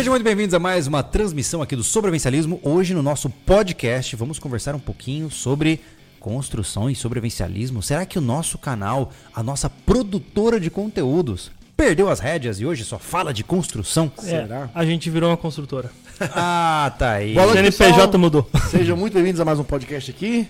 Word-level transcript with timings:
Sejam 0.00 0.14
muito 0.14 0.24
bem-vindos 0.24 0.54
a 0.54 0.58
mais 0.58 0.86
uma 0.86 1.02
transmissão 1.02 1.60
aqui 1.60 1.76
do 1.76 1.84
Sobrevivencialismo. 1.84 2.58
Hoje 2.62 2.94
no 2.94 3.02
nosso 3.02 3.28
podcast 3.28 4.16
vamos 4.16 4.38
conversar 4.38 4.74
um 4.74 4.78
pouquinho 4.78 5.30
sobre 5.30 5.78
construção 6.18 6.88
e 6.88 6.94
sobrevivencialismo. 6.94 7.82
Será 7.82 8.06
que 8.06 8.16
o 8.16 8.22
nosso 8.22 8.56
canal, 8.56 9.12
a 9.34 9.42
nossa 9.42 9.68
produtora 9.68 10.58
de 10.58 10.70
conteúdos, 10.70 11.50
perdeu 11.76 12.08
as 12.08 12.18
rédeas 12.18 12.58
e 12.60 12.64
hoje 12.64 12.82
só 12.82 12.98
fala 12.98 13.34
de 13.34 13.44
construção? 13.44 14.10
É, 14.20 14.22
Será? 14.22 14.70
a 14.74 14.86
gente 14.86 15.10
virou 15.10 15.28
uma 15.28 15.36
construtora. 15.36 15.90
Ah, 16.34 16.94
tá 16.98 17.12
aí. 17.12 17.34
Boa 17.34 17.48
O 17.48 17.52
CNPJ 17.52 18.16
mudou. 18.16 18.48
Sejam 18.70 18.96
muito 18.96 19.12
bem-vindos 19.12 19.38
a 19.38 19.44
mais 19.44 19.58
um 19.58 19.64
podcast 19.64 20.10
aqui. 20.10 20.48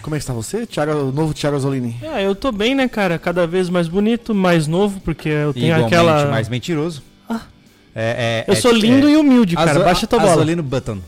Como 0.00 0.16
é 0.16 0.18
que 0.18 0.22
está 0.22 0.32
você? 0.32 0.66
Thiago, 0.66 0.92
o 0.92 1.12
novo 1.12 1.34
Thiago 1.34 1.56
Azolini. 1.56 1.96
É, 2.00 2.24
eu 2.24 2.34
tô 2.34 2.50
bem, 2.50 2.74
né, 2.74 2.88
cara? 2.88 3.18
Cada 3.18 3.46
vez 3.46 3.68
mais 3.68 3.86
bonito, 3.86 4.34
mais 4.34 4.66
novo, 4.66 4.98
porque 5.00 5.28
eu 5.28 5.52
tenho 5.52 5.66
Igualmente 5.66 5.94
aquela. 5.94 6.30
mais 6.30 6.48
mentiroso. 6.48 7.02
Ah. 7.28 7.42
É, 8.00 8.44
é, 8.46 8.50
Eu 8.50 8.54
é- 8.54 8.56
sou 8.60 8.70
lindo 8.70 9.08
é- 9.08 9.12
e 9.12 9.16
humilde, 9.16 9.56
cara. 9.56 9.72
Azo- 9.72 9.80
Baixa 9.82 10.06
tua 10.06 10.20
bola. 10.20 10.32
Azolino 10.34 10.62
Button. 10.62 10.98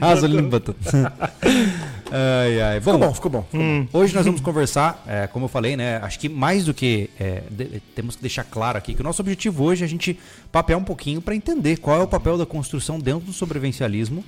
Azolino 0.00 0.48
Button. 0.50 0.74
ai, 2.10 2.60
ai. 2.60 2.80
Bom, 2.80 2.92
Ficou 2.94 2.98
bom, 3.08 3.14
ficou 3.14 3.30
bom. 3.30 3.46
Hum, 3.54 3.86
Hoje 3.92 4.14
nós 4.14 4.24
vamos 4.24 4.40
conversar, 4.40 5.02
é, 5.06 5.26
como 5.26 5.44
eu 5.44 5.48
falei, 5.48 5.76
né? 5.76 5.98
Acho 6.02 6.18
que 6.18 6.28
mais 6.28 6.64
do 6.64 6.74
que. 6.74 7.10
é, 7.18 7.42
de- 7.50 7.80
temos 7.94 8.16
que 8.16 8.22
deixar 8.22 8.44
claro 8.44 8.76
aqui 8.78 8.94
que 8.94 9.00
o 9.00 9.04
nosso 9.04 9.22
objetivo 9.22 9.64
hoje 9.64 9.82
é 9.82 9.86
a 9.86 9.88
gente 9.88 10.18
papear 10.50 10.78
um 10.78 10.84
pouquinho 10.84 11.20
para 11.20 11.34
entender 11.34 11.76
qual 11.78 12.00
é 12.00 12.02
o 12.02 12.08
papel 12.08 12.36
da 12.36 12.46
construção 12.46 12.98
dentro 12.98 13.20
do 13.26 13.32
sobrevivencialismo. 13.32 14.24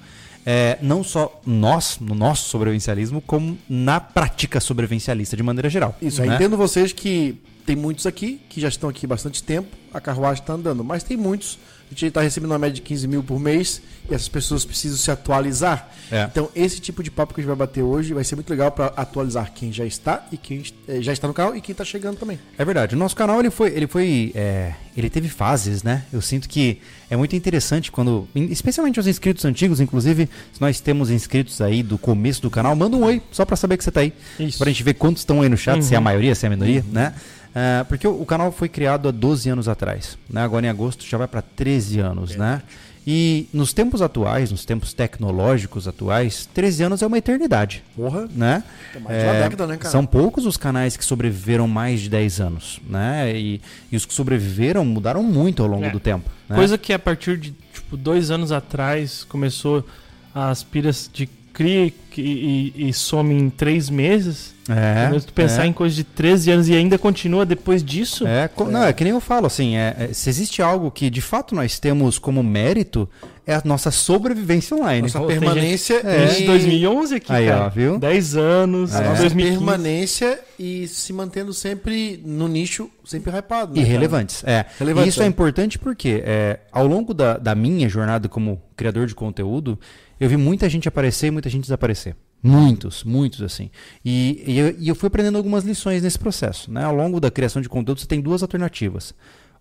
é, 0.47 0.79
não 0.81 1.03
só 1.05 1.41
nós, 1.45 1.99
no 2.01 2.15
nosso 2.15 2.49
sobrevivencialismo, 2.49 3.21
como 3.21 3.59
na 3.69 4.01
prática 4.01 4.61
sobrevivencialista 4.61 5.37
de 5.37 5.43
maneira 5.43 5.69
geral. 5.69 5.95
Isso, 6.01 6.23
eu 6.23 6.27
né? 6.27 6.37
entendo 6.37 6.57
vocês 6.57 6.91
que 6.93 7.37
tem 7.69 7.77
muitos 7.77 8.07
aqui 8.07 8.41
que 8.49 8.63
já 8.63 8.69
estão 8.69 8.89
aqui 8.89 9.05
há 9.05 9.09
bastante 9.11 9.43
tempo, 9.43 9.69
a 9.93 10.01
carruagem 10.01 10.41
está 10.43 10.55
andando, 10.55 10.83
mas 10.83 11.03
tem 11.03 11.19
muitos. 11.19 11.59
A 11.87 11.91
gente 11.91 12.07
está 12.07 12.21
recebendo 12.23 12.51
uma 12.51 12.59
média 12.59 12.75
de 12.75 12.83
15 12.83 13.09
mil 13.09 13.23
por 13.23 13.39
mês 13.41 13.81
e 14.11 14.15
essas 14.15 14.29
pessoas 14.29 14.63
precisam 14.65 14.97
se 14.99 15.11
atualizar. 15.11 15.91
É. 16.11 16.25
Então, 16.25 16.51
esse 16.55 16.81
tipo 16.81 17.03
de 17.03 17.11
papo 17.11 17.33
que 17.33 17.41
a 17.41 17.43
gente 17.43 17.49
vai 17.49 17.57
bater 17.57 17.83
hoje 17.83 18.13
vai 18.13 18.23
ser 18.25 18.35
muito 18.37 18.49
legal 18.51 18.71
para 18.71 18.87
atualizar 18.89 19.53
quem 19.55 19.71
já 19.73 19.87
está 19.87 20.27
e 20.31 20.37
quem 20.37 20.63
eh, 20.87 21.01
já 21.01 21.13
está 21.15 21.27
no 21.29 21.33
canal 21.33 21.57
e 21.57 21.63
quem 21.63 21.73
está 21.73 21.85
chegando 21.87 22.19
também. 22.19 22.39
É 22.59 22.65
verdade. 22.65 22.95
O 22.95 22.99
nosso 22.99 23.17
canal 23.17 23.41
ele 23.41 23.49
foi, 23.51 23.69
ele 23.71 23.87
foi, 23.87 24.33
é, 24.35 24.75
ele 24.95 25.09
teve 25.09 25.29
fases, 25.31 25.83
né? 25.83 26.05
Eu 26.13 26.21
sinto 26.21 26.47
que 26.47 26.79
é 27.09 27.17
muito 27.17 27.35
interessante 27.35 27.91
quando, 27.91 28.29
especialmente 28.35 29.01
os 29.01 29.07
inscritos 29.07 29.47
antigos, 29.47 29.81
inclusive, 29.81 30.29
se 30.53 30.61
nós 30.61 30.81
temos 30.81 31.11
inscritos 31.11 31.59
aí 31.63 31.83
do 31.83 31.97
começo 31.97 32.43
do 32.43 32.51
canal, 32.51 32.77
manda 32.77 32.97
um 32.99 33.05
oi 33.05 33.23
só 33.33 33.47
pra 33.47 33.57
saber 33.57 33.79
que 33.79 33.85
você 33.85 33.91
tá 33.91 34.01
aí, 34.01 34.13
Isso. 34.39 34.59
pra 34.59 34.69
gente 34.69 34.83
ver 34.83 34.93
quantos 34.95 35.23
estão 35.23 35.41
aí 35.41 35.49
no 35.49 35.57
chat, 35.57 35.83
se 35.83 35.95
é 35.95 35.97
a 35.97 36.01
Uhum. 36.01 36.05
maioria, 36.05 36.35
se 36.35 36.45
é 36.45 36.49
a 36.49 36.51
minoria, 36.51 36.85
né? 36.93 37.15
Ah, 37.55 37.85
porque 37.89 38.07
o, 38.07 38.21
o 38.23 38.27
canal 38.27 38.53
foi 38.53 38.69
criado 38.69 39.09
há 39.09 39.11
12 39.11 39.49
anos 39.51 39.69
atrás, 39.69 40.17
né? 40.29 40.43
Agora 40.43 40.67
em 40.67 40.69
agosto 40.69 41.05
já 41.05 41.17
vai 41.19 41.27
pra 41.29 41.43
13 41.43 42.01
anos, 42.01 42.37
né? 42.37 42.63
E 43.11 43.49
nos 43.55 43.73
tempos 43.73 44.03
atuais, 44.03 44.51
nos 44.51 44.67
tempos 44.67 44.93
tecnológicos 44.93 45.89
atuais, 45.89 46.47
13 46.53 46.83
anos 46.83 47.01
é 47.03 47.07
uma 47.07 47.17
eternidade, 47.17 47.83
Porra, 47.97 48.29
né? 48.35 48.63
é 48.95 48.99
mais 48.99 49.19
de 49.19 49.25
uma 49.25 49.33
década, 49.33 49.67
né, 49.67 49.77
cara? 49.79 49.91
São 49.91 50.05
poucos 50.05 50.45
os 50.45 50.59
canais 50.59 50.95
que 50.95 51.03
sobreviveram 51.05 51.67
mais 51.67 52.01
de 52.01 52.11
10 52.11 52.41
anos, 52.41 52.81
né? 52.87 53.35
E, 53.35 53.63
e 53.91 53.97
os 53.97 54.05
que 54.05 54.13
sobreviveram 54.13 54.85
mudaram 54.85 55.23
muito 55.23 55.63
ao 55.63 55.69
longo 55.71 55.87
É. 55.87 55.91
do 55.91 55.99
tempo. 55.99 56.29
Né? 56.49 56.57
Coisa 56.57 56.77
que 56.77 56.93
a 56.93 56.99
partir 56.99 57.39
de, 57.39 57.53
tipo, 57.73 57.97
dois 57.97 58.31
anos 58.31 58.53
atrás 58.53 59.25
começou 59.25 59.87
as 60.35 60.63
piras 60.63 61.09
de 61.11 61.27
cria 61.59 61.93
e, 62.17 62.73
e, 62.77 62.89
e 62.89 62.93
some 62.93 63.35
em 63.35 63.51
três 63.51 63.91
meses. 63.91 64.55
é, 64.69 65.09
Mesmo 65.11 65.27
tu 65.29 65.33
pensar 65.33 65.65
é. 65.65 65.67
em 65.67 65.73
coisa 65.73 65.95
de 65.95 66.05
13 66.05 66.51
anos 66.53 66.69
e 66.69 66.75
ainda 66.75 66.97
continua 66.99 67.45
depois 67.45 67.83
disso. 67.83 68.27
É, 68.27 68.47
co- 68.49 68.65
Não, 68.71 68.85
é 68.85 68.93
que 68.93 69.03
nem 69.05 69.13
eu 69.13 69.21
falo, 69.21 69.47
assim, 69.47 69.77
é, 69.77 69.95
é, 69.99 70.13
se 70.13 70.29
existe 70.31 70.63
algo 70.63 70.91
que 70.91 71.11
de 71.11 71.21
fato 71.21 71.55
nós 71.55 71.79
temos 71.79 72.19
como 72.19 72.43
mérito, 72.43 73.09
é 73.47 73.55
a 73.55 73.63
nossa 73.65 73.91
sobrevivência 73.91 74.77
online. 74.77 75.03
Nossa 75.03 75.19
Pô, 75.21 75.27
tem 75.27 75.39
permanência 75.41 76.01
É. 76.05 76.27
Desde 76.27 76.47
2011 76.47 77.15
aqui, 77.17 77.33
Aí, 77.33 77.47
cara. 77.47 77.67
ó, 77.67 77.69
viu? 77.71 77.99
10 77.99 78.37
anos, 78.37 78.95
A 78.95 79.03
É. 79.03 79.09
nossa 79.09 79.21
2015. 79.23 79.57
permanência 79.65 80.41
e 80.59 80.87
se 80.89 81.13
mantendo 81.13 81.53
sempre 81.55 82.21
no 82.25 82.47
nicho, 82.49 82.91
sempre 83.05 83.31
hypado. 83.37 83.75
né, 83.75 83.81
E 83.81 83.85
relevantes. 83.85 84.43
É. 84.45 84.65
Relevantes, 84.79 85.07
e 85.07 85.11
isso 85.11 85.23
é, 85.23 85.25
é. 85.25 85.29
importante 85.29 85.79
porque 85.79 86.23
é, 86.25 86.61
ao 86.73 86.87
longo 86.87 87.15
da, 87.15 87.37
da 87.39 87.55
minha 87.55 87.89
jornada 87.89 88.29
como 88.29 88.61
criador 88.77 89.07
de 89.07 89.15
conteúdo, 89.15 89.79
eu 90.21 90.29
vi 90.29 90.37
muita 90.37 90.69
gente 90.69 90.89
aparecer 90.89 91.29
e 91.29 91.31
muita 91.31 91.49
gente 91.49 91.63
desaparecer. 91.63 92.17
Muitos, 92.43 93.03
muitos 93.05 93.43
assim. 93.43 93.71
E, 94.05 94.45
e, 94.47 94.59
eu, 94.59 94.77
e 94.79 94.89
eu 94.89 94.95
fui 94.95 95.09
aprendendo 95.09 95.37
algumas 95.37 95.65
lições 95.65 96.03
nesse 96.03 96.19
processo. 96.19 96.73
Né? 96.73 96.85
Ao 96.85 96.95
longo 96.95 97.21
da 97.21 97.31
criação 97.31 97.61
de 97.61 97.69
conteúdo, 97.69 98.01
você 98.01 98.07
tem 98.07 98.21
duas 98.21 98.43
alternativas. 98.43 99.15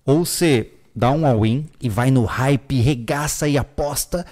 Ou 0.06 0.26
você 0.26 0.72
dá 0.96 1.12
um 1.12 1.26
all-in 1.26 1.66
e 1.82 1.90
vai 1.90 2.10
no 2.10 2.26
hype, 2.26 2.80
regaça 2.80 3.48
e 3.48 3.58
aposta 3.58 4.26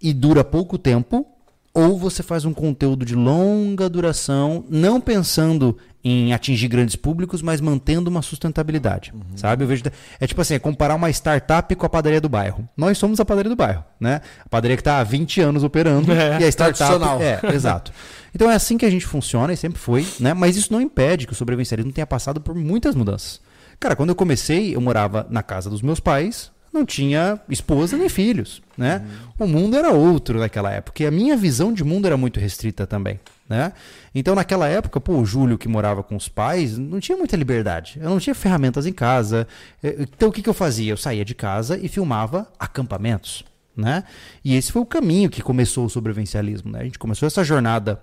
e 0.00 0.12
dura 0.12 0.44
pouco 0.44 0.76
tempo, 0.76 1.26
ou 1.72 1.98
você 1.98 2.22
faz 2.22 2.44
um 2.44 2.52
conteúdo 2.52 3.04
de 3.04 3.14
longa 3.14 3.88
duração, 3.88 4.64
não 4.68 5.00
pensando 5.00 5.76
em 6.04 6.34
atingir 6.34 6.68
grandes 6.68 6.94
públicos, 6.94 7.40
mas 7.40 7.62
mantendo 7.62 8.10
uma 8.10 8.20
sustentabilidade, 8.20 9.14
sabe? 9.36 9.64
Eu 9.64 9.68
vejo 9.68 9.82
é 10.20 10.26
tipo 10.26 10.40
assim, 10.40 10.54
é 10.54 10.58
comparar 10.58 10.94
uma 10.94 11.08
startup 11.08 11.74
com 11.74 11.86
a 11.86 11.88
padaria 11.88 12.20
do 12.20 12.28
bairro. 12.28 12.68
Nós 12.76 12.98
somos 12.98 13.18
a 13.20 13.24
padaria 13.24 13.48
do 13.48 13.56
bairro, 13.56 13.82
né? 13.98 14.20
A 14.44 14.48
padaria 14.48 14.76
que 14.76 14.82
está 14.82 14.98
há 14.98 15.04
20 15.04 15.40
anos 15.40 15.64
operando 15.64 16.12
É, 16.12 16.40
e 16.40 16.44
a 16.44 16.48
startup 16.48 17.22
é, 17.22 17.40
exato. 17.54 17.92
Então 18.34 18.50
é 18.50 18.54
assim 18.54 18.76
que 18.76 18.84
a 18.84 18.90
gente 18.90 19.06
funciona 19.06 19.52
e 19.52 19.56
sempre 19.56 19.78
foi, 19.78 20.06
né? 20.20 20.34
Mas 20.34 20.56
isso 20.56 20.72
não 20.72 20.80
impede 20.80 21.26
que 21.26 21.32
o 21.32 21.36
sobrevivencialismo 21.36 21.92
tenha 21.92 22.06
passado 22.06 22.40
por 22.40 22.54
muitas 22.54 22.94
mudanças. 22.94 23.40
Cara, 23.80 23.96
quando 23.96 24.10
eu 24.10 24.14
comecei, 24.14 24.74
eu 24.74 24.80
morava 24.80 25.26
na 25.30 25.42
casa 25.42 25.70
dos 25.70 25.82
meus 25.82 26.00
pais, 26.00 26.50
não 26.74 26.84
tinha 26.84 27.40
esposa 27.48 27.96
nem 27.96 28.08
filhos, 28.08 28.60
né? 28.76 29.02
O 29.38 29.46
mundo 29.46 29.76
era 29.76 29.90
outro 29.92 30.40
naquela 30.40 30.72
época 30.72 31.02
e 31.02 31.06
a 31.06 31.10
minha 31.10 31.36
visão 31.36 31.72
de 31.72 31.84
mundo 31.84 32.06
era 32.06 32.16
muito 32.16 32.40
restrita 32.40 32.84
também, 32.86 33.20
né? 33.48 33.72
Então 34.12 34.34
naquela 34.34 34.66
época, 34.68 35.00
pô, 35.00 35.14
o 35.18 35.24
Júlio 35.24 35.56
que 35.56 35.68
morava 35.68 36.02
com 36.02 36.16
os 36.16 36.28
pais 36.28 36.76
não 36.76 36.98
tinha 36.98 37.16
muita 37.16 37.36
liberdade. 37.36 37.98
Eu 38.02 38.10
não 38.10 38.18
tinha 38.18 38.34
ferramentas 38.34 38.86
em 38.86 38.92
casa. 38.92 39.46
Eh, 39.82 39.98
Então 40.00 40.28
o 40.28 40.32
que, 40.32 40.42
que 40.42 40.48
eu 40.48 40.54
fazia? 40.54 40.92
Eu 40.92 40.96
saía 40.96 41.24
de 41.24 41.34
casa 41.34 41.78
e 41.78 41.88
filmava 41.88 42.48
acampamentos, 42.58 43.44
né? 43.76 44.02
E 44.44 44.56
esse 44.56 44.72
foi 44.72 44.82
o 44.82 44.86
caminho 44.86 45.30
que 45.30 45.40
começou 45.42 45.86
o 45.86 45.90
sobrevivencialismo, 45.90 46.72
né? 46.72 46.80
A 46.80 46.84
gente 46.84 46.98
começou 46.98 47.26
essa 47.26 47.44
jornada 47.44 48.00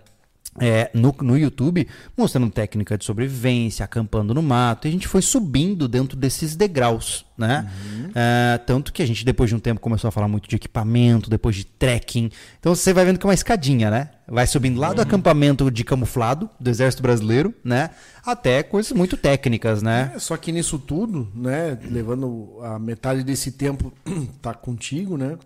é, 0.60 0.92
no, 0.94 1.16
no 1.22 1.38
YouTube, 1.38 1.88
mostrando 2.18 2.50
técnica 2.52 2.98
de 2.98 3.06
sobrevivência, 3.06 3.86
acampando 3.86 4.34
no 4.34 4.42
mato, 4.42 4.86
e 4.86 4.90
a 4.90 4.92
gente 4.92 5.08
foi 5.08 5.22
subindo 5.22 5.88
dentro 5.88 6.18
desses 6.18 6.56
degraus, 6.56 7.26
né? 7.38 7.72
É, 8.14 8.58
tanto 8.58 8.92
que 8.92 9.02
a 9.02 9.06
gente, 9.06 9.24
depois 9.24 9.50
de 9.50 9.56
um 9.56 9.60
tempo, 9.60 9.80
começou 9.80 10.10
a 10.10 10.12
falar 10.12 10.28
muito 10.28 10.50
de 10.50 10.56
equipamento, 10.58 11.30
depois 11.30 11.56
de 11.56 11.64
trekking. 11.64 12.30
Então 12.60 12.76
você 12.76 12.92
vai 12.92 13.06
vendo 13.06 13.18
que 13.18 13.26
é 13.26 13.30
uma 13.30 13.34
escadinha, 13.34 13.90
né? 13.90 14.10
Vai 14.28 14.46
subindo 14.46 14.80
lá 14.80 14.92
do 14.94 15.02
acampamento 15.02 15.72
de 15.72 15.84
camuflado 15.84 16.50
do 16.60 16.70
Exército 16.70 17.02
Brasileiro, 17.02 17.54
né? 17.64 17.92
Até 18.26 18.62
coisas 18.62 18.92
muito 18.92 19.16
técnicas, 19.16 19.82
né? 19.82 20.12
É, 20.16 20.20
só 20.20 20.36
que 20.36 20.52
nisso 20.52 20.78
tudo, 20.78 21.32
né, 21.34 21.78
levando 21.90 22.60
a 22.62 22.78
metade 22.78 23.24
desse 23.24 23.54
tempo 23.54 23.94
tá 24.42 24.54
contigo, 24.54 25.18
né? 25.18 25.38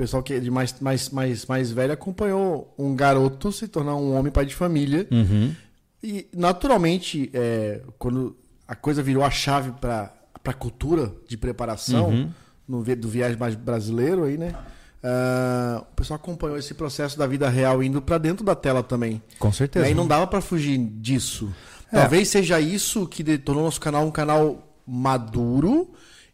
Pessoal 0.00 0.22
que 0.22 0.32
é 0.32 0.40
de 0.40 0.50
mais, 0.50 0.74
mais, 0.80 1.10
mais, 1.10 1.44
mais 1.44 1.70
velho 1.70 1.92
acompanhou 1.92 2.74
um 2.78 2.96
garoto 2.96 3.52
se 3.52 3.68
tornar 3.68 3.96
um 3.96 4.16
homem 4.16 4.32
pai 4.32 4.46
de 4.46 4.54
família. 4.54 5.06
Uhum. 5.10 5.54
E 6.02 6.26
naturalmente, 6.34 7.30
é, 7.34 7.82
quando 7.98 8.34
a 8.66 8.74
coisa 8.74 9.02
virou 9.02 9.22
a 9.22 9.30
chave 9.30 9.72
para 9.72 10.10
a 10.42 10.52
cultura 10.54 11.12
de 11.28 11.36
preparação 11.36 12.08
Uhum. 12.08 12.30
no, 12.66 12.82
do 12.82 13.08
viagem 13.10 13.36
mais 13.38 13.54
brasileiro 13.54 14.24
aí, 14.24 14.38
né? 14.38 14.54
ah, 15.04 15.84
o 15.92 15.94
pessoal 15.96 16.16
acompanhou 16.16 16.56
esse 16.56 16.72
processo 16.72 17.18
da 17.18 17.26
vida 17.26 17.46
real 17.50 17.82
indo 17.82 18.00
para 18.00 18.16
dentro 18.16 18.42
da 18.42 18.54
tela 18.54 18.82
também. 18.82 19.20
Com 19.38 19.50
E 19.50 19.52
certeza. 19.52 19.84
aí 19.84 19.92
não 19.92 20.08
dava 20.08 20.26
pra 20.26 20.40
fugir 20.40 20.78
disso. 20.78 21.52
É. 21.92 22.00
Talvez 22.00 22.26
seja 22.28 22.58
isso 22.58 23.06
que 23.06 23.36
tornou 23.36 23.64
nosso 23.64 23.78
canal 23.82 24.06
um 24.06 24.10
canal 24.10 24.66
maduro 24.86 25.90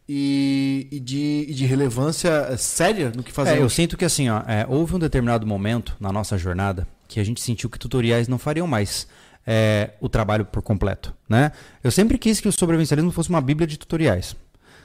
e, 0.08 0.86
e 0.90 1.00
de, 1.00 1.46
e 1.48 1.54
de 1.54 1.66
relevância 1.66 2.28
eh, 2.50 2.56
séria 2.56 3.12
no 3.14 3.22
que 3.22 3.32
É, 3.40 3.60
eu 3.60 3.68
sinto 3.68 3.96
que 3.96 4.04
assim, 4.04 4.28
ó, 4.28 4.42
é, 4.46 4.64
houve 4.68 4.94
um 4.94 4.98
determinado 4.98 5.46
momento 5.46 5.96
na 5.98 6.12
nossa 6.12 6.38
jornada 6.38 6.86
que 7.08 7.18
a 7.18 7.24
gente 7.24 7.40
sentiu 7.40 7.68
que 7.68 7.78
tutoriais 7.78 8.28
não 8.28 8.38
fariam 8.38 8.66
mais 8.66 9.06
é, 9.46 9.90
o 10.00 10.08
trabalho 10.08 10.44
por 10.44 10.62
completo, 10.62 11.14
né? 11.28 11.52
Eu 11.82 11.90
sempre 11.90 12.18
quis 12.18 12.40
que 12.40 12.48
o 12.48 12.52
sobrevivencialismo 12.52 13.10
fosse 13.10 13.30
uma 13.30 13.40
bíblia 13.40 13.66
de 13.66 13.78
tutoriais. 13.78 14.36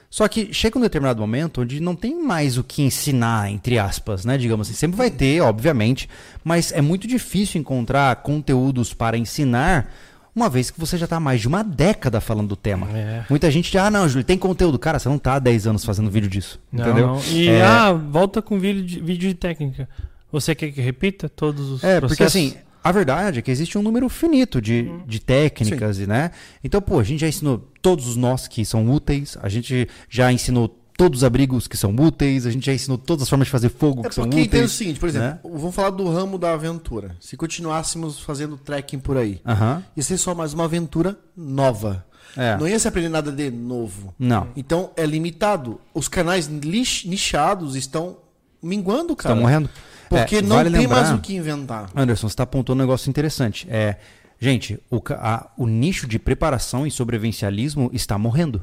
Só 0.08 0.28
que 0.28 0.52
chega 0.52 0.78
um 0.78 0.82
determinado 0.82 1.20
momento 1.20 1.62
onde 1.62 1.80
não 1.80 1.96
tem 1.96 2.22
mais 2.22 2.58
o 2.58 2.62
que 2.62 2.82
ensinar, 2.82 3.50
entre 3.50 3.78
aspas, 3.78 4.26
né? 4.26 4.36
Digamos 4.36 4.68
assim. 4.68 4.76
Sempre 4.76 4.96
vai 4.96 5.10
ter, 5.10 5.40
obviamente, 5.40 6.06
mas 6.44 6.70
é 6.70 6.82
muito 6.82 7.06
difícil 7.06 7.58
encontrar 7.58 8.14
conteúdos 8.16 8.92
para 8.92 9.16
ensinar, 9.16 9.90
uma 10.34 10.48
vez 10.48 10.70
que 10.70 10.80
você 10.80 10.96
já 10.96 11.04
está 11.04 11.16
há 11.16 11.20
mais 11.20 11.40
de 11.40 11.48
uma 11.48 11.62
década 11.62 12.20
falando 12.20 12.48
do 12.48 12.56
tema. 12.56 12.88
É. 12.96 13.24
Muita 13.28 13.50
gente 13.50 13.70
diz, 13.70 13.80
ah, 13.80 13.90
não, 13.90 14.08
Júlio, 14.08 14.24
tem 14.24 14.38
conteúdo. 14.38 14.78
Cara, 14.78 14.98
você 14.98 15.08
não 15.08 15.18
tá 15.18 15.34
há 15.34 15.38
10 15.38 15.66
anos 15.66 15.84
fazendo 15.84 16.10
vídeo 16.10 16.28
disso. 16.30 16.58
Não, 16.72 16.84
entendeu? 16.84 17.06
não. 17.08 17.20
E, 17.30 17.48
É. 17.48 17.62
ah, 17.62 17.92
volta 17.92 18.40
com 18.40 18.58
vídeo 18.58 18.82
de, 18.84 19.00
vídeo 19.00 19.28
de 19.28 19.34
técnica. 19.34 19.88
Você 20.30 20.54
quer 20.54 20.70
que 20.72 20.80
repita 20.80 21.28
todos 21.28 21.68
os 21.68 21.84
É, 21.84 22.00
processos? 22.00 22.08
porque 22.08 22.22
assim, 22.24 22.54
a 22.82 22.90
verdade 22.90 23.38
é 23.38 23.42
que 23.42 23.50
existe 23.50 23.76
um 23.76 23.82
número 23.82 24.08
finito 24.08 24.60
de, 24.62 24.90
de 25.06 25.20
técnicas, 25.20 25.98
e 25.98 26.06
né? 26.06 26.30
Então, 26.64 26.80
pô, 26.80 26.98
a 26.98 27.04
gente 27.04 27.20
já 27.20 27.28
ensinou 27.28 27.70
todos 27.82 28.08
os 28.08 28.16
nós 28.16 28.48
que 28.48 28.64
são 28.64 28.90
úteis, 28.90 29.36
a 29.42 29.48
gente 29.50 29.86
já 30.08 30.32
ensinou 30.32 30.78
todos 31.02 31.18
os 31.20 31.24
abrigos 31.24 31.66
que 31.66 31.76
são 31.76 31.94
úteis, 31.96 32.46
a 32.46 32.50
gente 32.50 32.66
já 32.66 32.72
ensinou 32.72 32.96
todas 32.96 33.24
as 33.24 33.28
formas 33.28 33.46
de 33.46 33.50
fazer 33.52 33.68
fogo 33.70 34.02
É 34.04 34.08
que 34.08 34.14
são 34.14 34.24
porque 34.24 34.36
tem 34.36 34.60
o 34.60 34.64
úteis. 34.64 34.72
seguinte, 34.72 35.00
por 35.00 35.08
exemplo, 35.08 35.28
né? 35.28 35.38
vamos 35.58 35.74
falar 35.74 35.90
do 35.90 36.08
ramo 36.08 36.38
da 36.38 36.52
aventura. 36.52 37.16
Se 37.20 37.36
continuássemos 37.36 38.20
fazendo 38.20 38.56
trekking 38.56 38.98
por 39.00 39.16
aí, 39.16 39.40
Aham. 39.44 39.82
ia 39.96 40.02
ser 40.02 40.16
só 40.18 40.34
mais 40.34 40.52
uma 40.54 40.64
aventura 40.64 41.18
nova. 41.36 42.06
É. 42.36 42.56
Não 42.56 42.66
ia 42.68 42.78
se 42.78 42.86
aprender 42.88 43.08
nada 43.08 43.30
de 43.32 43.50
novo. 43.50 44.14
Não. 44.18 44.48
Então 44.56 44.90
é 44.96 45.04
limitado. 45.04 45.80
Os 45.92 46.06
canais 46.08 46.48
nichados 46.48 47.74
estão 47.76 48.16
minguando, 48.62 49.14
cara. 49.16 49.34
Estão 49.34 49.42
morrendo. 49.42 49.68
Porque 50.08 50.36
É, 50.36 50.42
não 50.42 50.56
vale 50.56 50.70
tem 50.70 50.80
lembrar- 50.82 51.02
mais 51.02 51.14
o 51.14 51.20
que 51.20 51.34
inventar. 51.34 51.90
Anderson, 51.96 52.28
você 52.28 52.32
está 52.32 52.42
apontando 52.44 52.78
um 52.80 52.84
negócio 52.86 53.08
interessante. 53.10 53.66
É, 53.68 53.96
gente, 54.38 54.78
o, 54.90 55.00
a- 55.10 55.50
o 55.58 55.66
nicho 55.66 56.06
de 56.06 56.18
preparação 56.18 56.86
e 56.86 56.90
sobrevivencialismo 56.90 57.90
está 57.92 58.16
morrendo. 58.16 58.62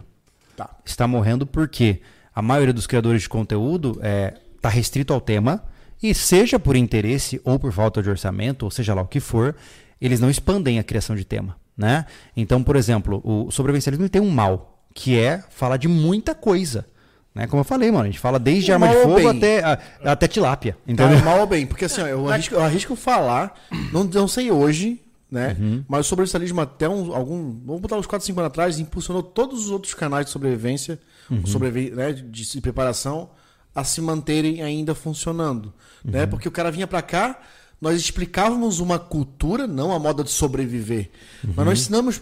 Tá. 0.56 0.70
Está 0.86 1.08
morrendo 1.08 1.46
porque 1.46 2.02
a 2.34 2.42
maioria 2.42 2.74
dos 2.74 2.88
criadores 2.88 3.24
de 3.24 3.30
conteúdo 3.30 4.00
está 4.56 4.70
restrito 4.70 5.14
ao 5.14 5.22
tema 5.22 5.64
e 6.02 6.14
seja 6.14 6.58
por 6.60 6.76
interesse 6.76 7.42
ou 7.44 7.60
por 7.60 7.72
falta 7.74 8.02
de 8.02 8.10
orçamento, 8.10 8.64
ou 8.64 8.72
seja 8.72 8.94
lá 8.94 9.02
o 9.02 9.08
que 9.08 9.20
for, 9.20 9.56
eles 10.00 10.20
não 10.20 10.30
expandem 10.30 10.80
a 10.80 10.84
criação 10.84 11.16
de 11.16 11.26
tema, 11.26 11.58
né? 11.78 12.06
Então, 12.38 12.64
por 12.64 12.76
exemplo, 12.76 13.22
o 13.24 13.52
sobrevivencialismo 13.52 14.08
tem 14.08 14.22
um 14.22 14.30
mal, 14.30 14.82
que 14.94 15.20
é 15.20 15.44
falar 15.50 15.78
de 15.78 15.88
muita 15.88 16.34
coisa. 16.34 16.86
Né? 17.36 17.46
Como 17.48 17.60
eu 17.60 17.66
falei, 17.66 17.92
mano, 17.92 18.04
a 18.04 18.08
gente 18.08 18.18
fala 18.20 18.40
desde 18.40 18.72
O 18.72 18.74
arma 18.74 18.88
de 18.88 18.96
fogo 18.96 19.16
bem? 19.16 19.28
até, 19.28 19.64
a- 19.64 19.80
até 20.06 20.28
tilápia. 20.28 20.74
Tá, 20.74 20.92
Entendeu? 20.92 21.20
mal 21.24 21.40
ou 21.42 21.46
bem? 21.48 21.66
Porque 21.68 21.86
assim, 21.86 22.02
ó, 22.02 22.08
eu 22.08 22.28
arrisco, 22.30 22.56
eu 22.56 22.62
arrisco 22.62 22.96
falar, 22.96 23.54
não, 23.94 24.04
não 24.06 24.28
sei 24.28 24.52
hoje, 24.52 25.02
né? 25.32 25.56
Uhum. 25.60 25.84
Mas 25.88 26.06
o 26.06 26.10
sobrevivencialismo 26.10 26.62
até 26.62 26.88
um, 26.90 27.14
algum. 27.14 27.60
Vamos 27.66 27.82
botar 27.82 27.98
uns 27.98 28.06
4, 28.08 28.26
5 28.26 28.40
anos 28.40 28.48
atrás, 28.48 28.80
impulsionou 28.80 29.22
todos 29.24 29.66
os 29.66 29.72
outros 29.72 29.94
canais 29.94 30.26
de 30.26 30.32
sobrevivência, 30.32 31.00
Uhum. 31.30 31.46
sobrevi 31.46 31.92
né, 31.92 32.12
de, 32.12 32.24
de 32.24 32.62
preparação, 32.62 33.30
a 33.76 33.84
se 33.84 34.02
manterem 34.02 34.64
ainda 34.64 34.96
funcionando. 34.96 35.72
Né? 36.04 36.24
Uhum. 36.24 36.30
Porque 36.30 36.48
o 36.48 36.52
cara 36.52 36.72
vinha 36.72 36.88
pra 36.88 37.04
cá, 37.04 37.40
nós 37.80 38.00
explicávamos 38.00 38.80
uma 38.80 38.98
cultura, 38.98 39.68
não 39.68 39.92
a 39.94 40.00
moda 40.00 40.24
de 40.24 40.32
sobreviver. 40.32 41.12
Mas 41.44 41.58
Uhum. 41.58 41.66
nós 41.66 41.80
ensinamos 41.82 42.22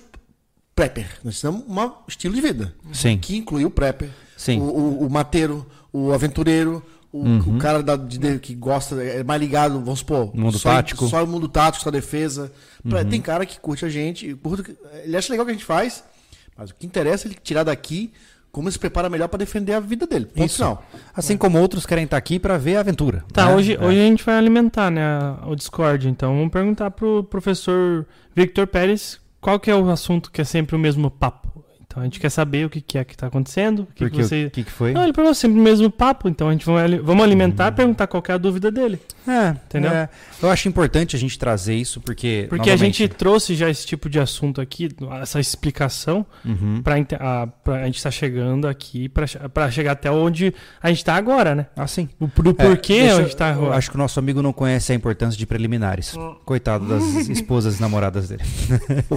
prepper, 0.75 1.07
nós 1.23 1.35
ensinamos 1.35 1.63
um 1.67 1.91
estilo 2.07 2.35
de 2.35 2.41
vida. 2.41 2.75
Sim. 2.91 3.17
Que 3.17 3.37
inclui 3.37 3.63
o 3.65 3.69
prepper, 3.71 4.09
Sim. 4.35 4.59
o, 4.59 4.63
o, 4.65 5.07
o 5.07 5.09
mateiro, 5.09 5.65
o 5.91 6.11
aventureiro, 6.11 6.83
o, 7.23 7.55
o 7.55 7.57
cara 7.57 7.81
da- 7.83 7.95
de- 7.95 8.39
que 8.39 8.53
gosta, 8.55 8.95
é 9.03 9.23
mais 9.23 9.39
ligado, 9.41 9.79
vamos 9.79 9.99
supor, 9.99 10.35
Mundo 10.35 10.57
só, 10.57 10.69
tático. 10.73 11.07
Só 11.07 11.23
o 11.23 11.27
mundo 11.27 11.47
tático, 11.47 11.83
só 11.83 11.89
a 11.89 11.91
defesa. 11.91 12.51
Pra- 12.87 13.03
Tem 13.05 13.21
cara 13.21 13.45
que 13.45 13.59
curte 13.59 13.85
a 13.85 13.89
gente, 13.89 14.33
curte- 14.35 14.75
ele 15.03 15.15
acha 15.17 15.31
legal 15.31 15.43
o 15.43 15.45
que 15.47 15.51
a 15.51 15.55
gente 15.55 15.65
faz, 15.65 16.03
mas 16.57 16.69
o 16.69 16.75
que 16.75 16.85
interessa 16.85 17.27
é 17.27 17.31
ele 17.31 17.37
tirar 17.43 17.63
daqui 17.63 18.11
como 18.51 18.67
ele 18.67 18.73
se 18.73 18.79
prepara 18.79 19.07
melhor 19.09 19.27
pra 19.27 19.37
defender 19.37 19.73
a 19.73 19.79
vida 19.79 20.07
dele. 20.07 20.25
Ponto 20.25 20.45
Isso. 20.47 20.55
final. 20.55 20.83
Assim 21.15 21.37
como 21.37 21.59
outros 21.59 21.85
querem 21.85 22.05
estar 22.05 22.17
aqui 22.17 22.39
para 22.39 22.57
ver 22.57 22.77
a 22.77 22.79
aventura. 22.79 23.23
Tá, 23.31 23.45
né? 23.47 23.55
hoje, 23.55 23.73
É. 23.75 23.79
hoje 23.85 23.99
a 23.99 24.03
gente 24.03 24.23
vai 24.23 24.35
alimentar 24.37 24.89
né, 24.89 25.03
o 25.45 25.55
Discord, 25.55 26.07
então 26.07 26.35
vamos 26.35 26.51
perguntar 26.51 26.89
pro 26.91 27.23
professor 27.25 28.05
Victor 28.35 28.65
Pérez 28.65 29.19
qual 29.39 29.59
que 29.59 29.69
é 29.69 29.75
o 29.75 29.89
assunto 29.91 30.31
que 30.31 30.41
é 30.41 30.43
sempre 30.43 30.75
o 30.75 30.79
mesmo 30.79 31.11
papo. 31.11 31.56
Então 31.97 32.03
a 32.03 32.05
gente 32.05 32.19
quer 32.19 32.29
saber 32.29 32.63
o 32.63 32.69
que, 32.69 32.79
que 32.79 32.95
é 32.95 33.03
que 33.03 33.17
tá 33.17 33.25
acontecendo, 33.25 33.79
o 33.79 33.87
que, 33.95 34.07
que 34.07 34.21
você... 34.21 34.45
o 34.45 34.51
que, 34.51 34.63
que 34.63 34.71
foi? 34.71 34.93
Não, 34.93 35.01
ele 35.01 35.11
perguntou 35.13 35.33
sempre 35.33 35.59
o 35.59 35.63
mesmo 35.63 35.89
papo, 35.89 36.29
então 36.29 36.47
a 36.47 36.51
gente 36.51 36.63
vai 36.63 36.87
vamos 36.99 37.23
alimentar 37.23 37.69
e 37.69 37.71
perguntar 37.71 38.05
qual 38.05 38.21
é 38.27 38.33
a 38.33 38.37
dúvida 38.37 38.69
dele. 38.71 38.99
É, 39.27 39.49
Entendeu? 39.49 39.91
é. 39.91 40.07
eu 40.41 40.49
acho 40.51 40.69
importante 40.69 41.15
a 41.15 41.19
gente 41.19 41.37
trazer 41.39 41.73
isso 41.73 41.99
porque. 41.99 42.45
Porque 42.49 42.69
a 42.69 42.73
novamente, 42.73 42.99
gente 42.99 43.13
trouxe 43.15 43.55
já 43.55 43.67
esse 43.69 43.83
tipo 43.85 44.07
de 44.09 44.19
assunto 44.19 44.61
aqui, 44.61 44.89
essa 45.19 45.39
explicação, 45.39 46.23
Uhum. 46.45 46.81
pra, 46.83 46.97
inte- 46.99 47.15
a, 47.15 47.47
pra- 47.47 47.81
a 47.81 47.85
gente 47.87 48.01
tá 48.01 48.11
chegando 48.11 48.67
aqui 48.67 49.09
pra 49.09 49.69
chegar 49.71 49.93
até 49.93 50.09
onde 50.11 50.53
a 50.81 50.89
gente 50.89 51.03
tá 51.03 51.15
agora, 51.15 51.55
né? 51.55 51.65
Ah, 51.75 51.87
sim. 51.87 52.07
O, 52.19 52.27
do 52.27 52.51
É, 52.51 52.53
porquê 52.53 52.99
deixa- 53.01 53.17
a 53.17 53.21
gente 53.23 53.35
tá 53.35 53.47
eu 53.49 53.53
agora. 53.55 53.75
acho 53.75 53.89
que 53.89 53.95
o 53.95 53.99
nosso 53.99 54.19
amigo 54.19 54.41
não 54.43 54.53
conhece 54.53 54.91
a 54.91 54.95
importância 54.95 55.37
de 55.37 55.45
preliminares. 55.47 56.13
Coitado 56.45 56.85
das 56.87 57.03
esposas 57.27 57.79
e 57.79 57.81
namoradas 57.81 58.29
dele. 58.29 58.43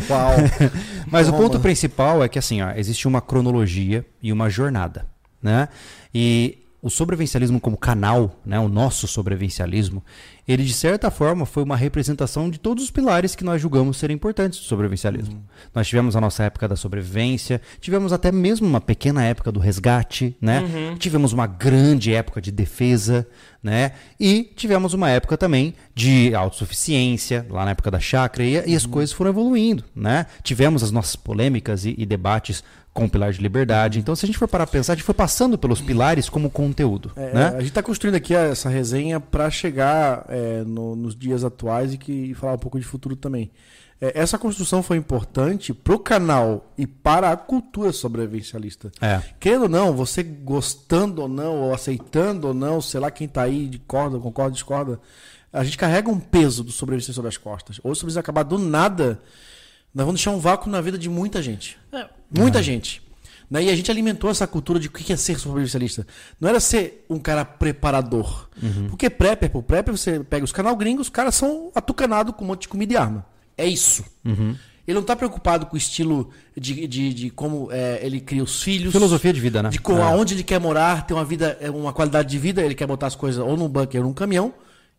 Uau. 0.08 0.30
Mas 1.06 1.28
o 1.28 1.32
Toma. 1.32 1.42
ponto 1.44 1.60
principal 1.60 2.24
é 2.24 2.28
que 2.28 2.38
assim, 2.38 2.62
ó, 2.62 2.69
existe 2.76 3.06
uma 3.08 3.20
cronologia 3.20 4.04
e 4.22 4.32
uma 4.32 4.48
jornada, 4.50 5.06
né? 5.42 5.68
E 6.14 6.58
o 6.82 6.88
sobrevivencialismo 6.88 7.60
como 7.60 7.76
canal, 7.76 8.40
né, 8.44 8.58
o 8.58 8.68
nosso 8.68 9.06
sobrevivencialismo, 9.06 10.02
ele 10.50 10.64
de 10.64 10.74
certa 10.74 11.10
forma 11.10 11.46
foi 11.46 11.62
uma 11.62 11.76
representação 11.76 12.50
de 12.50 12.58
todos 12.58 12.82
os 12.82 12.90
pilares 12.90 13.36
que 13.36 13.44
nós 13.44 13.62
julgamos 13.62 13.98
serem 13.98 14.16
importantes 14.16 14.58
do 14.58 14.64
sobrevivencialismo. 14.64 15.44
Nós 15.74 15.86
tivemos 15.86 16.16
a 16.16 16.20
nossa 16.20 16.42
época 16.42 16.66
da 16.66 16.74
sobrevivência, 16.74 17.60
tivemos 17.80 18.12
até 18.12 18.32
mesmo 18.32 18.66
uma 18.66 18.80
pequena 18.80 19.24
época 19.24 19.52
do 19.52 19.60
resgate, 19.60 20.36
né? 20.40 20.60
Tivemos 20.98 21.32
uma 21.32 21.46
grande 21.46 22.12
época 22.12 22.40
de 22.40 22.50
defesa, 22.50 23.26
né? 23.62 23.92
E 24.18 24.42
tivemos 24.56 24.92
uma 24.92 25.08
época 25.08 25.36
também 25.36 25.74
de 25.94 26.34
autossuficiência, 26.34 27.46
lá 27.48 27.64
na 27.64 27.70
época 27.72 27.90
da 27.90 28.00
chácara, 28.00 28.42
e, 28.42 28.70
e 28.70 28.74
as 28.74 28.86
coisas 28.86 29.12
foram 29.12 29.30
evoluindo, 29.30 29.84
né? 29.94 30.26
Tivemos 30.42 30.82
as 30.82 30.90
nossas 30.90 31.14
polêmicas 31.14 31.84
e, 31.84 31.94
e 31.96 32.04
debates 32.04 32.64
com 32.92 33.04
o 33.04 33.08
pilar 33.10 33.32
de 33.32 33.40
liberdade. 33.40 33.98
Então, 34.00 34.16
se 34.16 34.24
a 34.24 34.28
gente 34.28 34.38
for 34.38 34.48
parar 34.48 34.66
pra 34.66 34.72
pensar, 34.72 34.92
a 34.92 34.96
gente 34.96 35.04
foi 35.04 35.14
passando 35.14 35.56
pelos 35.56 35.80
pilares 35.80 36.28
como 36.28 36.50
conteúdo, 36.50 37.12
É, 37.16 37.32
né? 37.32 37.46
A 37.48 37.60
gente 37.60 37.68
está 37.68 37.82
construindo 37.82 38.16
aqui 38.16 38.34
essa 38.34 38.68
resenha 38.68 39.20
para 39.20 39.48
chegar 39.50 40.24
é, 40.28 40.62
no- 40.64 40.96
nos 40.96 41.14
dias 41.14 41.44
atuais 41.44 41.94
e, 41.94 41.98
que, 41.98 42.12
e 42.12 42.34
falar 42.34 42.54
um 42.54 42.58
pouco 42.58 42.78
de 42.80 42.84
futuro 42.84 43.14
também. 43.14 43.50
É, 44.00 44.18
essa 44.18 44.38
construção 44.38 44.82
foi 44.82 44.96
importante 44.96 45.72
para 45.74 45.94
o 45.94 45.98
canal 45.98 46.72
e 46.76 46.86
para 46.86 47.30
a 47.30 47.36
cultura 47.36 47.92
sobrevivencialista. 47.92 48.90
É. 49.00 49.20
Querendo 49.38 49.62
ou 49.64 49.68
não, 49.68 49.92
você 49.94 50.22
gostando 50.22 51.22
ou 51.22 51.28
não, 51.28 51.56
ou 51.60 51.74
aceitando 51.74 52.48
ou 52.48 52.54
não, 52.54 52.80
sei 52.80 52.98
lá 52.98 53.10
quem 53.10 53.28
tá 53.28 53.42
aí, 53.42 53.68
discorda, 53.68 54.18
concorda, 54.18 54.52
discorda, 54.52 55.00
a 55.52 55.62
gente 55.62 55.76
carrega 55.78 56.08
um 56.10 56.18
peso 56.18 56.64
do 56.64 56.72
sobrevivência 56.72 57.12
sobre 57.12 57.28
as 57.28 57.36
costas. 57.36 57.78
Ou 57.84 57.94
se 57.94 58.04
você 58.04 58.18
acabar 58.18 58.42
do 58.42 58.58
nada, 58.58 59.20
nós 59.94 60.06
vamos 60.06 60.20
deixar 60.20 60.30
um 60.32 60.40
vácuo 60.40 60.70
na 60.70 60.80
vida 60.80 60.96
de 60.98 61.08
muita 61.08 61.42
gente. 61.42 61.78
Muita 62.30 62.62
gente. 62.62 63.02
Né? 63.50 63.64
E 63.64 63.70
a 63.70 63.74
gente 63.74 63.90
alimentou 63.90 64.30
essa 64.30 64.46
cultura 64.46 64.78
de 64.78 64.86
o 64.86 64.90
que 64.90 65.12
é 65.12 65.16
ser 65.16 65.38
sobrevivencialista. 65.38 66.06
Não 66.40 66.48
era 66.48 66.60
ser 66.60 67.04
um 67.10 67.18
cara 67.18 67.44
preparador. 67.44 68.48
Porque 68.88 69.10
prepper, 69.10 69.50
pô, 69.50 69.62
prepper, 69.62 69.96
você 69.96 70.20
pega 70.20 70.44
os 70.44 70.52
canal 70.52 70.76
gringos, 70.76 71.06
os 71.08 71.10
caras 71.12 71.34
são 71.34 71.70
atucanados 71.74 72.34
com 72.36 72.44
um 72.44 72.48
monte 72.48 72.62
de 72.62 72.68
comida 72.68 72.92
e 72.92 72.96
arma. 72.96 73.26
É 73.58 73.66
isso. 73.66 74.04
Ele 74.24 74.94
não 74.98 75.02
tá 75.02 75.14
preocupado 75.14 75.66
com 75.66 75.74
o 75.74 75.78
estilo 75.78 76.30
de, 76.56 76.86
de, 76.86 77.14
de 77.14 77.30
como 77.30 77.68
é, 77.70 78.00
ele 78.02 78.20
cria 78.20 78.42
os 78.42 78.62
filhos. 78.62 78.92
Filosofia 78.92 79.32
de 79.32 79.40
vida, 79.40 79.62
né? 79.62 79.68
De 79.68 79.78
com, 79.80 79.98
É. 79.98 80.02
aonde 80.02 80.34
ele 80.34 80.42
quer 80.42 80.58
morar, 80.58 81.06
ter 81.06 81.14
uma 81.14 81.24
vida, 81.24 81.56
é, 81.60 81.70
uma 81.70 81.92
qualidade 81.92 82.28
de 82.28 82.38
vida, 82.38 82.62
ele 82.62 82.74
quer 82.74 82.86
botar 82.86 83.06
as 83.06 83.14
coisas 83.14 83.44
ou 83.44 83.56
num 83.56 83.68
bunker 83.68 84.00
ou 84.00 84.06
num 84.08 84.14
caminhão 84.14 84.52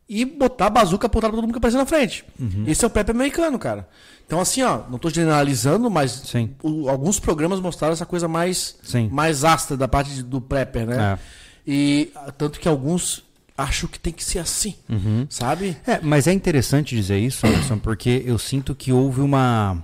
e 0.08 0.24
botar 0.24 0.68
a 0.68 0.70
bazuca 0.70 1.08
apontada 1.08 1.32
pra 1.32 1.38
todo 1.38 1.44
mundo 1.46 1.54
que 1.54 1.58
aparecer 1.58 1.78
na 1.78 1.86
frente. 1.86 2.24
Uhum. 2.40 2.66
Esse 2.68 2.84
é 2.86 2.88
o 2.88 2.92
prep 2.92 3.10
americano, 3.12 3.58
cara. 3.58 3.88
Então, 4.32 4.40
assim, 4.40 4.62
ó, 4.64 4.84
não 4.90 4.98
tô 4.98 5.10
generalizando, 5.10 5.90
mas 5.92 6.24
o- 6.64 6.88
alguns 6.88 7.20
programas 7.20 7.60
mostraram 7.60 7.92
essa 7.92 8.06
coisa 8.06 8.30
mais, 8.30 8.78
Sim. 8.82 9.10
mais 9.12 9.44
ácida 9.44 9.76
da 9.76 9.90
parte 9.90 10.14
de- 10.14 10.24
do 10.24 10.40
prepper, 10.40 10.88
né? 10.88 10.96
É. 10.96 11.20
E 11.68 12.12
ah, 12.16 12.32
tanto 12.32 12.58
que 12.58 12.66
alguns 12.70 13.26
acham 13.58 13.90
que 13.90 14.00
tem 14.00 14.14
que 14.14 14.24
ser 14.24 14.40
assim, 14.40 14.76
Uhum. 14.88 15.28
sabe? 15.30 15.76
É, 15.86 16.00
mas 16.02 16.28
é 16.28 16.32
interessante 16.32 16.96
dizer 16.96 17.20
isso, 17.20 17.46
Anderson, 17.46 17.78
porque 17.78 18.24
eu 18.26 18.40
sinto 18.40 18.74
que 18.74 18.94
houve 18.94 19.20
uma, 19.20 19.84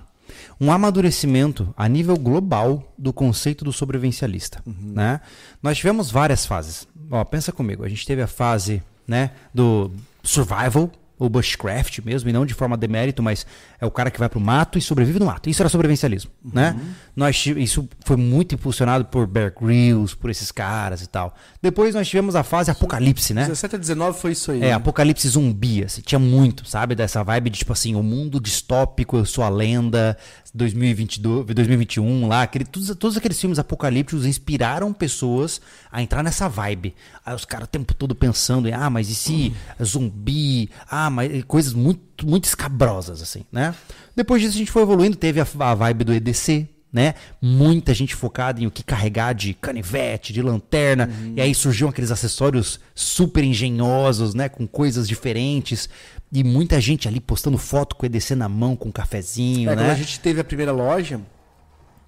um 0.58 0.72
amadurecimento 0.72 1.74
a 1.76 1.86
nível 1.86 2.16
global 2.16 2.90
do 2.96 3.12
conceito 3.12 3.66
do 3.66 3.72
sobrevivencialista. 3.72 4.62
Né? 4.66 5.20
Nós 5.62 5.76
tivemos 5.76 6.10
várias 6.10 6.46
fases. 6.46 6.88
Ó, 7.10 7.22
pensa 7.22 7.52
comigo, 7.52 7.84
a 7.84 7.88
gente 7.90 8.06
teve 8.06 8.22
a 8.22 8.26
fase 8.26 8.82
né, 9.06 9.30
do 9.52 9.90
survival, 10.22 10.90
ou 11.20 11.28
bushcraft 11.28 11.98
mesmo, 12.04 12.30
e 12.30 12.32
não 12.32 12.46
de 12.46 12.54
forma 12.54 12.76
demérito, 12.76 13.20
mas 13.24 13.44
é 13.80 13.86
o 13.86 13.90
cara 13.90 14.10
que 14.10 14.18
vai 14.18 14.28
pro 14.28 14.40
mato 14.40 14.78
e 14.78 14.82
sobrevive 14.82 15.18
no 15.18 15.26
mato. 15.26 15.48
Isso 15.48 15.62
era 15.62 15.68
sobrevivencialismo, 15.68 16.30
né? 16.52 16.78
Nós, 17.14 17.46
isso 17.46 17.88
foi 18.04 18.16
muito 18.16 18.54
impulsionado 18.54 19.04
por 19.04 19.26
Bear 19.26 19.52
Grylls, 19.52 20.16
por 20.16 20.30
esses 20.30 20.50
caras 20.50 21.02
e 21.02 21.06
tal. 21.06 21.34
Depois 21.62 21.94
nós 21.94 22.08
tivemos 22.08 22.34
a 22.36 22.42
fase 22.42 22.70
apocalipse, 22.70 23.32
né? 23.34 23.42
17 23.42 23.76
a 23.76 23.78
19 23.78 24.18
foi 24.18 24.32
isso 24.32 24.50
aí. 24.50 24.58
É, 24.58 24.66
né? 24.66 24.72
apocalipse 24.72 25.28
zumbi, 25.28 25.84
assim, 25.84 26.00
tinha 26.00 26.18
muito, 26.18 26.68
sabe? 26.68 26.94
Dessa 26.94 27.22
vibe 27.22 27.50
de, 27.50 27.58
tipo 27.58 27.72
assim, 27.72 27.94
o 27.94 28.02
mundo 28.02 28.40
distópico, 28.40 29.16
eu 29.16 29.24
sou 29.24 29.44
a 29.44 29.48
lenda, 29.48 30.16
2022, 30.54 31.46
2021 31.46 32.26
lá, 32.26 32.42
aquele, 32.42 32.64
todos, 32.64 32.94
todos 32.96 33.16
aqueles 33.16 33.40
filmes 33.40 33.58
apocalípticos 33.58 34.26
inspiraram 34.26 34.92
pessoas 34.92 35.60
a 35.90 36.02
entrar 36.02 36.22
nessa 36.22 36.48
vibe. 36.48 36.94
Aí 37.24 37.34
os 37.34 37.44
caras 37.44 37.66
o 37.66 37.70
tempo 37.70 37.94
todo 37.94 38.14
pensando 38.14 38.68
em, 38.68 38.72
ah, 38.72 38.90
mas 38.90 39.08
e 39.08 39.14
se 39.14 39.54
zumbi, 39.82 40.70
ah, 40.90 41.10
mas 41.10 41.44
coisas 41.44 41.72
muito, 41.72 42.07
muito 42.26 42.44
escabrosas, 42.44 43.22
assim, 43.22 43.44
né? 43.50 43.74
Depois 44.14 44.42
disso 44.42 44.54
a 44.54 44.58
gente 44.58 44.70
foi 44.70 44.82
evoluindo, 44.82 45.16
teve 45.16 45.40
a, 45.40 45.46
a 45.60 45.74
vibe 45.74 46.04
do 46.04 46.12
EDC, 46.12 46.68
né? 46.92 47.14
Muita 47.40 47.92
gente 47.92 48.14
focada 48.14 48.62
em 48.62 48.66
o 48.66 48.70
que 48.70 48.82
carregar 48.82 49.34
de 49.34 49.54
canivete, 49.54 50.32
de 50.32 50.40
lanterna, 50.40 51.10
e 51.36 51.40
aí 51.40 51.54
surgiam 51.54 51.90
aqueles 51.90 52.10
acessórios 52.10 52.80
super 52.94 53.44
engenhosos, 53.44 54.34
né? 54.34 54.48
Com 54.48 54.66
coisas 54.66 55.06
diferentes, 55.06 55.88
e 56.32 56.42
muita 56.42 56.80
gente 56.80 57.06
ali 57.06 57.20
postando 57.20 57.58
foto 57.58 57.96
com 57.96 58.04
o 58.04 58.06
EDC 58.06 58.34
na 58.34 58.48
mão, 58.48 58.74
com 58.74 58.88
um 58.88 58.92
cafezinho, 58.92 59.70
É, 59.70 59.74
quando 59.74 59.86
né? 59.86 59.92
a 59.92 59.94
gente 59.94 60.18
teve 60.20 60.40
a 60.40 60.44
primeira 60.44 60.72
loja, 60.72 61.20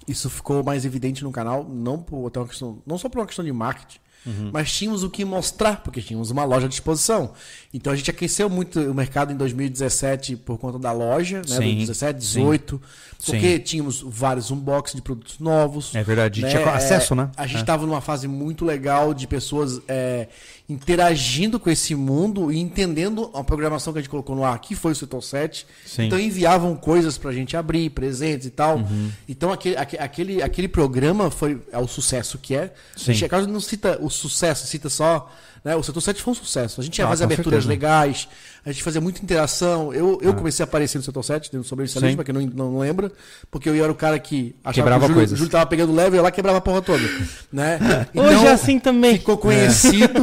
isso 0.08 0.28
ficou 0.28 0.64
mais 0.64 0.84
evidente 0.84 1.22
no 1.22 1.30
canal, 1.30 1.64
não, 1.64 1.98
por, 1.98 2.26
até 2.26 2.40
uma 2.40 2.48
questão, 2.48 2.82
não 2.86 2.98
só 2.98 3.08
por 3.08 3.18
uma 3.18 3.26
questão 3.26 3.44
de 3.44 3.52
marketing, 3.52 3.98
mas 4.52 4.72
tínhamos 4.72 5.02
o 5.02 5.10
que 5.10 5.24
mostrar, 5.24 5.82
porque 5.82 6.00
tínhamos 6.02 6.30
uma 6.30 6.44
loja 6.44 6.66
à 6.66 6.68
disposição. 6.68 7.32
Então 7.72 7.92
a 7.92 7.96
gente 7.96 8.10
aqueceu 8.10 8.48
muito 8.50 8.78
o 8.80 8.94
mercado 8.94 9.32
em 9.32 9.36
2017 9.36 10.36
por 10.36 10.58
conta 10.58 10.78
da 10.78 10.92
loja, 10.92 11.38
né? 11.38 11.44
Sim, 11.46 11.56
2017, 11.56 12.18
18, 12.18 12.82
porque 13.24 13.58
tínhamos 13.58 14.00
vários 14.06 14.50
unboxings 14.50 14.96
de 14.96 15.02
produtos 15.02 15.38
novos. 15.38 15.94
É 15.94 16.02
verdade, 16.02 16.42
né? 16.42 16.50
tinha 16.50 16.70
acesso, 16.70 17.14
É, 17.14 17.16
né? 17.16 17.30
A 17.36 17.46
gente 17.46 17.58
É. 17.58 17.60
estava 17.60 17.86
numa 17.86 18.00
fase 18.00 18.28
muito 18.28 18.64
legal 18.64 19.14
de 19.14 19.26
pessoas 19.26 19.80
é, 19.88 20.28
interagindo 20.70 21.58
com 21.58 21.68
esse 21.68 21.94
mundo 21.94 22.52
e 22.52 22.58
entendendo 22.58 23.30
a 23.34 23.42
programação 23.42 23.92
que 23.92 23.98
a 23.98 24.02
gente 24.02 24.10
colocou 24.10 24.36
no 24.36 24.44
ar, 24.44 24.58
que 24.60 24.74
foi 24.74 24.92
o 24.92 24.94
Setor 24.94 25.22
7. 25.22 25.66
Sim. 25.84 26.04
Então 26.06 26.18
enviavam 26.18 26.76
coisas 26.76 27.18
pra 27.18 27.32
gente 27.32 27.56
abrir, 27.56 27.90
presentes 27.90 28.46
e 28.46 28.50
tal. 28.50 28.76
Uhum. 28.78 29.10
Então 29.28 29.52
aquele, 29.52 29.76
aque- 29.76 29.98
aquele, 29.98 30.42
aquele 30.42 30.68
programa 30.68 31.30
foi 31.30 31.60
é 31.72 31.78
o 31.78 31.86
sucesso 31.88 32.38
que 32.38 32.54
é. 32.54 32.72
Sim. 32.96 33.10
A 33.10 33.14
gente, 33.14 33.28
caso 33.28 33.48
não 33.48 33.60
cita 33.60 33.98
o 34.00 34.08
sucesso, 34.08 34.66
cita 34.66 34.88
só. 34.88 35.30
Né, 35.62 35.76
o 35.76 35.82
Setor 35.82 36.00
7 36.00 36.22
foi 36.22 36.32
um 36.32 36.34
sucesso. 36.34 36.80
A 36.80 36.84
gente 36.84 36.98
ia 36.98 37.04
Ah, 37.04 37.08
fazer 37.08 37.24
aberturas 37.24 37.64
certeza. 37.64 37.68
legais, 37.68 38.28
a 38.64 38.72
gente 38.72 38.82
fazia 38.82 39.00
muita 39.00 39.22
interação. 39.22 39.92
Eu, 39.92 40.18
eu 40.22 40.32
comecei 40.32 40.62
a 40.62 40.64
aparecer 40.64 40.96
no 40.96 41.04
Setor 41.04 41.22
7, 41.22 41.54
no 41.54 41.62
sobrevivencialismo, 41.62 42.16
pra 42.16 42.24
quem 42.24 42.34
não, 42.34 42.70
não 42.70 42.78
lembra, 42.78 43.12
porque 43.50 43.68
eu 43.68 43.74
era 43.74 43.92
o 43.92 43.94
cara 43.94 44.18
que 44.18 44.54
achava 44.64 44.74
Quebrava 44.74 45.00
que 45.00 45.04
o 45.04 45.08
Júlio, 45.08 45.20
coisas. 45.20 45.34
o 45.34 45.36
Júlio 45.36 45.50
tava 45.52 45.66
pegando 45.66 45.92
leve, 45.94 46.10
eu 46.16 46.20
ia 46.20 46.22
lá 46.22 46.30
quebrava 46.30 46.58
a 46.58 46.60
porra 46.62 46.80
toda. 46.80 47.02
Né? 47.52 47.78
Hoje 48.14 48.46
é 48.46 48.52
assim 48.52 48.78
também. 48.78 49.18
Ficou 49.18 49.36
conhecido, 49.36 50.22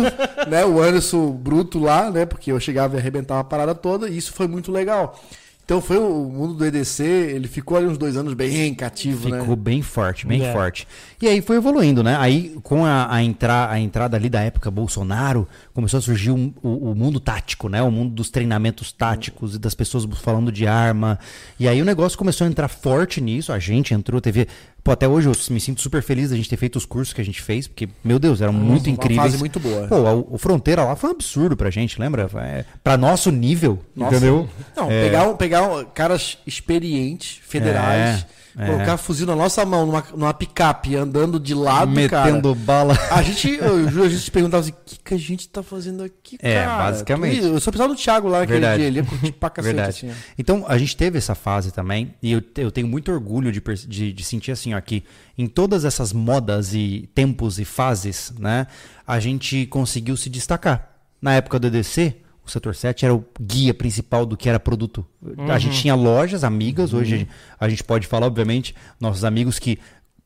né? 0.50 0.66
O 0.66 0.82
Anderson 0.82 1.30
Bruto 1.32 1.78
lá, 1.78 2.10
né? 2.10 2.26
Porque 2.26 2.52
eu 2.52 2.60
chegava 2.60 2.96
e 2.96 3.00
arrebentava 3.00 3.42
a 3.42 3.44
parada 3.44 3.76
toda, 3.76 4.10
e 4.10 4.18
isso 4.18 4.34
foi 4.34 4.48
muito 4.48 4.72
legal. 4.72 5.22
Então 5.68 5.82
foi 5.82 5.98
o 5.98 6.30
mundo 6.30 6.54
do 6.54 6.66
EDC, 6.66 7.04
ele 7.04 7.46
ficou 7.46 7.78
ali 7.78 7.88
uns 7.88 7.98
dois 7.98 8.16
anos 8.16 8.34
bem 8.34 8.74
cativo, 8.74 9.24
Ficou 9.30 9.50
né? 9.50 9.56
bem 9.58 9.82
forte, 9.82 10.26
bem 10.26 10.42
É. 10.42 10.54
forte. 10.54 10.88
E 11.22 11.28
aí 11.28 11.42
foi 11.42 11.58
evoluindo, 11.58 12.02
né? 12.02 12.16
Aí 12.18 12.56
com 12.64 12.86
a, 12.86 13.14
a, 13.14 13.22
entra, 13.22 13.70
a 13.70 13.78
entrada 13.78 14.16
ali 14.16 14.30
da 14.30 14.40
época 14.40 14.72
Bolsonaro, 14.72 15.46
começou 15.74 15.98
a 15.98 16.02
surgir 16.02 16.32
um- 16.32 16.54
o, 16.64 16.92
o 16.92 16.96
mundo 16.96 17.20
tático, 17.20 17.68
né? 17.68 17.82
O 17.84 17.92
mundo 17.92 18.14
dos 18.16 18.30
treinamentos 18.30 18.94
táticos 18.94 19.56
e 19.56 19.60
das 19.60 19.76
pessoas 19.76 20.06
falando 20.22 20.54
de 20.54 20.66
arma. 20.66 21.20
E 21.60 21.68
aí 21.68 21.82
o 21.82 21.86
negócio 21.86 22.18
começou 22.18 22.48
a 22.48 22.50
entrar 22.50 22.70
forte 22.70 23.20
nisso, 23.20 23.52
a 23.52 23.60
gente 23.60 23.94
entrou, 23.94 24.22
teve... 24.22 24.48
Pô, 24.88 24.94
até 24.94 25.06
hoje 25.06 25.28
eu 25.28 25.34
me 25.54 25.60
sinto 25.60 25.82
super 25.82 26.02
feliz 26.02 26.30
da 26.30 26.38
gente 26.38 26.48
ter 26.48 26.56
feito 26.56 26.78
os 26.78 26.86
cursos 26.86 27.14
que 27.14 27.20
a 27.20 27.24
gente 27.26 27.42
fez, 27.42 27.68
porque, 27.68 27.90
meu 28.02 28.18
Deus, 28.18 28.40
eram 28.40 28.54
muito 28.54 28.86
uma 28.88 28.94
incríveis. 28.94 29.22
fase 29.34 29.38
muito 29.38 29.60
boa. 29.60 29.86
Pô, 29.86 29.98
o, 29.98 30.36
o 30.36 30.38
Fronteira 30.38 30.82
lá 30.86 30.96
foi 30.96 31.10
um 31.10 31.14
absurdo 31.14 31.58
pra 31.58 31.70
gente, 31.70 32.00
lembra? 32.00 32.30
É, 32.36 32.64
pra 32.82 32.96
nosso 32.96 33.30
nível, 33.30 33.80
Nossa. 33.94 34.16
entendeu? 34.16 34.48
Não, 34.78 34.90
É. 34.90 35.04
pegar, 35.04 35.34
pegar 35.34 35.86
caras 35.94 36.38
experientes, 36.48 37.42
federais, 37.46 38.22
É, 38.22 38.26
colocar 38.66 38.98
fuzil 38.98 39.28
na 39.28 39.36
nossa 39.36 39.64
mão, 39.66 39.86
numa, 39.86 40.04
numa 40.16 40.34
picape, 40.34 40.96
andando 40.96 41.40
de 41.40 41.54
lado, 41.54 41.92
Metendo 41.92 42.56
bala. 42.56 42.96
cara. 42.98 43.16
A 43.16 43.22
gente, 43.22 43.50
eu, 43.50 44.04
a 44.04 44.10
gente 44.10 44.22
se 44.22 44.32
perguntava 44.32 44.62
assim, 44.62 44.72
o 44.72 44.76
que, 44.86 44.98
que 45.04 45.14
a 45.14 45.18
gente 45.18 45.48
tá 45.48 45.62
fazendo 45.62 46.04
aqui, 46.04 46.38
É, 46.42 46.64
cara? 46.64 46.78
basicamente. 46.92 47.38
Eu 47.44 47.60
só 47.60 47.70
precisava 47.70 47.94
do 47.94 48.00
Thiago 48.00 48.28
lá 48.28 48.40
naquele 48.40 48.60
Verdade. 48.60 48.78
dia, 48.80 48.88
ele 48.88 49.00
ia 49.00 49.06
curtir 49.06 49.32
pra 49.34 49.50
cacete, 49.50 49.76
Verdade. 49.76 49.90
assim. 50.08 50.12
Então, 50.38 50.66
a 50.68 50.78
gente 50.78 50.98
teve 50.98 51.18
essa 51.18 51.36
fase 51.36 51.72
também, 51.72 52.14
e 52.22 52.32
eu, 52.32 52.42
eu 52.58 52.72
tenho 52.72 52.88
muito 52.88 53.12
orgulho 53.12 53.52
de, 53.52 53.62
de, 53.88 54.12
de 54.12 54.24
sentir 54.24 54.52
assim, 54.52 54.74
ó, 54.74 54.82
que 54.82 55.04
em 55.38 55.46
todas 55.48 55.86
essas 55.86 56.12
modas 56.12 56.74
e 56.74 57.10
tempos 57.14 57.60
e 57.60 57.66
fases, 57.66 58.34
né, 58.40 58.66
a 59.06 59.20
gente 59.20 59.66
conseguiu 59.68 60.18
se 60.18 60.30
destacar. 60.30 60.94
Na 61.22 61.34
época 61.34 61.58
do 61.60 61.68
EDC, 61.68 62.16
o 62.50 62.52
setor 62.52 62.76
7 62.76 63.06
era 63.06 63.14
o 63.16 63.24
guia 63.40 63.74
principal 63.74 64.26
do 64.26 64.36
que 64.38 64.48
era 64.50 64.60
produto. 64.60 65.06
A 65.50 65.58
gente 65.60 65.80
tinha 65.82 65.96
lojas, 65.96 66.44
amigas, 66.44 66.94
hoje 66.94 67.28
a 67.60 67.70
gente- 67.70 67.84
pode 67.84 68.08
falar, 68.08 68.28
obviamente, 68.28 68.74
nossos 69.00 69.24
amigos 69.24 69.60
que 69.60 69.78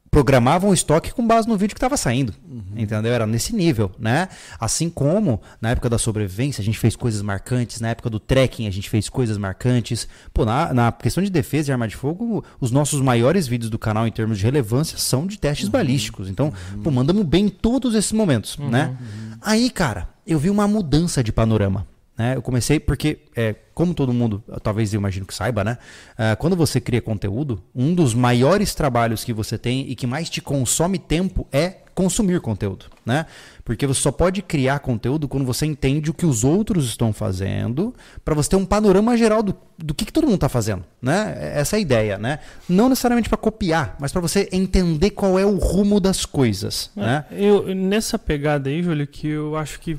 programavam 0.10 0.72
o 0.72 0.74
estoque 0.74 1.14
com 1.14 1.26
base 1.26 1.48
no 1.48 1.56
vídeo 1.56 1.74
que 1.74 1.78
estava 1.78 1.96
saindo. 1.96 2.34
Entendeu? 2.76 3.14
Era 3.14 3.26
nesse 3.26 3.56
nível, 3.56 3.90
né? 3.98 4.28
Assim 4.60 4.90
como 4.90 5.42
na 5.62 5.70
época 5.70 5.90
da 5.90 5.98
sobrevivência 5.98 6.62
a 6.62 6.66
gente 6.66 6.78
fez 6.78 6.98
coisas 6.98 7.22
marcantes, 7.22 7.80
na 7.80 7.88
época 7.90 8.10
do 8.10 8.20
trekking 8.20 8.68
a 8.68 8.72
gente 8.72 8.90
fez 8.90 9.08
coisas 9.08 9.38
marcantes. 9.38 10.10
Pô, 10.34 10.44
na, 10.44 10.74
na 10.74 10.92
questão 10.92 11.24
de 11.24 11.30
defesa 11.30 11.70
e 11.70 11.72
arma 11.72 11.88
de 11.88 11.96
fogo, 11.96 12.44
os 12.60 12.72
nossos 12.72 13.00
maiores 13.00 13.48
vídeos 13.48 13.70
do 13.70 13.80
canal 13.80 14.06
em 14.06 14.12
termos 14.12 14.38
de 14.38 14.44
relevância 14.44 14.98
são 14.98 15.26
de 15.26 15.40
testes 15.40 15.70
balísticos. 15.70 16.28
Então, 16.30 16.52
pô, 16.84 16.92
mandamos 16.92 17.24
bem 17.26 17.46
em 17.46 17.50
todos 17.50 17.96
esses 17.96 18.12
momentos, 18.12 18.58
né? 18.58 18.98
Aí, 19.42 19.70
cara, 19.70 20.10
eu 20.28 20.38
vi 20.38 20.50
uma 20.50 20.68
mudança 20.68 21.24
de 21.24 21.32
panorama. 21.32 21.88
Né? 22.22 22.36
Eu 22.36 22.42
comecei 22.44 22.80
porque, 22.80 23.18
é, 23.36 23.56
como 23.74 23.96
todo 23.96 24.14
mundo, 24.14 24.44
talvez 24.62 24.94
eu 24.94 25.00
imagino 25.00 25.26
que 25.26 25.34
saiba, 25.34 25.64
né? 25.64 25.80
Ah, 26.16 26.36
quando 26.36 26.56
você 26.56 26.80
cria 26.80 27.02
conteúdo, 27.02 27.64
um 27.74 27.96
dos 27.96 28.14
maiores 28.14 28.76
trabalhos 28.76 29.24
que 29.24 29.34
você 29.34 29.58
tem 29.58 29.90
e 29.90 29.96
que 29.96 30.06
mais 30.06 30.30
te 30.30 30.40
consome 30.40 31.00
tempo 31.00 31.48
é 31.52 31.78
consumir 31.96 32.40
conteúdo, 32.40 32.86
né? 33.04 33.26
Porque 33.66 33.88
você 33.88 34.02
só 34.02 34.12
pode 34.12 34.44
criar 34.44 34.80
conteúdo 34.80 35.28
quando 35.28 35.46
você 35.46 35.66
entende 35.66 36.12
o 36.12 36.14
que 36.14 36.28
os 36.28 36.44
outros 36.44 36.86
estão 36.86 37.12
fazendo, 37.12 37.92
para 38.24 38.36
você 38.36 38.52
ter 38.52 38.56
um 38.56 38.66
panorama 38.66 39.18
geral 39.18 39.42
do, 39.42 39.56
do 39.80 39.94
que, 39.96 40.06
que 40.06 40.14
todo 40.14 40.26
mundo 40.26 40.36
está 40.36 40.50
fazendo, 40.50 40.84
né? 41.02 41.36
Essa 41.56 41.76
é 41.76 41.78
a 41.78 41.82
ideia, 41.82 42.18
né? 42.20 42.38
Não 42.70 42.88
necessariamente 42.88 43.30
para 43.30 43.38
copiar, 43.38 43.96
mas 44.00 44.12
para 44.12 44.22
você 44.22 44.48
entender 44.52 45.10
qual 45.10 45.40
é 45.40 45.46
o 45.46 45.58
rumo 45.58 46.00
das 46.00 46.24
coisas, 46.24 46.92
né? 46.96 47.26
Eu, 47.32 47.74
nessa 47.74 48.20
pegada 48.20 48.70
aí, 48.70 48.84
Júlio, 48.84 49.08
que 49.08 49.28
eu 49.28 49.56
acho 49.56 49.80
que. 49.80 49.98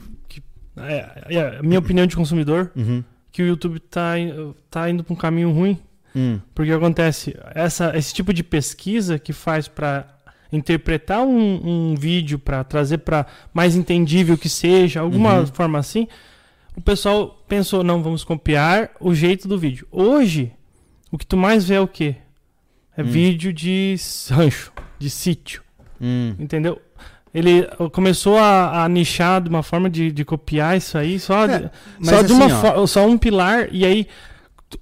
Que 0.74 0.80
é, 0.80 1.22
é 1.36 1.58
a 1.58 1.62
minha 1.62 1.78
opinião 1.78 2.06
de 2.06 2.16
consumidor, 2.16 2.70
Uhum. 2.76 3.02
que 3.30 3.42
o 3.42 3.46
YouTube 3.46 3.78
tá, 3.80 4.14
tá 4.70 4.88
indo 4.90 5.02
para 5.04 5.12
um 5.12 5.16
caminho 5.16 5.50
ruim. 5.52 5.78
Hum. 6.14 6.38
Porque 6.54 6.70
acontece, 6.72 7.34
essa, 7.54 7.96
esse 7.96 8.12
tipo 8.12 8.32
de 8.34 8.42
pesquisa 8.44 9.18
que 9.18 9.32
faz 9.32 9.66
para 9.68 10.06
interpretar 10.52 11.22
um, 11.22 11.90
um 11.92 11.94
vídeo, 11.94 12.38
para 12.38 12.62
trazer 12.62 12.98
para 12.98 13.26
mais 13.54 13.74
entendível 13.74 14.36
que 14.36 14.48
seja, 14.48 15.00
alguma 15.00 15.40
Uhum. 15.40 15.46
forma 15.46 15.78
assim, 15.78 16.06
o 16.76 16.80
pessoal 16.82 17.42
pensou, 17.48 17.82
não, 17.82 18.02
vamos 18.02 18.24
copiar 18.24 18.90
o 19.00 19.14
jeito 19.14 19.48
do 19.48 19.58
vídeo. 19.58 19.86
Hoje, 19.90 20.52
o 21.10 21.16
que 21.16 21.24
tu 21.26 21.36
mais 21.36 21.64
vê 21.66 21.74
é 21.76 21.80
o 21.80 21.88
quê? 21.88 22.16
É 22.94 23.02
Hum. 23.02 23.06
vídeo 23.06 23.50
de 23.52 23.96
rancho, 24.30 24.70
de 24.98 25.08
sítio. 25.08 25.62
Hum. 25.98 26.34
Entendeu? 26.38 26.78
Ele 27.34 27.66
começou 27.92 28.36
a, 28.38 28.84
a 28.84 28.88
nichar 28.88 29.40
de 29.40 29.48
uma 29.48 29.62
forma 29.62 29.88
de, 29.88 30.12
de 30.12 30.24
copiar 30.24 30.76
isso 30.76 30.98
aí, 30.98 31.18
só, 31.18 31.46
É, 31.46 31.70
só, 32.02 32.22
de 32.22 32.32
uma 32.32 32.46
assim, 32.46 32.86
só 32.86 33.06
um 33.06 33.16
pilar, 33.16 33.68
e 33.72 33.84
aí 33.86 34.06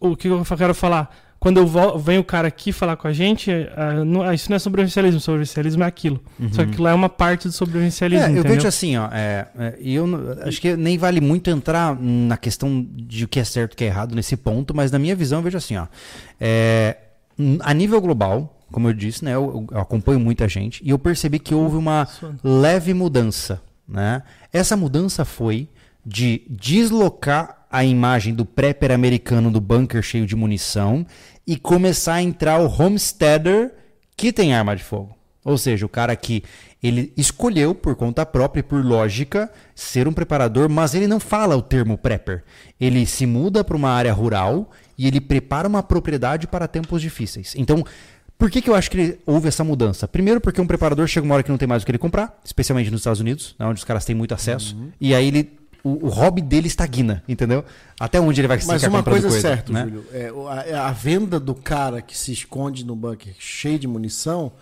o 0.01 0.17
que 0.17 0.29
eu 0.29 0.45
quero 0.59 0.75
falar? 0.75 1.15
Quando 1.39 1.57
eu 1.59 1.99
vem 1.99 2.19
o 2.19 2.25
cara 2.25 2.49
aqui 2.49 2.71
falar 2.71 2.97
com 2.97 3.09
a 3.09 3.15
gente, 3.15 3.51
ah, 3.75 4.05
não- 4.05 4.21
ah, 4.21 4.35
isso 4.35 4.51
não 4.51 4.57
é 4.57 4.59
sobrevivencialismo, 4.59 5.19
sobrevivencialismo 5.21 5.83
é 5.83 5.87
aquilo. 5.87 6.21
Só 6.53 6.67
que 6.67 6.79
lá 6.79 6.91
é 6.91 6.95
uma 6.95 7.09
parte 7.09 7.49
do 7.49 7.53
sobrevivencialismo, 7.55 8.27
Uhum. 8.27 8.31
É, 8.33 8.37
eu 8.37 8.41
entendeu? 8.41 8.57
vejo 8.57 8.69
assim, 8.69 8.99
ó, 8.99 9.09
é, 9.11 9.47
é, 9.59 9.75
e 9.81 9.95
eu 9.95 10.07
acho 10.45 10.61
que 10.61 10.77
nem 10.77 10.99
vale 10.99 11.19
muito 11.19 11.49
entrar 11.49 11.97
na 11.99 12.37
questão 12.37 12.87
de 12.93 13.25
o 13.25 13.29
que 13.29 13.41
é 13.41 13.45
certo 13.45 13.73
e 13.73 13.75
o 13.75 13.77
que 13.79 13.85
é 13.85 13.87
errado 13.87 14.15
nesse 14.15 14.37
ponto, 14.37 14.75
mas 14.77 14.91
na 14.91 14.99
minha 14.99 15.17
visão 15.17 15.39
eu 15.39 15.43
vejo 15.45 15.57
assim, 15.57 15.79
ó, 15.79 15.87
é, 16.39 16.97
a 17.61 17.73
nível 17.73 18.03
global, 18.03 18.60
como 18.71 18.89
eu 18.89 18.93
disse, 18.93 19.25
né, 19.25 19.35
eu, 19.35 19.67
eu 19.71 19.81
acompanho 19.81 20.21
muita 20.21 20.49
gente 20.49 20.83
e 20.85 20.91
eu 20.91 20.99
percebi 20.99 21.39
que 21.39 21.55
houve 21.55 21.77
uma 21.77 22.09
leve 22.43 22.95
mudança, 22.95 23.63
né? 23.89 24.23
Essa 24.53 24.77
mudança 24.77 25.25
foi 25.25 25.69
de 26.05 26.43
deslocar 26.49 27.67
a 27.71 27.85
imagem 27.85 28.35
do 28.35 28.45
prepper 28.45 28.91
americano 28.91 29.51
do 29.51 29.61
bunker 29.61 30.03
cheio 30.03 30.27
de 30.27 30.35
munição 30.35 31.07
e 31.47 31.57
começar 31.57 32.15
a 32.15 32.23
entrar 32.23 32.61
o 32.61 32.67
homesteader 32.67 33.75
que 34.17 34.33
tem 34.33 34.55
arma 34.55 34.75
de 34.75 34.83
fogo. 34.83 35.15
Ou 35.45 35.57
seja, 35.57 35.87
o 35.87 35.89
cara 35.89 36.15
que 36.15 36.43
ele 36.83 37.13
escolheu 37.17 37.75
por 37.75 37.95
conta 37.95 38.27
própria 38.27 38.61
e 38.61 38.63
por 38.63 38.85
lógica 38.85 39.51
ser 39.75 40.07
um 40.07 40.13
preparador, 40.13 40.69
mas 40.69 40.95
ele 40.95 41.07
não 41.07 41.19
fala 41.19 41.57
o 41.57 41.63
termo 41.63 41.97
prepper. 41.97 42.43
Ele 42.79 43.07
se 43.07 43.25
muda 43.25 43.65
para 43.65 43.77
uma 43.77 43.91
área 43.91 44.13
rural 44.13 44.71
e 44.99 45.07
ele 45.07 45.21
prepara 45.21 45.69
uma 45.69 45.83
propriedade 45.83 46.47
para 46.47 46.69
tempos 46.69 47.01
difíceis. 47.01 47.55
Então, 47.57 47.85
por 48.41 48.51
que, 48.51 48.63
que 48.63 48.71
eu 48.71 48.75
acho 48.75 48.91
que 48.91 49.19
houve 49.27 49.49
essa 49.49 49.63
mudança? 49.63 50.09
Primeiro, 50.09 50.41
porque 50.41 50.59
um 50.63 50.67
preparador 50.67 51.07
chega 51.07 51.27
uma 51.27 51.35
hora 51.35 51.43
que 51.43 51.51
não 51.51 51.59
tem 51.59 51.69
mais 51.69 51.83
o 51.83 51.87
que 51.87 51.93
ele 51.93 51.99
comprar, 51.99 52.41
especialmente 52.43 52.91
nos 52.91 53.03
Estados 53.03 53.21
Unidos, 53.21 53.55
né, 53.59 53.67
onde 53.67 53.79
os 53.79 53.85
caras 53.85 54.03
têm 54.07 54.17
muito 54.17 54.33
acesso, 54.33 54.75
e 54.99 55.15
aí 55.15 55.29
ele, 55.29 55.53
o, 55.85 56.07
o 56.07 56.09
hobby 56.09 56.41
dele 56.41 56.67
estagna, 56.67 57.23
entendeu? 57.29 57.63
Até 58.01 58.19
onde 58.19 58.41
ele 58.41 58.49
vai 58.49 58.57
Mas 58.57 58.65
ficar 58.65 58.89
uma 58.89 59.01
comprando 59.01 59.21
coisa 59.21 59.37
é 59.37 59.41
certa, 59.41 59.71
né? 59.71 59.83
Júlio. 59.85 60.05
É, 60.11 60.33
a, 60.49 60.67
é 60.69 60.75
a 60.75 60.91
venda 60.91 61.39
do 61.39 61.55
cara 61.55 62.01
que 62.01 62.17
se 62.17 62.33
esconde 62.33 62.83
no 62.83 62.97
bunker 62.97 63.35
cheio 63.39 63.79
de 63.79 63.87
munição, 63.87 64.53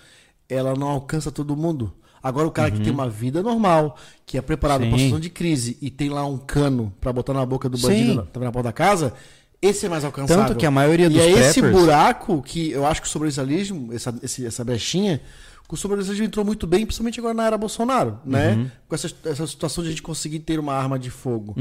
ela 0.49 0.75
não 0.75 0.89
alcança 0.89 1.31
todo 1.31 1.57
mundo. 1.57 1.95
Agora 2.21 2.49
o 2.49 2.51
cara 2.51 2.73
que 2.73 2.81
tem 2.81 2.93
uma 2.93 3.09
vida 3.09 3.45
normal, 3.45 3.97
que 4.27 4.37
é 4.37 4.43
preparado 4.43 4.83
Uhum. 4.83 4.91
Para 4.91 4.99
situação 4.99 5.21
de 5.21 5.31
crise 5.31 5.79
e 5.81 5.89
tem 5.89 6.11
lá 6.11 6.27
um 6.27 6.37
cano 6.37 6.93
para 7.01 7.13
botar 7.13 7.33
na 7.33 7.47
boca 7.47 7.69
do 7.69 7.79
Sim. 7.79 7.87
bandido 7.87 8.29
na, 8.35 8.41
na 8.41 8.53
porta 8.53 8.69
da 8.69 8.73
casa, 8.73 9.15
esse 9.61 9.87
é 9.87 9.89
mais 9.89 10.05
alcançável. 10.05 10.45
Tanto 10.47 10.57
que 10.59 10.67
a 10.67 10.71
maioria 10.71 11.07
e 11.07 11.09
dos 11.09 11.19
é 11.23 11.31
esse 11.31 11.61
preppers- 11.61 11.83
buraco 11.83 12.43
que 12.43 12.71
eu 12.71 12.87
acho 12.87 13.01
que 13.03 13.09
o 13.09 13.11
sobrevivencialismo, 13.11 13.93
essa, 13.93 14.15
esse- 14.23 14.47
essa 14.47 14.65
brechinha, 14.65 15.21
o 15.71 15.77
sobrevivencialismo 15.77 16.25
entrou 16.27 16.45
muito 16.47 16.67
bem, 16.67 16.87
principalmente 16.87 17.19
agora 17.21 17.35
na 17.35 17.45
era 17.47 17.59
Bolsonaro, 17.59 18.19
né? 18.25 18.55
Uhum. 18.55 18.71
Com 18.89 18.95
essa, 18.95 19.11
essa 19.25 19.47
situação 19.47 19.83
de 19.85 19.89
a 19.89 19.93
gente 19.93 20.03
conseguir 20.03 20.39
ter 20.39 20.59
uma 20.59 20.73
arma 20.73 20.99
de 20.99 21.11
fogo. 21.11 21.55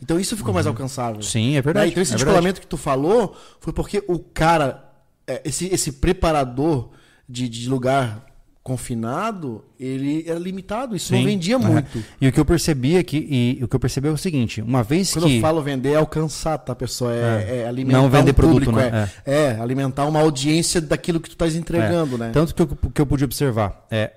Então 0.00 0.20
isso 0.20 0.36
ficou 0.36 0.54
mais 0.54 0.66
alcançável. 0.66 1.16
Uhum. 1.16 1.22
Sim, 1.22 1.56
é 1.56 1.62
verdade, 1.62 1.86
Né? 1.86 1.90
Então 1.92 2.02
esse 2.02 2.12
é 2.12 2.16
descolamento 2.16 2.60
que 2.60 2.66
tu 2.68 2.76
falou 2.76 3.36
foi 3.60 3.72
porque 3.72 4.04
o 4.06 4.18
cara, 4.20 4.84
é, 5.26 5.42
esse, 5.44 5.66
esse 5.66 5.90
preparador 5.92 6.90
de, 7.28 7.48
de 7.48 7.68
lugar 7.68 8.24
confinado, 8.68 9.64
ele 9.80 10.24
era 10.26 10.38
limitado, 10.38 10.94
isso 10.94 11.08
Sim. 11.08 11.16
não 11.16 11.24
vendia 11.24 11.54
É. 11.54 11.58
muito. 11.58 12.04
E 12.20 12.28
o 12.28 12.32
que 12.32 12.38
eu 12.38 12.44
percebi 12.44 12.96
é 12.96 13.02
que, 13.02 13.16
e, 13.16 13.64
o 13.64 13.66
que 13.66 13.74
eu 13.74 13.80
percebi 13.80 14.08
é 14.08 14.10
o 14.10 14.16
seguinte, 14.18 14.60
uma 14.60 14.82
vez 14.82 15.12
Quando 15.12 15.26
que 15.26 15.36
eu 15.36 15.40
falo 15.40 15.62
vender, 15.62 15.92
é 15.92 15.96
alcançar, 15.96 16.58
tá, 16.58 16.74
pessoa? 16.74 17.14
É, 17.14 17.62
é 17.62 17.66
alimentar 17.66 17.98
Não 17.98 18.10
vender 18.10 18.32
um 18.32 18.34
produto, 18.34 18.64
público, 18.66 18.78
né? 18.78 19.10
É, 19.24 19.34
é, 19.34 19.60
alimentar 19.60 20.04
uma 20.06 20.20
audiência 20.20 20.80
daquilo 20.80 21.18
que 21.18 21.30
tu 21.30 21.32
estás 21.32 21.56
entregando, 21.56 22.18
né? 22.18 22.30
Tanto 22.32 22.54
que 22.54 22.62
eu, 22.62 22.66
que 22.66 23.00
eu 23.00 23.06
pude 23.06 23.24
observar. 23.24 23.86
É, 23.90 24.12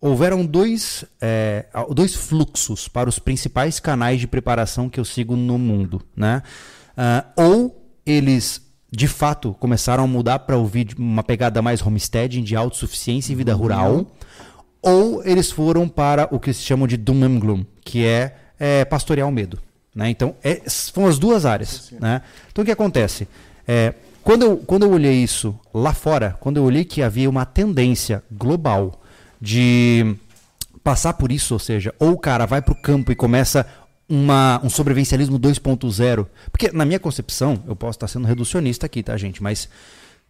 houveram 0.00 0.44
dois, 0.44 1.04
é, 1.20 1.66
dois 1.94 2.14
fluxos 2.14 2.88
para 2.88 3.08
os 3.08 3.18
principais 3.18 3.80
canais 3.80 4.20
de 4.20 4.26
preparação 4.26 4.88
que 4.88 5.00
eu 5.00 5.04
sigo 5.04 5.34
no 5.36 5.58
mundo. 5.58 6.02
Né? 6.14 6.42
Ah, 6.96 7.24
ou 7.36 7.82
eles, 8.04 8.60
de 8.90 9.08
fato, 9.08 9.54
começaram 9.58 10.04
a 10.04 10.06
mudar 10.06 10.40
para 10.40 10.56
ouvir 10.56 10.94
uma 10.98 11.22
pegada 11.22 11.60
mais 11.60 11.84
homesteading, 11.84 12.42
de 12.42 12.54
autossuficiência 12.54 13.32
e 13.32 13.36
vida 13.36 13.54
rural. 13.54 14.06
Ou 14.80 15.24
eles 15.24 15.50
foram 15.50 15.88
para 15.88 16.28
o 16.30 16.38
que 16.38 16.52
se 16.52 16.62
chamam 16.62 16.86
de 16.86 16.96
doom 16.96 17.24
and 17.24 17.38
gloom, 17.38 17.64
que 17.84 18.04
é, 18.04 18.36
é 18.58 18.84
pastorear 18.84 19.28
o 19.28 19.32
medo. 19.32 19.58
Né? 19.94 20.10
Então, 20.10 20.36
é, 20.44 20.62
são 20.66 21.06
as 21.06 21.18
duas 21.18 21.44
áreas. 21.44 21.92
Né? 21.98 22.22
Então, 22.52 22.62
o 22.62 22.64
que 22.64 22.70
acontece? 22.70 23.26
É, 23.66 23.94
quando, 24.22 24.42
eu, 24.42 24.56
quando 24.58 24.84
eu 24.84 24.92
olhei 24.92 25.14
isso 25.14 25.58
lá 25.74 25.92
fora, 25.92 26.36
quando 26.38 26.58
eu 26.58 26.64
olhei 26.64 26.84
que 26.84 27.02
havia 27.02 27.28
uma 27.28 27.44
tendência 27.44 28.22
global 28.30 29.00
de 29.40 30.16
passar 30.84 31.14
por 31.14 31.32
isso, 31.32 31.54
ou 31.54 31.58
seja, 31.58 31.94
ou 31.98 32.12
o 32.12 32.18
cara 32.18 32.46
vai 32.46 32.62
para 32.62 32.72
o 32.72 32.80
campo 32.80 33.10
e 33.10 33.16
começa 33.16 33.66
uma, 34.08 34.60
um 34.62 34.70
sobrevivencialismo 34.70 35.38
2.0, 35.38 36.26
porque 36.50 36.70
na 36.72 36.84
minha 36.84 36.98
concepção, 36.98 37.62
eu 37.66 37.74
posso 37.74 37.96
estar 37.96 38.08
sendo 38.08 38.26
reducionista 38.26 38.86
aqui, 38.86 39.02
tá, 39.02 39.16
gente? 39.16 39.42
Mas 39.42 39.68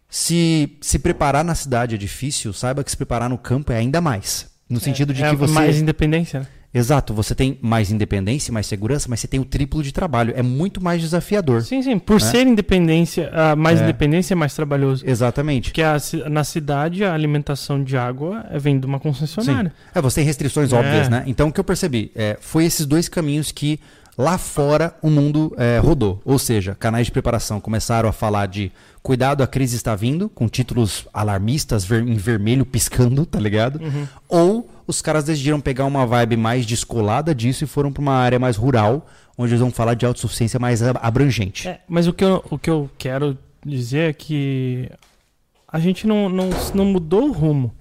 se 0.09 0.77
se 0.81 0.97
preparar 0.99 1.43
na 1.43 1.53
cidade 1.53 1.95
é 1.95 1.97
difícil, 1.97 2.53
saiba 2.53 2.83
que 2.83 2.91
se 2.91 2.97
preparar 2.97 3.29
no 3.29 3.37
campo 3.37 3.71
é 3.71 3.77
ainda 3.77 4.01
mais. 4.01 4.49
No 4.69 4.79
sentido 4.79 5.13
de 5.13 5.23
é 5.23 5.29
que 5.29 5.35
você. 5.35 5.53
mais 5.53 5.79
independência, 5.79 6.41
né? 6.41 6.47
Exato, 6.73 7.13
você 7.13 7.33
tem 7.33 7.57
mais 7.61 7.91
independência, 7.91 8.51
mais 8.53 8.67
segurança, 8.67 9.07
mas 9.09 9.19
você 9.21 9.27
tem 9.27 9.39
o 9.39 9.45
triplo 9.45 9.81
de 9.81 9.91
trabalho. 9.91 10.33
É 10.35 10.43
muito 10.43 10.83
mais 10.83 11.01
desafiador. 11.01 11.63
Sim, 11.63 11.81
sim. 11.81 11.97
Por 11.97 12.19
ser 12.21 12.45
independência, 12.45 13.29
ah, 13.33 13.55
mais 13.55 13.79
É. 13.79 13.83
independência 13.83 14.33
é 14.33 14.35
mais 14.35 14.53
trabalhoso. 14.53 15.03
Exatamente. 15.07 15.69
Porque 15.69 15.81
a 15.81 15.97
na 16.29 16.43
cidade 16.43 17.03
a 17.03 17.13
alimentação 17.13 17.83
de 17.83 17.97
água 17.97 18.45
é- 18.51 18.59
vem 18.59 18.79
de 18.79 18.85
uma 18.85 18.99
concessionária. 18.99 19.73
É, 19.95 20.01
você 20.01 20.15
tem 20.15 20.25
restrições 20.25 20.71
É. 20.71 20.75
óbvias, 20.75 21.09
né? 21.09 21.23
Então 21.25 21.47
o 21.47 21.51
que 21.53 21.59
eu 21.59 21.63
percebi 21.63 22.11
é, 22.13 22.37
foi 22.39 22.65
esses 22.65 22.85
dois 22.85 23.07
caminhos 23.09 23.51
que 23.51 23.79
lá 24.17 24.37
fora 24.37 24.95
o 25.01 25.09
mundo 25.09 25.53
é, 25.57 25.77
rodou. 25.79 26.21
Ou 26.25 26.39
seja, 26.39 26.73
canais 26.75 27.05
de 27.07 27.11
preparação 27.11 27.59
começaram 27.61 28.09
a 28.09 28.11
falar 28.11 28.47
de 28.47 28.71
cuidado, 29.03 29.43
a 29.43 29.47
crise 29.47 29.75
está 29.75 29.95
vindo, 29.95 30.27
com 30.27 30.47
títulos 30.49 31.07
alarmistas 31.13 31.85
ver- 31.85 32.05
em 32.07 32.15
vermelho 32.15 32.65
piscando, 32.65 33.25
tá 33.25 33.39
ligado? 33.39 33.79
Ou 34.27 34.69
os 34.87 35.01
caras 35.01 35.23
decidiram 35.23 35.61
pegar 35.61 35.85
uma 35.85 36.05
vibe 36.05 36.35
mais 36.37 36.65
descolada 36.65 37.33
disso 37.35 37.63
e 37.63 37.67
foram 37.67 37.91
para 37.91 38.01
uma 38.01 38.13
área 38.15 38.39
mais 38.39 38.55
rural, 38.57 39.05
onde 39.37 39.51
eles 39.51 39.61
vão 39.61 39.71
falar 39.71 39.93
de 39.93 40.05
autossuficiência 40.05 40.59
mais 40.59 40.81
ab- 40.81 40.99
abrangente. 41.01 41.67
É, 41.67 41.79
mas 41.87 42.07
o 42.07 42.13
que, 42.13 42.23
eu, 42.23 42.43
o 42.49 42.57
que 42.57 42.69
eu 42.69 42.89
quero 42.97 43.37
dizer 43.65 44.09
é 44.09 44.13
que 44.13 44.89
a 45.67 45.79
gente 45.79 46.07
não, 46.07 46.27
não, 46.27 46.49
não 46.73 46.85
mudou 46.85 47.29
o 47.29 47.31
rumo. 47.31 47.73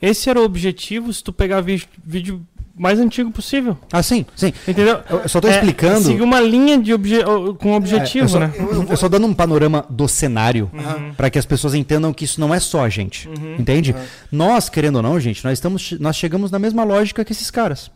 Esse 0.00 0.28
era 0.30 0.38
o 0.40 0.44
objetivo 0.44 1.12
se 1.12 1.24
tu 1.24 1.32
pegar 1.32 1.60
vídeo, 1.62 1.88
vídeo 2.04 2.46
mais 2.78 3.00
antigo 3.00 3.30
possível. 3.30 3.76
Ah, 3.90 4.02
sim, 4.02 4.26
sim. 4.36 4.52
Entendeu? 4.68 5.00
Eu 5.08 5.28
só 5.28 5.40
tô 5.40 5.48
É, 5.48 5.52
explicando. 5.52 6.02
Seguir 6.04 6.22
uma 6.22 6.40
linha 6.40 6.78
de 6.78 6.92
obje, 6.92 7.16
com 7.58 7.72
objetivo, 7.74 8.24
eu, 8.26 8.28
só, 8.28 8.38
né? 8.38 8.52
eu, 8.56 8.82
eu 8.90 8.96
só 8.96 9.08
dando 9.08 9.26
um 9.26 9.32
panorama 9.34 9.84
do 9.88 10.06
cenário 10.06 10.70
para 11.16 11.30
que 11.30 11.38
as 11.38 11.46
pessoas 11.46 11.74
entendam 11.74 12.12
que 12.12 12.24
isso 12.24 12.40
não 12.40 12.54
é 12.54 12.60
só 12.60 12.84
a 12.84 12.88
gente, 12.88 13.28
entende? 13.58 13.94
Nós, 14.30 14.68
querendo 14.68 14.96
ou 14.96 15.02
não, 15.02 15.18
gente, 15.18 15.42
nós 15.44 15.54
estamos, 15.54 15.92
nós 15.98 16.16
chegamos 16.16 16.50
na 16.50 16.58
mesma 16.58 16.84
lógica 16.84 17.24
que 17.24 17.32
esses 17.32 17.50
caras, 17.50 17.90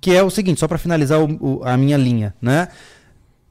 que 0.00 0.12
é 0.14 0.22
o 0.22 0.30
seguinte, 0.30 0.60
só 0.60 0.68
para 0.68 0.78
finalizar 0.78 1.20
o- 1.20 1.58
o- 1.58 1.64
a 1.64 1.76
minha 1.76 1.96
linha, 1.96 2.34
né? 2.40 2.68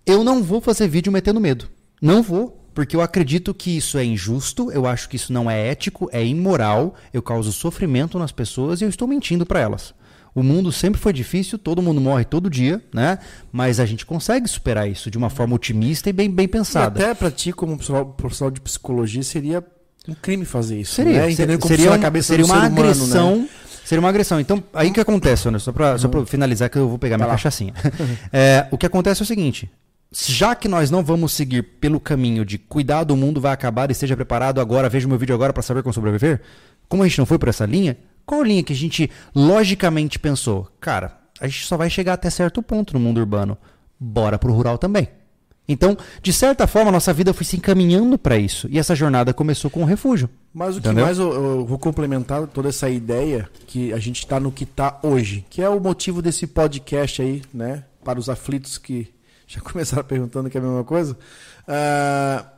Eu 0.06 0.24
não 0.24 0.42
vou 0.42 0.62
fazer 0.62 0.88
vídeo 0.88 1.12
metendo 1.12 1.40
medo, 1.40 1.68
não 2.02 2.22
vou. 2.24 2.58
Porque 2.74 2.96
eu 2.96 3.02
acredito 3.02 3.54
que 3.54 3.76
isso 3.76 3.98
é 3.98 4.06
injusto, 4.06 4.72
eu 4.72 4.86
acho 4.86 5.10
que 5.10 5.18
isso 5.18 5.34
não 5.34 5.52
é 5.52 5.68
ético, 5.68 6.10
é 6.14 6.26
imoral, 6.26 6.96
eu 7.14 7.22
causo 7.22 7.52
sofrimento 7.52 8.18
nas 8.18 8.32
pessoas 8.32 8.80
e 8.80 8.86
eu 8.86 8.90
estou 8.90 9.06
mentindo 9.06 9.46
para 9.46 9.60
elas. 9.60 9.94
O 10.34 10.42
mundo 10.42 10.72
sempre 10.72 11.00
foi 11.00 11.12
difícil, 11.12 11.58
todo 11.58 11.82
mundo 11.82 12.00
morre 12.00 12.24
todo 12.24 12.50
dia, 12.50 12.82
né? 12.94 13.20
Mas 13.52 13.80
a 13.80 13.86
gente 13.86 14.06
consegue 14.06 14.48
superar 14.48 14.90
isso 14.90 15.12
de 15.12 15.18
uma 15.18 15.30
forma 15.30 15.56
otimista 15.56 16.10
e 16.10 16.14
bem, 16.14 16.30
bem 16.32 16.48
pensada. 16.48 17.04
Até 17.04 17.14
pra 17.14 17.30
ti, 17.30 17.52
como 17.52 17.74
profissional, 17.74 18.06
profissional 18.06 18.50
de 18.52 18.62
psicologia, 18.62 19.22
seria 19.24 19.64
um 20.08 20.14
crime 20.14 20.46
fazer 20.46 20.80
isso. 20.80 20.94
Seria, 20.94 21.14
né? 21.14 21.26
ser- 21.26 21.32
Entender 21.34 21.58
como 21.58 21.68
seria, 21.68 21.92
funciona 21.92 22.18
um- 22.18 22.22
seria 22.22 22.46
uma 22.46 22.56
humano, 22.56 22.80
agressão. 22.80 23.36
né? 23.40 23.48
Seria 23.84 24.00
uma 24.00 24.08
agressão. 24.10 24.40
Então, 24.40 24.64
aí 24.74 24.90
o 24.90 24.94
que 24.94 25.02
acontece, 25.02 25.50
Anderson? 25.50 25.66
Só 25.66 25.72
pra, 25.74 25.98
só 25.98 26.08
pra 26.08 26.26
finalizar, 26.26 26.70
que 26.70 26.78
eu 26.78 26.88
vou 26.88 26.98
pegar 26.98 27.18
minha 27.18 27.28
Vai 27.28 27.34
lá. 27.36 27.38
cachaçinha. 27.38 27.74
É, 28.32 28.68
o 28.72 28.78
que 28.78 28.86
acontece 28.86 29.22
é 29.22 29.24
o 29.24 29.28
seguinte: 29.28 29.70
já 30.14 30.56
que 30.56 30.70
nós 30.70 30.90
não 30.90 31.04
vamos 31.04 31.34
seguir 31.34 31.62
pelo 31.62 32.00
caminho 32.00 32.46
de 32.46 32.58
cuidado, 32.58 33.12
o 33.14 33.18
mundo 33.18 33.42
vai 33.42 33.52
acabar, 33.52 33.92
esteja 33.92 34.16
preparado 34.16 34.62
agora, 34.62 34.88
veja 34.88 35.06
o 35.08 35.10
meu 35.10 35.18
vídeo 35.20 35.36
agora 35.36 35.52
para 35.52 35.62
saber 35.62 35.84
como 35.84 35.94
sobreviver, 35.94 36.40
como 36.88 37.04
a 37.04 37.08
gente 37.08 37.20
não 37.20 37.26
foi 37.26 37.38
por 37.38 37.50
essa 37.50 37.66
linha, 37.66 37.98
qual 38.32 38.44
linha 38.44 38.64
que 38.64 38.72
a 38.72 38.76
gente 38.76 39.12
logicamente 39.36 40.18
pensou? 40.18 40.66
Cara, 40.80 41.18
a 41.38 41.48
gente 41.48 41.66
só 41.66 41.76
vai 41.76 41.90
chegar 41.90 42.14
até 42.14 42.30
certo 42.30 42.64
ponto 42.64 42.94
no 42.94 43.00
mundo 43.02 43.18
urbano. 43.18 43.58
Bora 44.00 44.40
pro 44.40 44.54
rural 44.54 44.78
também. 44.78 45.10
Então, 45.68 45.98
de 46.24 46.32
certa 46.32 46.66
forma, 46.66 46.88
a 46.88 46.92
nossa 46.94 47.12
vida 47.12 47.34
foi 47.34 47.46
se 47.46 47.58
encaminhando 47.58 48.18
para 48.18 48.38
isso. 48.38 48.70
E 48.72 48.80
essa 48.80 48.96
jornada 48.96 49.34
começou 49.34 49.70
com 49.70 49.82
o 49.82 49.86
refúgio. 49.86 50.30
Mas 50.54 50.78
o 50.78 50.82
que 50.82 50.88
Entendeu? 50.88 51.04
mais 51.04 51.20
eu, 51.20 51.34
eu 51.34 51.66
vou 51.66 51.78
complementar 51.78 52.48
toda 52.48 52.70
essa 52.70 52.90
ideia 52.90 53.50
que 53.68 53.92
a 53.92 54.00
gente 54.00 54.20
está 54.20 54.40
no 54.40 54.50
que 54.50 54.64
está 54.64 54.98
hoje, 55.04 55.46
que 55.50 55.62
é 55.62 55.68
o 55.68 55.82
motivo 55.82 56.22
desse 56.22 56.48
podcast 56.48 57.22
aí, 57.22 57.42
né? 57.54 57.84
Para 58.02 58.18
os 58.18 58.30
aflitos 58.30 58.78
que 58.78 59.14
já 59.46 59.60
começaram 59.62 60.06
perguntando 60.06 60.50
que 60.50 60.58
é 60.58 60.62
a 60.62 60.64
mesma 60.64 60.86
coisa. 60.86 61.18
O 61.68 62.51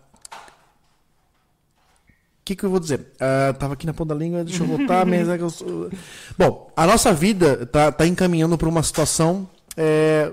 que, 2.46 2.56
que 2.56 2.64
eu 2.64 2.70
vou 2.70 2.80
dizer? 2.80 3.08
Ah, 3.20 3.54
tava 3.58 3.74
aqui 3.74 3.86
na 3.86 3.94
ponta 3.94 4.14
da 4.14 4.20
língua, 4.20 4.44
deixa 4.44 4.64
eu 4.64 4.68
voltar. 4.68 5.06
mas 5.08 5.30
é 5.30 5.38
que 5.38 5.44
eu 5.44 5.50
sou- 5.50 5.90
Bom, 6.38 6.72
a 6.76 6.86
nossa 6.86 7.14
vida 7.14 7.66
tá, 7.66 7.92
tá 7.92 8.06
encaminhando 8.06 8.58
para 8.58 8.68
uma 8.68 8.84
situação 8.84 9.50
é, 9.78 10.32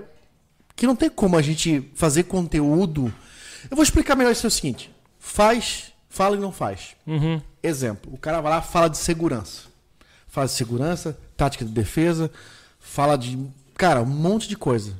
que 0.75 0.85
não 0.85 0.95
tem 0.95 1.09
como 1.09 1.37
a 1.37 1.41
gente 1.41 1.89
fazer 1.95 2.23
conteúdo. 2.23 3.13
Eu 3.69 3.75
vou 3.75 3.83
explicar 3.83 4.15
melhor 4.15 4.31
isso 4.31 4.45
é 4.45 4.49
o 4.49 4.51
seguinte: 4.51 4.91
faz, 5.19 5.93
fala 6.09 6.35
e 6.35 6.39
não 6.39 6.51
faz. 6.51 6.95
Uhum. 7.07 7.41
Exemplo, 7.63 8.11
o 8.13 8.17
cara 8.17 8.41
vai 8.41 8.51
lá 8.51 8.61
fala 8.61 8.89
de 8.89 8.97
segurança. 8.97 9.69
Fala 10.27 10.47
de 10.47 10.53
segurança, 10.53 11.17
tática 11.35 11.63
de 11.65 11.71
defesa, 11.71 12.31
fala 12.79 13.17
de, 13.17 13.37
cara, 13.75 14.01
um 14.01 14.05
monte 14.05 14.47
de 14.47 14.55
coisa. 14.55 14.93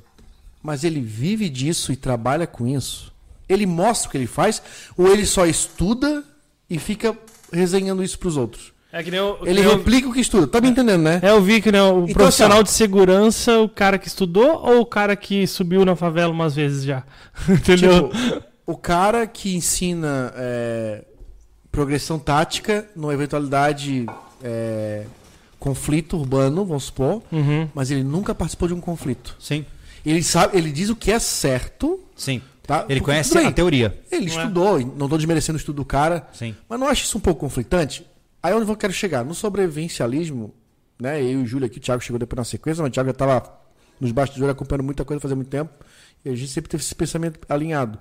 Mas 0.61 0.83
ele 0.83 1.01
vive 1.01 1.49
disso 1.49 1.91
e 1.91 1.95
trabalha 1.95 2.45
com 2.45 2.67
isso. 2.67 3.11
Ele 3.49 3.65
mostra 3.65 4.07
o 4.07 4.11
que 4.11 4.17
ele 4.17 4.27
faz 4.27 4.61
ou 4.95 5.07
ele 5.11 5.25
só 5.25 5.45
estuda 5.45 6.23
e 6.71 6.79
fica 6.79 7.15
resenhando 7.51 8.03
isso 8.03 8.17
pros 8.17 8.37
outros. 8.37 8.71
É 8.93 9.01
que 9.03 9.11
nem 9.11 9.19
o, 9.21 9.37
Ele 9.43 9.61
nem 9.61 9.69
replica 9.69 10.07
o 10.09 10.13
que 10.13 10.19
estuda. 10.19 10.47
Tá 10.47 10.59
me 10.59 10.69
entendendo, 10.69 11.01
né? 11.01 11.19
É, 11.23 11.29
eu 11.29 11.41
vi 11.41 11.61
que 11.61 11.71
né, 11.71 11.81
o 11.81 12.03
Então, 12.03 12.13
profissional 12.13 12.57
assim, 12.57 12.63
de 12.65 12.71
segurança, 12.71 13.59
o 13.59 13.69
cara 13.69 13.97
que 13.97 14.07
estudou 14.07 14.59
ou 14.63 14.81
o 14.81 14.85
cara 14.85 15.15
que 15.15 15.45
subiu 15.47 15.85
na 15.85 15.95
favela 15.95 16.31
umas 16.33 16.55
vezes 16.55 16.83
já? 16.83 17.03
Entendeu? 17.47 18.09
Tipo, 18.09 18.43
o 18.65 18.75
cara 18.75 19.25
que 19.27 19.55
ensina 19.55 20.33
é, 20.35 21.05
progressão 21.71 22.19
tática 22.19 22.85
numa 22.95 23.13
eventualidade 23.13 24.05
é, 24.43 25.05
conflito 25.57 26.17
urbano, 26.17 26.65
vamos 26.65 26.85
supor, 26.85 27.21
Uhum. 27.31 27.69
mas 27.73 27.91
ele 27.91 28.03
nunca 28.03 28.35
participou 28.35 28.67
de 28.67 28.73
um 28.73 28.81
conflito. 28.81 29.35
Sim. 29.39 29.65
Ele 30.05 30.21
sabe, 30.23 30.57
ele 30.57 30.69
diz 30.71 30.89
o 30.89 30.95
que 30.95 31.11
é 31.11 31.19
certo, 31.19 31.99
Sim. 32.15 32.41
Tá? 32.71 32.85
Ele 32.87 33.01
conhece 33.01 33.37
a 33.37 33.51
teoria. 33.51 34.01
Ele 34.11 34.27
Não 34.27 34.33
é? 34.33 34.37
estudou, 34.37 34.79
e 34.79 34.85
não 34.85 35.05
estou 35.05 35.17
desmerecendo 35.17 35.57
o 35.57 35.59
estudo 35.59 35.77
do 35.77 35.85
cara, 35.85 36.27
Sim. 36.33 36.55
mas 36.69 36.79
não 36.79 36.87
acho 36.87 37.03
isso 37.03 37.17
um 37.17 37.21
pouco 37.21 37.41
conflitante? 37.41 38.05
Aí 38.41 38.53
onde 38.53 38.69
eu 38.69 38.75
quero 38.75 38.93
chegar? 38.93 39.23
No 39.25 39.35
sobrevivencialismo, 39.35 40.53
né? 40.99 41.21
Eu 41.21 41.31
e 41.31 41.37
o 41.37 41.45
Júlio 41.45 41.65
aqui, 41.65 41.77
o 41.77 41.81
Thiago 41.81 42.01
chegou 42.01 42.17
depois 42.17 42.37
na 42.37 42.43
sequência, 42.43 42.81
mas 42.81 42.89
o 42.89 42.93
Thiago 42.93 43.07
já 43.07 43.11
estava 43.11 43.61
nos 43.99 44.11
bastidores 44.11 44.51
acompanhando 44.53 44.83
muita 44.83 45.05
coisa 45.05 45.19
fazia 45.19 45.35
muito 45.35 45.49
tempo. 45.49 45.71
E 46.23 46.29
a 46.29 46.35
gente 46.35 46.51
sempre 46.51 46.69
teve 46.69 46.83
esse 46.83 46.95
pensamento 46.95 47.39
alinhado. 47.49 47.99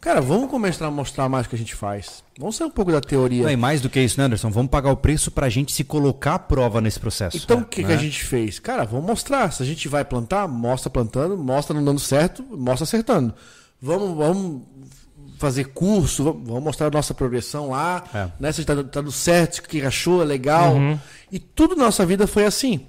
Cara, 0.00 0.20
vamos 0.20 0.48
começar 0.48 0.86
a 0.86 0.90
mostrar 0.92 1.28
mais 1.28 1.46
o 1.46 1.48
que 1.48 1.56
a 1.56 1.58
gente 1.58 1.74
faz. 1.74 2.22
Vamos 2.38 2.54
sair 2.54 2.68
um 2.68 2.70
pouco 2.70 2.92
da 2.92 3.00
teoria. 3.00 3.42
Não, 3.42 3.50
e 3.50 3.56
mais 3.56 3.80
do 3.80 3.90
que 3.90 3.98
isso, 3.98 4.18
né, 4.18 4.26
Anderson? 4.26 4.48
Vamos 4.48 4.70
pagar 4.70 4.92
o 4.92 4.96
preço 4.96 5.28
pra 5.30 5.48
gente 5.48 5.72
se 5.72 5.82
colocar 5.82 6.34
à 6.34 6.38
prova 6.38 6.80
nesse 6.80 7.00
processo. 7.00 7.36
Então, 7.36 7.60
o 7.60 7.64
que, 7.64 7.82
que 7.82 7.88
né? 7.88 7.94
a 7.94 7.98
gente 7.98 8.22
fez? 8.22 8.60
Cara, 8.60 8.84
vamos 8.84 9.06
mostrar. 9.06 9.50
Se 9.52 9.60
a 9.62 9.66
gente 9.66 9.88
vai 9.88 10.04
plantar, 10.04 10.46
mostra 10.46 10.88
plantando, 10.88 11.36
mostra 11.36 11.74
não 11.74 11.84
dando 11.84 11.98
certo, 11.98 12.44
mostra 12.44 12.84
acertando. 12.84 13.34
Vamos, 13.80 14.16
vamos 14.16 14.62
fazer 15.38 15.66
curso, 15.66 16.24
vamos 16.24 16.62
mostrar 16.62 16.88
a 16.88 16.90
nossa 16.90 17.14
progressão 17.14 17.70
lá, 17.70 18.04
É. 18.12 18.28
né? 18.40 18.52
Se 18.52 18.62
está 18.62 18.74
tá 18.74 18.82
dando 18.82 19.12
certo, 19.12 19.58
o 19.58 19.62
que 19.62 19.82
achou, 19.82 20.20
é 20.22 20.24
legal. 20.24 20.74
E 21.30 21.38
tudo 21.38 21.76
na 21.76 21.84
nossa 21.84 22.04
vida 22.04 22.26
foi 22.26 22.44
assim. 22.44 22.86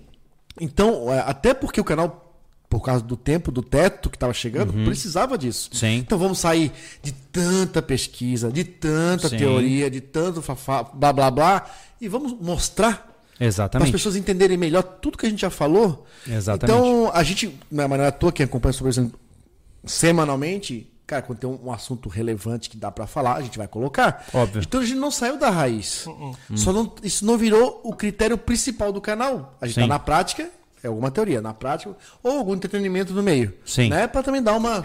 Então, 0.60 1.14
é, 1.14 1.20
até 1.20 1.54
porque 1.54 1.80
o 1.80 1.84
canal, 1.84 2.36
por 2.68 2.82
causa 2.82 3.04
do 3.04 3.16
tempo, 3.16 3.52
do 3.52 3.62
teto 3.62 4.10
que 4.10 4.16
estava 4.16 4.34
chegando, 4.34 4.74
precisava 4.84 5.38
disso. 5.38 5.70
Sim. 5.74 5.98
Então 5.98 6.18
vamos 6.18 6.40
sair 6.40 6.72
de 7.02 7.12
tanta 7.12 7.82
pesquisa, 7.82 8.52
de 8.52 8.64
tanta 8.64 9.30
Sim. 9.30 9.38
teoria, 9.38 9.90
de 9.90 10.02
tanto 10.02 10.42
fafá, 10.42 10.84
blá 10.84 11.14
blá 11.14 11.30
blá, 11.32 11.66
e 12.02 12.08
vamos 12.08 12.34
mostrar 12.40 13.08
Para 13.80 13.86
as 13.86 13.92
pessoas 13.92 14.16
entenderem 14.18 14.58
melhor 14.58 14.84
tudo 14.84 15.18
que 15.18 15.26
a 15.26 15.30
gente 15.30 15.42
já 15.42 15.50
falou. 15.50 16.06
Exatamente. 16.28 16.78
Então, 16.78 17.10
a 17.14 17.24
gente, 17.24 17.58
na 17.72 17.88
maneira 17.88 18.12
tua, 18.12 18.34
quem 18.34 18.44
acompanha 18.44 18.74
sobre 18.74 18.90
semanalmente, 19.86 20.92
cara, 21.06 21.22
quando 21.22 21.40
tem 21.40 21.50
um, 21.50 21.72
assunto 21.72 22.08
relevante 22.08 22.70
que 22.70 22.78
dá 22.78 22.92
pra 22.92 23.08
falar, 23.08 23.36
a 23.36 23.42
gente 23.42 23.58
vai 23.58 23.68
colocar. 23.68 24.26
Óbvio. 24.34 24.62
Então 24.62 24.82
a 24.82 24.86
gente 24.86 24.98
não 24.98 25.12
saiu 25.12 25.38
da 25.38 25.50
raiz. 25.50 26.06
Uh-uh. 26.06 26.36
Só 26.56 26.72
não, 26.72 26.94
isso 27.04 27.26
não 27.26 27.38
virou 27.38 27.82
o 27.84 27.94
critério 27.94 28.38
principal 28.38 28.92
do 28.92 29.02
canal. 29.02 29.58
A 29.60 29.66
gente 29.66 29.76
Sim. 29.76 29.82
tá 29.82 29.88
na 29.88 30.00
prática, 30.00 30.50
é 30.84 30.88
alguma 30.88 31.12
teoria, 31.12 31.42
na 31.42 31.54
prática, 31.54 31.96
ou 32.24 32.38
algum 32.38 32.54
entretenimento 32.54 33.14
no 33.14 33.24
meio. 33.24 33.54
Sim. 33.66 33.90
Né? 33.90 34.08
Pra 34.08 34.22
também 34.24 34.42
dar 34.42 34.56
uma. 34.56 34.84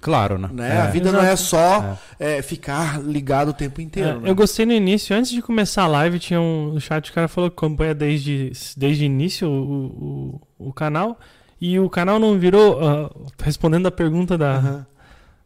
Claro, 0.00 0.38
né? 0.38 0.48
Né? 0.52 0.76
É. 0.76 0.80
A 0.80 0.86
vida 0.86 1.10
não 1.10 1.22
é 1.22 1.34
só 1.36 1.98
é, 2.18 2.40
ficar 2.42 3.02
ligado 3.02 3.48
o 3.48 3.52
tempo 3.52 3.80
inteiro. 3.80 4.08
É, 4.08 4.14
né? 4.20 4.30
Eu 4.30 4.34
gostei 4.34 4.64
no 4.64 4.72
início, 4.72 5.16
antes 5.16 5.30
de 5.30 5.42
começar 5.42 5.84
a 5.84 5.86
live, 5.88 6.18
tinha 6.18 6.40
um 6.40 6.78
chat, 6.78 7.10
o 7.10 7.12
cara 7.12 7.28
falou 7.28 7.50
que 7.50 7.56
acompanha 7.56 7.94
desde, 7.94 8.52
desde 8.76 9.04
o 9.04 9.06
início 9.06 9.48
o, 9.48 10.40
o, 10.58 10.68
o 10.68 10.72
canal. 10.72 11.18
E 11.60 11.78
o 11.80 11.88
canal 11.88 12.18
não 12.18 12.38
virou, 12.38 12.78
ah, 12.86 13.10
respondendo 13.42 13.86
a 13.86 13.90
pergunta 13.90 14.36
da, 14.36 14.56
Aham. 14.56 14.86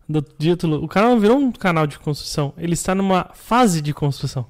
do 0.08 0.20
título, 0.20 0.82
o 0.84 0.88
canal 0.88 1.10
não 1.10 1.20
virou 1.20 1.38
um 1.38 1.52
canal 1.52 1.86
de 1.86 1.98
construção, 1.98 2.52
ele 2.58 2.74
está 2.74 2.94
numa 2.94 3.30
fase 3.34 3.80
de 3.80 3.92
construção. 3.94 4.44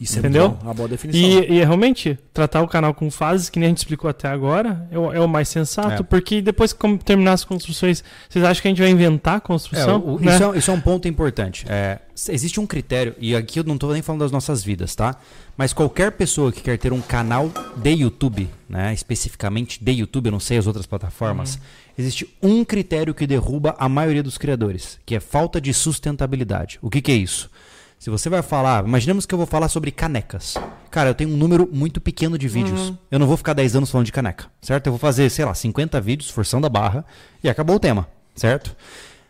Isso 0.00 0.16
é 0.16 0.20
Entendeu? 0.20 0.48
bom, 0.48 0.58
uma 0.62 0.72
boa 0.72 0.88
definição. 0.88 1.20
E, 1.20 1.52
e 1.52 1.60
é 1.60 1.64
realmente, 1.64 2.18
tratar 2.32 2.62
o 2.62 2.66
canal 2.66 2.94
com 2.94 3.10
fases, 3.10 3.50
que 3.50 3.58
nem 3.58 3.66
a 3.66 3.68
gente 3.68 3.78
explicou 3.78 4.08
até 4.08 4.28
agora, 4.28 4.88
é 4.90 4.98
o, 4.98 5.12
é 5.12 5.20
o 5.20 5.28
mais 5.28 5.46
sensato, 5.50 6.00
É. 6.00 6.02
porque 6.02 6.40
depois 6.40 6.72
que 6.72 6.98
terminar 7.04 7.34
as 7.34 7.44
construções, 7.44 8.02
vocês 8.26 8.42
acham 8.42 8.62
que 8.62 8.68
a 8.68 8.70
gente 8.70 8.80
vai 8.80 8.88
inventar 8.90 9.34
a 9.34 9.36
É, 9.36 9.40
construção? 9.40 10.00
o- 10.00 10.14
o- 10.16 10.18
né? 10.20 10.34
isso, 10.34 10.44
é, 10.54 10.58
isso 10.58 10.70
é 10.70 10.74
um 10.74 10.80
ponto 10.80 11.06
importante. 11.06 11.66
É, 11.68 11.98
existe 12.30 12.58
um 12.58 12.66
critério, 12.66 13.14
e 13.18 13.36
aqui 13.36 13.60
eu 13.60 13.64
não 13.64 13.74
estou 13.74 13.92
nem 13.92 14.00
falando 14.00 14.22
das 14.22 14.32
nossas 14.32 14.64
vidas, 14.64 14.94
tá? 14.96 15.16
Mas 15.60 15.74
qualquer 15.74 16.12
pessoa 16.12 16.50
que 16.50 16.62
quer 16.62 16.78
ter 16.78 16.90
um 16.90 17.02
canal 17.02 17.52
de 17.76 17.90
YouTube, 17.90 18.48
né, 18.66 18.94
especificamente 18.94 19.84
de 19.84 19.92
YouTube, 19.92 20.24
eu 20.24 20.32
não 20.32 20.40
sei 20.40 20.56
as 20.56 20.66
outras 20.66 20.86
plataformas, 20.86 21.58
existe 21.98 22.34
um 22.42 22.64
critério 22.64 23.12
que 23.12 23.26
derruba 23.26 23.76
a 23.78 23.86
maioria 23.86 24.22
dos 24.22 24.38
criadores, 24.38 24.98
que 25.04 25.14
é 25.14 25.20
falta 25.20 25.60
de 25.60 25.74
sustentabilidade. 25.74 26.78
O 26.80 26.88
que, 26.88 27.02
que 27.02 27.12
é 27.12 27.14
isso? 27.14 27.50
Se 27.98 28.08
você 28.08 28.30
vai 28.30 28.40
falar, 28.40 28.86
imaginemos 28.86 29.26
que 29.26 29.34
eu 29.34 29.36
vou 29.36 29.46
falar 29.46 29.68
sobre 29.68 29.90
canecas. 29.90 30.56
Cara, 30.90 31.10
eu 31.10 31.14
tenho 31.14 31.28
um 31.28 31.36
número 31.36 31.68
muito 31.70 32.00
pequeno 32.00 32.38
de 32.38 32.48
vídeos. 32.48 32.94
Eu 33.10 33.18
não 33.18 33.26
vou 33.26 33.36
ficar 33.36 33.52
10 33.52 33.76
anos 33.76 33.90
falando 33.90 34.06
de 34.06 34.12
caneca, 34.12 34.46
certo? 34.62 34.86
Eu 34.86 34.92
vou 34.92 34.98
fazer, 34.98 35.28
sei 35.28 35.44
lá, 35.44 35.52
50 35.52 36.00
vídeos, 36.00 36.30
forçando 36.30 36.66
a 36.66 36.70
barra, 36.70 37.04
e 37.44 37.50
acabou 37.50 37.76
o 37.76 37.80
tema, 37.80 38.08
certo? 38.34 38.74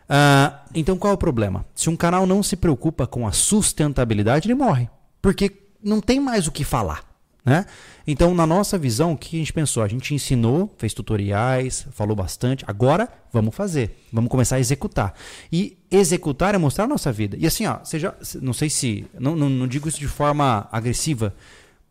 Ah, 0.09 0.63
então 0.73 0.97
qual 0.97 1.11
é 1.11 1.15
o 1.15 1.19
problema? 1.19 1.67
Se 1.75 1.91
um 1.91 1.97
canal 1.97 2.25
não 2.25 2.41
se 2.41 2.55
preocupa 2.55 3.05
com 3.05 3.27
a 3.27 3.33
sustentabilidade, 3.33 4.47
ele 4.47 4.55
morre. 4.55 4.89
Porque 5.21 5.70
não 5.83 6.01
tem 6.01 6.21
mais 6.21 6.47
o 6.47 6.53
que 6.53 6.65
falar. 6.65 7.05
Né? 7.45 7.65
Então, 8.07 8.35
na 8.35 8.47
nossa 8.47 8.77
visão, 8.77 9.13
o 9.13 9.17
que 9.17 9.37
a 9.37 9.39
gente 9.39 9.53
pensou? 9.53 9.83
A 9.83 9.89
gente 9.89 10.15
ensinou, 10.15 10.73
fez 10.77 10.93
tutoriais, 10.93 11.87
falou 11.93 12.15
bastante. 12.15 12.65
Agora, 12.67 13.09
vamos 13.33 13.55
fazer. 13.55 13.97
Vamos 14.13 14.31
começar 14.31 14.57
a 14.57 14.61
executar. 14.61 15.15
E 15.51 15.79
executar 15.91 16.55
é 16.55 16.59
mostrar 16.59 16.85
a 16.85 16.89
nossa 16.89 17.11
vida. 17.11 17.37
E 17.39 17.47
assim, 17.47 17.67
ó, 17.67 17.79
você 17.83 17.99
já, 17.99 18.15
não 18.43 18.53
sei 18.53 18.69
se. 18.69 19.07
Não, 19.19 19.35
não, 19.37 19.49
não 19.49 19.67
digo 19.67 19.89
isso 19.89 19.99
de 19.99 20.09
forma 20.09 20.69
agressiva, 20.71 21.35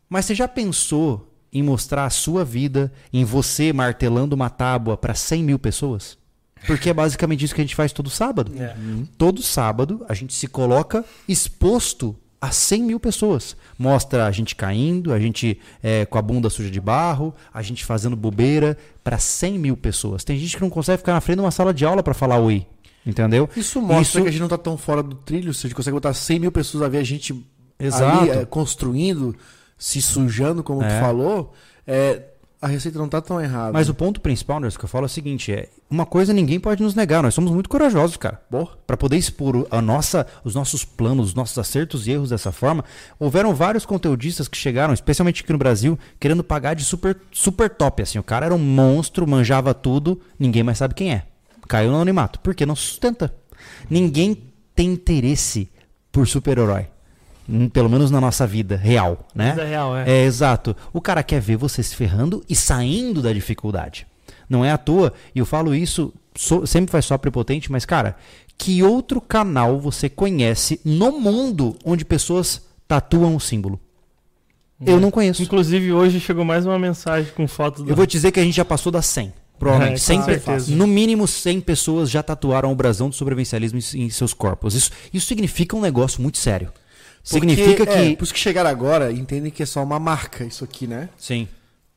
mas 0.08 0.26
você 0.26 0.34
já 0.34 0.46
pensou 0.46 1.26
em 1.52 1.62
mostrar 1.62 2.04
a 2.04 2.10
sua 2.10 2.44
vida, 2.44 2.92
em 3.12 3.24
você 3.24 3.72
martelando 3.72 4.36
uma 4.36 4.48
tábua 4.48 4.96
para 4.96 5.14
100 5.14 5.42
mil 5.42 5.58
pessoas? 5.58 6.16
Porque 6.66 6.90
é 6.90 6.94
basicamente 6.94 7.44
isso 7.44 7.54
que 7.54 7.60
a 7.60 7.64
gente 7.64 7.74
faz 7.74 7.92
todo 7.92 8.10
sábado. 8.10 8.52
É. 8.56 8.76
Todo 9.16 9.42
sábado 9.42 10.04
a 10.08 10.14
gente 10.14 10.34
se 10.34 10.46
coloca 10.46 11.04
exposto 11.26 12.16
a 12.40 12.50
100 12.50 12.82
mil 12.84 12.98
pessoas. 13.00 13.56
Mostra 13.78 14.26
a 14.26 14.30
gente 14.30 14.54
caindo, 14.56 15.12
a 15.12 15.20
gente 15.20 15.60
é, 15.82 16.06
com 16.06 16.16
a 16.16 16.22
bunda 16.22 16.48
suja 16.48 16.70
de 16.70 16.80
barro, 16.80 17.34
a 17.52 17.60
gente 17.62 17.84
fazendo 17.84 18.16
bobeira 18.16 18.78
para 19.04 19.18
100 19.18 19.58
mil 19.58 19.76
pessoas. 19.76 20.24
Tem 20.24 20.38
gente 20.38 20.56
que 20.56 20.62
não 20.62 20.70
consegue 20.70 20.98
ficar 20.98 21.12
na 21.12 21.20
frente 21.20 21.36
de 21.36 21.42
uma 21.42 21.50
sala 21.50 21.74
de 21.74 21.84
aula 21.84 22.02
para 22.02 22.14
falar 22.14 22.38
oi. 22.38 22.66
Entendeu? 23.04 23.48
Isso 23.56 23.80
mostra 23.80 24.02
Isso- 24.02 24.22
que 24.22 24.28
a 24.28 24.30
gente 24.30 24.40
não 24.40 24.48
tá 24.48 24.58
tão 24.58 24.76
fora 24.76 25.02
do 25.02 25.16
trilho. 25.16 25.52
Se 25.54 25.66
a 25.66 25.68
gente 25.68 25.76
consegue 25.76 25.94
botar 25.94 26.12
100 26.14 26.38
mil 26.38 26.52
pessoas 26.52 26.82
a 26.84 26.88
ver 26.88 26.98
a 26.98 27.04
gente 27.04 27.34
Exato. 27.78 28.20
ali 28.20 28.30
é, 28.30 28.44
construindo, 28.44 29.34
se 29.78 30.00
sujando, 30.02 30.62
como 30.62 30.82
É. 30.82 30.88
tu 30.98 31.00
falou, 31.00 31.52
é, 31.86 32.22
a 32.62 32.66
receita 32.66 32.98
não 32.98 33.08
tá 33.08 33.22
tão 33.22 33.40
errada. 33.40 33.72
Mas 33.72 33.88
o 33.88 33.94
ponto 33.94 34.20
principal, 34.20 34.58
Anderson, 34.58 34.78
que 34.78 34.84
eu 34.84 34.88
falo 34.88 35.04
é 35.04 35.06
o 35.06 35.08
seguinte: 35.08 35.50
é 35.50 35.68
uma 35.88 36.04
coisa 36.04 36.32
ninguém 36.32 36.60
pode 36.60 36.82
nos 36.82 36.94
negar. 36.94 37.22
Nós 37.22 37.32
somos 37.32 37.50
muito 37.50 37.70
corajosos, 37.70 38.18
cara. 38.18 38.42
Para 38.86 38.96
poder 38.98 39.16
expor 39.16 39.66
a 39.70 39.80
nossa, 39.80 40.26
os 40.44 40.54
nossos 40.54 40.84
planos, 40.84 41.28
os 41.28 41.34
nossos 41.34 41.56
acertos 41.56 42.06
e 42.06 42.12
erros 42.12 42.30
dessa 42.30 42.52
forma, 42.52 42.84
houveram 43.18 43.54
vários 43.54 43.86
conteudistas 43.86 44.46
que 44.46 44.58
chegaram, 44.58 44.92
especialmente 44.92 45.42
aqui 45.42 45.52
no 45.52 45.58
Brasil, 45.58 45.98
querendo 46.18 46.44
pagar 46.44 46.74
de 46.74 46.84
super, 46.84 47.16
super 47.32 47.70
top. 47.70 48.02
Assim, 48.02 48.18
o 48.18 48.22
cara 48.22 48.46
era 48.46 48.54
um 48.54 48.58
monstro, 48.58 49.26
manjava 49.26 49.72
tudo, 49.72 50.20
ninguém 50.38 50.62
mais 50.62 50.76
sabe 50.76 50.94
quem 50.94 51.14
é. 51.14 51.24
Caiu 51.66 51.90
no 51.90 51.96
anonimato. 51.96 52.40
Porque 52.40 52.66
não 52.66 52.76
sustenta. 52.76 53.34
Ninguém 53.88 54.36
tem 54.74 54.92
interesse 54.92 55.70
por 56.12 56.26
super-herói. 56.26 56.88
Hum, 57.50 57.68
Pelo 57.68 57.88
menos 57.88 58.10
na 58.10 58.20
nossa 58.20 58.46
vida 58.46 58.76
real, 58.76 59.26
né? 59.34 59.50
Vida 59.50 59.64
real, 59.64 59.96
é. 59.96 60.08
É, 60.08 60.24
exato. 60.24 60.76
O 60.92 61.00
cara 61.00 61.22
quer 61.22 61.40
ver 61.40 61.56
você 61.56 61.82
se 61.82 61.96
ferrando 61.96 62.44
e 62.48 62.54
saindo 62.54 63.20
da 63.20 63.32
dificuldade. 63.32 64.06
Não 64.48 64.64
é 64.64 64.70
à 64.70 64.78
toa, 64.78 65.12
e 65.34 65.38
eu 65.38 65.46
falo 65.46 65.74
isso, 65.74 66.12
sempre 66.66 66.90
faz 66.90 67.04
só 67.04 67.16
prepotente, 67.18 67.70
mas 67.70 67.84
cara, 67.84 68.16
que 68.58 68.82
outro 68.82 69.20
canal 69.20 69.78
você 69.80 70.08
conhece 70.08 70.80
no 70.84 71.12
mundo 71.20 71.76
onde 71.84 72.04
pessoas 72.04 72.62
tatuam 72.86 73.34
o 73.36 73.40
símbolo? 73.40 73.80
Eu 74.84 74.98
não 74.98 75.10
conheço. 75.10 75.42
Inclusive, 75.42 75.92
hoje 75.92 76.18
chegou 76.20 76.44
mais 76.44 76.64
uma 76.64 76.78
mensagem 76.78 77.30
com 77.34 77.46
foto 77.46 77.82
do. 77.84 77.90
Eu 77.90 77.94
vou 77.96 78.06
te 78.06 78.12
dizer 78.12 78.32
que 78.32 78.40
a 78.40 78.44
gente 78.44 78.54
já 78.56 78.64
passou 78.64 78.90
das 78.90 79.04
100. 79.06 79.32
Provavelmente. 79.58 79.96
É, 79.96 79.98
100 79.98 80.18
com 80.20 80.24
pe- 80.24 80.32
certeza. 80.40 80.74
no 80.74 80.86
mínimo 80.86 81.28
100 81.28 81.60
pessoas 81.60 82.08
já 82.10 82.22
tatuaram 82.22 82.72
o 82.72 82.74
brasão 82.74 83.10
do 83.10 83.14
sobrevivencialismo 83.14 83.78
em, 83.94 84.04
em 84.04 84.08
seus 84.10 84.32
corpos. 84.32 84.74
Isso, 84.74 84.90
isso 85.12 85.26
significa 85.26 85.76
um 85.76 85.82
negócio 85.82 86.22
muito 86.22 86.38
sério. 86.38 86.72
Significa 87.22 87.84
Porque, 87.84 87.92
é, 87.92 88.08
que. 88.10 88.16
por 88.16 88.24
isso 88.24 88.34
que 88.34 88.40
chegaram 88.40 88.70
agora 88.70 89.12
entendem 89.12 89.50
que 89.50 89.62
é 89.62 89.66
só 89.66 89.82
uma 89.82 89.98
marca 89.98 90.44
isso 90.44 90.64
aqui, 90.64 90.86
né? 90.86 91.08
Sim. 91.16 91.46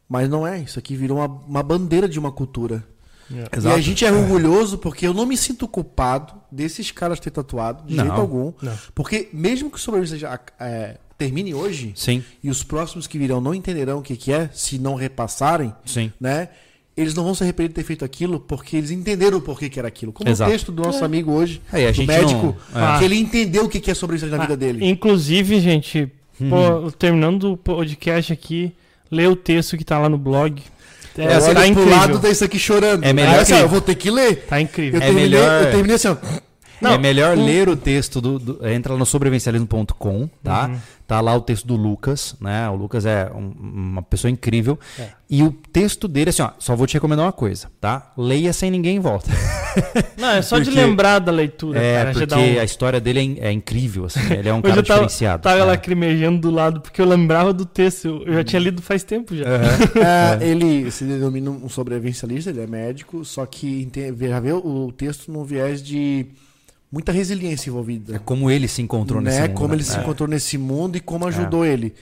Mas 0.07 0.29
não 0.29 0.45
é. 0.45 0.59
Isso 0.59 0.77
aqui 0.77 0.95
virou 0.95 1.17
uma, 1.17 1.27
uma 1.27 1.63
bandeira 1.63 2.07
de 2.07 2.19
uma 2.19 2.31
cultura. 2.31 2.83
É. 3.31 3.57
Exato. 3.57 3.75
E 3.75 3.79
a 3.79 3.81
gente 3.81 4.05
é 4.05 4.11
orgulhoso 4.11 4.77
porque 4.77 5.07
eu 5.07 5.13
não 5.13 5.25
me 5.25 5.37
sinto 5.37 5.67
culpado 5.67 6.33
desses 6.51 6.91
caras 6.91 7.19
ter 7.19 7.31
tatuado, 7.31 7.87
de 7.87 7.95
Não. 7.95 8.05
jeito 8.05 8.19
algum. 8.19 8.53
Não. 8.61 8.77
Porque 8.93 9.29
mesmo 9.33 9.69
que 9.69 9.77
o 9.77 9.79
sobrevivência 9.79 10.19
já 10.19 10.39
é, 10.59 10.97
termine 11.17 11.53
hoje, 11.53 11.93
Sim. 11.95 12.23
e 12.43 12.49
os 12.49 12.63
próximos 12.63 13.07
que 13.07 13.17
virão 13.17 13.39
não 13.39 13.55
entenderão 13.55 13.99
o 13.99 14.01
que, 14.01 14.15
que 14.15 14.31
é, 14.31 14.49
se 14.53 14.77
não 14.77 14.95
repassarem, 14.95 15.73
Sim. 15.85 16.11
né? 16.19 16.49
Eles 16.95 17.15
não 17.15 17.23
vão 17.23 17.33
se 17.33 17.41
arrepender 17.43 17.69
de 17.69 17.73
ter 17.75 17.83
feito 17.83 18.05
aquilo 18.05 18.39
porque 18.39 18.77
eles 18.77 18.91
entenderam 18.91 19.39
o 19.39 19.41
porquê 19.41 19.67
que 19.67 19.79
era 19.79 19.87
aquilo. 19.87 20.11
Como 20.13 20.29
Exato. 20.29 20.49
o 20.49 20.53
texto 20.53 20.71
do 20.71 20.83
nosso 20.83 21.03
amigo 21.03 21.31
hoje, 21.31 21.59
É, 21.71 21.87
a 21.87 21.91
do 21.91 21.93
gente 21.93 22.07
médico, 22.07 22.55
não- 22.73 22.95
é. 22.95 22.99
que 22.99 23.05
ele 23.05 23.15
entendeu 23.17 23.65
o 23.65 23.69
que 23.69 23.79
que 23.79 23.89
é 23.89 23.93
sobrevivência 23.95 24.37
na 24.37 24.43
vida 24.43 24.53
Ah, 24.53 24.57
dele. 24.57 24.85
Inclusive, 24.87 25.59
gente, 25.59 26.11
Uhum. 26.39 26.49
pô, 26.49 26.91
terminando 26.91 27.53
o 27.53 27.57
podcast 27.57 28.31
aqui, 28.31 28.71
lê 29.09 29.25
o 29.25 29.35
texto 29.35 29.75
que 29.75 29.83
tá 29.83 29.97
lá 29.97 30.07
no 30.07 30.17
blog. 30.19 30.61
É, 31.17 31.35
eu 31.35 31.53
tá 31.53 31.61
pro 31.73 31.89
lado 31.89 32.19
desse 32.19 32.43
aqui 32.43 32.57
chorando. 32.59 33.03
É 33.03 33.11
melhor 33.13 33.35
Aí, 33.35 33.39
assim, 33.41 33.53
que- 33.55 33.59
eu 33.61 33.69
vou 33.69 33.81
ter 33.81 33.95
que 33.95 34.09
ler. 34.11 34.45
Tá 34.47 34.59
incrível. 34.61 34.99
Eu, 34.99 35.03
É 35.03 35.05
terminei, 35.07 35.29
melhor- 35.29 35.63
eu 35.63 35.71
terminei 35.71 35.95
assim, 35.95 36.07
ó. 36.09 36.17
Não, 36.81 36.91
é 36.93 36.97
melhor 36.97 37.37
um- 37.37 37.45
ler 37.45 37.69
o 37.69 37.75
texto 37.77 38.19
do, 38.19 38.37
do- 38.37 38.67
entra 38.67 38.93
lá 38.93 38.99
no 38.99 39.05
sobrevivencialismo.com, 39.05 40.29
tá? 40.43 40.67
Uhum. 40.67 40.77
Tá 41.13 41.21
lá 41.21 41.35
o 41.35 41.41
texto 41.41 41.67
do 41.67 41.75
Lucas, 41.75 42.35
né? 42.41 42.67
O 42.71 42.75
Lucas 42.75 43.05
é 43.05 43.29
um- 43.35 43.53
uma 43.61 44.01
pessoa 44.01 44.31
incrível. 44.31 44.79
É. 44.97 45.09
E 45.29 45.43
o 45.43 45.51
texto 45.51 46.07
dele, 46.07 46.31
assim, 46.31 46.41
ó, 46.41 46.49
só 46.57 46.75
vou 46.75 46.87
te 46.87 46.95
recomendar 46.95 47.23
uma 47.23 47.31
coisa, 47.31 47.69
tá? 47.79 48.11
Leia 48.17 48.51
sem 48.51 48.71
ninguém 48.71 48.95
em 48.95 48.99
volta. 48.99 49.29
Não, 50.17 50.29
é 50.29 50.41
só 50.41 50.57
de 50.57 50.65
Porque- 50.71 50.79
lembrar 50.79 51.19
da 51.19 51.31
leitura, 51.31 51.79
é, 51.79 51.97
cara. 51.97 52.13
Porque 52.13 52.33
um... 52.35 52.59
a 52.59 52.63
história 52.63 52.99
dele 52.99 53.37
é, 53.39 53.49
é 53.49 53.51
incrível, 53.51 54.05
assim. 54.05 54.21
Ele 54.33 54.49
é 54.49 54.53
um 54.55 54.59
cara 54.59 54.73
eu 54.77 54.83
tava, 54.83 55.01
diferenciado. 55.01 55.43
tava 55.43 55.59
né? 55.59 55.63
lacrimejando 55.65 56.39
do 56.41 56.49
lado, 56.49 56.81
porque 56.81 56.99
eu 56.99 57.05
lembrava 57.05 57.53
do 57.53 57.63
texto. 57.67 58.23
Eu, 58.25 58.33
já 58.33 58.43
tinha 58.43 58.59
lido 58.59 58.81
faz 58.81 59.03
tempo 59.03 59.35
já. 59.35 59.45
É, 60.41 60.47
ele 60.47 60.89
se 60.89 61.03
denomina 61.03 61.51
um 61.51 61.69
sobrevivencialista, 61.69 62.49
ele 62.49 62.61
é 62.61 62.65
médico, 62.67 63.23
só 63.23 63.45
que 63.45 63.87
já 64.19 64.39
vê 64.39 64.51
o 64.51 64.91
texto 64.91 65.31
num 65.31 65.43
viés 65.43 65.83
de 65.83 66.25
muita 66.93 67.11
resiliência 67.11 67.67
É 67.67 67.71
envolvida. 67.71 68.19
como 68.19 68.51
ele 68.51 68.67
se 68.67 68.81
encontrou 68.81 69.19
né? 69.19 69.31
nesse 69.31 69.41
mundo. 69.41 69.53
como 69.57 69.67
né? 69.69 69.75
ele 69.75 69.83
se 69.83 69.97
É. 69.97 70.01
encontrou 70.01 70.29
nesse 70.29 70.57
mundo 70.57 70.95
e 70.95 70.99
como 70.99 71.25
ajudou 71.27 71.65
ele. 71.65 71.93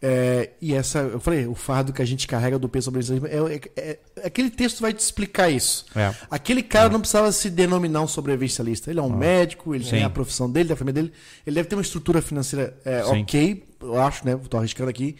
É, 0.00 0.50
e 0.62 0.74
essa, 0.74 1.00
eu 1.00 1.18
falei, 1.20 1.46
o 1.46 1.56
fardo 1.56 1.92
que 1.92 2.00
a 2.00 2.04
gente 2.04 2.26
carrega 2.28 2.56
do 2.56 2.68
peso 2.68 2.84
sobrevivencialismo, 2.84 3.26
é, 3.50 3.60
é- 3.76 3.98
é- 4.20 4.26
aquele 4.26 4.48
texto 4.48 4.80
vai 4.80 4.92
te 4.92 5.00
explicar 5.00 5.50
isso. 5.50 5.84
É. 5.94 6.14
Aquele 6.30 6.62
cara 6.62 6.88
não 6.88 7.00
precisava 7.00 7.30
se 7.32 7.50
denominar 7.50 8.00
um 8.02 8.06
sobrevivencialista. 8.06 8.90
Ele 8.90 9.00
é 9.00 9.02
um 9.02 9.10
médico, 9.14 9.74
ele 9.74 9.84
tem 9.84 10.04
a 10.04 10.08
profissão 10.10 10.48
dele, 10.48 10.68
da 10.68 10.76
família 10.76 11.02
dele. 11.02 11.12
Ele 11.44 11.54
deve 11.56 11.68
ter 11.68 11.74
uma 11.74 11.82
estrutura 11.82 12.22
financeira 12.22 12.76
é, 12.84 13.04
ok, 13.04 13.64
eu 13.82 14.00
acho, 14.00 14.24
né? 14.24 14.38
Tô 14.48 14.56
arriscando 14.56 14.88
aqui. 14.88 15.16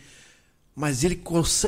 Mas 0.77 1.03
ele, 1.03 1.21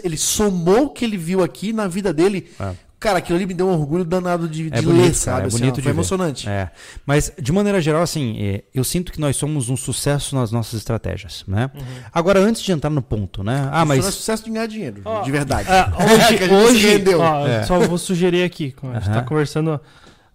ele 0.05 0.17
somou 0.17 0.85
o 0.85 0.91
que 0.91 1.05
ele 1.05 1.17
viu 1.17 1.43
aqui 1.43 1.73
na 1.73 1.89
vida 1.89 2.13
dele 2.15 2.49
É. 2.61 2.75
Cara, 3.01 3.17
aquilo 3.19 3.37
ali 3.39 3.47
me 3.47 3.55
deu 3.55 3.67
um 3.67 3.73
orgulho 3.73 4.05
danado 4.05 4.47
de, 4.47 4.69
de 4.69 4.79
É 4.79 4.83
bonito, 4.83 5.03
ler, 5.07 5.15
sabe? 5.15 5.35
cara, 5.37 5.45
é 5.45 5.47
assim, 5.49 5.57
bonito 5.59 5.73
ó, 5.73 5.77
de 5.77 5.83
foi 5.83 5.93
ver. 5.93 5.97
emocionante. 5.97 6.49
É. 6.49 6.71
Mas, 7.07 7.33
de 7.41 7.51
maneira 7.51 7.81
geral, 7.81 8.03
assim, 8.03 8.37
é, 8.39 8.63
eu 8.75 8.85
sinto 8.85 9.11
que 9.11 9.19
nós 9.19 9.37
somos 9.37 9.71
um 9.71 9.77
sucesso 9.77 10.37
nas 10.37 10.53
nossas 10.53 10.75
estratégias, 10.75 11.43
né? 11.49 11.71
Agora, 12.13 12.39
antes 12.41 12.61
de 12.61 12.71
entrar 12.73 12.91
no 12.91 13.01
ponto, 13.01 13.43
né? 13.43 13.71
Ah, 13.73 13.79
Isso 13.79 13.87
não 13.87 13.95
é 13.95 13.97
mas... 13.97 14.05
sucesso 14.15 14.45
de 14.45 14.51
ganhar 14.51 14.67
dinheiro, 14.67 15.01
Ó, 15.03 15.23
de 15.23 15.31
verdade. 15.31 15.67
A 15.73 15.95
hoje, 16.05 16.53
hoje 16.55 16.87
rendeu. 16.89 17.21
ó, 17.21 17.47
É. 17.47 17.63
só 17.63 17.79
vou 17.81 17.97
sugerir 17.97 18.45
aqui, 18.45 18.71
como 18.73 18.93
a 18.93 18.97
gente 18.97 19.09
Aham. 19.09 19.15
tá 19.15 19.23
conversando, 19.23 19.81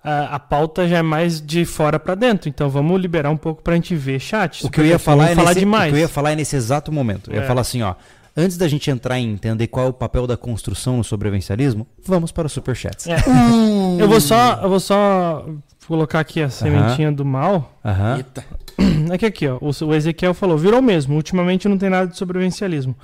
a, 0.03 0.35
a 0.35 0.39
pauta 0.39 0.87
já 0.87 0.97
é 0.97 1.01
mais 1.03 1.39
de 1.39 1.65
fora 1.65 1.99
pra 1.99 2.15
dentro, 2.15 2.49
então 2.49 2.67
vamos 2.67 2.99
liberar 2.99 3.29
um 3.29 3.37
pouco 3.37 3.61
pra 3.61 3.75
gente 3.75 3.95
ver 3.95 4.19
chat. 4.19 4.65
O 4.65 4.71
que 4.71 4.79
eu 4.81 4.85
ia 4.87 4.93
porque 4.93 5.05
falar, 5.05 5.29
é 5.29 5.35
falar 5.35 5.49
nesse, 5.49 5.59
demais. 5.59 5.89
O 5.91 5.93
que 5.93 5.99
eu 5.99 6.01
ia 6.01 6.09
falar 6.09 6.31
é 6.31 6.35
nesse 6.35 6.55
exato 6.55 6.91
momento. 6.91 7.29
Eu 7.29 7.35
ia 7.35 7.41
É. 7.43 7.47
falar 7.47 7.61
assim, 7.61 7.83
ó. 7.83 7.93
Antes 8.37 8.57
da 8.57 8.67
gente 8.67 8.89
entrar 8.91 9.17
em 9.17 9.31
entender 9.31 9.67
qual 9.67 9.85
é 9.85 9.89
o 9.89 9.93
papel 9.93 10.27
da 10.27 10.35
construção 10.35 10.97
no 10.97 11.03
sobrevivencialismo, 11.03 11.87
vamos 12.05 12.31
para 12.33 12.47
os 12.47 12.51
superchats. 12.53 13.07
É. 13.07 13.15
Eu 13.99 14.09
vou 14.09 14.19
só, 14.19 14.59
eu 14.61 14.69
vou 14.69 14.79
só 14.79 15.45
colocar 15.87 16.19
aqui 16.19 16.41
a 16.41 16.49
sementinha 16.49 17.11
do 17.11 17.23
mal. 17.23 17.79
Aham. 17.83 18.17
Eita. 18.17 18.43
É 19.11 19.17
que 19.17 19.25
aqui, 19.25 19.47
ó, 19.47 19.57
o, 19.61 19.69
o 19.85 19.93
Ezequiel 19.93 20.33
falou, 20.33 20.57
virou 20.57 20.81
mesmo. 20.81 21.15
Ultimamente 21.15 21.67
não 21.69 21.77
tem 21.77 21.89
nada 21.89 22.07
de 22.07 22.17
sobrevivencialismo. 22.17 22.95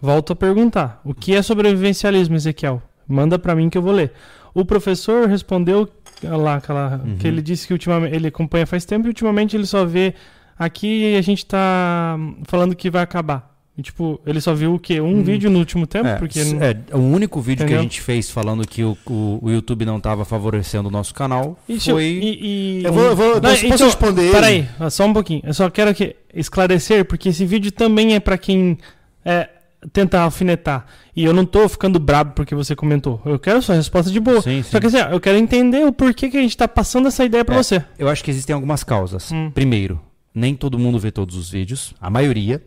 Volto 0.00 0.32
a 0.32 0.36
perguntar, 0.36 1.00
o 1.04 1.12
que 1.12 1.34
é 1.34 1.42
sobrevivencialismo, 1.42 2.36
Ezequiel? 2.36 2.80
Manda 3.06 3.38
pra 3.38 3.54
mim 3.54 3.68
que 3.68 3.76
eu 3.76 3.82
vou 3.82 3.92
ler. 3.92 4.12
O 4.54 4.64
professor 4.64 5.28
respondeu 5.28 5.88
lá 6.22 6.54
aquela, 6.56 7.00
Uhum. 7.04 7.16
que 7.18 7.26
ele 7.26 7.42
disse 7.42 7.66
que 7.66 7.72
ultimamente 7.74 8.14
ele 8.14 8.28
acompanha 8.28 8.66
faz 8.66 8.84
tempo 8.84 9.06
e 9.06 9.08
ultimamente 9.08 9.56
ele 9.56 9.66
só 9.66 9.84
vê 9.84 10.14
aqui 10.58 11.16
a 11.16 11.20
gente 11.22 11.44
tá 11.44 12.16
falando 12.44 12.74
que 12.76 12.88
vai 12.88 13.02
acabar. 13.02 13.57
E, 13.78 13.82
tipo, 13.82 14.20
ele 14.26 14.40
só 14.40 14.52
viu 14.54 14.74
o 14.74 14.78
quê? 14.78 15.00
Um 15.00 15.20
Hum. 15.20 15.22
vídeo 15.22 15.48
no 15.48 15.60
último 15.60 15.86
tempo, 15.86 16.08
É, 16.08 16.16
porque 16.16 16.42
não- 16.42 16.60
é, 16.60 16.76
o 16.92 16.98
único 16.98 17.40
vídeo 17.40 17.58
que 17.58 17.62
Entendeu? 17.62 17.78
a 17.78 17.82
gente 17.84 18.00
fez 18.00 18.28
falando 18.28 18.66
que 18.66 18.82
o, 18.82 18.98
o, 19.06 19.38
o 19.40 19.50
YouTube 19.52 19.84
não 19.84 19.98
estava 19.98 20.24
favorecendo 20.24 20.88
o 20.88 20.90
nosso 20.90 21.14
canal 21.14 21.56
Isso, 21.68 21.92
foi. 21.92 22.02
e, 22.04 22.80
e- 22.80 22.84
Eu 22.84 22.92
vou, 22.92 23.04
eu 23.04 23.14
vou, 23.14 23.34
Não, 23.34 23.40
posso, 23.40 23.54
posso 23.54 23.66
então, 23.66 23.86
responder 23.86 24.22
ele? 24.22 24.32
Peraí, 24.32 24.68
só 24.90 25.06
um 25.06 25.12
pouquinho. 25.12 25.42
Eu 25.44 25.54
só 25.54 25.70
quero 25.70 25.94
que 25.94 26.16
esclarecer, 26.34 27.04
porque 27.04 27.28
esse 27.28 27.46
vídeo 27.46 27.70
também 27.70 28.16
é 28.16 28.20
pra 28.20 28.36
quem 28.36 28.78
é, 29.24 29.48
tenta 29.92 30.22
alfinetar. 30.22 30.84
E 31.14 31.24
eu 31.24 31.32
não 31.32 31.44
tô 31.46 31.68
ficando 31.68 32.00
brabo 32.00 32.32
porque 32.34 32.56
você 32.56 32.74
comentou. 32.74 33.20
Eu 33.24 33.38
quero 33.38 33.62
sua 33.62 33.76
resposta 33.76 34.10
de 34.10 34.18
boa. 34.18 34.42
Sim, 34.42 34.60
Só 34.64 34.70
sim. 34.70 34.80
que 34.80 34.86
assim, 34.88 34.98
eu 35.12 35.20
quero 35.20 35.38
entender 35.38 35.84
o 35.86 35.92
porquê 35.92 36.28
que 36.28 36.36
a 36.36 36.40
gente 36.40 36.56
tá 36.56 36.66
passando 36.66 37.06
essa 37.06 37.24
ideia 37.24 37.44
pra 37.44 37.54
É. 37.54 37.58
você. 37.62 37.84
Eu 37.96 38.08
acho 38.08 38.24
que 38.24 38.30
existem 38.32 38.54
algumas 38.54 38.82
causas. 38.82 39.30
Hum. 39.30 39.50
Primeiro, 39.54 40.00
nem 40.34 40.54
todo 40.56 40.78
mundo 40.80 40.98
vê 40.98 41.12
todos 41.12 41.36
os 41.36 41.48
vídeos, 41.50 41.94
a 42.00 42.10
maioria. 42.10 42.60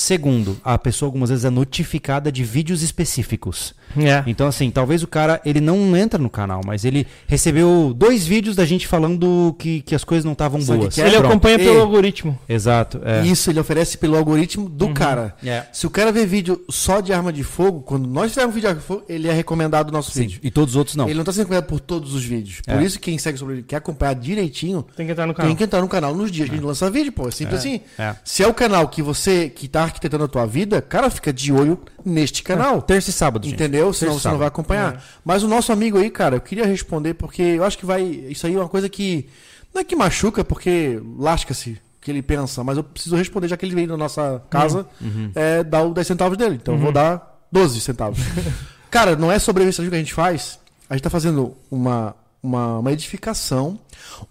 Segundo, 0.00 0.56
a 0.62 0.78
pessoa 0.78 1.08
algumas 1.08 1.28
vezes 1.28 1.44
é 1.44 1.50
notificada 1.50 2.30
de 2.30 2.44
vídeos 2.44 2.82
específicos. 2.82 3.74
É. 3.96 4.22
Então, 4.28 4.46
assim, 4.46 4.70
talvez 4.70 5.02
o 5.02 5.08
cara, 5.08 5.40
ele 5.44 5.60
não 5.60 5.96
entra 5.96 6.20
no 6.22 6.30
canal, 6.30 6.60
mas 6.64 6.84
ele 6.84 7.04
recebeu 7.26 7.92
dois 7.96 8.24
vídeos 8.24 8.54
da 8.54 8.64
gente 8.64 8.86
falando 8.86 9.56
que, 9.58 9.80
que 9.80 9.96
as 9.96 10.04
coisas 10.04 10.24
não 10.24 10.34
estavam 10.34 10.60
boas. 10.62 10.94
que 10.94 11.00
é? 11.00 11.06
Ele 11.06 11.16
Pronto. 11.16 11.26
acompanha 11.32 11.58
pelo 11.58 11.80
algoritmo. 11.80 12.38
Exato. 12.48 13.00
É. 13.04 13.26
Isso 13.26 13.50
ele 13.50 13.58
oferece 13.58 13.98
pelo 13.98 14.16
algoritmo 14.16 14.68
do 14.68 14.90
cara. 14.90 15.34
É. 15.44 15.64
Se 15.72 15.84
o 15.84 15.90
cara 15.90 16.12
vê 16.12 16.24
vídeo 16.24 16.62
só 16.70 17.00
de 17.00 17.12
arma 17.12 17.32
de 17.32 17.42
fogo, 17.42 17.80
quando 17.80 18.06
nós 18.06 18.28
fizermos 18.30 18.54
vídeo 18.54 18.66
de 18.66 18.68
arma 18.68 18.80
de 18.80 18.86
fogo, 18.86 19.02
ele 19.08 19.26
é 19.26 19.32
recomendado 19.32 19.88
o 19.88 19.92
nosso 19.92 20.12
Sim. 20.12 20.20
vídeo. 20.20 20.40
E 20.44 20.50
todos 20.52 20.74
os 20.74 20.76
outros 20.76 20.94
não. 20.94 21.06
Ele 21.06 21.14
não 21.14 21.22
está 21.22 21.32
sendo 21.32 21.40
recomendado 21.42 21.68
por 21.68 21.80
todos 21.80 22.14
os 22.14 22.22
vídeos. 22.24 22.60
Por 22.60 22.74
É. 22.80 22.84
isso, 22.84 23.00
quem 23.00 23.18
segue 23.18 23.36
sobre 23.36 23.54
ele 23.54 23.62
quer 23.64 23.76
acompanhar 23.76 24.14
direitinho, 24.14 24.86
Tem 24.96 25.06
que 25.06 25.10
entrar 25.12 25.26
no 25.26 25.34
canal. 25.34 25.48
tem 25.50 25.56
que 25.56 25.64
entrar 25.64 25.80
no 25.80 25.88
canal 25.88 26.14
nos 26.14 26.30
dias 26.30 26.48
que 26.48 26.54
a 26.54 26.56
gente 26.56 26.66
lança 26.66 26.88
vídeo, 26.88 27.10
pô. 27.10 27.26
É 27.26 27.32
simples 27.32 27.58
assim. 27.58 27.80
É. 27.98 28.14
Se 28.24 28.44
é 28.44 28.46
o 28.46 28.54
canal 28.54 28.86
que 28.86 29.02
você 29.02 29.48
que 29.48 29.66
tá 29.66 29.87
arquitetando 29.88 30.24
a 30.24 30.28
tua 30.28 30.46
vida, 30.46 30.80
cara, 30.80 31.10
fica 31.10 31.32
de 31.32 31.52
olho 31.52 31.78
neste 32.04 32.42
canal. 32.42 32.80
Terça 32.80 33.10
e 33.10 33.12
sábado, 33.12 33.44
gente. 33.44 33.54
Entendeu? 33.54 33.92
Senão 33.92 34.12
Terça 34.12 34.22
você 34.22 34.28
não 34.32 34.38
vai 34.38 34.48
acompanhar. 34.48 35.02
Mas 35.24 35.42
o 35.42 35.48
nosso 35.48 35.72
amigo 35.72 35.98
aí, 35.98 36.10
cara, 36.10 36.36
eu 36.36 36.40
queria 36.40 36.66
responder 36.66 37.14
porque 37.14 37.42
eu 37.42 37.64
acho 37.64 37.76
que 37.78 37.84
vai. 37.86 38.02
Isso 38.02 38.46
aí 38.46 38.54
é 38.54 38.58
uma 38.58 38.68
coisa 38.68 38.88
que. 38.88 39.28
Não 39.74 39.80
é 39.80 39.84
que 39.84 39.94
machuca, 39.96 40.42
porque 40.44 41.00
lasca-se 41.18 41.72
o 41.72 41.78
que 42.00 42.10
ele 42.10 42.22
pensa, 42.22 42.64
mas 42.64 42.76
eu 42.78 42.84
preciso 42.84 43.16
responder, 43.16 43.48
já 43.48 43.56
que 43.56 43.66
ele 43.66 43.74
veio 43.74 43.88
na 43.88 43.96
nossa 43.96 44.42
casa, 44.48 44.86
Uhum. 45.00 45.30
é, 45.34 45.62
dar 45.62 45.82
o 45.82 45.92
10 45.92 46.06
centavos 46.06 46.38
dele. 46.38 46.54
Então 46.60 46.74
eu 46.74 46.80
vou 46.80 46.90
dar 46.92 47.38
12 47.52 47.80
centavos. 47.80 48.18
cara, 48.90 49.14
não 49.16 49.30
é 49.30 49.38
sobre 49.38 49.64
isso 49.64 49.82
que 49.82 49.94
a 49.94 49.98
gente 49.98 50.14
faz. 50.14 50.58
A 50.88 50.94
gente 50.94 51.02
tá 51.02 51.10
fazendo 51.10 51.54
uma, 51.70 52.14
uma, 52.42 52.78
uma 52.78 52.92
edificação 52.92 53.78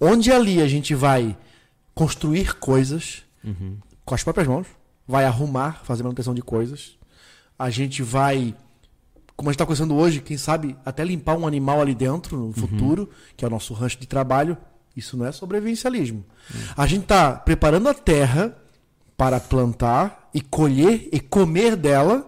onde 0.02 0.32
ali 0.32 0.60
a 0.62 0.67
gente 0.67 0.96
vai 0.96 1.38
construir 1.93 2.56
coisas 2.56 3.24
Uhum. 3.43 3.78
com 4.04 4.13
as 4.15 4.24
próprias 4.24 4.48
mãos, 4.48 4.67
vai 5.08 5.26
arrumar, 5.26 5.82
fazer 5.84 6.04
manutenção 6.04 6.34
de 6.34 6.41
coisas. 6.41 6.98
A 7.58 7.70
gente 7.70 8.04
vai, 8.04 8.54
como 9.36 9.50
a 9.50 9.52
gente 9.52 9.56
está 9.56 9.65
conversando 9.65 9.96
hoje, 9.96 10.20
quem 10.22 10.38
sabe 10.38 10.76
até 10.86 11.04
limpar 11.04 11.38
um 11.38 11.48
animal 11.48 11.82
ali 11.82 11.96
dentro 11.96 12.38
no 12.38 12.54
futuro, 12.54 13.10
que 13.36 13.46
é 13.46 13.48
o 13.48 13.52
nosso 13.52 13.74
rancho 13.74 14.00
de 14.00 14.08
trabalho. 14.08 14.58
Isso 14.96 15.15
não 15.15 15.26
é 15.26 15.32
sobrevivencialismo. 15.32 16.26
A 16.76 16.86
gente 16.88 17.04
está 17.04 17.34
preparando 17.34 17.88
a 17.88 17.93
terra 17.93 18.58
para 19.15 19.39
plantar 19.39 20.30
e 20.34 20.41
colher 20.41 21.08
e 21.12 21.20
comer 21.20 21.76
dela. 21.76 22.28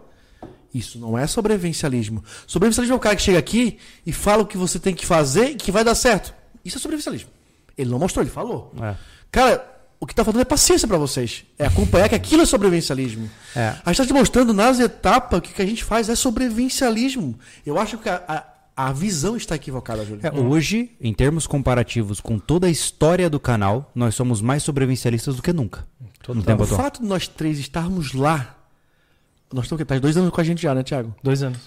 Isso 0.73 0.99
não 0.99 1.17
é 1.17 1.25
sobrevivencialismo. 1.27 2.23
Sobrevivencialismo 2.45 2.93
é 2.93 2.97
o 2.97 2.99
cara 2.99 3.15
que 3.15 3.21
chega 3.23 3.39
aqui 3.39 3.79
e 4.05 4.13
fala 4.13 4.43
o 4.43 4.45
que 4.45 4.57
você 4.57 4.79
tem 4.79 4.93
que 4.93 5.05
fazer 5.05 5.51
e 5.51 5.55
que 5.55 5.71
vai 5.71 5.83
dar 5.83 5.95
certo. 5.95 6.33
Isso 6.63 6.77
é 6.77 6.79
sobrevivencialismo. 6.79 7.29
Ele 7.77 7.89
não 7.89 7.99
mostrou, 7.99 8.23
ele 8.23 8.31
falou. 8.31 8.71
É. 8.81 8.95
Cara, 9.31 9.78
o 9.99 10.07
que 10.07 10.15
tá 10.15 10.23
faltando 10.23 10.41
é 10.41 10.45
paciência 10.45 10.87
pra 10.87 10.97
vocês. 10.97 11.43
É 11.57 11.65
acompanhar 11.65 12.07
que 12.07 12.15
aquilo 12.15 12.41
é 12.41 12.45
sobrevivencialismo. 12.45 13.29
É. 13.55 13.75
A 13.85 13.91
gente 13.91 13.97
tá 13.97 14.05
te 14.05 14.13
mostrando 14.13 14.53
nas 14.53 14.79
etapas 14.79 15.41
que 15.41 15.51
o 15.51 15.53
que 15.53 15.61
a 15.61 15.65
gente 15.65 15.83
faz 15.83 16.07
é 16.07 16.15
sobrevivencialismo. 16.15 17.37
Eu 17.65 17.77
acho 17.77 17.97
que 17.97 18.07
a, 18.07 18.23
a, 18.25 18.87
a 18.87 18.93
visão 18.93 19.35
está 19.35 19.55
equivocada, 19.55 20.05
Júlio. 20.05 20.25
É, 20.25 20.31
hoje, 20.31 20.91
em 21.01 21.13
termos 21.13 21.45
comparativos 21.45 22.21
com 22.21 22.39
toda 22.39 22.67
a 22.67 22.69
história 22.69 23.29
do 23.29 23.41
canal, 23.41 23.91
nós 23.93 24.15
somos 24.15 24.41
mais 24.41 24.63
sobrevivencialistas 24.63 25.35
do 25.35 25.41
que 25.41 25.51
nunca. 25.51 25.85
No 26.27 26.43
tempo 26.43 26.61
o 26.61 26.65
atual. 26.65 26.79
fato 26.79 27.01
de 27.01 27.07
nós 27.07 27.27
três 27.27 27.59
estarmos 27.59 28.13
lá. 28.13 28.55
Nós 29.51 29.65
estamos 29.65 29.81
aqui, 29.81 29.89
tá 29.89 29.99
dois 29.99 30.15
anos 30.15 30.29
com 30.29 30.39
a 30.39 30.43
gente 30.43 30.61
já, 30.61 30.73
né, 30.73 30.83
Thiago? 30.83 31.13
Dois 31.21 31.43
anos. 31.43 31.59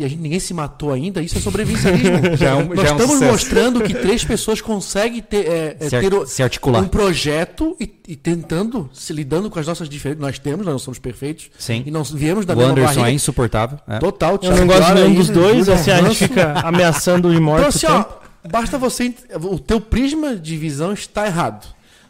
E 0.00 0.04
a 0.04 0.08
gente 0.08 0.20
ninguém 0.22 0.40
se 0.40 0.54
matou 0.54 0.92
ainda, 0.92 1.20
isso 1.20 1.36
é 1.36 1.40
sobrevivencialismo. 1.42 2.34
Já 2.38 2.50
é 2.50 2.54
um- 2.54 2.68
nós 2.68 2.80
já 2.80 2.88
é 2.88 2.92
um 2.92 2.96
estamos 2.96 3.20
mostrando 3.20 3.82
que 3.82 3.92
três 3.92 4.24
pessoas 4.24 4.60
conseguem 4.62 5.20
ter, 5.20 5.46
é, 5.46 5.76
é, 5.78 5.88
Se, 5.90 6.00
ter 6.00 6.14
o- 6.14 6.26
se 6.26 6.42
articular. 6.42 6.80
um 6.82 6.88
projeto 6.88 7.76
e, 7.78 7.82
e 8.08 8.16
tentando, 8.16 8.88
se 8.94 9.12
lidando 9.12 9.50
com 9.50 9.58
as 9.58 9.66
nossas 9.66 9.88
diferenças. 9.90 10.22
Nós 10.22 10.38
temos, 10.38 10.64
nós 10.64 10.72
não 10.72 10.78
somos 10.78 10.98
perfeitos. 10.98 11.50
Sim. 11.58 11.82
E 11.84 11.90
não 11.90 12.02
viemos 12.02 12.46
da 12.46 12.54
O 12.54 12.56
mesma 12.56 12.72
Anderson 12.72 12.94
barriga. 12.94 13.10
é 13.10 13.12
insuportável. 13.12 13.78
é. 13.86 13.98
Total, 13.98 14.38
Eu 14.42 14.56
não 14.56 14.66
gosto 14.66 14.86
de 14.86 14.94
nenhum 14.94 15.14
dos 15.14 15.28
dois, 15.28 15.68
assim, 15.68 15.90
a 15.90 16.00
gente 16.02 16.16
fica 16.16 16.52
ameaçando 16.60 17.30
de 17.30 17.38
morte 17.38 17.76
Então, 17.76 17.96
o 17.98 18.00
assim, 18.00 18.08
ó, 18.44 18.48
basta 18.48 18.78
você. 18.78 19.14
O 19.42 19.58
teu 19.58 19.80
prisma 19.82 20.34
de 20.34 20.56
visão 20.56 20.94
está 20.94 21.26
errado. 21.26 21.66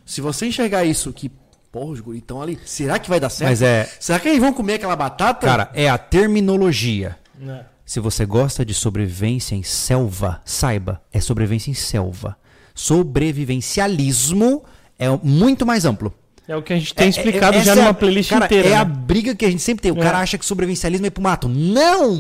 Se 0.06 0.20
você 0.20 0.46
enxergar 0.46 0.84
isso, 0.84 1.12
que, 1.12 1.28
porra, 1.72 1.90
os 1.92 1.98
guris 2.00 2.20
estão 2.20 2.40
ali, 2.40 2.56
será 2.64 3.00
que 3.00 3.08
vai 3.10 3.18
dar 3.18 3.30
certo? 3.30 3.50
Mas 3.50 3.62
é, 3.62 3.88
Será 3.98 4.20
que 4.20 4.28
eles 4.28 4.40
vão 4.40 4.52
comer 4.52 4.74
aquela 4.74 4.94
batata? 4.94 5.44
cara, 5.46 5.70
é 5.74 5.88
a 5.90 5.98
terminologia. 5.98 7.16
É. 7.46 7.64
Se 7.90 7.98
você 7.98 8.24
gosta 8.24 8.64
de 8.64 8.72
sobrevivência 8.72 9.56
em 9.56 9.64
selva, 9.64 10.40
saiba, 10.44 11.02
é 11.12 11.18
sobrevivência 11.20 11.72
em 11.72 11.74
selva. 11.74 12.36
Sobrevivencialismo 12.72 14.62
é 14.96 15.08
muito 15.24 15.66
mais 15.66 15.84
amplo. 15.84 16.14
É 16.46 16.54
o 16.54 16.62
que 16.62 16.72
a 16.72 16.78
gente 16.78 16.94
tem 16.94 17.08
É- 17.08 17.10
explicado 17.10 17.56
é- 17.58 17.64
já 17.64 17.72
é 17.72 17.74
numa 17.74 17.90
a- 17.90 17.94
playlist 17.94 18.30
cara, 18.30 18.44
inteira. 18.44 18.68
É 18.68 18.74
a 18.76 18.84
né? 18.84 18.94
briga 18.94 19.34
que 19.34 19.44
a 19.44 19.50
gente 19.50 19.60
sempre 19.60 19.82
tem. 19.82 19.90
O 19.90 19.98
É. 19.98 20.02
cara 20.02 20.20
acha 20.20 20.38
que 20.38 20.44
sobrevivencialismo 20.46 21.04
é 21.06 21.08
ir 21.08 21.10
pro 21.10 21.20
mato. 21.20 21.48
Não! 21.48 22.14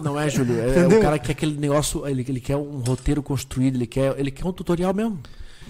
Não 0.00 0.20
é, 0.20 0.30
Júlio. 0.30 0.60
É, 0.60 0.66
é 0.66 0.70
Entendeu? 0.78 1.00
o 1.00 1.02
cara 1.02 1.18
que 1.18 1.26
quer 1.26 1.32
aquele 1.32 1.58
negócio. 1.58 2.06
Ele, 2.06 2.24
ele 2.28 2.38
quer 2.40 2.54
um 2.56 2.78
roteiro 2.78 3.20
construído, 3.20 3.74
ele 3.78 3.88
quer, 3.88 4.14
ele 4.16 4.30
quer 4.30 4.46
um 4.46 4.52
tutorial 4.52 4.94
mesmo. 4.94 5.18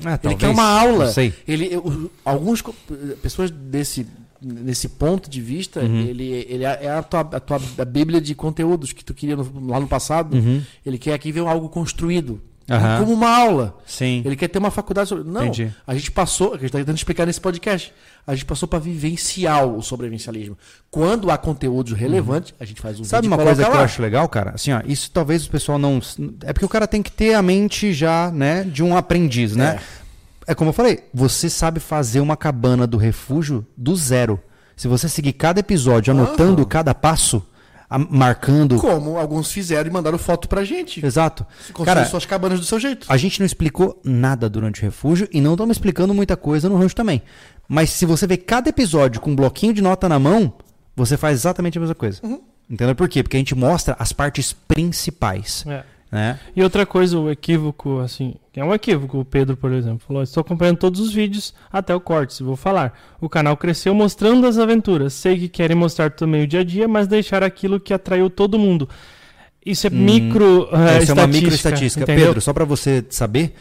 Ah, 0.05 0.11
Ele 0.11 0.19
talvez, 0.19 0.39
quer 0.39 0.49
uma 0.49 0.65
aula. 0.81 1.07
Não 1.07 1.13
sei. 1.15 1.33
Ele, 1.49 1.67
eu- 1.73 2.11
alguns 2.27 2.63
pessoas 3.23 3.51
desse 3.51 4.07
nesse 4.43 4.89
ponto 4.89 5.29
de 5.29 5.41
vista, 5.41 5.81
Uhum. 5.81 6.01
ele, 6.03 6.47
ele 6.49 6.65
é 6.65 6.79
é 6.83 6.91
a 6.91 7.03
tua, 7.03 7.21
a 7.21 7.41
tua 7.41 7.61
a 7.79 7.85
bíblia 7.85 8.21
de 8.21 8.35
conteúdos 8.35 8.93
que 8.93 9.05
tu 9.05 9.13
queria 9.15 9.37
no- 9.37 9.69
lá 9.69 9.79
no 9.81 9.87
passado. 9.89 10.37
Uhum. 10.37 10.63
Ele 10.85 10.99
quer 10.99 11.15
aqui 11.15 11.31
ver 11.33 11.41
algo 11.41 11.69
construído. 11.69 12.41
Aham. 12.69 13.01
Como 13.01 13.15
uma 13.15 13.29
aula. 13.37 13.77
Sim. 13.85 14.23
Ele 14.25 14.37
quer 14.37 14.47
ter 14.47 14.61
uma 14.61 14.71
faculdade 14.71 15.09
sobre. 15.09 15.25
Não, 15.29 15.47
Entendi. 15.47 15.75
a 15.85 15.93
gente 15.93 16.13
passou, 16.13 16.51
a 16.51 16.53
gente 16.53 16.67
está 16.67 16.79
tentando 16.79 16.97
explicar 16.97 17.27
nesse 17.27 17.41
podcast. 17.41 17.93
A 18.25 18.33
gente 18.33 18.45
passou 18.45 18.69
para 18.69 18.79
vivenciar 18.79 19.67
o 19.67 19.83
sobrevivencialismo. 19.83 20.57
Quando 20.89 21.33
há 21.33 21.37
conteúdos 21.39 21.95
relevantes, 21.95 22.55
a 22.61 22.65
gente 22.65 22.81
faz 22.81 23.01
um 23.01 23.05
Sabe 23.05 23.27
uma 23.27 23.37
coisa 23.37 23.55
que 23.55 23.57
coloca 23.63 23.75
eu 23.77 23.79
lá. 23.81 23.85
acho 23.85 24.01
legal, 24.01 24.29
cara? 24.29 24.53
Assim, 24.55 24.73
ó, 24.73 24.83
isso 24.87 25.11
talvez 25.11 25.47
o 25.47 25.51
pessoal 25.51 25.81
não. 25.81 26.01
É 26.45 26.53
porque 26.53 26.65
o 26.65 26.69
cara 26.69 26.87
tem 26.87 27.03
que 27.03 27.11
ter 27.11 27.35
a 27.35 27.43
mente 27.43 27.93
já, 27.93 28.31
né, 28.31 28.63
de 28.63 28.85
um 28.85 28.97
aprendiz, 28.97 29.57
né? 29.57 29.81
É, 29.81 30.00
como 30.57 30.71
eu 30.71 30.75
falei, 30.75 31.05
você 31.13 31.49
sabe 31.51 31.81
fazer 31.81 32.21
uma 32.21 32.37
cabana 32.37 32.87
do 32.87 32.97
refúgio 32.97 33.67
do 33.77 33.95
zero. 33.97 34.41
Se 34.77 34.89
você 34.89 35.09
seguir 35.09 35.35
cada 35.35 35.61
episódio 35.61 36.11
anotando 36.13 36.65
cada 36.67 36.95
passo, 36.95 37.47
a- 37.89 37.99
marcando. 37.99 38.77
Como 38.79 39.19
alguns 39.19 39.53
fizeram 39.53 39.91
e 39.91 39.93
mandaram 39.93 40.17
foto 40.17 40.49
pra 40.49 40.65
gente. 40.65 41.05
Exato. 41.05 41.45
Construir 41.73 41.85
Cara, 41.87 42.05
suas 42.07 42.25
cabanas 42.25 42.59
do 42.61 42.65
seu 42.65 42.81
jeito. 42.81 43.07
a 43.09 43.17
gente 43.17 43.39
não 43.41 43.47
explicou 43.47 44.01
nada 44.05 44.49
durante 44.49 44.81
o 44.81 44.85
refúgio 44.85 45.29
e 45.33 45.41
não 45.41 45.53
estamos 45.53 45.77
explicando 45.77 46.15
muita 46.15 46.37
coisa 46.37 46.69
no 46.69 46.77
rancho 46.77 46.95
também. 46.97 47.21
Mas 47.69 47.91
se 47.91 48.07
você 48.07 48.27
vê 48.27 48.37
cada 48.37 48.71
episódio 48.71 49.21
com 49.21 49.31
um 49.33 49.37
bloquinho 49.37 49.75
de 49.75 49.83
nota 49.83 50.09
na 50.09 50.19
mão, 50.19 50.53
você 50.97 51.17
faz 51.17 51.39
exatamente 51.39 51.79
a 51.79 51.81
mesma 51.81 51.95
coisa. 51.95 52.21
Entendeu 52.69 52.95
por 52.95 53.09
quê? 53.09 53.23
Porque 53.23 53.37
a 53.37 53.41
gente 53.41 53.55
mostra 53.55 53.95
as 53.99 54.13
partes 54.13 54.53
principais. 54.53 55.65
É. 55.67 55.83
né? 56.11 56.41
E 56.57 56.63
outra 56.63 56.85
coisa, 56.85 57.19
o 57.19 57.31
equívoco, 57.31 58.01
assim, 58.01 58.35
é 58.55 58.65
um 58.65 58.75
equívoco, 58.75 59.21
o 59.21 59.25
Pedro, 59.25 59.57
por 59.57 59.73
exemplo, 59.73 60.05
falou: 60.07 60.23
estou 60.23 60.41
acompanhando 60.41 60.79
todos 60.79 61.01
os 61.01 61.13
vídeos 61.13 61.55
até 61.73 61.95
o 61.95 62.01
corte, 62.01 62.43
vou 62.43 62.57
falar. 62.57 62.99
O 63.21 63.29
canal 63.29 63.57
cresceu 63.57 63.95
mostrando 63.95 64.47
as 64.47 64.59
aventuras. 64.59 65.13
Sei 65.13 65.39
que 65.39 65.49
querem 65.49 65.77
mostrar 65.77 66.11
também 66.11 66.43
o 66.43 66.47
dia 66.47 66.61
a 66.61 66.65
dia, 66.65 66.89
mas 66.89 67.07
deixar 67.07 67.45
aquilo 67.45 67.79
que 67.79 67.95
atraiu 67.95 68.29
todo 68.29 68.59
mundo. 68.59 68.89
Isso 69.65 69.87
é 69.87 69.91
Hum, 69.91 70.05
micro 70.05 70.69
uh, 70.73 70.77
Essa 70.89 71.13
é 71.13 71.15
uma 71.15 71.27
microestatística. 71.27 72.03
entendeu? 72.05 72.27
Pedro, 72.29 72.41
só 72.41 72.53
para 72.53 72.65
você 72.65 73.05
saber, 73.11 73.55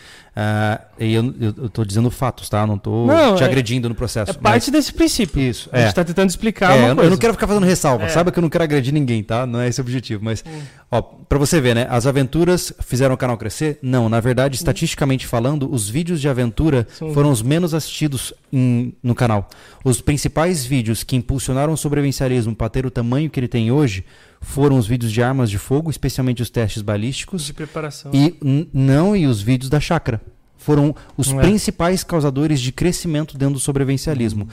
e 0.97 1.13
eu, 1.13 1.69
tô 1.69 1.83
dizendo 1.83 2.09
fatos, 2.09 2.47
tá? 2.47 2.65
Não 2.65 2.79
Não, 3.05 3.35
te 3.35 3.43
é- 3.43 3.45
agredindo 3.45 3.89
no 3.89 3.95
processo. 3.95 4.31
É 4.31 4.33
parte 4.33 4.71
desse 4.71 4.93
princípio. 4.93 5.41
mas- 5.41 5.57
Isso, 5.57 5.69
A 5.73 5.77
é. 5.79 5.85
gente 5.85 5.95
tá 5.95 6.03
tentando 6.05 6.29
explicar 6.29 6.71
É, 6.71 6.75
uma 6.79 6.87
eu- 6.89 6.95
coisa. 6.95 7.07
eu 7.07 7.11
não 7.11 7.17
quero 7.17 7.33
ficar 7.33 7.47
fazendo 7.47 7.65
ressalva. 7.65 8.05
É. 8.05 8.09
Saiba 8.09 8.31
que 8.31 8.39
eu 8.39 8.41
não 8.41 8.49
quero 8.49 8.63
agredir 8.63 8.93
ninguém, 8.93 9.21
tá? 9.23 9.45
Não 9.45 9.59
é 9.59 9.67
esse 9.67 9.81
o 9.81 9.83
objetivo. 9.83 10.23
Mas, 10.23 10.41
ó, 10.89 11.01
pra 11.01 11.37
você 11.37 11.59
ver, 11.59 11.75
né? 11.75 11.85
As 11.89 12.05
aventuras 12.07 12.71
fizeram 12.79 13.13
o 13.13 13.17
canal 13.17 13.37
crescer? 13.37 13.77
Não, 13.81 14.07
na 14.07 14.21
verdade, 14.21 14.55
estatisticamente 14.55 15.27
falando, 15.27 15.69
os 15.69 15.89
vídeos 15.89 16.21
de 16.21 16.29
aventura 16.29 16.87
foram 17.13 17.29
os 17.31 17.41
menos 17.41 17.73
assistidos 17.73 18.33
em- 18.53 18.93
no 19.03 19.13
canal. 19.13 19.49
Os 19.83 19.99
principais 19.99 20.65
vídeos 20.65 21.03
que 21.03 21.17
impulsionaram 21.17 21.73
o 21.73 21.77
sobrevivencialismo 21.77 22.55
para 22.55 22.69
ter 22.69 22.85
o 22.85 22.91
tamanho 22.91 23.29
que 23.29 23.39
ele 23.39 23.47
tem 23.49 23.69
hoje 23.71 24.05
foram 24.41 24.77
os 24.77 24.87
vídeos 24.87 25.11
de 25.11 25.21
armas 25.21 25.49
de 25.49 25.57
fogo, 25.57 25.89
especialmente 25.89 26.41
os 26.41 26.49
testes 26.49 26.81
balísticos, 26.81 27.43
De 27.43 27.53
preparação. 27.53 28.11
e 28.13 28.35
não 28.73 29.15
e 29.15 29.25
os 29.27 29.41
vídeos 29.41 29.69
da 29.69 29.79
chácara. 29.79 30.21
Foram 30.57 30.93
os 31.17 31.31
É. 31.31 31.39
principais 31.39 32.03
causadores 32.03 32.59
de 32.59 32.71
crescimento 32.71 33.37
dentro 33.37 33.55
do 33.55 33.59
sobrevivencialismo. 33.59 34.47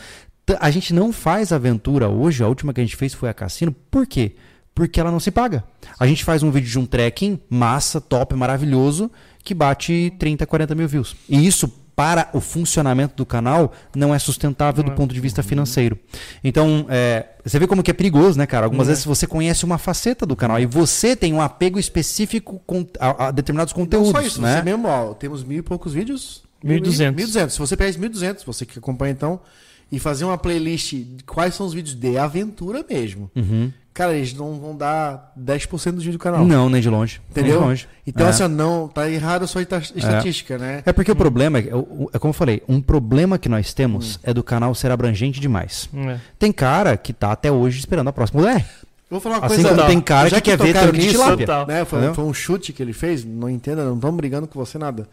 T- 0.44 0.56
A 0.60 0.70
gente 0.70 0.94
não 0.94 1.12
faz 1.12 1.52
aventura 1.52 2.08
hoje, 2.08 2.42
a 2.44 2.48
última 2.48 2.72
que 2.72 2.80
a 2.80 2.84
gente 2.84 2.96
fez 2.96 3.12
foi 3.12 3.28
a 3.28 3.34
cassino. 3.34 3.74
Por 3.90 4.06
quê? 4.06 4.36
Porque 4.74 5.00
ela 5.00 5.10
não 5.10 5.18
se 5.18 5.30
paga. 5.30 5.64
A 5.98 6.06
gente 6.06 6.22
faz 6.22 6.42
um 6.42 6.50
vídeo 6.50 6.68
de 6.70 6.78
um 6.78 6.86
trekking, 6.86 7.40
massa, 7.50 8.00
top, 8.00 8.34
maravilhoso, 8.36 9.10
que 9.42 9.54
bate 9.54 10.12
30, 10.18 10.46
40 10.46 10.74
mil 10.74 10.86
views. 10.86 11.16
E 11.28 11.44
isso, 11.46 11.72
para 11.96 12.28
o 12.34 12.40
funcionamento 12.42 13.16
do 13.16 13.24
canal, 13.24 13.72
não 13.96 14.14
é 14.14 14.18
sustentável 14.18 14.84
do 14.84 14.88
Não 14.88 14.92
é. 14.92 14.96
ponto 14.96 15.14
de 15.14 15.20
vista 15.20 15.42
financeiro. 15.42 15.98
Então, 16.44 16.84
é, 16.90 17.24
você 17.42 17.58
vê 17.58 17.66
como 17.66 17.82
que 17.82 17.90
é 17.90 17.94
perigoso, 17.94 18.38
né, 18.38 18.44
cara? 18.46 18.66
Algumas 18.66 18.86
É. 18.86 18.90
vezes 18.90 19.04
você 19.06 19.26
conhece 19.26 19.64
uma 19.64 19.78
faceta 19.78 20.26
do 20.26 20.36
canal 20.36 20.60
e 20.60 20.66
você 20.66 21.16
tem 21.16 21.32
um 21.32 21.40
apego 21.40 21.78
específico 21.78 22.60
a, 23.00 23.28
a 23.28 23.30
determinados 23.30 23.72
Não 23.72 23.80
conteúdos, 23.82 24.10
só 24.10 24.20
isso, 24.20 24.42
né? 24.42 24.60
mesmo, 24.62 24.86
ó, 24.88 25.14
temos 25.14 25.42
mil 25.42 25.60
e 25.60 25.62
poucos 25.62 25.94
vídeos. 25.94 26.44
1.200. 26.62 27.14
1.200. 27.14 27.50
Se 27.50 27.58
você 27.58 27.76
pegar 27.76 27.88
esses 27.88 28.00
1.200, 28.00 28.44
você 28.44 28.66
que 28.66 28.78
acompanha 28.78 29.12
então, 29.12 29.40
e 29.90 29.98
fazer 29.98 30.24
uma 30.24 30.36
playlist 30.38 30.92
de 30.94 31.24
quais 31.24 31.54
são 31.54 31.66
os 31.66 31.72
vídeos 31.72 31.94
de 31.94 32.18
aventura 32.18 32.84
mesmo. 32.88 33.30
Uhum. 33.36 33.72
Cara, 33.94 34.14
eles 34.14 34.34
não 34.34 34.60
vão 34.60 34.76
dar 34.76 35.32
10% 35.40 35.68
dos 35.92 36.02
vídeos 36.04 36.16
do 36.16 36.18
canal. 36.18 36.44
Não, 36.44 36.68
nem 36.68 36.82
de 36.82 36.90
longe. 36.90 37.18
Entendeu? 37.30 37.52
Nem 37.52 37.60
de 37.62 37.66
longe. 37.66 37.88
Então, 38.06 38.26
é. 38.26 38.30
assim, 38.30 38.46
não, 38.46 38.88
tá 38.88 39.08
errado 39.10 39.44
a 39.44 39.46
sua 39.46 39.62
esta- 39.62 39.78
estatística, 39.94 40.58
né? 40.58 40.82
É 40.84 40.92
porque 40.92 41.10
o 41.10 41.16
problema, 41.16 41.58
é, 41.58 41.74
o- 41.74 42.10
é 42.12 42.18
como 42.18 42.28
eu 42.30 42.34
falei, 42.34 42.62
um 42.68 42.78
problema 42.78 43.38
que 43.38 43.48
nós 43.48 43.72
temos 43.72 44.20
é 44.22 44.34
do 44.34 44.42
canal 44.44 44.74
ser 44.74 44.90
abrangente 44.90 45.40
demais. 45.40 45.88
É. 45.94 46.18
Tem 46.38 46.52
cara 46.52 46.94
que 46.98 47.14
tá 47.14 47.32
até 47.32 47.50
hoje 47.50 47.78
esperando 47.78 48.08
a 48.08 48.12
próxima 48.12 48.42
DR. 48.42 48.62
Vou 49.08 49.18
falar 49.20 49.38
uma 49.38 49.46
Assim 49.46 49.62
coisa. 49.62 49.68
como 49.76 49.86
tem 49.86 50.00
cara 50.00 50.28
já 50.28 50.40
que 50.42 50.50
quer 50.50 50.58
ver 50.58 50.74
tanque 50.74 50.98
de 50.98 51.08
tilápia. 51.10 51.64
Né? 51.64 51.84
Foi, 51.86 52.12
foi 52.12 52.24
um 52.24 52.34
chute 52.34 52.74
que 52.74 52.82
ele 52.82 52.92
fez. 52.92 53.24
Não 53.24 53.48
entenda, 53.48 53.82
não 53.84 53.94
estamos 53.94 54.16
brigando 54.16 54.46
com 54.46 54.58
você 54.58 54.76
nada. 54.76 55.08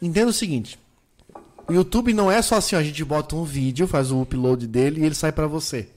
Entenda 0.00 0.30
o 0.30 0.32
seguinte: 0.32 0.78
o 1.72 1.74
YouTube 1.74 2.12
não 2.12 2.30
é 2.30 2.40
só 2.42 2.56
assim, 2.56 2.76
ó, 2.76 2.78
a 2.78 2.82
gente 2.82 3.04
bota 3.04 3.34
um 3.34 3.44
vídeo, 3.44 3.86
faz 3.88 4.10
o 4.10 4.20
upload 4.20 4.66
dele 4.66 5.00
e 5.00 5.04
ele 5.04 5.14
sai 5.14 5.32
pra 5.32 5.46
você. 5.46 5.88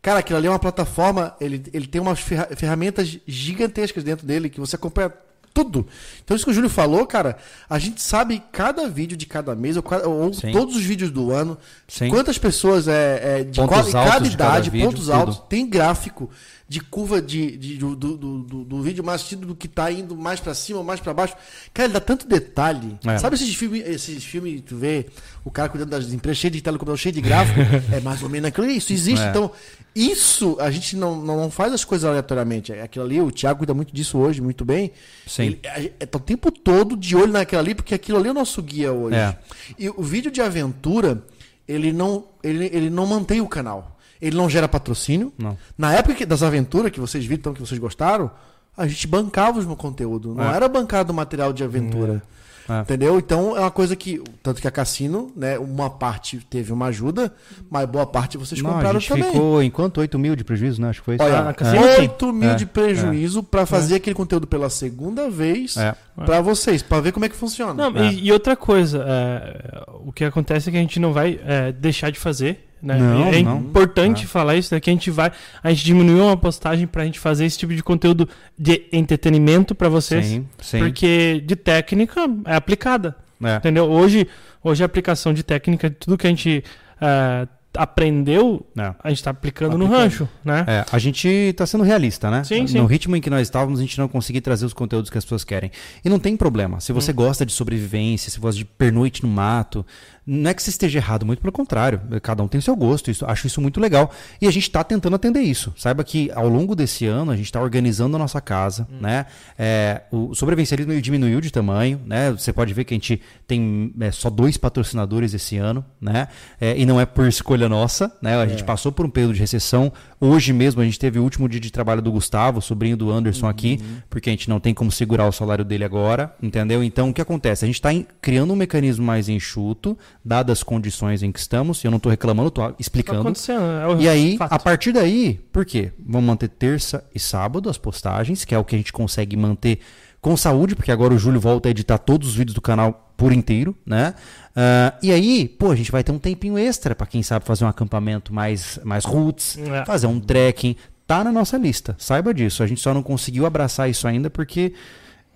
Cara, 0.00 0.18
aquilo 0.20 0.38
ali 0.38 0.46
é 0.46 0.50
uma 0.50 0.58
plataforma, 0.58 1.34
ele, 1.40 1.62
ele 1.72 1.86
tem 1.86 2.00
umas 2.00 2.18
ferra- 2.20 2.48
ferramentas 2.56 3.18
gigantescas 3.26 4.02
dentro 4.02 4.26
dele 4.26 4.50
que 4.50 4.58
você 4.58 4.74
acompanha 4.76 5.12
tudo. 5.54 5.86
Então, 6.24 6.34
isso 6.34 6.44
que 6.46 6.50
o 6.50 6.54
Júlio 6.54 6.70
falou, 6.70 7.06
cara, 7.06 7.36
a 7.68 7.78
gente 7.78 8.00
sabe 8.00 8.42
cada 8.50 8.88
vídeo 8.88 9.16
de 9.16 9.26
cada 9.26 9.54
mês, 9.54 9.76
ou, 9.76 9.84
ou 10.08 10.30
todos 10.50 10.74
os 10.76 10.82
vídeos 10.82 11.10
do 11.10 11.30
ano, 11.30 11.58
Sim. 11.86 12.08
quantas 12.08 12.38
pessoas 12.38 12.88
é, 12.88 13.40
é 13.40 13.44
de 13.44 13.60
Pontos 13.60 13.68
qual, 13.68 13.88
em 13.88 13.94
altos 13.94 14.12
cada 14.12 14.28
de 14.28 14.36
cada 14.36 14.50
idade, 14.50 14.70
vídeo, 14.70 14.86
pontos 14.88 15.04
tudo. 15.04 15.12
altos, 15.14 15.42
tem 15.48 15.68
gráfico 15.68 16.30
de 16.72 16.80
curva 16.80 17.20
de, 17.20 17.54
de- 17.58 17.76
do, 17.76 17.94
do, 17.94 18.16
do, 18.16 18.64
do- 18.64 18.82
vídeo 18.82 19.04
mais 19.04 19.16
assistido 19.20 19.46
do 19.46 19.54
que 19.54 19.68
tá 19.68 19.92
indo 19.92 20.16
mais 20.16 20.40
pra 20.40 20.54
cima 20.54 20.78
ou 20.78 20.84
mais 20.84 21.00
pra 21.00 21.12
baixo. 21.12 21.34
Cara, 21.74 21.86
ele 21.86 21.92
dá 21.92 22.00
tanto 22.00 22.26
detalhe. 22.26 22.98
É. 23.06 23.18
Sabe 23.18 23.36
esses 23.36 23.54
filmes, 23.54 23.86
esses 23.86 24.24
filmes, 24.24 24.62
tu 24.62 24.74
vê 24.76 25.04
o 25.44 25.50
cara 25.50 25.68
cuidando 25.68 25.90
das 25.90 26.10
empresas 26.14 26.38
cheio 26.38 26.50
de 26.50 26.62
telecomputador, 26.62 26.96
cheio 26.96 27.14
de 27.14 27.20
gráfico? 27.20 27.60
é 27.94 28.00
mais 28.00 28.22
ou 28.22 28.30
menos 28.30 28.48
aquilo. 28.48 28.66
Isso 28.68 28.90
existe. 28.90 29.22
É. 29.22 29.28
Então, 29.28 29.50
isso 29.94 30.56
a 30.58 30.70
gente 30.70 30.96
não, 30.96 31.20
não, 31.20 31.50
faz 31.50 31.74
as 31.74 31.84
coisas 31.84 32.08
aleatoriamente. 32.08 32.72
É 32.72 32.80
Aquilo 32.80 33.04
ali, 33.04 33.20
o 33.20 33.30
Thiago 33.30 33.58
cuida 33.58 33.74
muito 33.74 33.94
disso 33.94 34.16
hoje, 34.16 34.40
muito 34.40 34.64
bem. 34.64 34.92
Sim. 35.26 35.42
Ele, 35.42 35.60
é, 35.64 35.92
é, 36.00 36.06
tá 36.06 36.16
o 36.16 36.22
tempo 36.22 36.50
todo 36.50 36.96
de 36.96 37.14
olho 37.14 37.32
naquilo 37.32 37.60
ali, 37.60 37.74
porque 37.74 37.94
aquilo 37.94 38.16
ali 38.16 38.28
é 38.28 38.30
o 38.30 38.34
nosso 38.34 38.62
guia 38.62 38.92
hoje. 38.94 39.16
É. 39.16 39.36
E 39.78 39.90
o 39.90 40.02
vídeo 40.02 40.30
de 40.30 40.40
aventura, 40.40 41.22
ele 41.68 41.92
não, 41.92 42.24
ele, 42.42 42.70
ele 42.72 42.88
não 42.88 43.04
mantém 43.06 43.42
o 43.42 43.46
canal. 43.46 43.91
Ele 44.22 44.36
não 44.36 44.48
gera 44.48 44.68
patrocínio. 44.68 45.32
Não. 45.36 45.58
Na 45.76 45.92
época 45.92 46.14
que- 46.14 46.24
das 46.24 46.42
aventuras 46.44 46.92
que 46.92 47.00
vocês 47.00 47.24
viram, 47.24 47.40
então, 47.40 47.52
que 47.52 47.60
vocês 47.60 47.78
gostaram, 47.80 48.30
a 48.76 48.86
gente 48.86 49.06
bancava 49.08 49.58
o 49.60 49.76
conteúdo. 49.76 50.32
Não 50.34 50.44
É. 50.50 50.54
era 50.56 50.68
bancado 50.68 51.12
o 51.12 51.16
material 51.16 51.52
de 51.52 51.64
aventura. 51.64 52.22
É. 52.68 52.78
Entendeu? 52.82 53.18
Então 53.18 53.56
é 53.56 53.60
uma 53.60 53.70
coisa 53.72 53.96
que. 53.96 54.22
Tanto 54.40 54.60
que 54.62 54.68
a 54.68 54.70
Cassino, 54.70 55.32
né? 55.34 55.58
Uma 55.58 55.90
parte 55.90 56.38
teve 56.48 56.72
uma 56.72 56.86
ajuda, 56.86 57.34
mas 57.68 57.88
boa 57.88 58.06
parte 58.06 58.38
vocês 58.38 58.62
Não, 58.62 58.70
a 58.70 58.74
compraram 58.74 59.00
gente 59.00 59.08
também. 59.08 59.24
ficou 59.32 59.60
em 59.60 59.68
quanto? 59.68 59.98
8 60.00 60.16
mil 60.16 60.36
de 60.36 60.44
prejuízo, 60.44 60.80
né? 60.80 60.90
Acho 60.90 61.00
que 61.00 61.04
foi 61.06 61.14
isso. 61.16 61.24
Olha, 61.24 61.40
Ah, 61.40 61.48
a 61.58 61.74
é. 61.76 61.96
sim. 61.96 62.00
8 62.02 62.32
mil 62.32 62.50
É. 62.50 62.54
de 62.54 62.64
prejuízo 62.64 63.42
pra 63.42 63.66
fazer 63.66 63.96
aquele 63.96 64.14
conteúdo 64.14 64.46
pela 64.46 64.70
segunda 64.70 65.28
vez 65.28 65.76
É. 65.76 65.92
pra 66.24 66.40
vocês, 66.40 66.82
pra 66.82 67.00
ver 67.00 67.10
como 67.10 67.24
é 67.24 67.28
que 67.28 67.34
funciona. 67.34 67.74
Não, 67.90 68.00
É. 68.00 68.12
e, 68.12 68.26
e 68.26 68.32
outra 68.32 68.54
coisa, 68.54 69.04
é, 69.08 69.82
o 70.04 70.12
que 70.12 70.24
acontece 70.24 70.68
é 70.68 70.72
que 70.72 70.78
a 70.78 70.80
gente 70.80 71.00
não 71.00 71.12
vai 71.12 71.40
é, 71.44 71.72
deixar 71.72 72.10
de 72.10 72.18
fazer. 72.20 72.68
Né? 72.82 72.98
Não, 72.98 73.28
é 73.28 73.42
não. 73.42 73.58
importante 73.60 74.24
É. 74.24 74.26
falar 74.26 74.56
isso, 74.56 74.74
né? 74.74 74.80
que 74.80 74.90
a 74.90 74.92
gente 74.92 75.08
vai. 75.10 75.30
A 75.62 75.70
gente 75.70 75.84
diminuiu 75.84 76.24
uma 76.24 76.36
postagem 76.36 76.86
pra 76.86 77.04
gente 77.04 77.20
fazer 77.20 77.44
esse 77.44 77.56
tipo 77.56 77.72
de 77.74 77.82
conteúdo 77.82 78.28
de 78.58 78.86
entretenimento 78.92 79.74
pra 79.74 79.88
vocês. 79.88 80.26
Sim, 80.26 80.46
sim. 80.60 80.78
Porque 80.80 81.40
de 81.46 81.54
técnica 81.54 82.20
é 82.44 82.56
aplicada. 82.56 83.14
É. 83.42 83.56
Entendeu? 83.56 83.84
Hoje, 83.90 84.26
hoje 84.64 84.82
a 84.82 84.86
aplicação 84.86 85.32
de 85.32 85.42
técnica, 85.42 85.90
tudo 85.90 86.18
que 86.18 86.26
a 86.26 86.30
gente 86.30 86.64
é, 87.00 87.46
aprendeu, 87.74 88.66
É. 88.78 88.94
a 89.02 89.08
gente 89.08 89.18
está 89.18 89.30
aplicando 89.30 89.76
no 89.78 89.84
Aplicando. 89.86 90.02
rancho, 90.02 90.28
né? 90.44 90.64
É, 90.68 90.84
a 90.92 90.98
gente 90.98 91.26
está 91.26 91.66
sendo 91.66 91.82
realista, 91.84 92.30
né? 92.30 92.44
Sim, 92.44 92.62
no 92.62 92.68
sim. 92.68 92.86
ritmo 92.86 93.16
em 93.16 93.20
que 93.20 93.30
nós 93.30 93.42
estávamos, 93.42 93.78
a 93.80 93.82
gente 93.82 93.98
não 93.98 94.08
conseguia 94.08 94.40
trazer 94.42 94.66
os 94.66 94.72
conteúdos 94.72 95.08
que 95.10 95.18
as 95.18 95.24
pessoas 95.24 95.42
querem. 95.44 95.70
E 96.04 96.08
não 96.08 96.18
tem 96.18 96.36
problema. 96.36 96.80
Se 96.80 96.92
Hum. 96.92 96.94
você 96.94 97.12
gosta 97.12 97.44
de 97.46 97.52
sobrevivência, 97.52 98.30
se 98.30 98.36
você 98.36 98.40
gosta 98.40 98.58
de 98.58 98.64
pernoite 98.64 99.22
no 99.22 99.28
mato, 99.28 99.84
não 100.26 100.50
é 100.50 100.54
que 100.54 100.62
você 100.62 100.70
esteja 100.70 100.98
errado, 100.98 101.26
muito 101.26 101.40
pelo 101.40 101.52
contrário. 101.52 102.00
Cada 102.22 102.42
um 102.42 102.48
tem 102.48 102.58
o 102.58 102.62
seu 102.62 102.76
gosto. 102.76 103.10
Isso, 103.10 103.26
acho 103.26 103.46
isso 103.46 103.60
muito 103.60 103.80
legal. 103.80 104.10
E 104.40 104.46
a 104.46 104.50
gente 104.50 104.64
está 104.64 104.84
tentando 104.84 105.16
atender 105.16 105.40
isso. 105.40 105.72
Saiba 105.76 106.04
que 106.04 106.30
ao 106.32 106.48
longo 106.48 106.76
desse 106.76 107.06
ano 107.06 107.32
a 107.32 107.36
gente 107.36 107.46
está 107.46 107.60
organizando 107.60 108.14
a 108.16 108.18
nossa 108.18 108.40
casa, 108.40 108.86
Hum. 108.90 108.98
né? 109.00 109.26
É, 109.58 110.02
o 110.12 110.34
sobrevivencialismo 110.34 111.00
diminuiu 111.00 111.40
de 111.40 111.50
tamanho, 111.50 112.00
né? 112.06 112.30
Você 112.30 112.52
pode 112.52 112.72
ver 112.72 112.84
que 112.84 112.94
a 112.94 112.96
gente 112.96 113.20
tem 113.46 113.92
é, 114.00 114.10
só 114.12 114.30
dois 114.30 114.56
patrocinadores 114.56 115.34
esse 115.34 115.56
ano, 115.56 115.84
né? 116.00 116.28
É, 116.60 116.78
e 116.78 116.86
não 116.86 117.00
é 117.00 117.06
por 117.06 117.26
escolha 117.26 117.68
nossa, 117.68 118.16
né? 118.22 118.36
A 118.36 118.46
gente 118.46 118.62
passou 118.64 118.92
por 118.92 119.04
um 119.04 119.10
período 119.10 119.34
de 119.34 119.40
recessão. 119.40 119.92
Hoje 120.24 120.52
mesmo 120.52 120.80
a 120.80 120.84
gente 120.84 121.00
teve 121.00 121.18
o 121.18 121.22
último 121.24 121.48
dia 121.48 121.58
de 121.58 121.68
trabalho 121.72 122.00
do 122.00 122.12
Gustavo, 122.12 122.62
sobrinho 122.62 122.96
do 122.96 123.10
Anderson 123.10 123.48
aqui, 123.48 123.80
porque 124.08 124.30
a 124.30 124.32
gente 124.32 124.48
não 124.48 124.60
tem 124.60 124.72
como 124.72 124.88
segurar 124.92 125.26
o 125.26 125.32
salário 125.32 125.64
dele 125.64 125.82
agora, 125.82 126.32
entendeu? 126.40 126.80
Então 126.84 127.10
o 127.10 127.12
que 127.12 127.20
acontece? 127.20 127.64
A 127.64 127.66
gente 127.66 127.74
está 127.74 127.88
criando 128.20 128.52
um 128.52 128.56
mecanismo 128.56 129.04
mais 129.04 129.28
enxuto, 129.28 129.98
dadas 130.24 130.58
as 130.58 130.62
condições 130.62 131.24
em 131.24 131.32
que 131.32 131.40
estamos, 131.40 131.82
e 131.82 131.88
eu 131.88 131.90
não 131.90 131.96
estou 131.96 132.08
reclamando, 132.08 132.50
estou 132.50 132.68
Tá 132.68 132.74
explicando. 132.78 133.18
acontecendo. 133.20 133.62
É 133.64 134.02
E 134.04 134.08
aí, 134.08 134.36
fato. 134.36 134.52
a 134.52 134.58
partir 134.60 134.92
daí, 134.92 135.40
por 135.52 135.66
quê? 135.66 135.90
Vamos 135.98 136.28
manter 136.28 136.48
terça 136.48 137.04
e 137.12 137.18
sábado 137.18 137.68
as 137.68 137.76
postagens, 137.76 138.44
que 138.44 138.54
é 138.54 138.58
o 138.58 138.62
que 138.64 138.76
a 138.76 138.78
gente 138.78 138.92
consegue 138.92 139.36
manter 139.36 139.80
com 140.22 140.36
saúde, 140.36 140.74
porque 140.76 140.90
agora 140.92 141.12
o 141.12 141.18
Júlio 141.18 141.40
volta 141.40 141.68
a 141.68 141.70
editar 141.70 141.98
todos 141.98 142.28
os 142.28 142.34
vídeos 142.34 142.54
do 142.54 142.60
canal 142.62 143.12
por 143.16 143.32
inteiro, 143.32 143.76
né? 143.84 144.14
Ah, 144.56 144.94
e 145.02 145.10
aí, 145.12 145.48
pô, 145.48 145.70
a 145.72 145.74
gente 145.76 145.90
vai 145.92 146.02
ter 146.04 146.12
um 146.12 146.18
tempinho 146.18 146.56
extra 146.56 146.94
para 146.94 147.06
quem 147.08 147.22
sabe 147.24 147.44
fazer 147.44 147.64
um 147.64 147.68
acampamento 147.68 148.32
mais, 148.32 148.78
mais 148.84 149.04
roots, 149.04 149.58
É. 149.58 149.84
fazer 149.84 150.06
um 150.06 150.18
trekking. 150.20 150.76
Tá 151.08 151.24
na 151.24 151.32
nossa 151.32 151.58
lista, 151.58 151.94
saiba 151.98 152.32
disso. 152.32 152.62
A 152.62 152.66
gente 152.68 152.80
só 152.80 152.94
não 152.94 153.02
conseguiu 153.02 153.44
abraçar 153.44 153.90
isso 153.90 154.06
ainda 154.06 154.30
porque 154.30 154.72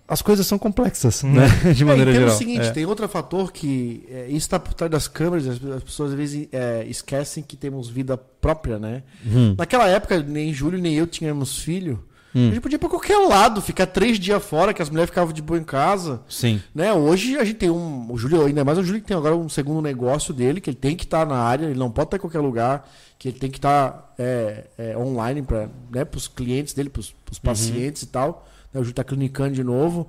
as 0.08 0.22
coisas 0.22 0.46
são 0.46 0.56
complexas, 0.56 1.24
né? 1.24 1.48
De 1.74 1.82
É, 1.82 1.86
maneira 1.86 2.12
e 2.12 2.14
geral. 2.14 2.28
o 2.32 2.38
seguinte, 2.38 2.66
É. 2.68 2.70
tem 2.70 2.86
outro 2.86 3.08
fator 3.08 3.52
que 3.52 4.06
é, 4.08 4.26
isso 4.28 4.36
está 4.46 4.58
por 4.60 4.72
trás 4.72 4.90
das 4.90 5.08
câmeras, 5.08 5.48
as, 5.48 5.64
as 5.64 5.82
pessoas 5.82 6.12
às 6.12 6.16
vezes 6.16 6.46
é, 6.52 6.84
esquecem 6.88 7.42
que 7.42 7.56
temos 7.56 7.88
vida 7.88 8.16
própria, 8.16 8.78
né? 8.78 9.02
Hum. 9.26 9.56
Naquela 9.58 9.88
época, 9.88 10.22
nem 10.22 10.54
Júlio 10.54 10.78
nem 10.80 10.94
eu 10.94 11.08
tínhamos 11.08 11.58
filho. 11.58 12.04
Hum. 12.36 12.48
A 12.48 12.50
gente 12.50 12.60
podia 12.60 12.76
ir 12.76 12.78
pra 12.78 12.90
qualquer 12.90 13.16
lado, 13.16 13.62
ficar 13.62 13.86
três 13.86 14.20
dias 14.20 14.44
fora, 14.44 14.74
que 14.74 14.82
as 14.82 14.90
mulheres 14.90 15.08
ficavam 15.08 15.32
de 15.32 15.40
boa 15.40 15.58
em 15.58 15.64
casa. 15.64 16.20
Sim. 16.28 16.62
Né? 16.74 16.92
Hoje 16.92 17.38
a 17.38 17.44
gente 17.44 17.56
tem 17.56 17.70
um. 17.70 18.12
O 18.12 18.18
Júlio, 18.18 18.44
ainda 18.44 18.62
mais 18.62 18.76
o 18.76 18.84
Júlio 18.84 19.00
que 19.00 19.06
tem 19.06 19.16
agora 19.16 19.34
um 19.34 19.48
segundo 19.48 19.80
negócio 19.80 20.34
dele, 20.34 20.60
que 20.60 20.68
ele 20.68 20.76
tem 20.76 20.94
que 20.94 21.04
estar 21.04 21.24
na 21.24 21.38
área, 21.38 21.64
ele 21.64 21.78
não 21.78 21.90
pode 21.90 22.08
estar 22.08 22.18
em 22.18 22.20
qualquer 22.20 22.40
lugar, 22.40 22.86
que 23.18 23.28
ele 23.28 23.38
tem 23.38 23.50
que 23.50 23.56
estar 23.56 24.14
é, 24.18 24.64
é, 24.76 24.98
online 24.98 25.40
para 25.40 25.70
né, 25.90 26.06
os 26.14 26.28
clientes 26.28 26.74
dele, 26.74 26.90
para 26.90 27.00
os 27.00 27.38
pacientes 27.42 28.02
e 28.02 28.06
tal. 28.06 28.46
né, 28.70 28.80
o 28.80 28.84
Júlio 28.84 28.90
está 28.90 29.02
clinicando 29.02 29.54
de 29.54 29.64
novo. 29.64 30.06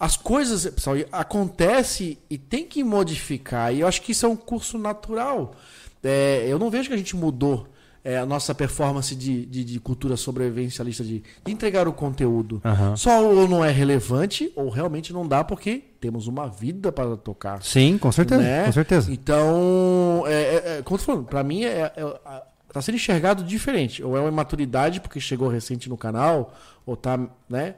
As 0.00 0.16
coisas, 0.16 0.64
pessoal, 0.64 0.96
acontece 1.12 2.18
e 2.30 2.38
tem 2.38 2.64
que 2.66 2.82
modificar. 2.82 3.74
E 3.74 3.80
eu 3.80 3.86
acho 3.86 4.00
que 4.00 4.12
isso 4.12 4.24
é 4.24 4.28
um 4.30 4.36
curso 4.36 4.78
natural. 4.78 5.54
É, 6.02 6.46
eu 6.48 6.58
não 6.58 6.70
vejo 6.70 6.88
que 6.88 6.94
a 6.94 6.98
gente 6.98 7.14
mudou 7.16 7.68
é, 8.06 8.18
a 8.18 8.24
nossa 8.24 8.54
performance 8.54 9.16
de, 9.16 9.44
de, 9.46 9.64
de 9.64 9.80
cultura 9.80 10.16
sobrevivencialista 10.16 11.02
de, 11.02 11.24
de, 11.44 11.52
entregar 11.52 11.88
o 11.88 11.92
conteúdo. 11.92 12.62
Aham. 12.64 12.94
Só 12.96 13.20
ou 13.20 13.48
não 13.48 13.64
é 13.64 13.72
relevante 13.72 14.52
ou 14.54 14.70
realmente 14.70 15.12
não 15.12 15.26
dá 15.26 15.42
porque 15.42 15.82
temos 16.00 16.28
uma 16.28 16.46
vida 16.46 16.92
para 16.92 17.16
tocar. 17.16 17.60
Sim, 17.64 17.98
com 17.98 18.12
certeza. 18.12 18.40
Né? 18.40 18.64
Com 18.66 18.72
certeza. 18.72 19.12
Então, 19.12 20.22
é, 20.24 20.32
é, 20.32 20.78
é, 20.78 20.82
como 20.84 20.96
tô 20.98 21.04
falando, 21.04 21.24
pra 21.24 21.42
mim 21.42 21.64
é, 21.64 21.92
é, 21.96 22.00
é- 22.00 22.42
tá 22.72 22.80
sendo 22.80 22.94
enxergado 22.94 23.42
diferente. 23.42 24.04
Ou 24.04 24.16
é 24.16 24.20
uma 24.20 24.28
imaturidade 24.28 25.00
porque 25.00 25.18
chegou 25.18 25.48
recente 25.48 25.88
no 25.88 25.96
canal, 25.96 26.54
ou 26.86 26.96
tá, 26.96 27.18
né? 27.50 27.74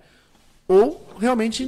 Ou 0.69 1.09
realmente 1.19 1.67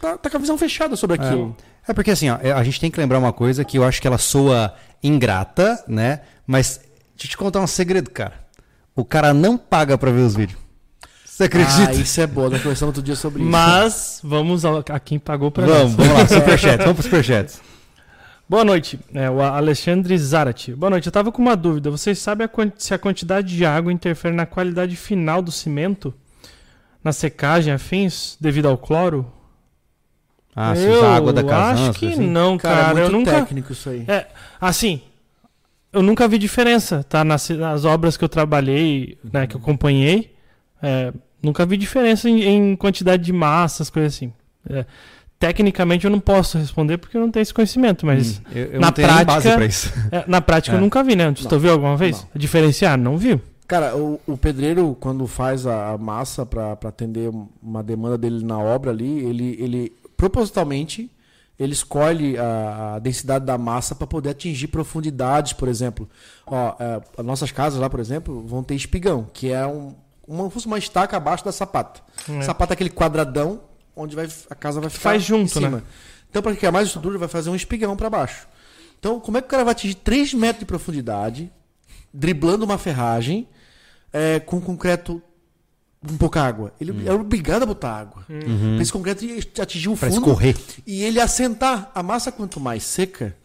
tá, 0.00 0.18
tá 0.18 0.28
com 0.28 0.38
a 0.38 0.40
visão 0.40 0.58
fechada 0.58 0.96
sobre 0.96 1.14
aquilo. 1.14 1.56
É 1.86 1.92
porque 1.92 2.10
assim, 2.10 2.30
ó, 2.30 2.38
a 2.56 2.64
gente 2.64 2.80
tem 2.80 2.90
que 2.90 2.98
lembrar 2.98 3.20
uma 3.20 3.32
coisa 3.32 3.64
que 3.64 3.78
eu 3.78 3.84
acho 3.84 4.02
que 4.02 4.08
ela 4.08 4.18
soa 4.18 4.74
ingrata, 5.00 5.84
né? 5.86 6.22
Mas 6.44 6.89
deixa 7.20 7.26
eu 7.26 7.30
te 7.30 7.36
contar 7.36 7.60
um 7.60 7.66
segredo, 7.66 8.10
cara. 8.10 8.34
O 8.96 9.04
cara 9.04 9.32
não 9.32 9.56
paga 9.56 9.96
pra 9.96 10.10
ver 10.10 10.20
os 10.22 10.34
vídeos. 10.34 10.58
Você 11.24 11.44
acredita? 11.44 11.90
Ah, 11.90 11.94
isso 11.94 12.20
é 12.20 12.26
bom. 12.26 12.50
Nós 12.50 12.60
conversamos 12.62 12.88
outro 12.90 13.02
dia 13.02 13.16
sobre 13.16 13.42
isso. 13.42 13.50
Mas 13.50 14.20
vamos 14.22 14.64
ao- 14.64 14.84
a 14.90 15.00
quem 15.00 15.18
pagou 15.18 15.50
pra 15.50 15.64
vamos, 15.64 15.96
nós. 15.96 16.06
vamos 16.08 16.12
lá, 16.22 16.26
superchat, 16.40 16.78
vamos 16.78 16.94
pro 16.94 17.02
superchat. 17.04 17.58
Boa 18.48 18.64
noite, 18.64 18.98
é 19.14 19.30
o 19.30 19.40
Alexandre 19.40 20.18
Zarate. 20.18 20.74
Boa 20.74 20.90
noite, 20.90 21.06
eu 21.06 21.12
tava 21.12 21.30
com 21.30 21.40
uma 21.40 21.56
dúvida. 21.56 21.88
Vocês 21.90 22.18
sabem 22.18 22.46
a 22.46 22.50
se 22.76 22.92
a 22.92 22.98
quantidade 22.98 23.56
de 23.56 23.64
água 23.64 23.92
interfere 23.92 24.34
na 24.34 24.44
qualidade 24.44 24.96
final 24.96 25.40
do 25.40 25.52
cimento? 25.52 26.12
Na 27.02 27.12
secagem, 27.12 27.72
afins, 27.72 28.36
devido 28.40 28.66
ao 28.68 28.76
cloro? 28.76 29.32
Ah, 30.54 30.74
se 30.74 30.82
eu 30.82 30.92
usa 30.98 31.08
água 31.08 31.32
da 31.32 31.44
casa. 31.44 31.90
acho 31.90 31.98
que 31.98 32.16
não, 32.16 32.58
Cara, 32.58 32.76
cara. 32.86 32.88
é 33.00 33.04
eu 33.04 33.10
muito 33.12 33.12
nunca. 33.30 33.30
técnico 33.32 33.72
isso 33.72 33.88
aí. 33.88 34.04
É, 34.08 34.26
assim, 34.60 35.00
eu 35.92 36.02
nunca 36.02 36.26
vi 36.28 36.38
diferença, 36.38 37.02
tá? 37.04 37.24
Nas, 37.24 37.48
nas 37.50 37.84
obras 37.84 38.16
que 38.16 38.24
eu 38.24 38.28
trabalhei, 38.28 39.18
né, 39.32 39.46
que 39.46 39.56
eu 39.56 39.60
acompanhei, 39.60 40.32
é, 40.82 41.12
nunca 41.42 41.64
vi 41.66 41.76
diferença 41.76 42.28
em, 42.28 42.42
em 42.42 42.76
quantidade 42.76 43.22
de 43.24 43.32
massas, 43.32 43.90
coisas 43.90 44.14
assim. 44.14 44.32
É, 44.68 44.84
tecnicamente 45.38 46.04
eu 46.04 46.10
não 46.10 46.20
posso 46.20 46.58
responder 46.58 46.98
porque 46.98 47.16
eu 47.16 47.20
não 47.22 47.30
tenho 47.30 47.42
esse 47.42 47.54
conhecimento, 47.54 48.04
mas 48.04 48.42
eu, 48.54 48.64
eu 48.72 48.80
na 48.80 48.88
não 48.88 48.92
tenho 48.92 49.08
nem 49.14 49.24
base 49.24 49.48
prática- 49.54 50.08
é, 50.12 50.24
na 50.26 50.40
prática 50.40 50.76
eu 50.76 50.78
É. 50.78 50.80
nunca 50.82 51.02
vi, 51.02 51.16
né? 51.16 51.32
Tu 51.32 51.48
Não. 51.50 51.58
viu 51.58 51.72
alguma 51.72 51.96
vez? 51.96 52.26
Diferenciar? 52.36 52.98
Não 52.98 53.16
viu. 53.16 53.40
Cara, 53.66 53.96
o, 53.96 54.20
o 54.26 54.36
pedreiro, 54.36 54.96
quando 55.00 55.26
faz 55.26 55.66
a, 55.66 55.90
a 55.92 55.98
massa 55.98 56.44
para 56.44 56.72
atender 56.72 57.30
uma 57.62 57.82
demanda 57.82 58.18
dele 58.18 58.44
na 58.44 58.58
obra 58.58 58.90
ali, 58.90 59.20
ele, 59.24 59.56
ele 59.60 59.92
propositalmente 60.16 61.10
ele 61.60 61.74
escolhe 61.74 62.38
a, 62.38 62.94
a 62.94 62.98
densidade 62.98 63.44
da 63.44 63.58
massa 63.58 63.94
para 63.94 64.06
poder 64.06 64.30
atingir 64.30 64.68
profundidades, 64.68 65.52
por 65.52 65.68
exemplo. 65.68 66.08
Ó, 66.46 66.74
é, 66.80 67.02
as 67.18 67.24
nossas 67.24 67.52
casas 67.52 67.78
lá, 67.78 67.90
por 67.90 68.00
exemplo, 68.00 68.42
vão 68.46 68.64
ter 68.64 68.74
espigão, 68.74 69.28
que 69.30 69.52
é 69.52 69.66
um, 69.66 69.94
uma, 70.26 70.50
uma 70.64 70.78
estaca 70.78 71.18
abaixo 71.18 71.44
da 71.44 71.52
sapata. 71.52 72.00
É. 72.26 72.40
Sapata 72.40 72.72
é 72.72 72.74
aquele 72.74 72.88
quadradão 72.88 73.60
onde 73.94 74.16
vai, 74.16 74.26
a 74.48 74.54
casa 74.54 74.80
vai 74.80 74.88
ficar 74.88 75.02
Faz 75.02 75.22
junto, 75.22 75.44
em 75.44 75.48
cima. 75.48 75.68
né? 75.68 75.82
Então, 76.30 76.40
para 76.40 76.56
criar 76.56 76.72
mais 76.72 76.86
estrutura, 76.86 77.18
vai 77.18 77.28
fazer 77.28 77.50
um 77.50 77.54
espigão 77.54 77.94
para 77.94 78.08
baixo. 78.08 78.48
Então, 78.98 79.20
como 79.20 79.36
é 79.36 79.42
que 79.42 79.46
o 79.46 79.50
cara 79.50 79.62
vai 79.62 79.72
atingir 79.72 79.96
3 79.96 80.32
metros 80.32 80.60
de 80.60 80.64
profundidade, 80.64 81.52
driblando 82.12 82.64
uma 82.64 82.78
ferragem, 82.78 83.46
é, 84.10 84.40
com 84.40 84.62
concreto 84.62 85.22
com 86.06 86.16
pouca 86.16 86.42
água? 86.42 86.72
Ele 86.80 86.92
Hum. 86.92 87.02
é 87.06 87.12
obrigado 87.12 87.62
a 87.62 87.66
botar 87.66 87.92
água. 87.92 88.24
Uhum. 88.28 88.74
Pra 88.74 88.82
esse 88.82 88.92
concreto 88.92 89.24
atingir 89.60 89.88
o 89.88 89.96
Pra 89.96 90.08
fundo 90.10 90.26
escorrer. 90.26 90.56
e 90.86 91.02
ele 91.02 91.20
assentar. 91.20 91.90
A 91.94 92.02
massa, 92.02 92.30
quanto 92.32 92.58
mais 92.60 92.82
seca, 92.84 93.36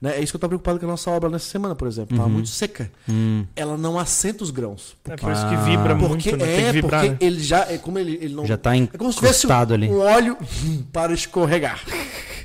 né, 0.00 0.16
é 0.18 0.22
isso 0.22 0.32
que 0.32 0.36
eu 0.36 0.38
estava 0.38 0.48
preocupado 0.50 0.78
com 0.80 0.86
a 0.86 0.88
nossa 0.88 1.10
obra 1.10 1.30
nessa 1.30 1.48
semana, 1.48 1.74
por 1.74 1.86
exemplo. 1.88 2.14
Estava 2.14 2.28
muito 2.28 2.48
seca. 2.48 2.90
Hum. 3.08 3.46
Ela 3.56 3.76
não 3.78 3.98
assenta 3.98 4.42
os 4.44 4.50
grãos. 4.50 4.96
É 5.08 5.16
por 5.16 5.32
isso 5.32 5.48
que 5.48 5.56
vibra 5.56 5.96
Porque 5.96 6.30
muito, 6.30 6.36
né? 6.44 6.46
Tem 6.46 6.56
que 6.56 6.62
é, 6.62 6.72
vibrar, 6.72 7.00
porque 7.02 7.10
né? 7.12 7.16
ele 7.20 7.42
já 7.42 7.60
é 7.70 7.78
como 7.78 7.98
ele, 7.98 8.18
ele 8.20 8.34
não 8.34 8.44
Já 8.44 8.56
tá 8.56 8.76
é 8.76 8.86
como 8.88 9.12
se 9.12 9.18
tivesse 9.18 9.46
encostado 9.46 9.72
ali. 9.74 9.88
um 9.88 9.98
óleo 10.00 10.36
para 10.92 11.14
escorregar. 11.14 11.80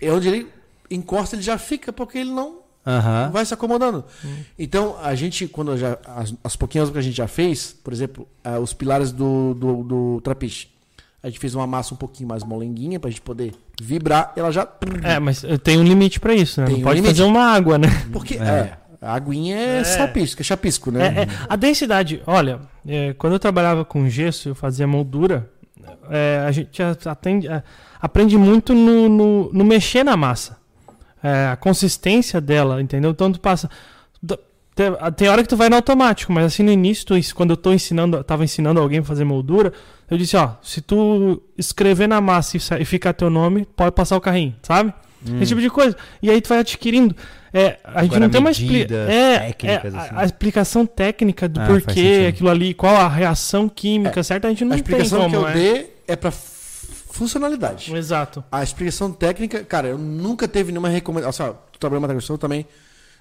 É 0.01 0.11
onde 0.11 0.27
ele 0.27 0.47
encosta, 0.89 1.35
ele 1.35 1.41
já 1.43 1.57
fica 1.57 1.91
porque 1.91 2.19
ele 2.19 2.29
não 2.31 2.59
Aham. 2.87 3.29
vai 3.31 3.45
se 3.45 3.53
acomodando. 3.53 4.05
Então, 4.57 4.95
a 5.03 5.13
gente, 5.13 5.45
quando 5.47 5.77
já. 5.77 5.97
As, 6.05 6.33
as 6.43 6.55
pouquinhas 6.55 6.89
que 6.89 6.97
a 6.97 7.01
gente 7.01 7.15
já 7.17 7.27
fez, 7.27 7.75
por 7.83 7.91
exemplo, 7.91 8.25
ah, 8.43 8.59
os 8.59 8.71
pilares 8.73 9.11
do, 9.11 9.53
do, 9.53 9.83
do 9.83 10.21
trapiche. 10.21 10.69
A 11.21 11.27
gente 11.29 11.39
fez 11.39 11.53
uma 11.55 11.67
massa 11.67 11.93
um 11.93 11.97
pouquinho 11.97 12.29
mais 12.29 12.43
molenguinha 12.43 12.99
pra 12.99 13.09
gente 13.09 13.21
poder 13.21 13.53
vibrar. 13.81 14.31
Ela 14.37 14.51
já. 14.51 14.65
É, 15.03 15.19
mas 15.19 15.43
tem 15.63 15.77
um 15.77 15.83
limite 15.83 16.19
pra 16.19 16.33
isso, 16.33 16.61
né? 16.61 16.67
Tem 16.67 16.75
Não 16.75 16.81
um 16.81 16.83
pode 16.85 17.01
limite. 17.01 17.15
fazer 17.17 17.27
uma 17.29 17.43
água, 17.43 17.77
né? 17.77 17.87
Porque, 18.13 18.35
é. 18.35 18.77
a 19.01 19.13
aguinha 19.15 19.57
é, 19.57 19.83
sapisco, 19.83 20.41
é 20.41 20.45
chapisco, 20.45 20.89
né? 20.91 21.07
É, 21.07 21.21
é, 21.23 21.27
a 21.49 21.55
densidade, 21.57 22.21
olha, 22.25 22.59
é, 22.87 23.13
quando 23.13 23.33
eu 23.33 23.39
trabalhava 23.39 23.83
com 23.83 24.07
gesso, 24.07 24.49
eu 24.49 24.55
fazia 24.55 24.87
moldura, 24.87 25.49
é, 26.09 26.43
a 26.47 26.51
gente 26.51 26.81
atende- 27.05 27.47
a- 27.49 27.63
aprende 27.99 28.37
muito 28.37 28.73
no, 28.73 29.09
no- 29.09 29.51
no 29.51 29.65
mexer 29.65 30.03
na 30.05 30.15
massa. 30.15 30.57
É, 31.23 31.47
a 31.47 31.55
consistência 31.55 32.39
dela, 32.39 32.81
entendeu? 32.81 33.11
Então 33.11 33.31
tu 33.31 33.39
passa. 33.39 33.69
Tem, 35.15 35.27
hora 35.27 35.41
que 35.41 35.49
tu 35.49 35.57
vai 35.57 35.69
no 35.69 35.75
automático, 35.75 36.31
mas 36.31 36.45
assim 36.45 36.61
no 36.61 36.71
início, 36.71 37.03
tu 37.03 37.15
quando 37.35 37.49
eu 37.51 37.57
tô 37.57 37.73
ensinando, 37.73 38.23
tava 38.23 38.43
ensinando 38.43 38.79
alguém 38.79 38.99
a 38.99 39.03
fazer 39.03 39.23
moldura, 39.23 39.73
eu 40.09 40.17
disse, 40.19 40.37
ó, 40.37 40.51
se 40.61 40.81
tu 40.81 41.41
escrever 41.57 42.07
na 42.07 42.21
massa 42.21 42.57
e, 42.57 42.59
e 42.81 42.85
ficar 42.85 43.13
teu 43.13 43.27
nome, 43.29 43.65
pode 43.75 43.93
passar 43.93 44.15
o 44.15 44.21
carrinho, 44.21 44.55
sabe? 44.61 44.93
Esse 45.41 45.47
tipo 45.47 45.61
de 45.61 45.69
coisa. 45.71 45.97
E 46.21 46.29
aí 46.29 46.39
tu 46.39 46.49
vai 46.49 46.59
adquirindo. 46.59 47.15
É, 47.51 47.79
a 47.83 48.03
gente 48.03 48.11
Agora, 48.11 48.19
não 48.19 48.29
tem 48.29 48.39
uma 48.39 48.51
expli- 48.51 48.67
medidas 48.69 49.09
é, 49.09 49.55
é, 49.63 49.75
a- 49.75 49.77
assim. 49.79 50.15
a, 50.15 50.25
explicação 50.25 50.85
técnica 50.85 51.49
do 51.49 51.59
Ah, 51.59 51.65
porquê 51.65 52.27
aquilo 52.29 52.49
ali, 52.49 52.73
qual 52.75 52.95
a 52.95 53.07
reação 53.09 53.67
química, 53.67 54.21
certo? 54.21 54.45
A 54.45 54.49
gente 54.49 54.63
não 54.63 54.73
a 54.73 54.75
tem 54.75 54.81
explicação 54.83 55.21
como, 55.21 55.31
que 55.31 55.35
eu 55.37 55.41
né? 55.73 55.85
é 56.07 56.15
pra 56.15 56.29
f- 56.29 56.46
funcionalidade. 57.17 57.93
Exato. 57.95 58.43
A 58.51 58.63
explicação 58.63 59.11
técnica, 59.11 59.63
cara, 59.63 59.87
eu 59.87 59.97
nunca 59.97 60.47
teve 60.47 60.71
nenhuma 60.71 60.89
recomendação. 60.89 61.47
Assim, 61.47 61.55
tu 61.71 61.79
trabalhou 61.79 61.99
em 61.99 62.37
também. 62.37 62.65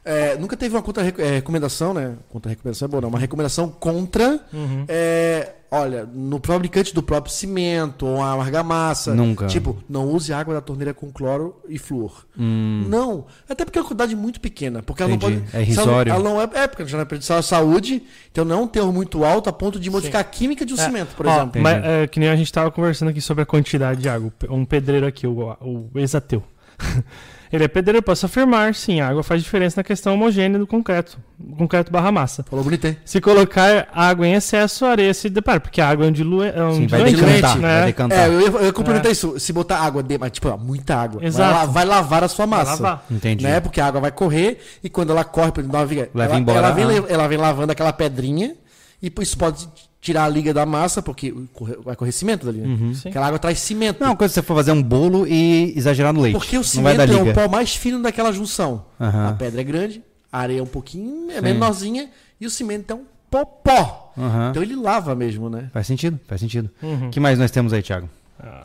É, 0.04 0.36
nunca 0.36 0.56
teve 0.56 0.76
uma 0.76 0.82
contra 0.82 1.02
recomendação, 1.02 1.92
né? 1.92 2.14
Contra 2.28 2.48
recomendação 2.48 2.86
é 2.86 2.88
boa, 2.88 3.00
não. 3.00 3.08
Uma 3.08 3.18
recomendação 3.18 3.68
contra. 3.68 4.40
Uhum. 4.52 4.84
é, 4.86 5.55
olha, 5.70 6.04
no 6.06 6.40
fabricante 6.44 6.94
do 6.94 7.02
próprio 7.02 7.32
cimento 7.32 8.06
ou 8.06 8.22
a 8.22 8.32
argamassa. 8.32 9.14
Nunca. 9.14 9.46
Tipo, 9.46 9.76
não 9.88 10.08
use 10.08 10.32
água 10.32 10.54
da 10.54 10.60
torneira 10.60 10.92
com 10.94 11.10
cloro 11.10 11.56
e 11.68 11.78
flúor. 11.78 12.24
Hum. 12.38 12.84
Não. 12.88 13.26
Até 13.48 13.64
porque 13.64 13.78
é 13.78 13.82
uma 13.82 13.88
quantidade 13.88 14.14
muito 14.16 14.40
pequena. 14.40 14.82
Porque 14.82 15.02
ela 15.02 15.12
Entendi. 15.12 15.34
não 15.36 15.42
pode. 15.42 15.56
É 15.56 15.60
irrisório. 15.62 16.12
Ela 16.12 16.22
não 16.22 16.40
é, 16.40 16.48
é 16.54 16.66
porque 16.66 16.86
já 16.86 16.96
não 16.96 17.02
é 17.02 17.04
prejudicial 17.06 17.38
à 17.38 17.42
saúde. 17.42 18.02
Então 18.30 18.44
não 18.44 18.58
é 18.58 18.62
um 18.62 18.68
termo 18.68 18.92
muito 18.92 19.24
alto 19.24 19.48
a 19.48 19.52
ponto 19.52 19.78
de 19.80 19.90
modificar 19.90 20.20
a 20.20 20.24
química 20.24 20.64
de 20.64 20.72
um 20.74 20.76
É, 20.76 20.84
cimento, 20.84 21.14
por 21.16 21.26
Ó, 21.26 21.36
exemplo. 21.36 21.60
mas, 21.62 21.84
é, 21.84 22.06
que 22.06 22.20
nem 22.20 22.28
a 22.28 22.36
gente 22.36 22.52
tava 22.52 22.70
conversando 22.70 23.08
aqui 23.08 23.20
sobre 23.20 23.42
a 23.42 23.46
quantidade 23.46 24.00
de 24.00 24.08
água. 24.08 24.32
Um 24.48 24.64
pedreiro 24.64 25.06
aqui, 25.06 25.26
o, 25.26 25.56
o 25.60 25.90
ex-ateu. 25.96 26.42
Ele 27.52 27.64
é 27.64 27.68
pedreiro, 27.68 27.98
eu 27.98 28.02
posso 28.02 28.26
afirmar, 28.26 28.74
sim, 28.74 29.00
a 29.00 29.08
água 29.08 29.22
faz 29.22 29.42
diferença 29.42 29.78
na 29.80 29.84
questão 29.84 30.14
homogênea 30.14 30.58
do 30.58 30.66
concreto. 30.66 31.16
Concreto 31.56 31.92
barra 31.92 32.10
massa. 32.10 32.44
Falou 32.48 32.64
bonito, 32.64 32.86
hein? 32.86 32.96
Se 33.04 33.20
colocar 33.20 33.88
água 33.92 34.26
em 34.26 34.32
excesso, 34.34 34.84
a 34.84 34.90
areia 34.90 35.12
se 35.14 35.28
depara, 35.30 35.60
porque 35.60 35.80
a 35.80 35.88
água 35.88 36.06
é 36.06 36.08
um, 36.08 36.12
dilue, 36.12 36.46
é 36.48 36.62
um 36.64 36.72
Sim, 36.74 36.86
vai 36.86 37.04
diluente, 37.04 37.34
decantar. 37.36 37.58
né? 37.58 37.78
Vai 37.78 37.86
decantar. 37.86 38.18
É, 38.18 38.26
eu 38.28 38.40
ia, 38.40 38.46
eu 38.48 38.64
ia 38.66 38.72
complementar 38.72 39.12
isso. 39.12 39.38
Se 39.38 39.52
botar 39.52 39.78
água, 39.78 40.02
de, 40.02 40.18
mas, 40.18 40.32
tipo, 40.32 40.56
muita 40.58 40.96
água. 40.96 41.18
Vai, 41.20 41.28
Exato. 41.28 41.54
la- 41.54 41.66
vai 41.66 41.84
lavar 41.84 42.24
a 42.24 42.28
sua 42.28 42.46
Vai 42.46 42.58
massa. 42.58 42.82
lavar. 42.82 43.04
Entendi. 43.10 43.44
Né? 43.44 43.60
Porque 43.60 43.80
a 43.80 43.86
água 43.86 44.00
vai 44.00 44.10
correr 44.10 44.58
e 44.82 44.88
quando 44.88 45.10
ela 45.10 45.24
corre, 45.24 45.52
por 45.52 45.60
exemplo, 45.60 45.76
ela, 45.78 46.24
ela, 46.24 46.38
embora 46.38 46.58
ela, 46.58 46.70
vem, 46.72 46.84
a- 46.84 46.88
le- 46.88 47.04
ela 47.08 47.28
vem 47.28 47.38
lavando 47.38 47.70
aquela 47.72 47.92
pedrinha 47.92 48.54
e 49.02 49.12
isso 49.20 49.36
pode 49.38 49.68
tirar 50.06 50.24
a 50.24 50.28
liga 50.28 50.54
da 50.54 50.64
massa, 50.64 51.02
porque 51.02 51.34
vai 51.84 51.96
correr 51.96 52.12
cimento 52.12 52.46
dali. 52.46 52.60
Né? 52.60 52.94
Sim. 52.94 53.08
Aquela 53.08 53.26
água 53.26 53.38
traz 53.38 53.58
cimento. 53.58 54.00
Não, 54.00 54.14
quando 54.14 54.30
você 54.30 54.40
for 54.40 54.54
fazer 54.54 54.70
um 54.72 54.82
bolo 54.82 55.26
e 55.26 55.72
exagerar 55.76 56.12
no 56.12 56.20
leite. 56.20 56.34
porque 56.38 56.56
o 56.56 56.60
não 56.60 56.82
vai 56.82 56.94
cimento 56.96 57.12
é 57.12 57.30
o 57.30 57.34
pó 57.34 57.48
mais 57.48 57.74
fino 57.74 58.00
daquela 58.00 58.32
junção. 58.32 58.86
Aham. 59.00 59.28
A 59.28 59.32
pedra 59.32 59.60
é 59.60 59.64
grande, 59.64 60.02
a 60.32 60.38
areia 60.38 60.60
é 60.60 60.62
um 60.62 60.66
pouquinho 60.66 61.30
é 61.30 61.40
menorzinha 61.40 62.08
e 62.40 62.46
o 62.46 62.50
cimento 62.50 62.90
é 62.92 62.94
um 62.94 63.04
popó. 63.30 64.12
Aham. 64.16 64.50
Então 64.50 64.62
ele 64.62 64.76
lava 64.76 65.14
mesmo, 65.14 65.50
né? 65.50 65.68
Faz 65.72 65.86
sentido, 65.86 66.18
faz 66.28 66.40
sentido. 66.40 66.70
O 66.82 66.86
Uhum. 66.86 67.10
que 67.10 67.18
mais 67.20 67.38
nós 67.38 67.50
temos 67.50 67.72
aí, 67.72 67.82
Thiago? 67.82 68.08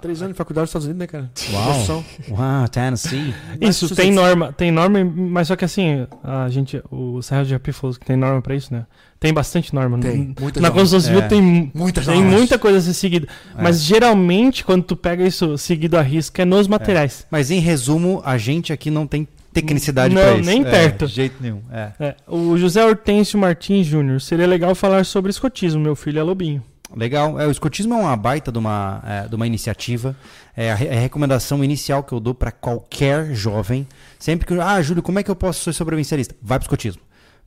Três 0.01 0.21
anos 0.21 0.33
de 0.33 0.37
faculdade 0.37 0.63
nos 0.63 0.69
Estados 0.69 0.85
Unidos, 0.85 0.99
né, 0.99 1.07
cara? 1.07 1.31
Uau. 1.53 2.03
Uau, 2.31 2.67
Tennessee. 2.67 3.33
Isso, 3.61 3.95
tem 3.95 4.11
norma, 4.11 4.51
tem 4.51 4.69
norma, 4.69 5.01
mas 5.03 5.47
só 5.47 5.55
que 5.55 5.63
assim, 5.63 6.05
a 6.23 6.49
gente, 6.49 6.83
o 6.91 7.21
Serra 7.21 7.43
de 7.43 7.51
Japi 7.51 7.71
falou 7.71 7.95
que 7.95 8.05
tem 8.05 8.17
norma 8.17 8.41
pra 8.41 8.53
isso, 8.53 8.73
né? 8.73 8.85
Tem 9.21 9.31
bastante 9.31 9.73
norma. 9.73 9.99
Tem, 9.99 10.33
muitas 10.41 10.61
Na 10.63 10.71
construção 10.71 10.99
civil 10.99 11.21
É. 11.21 11.27
tem, 11.27 11.71
Muitas 11.75 12.07
tem 12.07 12.15
normas. 12.15 12.33
muita 12.33 12.57
coisa 12.57 12.79
a 12.79 12.81
ser 12.81 12.93
seguida. 12.95 13.27
É. 13.55 13.61
Mas 13.61 13.79
geralmente, 13.83 14.65
quando 14.65 14.81
tu 14.83 14.95
pega 14.97 15.23
isso 15.23 15.59
seguido 15.59 15.95
a 15.95 16.01
risca, 16.01 16.41
é 16.41 16.45
nos 16.45 16.67
materiais. 16.67 17.27
Mas 17.29 17.51
em 17.51 17.59
resumo, 17.59 18.19
a 18.25 18.35
gente 18.39 18.73
aqui 18.73 18.89
não 18.89 19.05
tem 19.05 19.27
tecnicidade 19.53 20.15
Não, 20.15 20.21
pra 20.23 20.37
isso. 20.37 20.49
nem 20.49 20.61
É, 20.61 20.71
perto. 20.71 21.05
De 21.05 21.13
jeito 21.13 21.35
nenhum. 21.39 21.61
É. 21.71 21.91
É, 21.99 22.15
o 22.27 22.57
José 22.57 22.83
Hortêncio 22.83 23.37
Martins 23.37 23.85
Júnior, 23.85 24.19
seria 24.21 24.47
legal 24.47 24.73
falar 24.73 25.05
sobre 25.05 25.29
escotismo, 25.29 25.79
meu 25.79 25.95
filho 25.95 26.17
é 26.19 26.23
lobinho. 26.23 26.63
Legal. 26.97 27.39
É, 27.39 27.45
o 27.45 27.51
escotismo 27.51 27.93
é 27.93 27.97
uma 27.97 28.17
baita 28.17 28.51
de 28.51 28.57
uma, 28.57 29.03
é, 29.07 29.27
de 29.27 29.35
uma 29.35 29.45
iniciativa. 29.45 30.15
É 30.57 30.71
a, 30.71 30.75
re- 30.75 30.89
a 30.89 30.99
recomendação 30.99 31.63
inicial 31.63 32.01
que 32.03 32.11
eu 32.11 32.19
dou 32.19 32.33
para 32.33 32.51
qualquer 32.51 33.35
jovem. 33.35 33.87
Sempre 34.17 34.47
que. 34.47 34.53
Ah, 34.59 34.81
Júlio, 34.81 35.03
como 35.03 35.19
é 35.19 35.23
que 35.23 35.29
eu 35.29 35.35
posso 35.35 35.63
ser 35.63 35.73
sobrevivencialista? 35.73 36.35
Vai 36.41 36.57
pro 36.57 36.65
escotismo. 36.65 37.01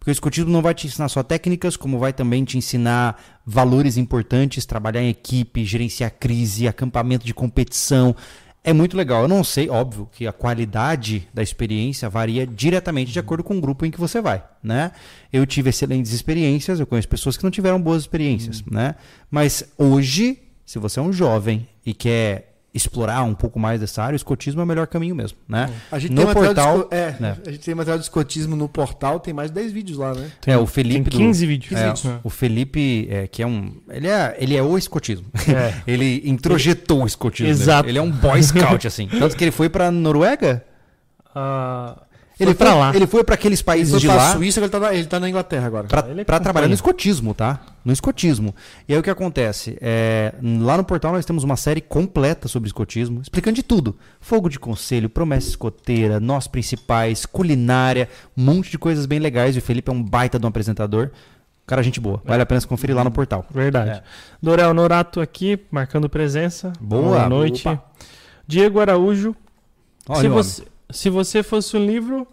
Porque 0.04 0.10
o 0.10 0.12
escotismo 0.12 0.50
não 0.50 0.60
vai 0.60 0.74
te 0.74 0.86
ensinar 0.86 1.08
só 1.08 1.22
técnicas, 1.22 1.78
como 1.78 1.98
vai 1.98 2.12
também 2.12 2.44
te 2.44 2.58
ensinar 2.58 3.40
valores 3.46 3.96
importantes, 3.96 4.66
trabalhar 4.66 5.02
em 5.02 5.08
equipe, 5.08 5.64
gerenciar 5.64 6.10
crise, 6.20 6.68
acampamento 6.68 7.24
de 7.24 7.32
competição. 7.32 8.14
É 8.62 8.70
muito 8.74 8.98
legal. 8.98 9.22
Eu 9.22 9.28
não 9.28 9.42
sei, 9.42 9.70
óbvio, 9.70 10.06
que 10.12 10.26
a 10.26 10.32
qualidade 10.32 11.26
da 11.32 11.42
experiência 11.42 12.06
varia 12.10 12.46
diretamente 12.46 13.12
de 13.12 13.18
acordo 13.18 13.42
com 13.42 13.56
o 13.56 13.60
grupo 13.62 13.86
em 13.86 13.90
que 13.90 13.98
você 13.98 14.20
vai, 14.20 14.44
né? 14.62 14.92
Eu 15.32 15.46
tive 15.46 15.70
excelentes 15.70 16.12
experiências, 16.12 16.78
eu 16.78 16.86
conheço 16.86 17.08
pessoas 17.08 17.38
que 17.38 17.42
não 17.42 17.50
tiveram 17.50 17.80
boas 17.80 18.02
experiências, 18.02 18.62
né? 18.70 18.96
Mas 19.30 19.64
hoje, 19.78 20.38
se 20.66 20.78
você 20.78 21.00
é 21.00 21.02
um 21.02 21.14
jovem 21.14 21.66
e 21.86 21.94
quer 21.94 22.53
explorar 22.74 23.22
um 23.22 23.34
pouco 23.34 23.58
mais 23.58 23.80
dessa 23.80 24.02
área, 24.02 24.14
o 24.14 24.16
escotismo 24.16 24.60
é 24.60 24.64
o 24.64 24.66
melhor 24.66 24.86
caminho 24.88 25.14
mesmo, 25.14 25.38
né? 25.48 25.70
A 25.92 25.98
gente, 25.98 26.10
no 26.10 26.16
tem 26.16 26.26
material 26.26 26.52
de 26.54 26.60
portal, 26.60 26.78
esco- 26.80 26.94
é, 26.94 27.16
né? 27.20 27.36
a 27.46 27.50
gente 27.52 27.64
tem 27.64 27.74
material 27.74 27.98
de 27.98 28.04
escotismo 28.04 28.56
no 28.56 28.68
portal, 28.68 29.20
tem 29.20 29.32
mais 29.32 29.48
de 29.50 29.54
10 29.54 29.72
vídeos 29.72 29.96
lá, 29.98 30.12
né? 30.12 30.30
É, 30.46 30.56
o 30.56 30.60
Tem 30.64 30.66
Felipe 30.66 31.10
do- 31.10 31.16
15 31.16 31.46
vídeos. 31.46 31.72
É, 31.72 31.84
vídeos, 31.86 32.04
né? 32.04 32.18
o 32.24 32.28
Felipe, 32.30 33.06
é, 33.10 33.26
que 33.28 33.42
é 33.42 33.46
um. 33.46 33.76
Ele 33.88 34.08
é, 34.08 34.36
ele 34.40 34.56
é 34.56 34.62
o 34.62 34.76
escotismo. 34.76 35.26
É. 35.48 35.74
ele 35.86 36.20
introjetou 36.28 37.04
o 37.04 37.06
escotismo. 37.06 37.46
né? 37.46 37.52
Exato. 37.52 37.88
Ele 37.88 37.98
é 37.98 38.02
um 38.02 38.10
boy 38.10 38.42
scout, 38.42 38.86
assim. 38.86 39.06
Tanto 39.18 39.36
que 39.36 39.44
ele 39.44 39.52
foi 39.52 39.68
pra 39.68 39.90
Noruega. 39.92 40.64
Ah, 41.34 41.96
Ele 42.44 42.54
foi 42.54 42.66
pra 42.66 42.74
lá. 42.74 42.94
Ele 42.94 43.06
foi 43.06 43.24
pra 43.24 43.34
aqueles 43.34 43.60
Ele 43.60 43.64
países 43.64 44.00
de 44.00 44.06
lá. 44.06 44.32
Suíça, 44.32 44.60
ele 44.60 44.68
tá, 44.68 44.78
na, 44.78 44.94
ele 44.94 45.06
tá 45.06 45.20
na 45.20 45.28
Inglaterra 45.28 45.66
agora. 45.66 45.86
Pra, 45.86 46.02
pra 46.02 46.12
acompanha. 46.12 46.40
trabalhar 46.40 46.68
no 46.68 46.74
escotismo, 46.74 47.34
tá? 47.34 47.60
No 47.84 47.92
escotismo. 47.92 48.54
E 48.88 48.92
aí 48.92 48.98
o 48.98 49.02
que 49.02 49.10
acontece? 49.10 49.76
É, 49.80 50.34
lá 50.42 50.76
no 50.76 50.84
portal 50.84 51.12
nós 51.12 51.24
temos 51.24 51.44
uma 51.44 51.56
série 51.56 51.80
completa 51.80 52.48
sobre 52.48 52.66
escotismo, 52.66 53.20
explicando 53.20 53.56
de 53.56 53.62
tudo. 53.62 53.96
Fogo 54.20 54.48
de 54.48 54.58
conselho, 54.58 55.08
promessa 55.08 55.48
escoteira, 55.48 56.18
nós 56.20 56.46
principais, 56.46 57.26
culinária, 57.26 58.08
um 58.36 58.44
monte 58.44 58.70
de 58.70 58.78
coisas 58.78 59.06
bem 59.06 59.18
legais. 59.18 59.56
E 59.56 59.58
o 59.58 59.62
Felipe 59.62 59.90
é 59.90 59.92
um 59.92 60.02
baita 60.02 60.38
de 60.38 60.46
um 60.46 60.48
apresentador. 60.48 61.10
Cara, 61.66 61.82
gente 61.82 61.98
boa. 61.98 62.20
Vale 62.24 62.42
a 62.42 62.46
pena 62.46 62.60
se 62.60 62.66
conferir 62.66 62.94
lá 62.94 63.02
no 63.02 63.10
portal. 63.10 63.46
Verdade. 63.50 63.90
É. 63.90 64.02
Dorel 64.42 64.74
Norato 64.74 65.20
aqui, 65.20 65.58
marcando 65.70 66.08
presença. 66.08 66.72
Boa. 66.78 67.02
Boa 67.02 67.28
noite. 67.28 67.66
Opa. 67.66 67.82
Diego 68.46 68.80
Araújo. 68.80 69.34
Olha 70.06 70.20
se, 70.20 70.28
o 70.28 70.32
homem. 70.32 70.73
Se 70.94 71.10
você 71.10 71.42
fosse 71.42 71.76
um 71.76 71.84
livro. 71.84 72.26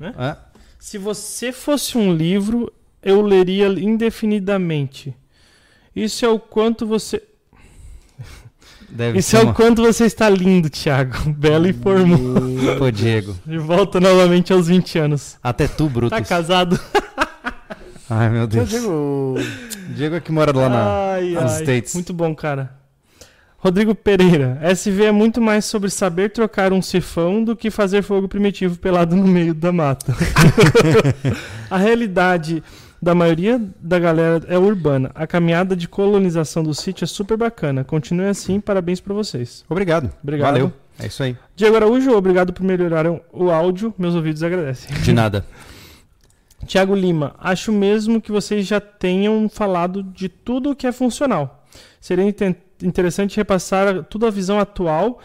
É. 0.00 0.36
Se 0.78 0.98
você 0.98 1.52
fosse 1.52 1.96
um 1.96 2.12
livro, 2.12 2.72
eu 3.02 3.20
leria 3.20 3.66
indefinidamente. 3.68 5.14
Isso 5.94 6.24
é 6.24 6.28
o 6.28 6.38
quanto 6.38 6.86
você. 6.86 7.22
Deve 8.88 9.18
Isso 9.18 9.30
ser 9.30 9.38
é 9.38 9.40
uma... 9.40 9.52
o 9.52 9.54
quanto 9.54 9.82
você 9.82 10.06
está 10.06 10.30
lindo, 10.30 10.70
Thiago. 10.70 11.30
Belo 11.34 11.68
e 11.68 11.72
formoso. 11.72 12.78
Pô, 12.78 12.90
Diego. 12.90 13.36
De 13.44 13.58
volta 13.58 14.00
novamente 14.00 14.52
aos 14.52 14.66
20 14.68 14.98
anos. 14.98 15.36
Até 15.42 15.68
tu, 15.68 15.88
Brutus. 15.88 16.18
Tá 16.18 16.24
casado? 16.24 16.78
Ai, 18.08 18.30
meu 18.30 18.42
Eu 18.42 18.46
Deus. 18.46 18.70
digo, 18.70 19.34
Diego 19.94 20.14
é 20.16 20.20
que 20.20 20.32
mora 20.32 20.56
lá 20.56 20.68
na... 20.68 21.12
ai, 21.12 21.30
nos 21.32 21.52
ai. 21.52 21.60
States. 21.60 21.92
Muito 21.92 22.14
bom, 22.14 22.34
cara. 22.34 22.77
Rodrigo 23.60 23.92
Pereira. 23.92 24.56
SV 24.62 25.06
é 25.06 25.12
muito 25.12 25.40
mais 25.40 25.64
sobre 25.64 25.90
saber 25.90 26.30
trocar 26.30 26.72
um 26.72 26.80
sifão 26.80 27.42
do 27.42 27.56
que 27.56 27.72
fazer 27.72 28.02
fogo 28.02 28.28
primitivo 28.28 28.78
pelado 28.78 29.16
no 29.16 29.26
meio 29.26 29.52
da 29.52 29.72
mata. 29.72 30.14
a 31.68 31.76
realidade 31.76 32.62
da 33.02 33.16
maioria 33.16 33.60
da 33.80 33.98
galera 33.98 34.44
é 34.46 34.56
urbana. 34.56 35.10
A 35.12 35.26
caminhada 35.26 35.74
de 35.74 35.88
colonização 35.88 36.62
do 36.62 36.72
sítio 36.72 37.02
é 37.02 37.08
super 37.08 37.36
bacana. 37.36 37.82
Continue 37.82 38.26
assim, 38.26 38.60
parabéns 38.60 39.00
pra 39.00 39.12
vocês. 39.12 39.64
Obrigado. 39.68 40.12
Obrigado. 40.22 40.52
Valeu. 40.52 40.72
É 40.96 41.06
isso 41.06 41.24
aí. 41.24 41.36
Diego 41.56 41.74
Araújo, 41.74 42.12
obrigado 42.12 42.52
por 42.52 42.62
melhorar 42.62 43.06
o 43.32 43.50
áudio. 43.50 43.92
Meus 43.98 44.14
ouvidos 44.14 44.44
agradecem. 44.44 44.96
De 45.00 45.12
nada. 45.12 45.44
Tiago 46.64 46.94
Lima, 46.94 47.34
acho 47.38 47.72
mesmo 47.72 48.20
que 48.20 48.30
vocês 48.30 48.66
já 48.66 48.80
tenham 48.80 49.48
falado 49.48 50.02
de 50.02 50.28
tudo 50.28 50.70
o 50.70 50.76
que 50.76 50.86
é 50.86 50.92
funcional. 50.92 51.64
Seria 52.00 52.24
interessante 52.82 53.36
repassar 53.36 54.04
toda 54.04 54.28
a 54.28 54.30
visão 54.30 54.58
atual 54.58 55.20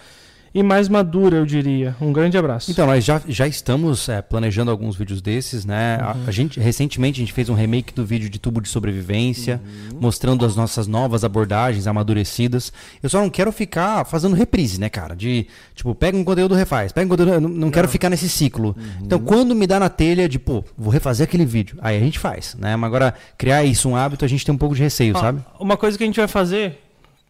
e 0.55 0.61
mais 0.61 0.87
madura, 0.87 1.37
eu 1.37 1.47
diria. 1.47 1.95
Um 1.99 2.13
grande 2.13 2.37
abraço. 2.37 2.69
Então, 2.69 2.85
nós 2.85 3.03
já, 3.03 3.19
já 3.27 3.47
estamos 3.47 4.07
é, 4.07 4.21
planejando 4.21 4.69
alguns 4.69 4.95
vídeos 4.95 5.19
desses, 5.19 5.65
né? 5.65 5.97
A- 5.99 6.15
A, 6.27 6.31
gente, 6.31 6.59
recentemente 6.59 7.19
a 7.19 7.23
gente 7.23 7.33
fez 7.33 7.49
um 7.49 7.55
remake 7.55 7.91
do 7.91 8.05
vídeo 8.05 8.29
de 8.29 8.37
tubo 8.37 8.61
de 8.61 8.69
sobrevivência, 8.69 9.59
mostrando 9.99 10.45
as 10.45 10.55
nossas 10.55 10.85
novas 10.85 11.23
abordagens 11.23 11.87
amadurecidas. 11.87 12.71
Eu 13.01 13.09
só 13.09 13.19
não 13.19 13.31
quero 13.31 13.51
ficar 13.51 14.05
fazendo 14.05 14.35
reprise, 14.35 14.79
né, 14.79 14.89
cara? 14.89 15.15
De, 15.15 15.47
tipo, 15.73 15.95
pega 15.95 16.15
um 16.15 16.23
conteúdo, 16.23 16.53
refaz, 16.53 16.91
pega 16.91 17.07
um 17.07 17.09
conteúdo, 17.09 17.41
não, 17.41 17.49
não 17.49 17.71
quero 17.71 17.87
ficar 17.87 18.11
nesse 18.11 18.29
ciclo. 18.29 18.75
Então, 19.01 19.17
quando 19.17 19.55
me 19.55 19.65
dá 19.65 19.79
na 19.79 19.89
telha 19.89 20.29
de, 20.29 20.37
pô, 20.37 20.63
vou 20.77 20.93
refazer 20.93 21.23
aquele 21.23 21.45
vídeo, 21.47 21.79
aí 21.81 21.97
a 21.97 21.99
gente 21.99 22.19
faz, 22.19 22.53
né? 22.59 22.75
Mas 22.75 22.87
agora, 22.89 23.15
criar 23.39 23.63
isso 23.63 23.89
um 23.89 23.95
hábito, 23.95 24.23
a 24.23 24.27
gente 24.27 24.45
tem 24.45 24.53
um 24.53 24.57
pouco 24.59 24.75
de 24.75 24.83
receio, 24.83 25.17
Ah, 25.17 25.19
sabe? 25.19 25.41
Uma 25.59 25.77
coisa 25.77 25.97
que 25.97 26.03
a 26.03 26.07
gente 26.07 26.17
vai 26.19 26.27
fazer, 26.27 26.82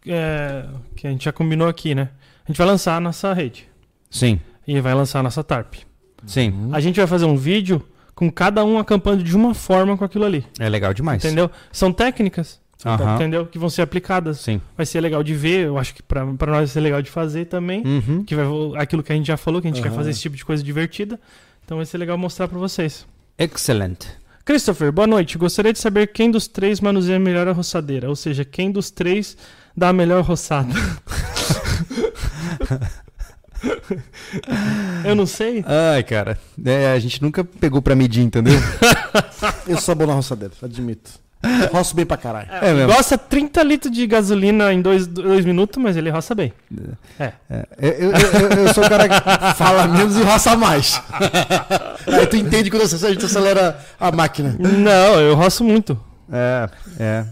é, 0.08 0.66
que 0.95 1.08
a 1.08 1.10
gente 1.10 1.26
já 1.26 1.32
combinou 1.32 1.68
aqui, 1.68 1.93
né? 1.95 2.10
A 2.45 2.51
gente 2.51 2.58
vai 2.58 2.68
lançar 2.68 2.95
a 2.97 2.99
nossa 2.99 3.34
rede 3.34 3.68
Sim, 4.10 4.39
e 4.68 4.80
vai 4.82 4.93
lançar 4.93 5.20
a 5.20 5.24
nossa 5.24 5.43
TARP. 5.43 5.76
sim. 6.26 6.70
A 6.72 6.80
gente 6.80 6.97
vai 6.97 7.08
fazer 7.08 7.26
um 7.26 7.36
vídeo 7.38 7.82
com 8.16 8.32
cada 8.32 8.64
um 8.64 8.78
acampando 8.78 9.24
de 9.24 9.36
uma 9.36 9.54
forma 9.54 9.97
com 9.97 10.04
aquilo 10.06 10.26
ali. 10.26 10.45
É 10.60 10.70
legal 10.70 10.93
demais. 10.93 11.24
Entendeu? 11.24 11.49
São 11.72 11.91
técnicas, 11.91 12.62
Aham. 12.86 13.16
entendeu? 13.16 13.45
Que 13.47 13.58
vão 13.58 13.70
ser 13.70 13.82
aplicadas. 13.82 14.39
Sim. 14.39 14.62
Vai 14.78 14.86
ser 14.86 15.01
legal 15.01 15.24
de 15.24 15.34
ver, 15.34 15.66
eu 15.68 15.78
acho 15.78 15.95
que 15.95 16.04
pra, 16.04 16.26
pra 16.34 16.47
nós 16.51 16.58
vai 16.60 16.68
ser 16.68 16.80
legal 16.82 17.01
de 17.01 17.10
fazer 17.10 17.45
também. 17.45 17.82
Uhum. 17.86 18.24
Que 18.24 18.36
vai 18.36 18.45
aquilo 18.78 19.01
que 19.01 19.12
a 19.12 19.16
gente 19.16 19.28
já 19.28 19.38
falou, 19.38 19.62
que 19.62 19.68
a 19.68 19.72
gente 19.72 19.82
quer 19.82 19.91
fazer 19.91 20.12
esse 20.12 20.22
tipo 20.22 20.36
de 20.36 20.45
coisa 20.45 20.62
divertida. 20.64 21.20
Então 21.66 21.78
vai 21.78 21.86
ser 21.86 21.97
legal 21.97 22.18
mostrar 22.18 22.47
pra 22.47 22.60
vocês. 22.60 23.06
Excelente. 23.38 24.08
Christopher, 24.45 24.91
boa 24.91 25.08
noite. 25.08 25.38
Gostaria 25.38 25.72
de 25.72 25.80
saber 25.80 26.08
quem 26.08 26.30
dos 26.30 26.47
três 26.47 26.82
manuseia 26.82 27.18
melhor 27.18 27.47
a 27.47 27.54
roçadeira, 27.54 28.10
ou 28.10 28.16
seja, 28.16 28.43
quem 28.43 28.70
dos 28.72 28.91
três 28.91 29.38
dá 29.76 29.89
a 29.89 29.93
melhor 29.93 30.24
roçada. 30.24 30.74
Eu 35.05 35.15
não 35.15 35.26
sei. 35.26 35.63
Ai, 35.67 36.03
cara. 36.03 36.38
É, 36.65 36.91
a 36.91 36.99
gente 36.99 37.21
nunca 37.21 37.43
pegou 37.43 37.82
pra 37.82 37.95
medir, 37.95 38.21
entendeu? 38.24 38.55
eu 39.67 39.78
sou 39.80 39.95
bom 39.95 40.05
na 40.05 40.13
roçadeira, 40.13 40.53
admito. 40.61 41.11
Roço 41.74 41.93
bem 41.93 42.05
pra 42.05 42.15
caralho. 42.15 42.47
É 42.61 42.74
mesmo. 42.74 42.93
Gosta 42.93 43.17
30 43.17 43.63
litros 43.63 43.93
de 43.93 44.07
gasolina 44.07 44.71
em 44.74 44.82
2 44.82 45.07
minutos, 45.43 45.82
mas 45.82 45.97
ele 45.97 46.09
roça 46.09 46.34
bem. 46.34 46.53
É, 47.19 47.34
eu, 47.78 47.91
eu- 47.91 48.11
eu- 48.11 48.65
eu 48.67 48.74
sou 48.74 48.86
o 48.86 48.89
cara 48.89 49.09
que 49.09 49.55
Fala 49.57 49.86
menos 49.89 50.15
e 50.15 50.21
roça 50.24 50.55
mais. 50.55 51.01
Aí 52.07 52.26
tu 52.28 52.38
entende 52.38 52.71
quando 52.71 52.88
você- 52.88 53.05
a 53.05 53.09
gente 53.11 53.26
acelera 53.26 53.78
a 53.99 54.09
máquina. 54.09 54.55
Não, 54.57 55.19
eu 55.19 55.36
roço 55.36 55.65
muito. 55.65 55.99
É, 56.32 56.69
é. 56.97 57.26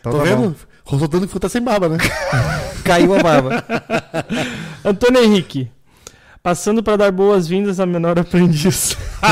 Então 0.00 0.10
Tô 0.12 0.18
tá 0.18 0.24
vendo? 0.24 0.48
bom. 0.50 0.54
Roçou 0.84 1.08
tanto 1.08 1.26
que 1.26 1.38
tá 1.38 1.48
sem 1.48 1.62
barba, 1.62 1.88
né? 1.88 1.98
Caiu 2.84 3.14
a 3.14 3.22
barba. 3.22 3.64
Antônio 4.84 5.22
Henrique. 5.22 5.70
Passando 6.42 6.82
para 6.82 6.96
dar 6.96 7.12
boas-vindas 7.12 7.78
à 7.78 7.86
menor 7.86 8.18
aprendiz. 8.18 8.96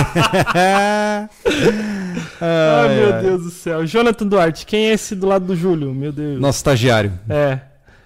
Ai, 2.40 2.88
meu 2.94 3.20
Deus 3.20 3.42
do 3.42 3.51
céu. 3.51 3.84
Jonathan 3.84 4.26
Duarte, 4.28 4.64
quem 4.64 4.86
é 4.86 4.92
esse 4.92 5.16
do 5.16 5.26
lado 5.26 5.46
do 5.46 5.57
Júlio? 5.57 5.92
Meu 5.92 6.12
Deus. 6.12 6.40
Nosso 6.40 6.59
estagiário. 6.59 7.12
É. 7.28 7.59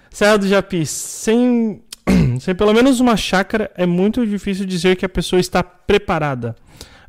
Serra 0.09 0.37
do 0.37 0.47
Japi, 0.47 0.87
sem, 0.87 1.83
sem 2.41 2.55
pelo 2.55 2.73
menos 2.73 2.99
uma 2.99 3.15
chácara, 3.15 3.69
é 3.75 3.85
muito 3.85 4.25
difícil 4.25 4.65
dizer 4.65 4.95
que 4.95 5.05
a 5.05 5.09
pessoa 5.09 5.39
está 5.39 5.61
preparada. 5.61 6.55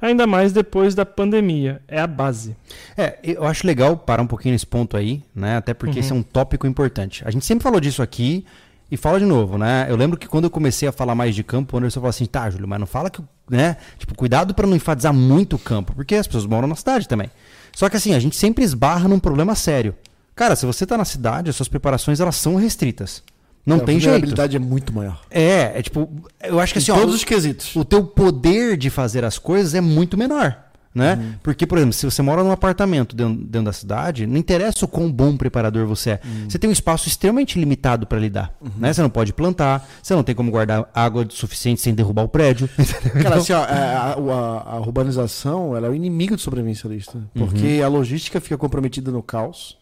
Ainda 0.00 0.26
mais 0.26 0.52
depois 0.52 0.94
da 0.94 1.06
pandemia. 1.06 1.80
É 1.88 2.00
a 2.00 2.06
base. 2.06 2.56
É, 2.96 3.18
eu 3.22 3.44
acho 3.44 3.66
legal 3.66 3.96
parar 3.96 4.22
um 4.22 4.26
pouquinho 4.26 4.52
nesse 4.52 4.66
ponto 4.66 4.96
aí, 4.96 5.22
né? 5.34 5.56
Até 5.56 5.72
porque 5.74 5.98
esse 6.00 6.12
é 6.12 6.14
um 6.14 6.22
tópico 6.22 6.66
importante. 6.66 7.22
A 7.26 7.30
gente 7.30 7.44
sempre 7.44 7.62
falou 7.62 7.80
disso 7.80 8.02
aqui 8.02 8.44
e 8.90 8.96
fala 8.96 9.18
de 9.18 9.24
novo, 9.24 9.58
né? 9.58 9.86
Eu 9.88 9.96
lembro 9.96 10.18
que 10.18 10.28
quando 10.28 10.44
eu 10.44 10.50
comecei 10.50 10.88
a 10.88 10.92
falar 10.92 11.14
mais 11.14 11.34
de 11.34 11.42
campo, 11.42 11.74
o 11.74 11.78
Anderson 11.78 12.00
falou 12.00 12.10
assim, 12.10 12.26
tá, 12.26 12.48
Júlio, 12.50 12.68
mas 12.68 12.78
não 12.78 12.86
fala 12.86 13.10
que, 13.10 13.22
né? 13.50 13.76
Tipo, 13.98 14.14
cuidado 14.14 14.54
pra 14.54 14.66
não 14.66 14.76
enfatizar 14.76 15.12
muito 15.12 15.56
o 15.56 15.58
campo, 15.58 15.92
porque 15.94 16.14
as 16.14 16.26
pessoas 16.26 16.46
moram 16.46 16.68
na 16.68 16.76
cidade 16.76 17.08
também. 17.08 17.30
Só 17.72 17.88
que 17.88 17.96
assim, 17.96 18.14
a 18.14 18.18
gente 18.18 18.36
sempre 18.36 18.64
esbarra 18.64 19.08
num 19.08 19.18
problema 19.18 19.54
sério. 19.54 19.94
Cara, 20.34 20.54
se 20.54 20.66
você 20.66 20.84
tá 20.84 20.96
na 20.96 21.04
cidade, 21.04 21.50
as 21.50 21.56
suas 21.56 21.68
preparações 21.68 22.20
elas 22.20 22.36
são 22.36 22.56
restritas. 22.56 23.22
Não 23.66 23.76
a 23.76 23.80
tem 23.80 23.96
jeito. 23.98 24.04
vulnerabilidade 24.04 24.56
é 24.56 24.60
muito 24.60 24.92
maior. 24.94 25.20
É, 25.30 25.72
é 25.78 25.82
tipo, 25.82 26.08
eu 26.42 26.60
acho 26.60 26.72
que 26.72 26.78
Em 26.78 26.82
assim, 26.82 26.92
ó, 26.92 26.96
todos 26.96 27.14
os 27.16 27.24
quesitos. 27.24 27.74
o 27.74 27.84
teu 27.84 28.04
poder 28.04 28.76
de 28.76 28.88
fazer 28.90 29.24
as 29.24 29.38
coisas 29.38 29.74
é 29.74 29.80
muito 29.80 30.16
menor. 30.16 30.56
Né? 30.94 31.34
Porque, 31.42 31.66
por 31.66 31.76
exemplo, 31.76 31.92
se 31.92 32.06
você 32.06 32.22
mora 32.22 32.42
num 32.42 32.50
apartamento 32.50 33.14
dentro, 33.14 33.34
dentro 33.44 33.66
da 33.66 33.72
cidade, 33.74 34.26
não 34.26 34.38
interessa 34.38 34.86
o 34.86 34.88
quão 34.88 35.12
bom 35.12 35.36
preparador 35.36 35.86
você 35.86 36.12
é. 36.12 36.20
Você 36.48 36.58
tem 36.58 36.70
um 36.70 36.72
espaço 36.72 37.06
extremamente 37.06 37.58
limitado 37.60 38.06
para 38.06 38.18
lidar. 38.18 38.54
Né? 38.78 38.94
Você 38.94 39.02
não 39.02 39.10
pode 39.10 39.34
plantar, 39.34 39.86
você 40.02 40.14
não 40.14 40.22
tem 40.22 40.34
como 40.34 40.50
guardar 40.50 40.88
água 40.94 41.26
suficiente 41.28 41.82
sem 41.82 41.94
derrubar 41.94 42.22
o 42.22 42.28
prédio. 42.30 42.66
Cara, 43.22 43.36
assim, 43.36 43.52
ó, 43.52 43.62
é, 43.66 43.94
a, 43.94 44.14
a- 44.16 44.72
a 44.76 44.80
urbanização 44.80 45.76
ela 45.76 45.86
é 45.86 45.90
o 45.90 45.94
inimigo 45.94 46.34
do 46.34 46.40
sobrevivencialista. 46.40 47.18
Porque 47.34 47.82
a 47.84 47.88
logística 47.88 48.40
fica 48.40 48.56
comprometida 48.56 49.10
no 49.10 49.22
caos, 49.22 49.76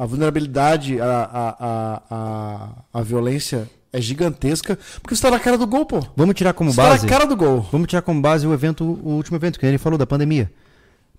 a 0.00 0.06
vulnerabilidade, 0.06 0.98
a, 0.98 1.04
a, 1.04 1.56
a, 1.60 2.02
a, 2.10 2.68
a 3.00 3.02
violência 3.02 3.68
é 3.92 4.00
gigantesca, 4.00 4.78
porque 5.02 5.14
você 5.14 5.20
tá 5.20 5.30
na 5.30 5.38
cara 5.38 5.58
do 5.58 5.66
gol, 5.66 5.84
pô. 5.84 6.02
Vamos 6.16 6.34
tirar 6.34 6.54
como 6.54 6.70
Você 6.72 6.80
tá 6.80 6.88
base. 6.88 7.04
na 7.04 7.12
cara 7.12 7.26
do 7.26 7.36
gol. 7.36 7.68
Vamos 7.70 7.86
tirar 7.86 8.00
como 8.00 8.18
base 8.18 8.46
o 8.46 8.54
evento, 8.54 8.82
o 8.82 9.10
último 9.16 9.36
evento 9.36 9.60
que 9.60 9.66
ele 9.66 9.76
falou 9.76 9.98
da 9.98 10.06
pandemia. 10.06 10.50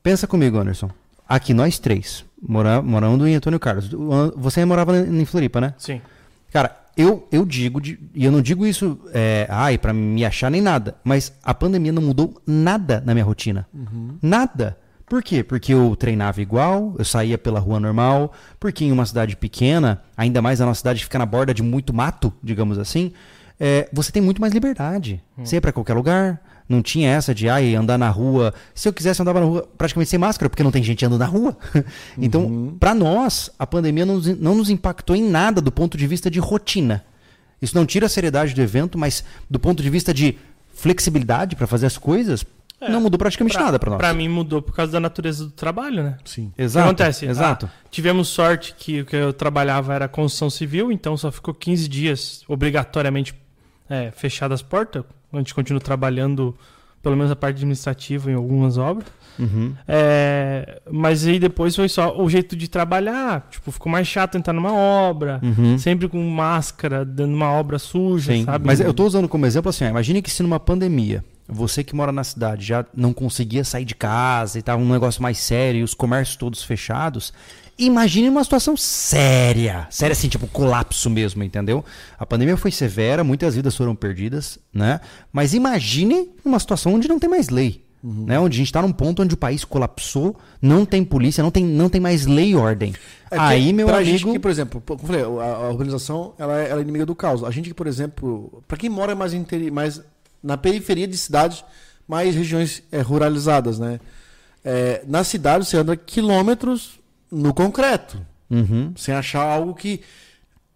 Pensa 0.02 0.26
comigo, 0.26 0.58
Anderson. 0.58 0.90
Aqui 1.30 1.54
nós 1.54 1.78
três, 1.78 2.26
mora, 2.42 2.82
morando 2.82 3.28
em 3.28 3.36
Antônio 3.36 3.60
Carlos. 3.60 3.92
Você 4.36 4.66
morava 4.66 4.98
em 4.98 5.26
Floripa, 5.26 5.62
né? 5.62 5.76
Sim. 5.78 6.02
Cara, 6.52 6.76
eu, 6.98 7.28
eu 7.32 7.46
digo, 7.46 7.80
e 7.86 8.26
eu 8.26 8.32
não 8.32 8.42
digo 8.42 8.66
isso, 8.66 8.98
é, 9.14 9.46
ai, 9.48 9.78
pra 9.78 9.94
me 9.94 10.26
achar 10.26 10.50
nem 10.50 10.60
nada, 10.60 10.96
mas 11.04 11.32
a 11.44 11.54
pandemia 11.54 11.92
não 11.92 12.02
mudou 12.02 12.42
nada 12.48 13.04
na 13.06 13.14
minha 13.14 13.24
rotina. 13.24 13.68
Nada. 14.24 14.76
Por 15.12 15.22
quê? 15.22 15.44
Porque 15.44 15.74
eu 15.74 15.94
treinava 15.94 16.42
igual, 16.42 16.96
eu 16.98 17.04
saía 17.04 17.38
pela 17.38 17.60
rua 17.60 17.82
normal, 17.82 18.32
porque 18.58 18.86
em 18.86 18.94
uma 18.94 19.06
cidade 19.06 19.36
pequena, 19.36 20.02
ainda 20.16 20.42
mais 20.42 20.62
a 20.62 20.66
nossa 20.66 20.78
cidade 20.78 21.04
fica 21.04 21.20
na 21.20 21.26
borda 21.26 21.54
de 21.54 21.62
muito 21.62 21.94
mato, 21.94 22.32
digamos 22.42 22.80
assim, 22.80 23.12
é, 23.60 23.90
você 23.92 24.10
tem 24.10 24.22
muito 24.22 24.40
mais 24.40 24.54
liberdade. 24.54 25.22
Você 25.38 25.58
ia 25.58 25.62
pra 25.62 25.74
qualquer 25.74 25.96
lugar, 25.96 26.42
não 26.70 26.82
tinha 26.82 27.10
essa 27.10 27.36
de 27.36 27.50
ai, 27.50 27.76
andar 27.76 27.98
na 27.98 28.10
rua. 28.10 28.54
Se 28.74 28.88
eu 28.88 28.94
quisesse, 28.94 29.20
eu 29.20 29.24
andava 29.26 29.42
na 29.42 29.46
rua 29.48 29.70
praticamente 29.78 30.10
sem 30.10 30.18
máscara, 30.18 30.50
porque 30.50 30.64
não 30.64 30.72
tem 30.72 30.82
gente 30.82 31.06
andando 31.06 31.20
na 31.20 31.26
rua. 31.26 31.58
então, 32.18 32.78
pra 32.80 32.96
nós, 32.96 33.52
a 33.60 33.68
pandemia 33.68 34.06
não 34.06 34.16
nos, 34.16 34.28
não 34.40 34.56
nos 34.56 34.70
impactou 34.70 35.14
em 35.14 35.30
nada 35.30 35.60
do 35.60 35.74
ponto 35.74 35.98
de 35.98 36.08
vista 36.08 36.32
de 36.32 36.40
rotina. 36.40 37.04
Isso 37.62 37.76
não 37.76 37.86
tira 37.86 38.06
a 38.06 38.10
seriedade 38.10 38.54
do 38.54 38.62
evento, 38.62 38.98
mas 38.98 39.26
do 39.50 39.60
ponto 39.60 39.84
de 39.84 39.90
vista 39.90 40.14
de 40.14 40.38
flexibilidade 40.74 41.58
pra 41.58 41.68
fazer 41.68 41.88
as 41.88 41.98
coisas, 41.98 42.46
não 42.90 43.02
mudou 43.02 43.18
praticamente 43.18 43.58
nada 43.58 43.78
pra 43.78 43.90
nós. 43.92 43.98
Pra 43.98 44.14
mim 44.14 44.28
mudou 44.28 44.62
por 44.62 44.74
causa 44.76 44.92
da 44.92 45.00
natureza 45.00 45.46
do 45.46 45.52
trabalho, 45.52 46.04
né? 46.04 46.18
Sim. 46.26 46.48
O 46.48 46.52
que 46.56 46.62
Exato. 46.62 46.86
acontece? 46.88 47.26
Exato. 47.26 47.66
Ah, 47.72 47.88
tivemos 47.90 48.28
sorte 48.30 48.74
que 48.78 49.02
o 49.02 49.06
que 49.06 49.16
eu 49.16 49.32
trabalhava 49.34 49.94
era 49.94 50.08
construção 50.08 50.50
civil, 50.50 50.92
então 50.92 51.16
só 51.18 51.32
ficou 51.32 51.54
15 51.54 51.88
dias 51.88 52.44
obrigatoriamente 52.48 53.34
é, 53.90 54.12
fechadas 54.12 54.62
as 54.62 54.62
portas. 54.62 55.04
A 55.34 55.38
gente 55.38 55.54
continua 55.54 55.80
trabalhando, 55.82 56.56
pelo 57.02 57.16
menos 57.16 57.32
a 57.32 57.36
parte 57.36 57.56
administrativa, 57.58 58.32
em 58.32 58.34
algumas 58.36 58.78
obras. 58.78 59.08
Uhum. 59.40 59.74
É, 59.88 60.82
mas 60.92 61.26
aí 61.26 61.40
depois 61.40 61.76
foi 61.76 61.88
só 61.88 62.20
o 62.22 62.30
jeito 62.30 62.56
de 62.56 62.68
trabalhar. 62.68 63.48
Tipo, 63.50 63.72
ficou 63.72 63.92
mais 63.92 64.08
chato 64.08 64.38
entrar 64.38 64.54
numa 64.54 64.74
obra, 64.74 65.40
Uhum. 65.42 65.78
sempre 65.78 66.08
com 66.08 66.22
máscara, 66.30 67.06
dando 67.06 67.34
uma 67.34 67.50
obra 67.52 67.80
suja, 67.80 68.34
Sim, 68.34 68.44
sabe? 68.46 68.66
mas 68.68 68.80
eu 68.82 68.94
tô 68.94 69.06
usando 69.06 69.28
como 69.30 69.46
exemplo 69.46 69.70
assim, 69.70 69.86
imagine 69.86 70.22
que 70.22 70.30
se 70.30 70.44
numa 70.44 70.60
pandemia, 70.60 71.24
você 71.52 71.84
que 71.84 71.94
mora 71.96 72.12
na 72.12 72.24
cidade 72.24 72.66
já 72.66 72.86
não 72.96 73.12
conseguia 73.14 73.64
sair 73.64 73.86
de 73.86 73.94
casa 73.96 74.58
e 74.58 74.62
tava 74.62 74.82
um 74.82 74.90
negócio 74.90 75.22
mais 75.22 75.38
sério, 75.38 75.82
e 75.82 75.84
os 75.84 75.94
comércios 75.94 76.38
todos 76.38 76.64
fechados, 76.64 77.34
imagine 77.78 78.30
uma 78.30 78.44
situação 78.44 78.76
séria, 78.78 79.88
séria 79.90 80.14
assim, 80.14 80.28
tipo 80.30 80.48
colapso 80.48 81.10
mesmo, 81.10 81.44
entendeu? 81.44 81.84
A 82.18 82.26
pandemia 82.26 82.56
foi 82.58 82.72
severa, 82.72 83.24
muitas 83.24 83.56
vidas 83.56 83.76
foram 83.76 83.96
perdidas, 83.96 84.58
né? 84.74 85.00
Mas 85.32 85.54
imagine 85.54 86.30
uma 86.46 86.60
situação 86.60 86.94
onde 86.94 87.08
não 87.08 87.20
tem 87.20 87.30
mais 87.30 87.50
lei. 87.50 87.84
Né, 88.04 88.40
onde 88.40 88.56
a 88.56 88.58
gente 88.58 88.66
está 88.66 88.82
num 88.82 88.92
ponto 88.92 89.22
onde 89.22 89.36
o 89.36 89.38
país 89.38 89.64
colapsou, 89.64 90.36
não 90.60 90.88
tem 90.88 91.04
polícia, 91.06 91.44
não 91.44 91.52
tem, 91.52 91.64
não 91.64 91.88
tem 91.88 92.02
mais 92.02 92.26
lei 92.26 92.50
e 92.50 92.56
ordem. 92.56 92.96
É 93.30 93.38
Aí, 93.38 93.72
meu 93.72 93.86
pra 93.86 93.98
amigo. 93.98 94.10
gente 94.18 94.26
que, 94.26 94.40
por 94.40 94.50
exemplo, 94.50 94.82
como 94.84 95.06
falei, 95.06 95.22
a, 95.22 95.26
a 95.26 95.70
urbanização 95.70 96.34
ela 96.40 96.60
é, 96.60 96.70
ela 96.72 96.80
é 96.80 96.82
inimiga 96.82 97.06
do 97.06 97.14
caos. 97.14 97.44
A 97.44 97.52
gente 97.52 97.70
que, 97.70 97.76
por 97.76 97.86
exemplo, 97.86 98.64
para 98.68 98.76
quem 98.76 98.90
mora 98.90 99.14
mais, 99.14 99.36
interi- 99.36 99.70
mais 99.70 100.02
na 100.44 100.58
periferia 100.58 101.08
de 101.08 101.18
cidades, 101.18 101.64
mais 102.08 102.36
regiões 102.36 102.84
é, 102.92 103.02
ruralizadas, 103.02 103.80
né? 103.80 104.00
É, 104.64 105.04
na 105.08 105.24
cidade 105.24 105.66
você 105.66 105.78
anda 105.78 105.96
quilômetros 105.96 107.00
no 107.32 107.54
concreto, 107.54 108.20
Uhum, 108.50 108.94
sem 108.98 109.14
achar 109.14 109.42
algo 109.44 109.74
que 109.74 110.02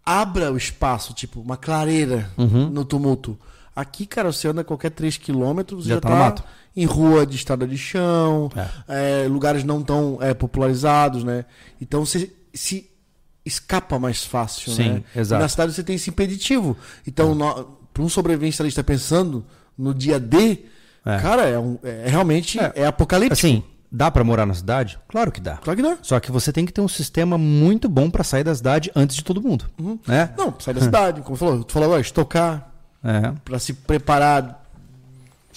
abra 0.04 0.50
o 0.50 0.56
espaço, 0.56 1.12
tipo 1.12 1.40
uma 1.40 1.56
clareira 1.58 2.30
Uhum. 2.38 2.70
no 2.70 2.84
tumulto. 2.84 3.38
Aqui, 3.74 4.06
cara, 4.06 4.32
você 4.32 4.48
anda 4.48 4.64
qualquer 4.64 4.90
3 4.90 5.18
quilômetros 5.18 5.84
Já 5.84 5.96
já, 5.96 6.00
tá 6.00 6.08
tá, 6.08 6.42
no 6.42 6.44
em 6.82 6.86
rua 6.86 7.26
de 7.26 7.36
estrada 7.36 7.66
de 7.66 7.76
chão, 7.76 8.50
é, 8.88 9.26
lugares 9.28 9.64
não 9.64 9.82
tão 9.82 10.18
é, 10.20 10.32
popularizados, 10.32 11.22
né? 11.24 11.44
Então 11.80 12.04
você 12.04 12.32
se 12.54 12.90
escapa 13.44 13.98
mais 13.98 14.24
fácil, 14.24 14.72
Sim, 14.72 14.88
né? 14.90 15.02
exato. 15.14 15.40
E 15.40 15.42
na 15.42 15.48
cidade 15.48 15.72
você 15.72 15.82
tem 15.82 15.96
esse 15.96 16.10
impeditivo. 16.10 16.76
Então, 17.06 17.75
para 17.96 18.04
um 18.04 18.08
sobrevivencialista 18.10 18.84
pensando 18.84 19.42
no 19.76 19.94
dia 19.94 20.20
D, 20.20 20.58
É. 21.04 21.18
cara, 21.18 21.42
é, 21.48 21.58
um- 21.58 21.78
é 21.82 22.04
realmente 22.08 22.60
É. 22.60 22.72
é, 22.76 22.86
apocalíptico. 22.86 23.32
Assim, 23.46 23.62
dá 23.90 24.10
pra 24.10 24.22
morar 24.22 24.44
na 24.44 24.52
cidade? 24.52 24.98
Claro 25.08 25.32
que 25.32 25.40
dá. 25.40 25.56
Claro 25.56 25.76
que 25.78 25.82
não. 25.82 25.96
Só 26.02 26.20
que 26.20 26.30
você 26.30 26.52
tem 26.52 26.66
que 26.66 26.72
ter 26.72 26.82
um 26.82 26.88
sistema 26.88 27.38
muito 27.38 27.88
bom 27.88 28.10
pra 28.10 28.22
sair 28.22 28.44
da 28.44 28.54
cidade 28.54 28.90
antes 28.94 29.16
de 29.16 29.24
todo 29.24 29.40
mundo. 29.40 29.64
Né? 30.06 30.30
Não, 30.36 30.54
sai 30.58 30.74
da 30.74 30.80
cidade, 30.82 31.22
como 31.22 31.36
falou, 31.36 31.64
tu 31.64 31.72
falou 31.72 31.86
agora, 31.86 32.00
estocar, 32.02 32.70
É. 33.02 33.32
para 33.44 33.58
se 33.58 33.72
preparar 33.72 34.62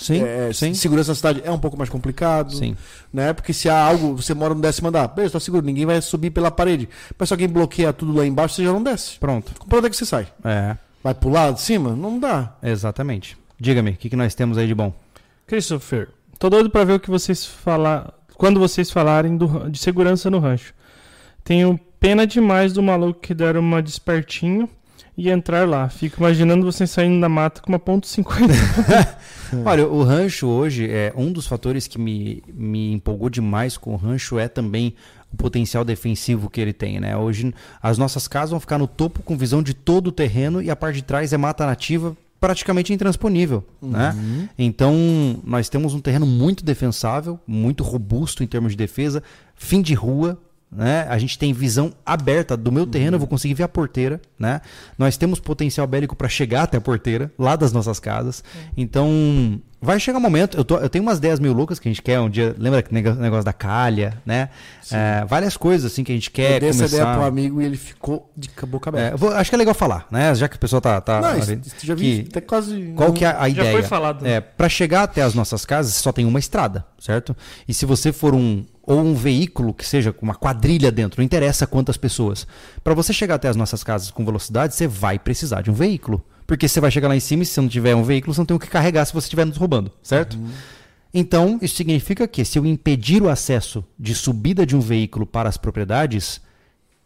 Sim, 0.02 0.24
É, 0.24 0.54
sim. 0.54 0.74
Segurança 0.74 1.12
na 1.12 1.16
cidade 1.16 1.42
é 1.44 1.52
um 1.52 1.60
pouco 1.60 1.76
mais 1.78 1.90
complicado. 1.90 2.54
Sim. 2.56 2.74
Né? 3.14 3.34
Porque 3.34 3.52
se 3.52 3.68
há 3.68 3.78
algo, 3.78 4.16
você 4.16 4.34
mora 4.34 4.56
no 4.56 4.62
décimo 4.62 4.88
andar, 4.88 5.10
beleza, 5.10 5.34
tá 5.34 5.42
seguro, 5.42 5.66
ninguém 5.66 5.86
vai 5.86 6.02
subir 6.02 6.30
pela 6.30 6.50
parede. 6.50 6.88
Mas 7.18 7.28
se 7.28 7.34
alguém 7.34 7.50
bloqueia 7.50 7.92
tudo 7.92 8.14
lá 8.14 8.26
embaixo, 8.26 8.56
você 8.56 8.64
já 8.64 8.72
não 8.72 8.82
desce. 8.82 9.20
Pronto. 9.20 9.52
Pra 9.68 9.78
onde 9.78 9.88
é 9.88 9.90
que 9.90 9.98
você 9.98 10.06
sai? 10.06 10.30
É, 10.46 10.78
Vai 11.04 11.14
pular 11.14 11.52
de 11.52 11.62
cima? 11.62 11.96
Não 11.96 12.20
dá. 12.20 12.56
exatamente. 12.62 13.38
Diga-me, 13.60 13.92
o 13.92 13.98
que, 13.98 14.10
que 14.10 14.16
nós 14.16 14.36
temos 14.36 14.58
aí 14.58 14.68
de 14.68 14.76
bom? 14.76 14.94
Christopher, 15.46 16.10
tô 16.38 16.50
doido 16.50 16.70
pra 16.70 16.84
ver 16.84 16.94
o 16.94 17.00
que 17.00 17.10
vocês 17.10 17.46
falar 17.46 18.14
quando 18.36 18.60
vocês 18.60 18.90
falarem 18.90 19.36
do 19.36 19.70
de 19.70 19.80
segurança 19.80 20.30
no 20.30 20.40
rancho. 20.40 20.74
Tenho 21.44 21.80
pena 22.00 22.26
demais 22.26 22.72
do 22.72 22.82
maluco 22.82 23.20
que 23.20 23.34
deram 23.34 23.60
uma 23.60 23.82
despertinho 23.82 24.70
e 25.20 25.30
entrar 25.30 25.68
lá. 25.68 25.90
Fico 25.90 26.22
imaginando 26.22 26.66
vocês 26.66 26.90
saindo 26.90 27.20
da 27.20 27.28
mata 27.28 27.62
com 27.62 27.70
uma 27.70 27.78
ponto 27.78 28.08
.50. 28.08 28.48
Olha, 29.66 29.86
o 29.86 30.02
rancho 30.02 30.48
hoje, 30.48 30.90
é 30.90 31.12
um 31.14 31.30
dos 31.30 31.46
fatores 31.46 31.88
que 31.88 32.00
me, 32.00 32.42
me 32.48 32.94
empolgou 32.94 33.30
demais 33.30 33.76
com 33.76 33.92
o 33.92 33.98
rancho 33.98 34.40
é 34.40 34.48
também 34.48 34.96
o 35.34 35.36
potencial 35.36 35.84
defensivo 35.84 36.50
que 36.50 36.62
ele 36.62 36.72
tem, 36.72 37.02
né? 37.02 37.18
Hoje 37.18 37.54
as 37.84 37.98
nossas 37.98 38.30
casas 38.30 38.52
vão 38.52 38.62
ficar 38.62 38.78
no 38.78 38.88
topo 38.88 39.22
com 39.22 39.36
visão 39.36 39.62
de 39.62 39.74
todo 39.74 40.08
o 40.08 40.12
terreno 40.12 40.62
e 40.62 40.72
a 40.72 40.76
parte 40.76 40.96
de 40.96 41.04
trás 41.04 41.34
é 41.34 41.38
mata 41.38 41.66
nativa 41.66 42.16
praticamente 42.40 42.94
intransponível, 42.94 43.62
né? 43.82 44.16
Então, 44.58 44.96
nós 45.44 45.68
temos 45.68 45.94
um 45.94 46.00
terreno 46.00 46.26
muito 46.26 46.64
defensável, 46.64 47.38
muito 47.46 47.84
robusto 47.84 48.42
em 48.42 48.48
termos 48.48 48.72
de 48.72 48.78
defesa, 48.78 49.22
fim 49.54 49.82
de 49.82 49.94
rua, 49.94 50.40
né? 50.72 51.08
A 51.10 51.18
gente 51.18 51.38
tem 51.38 51.52
visão 51.52 51.94
aberta 52.06 52.56
do 52.56 52.72
meu 52.72 52.86
terreno, 52.86 53.16
eu 53.16 53.20
vou 53.20 53.28
conseguir 53.28 53.54
ver 53.54 53.64
a 53.64 53.68
porteira, 53.68 54.22
né? 54.38 54.62
Nós 54.98 55.18
temos 55.18 55.40
potencial 55.40 55.88
bélico 55.88 56.16
para 56.16 56.30
chegar 56.30 56.64
até 56.64 56.78
a 56.78 56.82
porteira, 56.82 57.32
lá 57.38 57.56
das 57.56 57.72
nossas 57.72 58.00
casas. 58.00 58.44
Então, 58.78 59.60
vai 59.82 60.00
chegar 60.00 60.18
um 60.18 60.22
momento, 60.22 60.58
eu, 60.58 60.64
tô- 60.66 60.78
eu 60.78 60.90
tenho 60.90 61.02
umas 61.04 61.20
10 61.20 61.40
mil 61.40 61.54
loucas 61.54 61.80
que 61.80 61.88
a 61.88 61.92
gente 61.92 62.02
quer 62.02 62.20
um 62.20 62.30
dia, 62.30 62.54
lembra 62.58 62.82
que 62.82 62.94
negócio 62.94 63.44
da 63.46 63.54
calha, 63.54 64.22
né? 64.26 64.50
É, 64.92 65.24
várias 65.26 65.56
coisas 65.56 65.92
assim 65.92 66.04
que 66.04 66.12
a 66.12 66.16
gente 66.16 66.30
eu 66.30 66.34
quer 66.34 66.60
dei 66.60 66.70
essa 66.70 66.86
ideia 66.86 67.04
pro 67.04 67.14
começar. 67.14 67.28
amigo 67.28 67.62
e 67.62 67.66
ele 67.66 67.78
ficou 67.78 68.32
de 68.36 68.50
boca 68.68 68.90
É, 68.90 68.92
aberta. 68.92 69.14
eu 69.14 69.18
vou- 69.18 69.32
acho 69.34 69.50
que 69.50 69.56
é 69.56 69.58
legal 69.58 69.74
falar, 69.74 70.06
né? 70.12 70.34
Já 70.36 70.48
que 70.50 70.56
a 70.56 70.60
pessoa 70.60 70.82
tá, 70.82 71.00
tá 71.00 71.22
não, 71.22 71.38
isso, 71.38 71.54
isso 71.54 71.86
já 71.86 71.96
vi 71.96 72.24
que- 72.24 72.30
até 72.30 72.42
quase. 72.42 72.94
qual 72.96 73.14
que 73.14 73.24
é 73.24 73.28
a 73.30 73.42
Já 73.44 73.48
ideia? 73.50 73.72
foi 73.72 73.84
falado. 73.84 74.26
É, 74.28 74.42
para 74.42 74.68
chegar 74.68 75.04
até 75.04 75.22
as 75.22 75.34
nossas 75.34 75.66
casas, 75.66 75.94
só 75.96 76.12
tem 76.12 76.26
uma 76.26 76.40
estrada, 76.40 76.86
certo? 77.00 77.36
E 77.68 77.74
se 77.74 77.86
você 77.86 78.12
for 78.12 78.34
um 78.34 78.66
ou 78.84 79.00
um 79.00 79.14
veículo 79.14 79.72
que 79.74 79.86
seja 79.86 80.12
com 80.12 80.26
uma 80.26 80.34
quadrilha 80.34 80.92
dentro, 80.92 81.22
não 81.22 81.26
interessa 81.26 81.68
quantas 81.68 81.96
pessoas. 81.96 82.48
Para 82.84 82.96
você 82.96 83.14
chegar 83.14 83.36
até 83.36 83.48
as 83.48 83.56
nossas 83.56 83.84
casas 83.84 84.10
com 84.10 84.26
velocidade, 84.26 84.74
você 84.74 84.88
vai 84.88 85.20
precisar 85.20 85.62
de 85.62 85.70
um 85.70 85.74
veículo, 85.76 86.24
porque 86.50 86.68
você 86.68 86.82
vai 86.82 86.90
chegar 86.90 87.08
lá 87.08 87.16
em 87.16 87.20
cima 87.20 87.44
e 87.44 87.46
se 87.46 87.62
não 87.62 87.70
tiver 87.70 87.96
um 87.96 88.02
veículo, 88.02 88.34
você 88.34 88.42
não 88.42 88.46
tem 88.46 88.58
o 88.58 88.60
que 88.60 88.66
carregar 88.66 89.06
se 89.06 89.14
você 89.14 89.28
estiver 89.28 89.46
nos 89.46 89.56
roubando, 89.56 89.92
certo? 90.02 90.36
Então, 91.14 91.60
isso 91.62 91.76
significa 91.76 92.28
que 92.28 92.44
se 92.44 92.58
eu 92.58 92.66
impedir 92.66 93.22
o 93.22 93.30
acesso 93.30 93.86
de 94.00 94.16
subida 94.16 94.66
de 94.66 94.76
um 94.76 94.80
veículo 94.80 95.28
para 95.28 95.48
as 95.48 95.58
propriedades, 95.58 96.42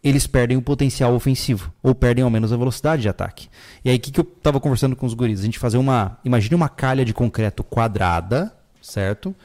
eles 0.02 0.26
perdem 0.26 0.56
o 0.56 0.62
potencial 0.62 1.14
ofensivo, 1.14 1.74
ou 1.84 1.94
perdem 1.94 2.24
ao 2.24 2.30
menos 2.30 2.54
a 2.54 2.58
velocidade 2.58 3.02
de 3.02 3.10
ataque. 3.10 3.50
E 3.84 3.90
aí, 3.90 3.98
o 3.98 4.00
que, 4.00 4.12
que 4.14 4.20
eu 4.22 4.24
estava 4.38 4.62
conversando 4.62 4.96
com 4.96 5.06
os 5.06 5.14
guris? 5.14 5.42
A 5.42 5.44
gente 5.44 5.60
fazer 5.60 5.78
uma. 5.78 6.18
Imagine 6.24 6.56
uma 6.56 6.70
calha 6.70 7.04
de 7.04 7.14
concreto 7.14 7.66
quadrada, 7.66 8.56
certo? 8.82 9.36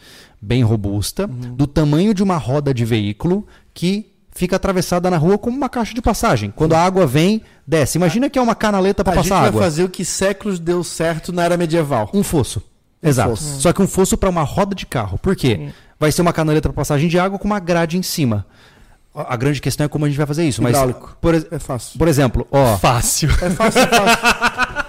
Bem 0.40 0.62
robusta, 0.62 1.26
do 1.26 1.66
tamanho 1.66 2.14
de 2.14 2.22
uma 2.22 2.36
roda 2.36 2.72
de 2.72 2.84
veículo 2.84 3.44
que 3.74 4.12
fica 4.38 4.56
atravessada 4.56 5.10
na 5.10 5.16
rua 5.16 5.36
como 5.36 5.56
uma 5.56 5.68
caixa 5.68 5.92
de 5.92 6.00
passagem. 6.00 6.52
Quando 6.54 6.74
a 6.74 6.80
água 6.82 7.06
vem, 7.06 7.42
desce. 7.66 7.98
Imagina 7.98 8.30
que 8.30 8.38
é 8.38 8.42
uma 8.42 8.54
canaleta 8.54 9.02
para 9.04 9.12
A 9.12 9.16
gente 9.16 9.28
passar 9.28 9.40
vai 9.40 9.48
água. 9.48 9.62
fazer 9.62 9.84
o 9.84 9.88
que 9.88 10.04
séculos 10.04 10.58
deu 10.58 10.82
certo 10.84 11.32
na 11.32 11.44
era 11.44 11.56
medieval. 11.56 12.10
Um 12.14 12.22
fosso. 12.22 12.62
Exato. 13.02 13.30
fosso. 13.30 13.60
Só 13.60 13.72
que 13.72 13.82
um 13.82 13.86
fosso 13.88 14.16
para 14.16 14.28
uma 14.30 14.42
roda 14.42 14.74
de 14.74 14.86
carro. 14.86 15.18
Por 15.18 15.34
quê? 15.36 15.70
Vai 16.00 16.10
ser 16.12 16.22
uma 16.22 16.32
canaleta 16.32 16.68
para 16.68 16.76
passagem 16.76 17.08
de 17.08 17.18
água 17.18 17.38
com 17.38 17.46
uma 17.46 17.58
grade 17.60 17.98
em 17.98 18.02
cima. 18.02 18.46
A 19.14 19.36
grande 19.36 19.60
questão 19.60 19.84
é 19.84 19.88
como 19.88 20.04
a 20.04 20.08
gente 20.08 20.16
vai 20.16 20.26
fazer 20.26 20.44
isso. 20.46 20.62
Mas, 20.62 20.70
Hidráulico. 20.70 21.16
por, 21.20 21.34
ex- 21.34 21.46
É 21.50 21.58
fácil. 21.58 21.98
por 21.98 22.06
exemplo, 22.06 22.46
ó, 22.52 22.76
Fácil. 22.78 23.30
É 23.42 23.50
fácil, 23.50 23.80
é 23.82 23.86
fácil. 23.86 24.88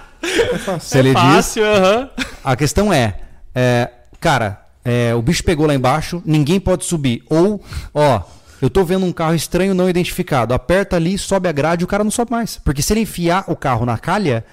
É 0.52 0.58
fácil. 0.58 1.02
diz, 1.02 1.12
Fácil, 1.14 1.64
aham. 1.64 2.10
a 2.44 2.54
questão 2.54 2.92
é, 2.92 3.16
é, 3.54 3.90
cara, 4.20 4.60
é, 4.84 5.14
o 5.14 5.22
bicho 5.22 5.42
pegou 5.42 5.66
lá 5.66 5.74
embaixo, 5.74 6.22
ninguém 6.26 6.60
pode 6.60 6.84
subir. 6.84 7.24
Ou, 7.30 7.60
ó, 7.94 8.20
Eu 8.60 8.68
tô 8.70 8.84
vendo 8.84 9.06
um 9.06 9.12
carro 9.12 9.34
estranho 9.34 9.74
não 9.74 9.88
identificado. 9.88 10.52
Aperta 10.54 10.96
ali, 10.96 11.16
sobe 11.16 11.48
a 11.48 11.52
grade, 11.52 11.84
o 11.84 11.88
cara 11.88 12.04
não 12.04 12.10
sobe 12.10 12.30
mais. 12.30 12.58
Porque 12.64 12.82
se 12.82 12.92
ele 12.92 13.00
enfiar 13.00 13.44
o 13.46 13.56
carro 13.56 13.86
na 13.86 13.96
calha, 13.96 14.44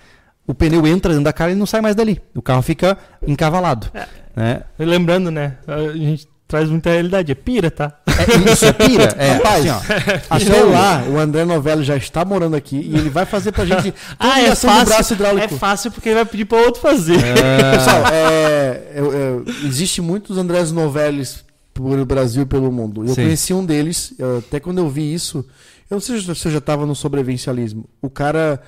o 0.45 0.53
pneu 0.53 0.85
entra 0.87 1.11
dentro 1.11 1.25
da 1.25 1.33
calha 1.33 1.51
e 1.51 1.55
não 1.55 1.65
sai 1.65 1.81
mais 1.81 1.95
dali. 1.95 2.21
O 2.33 2.41
carro 2.41 2.61
fica 2.61 2.97
encavalado. 3.27 3.87
É. 3.93 4.05
Né? 4.35 4.61
E 4.79 4.85
Lembrando, 4.85 5.29
né? 5.31 5.55
A 5.67 5.91
gente 5.97 6.27
traz 6.47 6.69
muita 6.69 6.89
realidade. 6.91 7.31
É 7.31 7.35
pira, 7.35 7.69
tá? 7.69 7.91
É, 8.07 8.51
isso 8.53 8.65
é 8.65 8.71
pira? 8.71 9.13
É, 9.19 9.33
Rapaz, 9.33 9.65
assim, 9.67 9.69
ó. 9.69 10.23
Até 10.35 10.63
lá, 10.63 11.03
o 11.09 11.17
André 11.19 11.43
Novello 11.43 11.83
já 11.83 11.97
está 11.97 12.23
morando 12.23 12.55
aqui 12.55 12.77
e 12.77 12.95
ele 12.97 13.09
vai 13.09 13.25
fazer 13.25 13.51
pra 13.51 13.65
gente 13.65 13.91
toda 14.17 14.33
a 14.33 14.39
ligação 14.39 14.79
do 14.79 14.85
braço 14.85 15.13
hidráulico. 15.13 15.53
é 15.53 15.57
fácil 15.57 15.91
porque 15.91 16.07
ele 16.07 16.15
vai 16.15 16.25
pedir 16.25 16.45
pra 16.45 16.59
outro 16.59 16.81
fazer. 16.81 17.17
Pessoal, 17.21 18.03
é, 18.13 18.81
eu- 18.95 19.43
existe 19.65 20.01
muitos 20.01 20.37
Andrés 20.37 20.71
Novelis 20.71 21.43
pelo 21.81 22.05
Brasil 22.05 22.43
e 22.43 22.45
pelo 22.45 22.71
mundo. 22.71 23.03
Eu 23.03 23.09
Sim. 23.09 23.23
conheci 23.23 23.53
um 23.53 23.65
deles, 23.65 24.13
até 24.39 24.59
quando 24.59 24.79
eu 24.79 24.89
vi 24.89 25.13
isso, 25.13 25.45
eu 25.89 25.95
não 25.95 26.01
sei 26.01 26.19
se 26.19 26.29
eu 26.29 26.51
já 26.51 26.57
estava 26.57 26.85
no 26.85 26.95
sobrevivencialismo. 26.95 27.85
O 28.01 28.09
cara 28.09 28.61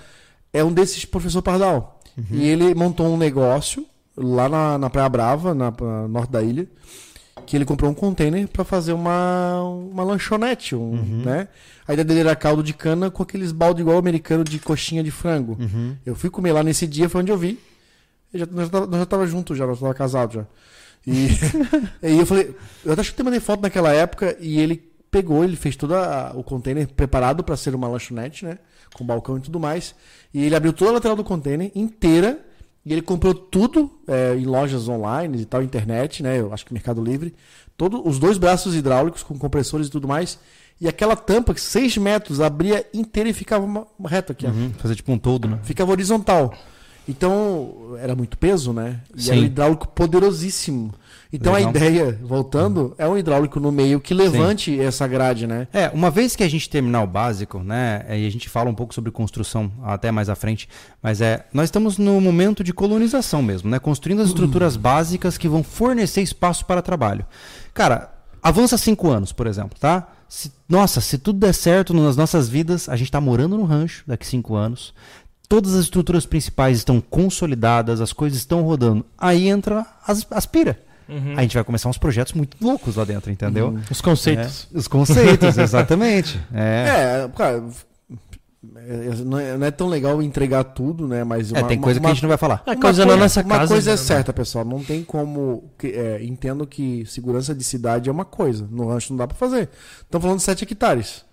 é 0.53 0.63
um 0.63 0.71
desses 0.71 1.05
professor 1.05 1.41
Pardal. 1.41 1.99
E 2.31 2.47
ele 2.47 2.75
montou 2.75 3.07
um 3.07 3.17
negócio 3.17 3.85
lá 4.17 4.49
na, 4.49 4.77
na 4.77 4.89
Praia 4.89 5.07
Brava, 5.07 5.53
na, 5.53 5.71
na 5.71 6.07
norte 6.07 6.31
da 6.31 6.41
ilha, 6.41 6.67
que 7.45 7.55
ele 7.55 7.65
comprou 7.65 7.89
um 7.89 7.93
container 7.93 8.47
para 8.47 8.65
fazer 8.65 8.91
uma, 8.93 9.61
uma 9.63 10.03
lanchonete, 10.03 10.75
um, 10.75 11.23
né? 11.23 11.47
A 11.87 11.93
ideia 11.93 12.05
dele 12.05 12.19
era 12.19 12.35
caldo 12.35 12.61
de 12.61 12.73
cana 12.73 13.09
com 13.09 13.23
aqueles 13.23 13.51
balde 13.51 13.81
igual 13.81 13.97
americano 13.97 14.43
de 14.43 14.59
coxinha 14.59 15.01
de 15.01 15.09
frango. 15.09 15.57
Eu 16.05 16.13
fui 16.15 16.29
comer 16.29 16.51
lá 16.51 16.61
nesse 16.61 16.85
dia, 16.85 17.09
foi 17.09 17.21
onde 17.21 17.31
eu 17.31 17.37
vi. 17.37 17.57
Eu 18.33 18.41
já, 18.41 18.45
nós, 18.45 18.65
já 18.65 18.69
tava, 18.69 18.85
nós 18.85 18.99
já 18.99 19.05
tava 19.05 19.25
juntos 19.25 19.57
já, 19.57 19.65
nós 19.65 19.79
tava 19.79 19.93
casados 19.93 20.35
já. 20.35 20.45
E 22.01 22.07
aí 22.07 22.19
eu 22.19 22.25
falei, 22.25 22.55
eu 22.85 22.91
até 22.91 23.01
acho 23.01 23.11
que 23.11 23.19
eu 23.19 23.23
te 23.23 23.25
mandei 23.25 23.39
foto 23.39 23.61
naquela 23.61 23.91
época 23.91 24.35
e 24.39 24.59
ele 24.59 24.77
pegou, 25.11 25.43
ele 25.43 25.55
fez 25.55 25.75
todo 25.75 25.95
a- 25.95 26.31
o 26.35 26.43
container 26.43 26.87
preparado 26.87 27.43
para 27.43 27.57
ser 27.57 27.73
uma 27.75 27.87
lanchonete, 27.87 28.45
né? 28.45 28.57
Com 28.93 29.05
balcão 29.05 29.37
e 29.37 29.41
tudo 29.41 29.59
mais. 29.59 29.95
E 30.33 30.43
ele 30.45 30.55
abriu 30.55 30.71
toda 30.73 30.91
a 30.91 30.93
lateral 30.95 31.15
do 31.15 31.23
container 31.23 31.71
inteira 31.75 32.39
e 32.85 32.93
ele 32.93 33.01
comprou 33.01 33.33
tudo 33.33 33.91
é, 34.07 34.35
em 34.35 34.45
lojas 34.45 34.87
online 34.87 35.41
e 35.41 35.45
tal, 35.45 35.61
internet, 35.63 36.21
né? 36.23 36.39
Eu 36.39 36.53
acho 36.53 36.65
que 36.65 36.73
Mercado 36.73 37.03
Livre. 37.03 37.33
Todo, 37.77 38.07
os 38.07 38.19
dois 38.19 38.37
braços 38.37 38.75
hidráulicos 38.75 39.23
com 39.23 39.37
compressores 39.37 39.87
e 39.87 39.89
tudo 39.91 40.07
mais. 40.07 40.37
E 40.81 40.87
aquela 40.87 41.15
tampa, 41.15 41.53
que 41.53 41.59
6 41.61 41.97
metros, 41.97 42.39
abria 42.39 42.85
inteira 42.93 43.29
e 43.29 43.33
ficava 43.33 43.65
uma, 43.65 43.85
uma 43.97 44.07
reta 44.09 44.31
aqui. 44.31 44.45
Uhum, 44.45 44.71
fazer 44.77 44.95
tipo 44.95 45.11
um 45.11 45.17
todo, 45.17 45.47
né? 45.47 45.59
Ficava 45.63 45.91
horizontal. 45.91 46.53
Então, 47.07 47.95
era 47.99 48.15
muito 48.15 48.37
peso, 48.37 48.71
né? 48.71 49.01
E 49.15 49.23
Sim. 49.23 49.31
era 49.31 49.39
um 49.41 49.43
hidráulico 49.45 49.87
poderosíssimo. 49.89 50.93
Então 51.31 51.53
Legal. 51.53 51.69
a 51.69 51.75
ideia, 51.77 52.19
voltando, 52.23 52.95
é 52.97 53.07
um 53.07 53.15
hidráulico 53.15 53.59
no 53.59 53.71
meio 53.71 53.99
que 53.99 54.15
levante 54.15 54.79
essa 54.79 55.07
grade, 55.07 55.45
né? 55.45 55.67
É, 55.71 55.87
uma 55.89 56.09
vez 56.09 56.35
que 56.35 56.41
a 56.43 56.49
gente 56.49 56.67
terminar 56.67 57.03
o 57.03 57.07
básico, 57.07 57.59
né, 57.59 58.03
e 58.09 58.25
a 58.25 58.29
gente 58.31 58.49
fala 58.49 58.67
um 58.67 58.73
pouco 58.73 58.95
sobre 58.95 59.11
construção 59.11 59.71
até 59.83 60.11
mais 60.11 60.27
à 60.27 60.33
frente, 60.33 60.67
mas 61.03 61.21
é, 61.21 61.45
nós 61.53 61.65
estamos 61.65 61.99
no 61.99 62.19
momento 62.19 62.63
de 62.63 62.73
colonização 62.73 63.43
mesmo, 63.43 63.69
né, 63.69 63.77
construindo 63.77 64.23
as 64.23 64.29
estruturas 64.29 64.75
básicas 64.75 65.37
que 65.37 65.47
vão 65.47 65.61
fornecer 65.63 66.21
espaço 66.23 66.65
para 66.65 66.81
trabalho. 66.81 67.23
Cara, 67.75 68.11
avança 68.41 68.75
cinco 68.75 69.11
anos, 69.11 69.31
por 69.31 69.45
exemplo, 69.45 69.77
tá? 69.79 70.07
Se- 70.27 70.51
nossa, 70.67 70.99
se 70.99 71.19
tudo 71.19 71.37
der 71.39 71.53
certo 71.53 71.93
nas 71.93 72.17
nossas 72.17 72.49
vidas, 72.49 72.89
a 72.89 72.95
gente 72.95 73.07
está 73.07 73.21
morando 73.21 73.55
no 73.55 73.65
rancho 73.65 74.03
daqui 74.07 74.25
cinco 74.25 74.55
anos, 74.55 74.95
todas 75.47 75.75
as 75.75 75.81
estruturas 75.83 76.25
principais 76.25 76.77
estão 76.77 76.99
consolidadas, 76.99 78.01
as 78.01 78.13
coisas 78.13 78.39
estão 78.39 78.63
rodando, 78.63 79.05
aí 79.15 79.47
entra 79.47 79.85
as, 80.07 80.25
as 80.31 80.47
pira. 80.47 80.88
A 81.37 81.41
gente 81.41 81.53
vai 81.55 81.63
começar 81.63 81.89
uns 81.89 81.97
projetos 81.97 82.33
muito 82.33 82.55
loucos 82.61 82.95
lá 82.95 83.03
dentro, 83.05 83.31
entendeu? 83.31 83.77
Os 83.89 84.01
conceitos. 84.01 84.67
É, 84.73 84.77
os 84.77 84.87
conceitos, 84.87 85.57
exatamente. 85.59 86.39
É. 86.53 87.23
É, 87.25 87.29
cara, 87.35 87.63
é, 88.75 89.15
não, 89.25 89.39
é, 89.39 89.57
não 89.57 89.65
é 89.67 89.71
tão 89.71 89.87
legal 89.87 90.21
entregar 90.21 90.63
tudo, 90.63 91.07
né? 91.07 91.23
Mas 91.23 91.51
É, 91.51 91.59
uma- 91.59 91.67
tem 91.67 91.77
uma- 91.77 91.83
coisa 91.83 91.99
que 91.99 92.05
uma- 92.05 92.11
a 92.11 92.13
gente 92.13 92.23
não 92.23 92.29
vai 92.29 92.37
falar. 92.37 92.61
Uma 92.67 92.75
coisa 92.75 93.05
na 93.05 93.15
nossa 93.15 93.41
uma 93.41 93.57
casa. 93.57 93.73
coisa 93.73 93.89
é 93.91 93.93
né? 93.93 93.97
certa, 93.97 94.33
pessoal. 94.33 94.65
Não 94.65 94.83
tem 94.83 95.03
como. 95.03 95.71
que- 95.77 95.87
é, 95.87 96.23
entendo 96.23 96.67
que 96.67 97.05
segurança 97.05 97.55
de 97.55 97.63
cidade 97.63 98.09
é 98.09 98.11
uma 98.11 98.25
coisa. 98.25 98.67
No 98.69 98.87
rancho 98.89 99.11
não 99.13 99.17
dá 99.17 99.27
pra 99.27 99.37
fazer. 99.37 99.69
Estamos 100.01 100.23
falando 100.23 100.37
de 100.39 100.43
7 100.43 100.63
hectares. 100.63 101.23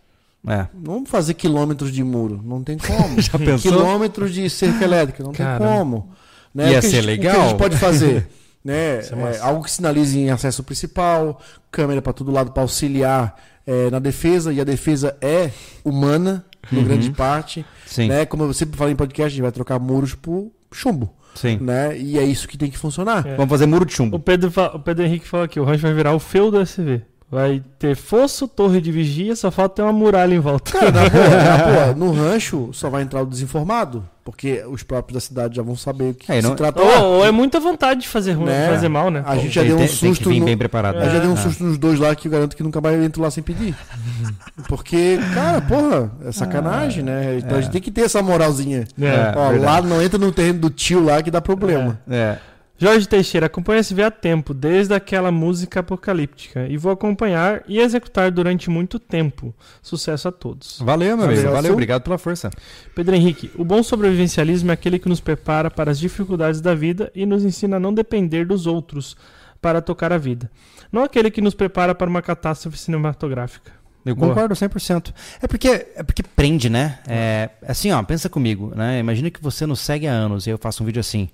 É. 0.46 0.68
Não 0.72 0.94
vamos 0.94 1.10
fazer 1.10 1.34
quilômetros 1.34 1.90
de 1.92 2.04
muro. 2.04 2.40
Não 2.44 2.62
tem 2.62 2.78
como. 2.78 3.18
Já 3.20 3.36
pensou? 3.38 3.72
Quilômetros 3.72 4.32
de 4.32 4.48
cerca 4.48 4.84
elétrica. 4.84 5.24
Não 5.24 5.32
Caramba. 5.32 5.66
tem 5.66 5.76
como. 5.78 6.08
Né? 6.54 6.70
Ia 6.72 6.78
O 6.78 6.80
que 6.80 6.86
ser 6.88 6.96
gente- 6.96 7.04
O 7.04 7.06
legal. 7.08 7.34
que 7.34 7.40
a 7.40 7.48
gente 7.48 7.58
pode 7.58 7.76
fazer? 7.76 8.28
né? 8.66 8.98
É 8.98 9.36
É, 9.36 9.40
algo 9.40 9.64
que 9.64 9.70
sinalize 9.70 10.18
em 10.18 10.30
acesso 10.30 10.62
principal, 10.62 11.40
câmera 11.70 12.02
para 12.02 12.12
todo 12.12 12.30
lado 12.32 12.50
para 12.52 12.62
auxiliar 12.62 13.36
é, 13.66 13.90
na 13.90 13.98
defesa. 13.98 14.52
E 14.52 14.60
a 14.60 14.64
defesa 14.64 15.16
é 15.20 15.50
humana, 15.84 16.44
Uhum. 16.72 16.80
em 16.80 16.84
grande 16.84 17.10
parte. 17.10 17.64
Sim. 17.86 18.08
Né? 18.08 18.26
Como 18.26 18.42
eu 18.42 18.52
sempre 18.52 18.76
falo 18.76 18.90
em 18.90 18.96
podcast, 18.96 19.26
a 19.26 19.28
gente 19.30 19.42
vai 19.42 19.52
trocar 19.52 19.78
muros 19.78 20.14
por 20.14 20.50
chumbo. 20.72 21.14
Sim. 21.34 21.58
Né? 21.60 21.96
E 21.96 22.18
é 22.18 22.24
isso 22.24 22.48
que 22.48 22.58
tem 22.58 22.68
que 22.70 22.76
funcionar. 22.78 23.24
É. 23.26 23.36
Vamos 23.36 23.50
fazer 23.50 23.66
muro 23.66 23.84
de 23.86 23.92
O 23.92 23.96
chumbo. 23.96 24.18
Pedro, 24.18 24.50
fa- 24.50 24.72
o 24.74 24.80
Pedro 24.80 25.04
Henrique 25.04 25.28
falou 25.28 25.44
aqui, 25.44 25.60
o 25.60 25.64
rancho 25.64 25.82
vai 25.82 25.94
virar 25.94 26.12
o 26.14 26.18
feu 26.18 26.50
do 26.50 26.58
SV. 26.60 27.02
Vai 27.28 27.60
ter 27.76 27.96
fosso, 27.96 28.46
torre 28.46 28.80
de 28.80 28.92
vigia, 28.92 29.34
só 29.34 29.50
falta 29.50 29.76
ter 29.76 29.82
uma 29.82 29.92
muralha 29.92 30.32
em 30.32 30.38
volta. 30.38 30.70
Cara, 30.70 30.92
na 30.92 31.08
boa, 31.08 31.28
na 31.28 31.58
boa, 31.66 31.94
no 31.94 32.12
rancho 32.12 32.70
só 32.72 32.88
vai 32.88 33.02
entrar 33.02 33.20
o 33.22 33.26
desinformado, 33.26 34.08
porque 34.24 34.62
os 34.70 34.84
próprios 34.84 35.14
da 35.14 35.20
cidade 35.20 35.56
já 35.56 35.62
vão 35.62 35.74
saber 35.74 36.10
o 36.10 36.14
que 36.14 36.30
É, 36.30 36.40
se 36.40 36.46
não- 36.46 36.54
trata 36.54 36.80
Ou, 36.80 37.26
é 37.26 37.32
muita 37.32 37.58
vontade 37.58 38.02
de 38.02 38.08
fazer, 38.08 38.30
ruim, 38.34 38.46
Né? 38.46 38.68
fazer 38.70 38.88
mal, 38.88 39.10
né? 39.10 39.24
A 39.26 39.34
gente 39.36 39.50
já 39.50 39.62
Tem- 39.62 39.70
deu 39.70 39.76
um 39.76 39.80
tem- 39.80 39.88
tem 39.88 39.96
que 39.96 40.06
susto 40.06 40.28
vir 40.30 40.40
bem 40.44 40.56
preparado. 40.56 40.98
Eu 41.00 41.10
já 41.10 41.18
dei 41.18 41.28
um 41.28 41.32
Ah. 41.32 41.36
susto 41.36 41.64
nos 41.64 41.76
dois 41.78 41.98
lá 41.98 42.14
que 42.14 42.28
eu 42.28 42.32
garanto 42.32 42.56
que 42.56 42.62
nunca 42.62 42.80
mais 42.80 42.96
entro 43.02 43.20
lá 43.20 43.28
sem 43.30 43.42
pedir. 43.42 43.74
Porque, 44.68 45.18
cara, 45.34 45.60
porra, 45.60 46.10
é 46.24 46.30
sacanagem, 46.32 47.02
né? 47.02 47.38
Então 47.38 47.58
a 47.58 47.60
gente 47.60 47.72
tem 47.72 47.82
que 47.82 47.90
ter 47.90 48.02
essa 48.02 48.22
moralzinha. 48.22 48.84
É. 49.00 49.32
Ó, 49.36 49.48
verdade. 49.50 49.58
lá 49.64 49.82
não 49.82 50.00
entra 50.00 50.16
no 50.18 50.30
terreno 50.30 50.60
do 50.60 50.70
tio 50.70 51.04
lá 51.04 51.20
que 51.22 51.30
dá 51.30 51.40
problema. 51.40 51.98
É. 52.08 52.36
Jorge 52.78 53.08
Teixeira, 53.08 53.46
acompanha 53.46 53.80
esse 53.80 54.02
há 54.02 54.10
tempo, 54.10 54.52
desde 54.52 54.94
aquela 54.94 55.32
música 55.32 55.80
apocalíptica, 55.80 56.66
e 56.68 56.76
vou 56.76 56.92
acompanhar 56.92 57.62
e 57.66 57.78
executar 57.78 58.30
durante 58.30 58.68
muito 58.68 58.98
tempo. 58.98 59.54
Sucesso 59.80 60.28
a 60.28 60.32
todos. 60.32 60.78
Valeu, 60.80 61.16
meu 61.16 61.26
Valeu, 61.26 61.40
amigo. 61.40 61.52
Valeu, 61.54 61.72
obrigado 61.72 62.02
pela 62.02 62.18
força. 62.18 62.50
Pedro 62.94 63.14
Henrique, 63.14 63.50
o 63.56 63.64
bom 63.64 63.82
sobrevivencialismo 63.82 64.70
é 64.70 64.74
aquele 64.74 64.98
que 64.98 65.08
nos 65.08 65.20
prepara 65.20 65.70
para 65.70 65.90
as 65.90 65.98
dificuldades 65.98 66.60
da 66.60 66.74
vida 66.74 67.10
e 67.14 67.24
nos 67.24 67.44
ensina 67.44 67.76
a 67.76 67.80
não 67.80 67.94
depender 67.94 68.44
dos 68.44 68.66
outros 68.66 69.16
para 69.60 69.80
tocar 69.80 70.12
a 70.12 70.18
vida. 70.18 70.50
Não 70.92 71.02
aquele 71.02 71.30
que 71.30 71.40
nos 71.40 71.54
prepara 71.54 71.94
para 71.94 72.10
uma 72.10 72.20
catástrofe 72.20 72.76
cinematográfica. 72.76 73.72
Eu 74.04 74.14
Boa. 74.14 74.28
concordo 74.28 74.54
100%. 74.54 75.12
É 75.42 75.48
porque, 75.48 75.68
é 75.96 76.02
porque 76.02 76.22
prende, 76.22 76.68
né? 76.68 76.98
É, 77.08 77.50
assim, 77.66 77.90
ó, 77.90 78.00
pensa 78.02 78.28
comigo, 78.28 78.72
né? 78.76 79.00
Imagina 79.00 79.30
que 79.30 79.42
você 79.42 79.66
nos 79.66 79.80
segue 79.80 80.06
há 80.06 80.12
anos 80.12 80.46
e 80.46 80.50
eu 80.50 80.58
faço 80.58 80.82
um 80.82 80.86
vídeo 80.86 81.00
assim. 81.00 81.28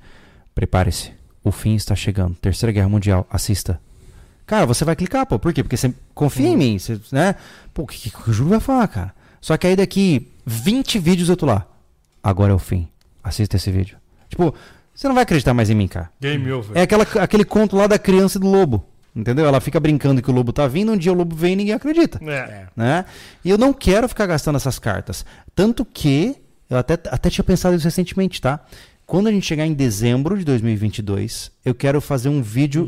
Prepare-se. 0.55 1.22
O 1.45 1.51
fim 1.51 1.75
está 1.75 1.95
chegando. 1.95 2.35
Terceira 2.37 2.73
Guerra 2.73 2.89
Mundial. 2.89 3.27
Assista. 3.31 3.81
Cara, 4.47 4.67
você 4.67 4.85
vai 4.85 4.95
clicar, 4.97 5.27
pô. 5.27 5.39
Por 5.39 5.53
quê? 5.53 5.63
Porque 5.63 5.77
você 5.77 5.93
confia 6.15 6.49
em 6.49 6.57
mim, 6.57 6.79
você, 6.79 7.01
né? 7.11 7.35
Pô, 7.73 7.83
o 7.83 7.87
que, 7.87 8.11
que 8.11 8.31
o 8.31 8.33
Júlio 8.33 8.51
vai 8.51 8.61
falar, 8.61 8.87
cara? 8.89 9.15
Só 9.41 9.57
que 9.57 9.67
aí 9.67 9.75
daqui 9.77 10.29
20 10.47 10.99
vídeos 10.99 11.29
eu 11.29 11.37
tô 11.37 11.47
lá. 11.47 11.67
Agora 12.23 12.53
é 12.53 12.55
o 12.55 12.59
fim. 12.59 12.89
Assista 13.25 13.57
esse 13.57 13.71
vídeo. 13.71 13.97
Tipo, 14.29 14.55
você 14.95 15.09
não 15.09 15.15
vai 15.15 15.23
acreditar 15.25 15.55
mais 15.55 15.71
em 15.71 15.75
mim, 15.75 15.89
cara. 15.89 16.11
Game 16.21 16.51
over. 16.53 16.77
É 16.77 16.83
aquela, 16.83 17.03
aquele 17.21 17.45
conto 17.45 17.77
lá 17.77 17.87
da 17.87 17.99
criança 17.99 18.39
e 18.39 18.41
do 18.41 18.49
lobo. 18.49 18.85
Entendeu? 19.15 19.45
Ela 19.47 19.61
fica 19.61 19.79
brincando 19.79 20.23
que 20.23 20.31
o 20.31 20.35
lobo 20.35 20.53
tá 20.53 20.67
vindo, 20.67 20.93
um 20.93 20.97
dia 20.97 21.13
o 21.13 21.15
lobo 21.15 21.37
vem 21.37 21.53
e 21.53 21.57
ninguém 21.57 21.75
acredita 21.75 22.19
É. 22.25 22.67
né? 22.75 23.05
E 23.45 23.51
eu 23.51 23.59
não 23.59 23.73
quero 23.73 24.09
ficar 24.09 24.27
gastando 24.27 24.57
essas 24.57 24.79
cartas. 24.79 25.25
Tanto 25.55 25.85
que, 25.85 26.37
eu 26.71 26.79
até, 26.79 26.95
até 26.95 27.29
tinha 27.29 27.45
pensado 27.45 27.77
isso 27.77 27.85
recentemente, 27.85 28.41
tá? 28.41 28.61
Quando 29.07 29.27
a 29.29 29.33
gente 29.33 29.47
chegar 29.47 29.67
em 29.67 29.73
dezembro 29.75 30.39
de 30.39 30.45
2022, 30.45 31.51
eu 31.65 31.75
quero 31.75 32.01
fazer 32.01 32.29
um 32.29 32.41
vídeo. 32.43 32.85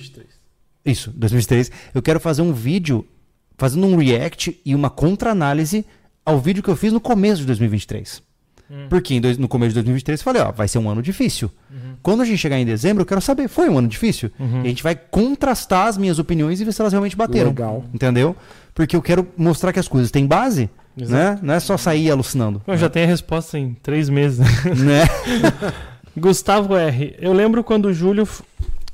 Isso, 0.85 1.11
2023. 1.11 1.71
Eu 1.95 2.03
quero 2.03 2.21
fazer 2.21 2.43
um 2.43 2.53
vídeo 2.53 3.07
fazendo 3.57 3.87
um 3.87 3.97
react 3.97 4.59
e 4.65 4.75
uma 4.75 4.91
contra-análise 4.91 5.85
ao 6.25 6.41
vídeo 6.41 6.63
que 6.63 6.69
eu 6.71 6.77
fiz 6.77 6.93
no 6.93 7.01
começo 7.01 7.41
de 7.43 7.47
2023. 7.47 8.23
Porque 8.89 9.15
em 9.15 9.21
dois- 9.21 9.37
no 9.39 9.47
começo 9.47 9.71
de 9.71 9.75
2023 9.75 10.21
eu 10.21 10.25
falei, 10.25 10.43
ó, 10.43 10.51
vai 10.51 10.67
ser 10.67 10.79
um 10.79 10.89
ano 10.89 11.03
difícil. 11.03 11.51
Quando 12.03 12.23
a 12.23 12.25
gente 12.25 12.39
chegar 12.39 12.59
em 12.59 12.65
dezembro, 12.65 13.03
eu 13.03 13.07
quero 13.07 13.21
saber, 13.21 13.47
foi 13.49 13.69
um 13.69 13.79
ano 13.79 13.87
difícil? 13.89 14.31
E 14.41 14.67
a 14.67 14.69
gente 14.69 14.83
vai 14.83 14.95
contrastar 14.97 15.87
as 15.89 15.97
minhas 15.99 16.19
opiniões 16.19 16.61
e 16.61 16.65
ver 16.65 16.73
se 16.73 16.81
elas 16.81 16.93
realmente 16.93 17.15
bateram. 17.17 17.51
Legal. 17.51 17.85
Entendeu? 17.93 18.35
Porque 18.75 18.97
eu 18.97 19.03
quero 19.03 19.27
mostrar 19.37 19.73
que 19.73 19.79
as 19.79 19.87
coisas 19.89 20.11
têm 20.11 20.27
base, 20.27 20.69
né? 20.97 21.39
Não 21.43 21.55
é 21.55 21.61
só 21.61 21.77
sair 21.77 22.11
alucinando. 22.11 22.63
Eu 22.67 22.77
já 22.77 22.89
tenho 22.91 23.05
a 23.07 23.09
resposta 23.09 23.59
em 23.59 23.75
três 23.83 24.09
meses. 24.09 24.39
né? 24.39 25.03
Gustavo 26.17 26.77
R. 26.77 27.15
Eu 27.19 27.33
lembro 27.33 27.63
quando 27.65 27.87
o 27.87 27.93
Júlio. 27.93 28.29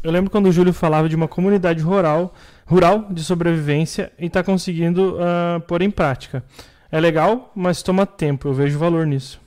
Eu 0.03 0.11
lembro 0.11 0.31
quando 0.31 0.47
o 0.47 0.53
Júlio 0.53 0.73
falava 0.73 1.09
de 1.09 1.15
uma 1.15 1.29
comunidade 1.29 1.83
rural, 1.83 2.35
rural 2.65 3.07
de 3.11 3.23
sobrevivência 3.23 4.11
e 4.19 4.27
está 4.27 4.43
conseguindo 4.43 5.17
ah, 5.21 5.61
pôr 5.67 5.83
em 5.83 5.91
prática. 5.91 6.43
É 6.91 6.99
legal, 6.99 7.53
mas 7.55 7.83
toma 7.83 8.07
tempo. 8.07 8.49
Eu 8.49 8.55
vejo 8.55 8.79
valor 8.79 9.07
nisso. 9.07 9.41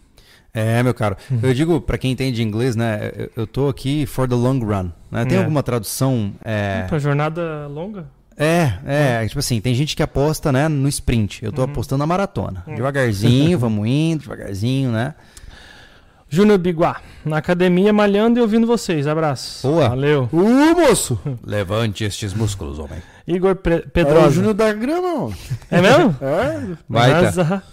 É, 0.54 0.84
meu 0.84 0.94
caro. 0.94 1.18
Eu 1.42 1.52
digo, 1.54 1.82
pra 1.82 1.98
quem 1.98 2.12
entende 2.12 2.44
inglês, 2.44 2.76
né? 2.76 3.12
Eu, 3.18 3.30
eu 3.38 3.48
tô 3.48 3.68
aqui 3.68 4.06
for 4.06 4.30
the 4.30 4.36
long 4.36 4.60
run. 4.60 4.92
Né? 5.10 5.26
Tem 5.26 5.38
É. 5.38 5.42
alguma 5.42 5.64
tradução? 5.64 6.32
É, 6.46 6.84
Pra 6.88 7.00
jornada 7.00 7.68
longa? 7.68 8.06
É, 8.38 8.74
é, 8.86 9.28
tipo 9.28 9.40
assim, 9.40 9.60
tem 9.60 9.74
gente 9.76 9.96
que 9.96 10.02
aposta, 10.04 10.52
né, 10.52 10.68
no 10.68 10.88
sprint. 10.90 11.44
Eu 11.44 11.52
tô 11.52 11.62
apostando 11.64 12.00
na 12.00 12.08
maratona. 12.08 12.64
Devagarzinho, 12.68 13.58
vamos 13.60 13.88
indo, 13.88 14.22
devagarzinho, 14.22 14.92
né? 14.92 15.14
Júnior 16.34 16.58
Biguá, 16.58 17.00
na 17.24 17.38
academia, 17.38 17.94
malhando 17.94 18.40
e 18.40 18.42
ouvindo 18.42 18.66
vocês. 18.66 19.06
Abraço. 19.06 19.68
Boa. 19.68 19.90
Valeu. 19.90 20.28
Uh, 20.34 20.76
moço! 20.82 21.20
Levante 21.46 22.04
estes 22.04 22.34
músculos, 22.34 22.80
homem. 22.80 23.00
Igor 23.28 23.56
Pre- 23.56 23.76
É 23.76 23.78
o 23.86 23.90
Pedrosa. 23.90 24.32
Júnior 24.32 24.54
da 24.56 24.74
Grama, 24.74 25.14
mano. 25.16 25.36
É 25.70 25.82
mesmo? 25.82 26.16
É? 26.22 26.76
Vai, 26.90 27.12
tá. 27.12 27.18
Arrasa. 27.20 27.64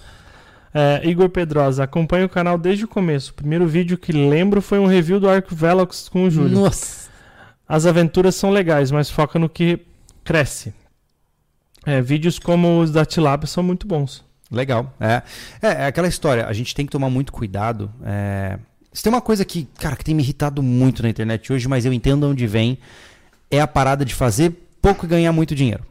É, 0.74 1.00
Igor 1.08 1.28
Pedrosa, 1.30 1.82
acompanho 1.84 2.26
o 2.26 2.28
canal 2.28 2.58
desde 2.58 2.84
o 2.84 2.88
começo. 2.88 3.32
O 3.32 3.34
primeiro 3.34 3.66
vídeo 3.66 3.96
que 3.98 4.12
lembro 4.12 4.60
foi 4.60 4.78
um 4.78 4.86
review 4.86 5.18
do 5.18 5.28
Arco 5.28 5.54
Velox 5.54 6.08
com 6.08 6.24
o 6.24 6.30
Júlio. 6.30 6.60
Nossa. 6.60 7.08
As 7.68 7.86
aventuras 7.86 8.34
são 8.34 8.50
legais, 8.50 8.90
mas 8.90 9.08
foca 9.10 9.38
no 9.38 9.48
que 9.48 9.80
cresce. 10.22 10.72
É, 11.86 12.00
vídeos 12.02 12.38
como 12.38 12.78
os 12.80 12.90
da 12.92 13.04
Tilapia 13.06 13.46
são 13.46 13.62
muito 13.62 13.86
bons. 13.86 14.22
Legal. 14.50 14.92
É. 14.98 15.22
é, 15.62 15.68
é 15.68 15.86
aquela 15.86 16.08
história, 16.08 16.46
a 16.46 16.52
gente 16.52 16.74
tem 16.74 16.84
que 16.84 16.92
tomar 16.92 17.08
muito 17.08 17.32
cuidado. 17.32 17.90
É... 18.04 18.58
Se 18.92 19.02
tem 19.02 19.12
uma 19.12 19.20
coisa 19.20 19.44
que, 19.44 19.68
cara, 19.78 19.94
que 19.94 20.04
tem 20.04 20.14
me 20.14 20.22
irritado 20.22 20.62
muito 20.62 21.02
na 21.02 21.08
internet 21.08 21.52
hoje, 21.52 21.68
mas 21.68 21.84
eu 21.86 21.92
entendo 21.92 22.28
onde 22.28 22.46
vem, 22.46 22.78
é 23.48 23.60
a 23.60 23.66
parada 23.66 24.04
de 24.04 24.14
fazer 24.14 24.52
pouco 24.82 25.06
e 25.06 25.08
ganhar 25.08 25.32
muito 25.32 25.54
dinheiro. 25.54 25.84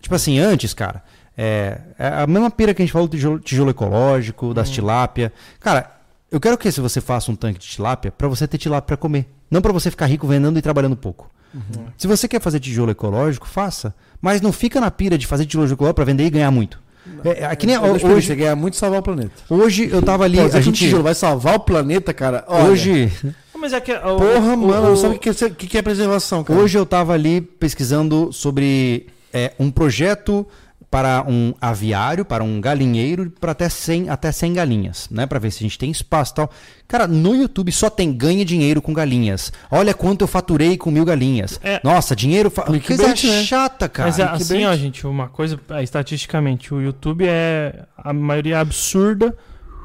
Tipo 0.00 0.14
assim, 0.14 0.38
antes, 0.38 0.72
cara, 0.72 1.02
é, 1.36 1.78
é 1.98 2.08
a 2.08 2.26
mesma 2.26 2.50
pira 2.50 2.72
que 2.72 2.80
a 2.80 2.84
gente 2.84 2.92
falou 2.92 3.06
do 3.06 3.16
tijolo, 3.16 3.38
tijolo 3.40 3.70
ecológico, 3.70 4.54
das 4.54 4.70
tilápia. 4.70 5.30
Cara, 5.60 5.92
eu 6.30 6.40
quero 6.40 6.56
que 6.56 6.72
se 6.72 6.80
você 6.80 7.00
faça 7.00 7.30
um 7.30 7.36
tanque 7.36 7.58
de 7.58 7.66
tilápia, 7.66 8.10
pra 8.10 8.26
você 8.26 8.48
ter 8.48 8.56
tilápia 8.56 8.86
pra 8.86 8.96
comer. 8.96 9.28
Não 9.50 9.60
pra 9.60 9.72
você 9.72 9.90
ficar 9.90 10.06
rico 10.06 10.26
vendendo 10.26 10.58
e 10.58 10.62
trabalhando 10.62 10.96
pouco. 10.96 11.30
Se 11.96 12.06
você 12.06 12.28
quer 12.28 12.40
fazer 12.40 12.60
tijolo 12.60 12.90
ecológico, 12.90 13.46
faça. 13.46 13.94
Mas 14.20 14.40
não 14.40 14.52
fica 14.52 14.80
na 14.80 14.90
pira 14.90 15.16
de 15.16 15.26
fazer 15.26 15.46
tijolo 15.46 15.66
ecológico 15.66 15.94
pra 15.94 16.04
vender 16.04 16.24
e 16.24 16.30
ganhar 16.30 16.50
muito. 16.50 16.80
É, 17.24 17.44
é 17.44 17.56
que 17.56 17.66
nem, 17.66 17.78
hoje, 17.78 18.26
Você 18.26 18.34
ganha 18.34 18.54
muito 18.56 18.76
salvar 18.76 19.00
o 19.00 19.02
planeta. 19.02 19.32
Hoje 19.48 19.88
eu 19.90 20.02
tava 20.02 20.24
ali. 20.24 20.38
Pô, 20.38 20.56
a 20.56 20.60
gente, 20.60 20.76
tijolo 20.78 21.02
vai 21.02 21.14
salvar 21.14 21.54
o 21.56 21.60
planeta, 21.60 22.12
cara. 22.14 22.44
Olha, 22.46 22.64
hoje, 22.70 23.10
Mas 23.58 23.72
é 23.72 23.80
que. 23.80 23.92
o- 23.92 24.16
Porra, 24.16 24.54
o- 24.54 24.56
mano, 24.56 24.92
o- 24.92 24.96
sabe 24.96 25.16
o 25.16 25.18
que, 25.18 25.30
é- 25.30 25.50
que 25.50 25.66
que 25.66 25.78
é 25.78 25.82
preservação, 25.82 26.44
cara? 26.44 26.58
hoje 26.60 26.76
eu 26.78 26.84
tava 26.86 27.12
ali 27.14 27.40
pesquisando 27.40 28.32
sobre 28.32 29.06
é, 29.32 29.52
um 29.58 29.70
projeto 29.70 30.46
para 30.90 31.24
um 31.28 31.52
aviário, 31.60 32.24
para 32.24 32.44
um 32.44 32.60
galinheiro, 32.60 33.30
para 33.40 33.52
até 33.52 33.68
100, 33.68 34.08
até 34.08 34.30
100 34.30 34.52
galinhas, 34.54 35.08
né? 35.10 35.26
Para 35.26 35.38
ver 35.38 35.50
se 35.50 35.58
a 35.58 35.62
gente 35.62 35.78
tem 35.78 35.90
espaço 35.90 36.32
e 36.32 36.34
tal. 36.36 36.50
Cara, 36.86 37.06
no 37.06 37.34
YouTube 37.34 37.72
só 37.72 37.90
tem 37.90 38.12
ganha 38.12 38.44
dinheiro 38.44 38.80
com 38.80 38.92
galinhas. 38.92 39.52
Olha 39.70 39.92
quanto 39.92 40.22
eu 40.22 40.28
faturei 40.28 40.76
com 40.76 40.90
mil 40.90 41.04
galinhas. 41.04 41.60
É. 41.62 41.80
Nossa, 41.82 42.14
dinheiro. 42.14 42.50
Fa... 42.50 42.62
Coisa 42.62 42.80
Clickbait, 42.80 43.24
né? 43.24 43.42
chata, 43.42 43.88
cara. 43.88 44.08
Mas 44.08 44.18
é, 44.18 44.26
Que 44.26 44.42
assim, 44.42 44.64
ó, 44.64 44.74
gente, 44.76 45.06
uma 45.06 45.28
coisa, 45.28 45.58
é, 45.70 45.82
estatisticamente, 45.82 46.72
o 46.72 46.80
YouTube 46.80 47.26
é 47.26 47.84
a 47.96 48.12
maioria 48.12 48.60
absurda 48.60 49.36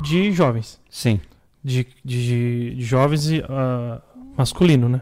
de 0.02 0.32
jovens. 0.32 0.80
Sim. 0.90 1.20
De, 1.64 1.88
de, 2.04 2.76
de 2.76 2.84
jovens 2.84 3.30
e, 3.30 3.44
ah, 3.50 4.00
masculino, 4.38 4.88
né? 4.88 5.02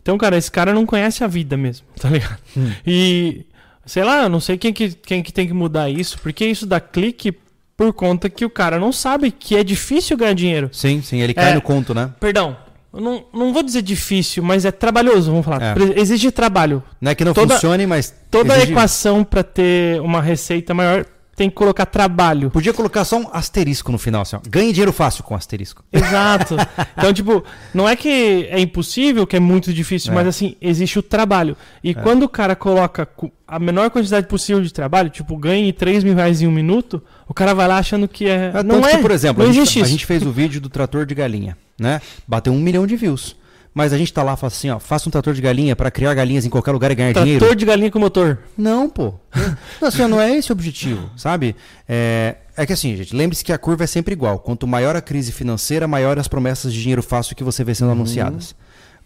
Então, 0.00 0.16
cara, 0.16 0.36
esse 0.36 0.50
cara 0.50 0.72
não 0.72 0.86
conhece 0.86 1.24
a 1.24 1.26
vida 1.26 1.56
mesmo, 1.56 1.86
tá 2.00 2.08
ligado? 2.08 2.38
Hum. 2.56 2.72
E, 2.86 3.44
sei 3.86 4.04
lá, 4.04 4.24
eu 4.24 4.28
não 4.28 4.40
sei 4.40 4.58
quem 4.58 4.72
que, 4.72 4.90
quem 4.90 5.22
que 5.22 5.32
tem 5.32 5.46
que 5.46 5.52
mudar 5.54 5.88
isso, 5.88 6.18
porque 6.20 6.44
isso 6.44 6.66
dá 6.66 6.80
clique 6.80 7.32
por 7.76 7.92
conta 7.92 8.28
que 8.28 8.44
o 8.44 8.50
cara 8.50 8.78
não 8.78 8.90
sabe 8.92 9.30
que 9.30 9.56
é 9.56 9.62
difícil 9.64 10.16
ganhar 10.16 10.34
dinheiro. 10.34 10.68
Sim, 10.72 11.00
sim, 11.02 11.20
ele 11.20 11.32
cai 11.34 11.52
É. 11.52 11.54
no 11.54 11.60
conto, 11.62 11.94
né? 11.94 12.10
Perdão, 12.18 12.56
não, 12.92 13.24
não 13.34 13.52
vou 13.52 13.62
dizer 13.62 13.82
difícil, 13.82 14.42
mas 14.42 14.64
é 14.64 14.70
trabalhoso, 14.72 15.30
vamos 15.30 15.44
falar. 15.44 15.76
É. 15.78 16.00
Exige 16.00 16.30
trabalho. 16.30 16.82
Não 17.00 17.10
é 17.10 17.14
que 17.14 17.24
não 17.24 17.34
Toda- 17.34 17.54
funcione, 17.54 17.86
mas. 17.86 18.14
Toda 18.30 18.54
a 18.54 18.56
exige- 18.56 18.72
equação 18.72 19.22
para 19.22 19.42
ter 19.42 20.00
uma 20.00 20.22
receita 20.22 20.72
maior 20.72 21.04
tem 21.36 21.50
que 21.50 21.54
colocar 21.54 21.84
trabalho. 21.84 22.50
Podia 22.50 22.72
colocar 22.72 23.04
só 23.04 23.18
um 23.18 23.28
asterisco 23.30 23.92
no 23.92 23.98
final, 23.98 24.22
assim, 24.22 24.36
ó. 24.36 24.40
Ganhe 24.48 24.72
dinheiro 24.72 24.92
fácil 24.92 25.22
com 25.22 25.34
asterisco. 25.34 25.84
Exato. 25.92 26.56
Então, 26.98 27.12
tipo, 27.12 27.44
não 27.74 27.86
é 27.86 27.94
que 27.94 28.48
é 28.50 28.58
impossível, 28.58 29.26
que 29.26 29.36
é 29.36 29.40
muito 29.40 29.72
difícil, 29.72 30.12
É. 30.12 30.14
mas 30.14 30.26
assim, 30.26 30.56
existe 30.62 30.98
o 30.98 31.02
trabalho. 31.02 31.54
E 31.84 31.94
quando 31.94 32.22
o 32.22 32.28
cara 32.28 32.56
coloca 32.56 33.06
a 33.46 33.58
menor 33.58 33.90
quantidade 33.90 34.26
possível 34.26 34.62
de 34.62 34.72
trabalho, 34.72 35.10
tipo, 35.10 35.36
ganhe 35.36 35.72
3 35.74 36.02
mil 36.02 36.14
reais 36.14 36.40
em 36.40 36.46
um 36.46 36.50
minuto, 36.50 37.02
o 37.28 37.34
cara 37.34 37.52
vai 37.54 37.68
lá 37.68 37.76
achando 37.76 38.08
que 38.08 38.26
é. 38.26 38.50
É, 38.54 38.62
não 38.62 38.86
é. 38.86 38.92
que, 38.92 38.98
por 38.98 39.10
exemplo, 39.10 39.42
não 39.42 39.50
a, 39.50 39.52
gente, 39.52 39.62
existe 39.62 39.82
a 39.82 39.86
gente 39.86 40.06
fez 40.06 40.22
o 40.22 40.32
vídeo 40.32 40.58
do 40.58 40.70
trator 40.70 41.04
de 41.04 41.14
galinha, 41.14 41.56
né? 41.78 42.00
Bateu 42.26 42.52
um 42.52 42.60
milhão 42.60 42.86
de 42.86 42.96
views. 42.96 43.36
Mas 43.76 43.92
a 43.92 43.98
gente 43.98 44.10
tá 44.10 44.22
lá 44.22 44.32
e 44.32 44.36
fala 44.38 44.50
assim, 44.50 44.70
ó, 44.70 44.78
faça 44.78 45.06
um 45.06 45.12
trator 45.12 45.34
de 45.34 45.42
galinha 45.42 45.76
para 45.76 45.90
criar 45.90 46.14
galinhas 46.14 46.46
em 46.46 46.48
qualquer 46.48 46.72
lugar 46.72 46.90
e 46.90 46.94
ganhar 46.94 47.12
Trator 47.12 47.24
dinheiro. 47.26 47.54
de 47.54 47.66
galinha 47.66 47.90
com 47.90 47.98
motor. 47.98 48.38
Não, 48.56 48.88
pô. 48.88 49.12
Não, 49.78 49.88
assim, 49.88 50.06
não 50.06 50.18
é 50.18 50.34
esse 50.34 50.50
o 50.50 50.54
objetivo, 50.54 51.10
sabe? 51.14 51.54
É, 51.86 52.36
é 52.56 52.64
que 52.64 52.72
assim, 52.72 52.96
gente, 52.96 53.14
lembre-se 53.14 53.44
que 53.44 53.52
a 53.52 53.58
curva 53.58 53.84
é 53.84 53.86
sempre 53.86 54.14
igual. 54.14 54.38
Quanto 54.38 54.66
maior 54.66 54.96
a 54.96 55.02
crise 55.02 55.30
financeira, 55.30 55.86
maior 55.86 56.18
as 56.18 56.26
promessas 56.26 56.72
de 56.72 56.80
dinheiro 56.80 57.02
fácil 57.02 57.36
que 57.36 57.44
você 57.44 57.62
vê 57.62 57.74
sendo 57.74 57.90
anunciadas. 57.90 58.56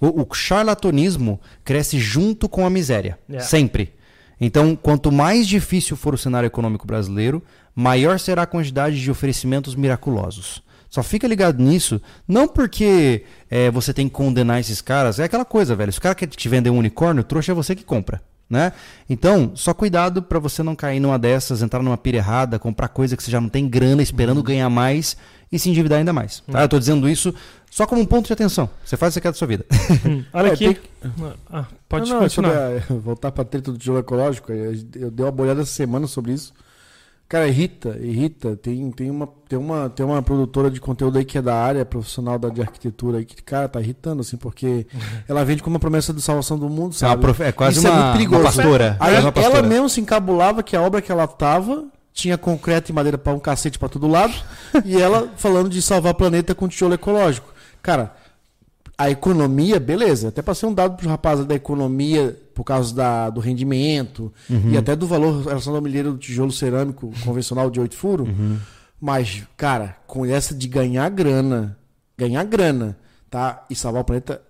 O, 0.01 0.23
o 0.23 0.35
charlatanismo 0.35 1.41
cresce 1.65 1.99
junto 1.99 2.49
com 2.49 2.65
a 2.65 2.71
miséria. 2.71 3.19
Yeah. 3.29 3.45
Sempre. 3.45 3.93
Então, 4.41 4.77
quanto 4.77 5.11
mais 5.11 5.49
difícil 5.49 5.97
for 5.97 6.15
o 6.15 6.19
cenário 6.19 6.47
econômico 6.47 6.87
brasileiro, 6.87 7.43
maior 7.75 8.21
será 8.21 8.43
a 8.43 8.47
quantidade 8.47 9.01
de 9.03 9.11
oferecimentos 9.11 9.75
miraculosos. 9.75 10.63
Só 10.91 11.03
fica 11.05 11.27
ligado 11.29 11.63
nisso, 11.63 12.01
não 12.27 12.49
porque 12.49 13.23
é, 13.49 13.71
você 13.71 13.95
tem 13.95 14.09
que 14.09 14.15
condenar 14.15 14.59
esses 14.59 14.81
caras, 14.83 15.21
é 15.21 15.25
aquela 15.25 15.45
coisa, 15.45 15.77
velho. 15.77 15.93
Se 15.93 15.99
o 16.01 16.03
cara 16.03 16.15
quer 16.17 16.27
te 16.27 16.49
vender 16.49 16.69
um 16.71 16.79
unicórnio, 16.79 17.23
trouxa 17.23 17.53
é 17.53 17.55
você 17.55 17.75
que 17.77 17.85
compra. 17.85 18.21
Né? 18.51 18.73
Então, 19.09 19.53
só 19.55 19.73
cuidado 19.73 20.21
para 20.21 20.41
você 20.41 20.61
não 20.61 20.75
cair 20.75 20.99
numa 20.99 21.17
dessas, 21.17 21.63
entrar 21.63 21.81
numa 21.85 21.97
pira 21.97 22.17
errada, 22.17 22.59
comprar 22.59 22.89
coisa 22.89 23.17
que 23.17 23.23
você 23.23 23.31
já 23.31 23.41
não 23.41 23.49
tem 23.49 23.69
grana, 23.69 24.03
esperando 24.03 24.43
ganhar 24.43 24.69
mais 24.69 25.17
e 25.53 25.57
se 25.61 25.71
endividar 25.71 26.01
ainda 26.01 26.13
mais. 26.13 26.41
Tá? 26.51 26.63
Eu 26.63 26.69
tô 26.69 26.77
dizendo 26.77 27.09
isso 27.09 27.33
só 27.71 27.87
como 27.87 28.03
um 28.03 28.05
ponto 28.07 28.27
de 28.27 28.33
atenção. 28.33 28.69
Você 28.85 28.97
faz 28.97 29.15
o 29.15 29.21
que 29.21 29.21
você 29.21 29.21
quer 29.21 29.29
da 29.31 29.39
sua 29.39 29.47
vida. 29.47 29.65
Hum, 30.05 30.25
Olha 30.35 30.49
É, 30.49 30.53
aqui. 30.55 30.75
tem 30.75 30.79
Ah, 31.49 31.65
pode 31.89 32.11
não, 32.11 32.17
não, 32.17 32.23
continuar. 32.25 32.53
sobre 32.81 32.95
a- 32.97 32.99
voltar 32.99 33.31
pra 33.31 33.45
treta 33.45 33.71
do 33.71 33.79
tijolo 33.79 34.01
ecológico, 34.01 34.51
eu, 34.53 34.73
eu 34.97 35.11
dei 35.13 35.25
uma 35.25 35.43
olhada 35.43 35.63
essa 35.63 35.71
semana 35.71 36.09
sobre 36.09 36.33
isso. 36.33 36.53
Cara, 37.31 37.47
irrita, 37.47 37.97
irrita. 38.03 38.57
Tem, 38.57 38.91
tem, 38.91 39.09
uma, 39.09 39.29
tem, 39.49 39.57
uma, 39.59 39.89
tem 39.89 40.05
uma 40.05 40.21
produtora 40.21 40.69
de 40.69 40.81
conteúdo 40.81 41.17
aí 41.17 41.25
que 41.25 41.39
é 41.39 41.43
da 41.43 41.55
área 41.55 41.85
profissional 41.85 42.37
da, 42.39 42.49
de 42.49 42.61
arquitetura 42.61 43.19
aí 43.19 43.25
que, 43.25 43.41
cara, 43.41 43.69
tá 43.69 43.81
irritando, 43.81 44.21
assim, 44.21 44.37
porque 44.37 44.85
ela 45.29 45.45
vende 45.45 45.63
como 45.63 45.75
uma 45.75 45.81
promessa 45.81 46.13
de 46.13 46.21
salvação 46.21 46.59
do 46.59 46.69
mundo, 46.69 46.81
É, 47.01 47.05
uma 47.07 47.11
sabe? 47.11 47.23
profe- 47.23 47.45
é 47.45 47.53
quase 47.53 47.79
Isso 47.79 47.87
é 47.87 47.91
uma, 47.91 48.01
muito 48.03 48.13
perigoso. 48.15 48.41
uma 48.43 48.53
pastora. 48.53 48.97
Aí 48.99 49.15
É 49.15 49.21
uma 49.21 49.31
pastora. 49.33 49.59
ela 49.61 49.67
mesmo 49.69 49.89
se 49.89 50.01
encabulava 50.01 50.61
que 50.63 50.75
a 50.77 50.83
obra 50.83 51.01
que 51.01 51.13
ela 51.13 51.27
tava 51.29 51.85
tinha 52.13 52.37
concreto 52.37 52.91
e 52.91 52.93
madeira 52.93 53.17
pra 53.17 53.33
um 53.33 53.39
cacete 53.39 53.79
pra 53.79 53.89
todo 53.89 54.09
lado, 54.09 54.35
e 54.85 55.01
ela 55.01 55.31
falando 55.37 55.69
de 55.71 55.81
salvar 55.81 56.11
o 56.13 56.17
planeta 56.17 56.53
com 56.53 56.67
tijolo 56.67 56.95
ecológico. 56.95 57.49
Cara, 57.81 58.13
a 59.03 59.11
economia, 59.11 59.81
beleza, 59.81 60.29
até 60.29 60.43
passei 60.43 60.69
um 60.69 60.75
dado 60.75 60.97
pro 60.97 61.09
rapaz 61.09 61.43
da 61.45 61.55
economia 61.55 62.39
por 62.55 62.65
causa 62.65 62.95
da, 62.95 63.31
do 63.31 63.41
rendimento 63.41 64.33
Uhum. 64.49 64.73
e 64.73 64.77
até 64.77 64.95
do 64.95 65.07
valor 65.07 65.43
relacionado 65.47 65.77
ao 65.79 65.83
milheiro 65.83 66.13
do 66.13 66.19
tijolo 66.19 66.53
cerâmico 66.53 67.11
convencional 67.25 67.71
de 67.71 67.81
8 67.81 67.97
furos. 67.97 68.29
Uhum. 68.29 68.59
Mas, 69.01 69.43
cara, 69.57 69.97
com 70.07 70.27
essa 70.27 70.55
de 70.55 70.69
ganhar 70.69 71.09
grana, 71.09 71.79
ganhar 72.19 72.45
grana, 72.45 72.99
tá? 73.31 73.65
E 73.71 73.75
salvar 73.75 74.03
o 74.03 74.05
planeta. 74.05 74.43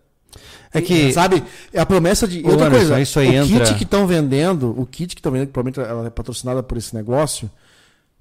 É 0.74 0.80
que- 0.80 1.12
Sabe? 1.12 1.42
É 1.72 1.80
a 1.80 1.86
promessa 1.86 2.26
de. 2.26 2.40
Ô, 2.44 2.51
outra 2.51 2.66
Anderson, 2.66 2.86
coisa, 2.88 3.01
isso 3.01 3.18
aí 3.20 3.28
o 3.28 3.44
entra- 3.44 3.66
kit 3.66 3.78
que 3.78 3.84
estão 3.84 4.07
vendendo, 4.07 4.74
o 4.76 4.84
kit 4.86 5.14
que 5.14 5.20
estão 5.20 5.30
vendendo, 5.30 5.48
que 5.48 5.53
provavelmente 5.53 5.88
ela 5.88 6.07
é 6.07 6.11
patrocinada 6.11 6.61
por 6.62 6.76
esse 6.76 6.92
negócio, 6.94 7.48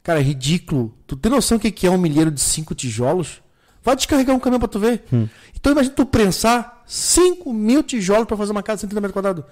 cara, 0.04 0.20
é 0.20 0.24
ridículo. 0.24 0.94
Tu 1.08 1.16
tem 1.16 1.32
noção 1.32 1.58
do 1.58 1.62
que 1.62 1.72
que 1.72 1.88
é 1.88 1.90
um 1.92 1.98
milheiro 1.98 2.30
de 2.30 2.40
cinco 2.42 2.76
tijolos? 2.76 3.42
Vai 3.84 3.96
descarregar 3.96 4.36
um 4.36 4.40
caminhão 4.40 4.60
pra 4.60 4.68
tu 4.68 4.80
ver. 4.80 5.04
Hum. 5.12 5.28
Então 5.56 5.72
imagina 5.72 5.94
tu 5.96 6.06
prensar 6.06 6.84
5 6.86 7.52
mil 7.54 7.82
tijolos 7.84 8.26
pra 8.28 8.36
fazer 8.38 8.52
uma 8.52 8.64
casa 8.64 8.78
de 8.78 8.82
130 8.82 9.02
metros 9.02 9.14
quadrados. 9.14 9.44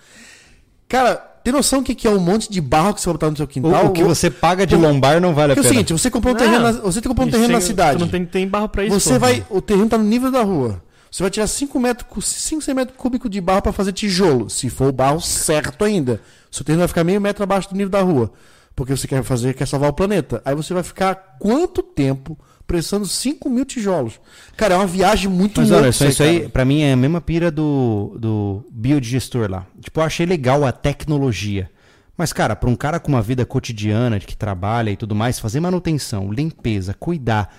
Cara, 0.88 1.16
tem 1.44 1.54
noção 1.54 1.80
do 1.80 1.86
que 1.86 1.94
que 1.96 2.08
é 2.08 2.10
um 2.10 2.20
monte 2.20 2.50
de 2.50 2.62
barro 2.62 2.94
que 2.94 3.02
você 3.02 3.08
vai 3.08 3.14
botar 3.14 3.30
no 3.30 3.36
seu 3.38 3.48
quintal? 3.48 3.86
O, 3.86 3.90
o 3.90 3.92
que 3.92 4.04
você 4.04 4.30
paga 4.30 4.66
de 4.66 4.76
lombar 4.76 5.20
não 5.20 5.34
vale 5.34 5.52
a 5.52 5.56
Porque 5.56 5.68
é 5.68 5.70
o 5.70 5.74
pena. 5.74 5.86
seguinte, 5.86 5.94
você 6.02 6.10
comprou 6.10 6.34
um 6.34 6.38
Não. 6.38 6.46
terreno, 6.46 6.64
na, 6.64 6.72
você 6.72 7.02
comprou 7.02 7.28
um 7.28 7.32
terreno 7.32 7.52
na 7.54 7.58
tem- 7.60 7.68
cidade. 7.68 8.00
Não 8.00 8.08
tem, 8.08 8.26
tem 8.26 8.48
barro 8.48 8.70
pra 8.70 8.86
isso. 8.86 8.98
Você 9.00 9.14
pô. 9.14 9.20
vai, 9.20 9.46
o 9.50 9.62
terreno 9.62 9.90
tá 9.90 9.98
no 9.98 10.06
nível 10.06 10.32
da 10.32 10.44
rua. 10.44 10.82
Você 11.12 11.24
vai 11.24 11.30
tirar 11.30 11.48
5 11.48 11.80
metros, 11.80 12.26
5, 12.26 12.62
6 12.62 12.76
metros 12.76 12.98
cúbicos 12.98 13.30
de 13.30 13.40
barro 13.42 13.62
para 13.62 13.72
fazer 13.74 13.92
tijolo, 13.92 14.50
se 14.50 14.70
for 14.70 14.90
o 14.90 14.92
barro 14.92 15.20
certo 15.22 15.84
ainda. 15.84 16.22
Seu 16.52 16.64
terreno 16.66 16.80
vai 16.82 16.88
ficar 16.88 17.04
meio 17.04 17.20
metro 17.20 17.44
abaixo 17.44 17.70
do 17.70 17.76
nível 17.76 17.90
da 17.90 18.02
rua, 18.02 18.32
porque 18.76 18.96
você 18.96 19.08
quer 19.08 19.24
fazer, 19.24 19.54
quer 19.54 19.66
salvar 19.68 19.90
o 19.90 19.94
planeta. 19.94 20.42
Aí 20.46 20.54
você 20.56 20.74
vai 20.74 20.84
ficar 20.84 21.38
quanto 21.40 21.82
tempo 21.82 22.38
pressando 22.68 23.08
5 23.08 23.50
mil 23.50 23.66
tijolos? 23.66 24.20
Cara, 24.56 24.76
é 24.76 24.78
uma 24.78 24.86
viagem 24.86 25.30
muito 25.30 25.62
Mas 25.62 25.72
olha, 25.72 25.90
isso, 25.90 26.06
isso 26.06 26.22
aí, 26.22 26.40
cara. 26.40 26.50
pra 26.50 26.66
mim, 26.66 26.82
é 26.82 26.92
a 26.92 26.98
mesma 26.98 27.22
pira 27.22 27.50
do, 27.50 28.16
do 28.20 28.66
biodigestor 28.70 29.50
lá. 29.50 29.66
Tipo, 29.80 30.02
eu 30.02 30.04
achei 30.04 30.26
legal 30.26 30.66
a 30.66 30.72
tecnologia. 30.72 31.70
Mas, 32.18 32.34
cara, 32.34 32.56
pra 32.56 32.70
um 32.70 32.76
cara 32.76 33.00
com 33.00 33.10
uma 33.10 33.22
vida 33.22 33.46
cotidiana, 33.46 34.20
de 34.20 34.26
que 34.26 34.36
trabalha 34.36 34.90
e 34.90 34.98
tudo 34.98 35.16
mais, 35.16 35.40
fazer 35.40 35.60
manutenção, 35.60 36.32
limpeza, 36.32 36.94
cuidar, 36.94 37.56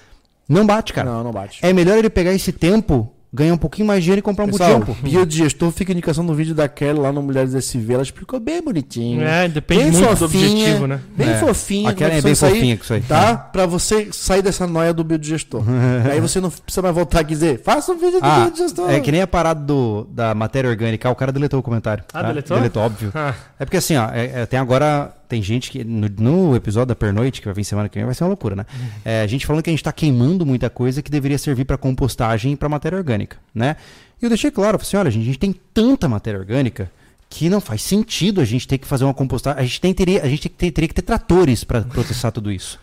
não 0.49 0.67
bate, 0.67 0.93
cara. 0.93 1.11
Não, 1.11 1.25
não 1.25 1.33
bate. 1.33 1.59
É 1.63 1.73
melhor 1.73 1.99
ele 1.99 2.11
pegar 2.11 2.33
esse 2.33 2.53
tempo 2.53 3.13
ganhar 3.33 3.53
um 3.53 3.59
pouquinho 3.59 3.87
mais 3.87 4.01
de 4.01 4.05
dinheiro 4.05 4.21
e 4.21 4.23
comprar 4.23 4.45
um 4.45 4.49
Pessoal, 4.51 4.81
pô. 4.81 4.95
biodigestor 5.03 5.71
fica 5.71 5.93
a 5.93 5.95
indicação 5.95 6.25
do 6.25 6.33
vídeo 6.35 6.55
da 6.55 6.67
Kelly 6.69 6.99
lá 6.99 7.13
no 7.13 7.23
Mulheres 7.23 7.55
SV. 7.55 7.95
Ela 7.95 8.03
explicou 8.03 8.41
bem 8.41 8.63
bonitinho. 8.63 9.21
É, 9.23 9.47
depende 9.49 9.83
bem 9.83 9.93
muito 9.93 10.09
do 10.09 10.17
fofinha, 10.17 10.47
objetivo, 10.51 10.87
né? 10.87 11.01
Bem 11.17 11.29
É. 11.29 11.39
fofinha. 11.39 11.91
A 11.91 11.93
Kelly 11.93 12.11
como 12.11 12.19
é 12.19 12.23
bem 12.23 12.35
fofinha 12.35 12.77
com 12.77 12.83
isso 12.85 12.95
aí. 12.95 13.01
Tá? 13.03 13.37
Pra 13.37 13.67
você 13.67 14.09
sair 14.13 14.41
dessa 14.41 14.67
noia 14.67 14.95
do 14.95 15.05
biodigestor. 15.05 15.63
aí 16.11 16.21
você 16.21 16.41
não 16.41 16.51
precisa 16.51 16.81
mais 16.83 16.95
voltar 16.95 17.21
e 17.21 17.25
dizer, 17.25 17.61
faça 17.63 17.93
um 17.93 17.99
vídeo 17.99 18.21
do 18.21 18.27
Ah, 18.27 18.41
biodigestor. 18.41 18.91
é 18.91 18.99
que 19.01 19.13
nem 19.13 19.21
a 19.21 19.27
parada 19.27 19.61
do, 19.61 20.07
da 20.11 20.35
matéria 20.35 20.71
orgânica. 20.71 21.09
Ah, 21.09 21.13
O 21.13 21.15
cara 21.15 21.31
deletou 21.31 21.61
o 21.61 21.63
comentário. 21.63 22.05
Ah, 22.13 22.23
tá? 22.23 22.29
deletou? 22.29 22.57
Deletou, 22.57 22.83
óbvio. 22.83 23.13
Ah, 23.15 23.35
É 23.59 23.65
porque 23.65 23.77
assim, 23.77 23.97
ó, 23.97 24.09
é- 24.11 24.43
é, 24.43 24.47
tem 24.47 24.59
agora. 24.59 25.13
Tem 25.29 25.43
gente 25.43 25.71
que. 25.71 25.85
No, 25.85 26.09
no 26.19 26.57
episódio 26.57 26.87
da 26.87 26.97
pernoite, 26.97 27.41
que 27.41 27.47
vai 27.47 27.55
vir 27.55 27.65
semana 27.65 27.89
que 27.89 27.97
vem, 27.99 28.05
vai 28.07 28.15
ser 28.15 28.25
uma 28.25 28.29
loucura, 28.29 28.57
né? 28.57 28.65
É, 29.05 29.21
a 29.23 29.27
gente 29.27 29.45
falando 29.47 29.63
que 29.63 29.71
a 29.71 29.73
gente 29.73 29.85
tá 29.85 29.93
queimando 29.93 30.47
muita 30.47 30.71
coisa 30.71 31.03
que 31.03 31.11
deveria 31.11 31.37
servir 31.39 31.65
pra 31.65 31.77
compostagem 31.77 32.53
e 32.53 32.57
pra 32.57 32.69
matéria 32.69 32.97
orgânica, 32.97 33.37
né? 33.55 33.77
E 34.21 34.25
eu 34.25 34.31
deixei 34.31 34.51
claro, 34.51 34.77
eu 34.77 34.79
falei 34.79 34.89
assim: 34.89 34.97
olha, 34.97 35.11
gente, 35.11 35.23
a 35.23 35.27
gente 35.27 35.39
tem 35.39 35.55
tanta 35.75 36.09
matéria 36.09 36.41
orgânica 36.41 36.91
que 37.31 37.51
não 37.51 37.61
faz 37.61 37.83
sentido 37.83 38.41
a 38.41 38.45
gente 38.45 38.67
ter 38.67 38.79
que 38.79 38.87
fazer 38.87 39.05
uma 39.05 39.13
compostagem. 39.13 39.61
A 39.61 39.63
gente, 39.65 39.81
tem, 39.83 39.93
teria, 39.93 40.23
a 40.23 40.29
gente 40.29 40.43
tem 40.43 40.51
que 40.51 40.57
ter- 40.57 40.71
teria 40.71 40.89
que 40.89 40.95
ter 40.95 41.03
tratores 41.03 41.63
pra 41.63 41.83
processar 41.83 42.31
tudo 42.31 42.51
isso. 42.51 42.81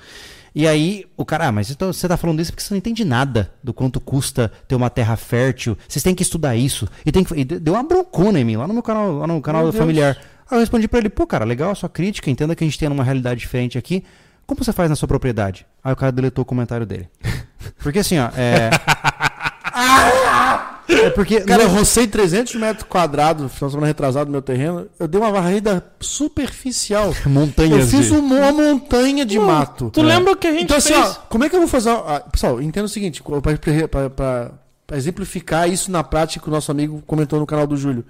E 0.53 0.65
aí, 0.67 1.03
o 1.17 1.25
cara, 1.25 1.47
ah, 1.47 1.51
mas 1.51 1.69
então 1.69 1.91
você 1.91 2.07
tá 2.07 2.15
falando 2.15 2.39
isso 2.41 2.51
porque 2.51 2.63
você 2.63 2.73
não 2.73 2.77
entende 2.77 3.03
nada 3.03 3.51
do 3.61 3.73
quanto 3.73 3.99
custa 3.99 4.49
ter 4.67 4.75
uma 4.75 4.89
terra 4.89 5.17
fértil. 5.17 5.75
Vocês 5.85 6.01
têm 6.03 6.15
que 6.15 6.23
estudar 6.23 6.55
isso. 6.55 6.87
E 7.05 7.11
tem 7.11 7.23
que. 7.25 7.33
e 7.37 7.43
deu 7.43 7.73
uma 7.73 7.83
broncona 7.83 8.39
em 8.39 8.43
mim 8.45 8.55
lá 8.55 8.65
no 8.67 8.73
meu 8.73 8.83
canal, 8.83 9.17
lá 9.17 9.27
no 9.27 9.41
canal 9.41 9.63
Meu 9.63 9.71
Deus. 10.13 10.17
Aí 10.49 10.57
eu 10.57 10.59
respondi 10.59 10.87
pra 10.87 10.99
ele, 10.99 11.09
pô, 11.09 11.25
cara, 11.25 11.45
legal 11.45 11.71
a 11.71 11.75
sua 11.75 11.89
crítica, 11.89 12.29
entenda 12.29 12.55
que 12.55 12.63
a 12.63 12.67
gente 12.67 12.77
tem 12.79 12.87
uma 12.89 13.03
realidade 13.03 13.39
diferente 13.39 13.77
aqui. 13.77 14.03
Como 14.45 14.63
você 14.63 14.71
faz 14.71 14.89
na 14.89 14.95
sua 14.95 15.07
propriedade? 15.07 15.65
Aí 15.83 15.91
o 15.91 15.95
cara 15.95 16.11
deletou 16.11 16.43
o 16.43 16.45
comentário 16.45 16.85
dele. 16.85 17.09
Porque 17.79 17.99
assim, 17.99 18.19
ó, 18.19 18.29
é. 18.37 18.69
é 20.87 21.09
porque. 21.09 21.41
Cara, 21.41 21.63
eu 21.63 21.69
rocei 21.69 22.07
300 22.07 22.55
metros 22.55 22.87
quadrados, 22.87 23.51
final 23.53 23.69
de 23.69 23.73
semana 23.73 23.87
retrasado 23.87 24.25
no 24.27 24.31
meu 24.33 24.41
terreno. 24.41 24.87
Eu 24.99 25.07
dei 25.07 25.19
uma 25.19 25.31
varrida 25.31 25.83
superficial. 25.99 27.13
Eu 27.25 27.31
montanhas. 27.31 27.89
fiz 27.89 28.05
de- 28.07 28.13
um- 28.13 28.37
uma 28.37 28.51
montanha 28.51 29.25
de 29.25 29.39
mato. 29.39 29.89
Tu 29.91 30.01
lembra 30.01 30.33
o 30.33 30.35
que 30.35 30.47
a 30.47 30.51
gente 30.51 30.65
Então, 30.65 30.77
assim, 30.77 30.93
fez? 30.93 31.05
ó, 31.05 31.13
como 31.27 31.43
é 31.43 31.49
que 31.49 31.55
eu 31.55 31.59
vou 31.59 31.67
fazer. 31.67 31.89
ah, 31.89 32.23
pessoal, 32.31 32.61
entenda 32.61 32.85
o 32.85 32.89
seguinte: 32.89 33.23
para 33.23 34.51
exemplificar 34.97 35.67
isso 35.69 35.89
na 35.91 36.03
prática 36.03 36.43
que 36.43 36.49
o 36.49 36.53
nosso 36.53 36.71
amigo 36.71 37.01
comentou 37.07 37.39
no 37.39 37.45
canal 37.47 37.65
do 37.65 37.75
Júlio. 37.75 38.05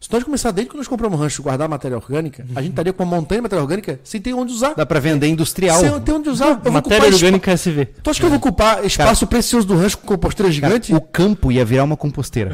Se 0.00 0.10
nós 0.10 0.24
começar 0.24 0.50
desde 0.50 0.70
que 0.70 0.76
nós 0.78 0.88
compramos 0.88 1.18
um 1.18 1.22
rancho 1.22 1.42
guardar 1.42 1.68
matéria 1.68 1.94
orgânica, 1.94 2.42
a 2.56 2.62
gente 2.62 2.70
estaria 2.70 2.90
com 2.90 3.02
uma 3.04 3.16
montanha 3.16 3.38
de 3.38 3.42
matéria 3.42 3.62
orgânica 3.62 4.00
sem 4.02 4.18
ter 4.18 4.32
onde 4.32 4.50
usar. 4.50 4.72
Dá 4.74 4.86
pra 4.86 4.98
vender 4.98 5.26
industrial. 5.28 5.78
Sem 5.78 6.00
ter 6.00 6.12
onde 6.12 6.30
usar. 6.30 6.58
Eu 6.64 6.72
Matéria 6.72 7.04
espa- 7.04 7.14
orgânica 7.16 7.52
SV. 7.52 7.84
Tu 8.02 8.08
acha 8.10 8.18
que 8.18 8.24
eu 8.24 8.30
vou 8.30 8.38
ocupar 8.38 8.82
espaço 8.82 9.26
precioso 9.26 9.66
do 9.66 9.76
rancho 9.76 9.98
com 9.98 10.06
composteira 10.06 10.48
Cara, 10.50 10.54
gigante? 10.72 10.94
o 10.94 11.02
campo 11.02 11.52
ia 11.52 11.64
virar 11.66 11.84
uma 11.84 11.98
composteira. 11.98 12.50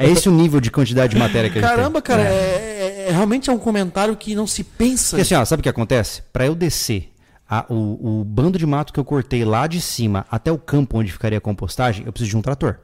é 0.00 0.08
esse 0.08 0.26
o 0.26 0.32
nível 0.32 0.58
de 0.58 0.70
quantidade 0.70 1.12
de 1.12 1.18
matéria 1.20 1.50
que 1.50 1.58
a 1.58 1.60
gente 1.60 1.68
tem. 1.68 1.76
Caramba, 1.76 2.00
cara, 2.00 2.22
é, 2.22 2.32
é- 2.32 3.06
é- 3.08 3.12
realmente 3.12 3.50
é 3.50 3.52
um 3.52 3.58
comentário 3.58 4.16
que 4.16 4.34
não 4.34 4.46
se 4.46 4.64
pensa. 4.64 5.10
Porque 5.10 5.20
assim, 5.22 5.34
ó, 5.34 5.44
sabe 5.44 5.60
o 5.60 5.62
que 5.62 5.68
acontece? 5.68 6.22
Pra 6.32 6.46
eu 6.46 6.54
descer 6.54 7.12
a- 7.46 7.66
o, 7.68 8.20
o 8.20 8.24
bando 8.24 8.58
de 8.58 8.64
mato 8.64 8.90
que 8.90 8.98
eu 8.98 9.04
cortei 9.04 9.44
lá 9.44 9.66
de 9.66 9.82
cima 9.82 10.24
até 10.30 10.50
o 10.50 10.56
campo 10.56 10.96
onde 10.98 11.12
ficaria 11.12 11.36
a 11.36 11.40
compostagem, 11.42 12.06
eu 12.06 12.12
preciso 12.12 12.30
de 12.30 12.36
um 12.38 12.42
trator. 12.42 12.78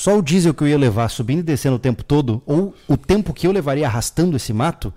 Só 0.00 0.16
o 0.18 0.22
diesel 0.22 0.54
que 0.54 0.62
eu 0.64 0.68
ia 0.68 0.78
levar 0.78 1.10
subindo 1.10 1.40
e 1.40 1.42
descendo 1.42 1.76
o 1.76 1.78
tempo 1.78 2.02
todo, 2.02 2.42
ou 2.46 2.74
o 2.88 2.96
tempo 2.96 3.34
que 3.34 3.46
eu 3.46 3.52
levaria 3.52 3.86
arrastando 3.86 4.34
esse 4.34 4.50
mato, 4.50 4.90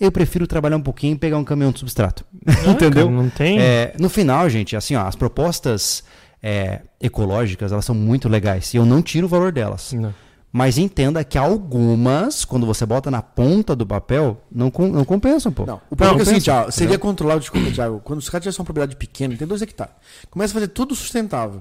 eu 0.00 0.10
prefiro 0.10 0.46
trabalhar 0.46 0.78
um 0.78 0.82
pouquinho 0.82 1.12
e 1.12 1.18
pegar 1.18 1.36
um 1.36 1.44
caminhão 1.44 1.70
de 1.70 1.78
substrato. 1.78 2.24
Entendeu? 2.66 3.04
cara, 3.06 3.10
não 3.22 3.28
tem. 3.28 3.58
É, 3.60 3.92
no 4.00 4.08
final, 4.08 4.48
gente, 4.48 4.74
assim, 4.74 4.94
ó, 4.96 5.02
as 5.06 5.14
propostas 5.14 6.04
é, 6.42 6.80
ecológicas, 6.98 7.70
elas 7.70 7.84
são 7.84 7.94
muito 7.94 8.30
legais. 8.30 8.72
E 8.72 8.78
eu 8.78 8.86
não 8.86 9.02
tiro 9.02 9.26
o 9.26 9.28
valor 9.28 9.52
delas. 9.52 9.92
Não. 9.92 10.14
Mas 10.50 10.78
entenda 10.78 11.22
que 11.22 11.36
algumas, 11.36 12.42
quando 12.46 12.64
você 12.64 12.86
bota 12.86 13.10
na 13.10 13.20
ponta 13.20 13.76
do 13.76 13.84
papel, 13.84 14.40
não, 14.50 14.70
com- 14.70 14.88
não 14.88 15.04
compensam, 15.04 15.52
pô. 15.52 15.66
Não, 15.66 15.82
o 15.90 15.94
problema 15.94 16.20
é 16.20 16.22
o 16.22 16.24
seguinte, 16.24 16.48
ó, 16.50 16.70
seria 16.70 16.98
controlado, 16.98 17.40
desculpa, 17.40 17.70
Thiago, 17.70 18.00
quando 18.02 18.20
os 18.20 18.30
caras 18.30 18.44
tivessem 18.44 18.60
uma 18.62 18.64
propriedade 18.64 18.96
pequena, 18.96 19.36
tem 19.36 19.46
dois 19.46 19.60
hectares, 19.60 19.92
começa 20.30 20.52
a 20.52 20.54
fazer 20.54 20.68
tudo 20.68 20.94
sustentável. 20.94 21.60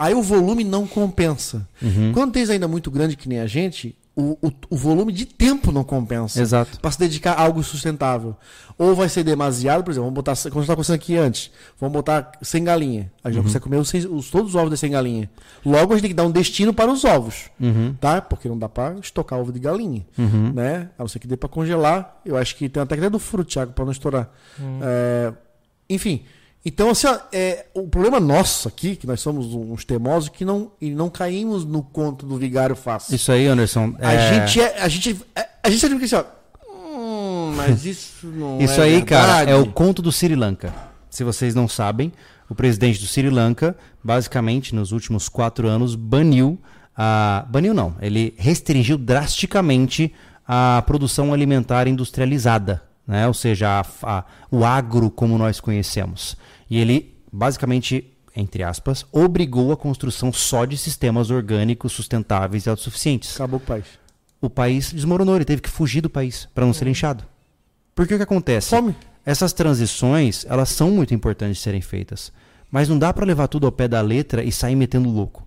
Aí 0.00 0.14
o 0.14 0.22
volume 0.22 0.64
não 0.64 0.86
compensa. 0.86 1.68
Uhum. 1.82 2.10
Quando 2.12 2.32
tens 2.32 2.48
ainda 2.48 2.66
muito 2.66 2.90
grande 2.90 3.16
que 3.16 3.28
nem 3.28 3.38
a 3.40 3.46
gente, 3.46 3.94
o, 4.16 4.38
o, 4.40 4.50
o 4.70 4.76
volume 4.76 5.12
de 5.12 5.26
tempo 5.26 5.70
não 5.70 5.84
compensa. 5.84 6.40
Exato. 6.40 6.80
Para 6.80 6.90
se 6.90 6.98
dedicar 6.98 7.32
a 7.34 7.42
algo 7.42 7.62
sustentável. 7.62 8.34
Ou 8.78 8.94
vai 8.94 9.10
ser 9.10 9.22
demasiado, 9.24 9.84
por 9.84 9.90
exemplo, 9.90 10.04
vamos 10.06 10.14
botar, 10.14 10.32
como 10.34 10.46
a 10.48 10.48
gente 10.52 10.62
estava 10.62 10.76
conversando 10.76 10.94
aqui 10.96 11.16
antes, 11.18 11.50
vamos 11.78 11.92
botar 11.92 12.32
100 12.40 12.64
galinhas. 12.64 13.06
A 13.22 13.28
gente 13.28 13.38
Uhum. 13.40 13.44
consegue 13.44 13.62
comer 13.62 13.76
os, 13.76 13.88
seis- 13.90 14.06
os- 14.06 14.30
todos 14.30 14.48
os 14.48 14.54
ovos 14.54 14.70
das 14.70 14.80
100 14.80 14.90
galinhas. 14.92 15.28
Logo 15.64 15.92
a 15.92 15.96
gente 15.96 16.02
tem 16.02 16.10
que 16.12 16.14
dar 16.16 16.24
um 16.24 16.30
destino 16.30 16.72
para 16.72 16.90
os 16.90 17.04
ovos. 17.04 17.50
Uhum. 17.60 17.94
Tá? 18.00 18.22
Porque 18.22 18.48
não 18.48 18.58
dá 18.58 18.70
para 18.70 18.94
estocar 19.00 19.38
ovo 19.38 19.52
de 19.52 19.58
galinha. 19.60 20.06
Né? 20.16 20.88
A 20.98 21.02
não 21.02 21.08
ser 21.08 21.18
que 21.18 21.26
dê 21.26 21.36
para 21.36 21.48
congelar. 21.50 22.20
Eu 22.24 22.38
acho 22.38 22.56
que 22.56 22.70
tem 22.70 22.82
até 22.82 22.94
que 22.96 23.02
ter 23.02 23.10
do 23.10 23.18
fruto, 23.18 23.50
Thiago, 23.50 23.72
para 23.72 23.84
não 23.84 23.92
estourar. 23.92 24.30
É, 24.80 25.32
enfim. 25.90 26.22
Então, 26.64 26.90
assim, 26.90 27.06
ó, 27.06 27.18
é, 27.32 27.66
o 27.72 27.88
problema 27.88 28.20
nosso 28.20 28.68
aqui, 28.68 28.94
que 28.94 29.06
nós 29.06 29.20
somos 29.20 29.46
uns 29.54 29.84
teimosos, 29.84 30.28
que 30.28 30.44
não, 30.44 30.70
e 30.80 30.90
não 30.90 31.08
caímos 31.08 31.64
no 31.64 31.82
conto 31.82 32.26
do 32.26 32.36
vigário 32.36 32.76
fácil. 32.76 33.14
Isso 33.14 33.32
aí, 33.32 33.46
Anderson. 33.46 33.94
A 33.98 34.12
é- 34.12 34.34
gente 34.46 34.60
é. 34.60 34.82
A 34.82 34.88
gente, 34.88 35.16
é- 35.34 35.48
a 35.62 35.70
gente 35.70 35.86
admite 35.86 36.14
assim, 36.14 36.26
ó. 36.26 36.40
Hum, 36.70 37.54
mas 37.56 37.86
isso 37.86 38.26
não 38.26 38.60
Isso 38.60 38.78
é 38.80 38.84
aí, 38.84 39.02
cara, 39.02 39.36
verdade." 39.38 39.52
é 39.52 39.56
o 39.56 39.72
conto 39.72 40.02
do 40.02 40.12
Sri 40.12 40.34
Lanka. 40.34 40.72
Se 41.08 41.24
vocês 41.24 41.54
não 41.54 41.66
sabem, 41.66 42.12
o 42.48 42.54
presidente 42.54 43.00
do 43.00 43.06
Sri 43.06 43.30
Lanka, 43.30 43.74
basicamente, 44.04 44.74
nos 44.74 44.92
últimos 44.92 45.28
quatro 45.30 45.66
anos, 45.66 45.94
baniu 45.94 46.58
a. 46.94 47.46
Baniu 47.48 47.72
não, 47.72 47.96
ele 48.02 48.34
restringiu 48.36 48.98
drasticamente 48.98 50.12
a 50.46 50.82
produção 50.86 51.32
alimentar 51.32 51.88
industrializada, 51.88 52.82
né? 53.10 53.26
Ou 53.26 53.34
seja, 53.34 53.80
a- 53.80 53.86
a- 54.18 54.24
o 54.50 54.64
agro 54.64 55.10
como 55.10 55.36
nós 55.36 55.58
conhecemos. 55.60 56.36
E 56.70 56.78
ele, 56.78 57.14
basicamente, 57.32 58.06
entre 58.36 58.62
aspas, 58.62 59.04
obrigou 59.10 59.72
a 59.72 59.76
construção 59.76 60.32
só 60.32 60.64
de 60.64 60.76
sistemas 60.78 61.30
orgânicos 61.30 61.92
sustentáveis 61.92 62.64
e 62.66 62.70
autossuficientes 62.70 63.34
Acabou 63.34 63.58
o 63.58 63.62
país. 63.62 63.84
o 64.40 64.48
país 64.48 64.92
desmoronou, 64.92 65.34
ele 65.34 65.44
teve 65.44 65.60
que 65.60 65.68
fugir 65.68 66.00
do 66.00 66.08
país 66.08 66.48
para 66.54 66.64
não 66.64 66.72
ser 66.72 66.84
linchado. 66.84 67.24
Porque 67.94 68.14
o 68.14 68.16
que 68.16 68.22
acontece? 68.22 68.70
Fome. 68.70 68.94
Essas 69.26 69.52
transições, 69.52 70.46
elas 70.48 70.68
são 70.70 70.90
muito 70.90 71.12
importantes 71.12 71.56
de 71.58 71.62
serem 71.62 71.80
feitas. 71.82 72.32
Mas 72.70 72.88
não 72.88 72.96
dá 72.96 73.12
para 73.12 73.26
levar 73.26 73.48
tudo 73.48 73.66
ao 73.66 73.72
pé 73.72 73.88
da 73.88 74.00
letra 74.00 74.44
e 74.44 74.52
sair 74.52 74.76
metendo 74.76 75.10
louco. 75.10 75.44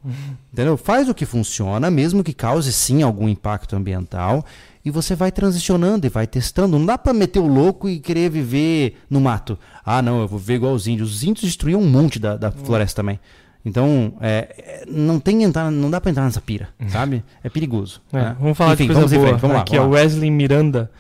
Entendeu? 0.52 0.76
Faz 0.76 1.08
o 1.08 1.14
que 1.16 1.26
funciona, 1.26 1.90
mesmo 1.90 2.22
que 2.22 2.34
cause 2.34 2.72
sim 2.74 3.02
algum 3.02 3.30
impacto 3.30 3.78
ambiental, 3.78 4.46
e 4.86 4.92
você 4.92 5.16
vai 5.16 5.32
transicionando 5.32 6.06
e 6.06 6.10
vai 6.10 6.28
testando. 6.28 6.78
Não 6.78 6.86
dá 6.86 6.98
para 6.98 7.14
meter 7.14 7.40
o 7.40 7.48
louco 7.48 7.88
e 7.90 8.00
querer 8.00 8.30
viver 8.30 8.98
no 9.10 9.22
mato. 9.22 9.58
Ah, 9.86 10.02
não, 10.02 10.22
eu 10.22 10.28
vou 10.28 10.38
viver 10.40 10.56
igual 10.56 10.74
os 10.74 10.88
índios. 10.88 11.14
Os 11.16 11.24
índios 11.24 11.46
destruíam 11.46 11.82
um 11.82 11.90
monte 11.90 12.20
da, 12.20 12.36
da 12.36 12.52
floresta 12.52 13.02
também. 13.02 13.20
Então, 13.66 14.14
é, 14.20 14.84
é, 14.84 14.84
não, 14.88 15.22
tem 15.22 15.42
entrar, 15.44 15.72
não 15.72 15.90
dá 15.90 16.02
para 16.02 16.12
entrar 16.12 16.26
nessa 16.26 16.42
pira, 16.42 16.68
sabe? 16.90 17.24
É 17.42 17.50
perigoso. 17.50 18.02
É, 18.12 18.18
né? 18.18 18.36
Vamos 18.38 18.58
falar 18.58 18.74
Enfim, 18.74 18.88
de 18.88 18.94
coisa 18.94 19.16
boa. 19.16 19.28
frente, 19.28 19.40
vamos 19.40 19.56
lá, 19.56 19.62
Aqui 19.62 19.78
vamos 19.78 19.96
é 19.96 19.96
lá. 19.96 20.04
Wesley 20.04 20.30
Miranda. 20.32 20.92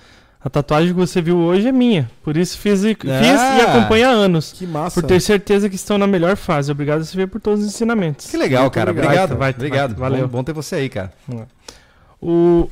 A 0.46 0.50
tatuagem 0.50 0.90
que 0.90 1.00
você 1.00 1.22
viu 1.22 1.38
hoje 1.38 1.68
é 1.68 1.72
minha. 1.72 2.10
Por 2.22 2.36
isso 2.36 2.58
fiz 2.58 2.84
e, 2.84 2.96
fiz 2.96 3.10
Ah! 3.10 3.58
e 3.58 3.62
acompanho 3.62 4.06
há 4.08 4.10
anos. 4.10 4.52
Que 4.54 4.66
massa. 4.68 5.00
Por 5.02 5.08
ter 5.08 5.20
certeza 5.22 5.70
que 5.70 5.76
estão 5.76 5.98
na 5.98 6.06
melhor 6.08 6.36
fase. 6.36 6.70
Obrigado 6.72 7.02
a 7.02 7.06
CV 7.06 7.28
por 7.28 7.40
todos 7.40 7.62
os 7.62 7.68
ensinamentos. 7.68 8.30
Que 8.30 8.36
legal, 8.36 8.64
Muito 8.64 8.74
cara. 8.74 8.92
obrigado. 8.92 9.14
Obrigado. 9.14 9.38
Vai, 9.38 9.38
vai, 9.38 9.54
obrigado. 9.54 9.96
vai. 9.96 10.10
Valeu. 10.10 10.28
Bom, 10.28 10.38
bom 10.40 10.44
ter 10.44 10.52
você 10.54 10.76
aí, 10.76 10.90
cara. 10.90 11.14
O 12.22 12.70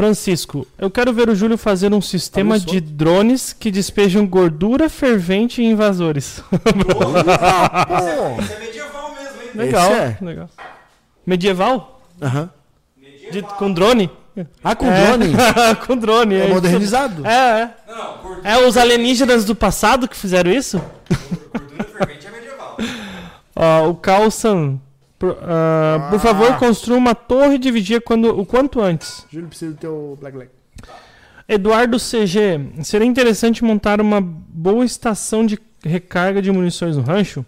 Francisco, 0.00 0.66
eu 0.78 0.90
quero 0.90 1.10
ver 1.10 1.30
o 1.30 1.34
Júlio 1.34 1.56
fazer 1.56 1.94
um 1.94 2.02
sistema 2.02 2.60
de 2.60 2.82
drones 2.82 3.54
que 3.54 3.70
despejam 3.70 4.26
gordura 4.26 4.90
fervente 4.90 5.62
em 5.62 5.70
invasores. 5.70 6.42
Isso 8.42 8.52
é 8.52 8.58
medieval 8.60 9.10
mesmo, 9.14 9.42
hein? 9.42 9.50
legal, 9.54 9.90
Esse 9.92 10.00
é. 10.00 10.18
legal. 10.20 10.50
Medieval? 11.26 12.02
aham. 12.20 12.50
De- 13.32 13.40
com 13.42 13.72
drone? 13.72 14.10
Ah, 14.62 14.76
com 14.76 14.84
É. 14.86 15.06
drone? 15.06 15.32
com 15.86 15.96
drone. 15.96 16.34
É 16.34 16.44
isso. 16.44 16.54
modernizado? 16.54 17.26
É, 17.26 17.30
é. 17.62 17.70
Não, 17.88 18.18
gordura, 18.18 18.46
É 18.50 18.68
os 18.68 18.76
alienígenas 18.76 19.46
do 19.46 19.54
passado 19.54 20.06
que 20.06 20.14
fizeram 20.16 20.50
isso? 20.50 20.78
gordura 21.54 21.84
fervente 21.84 22.26
é 22.26 22.30
medieval. 22.30 22.76
Ó, 23.56 23.88
o 23.88 23.94
Carlson, 23.94 24.78
por, 25.26 25.38
ah, 25.42 26.08
por 26.10 26.20
favor, 26.20 26.56
construa 26.58 26.96
uma 26.96 27.14
torre 27.14 27.58
de 27.58 27.70
vigia 27.70 28.00
quando, 28.00 28.38
o 28.38 28.46
quanto 28.46 28.80
antes. 28.80 29.26
Júlio 29.30 29.48
precisa 29.48 29.72
do 29.72 29.78
teu 29.78 30.18
Black 30.20 30.36
Black. 30.36 30.52
Eduardo 31.48 31.98
CG, 31.98 32.82
seria 32.82 33.06
interessante 33.06 33.64
montar 33.64 34.00
uma 34.00 34.20
boa 34.20 34.84
estação 34.84 35.46
de 35.46 35.58
recarga 35.84 36.42
de 36.42 36.50
munições 36.50 36.96
no 36.96 37.02
rancho? 37.02 37.44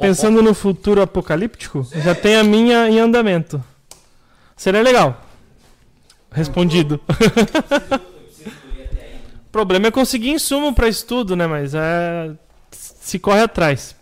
Pensando 0.00 0.42
no 0.42 0.54
futuro 0.54 1.02
apocalíptico? 1.02 1.86
Já 1.94 2.14
tem 2.14 2.36
a 2.36 2.44
minha 2.44 2.88
em 2.88 2.98
andamento. 2.98 3.62
Seria 4.56 4.82
legal. 4.82 5.22
Respondido. 6.32 7.00
o 9.46 9.50
problema 9.52 9.88
é 9.88 9.90
conseguir 9.90 10.30
insumo 10.30 10.74
para 10.74 10.88
estudo, 10.88 11.36
né? 11.36 11.46
Mas 11.46 11.74
é. 11.74 12.30
Se 12.70 13.18
corre 13.18 13.42
atrás. 13.42 13.94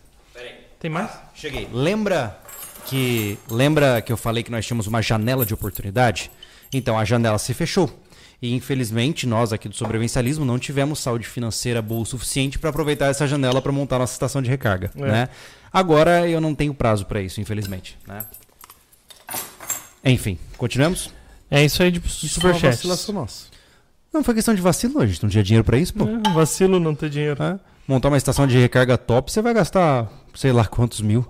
Tem 0.78 0.90
mais? 0.90 1.10
Cheguei. 1.34 1.68
Lembra 1.72 2.38
que 2.86 3.38
lembra 3.50 4.00
que 4.00 4.12
eu 4.12 4.16
falei 4.16 4.42
que 4.42 4.50
nós 4.50 4.64
tínhamos 4.66 4.86
uma 4.86 5.02
janela 5.02 5.44
de 5.44 5.52
oportunidade? 5.54 6.30
Então 6.72 6.98
a 6.98 7.04
janela 7.04 7.38
se 7.38 7.52
fechou. 7.54 7.90
E 8.40 8.54
infelizmente 8.54 9.26
nós 9.26 9.52
aqui 9.52 9.68
do 9.68 9.74
sobrevivencialismo 9.74 10.44
não 10.44 10.58
tivemos 10.58 10.98
saúde 11.00 11.26
financeira 11.26 11.80
boa 11.80 12.02
o 12.02 12.06
suficiente 12.06 12.58
para 12.58 12.68
aproveitar 12.70 13.06
essa 13.06 13.26
janela 13.26 13.62
para 13.62 13.72
montar 13.72 13.98
nossa 13.98 14.12
estação 14.12 14.42
de 14.42 14.50
recarga, 14.50 14.90
É. 14.96 15.00
né? 15.00 15.28
Agora 15.72 16.28
eu 16.28 16.40
não 16.40 16.54
tenho 16.54 16.72
prazo 16.74 17.06
para 17.06 17.20
isso, 17.20 17.40
infelizmente, 17.40 17.98
né? 18.06 18.24
Enfim, 20.04 20.38
continuamos? 20.56 21.10
É 21.50 21.64
isso 21.64 21.82
aí 21.82 21.90
de 21.90 22.00
superchat. 22.08 22.86
Não 24.12 24.22
foi 24.24 24.34
questão 24.34 24.54
de 24.54 24.60
vacilo, 24.62 25.00
a 25.00 25.06
gente 25.06 25.22
não 25.22 25.30
tinha 25.30 25.42
dinheiro 25.42 25.64
para 25.64 25.78
isso, 25.78 25.92
pô. 25.94 26.04
É, 26.04 26.32
vacilo 26.32 26.78
não 26.80 26.94
ter 26.94 27.10
dinheiro. 27.10 27.42
É. 27.42 27.58
Montar 27.86 28.08
uma 28.08 28.16
estação 28.16 28.46
de 28.46 28.58
recarga 28.58 28.96
top, 28.98 29.30
você 29.30 29.42
vai 29.42 29.52
gastar 29.54 30.10
sei 30.34 30.52
lá 30.52 30.64
quantos 30.64 31.00
mil. 31.00 31.26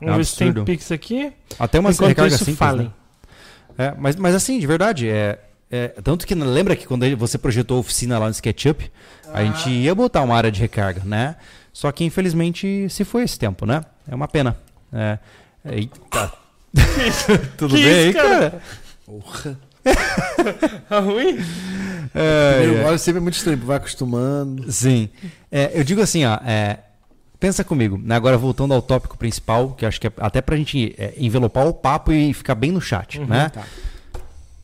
É 0.00 0.04
Vamos 0.06 0.16
ver 0.16 0.24
se 0.24 0.36
tem. 0.36 0.64
Pix 0.64 0.90
aqui. 0.92 1.32
Até 1.58 1.78
uma 1.78 1.90
Enquanto 1.90 2.08
recarga 2.08 2.34
isso, 2.34 2.44
simples, 2.44 2.58
falem. 2.58 2.86
né? 2.86 2.92
É, 3.78 3.94
mas, 3.98 4.16
mas 4.16 4.34
assim, 4.34 4.58
de 4.58 4.66
verdade, 4.66 5.08
é, 5.08 5.38
é, 5.70 5.88
tanto 6.02 6.26
que 6.26 6.34
lembra 6.34 6.74
que 6.76 6.86
quando 6.86 7.04
você 7.16 7.38
projetou 7.38 7.76
a 7.76 7.80
oficina 7.80 8.18
lá 8.18 8.26
no 8.26 8.32
SketchUp, 8.32 8.90
a 9.32 9.44
gente 9.44 9.70
ia 9.70 9.94
botar 9.94 10.22
uma 10.22 10.36
área 10.36 10.50
de 10.50 10.60
recarga, 10.60 11.02
né? 11.04 11.36
Só 11.72 11.90
que 11.92 12.04
infelizmente 12.04 12.88
se 12.90 13.04
foi 13.04 13.22
esse 13.22 13.38
tempo, 13.38 13.64
né? 13.64 13.82
É 14.08 14.14
uma 14.14 14.26
pena. 14.28 14.56
É, 14.92 15.18
eita. 15.64 16.32
Tudo 17.56 17.74
Que 17.74 17.82
bem 17.82 17.94
aí, 17.94 18.08
isso, 18.10 18.18
cara? 18.18 18.50
cara? 18.50 18.62
Porra. 19.06 19.58
Tá 20.88 20.98
ruim? 21.00 21.38
É, 22.14 22.56
Primeiro 22.58 22.80
é. 22.80 22.84
gole 22.84 22.98
sempre 22.98 23.18
é 23.18 23.22
muito 23.22 23.34
estranho, 23.34 23.58
vai 23.58 23.76
acostumando. 23.76 24.70
Sim. 24.70 25.08
É, 25.50 25.70
eu 25.74 25.84
digo 25.84 26.00
assim, 26.02 26.24
ó, 26.24 26.34
é, 26.44 26.78
pensa 27.40 27.64
comigo, 27.64 27.98
né, 27.98 28.14
agora 28.14 28.36
voltando 28.36 28.74
ao 28.74 28.82
tópico 28.82 29.16
principal, 29.16 29.70
que 29.72 29.86
acho 29.86 29.98
que 29.98 30.06
é 30.06 30.12
até 30.18 30.42
pra 30.42 30.56
gente 30.56 30.94
é, 30.98 31.14
envelopar 31.16 31.66
o 31.66 31.72
papo 31.72 32.12
e 32.12 32.34
ficar 32.34 32.54
bem 32.54 32.70
no 32.70 32.80
chat, 32.80 33.18
né? 33.18 33.48
tá. 33.48 33.64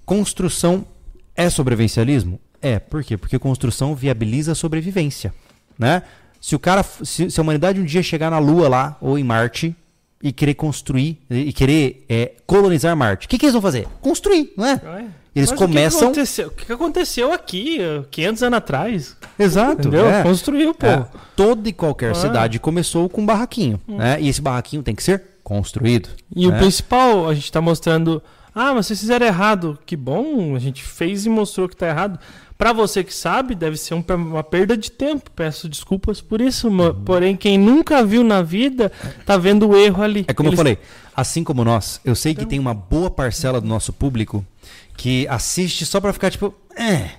Construção 0.04 0.86
é 1.34 1.48
sobrevivencialismo? 1.48 2.38
É, 2.60 2.78
por 2.78 3.02
quê? 3.02 3.16
Porque 3.16 3.38
construção 3.38 3.94
viabiliza 3.94 4.52
a 4.52 4.54
sobrevivência, 4.54 5.32
né? 5.78 6.02
Se 6.40 6.54
o 6.54 6.58
cara, 6.58 6.82
se, 6.82 7.30
se 7.30 7.40
a 7.40 7.42
humanidade 7.42 7.80
um 7.80 7.84
dia 7.84 8.02
chegar 8.02 8.30
na 8.30 8.38
Lua 8.38 8.68
lá 8.68 8.96
ou 9.00 9.18
em 9.18 9.24
Marte 9.24 9.74
e 10.22 10.32
querer 10.32 10.54
construir 10.54 11.18
e 11.28 11.52
querer 11.52 12.04
é, 12.08 12.34
colonizar 12.46 12.94
Marte, 12.96 13.26
o 13.26 13.28
que, 13.28 13.38
que 13.38 13.46
eles 13.46 13.52
vão 13.54 13.62
fazer? 13.62 13.88
Construir, 14.00 14.52
não 14.56 14.66
é? 14.66 14.80
Eles 15.36 15.50
Mas 15.50 15.58
começam- 15.58 15.98
O 15.98 16.00
que, 16.00 16.06
aconteceu? 16.20 16.46
o 16.48 16.50
que 16.50 16.64
que 16.64 16.72
aconteceu 16.72 17.32
aqui, 17.32 17.78
eh, 17.78 18.02
500 18.10 18.42
anos 18.42 18.56
atrás? 18.56 19.16
Exato. 19.38 19.82
Entendeu? 19.82 20.08
é. 20.08 20.22
Construiu, 20.22 20.72
pô. 20.74 20.86
É, 20.86 21.06
toda 21.36 21.68
e 21.68 21.72
qualquer 21.74 22.12
Ah. 22.12 22.14
cidade 22.14 22.58
começou 22.58 23.06
com 23.08 23.20
um 23.20 23.26
barraquinho, 23.26 23.78
né? 23.86 24.16
E 24.18 24.28
esse 24.30 24.40
barraquinho 24.40 24.82
tem 24.82 24.94
que 24.94 25.02
ser 25.02 25.22
construído. 25.44 26.08
E 26.34 26.46
o 26.46 26.50
né? 26.50 26.58
principal, 26.58 27.28
a 27.28 27.34
gente 27.34 27.52
tá 27.52 27.60
mostrando. 27.60 28.22
Ah, 28.54 28.72
mas 28.72 28.86
vocês 28.86 28.98
fizeram 28.98 29.26
errado. 29.26 29.78
Que 29.84 29.94
bom, 29.94 30.56
a 30.56 30.58
gente 30.58 30.82
fez 30.82 31.26
e 31.26 31.28
mostrou 31.28 31.68
que 31.68 31.76
tá 31.76 31.86
errado. 31.86 32.18
Pra 32.56 32.72
você 32.72 33.04
que 33.04 33.12
sabe, 33.12 33.54
deve 33.54 33.76
ser 33.76 33.92
um 33.92 34.02
uma 34.16 34.42
perda 34.42 34.74
de 34.74 34.90
tempo. 34.90 35.30
Peço 35.36 35.68
desculpas 35.68 36.22
por 36.22 36.40
isso. 36.40 36.68
Uhum. 36.68 36.94
Porém, 37.04 37.36
quem 37.36 37.58
nunca 37.58 38.02
viu 38.02 38.24
na 38.24 38.40
vida, 38.40 38.90
tá 39.26 39.36
vendo 39.36 39.68
o 39.68 39.76
erro 39.76 40.02
ali. 40.02 40.24
É 40.26 40.32
como 40.32 40.46
eu 40.48 40.52
Eles- 40.52 40.58
falei, 40.58 40.78
assim 41.14 41.44
como 41.44 41.62
nós, 41.62 42.00
eu 42.02 42.14
sei 42.14 42.32
que 42.34 42.40
Então- 42.40 42.48
tem 42.48 42.58
uma 42.58 42.72
boa 42.72 43.10
parcela 43.10 43.60
do 43.60 43.68
nosso 43.68 43.92
público 43.92 44.42
que 44.96 45.26
assiste 45.28 45.84
só 45.84 46.00
pra 46.00 46.12
ficar 46.12 46.30
tipo, 46.30 46.54
é. 46.76 47.10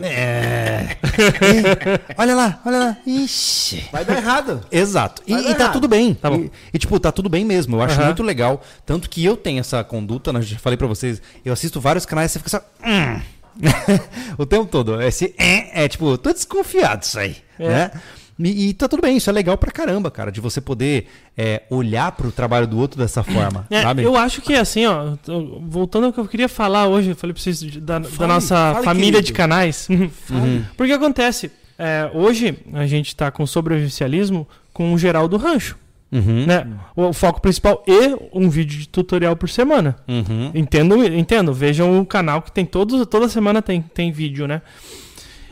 É. 0.00 0.96
é, 0.98 2.00
olha 2.18 2.34
lá, 2.34 2.60
olha 2.66 2.78
lá. 2.78 2.96
Ixi. 3.06 3.88
Vai 3.92 4.04
dar 4.04 4.16
errado. 4.16 4.66
Exato. 4.70 5.22
E, 5.24 5.32
e 5.32 5.42
tá 5.54 5.64
errado. 5.64 5.72
tudo 5.72 5.86
bem. 5.86 6.14
Tá 6.14 6.30
bom. 6.30 6.36
E, 6.36 6.50
e, 6.72 6.78
tipo, 6.78 6.98
tá 6.98 7.12
tudo 7.12 7.28
bem 7.28 7.44
mesmo. 7.44 7.76
Eu 7.76 7.82
acho 7.82 7.96
Aham. 7.96 8.06
muito 8.06 8.22
legal. 8.22 8.60
Tanto 8.84 9.08
que 9.08 9.24
eu 9.24 9.36
tenho 9.36 9.60
essa 9.60 9.84
conduta, 9.84 10.32
né, 10.32 10.40
eu 10.40 10.42
já 10.42 10.58
falei 10.58 10.76
pra 10.76 10.88
vocês, 10.88 11.22
eu 11.44 11.52
assisto 11.52 11.80
vários 11.80 12.04
canais 12.04 12.30
e 12.30 12.32
você 12.32 12.38
fica 12.40 12.50
só. 12.50 12.60
"Hum." 12.84 13.20
o 14.36 14.44
tempo 14.44 14.66
todo. 14.66 15.00
Esse 15.00 15.32
é, 15.38 15.84
é 15.84 15.88
tipo, 15.88 16.18
tô 16.18 16.32
desconfiado 16.32 17.00
disso 17.00 17.18
aí. 17.18 17.36
É. 17.58 17.68
Né? 17.68 17.90
E, 18.38 18.68
e 18.70 18.74
tá 18.74 18.88
tudo 18.88 19.00
bem, 19.00 19.16
isso 19.16 19.30
é 19.30 19.32
legal 19.32 19.56
pra 19.56 19.70
caramba, 19.70 20.10
cara, 20.10 20.32
de 20.32 20.40
você 20.40 20.60
poder 20.60 21.06
é, 21.36 21.62
olhar 21.70 22.10
pro 22.12 22.32
trabalho 22.32 22.66
do 22.66 22.76
outro 22.78 22.98
dessa 22.98 23.22
forma, 23.22 23.66
É, 23.70 23.82
sabe? 23.82 24.02
eu 24.02 24.16
acho 24.16 24.42
que 24.42 24.54
assim, 24.54 24.84
ó, 24.86 25.14
voltando 25.60 26.06
ao 26.06 26.12
que 26.12 26.18
eu 26.18 26.26
queria 26.26 26.48
falar 26.48 26.86
hoje, 26.88 27.10
eu 27.10 27.16
falei 27.16 27.32
pra 27.32 27.42
vocês 27.42 27.62
da, 27.62 28.00
da 28.00 28.08
Fale, 28.08 28.32
nossa 28.32 28.54
fale, 28.72 28.84
família 28.84 29.12
querido. 29.12 29.26
de 29.26 29.32
canais. 29.32 29.88
Uhum. 30.30 30.64
Porque 30.76 30.92
acontece, 30.92 31.50
é, 31.78 32.10
hoje 32.12 32.58
a 32.72 32.86
gente 32.86 33.14
tá 33.14 33.30
com 33.30 33.46
sobrevivencialismo 33.46 34.48
com 34.72 34.92
o 34.92 34.98
geral 34.98 35.28
do 35.28 35.36
rancho, 35.36 35.76
Uhum. 36.10 36.46
né? 36.46 36.66
O, 36.94 37.12
foco 37.12 37.40
principal 37.40 37.82
e 37.88 38.16
um 38.32 38.48
vídeo 38.48 38.78
de 38.78 38.88
tutorial 38.88 39.34
por 39.36 39.48
semana. 39.48 39.96
Uhum. 40.08 40.50
Entendo, 40.54 41.04
entendo. 41.04 41.52
Vejam 41.52 41.98
o 42.00 42.06
canal 42.06 42.40
que 42.42 42.52
tem 42.52 42.64
todos, 42.64 43.04
toda 43.06 43.28
semana 43.28 43.60
tem, 43.60 43.82
tem 43.82 44.12
vídeo, 44.12 44.46
né? 44.46 44.62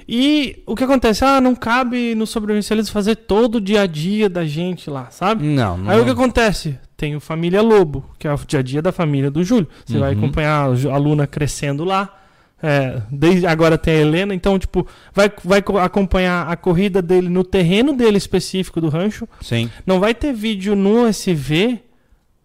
E 0.08 0.62
o 0.66 0.74
que 0.74 0.84
acontece? 0.84 1.24
Ah, 1.24 1.40
não 1.40 1.54
cabe 1.54 2.14
no 2.14 2.26
sobrevivencialismo 2.26 2.92
fazer 2.92 3.16
todo 3.16 3.56
o 3.56 3.60
dia 3.60 3.82
a 3.82 3.86
dia 3.86 4.28
da 4.28 4.44
gente 4.44 4.90
lá, 4.90 5.08
sabe? 5.10 5.44
Não, 5.46 5.78
não. 5.78 5.90
Aí 5.90 6.00
o 6.00 6.04
que 6.04 6.10
acontece? 6.10 6.78
Tem 6.96 7.16
o 7.16 7.20
Família 7.20 7.62
Lobo, 7.62 8.04
que 8.18 8.26
é 8.28 8.32
o 8.32 8.36
dia 8.46 8.60
a 8.60 8.62
dia 8.62 8.82
da 8.82 8.92
família 8.92 9.30
do 9.30 9.42
Júlio. 9.42 9.68
Você 9.84 9.98
vai 9.98 10.12
Uhum. 10.12 10.18
acompanhar 10.18 10.64
a 10.92 10.96
Luna 10.96 11.26
crescendo 11.26 11.84
lá. 11.84 12.18
É, 12.64 13.02
desde 13.10 13.44
agora 13.44 13.76
tem 13.76 13.94
a 13.94 14.00
Helena, 14.02 14.32
então, 14.32 14.56
tipo, 14.56 14.86
vai, 15.12 15.28
vai 15.44 15.60
co- 15.60 15.78
acompanhar 15.78 16.46
a 16.48 16.54
corrida 16.56 17.02
dele 17.02 17.28
no 17.28 17.42
terreno 17.42 17.92
dele 17.92 18.16
específico 18.18 18.80
do 18.80 18.88
rancho. 18.88 19.26
Sim. 19.40 19.68
Não 19.84 19.98
vai 19.98 20.14
ter 20.14 20.32
vídeo 20.32 20.76
no 20.76 21.04
SV 21.08 21.80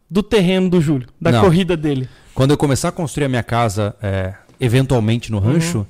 do 0.10 0.24
terreno 0.24 0.72
do 0.72 0.82
Júlio, 0.82 1.08
da 1.22 1.32
Não. 1.32 1.42
corrida 1.42 1.78
dele. 1.78 2.10
Quando 2.34 2.50
eu 2.50 2.58
começar 2.58 2.88
a 2.90 2.92
construir 2.92 3.26
a 3.26 3.30
minha 3.30 3.44
casa, 3.44 3.96
é, 4.02 4.34
eventualmente 4.60 5.32
no 5.32 5.38
rancho, 5.38 5.86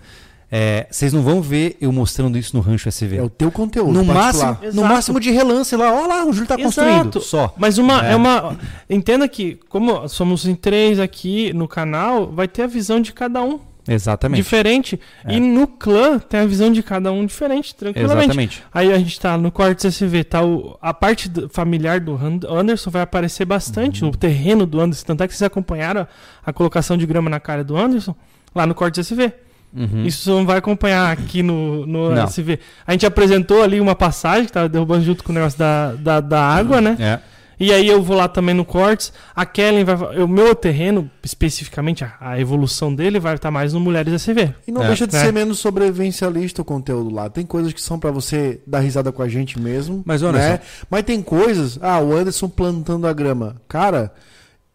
é, 0.52 0.88
vocês 0.90 1.12
não 1.12 1.22
vão 1.22 1.42
ver 1.42 1.76
eu 1.82 1.92
mostrando 1.92 2.38
isso 2.38 2.56
no 2.56 2.62
rancho 2.62 2.88
SV. 2.88 3.18
É 3.18 3.22
o 3.24 3.30
teu 3.30 3.52
conteúdo. 3.52 3.92
no, 3.92 4.06
máximo, 4.06 4.58
no 4.74 4.84
máximo 4.84 5.20
de 5.20 5.30
relance 5.32 5.76
lá, 5.76 5.94
olha 5.94 6.08
lá, 6.08 6.26
o 6.26 6.32
Júlio 6.32 6.48
tá 6.48 6.56
Exato. 6.56 6.64
construindo. 6.64 7.22
Só. 7.22 7.54
Mas 7.58 7.78
uma 7.78 8.06
É. 8.08 8.14
é. 8.14 8.16
uma. 8.16 8.58
Entenda 8.90 9.28
que, 9.28 9.60
como 9.70 10.08
somos 10.08 10.46
em 10.48 10.56
três 10.56 11.00
aqui 11.00 11.52
no 11.54 11.68
canal, 11.68 12.28
vai 12.32 12.48
ter 12.48 12.64
a 12.64 12.68
visão 12.68 13.02
de 13.02 13.12
cada 13.12 13.42
um 13.44 13.60
Exatamente. 13.88 14.38
diferente. 14.42 15.00
É. 15.26 15.34
E 15.36 15.40
no 15.40 15.68
clã 15.68 16.18
tem 16.20 16.40
a 16.40 16.46
visão 16.46 16.72
de 16.72 16.82
cada 16.82 17.12
um 17.12 17.26
diferente, 17.26 17.74
tranquilamente. 17.76 18.24
Exatamente. 18.26 18.64
Aí 18.74 18.94
a 18.94 18.98
gente 18.98 19.20
tá 19.20 19.38
no 19.38 19.52
quarto 19.52 19.86
SV, 19.86 20.24
tá 20.24 20.44
o, 20.44 20.78
a 20.82 20.94
parte 20.94 21.28
do- 21.30 21.50
familiar 21.50 22.00
do 22.00 22.18
Anderson 22.50 22.90
vai 22.90 23.02
aparecer 23.02 23.44
bastante, 23.46 24.04
Uhum. 24.04 24.12
o 24.12 24.16
terreno 24.16 24.66
do 24.66 24.80
Anderson. 24.80 25.06
Tanto 25.06 25.24
é 25.24 25.28
que 25.28 25.34
vocês 25.36 25.46
acompanharam 25.46 26.02
a, 26.02 26.08
a 26.50 26.54
colocação 26.54 26.96
de 26.98 27.06
grama 27.06 27.30
na 27.30 27.40
cara 27.40 27.64
do 27.66 27.76
Anderson 27.78 28.16
lá 28.56 28.66
no 28.66 28.74
corte 28.76 29.00
SV. 29.02 29.34
Uhum. 29.78 30.06
Isso 30.06 30.24
você 30.24 30.30
não 30.32 30.46
vai 30.46 30.58
acompanhar 30.58 31.12
aqui 31.12 31.44
no, 31.44 31.86
no 31.86 32.10
Não. 32.16 32.24
SV. 32.24 32.60
A 32.86 32.92
gente 32.94 33.06
apresentou 33.06 33.62
ali 33.62 33.80
uma 33.80 33.96
passagem 33.96 34.46
que 34.46 34.52
tava 34.52 34.68
derrubando 34.68 35.04
junto 35.06 35.24
com 35.24 35.32
o 35.32 35.36
negócio 35.36 35.60
da, 35.60 35.94
da, 35.94 36.20
da 36.20 36.42
água, 36.42 36.82
né? 36.82 36.98
É. 37.00 37.20
E 37.60 37.74
aí 37.74 37.88
eu 37.88 38.04
vou 38.04 38.16
lá 38.16 38.28
também 38.28 38.54
no 38.54 38.64
Cortes. 38.64 39.12
A 39.36 39.44
Kellen 39.44 39.84
vai. 39.84 39.96
O 40.22 40.28
meu 40.28 40.54
terreno, 40.54 41.10
especificamente, 41.24 42.04
a, 42.04 42.14
a 42.20 42.40
evolução 42.40 42.94
dele 42.94 43.20
vai 43.20 43.34
estar 43.34 43.50
mais 43.50 43.74
no 43.74 43.80
Mulheres 43.80 44.14
SV. 44.14 44.54
E 44.68 44.72
não 44.72 44.84
É. 44.84 44.88
deixa 44.88 45.08
de 45.08 45.16
É. 45.16 45.20
ser 45.26 45.34
menos 45.34 45.58
sobrevivencialista 45.58 46.62
o 46.62 46.66
conteúdo 46.66 47.10
lá. 47.14 47.30
Tem 47.32 47.44
coisas 47.46 47.74
que 47.74 47.82
são 47.82 47.98
pra 47.98 48.12
você 48.12 48.62
dar 48.68 48.82
risada 48.82 49.12
com 49.12 49.24
a 49.24 49.28
gente 49.28 49.60
mesmo. 49.60 50.04
Mas, 50.06 50.22
olha 50.22 50.38
né? 50.38 50.60
Mas 50.90 51.02
tem 51.04 51.20
coisas. 51.24 51.80
Ah, 51.82 52.00
o 52.00 52.16
Anderson 52.16 52.48
plantando 52.48 53.08
a 53.08 53.14
grama. 53.14 53.56
Cara, 53.68 54.14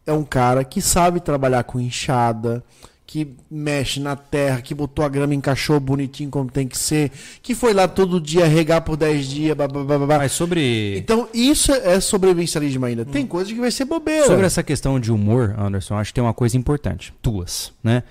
é 0.05 0.13
um 0.13 0.25
cara 0.25 0.65
que 0.65 0.81
sabe 0.83 1.21
trabalhar 1.21 1.63
com 1.63 1.79
enxada, 1.79 2.65
que 3.13 3.29
mexe 3.51 4.01
na 4.01 4.17
terra, 4.17 4.63
que 4.63 4.75
botou 4.75 5.05
a 5.05 5.09
grama, 5.11 5.35
encaixou 5.35 5.79
bonitinho 5.79 6.31
como 6.31 6.51
tem 6.51 6.67
que 6.67 6.79
ser, 6.79 7.13
que 7.43 7.55
foi 7.55 7.75
lá 7.75 7.87
todo 7.87 8.19
dia 8.19 8.47
regar 8.47 8.81
por 8.81 8.97
10 8.97 9.27
dias, 9.27 9.55
babá. 9.55 10.17
Mas 10.17 10.33
sobre, 10.33 10.97
Então, 10.97 11.29
isso 11.35 11.71
é 11.73 12.01
sobrevivencialismo 12.01 12.87
ainda. 12.87 13.05
Tem 13.05 13.27
coisa 13.27 13.53
que 13.53 13.61
vai 13.61 13.71
ser 13.71 13.85
bobeira. 13.85 14.25
sobre 14.27 14.47
essa 14.47 14.63
questão 14.63 14.99
de 14.99 15.13
humor, 15.13 15.55
Anderson, 15.59 15.99
acho 15.99 16.09
que 16.11 16.15
tem 16.15 16.25
uma 16.25 16.33
coisa 16.33 16.57
importante. 16.57 17.13
Duas, 17.23 17.71
né? 17.85 18.03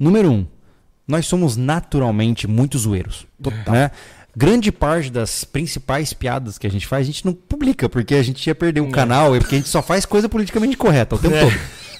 Número 0.00 0.32
um, 0.32 0.46
nós 1.06 1.26
somos 1.26 1.54
naturalmente 1.58 2.46
muito 2.46 2.78
zoeiros. 2.78 3.26
Né? 3.66 3.90
Grande 4.34 4.72
parte 4.72 5.10
das 5.10 5.44
principais 5.44 6.14
piadas 6.14 6.56
que 6.56 6.66
a 6.66 6.70
gente 6.70 6.86
faz, 6.86 7.02
a 7.02 7.10
gente 7.12 7.26
não 7.26 7.34
publica, 7.34 7.90
porque 7.90 8.14
a 8.14 8.22
gente 8.22 8.46
ia 8.46 8.54
perder 8.54 8.80
o 8.80 8.90
canal, 8.90 9.36
é 9.36 9.38
porque 9.38 9.56
a 9.56 9.58
gente 9.58 9.68
só 9.68 9.82
faz 9.82 10.06
coisa 10.06 10.30
politicamente 10.30 10.78
correta 10.78 11.14
o 11.14 11.18
tempo 11.18 11.34
É. 11.34 11.40
todo. 11.40 11.52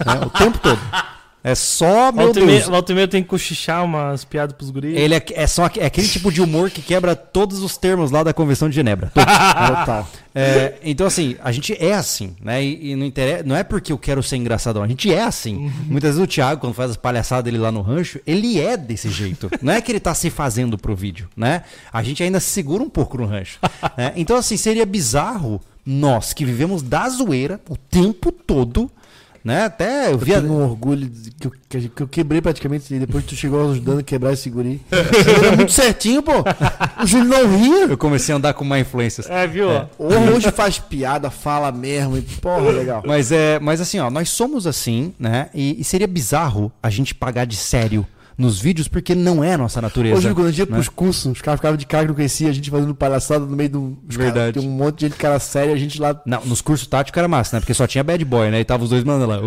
né? 0.07 0.27
O 0.27 0.31
tempo 0.31 0.59
todo. 0.59 0.81
É 1.47 1.55
só, 1.55 2.11
meu 2.11 2.25
Volta 2.25 2.41
meia, 2.41 2.59
Deus. 2.59 2.69
volta 2.69 2.91
e 2.91 2.95
meia 2.97 3.07
tenho 3.07 3.23
que 3.23 3.31
cochichar 3.31 3.85
umas 3.85 4.25
piadas 4.25 4.57
pros 4.57 4.69
guris. 4.69 4.99
Ele 4.99 5.15
é, 5.15 5.23
é 5.31 5.47
só 5.47 5.67
é 5.77 5.87
aquele 5.87 6.09
tipo 6.09 6.33
de 6.33 6.43
humor 6.43 6.71
que 6.71 6.83
quebra 6.83 7.15
todos 7.15 7.61
os 7.63 7.77
termos 7.77 8.11
lá 8.11 8.25
da 8.25 8.35
Convenção 8.35 8.69
de 8.69 8.75
Genebra. 8.75 9.13
É, 10.39 10.75
então, 10.83 11.07
assim, 11.07 11.35
a 11.43 11.51
gente 11.51 11.75
é 11.83 11.95
assim, 11.95 12.37
né? 12.43 12.63
E, 12.63 12.91
e 12.91 12.95
não, 12.95 13.07
interessa, 13.07 13.43
não 13.43 13.57
é 13.57 13.65
porque 13.65 13.91
eu 13.91 13.97
quero 13.97 14.23
ser 14.23 14.37
engraçadão, 14.37 14.83
a 14.83 14.87
gente 14.87 15.11
é 15.11 15.23
assim. 15.23 15.73
Muitas 15.87 16.11
vezes 16.11 16.23
o 16.23 16.27
Thiago, 16.27 16.61
quando 16.61 16.75
faz 16.75 16.91
as 16.91 16.97
palhaçadas 16.99 17.45
dele 17.45 17.57
lá 17.57 17.73
no 17.73 17.81
rancho, 17.81 18.21
ele 18.27 18.61
é 18.61 18.77
desse 18.77 19.09
jeito. 19.09 19.51
Não 19.63 19.73
é 19.73 19.81
que 19.81 19.91
ele 19.91 19.99
tá 19.99 20.13
se 20.13 20.29
fazendo 20.29 20.77
pro 20.77 20.95
vídeo, 20.95 21.27
né? 21.35 21.63
A 21.91 22.03
gente 22.03 22.23
ainda 22.23 22.39
se 22.39 22.51
segura 22.51 22.83
um 22.83 22.91
pouco 22.91 23.17
no 23.17 23.25
rancho. 23.25 23.59
né? 23.97 24.13
Então, 24.15 24.37
assim, 24.37 24.59
seria 24.59 24.85
bizarro 24.85 25.59
nós 25.87 26.35
que 26.35 26.45
vivemos 26.45 26.83
da 26.83 27.09
zoeira 27.09 27.59
o 27.71 27.77
tempo 27.77 28.31
todo. 28.31 28.91
Né? 29.47 29.65
Até 29.67 30.09
eu 30.09 30.11
Eu 30.13 30.19
via... 30.19 30.41
tenho 30.41 30.53
um 30.53 30.63
orgulho 30.65 31.09
de- 31.09 31.31
que 31.31 31.47
eu, 31.47 31.53
que 31.95 32.03
eu 32.03 32.09
quebrei 32.09 32.41
praticamente 32.41 32.93
e 32.93 32.99
depois 32.99 33.25
tu 33.25 33.37
chegou 33.37 33.71
ajudando 33.71 34.01
a 34.01 34.03
quebrar 34.03 34.33
esse 34.33 34.51
guri. 34.51 34.83
Era 34.91 35.55
muito 35.57 35.71
certinho, 35.71 36.21
pô. 36.23 36.33
O 37.03 37.07
Júlio 37.07 37.29
não 37.29 37.57
ria. 37.57 37.85
Eu 37.85 37.97
comecei 37.97 38.33
a 38.35 38.39
andar 38.39 38.55
com 38.55 38.65
má 38.65 38.81
influências. 38.81 39.31
É, 39.31 39.47
viu? 39.47 39.69
ó? 39.69 39.87
Hoje 39.99 40.51
faz 40.51 40.79
piada, 40.81 41.31
fala 41.31 41.71
mesmo. 41.71 42.19
E, 42.19 42.23
porra, 42.23 42.71
legal. 42.71 43.03
Mas 43.07 43.31
é, 43.31 43.61
mas 43.61 43.81
assim, 43.81 44.01
ó, 44.01 44.11
nós 44.11 44.29
somos 44.31 44.67
assim, 44.67 45.15
né? 45.19 45.49
E, 45.55 45.81
e 45.81 45.85
seria 45.85 46.09
bizarro 46.09 46.73
a 46.83 46.91
gente 46.91 47.15
pagar 47.15 47.45
de 47.47 47.55
sério 47.57 48.05
nos 48.37 48.61
vídeos 48.61 48.87
porque 48.87 49.15
não 49.15 49.43
é 49.43 49.55
a 49.55 49.59
nossa 49.59 49.81
natureza. 49.81 50.21
Júlio, 50.21 50.35
quando 50.35 50.49
a 50.49 50.51
gente 50.51 50.59
ia 50.59 50.67
né? 50.67 50.73
pros 50.73 50.89
cursos, 50.89 51.33
os 51.33 51.41
caras 51.41 51.59
ficavam 51.59 51.77
de 51.77 51.87
cara 51.87 52.05
que 52.05 52.09
não 52.09 52.15
conhecia, 52.15 52.51
a 52.51 52.53
gente 52.53 52.71
fazendo 52.71 52.95
palhaçada 52.95 53.47
no 53.47 53.57
meio 53.57 53.71
do. 53.71 53.99
os 54.09 54.17
Verdade. 54.17 54.61
Tem 54.61 54.69
um 54.69 54.73
monte 54.73 54.99
de 54.99 55.07
gente 55.07 55.17
cara 55.17 55.39
séria, 55.39 55.73
a 55.75 55.79
gente 55.79 56.01
lá. 56.01 56.21
Não, 56.27 56.45
nos 56.45 56.61
cursos 56.61 56.87
táticos 56.87 57.19
era 57.19 57.29
massa, 57.29 57.57
né? 57.57 57.61
Porque 57.61 57.73
só 57.73 57.87
tinha 57.87 58.05
bad 58.05 58.23
boy, 58.25 58.51
né? 58.51 58.61
E 58.61 58.65
tava 58.65 58.85
os 58.85 58.91
dois 58.91 59.05
mandando 59.05 59.31
lá. 59.31 59.41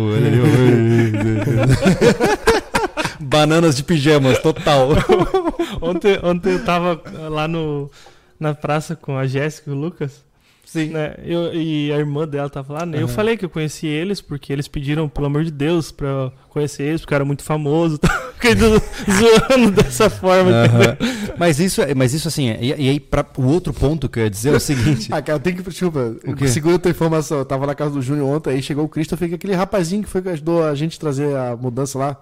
Bananas 3.20 3.76
de 3.76 3.84
pijamas, 3.84 4.38
total. 4.40 4.88
Ontem, 5.80 6.18
ontem 6.22 6.52
eu 6.52 6.64
tava 6.64 7.00
lá 7.28 7.46
no, 7.46 7.90
na 8.38 8.54
praça 8.54 8.96
com 8.96 9.16
a 9.16 9.26
Jéssica 9.26 9.70
e 9.70 9.72
o 9.72 9.76
Lucas. 9.76 10.24
Sim. 10.72 10.90
Né? 10.90 11.14
Eu, 11.24 11.52
e 11.52 11.92
a 11.92 11.96
irmã 11.98 12.28
dela 12.28 12.48
tava 12.48 12.72
lá, 12.74 12.86
né? 12.86 13.02
Eu 13.02 13.08
falei 13.08 13.36
que 13.36 13.44
eu 13.44 13.50
conheci 13.50 13.88
eles 13.88 14.20
porque 14.20 14.52
eles 14.52 14.68
pediram, 14.68 15.08
pelo 15.08 15.26
amor 15.26 15.42
de 15.42 15.50
Deus, 15.50 15.90
pra 15.90 16.06
eu 16.06 16.32
conhecer 16.48 16.84
eles, 16.84 17.00
porque 17.00 17.12
eu 17.12 17.16
era 17.16 17.24
muito 17.24 17.42
famoso. 17.42 17.98
Tá? 18.06 18.08
Fiquei 18.34 18.54
do- 18.54 18.80
zoando 19.12 19.70
dessa 19.72 20.08
forma. 20.08 20.50
Aham. 20.50 20.96
Mas 21.36 21.60
isso, 21.60 21.82
é- 21.82 21.94
mas 21.94 22.14
isso 22.14 22.26
assim, 22.28 22.48
e, 22.58 22.68
e 22.68 22.88
aí 22.88 22.98
pra, 23.00 23.26
o 23.36 23.44
outro 23.46 23.70
ponto 23.74 24.08
que 24.08 24.18
eu 24.18 24.22
ia 24.24 24.30
dizer 24.30 24.54
é 24.54 24.56
o 24.56 24.60
seguinte. 24.60 25.08
Ah, 25.12 25.20
cara, 25.20 25.38
tem 25.38 25.54
que. 25.54 25.62
Desculpa, 25.62 26.16
segura 26.46 26.76
a 26.76 26.78
tua 26.78 26.90
informação. 26.90 27.38
Eu 27.38 27.44
tava 27.44 27.66
na 27.66 27.74
casa 27.74 27.90
do 27.90 28.00
Júnior 28.00 28.28
ontem, 28.28 28.50
aí 28.54 28.62
chegou 28.62 28.84
o 28.84 28.88
Christopher, 28.88 29.28
que 29.28 29.34
é 29.34 29.36
aquele 29.36 29.54
rapazinho 29.54 30.02
que 30.04 30.08
foi 30.08 30.22
que 30.22 30.28
ajudou 30.30 30.64
a 30.64 30.74
gente 30.74 30.96
a 30.96 31.00
trazer 31.00 31.36
a 31.36 31.54
mudança 31.54 31.98
lá, 31.98 32.16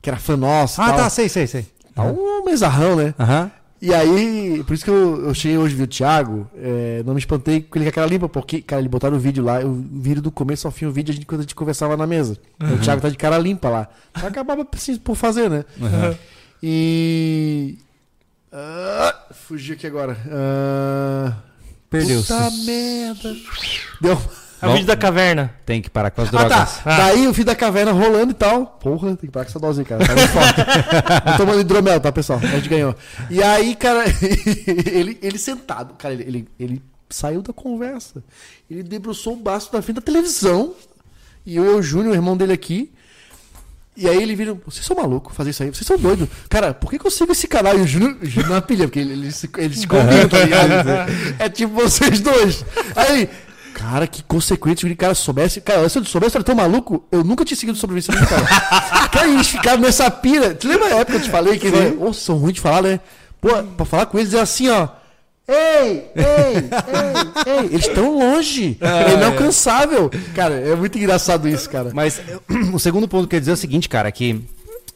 que 0.00 0.08
era 0.08 0.18
fã 0.18 0.34
nosso. 0.36 0.80
ah, 0.80 0.86
tal. 0.90 0.96
tá, 0.96 1.10
sei, 1.10 1.28
sei, 1.28 1.46
sei. 1.46 1.66
Tá 1.94 2.04
um 2.04 2.44
mesarrão, 2.44 2.96
né? 2.96 3.12
Aham. 3.18 3.50
E 3.82 3.94
aí, 3.94 4.62
por 4.66 4.74
isso 4.74 4.84
que 4.84 4.90
eu, 4.90 5.24
eu 5.26 5.34
cheguei 5.34 5.56
hoje 5.56 5.74
vi 5.74 5.84
o 5.84 5.86
Thiago, 5.86 6.46
é, 6.54 7.02
não 7.06 7.14
me 7.14 7.18
espantei 7.18 7.62
com 7.62 7.78
ele 7.78 7.86
com 7.86 7.90
a 7.90 7.92
cara 7.94 8.06
limpa, 8.06 8.28
porque, 8.28 8.60
cara, 8.60 8.82
ele 8.82 8.90
botaram 8.90 9.16
o 9.16 9.20
vídeo 9.20 9.42
lá, 9.42 9.60
o 9.60 9.72
vídeo 9.72 10.20
do 10.20 10.30
começo 10.30 10.66
ao 10.68 10.70
fim, 10.70 10.84
o 10.84 10.92
vídeo 10.92 11.12
a 11.12 11.14
gente, 11.14 11.24
quando 11.24 11.40
a 11.40 11.42
gente 11.44 11.54
conversava 11.54 11.96
na 11.96 12.06
mesa. 12.06 12.36
O 12.60 12.78
Thiago 12.78 13.00
tá 13.00 13.08
de 13.08 13.16
cara 13.16 13.38
limpa 13.38 13.70
lá. 13.70 13.88
Acabava 14.12 14.66
assim, 14.70 14.96
por 14.96 15.16
fazer, 15.16 15.48
né? 15.48 15.64
aham. 15.80 16.14
E. 16.62 17.78
Fugi 19.32 19.72
aqui 19.72 19.86
agora. 19.86 20.16
Ah, 20.28 21.34
Perdeu-se. 21.88 22.32
Puta 22.32 22.50
merda. 22.66 23.36
Deu. 24.00 24.22
É 24.62 24.68
o 24.68 24.72
vídeo 24.72 24.86
da 24.86 24.96
caverna. 24.96 25.54
Tem 25.64 25.80
que 25.80 25.88
parar 25.88 26.10
com 26.10 26.22
as 26.22 26.28
Ah, 26.28 26.30
drogas. 26.30 26.76
tá. 26.78 26.96
Daí 26.98 27.26
o 27.26 27.32
fio 27.34 27.44
da 27.44 27.54
caverna 27.56 27.92
rolando 27.92 28.32
e 28.32 28.34
tal. 28.34 28.66
Porra, 28.80 29.08
tem 29.16 29.26
que 29.26 29.30
parar 29.30 29.44
com 29.46 29.50
essa 29.50 29.58
dose 29.58 29.84
cara. 29.84 30.06
Tá 30.06 30.14
muito 30.14 30.28
forte. 30.28 30.54
Tô 31.32 31.36
tomando 31.38 31.60
hidromel, 31.60 32.00
tá, 32.00 32.12
pessoal? 32.12 32.38
A 32.42 32.46
gente 32.56 32.68
ganhou. 32.68 32.94
E 33.30 33.42
aí, 33.42 33.74
cara, 33.74 34.04
ele, 34.90 35.18
ele 35.22 35.38
sentado, 35.38 35.94
cara, 35.94 36.14
ele, 36.14 36.24
ele, 36.24 36.48
ele 36.58 36.82
saiu 37.08 37.42
da 37.42 37.52
conversa. 37.52 38.22
Ele 38.70 38.82
debruçou 38.82 39.32
o 39.32 39.36
baço 39.36 39.72
da 39.72 39.80
frente 39.82 39.96
da 39.96 40.02
televisão. 40.02 40.74
E 41.46 41.56
eu 41.56 41.64
e 41.64 41.74
o 41.76 41.82
Júnior, 41.82 42.12
o 42.12 42.14
irmão 42.14 42.36
dele 42.36 42.52
aqui. 42.52 42.92
E 43.96 44.08
aí 44.08 44.22
ele 44.22 44.34
vira, 44.36 44.54
vocês 44.64 44.86
são 44.86 44.96
malucos 44.96 45.34
fazer 45.36 45.50
isso 45.50 45.62
aí, 45.62 45.68
vocês 45.74 45.86
são 45.86 45.98
doidos. 45.98 46.28
Cara, 46.48 46.72
por 46.72 46.90
que, 46.90 46.98
que 46.98 47.06
eu 47.06 47.10
sigo 47.10 47.32
esse 47.32 47.46
canal? 47.48 47.76
E 47.76 47.82
o 47.82 47.86
Júnior, 47.86 48.16
na 48.48 48.62
pilha, 48.62 48.86
porque 48.86 49.00
ele- 49.00 49.12
eles 49.12 49.36
se, 49.36 49.50
eles 49.58 49.80
se 49.80 49.86
combinam, 49.86 50.28
tá 50.28 50.38
ligado? 50.38 50.72
É 51.38 51.48
tipo 51.48 51.74
vocês 51.74 52.20
dois. 52.20 52.64
Aí, 52.96 53.28
cara, 53.80 54.06
que 54.06 54.22
consequente, 54.22 54.86
o 54.86 54.96
cara 54.96 55.14
soubesse. 55.14 55.60
Cara, 55.60 55.88
se 55.88 55.98
eu 55.98 56.04
soubesse, 56.04 56.36
eu 56.36 56.38
era 56.38 56.44
tão 56.44 56.54
maluco, 56.54 57.04
eu 57.10 57.22
nunca 57.24 57.44
tinha 57.44 57.56
seguido 57.56 57.76
sobrevivência 57.78 58.14
cara. 58.26 58.46
cara, 59.08 59.28
eles 59.28 59.48
ficaram 59.48 59.80
nessa 59.80 60.10
pilha. 60.10 60.54
Tu 60.54 60.68
lembra 60.68 60.86
a 60.86 60.90
época 60.98 61.12
que 61.12 61.16
eu 61.16 61.22
te 61.22 61.30
falei 61.30 61.58
que 61.58 61.66
eles. 61.66 62.00
Ô, 62.00 62.12
são 62.12 62.36
ruins 62.36 62.54
de 62.54 62.60
falar, 62.60 62.82
né? 62.82 63.00
Pô, 63.40 63.48
pra 63.76 63.86
falar 63.86 64.06
com 64.06 64.18
eles 64.18 64.34
é 64.34 64.40
assim, 64.40 64.68
ó. 64.68 64.88
Ei, 65.48 66.08
ei, 66.14 66.14
ei, 66.14 67.52
ei. 67.58 67.64
Eles 67.72 67.86
estão 67.88 68.16
longe. 68.18 68.78
é 68.80 69.14
inalcançável. 69.14 70.08
Cara, 70.34 70.54
é 70.54 70.74
muito 70.76 70.96
engraçado 70.96 71.48
isso, 71.48 71.68
cara. 71.68 71.90
Mas 71.92 72.20
eu- 72.28 72.40
o 72.72 72.78
segundo 72.78 73.08
ponto 73.08 73.26
que 73.26 73.34
eu 73.34 73.38
ia 73.38 73.40
dizer 73.40 73.50
é 73.52 73.54
o 73.54 73.56
seguinte, 73.56 73.88
cara, 73.88 74.12
que 74.12 74.44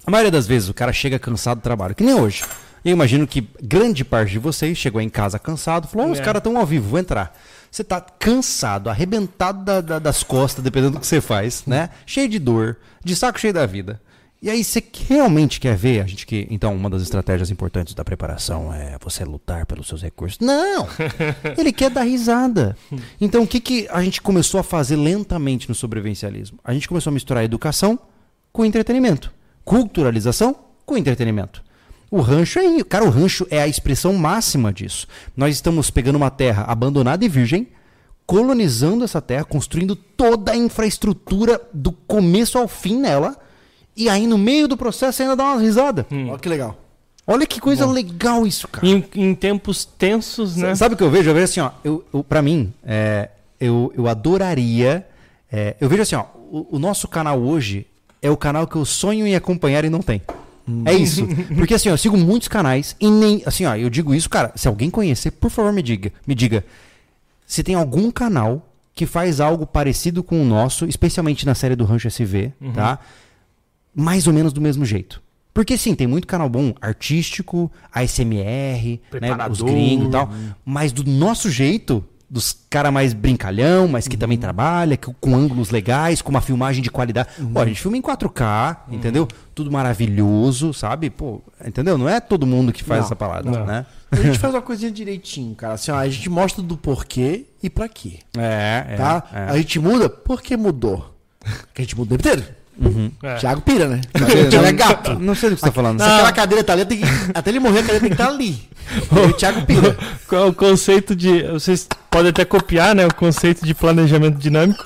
a 0.07 0.11
maioria 0.11 0.31
das 0.31 0.47
vezes 0.47 0.69
o 0.69 0.75
cara 0.75 0.93
chega 0.93 1.19
cansado 1.19 1.59
do 1.59 1.63
trabalho, 1.63 1.95
que 1.95 2.05
nem 2.05 2.15
hoje. 2.15 2.45
Eu 2.85 2.93
imagino 2.93 3.27
que 3.27 3.49
grande 3.63 4.05
parte 4.05 4.33
de 4.33 4.39
vocês 4.39 4.77
chegou 4.79 5.01
em 5.01 5.09
casa 5.09 5.39
cansado, 5.39 5.89
falou, 5.89 6.09
"Ó, 6.09 6.11
os 6.13 6.21
É. 6.21 6.23
caras 6.23 6.39
estão 6.41 6.57
ao 6.59 6.67
vivo, 6.67 6.91
vou 6.91 7.01
entrar. 7.01 7.35
Você 7.75 7.83
tá 7.83 8.01
cansado, 8.01 8.89
arrebentado 8.89 9.65
da- 9.65 9.81
da- 9.81 9.99
das 9.99 10.23
costas, 10.23 10.63
dependendo 10.63 10.93
do 10.93 11.01
que 11.01 11.07
você 11.09 11.21
faz, 11.21 11.65
né? 11.67 11.91
Cheio 12.07 12.29
de 12.29 12.39
dor, 12.39 12.77
de 13.05 13.17
saco 13.17 13.41
cheio 13.41 13.53
da 13.53 13.67
vida. 13.67 14.01
E 14.41 14.49
aí 14.49 14.63
você 14.63 14.81
realmente 15.09 15.59
quer 15.59 15.75
ver, 15.77 16.01
a 16.01 16.07
gente 16.07 16.25
que, 16.25 16.47
então, 16.53 16.73
uma 16.73 16.89
das 16.89 17.03
estratégias 17.03 17.51
importantes 17.51 17.93
da 17.93 18.05
preparação 18.05 18.73
é 18.73 18.97
você 19.03 19.25
lutar 19.25 19.67
pelos 19.67 19.89
seus 19.89 20.03
recursos. 20.03 20.39
Não! 20.39 20.87
Ele 21.59 21.73
quer 21.73 21.91
dar 21.91 22.05
risada. 22.05 22.77
Então, 23.21 23.43
o 23.43 23.47
que, 23.47 23.59
que 23.59 23.89
a 23.91 24.01
gente 24.05 24.23
começou 24.23 24.61
a 24.61 24.63
fazer 24.63 24.95
lentamente 24.95 25.69
no 25.69 25.75
sobrevivencialismo? 25.75 26.61
A 26.63 26.73
gente 26.73 26.87
começou 26.87 27.11
a 27.11 27.15
misturar 27.15 27.43
educação 27.43 27.99
com 28.53 28.65
entretenimento. 28.65 29.33
Culturalização 29.65 30.55
com 30.87 30.97
entretenimento. 30.97 31.64
O 32.15 32.21
rancho 32.21 32.61
é, 32.61 32.85
cara, 32.85 33.05
o 33.05 33.11
rancho 33.11 33.45
é 33.51 33.61
a 33.61 33.67
expressão 33.67 34.13
máxima 34.13 34.73
disso. 34.73 35.09
Nós 35.37 35.53
estamos 35.53 35.91
pegando 35.91 36.15
uma 36.15 36.31
terra 36.31 36.63
abandonada 36.63 37.25
e 37.25 37.29
virgem, 37.29 37.67
colonizando 38.25 39.03
essa 39.03 39.21
terra, 39.21 39.43
construindo 39.43 39.97
toda 39.97 40.53
a 40.53 40.57
infraestrutura 40.57 41.61
do 41.73 41.91
começo 41.91 42.57
ao 42.57 42.69
fim 42.69 43.01
nela, 43.01 43.37
e 43.97 44.09
aí 44.09 44.29
no 44.29 44.39
meio 44.39 44.69
do 44.69 44.77
processo 44.77 45.23
ainda 45.23 45.35
dá 45.35 45.43
uma 45.43 45.61
risada. 45.61 46.07
Olha 46.09 46.39
que 46.39 46.49
legal. 46.49 46.79
Olha 47.27 47.47
que 47.49 47.61
coisa 47.61 47.85
legal 47.85 48.47
isso, 48.47 48.69
cara. 48.69 48.87
Em, 48.87 49.05
em 49.17 49.35
tempos 49.35 49.85
tensos, 49.85 50.55
né? 50.55 50.73
Sabe 50.77 50.95
o 50.95 50.97
que 50.97 51.03
eu 51.03 51.11
vejo? 51.11 51.31
Eu 51.31 51.35
vejo 51.35 51.47
assim, 51.47 51.59
ó. 51.59 51.73
Eu, 51.83 52.05
eu, 52.15 52.23
pra 52.23 52.41
mim, 52.41 52.73
é, 52.85 53.29
eu, 53.59 53.93
eu 53.97 54.07
adoraria. 54.07 55.05
é, 55.51 55.75
eu 55.81 55.89
vejo 55.89 56.03
assim, 56.03 56.15
ó. 56.15 56.27
O, 56.49 56.77
o 56.77 56.79
nosso 56.79 57.09
canal 57.09 57.41
hoje 57.43 57.89
é 58.23 58.31
o 58.31 58.37
canal 58.37 58.69
que 58.69 58.77
eu 58.77 58.85
sonho 58.85 59.27
em 59.27 59.35
acompanhar 59.35 59.85
e 59.85 59.91
não 59.91 60.01
tem. 60.01 60.23
É 60.85 60.95
isso. 60.95 61.27
Porque 61.57 61.75
assim, 61.75 61.89
ó, 61.89 61.93
eu 61.93 61.99
sigo 61.99 62.17
muitos 62.17 62.49
canais 62.49 62.97
e 63.01 63.11
nem. 63.11 63.43
Assim, 63.45 63.65
ó, 63.67 63.77
eu 63.77 63.91
digo 63.91 64.15
isso, 64.15 64.31
cara. 64.31 64.53
Se 64.55 64.67
alguém 64.67 64.91
conhecer, 64.91 65.31
por 65.31 65.51
favor, 65.51 65.73
me 65.73 65.83
diga. 65.83 66.13
Me 66.27 66.35
diga. 66.35 66.65
Se 67.47 67.63
tem 67.63 67.75
algum 67.75 68.11
canal 68.11 68.67
que 68.95 69.07
faz 69.07 69.41
algo 69.41 69.67
parecido 69.67 70.23
com 70.23 70.41
o 70.41 70.45
nosso, 70.45 70.87
especialmente 70.87 71.45
na 71.45 71.55
série 71.55 71.77
do 71.77 71.85
Rancho 71.85 72.09
SV, 72.09 72.53
tá? 72.73 72.99
Mais 73.95 74.27
ou 74.27 74.33
menos 74.33 74.53
do 74.53 74.61
mesmo 74.61 74.85
jeito. 74.85 75.23
Porque 75.53 75.77
sim, 75.77 75.95
tem 75.95 76.07
muito 76.07 76.27
canal 76.27 76.49
bom, 76.49 76.75
artístico, 76.81 77.71
ASMR, 77.93 79.01
né, 79.21 79.37
os 79.49 79.63
gringos 79.63 80.09
e 80.09 80.11
tal. 80.11 80.29
Mas 80.65 80.91
do 80.91 81.05
nosso 81.05 81.49
jeito, 81.51 82.05
dos 82.29 82.57
cara 82.71 82.91
mais 82.91 83.13
brincalhão, 83.13 83.87
mas 83.87 84.09
que 84.09 84.17
também 84.17 84.37
trabalha, 84.39 84.97
que- 84.97 85.13
com 85.21 85.35
ângulos 85.35 85.71
legais, 85.71 86.21
com 86.23 86.31
uma 86.31 86.41
filmagem 86.41 86.83
de 86.83 86.91
qualidade. 86.91 87.29
Pô, 87.53 87.61
a 87.61 87.67
gente 87.67 87.81
filma 87.81 87.97
em 87.97 88.03
4K, 88.03 88.85
entendeu? 88.91 89.29
Tudo 89.55 89.71
maravilhoso, 89.71 90.73
sabe? 90.75 91.11
Pô, 91.11 91.41
entendeu? 91.65 91.97
Não 91.97 92.09
é 92.09 92.21
todo 92.21 92.47
mundo 92.47 92.73
que 92.73 92.83
faz 92.83 93.01
Não, 93.01 93.07
essa 93.07 93.17
parada, 93.17 93.51
não. 93.51 93.65
né? 93.65 93.87
A 94.11 94.17
gente 94.17 94.39
faz 94.41 94.53
uma 94.55 94.63
coisinha 94.63 94.91
direitinho, 94.91 95.55
cara. 95.55 95.75
Assim, 95.75 95.91
ó, 95.91 95.97
a 95.97 96.09
gente 96.09 96.29
mostra 96.29 96.63
do 96.63 96.77
porquê 96.77 97.47
e 97.63 97.71
pra 97.71 97.89
quê. 97.89 98.19
É, 98.37 98.85
é. 98.91 98.97
tá? 98.97 99.23
é. 99.33 99.39
A 99.51 99.57
gente 99.57 99.79
muda 99.79 100.09
porque 100.09 100.57
mudou. 100.57 101.15
Porque 101.41 101.83
a 101.83 101.85
gente 101.85 101.97
muda 101.97 102.15
o 102.15 102.19
tempo 102.19 102.29
inteiro. 102.37 102.55
É. 103.23 103.35
Thiago 103.37 103.61
pira, 103.61 103.87
né? 103.89 104.01
Não, 104.19 104.49
Thiago 104.51 104.67
é 104.67 104.73
gato. 104.73 105.15
Não 105.19 105.35
sei 105.35 105.51
do 105.51 105.55
que 105.57 105.61
você 105.61 105.67
tá 105.67 105.73
falando. 105.73 106.01
Se 106.01 106.07
aquela 106.07 106.33
cadeira 106.33 106.65
tá 106.65 106.73
ali, 106.73 106.85
tem 106.85 106.99
que- 106.99 107.07
até 107.35 107.51
ele 107.51 107.61
morrer, 107.61 107.79
a 107.79 107.83
cadeira 107.83 108.01
tem 108.01 108.09
que 108.11 108.15
estar 108.15 108.29
ali. 108.29 108.59
E 109.13 109.19
aí 109.19 109.27
o 109.27 109.33
Thiago 109.33 109.63
pira. 109.65 109.97
Qual 110.29 110.43
é 110.45 110.47
o 110.49 110.53
conceito 110.53 111.15
de. 111.17 111.43
Vocês 111.45 111.89
podem 112.11 112.31
até 112.31 112.45
copiar, 112.45 112.95
né? 112.95 113.07
O 113.07 113.15
conceito 113.15 113.65
de 113.65 113.75
planejamento 113.75 114.37
dinâmico. 114.39 114.83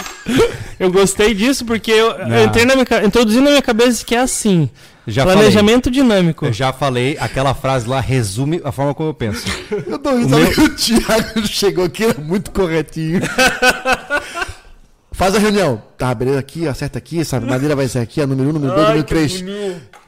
Eu 0.78 0.92
gostei 0.92 1.34
disso 1.34 1.64
porque 1.64 1.90
eu, 1.90 2.10
eu 2.12 2.28
Não. 2.28 2.44
entrei 2.44 2.64
na 2.64 2.74
minha, 2.76 2.86
introduzi 3.04 3.40
na 3.40 3.50
minha 3.50 3.62
cabeça 3.62 4.04
que 4.04 4.14
é 4.14 4.20
assim. 4.20 4.70
Já 5.06 5.24
planejamento 5.24 5.90
dinâmico. 5.90 6.44
Eu 6.44 6.52
já 6.52 6.70
falei, 6.70 7.16
aquela 7.18 7.54
frase 7.54 7.88
lá 7.88 7.98
resume 7.98 8.60
a 8.62 8.70
forma 8.70 8.92
como 8.94 9.08
eu 9.08 9.14
penso. 9.14 9.46
Eu 9.86 9.98
tô 9.98 10.14
rindo, 10.14 10.36
O 10.36 10.38
sabe 10.44 10.54
que 10.54 10.60
o 10.60 10.68
Thiago 10.68 11.46
chegou 11.48 11.84
aqui, 11.86 12.04
era 12.04 12.20
muito 12.20 12.50
corretinho. 12.50 13.20
Faz 15.18 15.34
a 15.34 15.38
reunião. 15.40 15.82
Tá, 15.98 16.14
beleza, 16.14 16.38
aqui, 16.38 16.68
acerta 16.68 16.96
aqui, 16.96 17.18
essa 17.18 17.40
madeira 17.40 17.74
vai 17.74 17.88
ser 17.88 17.98
aqui, 17.98 18.20
a 18.20 18.26
número 18.26 18.50
1, 18.50 18.52
número 18.52 18.72
2, 18.72 18.86
número 18.86 19.02
3. 19.02 19.44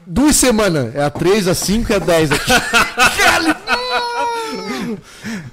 Duas 0.07 0.37
semanas. 0.37 0.95
É 0.95 1.03
a 1.03 1.09
3, 1.09 1.49
a 1.49 1.53
5 1.53 1.91
e 1.91 1.95
a 1.95 1.99
10 1.99 2.31
aqui. 2.31 2.51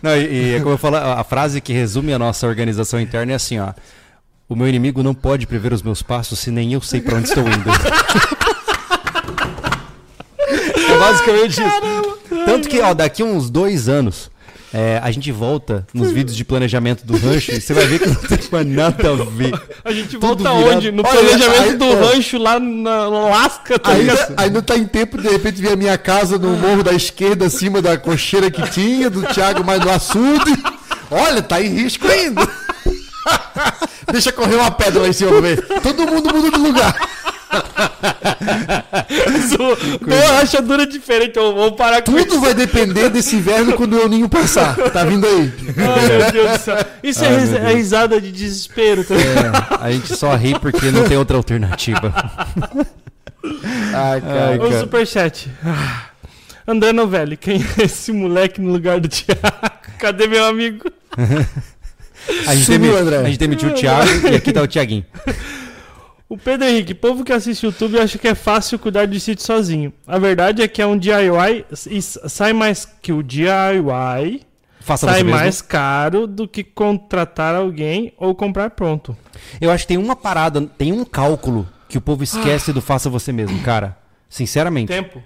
Não, 0.00 0.16
e, 0.16 0.32
e 0.32 0.54
é 0.54 0.60
como 0.60 0.74
eu 0.74 0.78
falo, 0.78 0.94
a 0.94 1.24
frase 1.24 1.60
que 1.60 1.72
resume 1.72 2.12
a 2.12 2.20
nossa 2.20 2.46
organização 2.46 3.00
interna 3.00 3.32
é 3.32 3.34
assim, 3.34 3.58
ó. 3.58 3.72
O 4.48 4.54
meu 4.54 4.68
inimigo 4.68 5.02
não 5.02 5.12
pode 5.12 5.44
prever 5.44 5.72
os 5.72 5.82
meus 5.82 6.02
passos 6.02 6.38
se 6.38 6.52
nem 6.52 6.72
eu 6.72 6.80
sei 6.80 7.00
pra 7.00 7.16
onde 7.16 7.28
estou 7.28 7.42
indo. 7.42 7.68
é 10.88 10.98
basicamente 11.00 11.60
isso. 11.60 11.80
Tanto 12.46 12.68
que, 12.68 12.80
ó, 12.80 12.94
daqui 12.94 13.24
uns 13.24 13.50
dois 13.50 13.88
anos, 13.88 14.30
É, 14.72 15.00
a 15.02 15.10
gente 15.10 15.32
volta 15.32 15.86
nos 15.94 16.10
vídeos 16.10 16.36
de 16.36 16.44
planejamento 16.44 17.02
do 17.06 17.16
rancho 17.16 17.52
e 17.52 17.60
você 17.60 17.72
vai 17.72 17.86
ver 17.86 18.00
que 18.00 18.08
não 18.08 18.14
tem 18.16 18.38
mais 18.52 18.66
nada 18.66 19.10
a 19.12 19.14
ver. 19.14 19.58
A 19.82 19.92
gente 19.92 20.18
Tudo 20.18 20.26
volta 20.26 20.42
virado. 20.42 20.76
onde? 20.76 20.92
No 20.92 21.02
Olha, 21.06 21.18
planejamento 21.20 21.62
aí- 21.62 21.76
do 21.76 21.84
é. 21.84 21.94
rancho 22.12 22.38
lá 22.38 22.60
na 22.60 22.96
Alasca, 23.04 23.78
tá? 23.78 23.92
Ainda, 23.92 24.34
ainda 24.36 24.62
tá 24.62 24.76
em 24.76 24.84
tempo, 24.84 25.16
de 25.20 25.28
repente, 25.28 25.60
ver 25.62 25.72
a 25.72 25.76
minha 25.76 25.96
casa 25.96 26.38
no 26.38 26.50
morro 26.56 26.82
da 26.82 26.92
esquerda, 26.92 27.46
acima 27.46 27.80
da 27.80 27.96
cocheira 27.96 28.50
que 28.50 28.60
tinha, 28.70 29.08
do 29.08 29.22
Thiago 29.22 29.64
mais 29.64 29.80
no 29.80 29.90
açude. 29.90 30.52
Olha, 31.10 31.40
tá 31.40 31.62
em 31.62 31.68
risco 31.68 32.06
ainda. 32.06 32.46
Deixa 34.12 34.32
correr 34.32 34.56
uma 34.56 34.70
pedra 34.70 35.02
lá 35.02 35.08
em 35.08 35.12
cima 35.12 35.30
pra 35.32 35.40
ver. 35.40 35.62
Todo 35.82 36.06
mundo 36.06 36.34
muda 36.34 36.50
de 36.50 36.58
lugar. 36.58 36.94
Duas 40.00 40.30
rachaduras 40.30 40.88
diferentes. 40.88 41.36
Eu 41.36 41.54
vou 41.54 41.72
parar 41.72 42.02
com 42.02 42.12
Tudo 42.12 42.40
vai 42.40 42.54
depender 42.54 43.08
desse 43.10 43.36
inverno 43.36 43.72
quando 43.74 43.94
o 44.02 44.08
Ninho 44.08 44.28
passar. 44.28 44.76
Tá 44.90 45.04
vindo 45.04 45.26
aí. 45.26 45.52
Ai, 45.76 46.08
meu 46.18 46.32
Deus 46.32 46.50
do 46.52 46.58
céu. 46.64 46.76
Isso 47.02 47.24
é, 47.24 47.28
Ai, 47.28 47.40
ris- 47.40 47.52
é 47.54 47.72
risada 47.74 48.20
de 48.20 48.30
desespero. 48.32 49.04
Tá? 49.04 49.14
É, 49.14 49.84
a 49.86 49.90
gente 49.90 50.14
só 50.16 50.34
ri 50.34 50.58
porque 50.58 50.90
não 50.90 51.04
tem 51.08 51.16
outra 51.16 51.36
alternativa. 51.36 52.12
Ai, 53.94 54.20
cara. 54.20 54.48
Ai, 54.50 54.56
O 54.58 54.60
cara. 54.62 54.80
superchat. 54.80 55.50
Ah. 55.64 56.02
André 56.66 56.92
Novelli, 56.92 57.36
quem 57.36 57.64
é 57.78 57.84
esse 57.84 58.12
moleque 58.12 58.60
no 58.60 58.70
lugar 58.72 59.00
do 59.00 59.08
Thiago? 59.08 59.40
Cadê 59.98 60.26
meu 60.26 60.44
amigo? 60.44 60.84
A 62.46 62.54
gente, 62.54 62.66
Sumiu, 62.66 62.92
demi- 62.92 62.96
André. 63.02 63.16
a 63.18 63.24
gente 63.24 63.38
demitiu 63.38 63.70
o 63.70 63.74
Thiago 63.74 64.28
e 64.30 64.36
aqui 64.36 64.52
tá 64.52 64.60
o 64.62 64.66
Thiaguinho. 64.68 65.04
O 66.28 66.36
Pedro 66.36 66.68
Henrique, 66.68 66.92
povo 66.94 67.24
que 67.24 67.32
assiste 67.32 67.64
YouTube 67.64 67.98
acha 67.98 68.18
que 68.18 68.28
é 68.28 68.34
fácil 68.34 68.78
cuidar 68.78 69.06
de 69.06 69.18
sítio 69.18 69.44
sozinho. 69.44 69.92
A 70.06 70.18
verdade 70.18 70.60
é 70.62 70.68
que 70.68 70.82
é 70.82 70.86
um 70.86 70.96
DIY 70.98 71.64
e 71.90 72.02
sai 72.02 72.52
mais 72.52 72.84
que 73.00 73.12
o 73.12 73.22
DIY 73.22 74.42
Faça 74.80 75.06
sai 75.06 75.22
mesmo. 75.22 75.38
mais 75.38 75.62
caro 75.62 76.26
do 76.26 76.46
que 76.46 76.62
contratar 76.62 77.54
alguém 77.54 78.12
ou 78.18 78.34
comprar 78.34 78.70
pronto. 78.70 79.16
Eu 79.60 79.70
acho 79.70 79.84
que 79.84 79.88
tem 79.88 79.96
uma 79.96 80.14
parada, 80.14 80.60
tem 80.60 80.92
um 80.92 81.04
cálculo 81.04 81.66
que 81.88 81.96
o 81.96 82.00
povo 82.00 82.22
Ah. 82.22 82.24
esquece 82.24 82.72
do 82.74 82.82
faça 82.82 83.08
você 83.08 83.32
mesmo, 83.32 83.58
cara. 83.62 83.96
Sinceramente. 84.28 84.88
Tempo. 84.88 85.22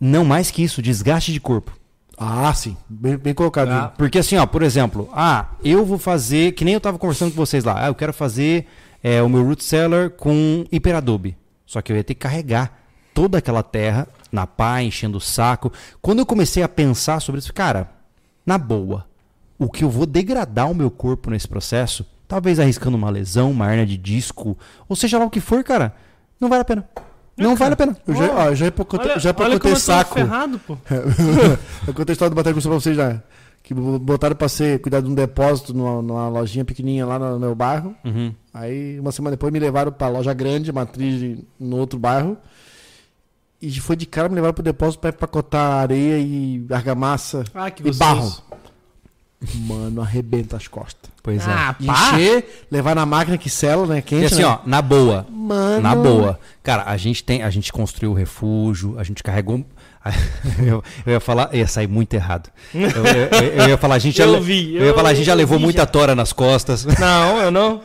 Não 0.00 0.24
mais 0.24 0.50
que 0.50 0.62
isso, 0.62 0.80
desgaste 0.80 1.32
de 1.34 1.40
corpo. 1.40 1.72
Ah, 2.16 2.52
sim. 2.54 2.76
Bem, 2.88 3.16
bem 3.18 3.34
colocado. 3.34 3.68
Ah. 3.70 3.92
Porque 3.96 4.18
assim, 4.18 4.36
ó, 4.36 4.46
por 4.46 4.62
exemplo, 4.62 5.08
ah, 5.12 5.48
eu 5.62 5.84
vou 5.84 5.98
fazer, 5.98 6.52
que 6.52 6.64
nem 6.64 6.72
eu 6.74 6.80
tava 6.80 6.98
conversando 6.98 7.30
com 7.32 7.36
vocês 7.36 7.64
lá, 7.64 7.84
ah, 7.84 7.88
eu 7.88 7.94
quero 7.94 8.12
fazer 8.14 8.66
é, 9.02 9.22
o 9.22 9.28
meu 9.28 9.44
root 9.44 9.62
cellar 9.64 10.10
com 10.10 10.64
hiperadobe. 10.70 11.36
Só 11.66 11.80
que 11.80 11.92
eu 11.92 11.96
ia 11.96 12.04
ter 12.04 12.14
que 12.14 12.20
carregar 12.20 12.78
toda 13.14 13.38
aquela 13.38 13.62
terra 13.62 14.08
na 14.32 14.46
pá, 14.46 14.82
enchendo 14.82 15.18
o 15.18 15.20
saco. 15.20 15.72
Quando 16.00 16.18
eu 16.20 16.26
comecei 16.26 16.62
a 16.62 16.68
pensar 16.68 17.20
sobre 17.20 17.38
isso, 17.38 17.52
cara, 17.52 17.90
na 18.44 18.58
boa, 18.58 19.06
o 19.58 19.68
que 19.70 19.84
eu 19.84 19.90
vou 19.90 20.06
degradar 20.06 20.70
o 20.70 20.74
meu 20.74 20.90
corpo 20.90 21.30
nesse 21.30 21.46
processo, 21.46 22.04
talvez 22.26 22.58
arriscando 22.58 22.96
uma 22.96 23.10
lesão, 23.10 23.50
uma 23.50 23.68
hernia 23.70 23.86
de 23.86 23.96
disco, 23.96 24.56
ou 24.88 24.96
seja 24.96 25.18
lá 25.18 25.24
o 25.24 25.30
que 25.30 25.40
for, 25.40 25.62
cara, 25.62 25.94
não 26.40 26.48
vale 26.48 26.62
a 26.62 26.64
pena. 26.64 26.88
Não 27.36 27.56
vale 27.56 27.72
a 27.72 27.76
pena. 27.76 27.96
Eu 28.06 28.14
já, 28.14 28.32
ó, 28.34 28.54
já, 28.54 28.66
empacotei- 28.66 29.10
Olha, 29.12 29.18
já 29.20 29.30
olha 29.30 29.36
como 29.36 29.48
empacotei 29.54 29.70
eu 29.72 29.74
tô 29.76 29.80
saco. 29.80 30.14
ferrado, 30.14 30.58
pô. 30.58 30.76
eu 31.88 31.94
contei 31.94 32.12
a 32.12 32.14
história 32.14 32.30
do 32.30 32.36
batalha 32.36 32.54
com 32.54 32.60
pra 32.60 32.70
vocês 32.70 32.94
já. 32.96 33.22
Que 33.62 33.74
botaram 33.74 34.34
pra 34.34 34.48
ser 34.48 34.80
cuidar 34.80 35.00
de 35.00 35.08
um 35.08 35.14
depósito 35.14 35.72
numa, 35.72 36.02
numa 36.02 36.28
lojinha 36.28 36.64
pequenininha 36.64 37.06
lá 37.06 37.18
no 37.18 37.38
meu 37.38 37.54
bairro. 37.54 37.94
Uhum. 38.04 38.34
Aí, 38.52 38.98
uma 38.98 39.12
semana 39.12 39.36
depois, 39.36 39.52
me 39.52 39.60
levaram 39.60 39.92
pra 39.92 40.08
loja 40.08 40.32
grande, 40.34 40.72
matriz 40.72 41.20
de- 41.20 41.44
no 41.58 41.76
outro 41.76 41.98
bairro. 41.98 42.36
E 43.62 43.78
foi 43.78 43.94
de 43.94 44.06
cara 44.06 44.28
me 44.28 44.34
levaram 44.34 44.54
pro 44.54 44.62
depósito 44.64 45.00
pra 45.00 45.10
empacotar 45.10 45.82
areia 45.82 46.18
e 46.18 46.64
argamassa 46.70 47.44
Ah, 47.54 47.68
e 47.68 47.92
barro. 47.92 48.32
Mano, 49.54 50.02
arrebenta 50.02 50.56
as 50.56 50.66
costas. 50.68 51.10
Pois 51.22 51.46
é. 51.46 51.50
Ah. 51.50 51.76
Encher, 51.80 52.64
levar 52.70 52.94
na 52.94 53.06
máquina 53.06 53.38
que 53.38 53.48
sela, 53.48 53.86
né? 53.86 54.00
Quente, 54.02 54.22
E 54.22 54.26
assim, 54.26 54.42
né? 54.42 54.46
ó, 54.46 54.58
na 54.66 54.82
boa, 54.82 55.26
Mano. 55.30 55.80
Na 55.82 55.94
boa. 55.94 56.38
Cara, 56.62 56.84
a 56.86 56.96
gente 56.96 57.22
tem, 57.24 57.42
a 57.42 57.50
gente 57.50 57.72
construiu 57.72 58.10
o 58.10 58.14
refúgio, 58.14 58.98
a 58.98 59.02
gente 59.04 59.22
carregou. 59.22 59.64
Eu, 60.58 60.82
eu 61.06 61.12
ia 61.12 61.20
falar, 61.20 61.54
ia 61.54 61.66
sair 61.66 61.86
muito 61.86 62.14
errado. 62.14 62.48
Eu, 62.74 62.80
eu- 62.82 63.52
eu 63.64 63.68
ia 63.68 63.76
falar, 63.78 63.96
a 63.96 63.98
gente 63.98 64.16
já, 64.18 64.24
Eu 64.24 64.40
vi, 64.42 64.74
eu 64.74 64.84
ia 64.86 64.94
falar, 64.94 65.10
a 65.10 65.14
gente 65.14 65.26
já 65.26 65.34
levou 65.34 65.58
vi 65.58 65.64
muita 65.64 65.82
já. 65.82 65.86
tora 65.86 66.14
nas 66.14 66.32
costas. 66.32 66.84
Não, 66.98 67.38
eu 67.38 67.50
não. 67.50 67.80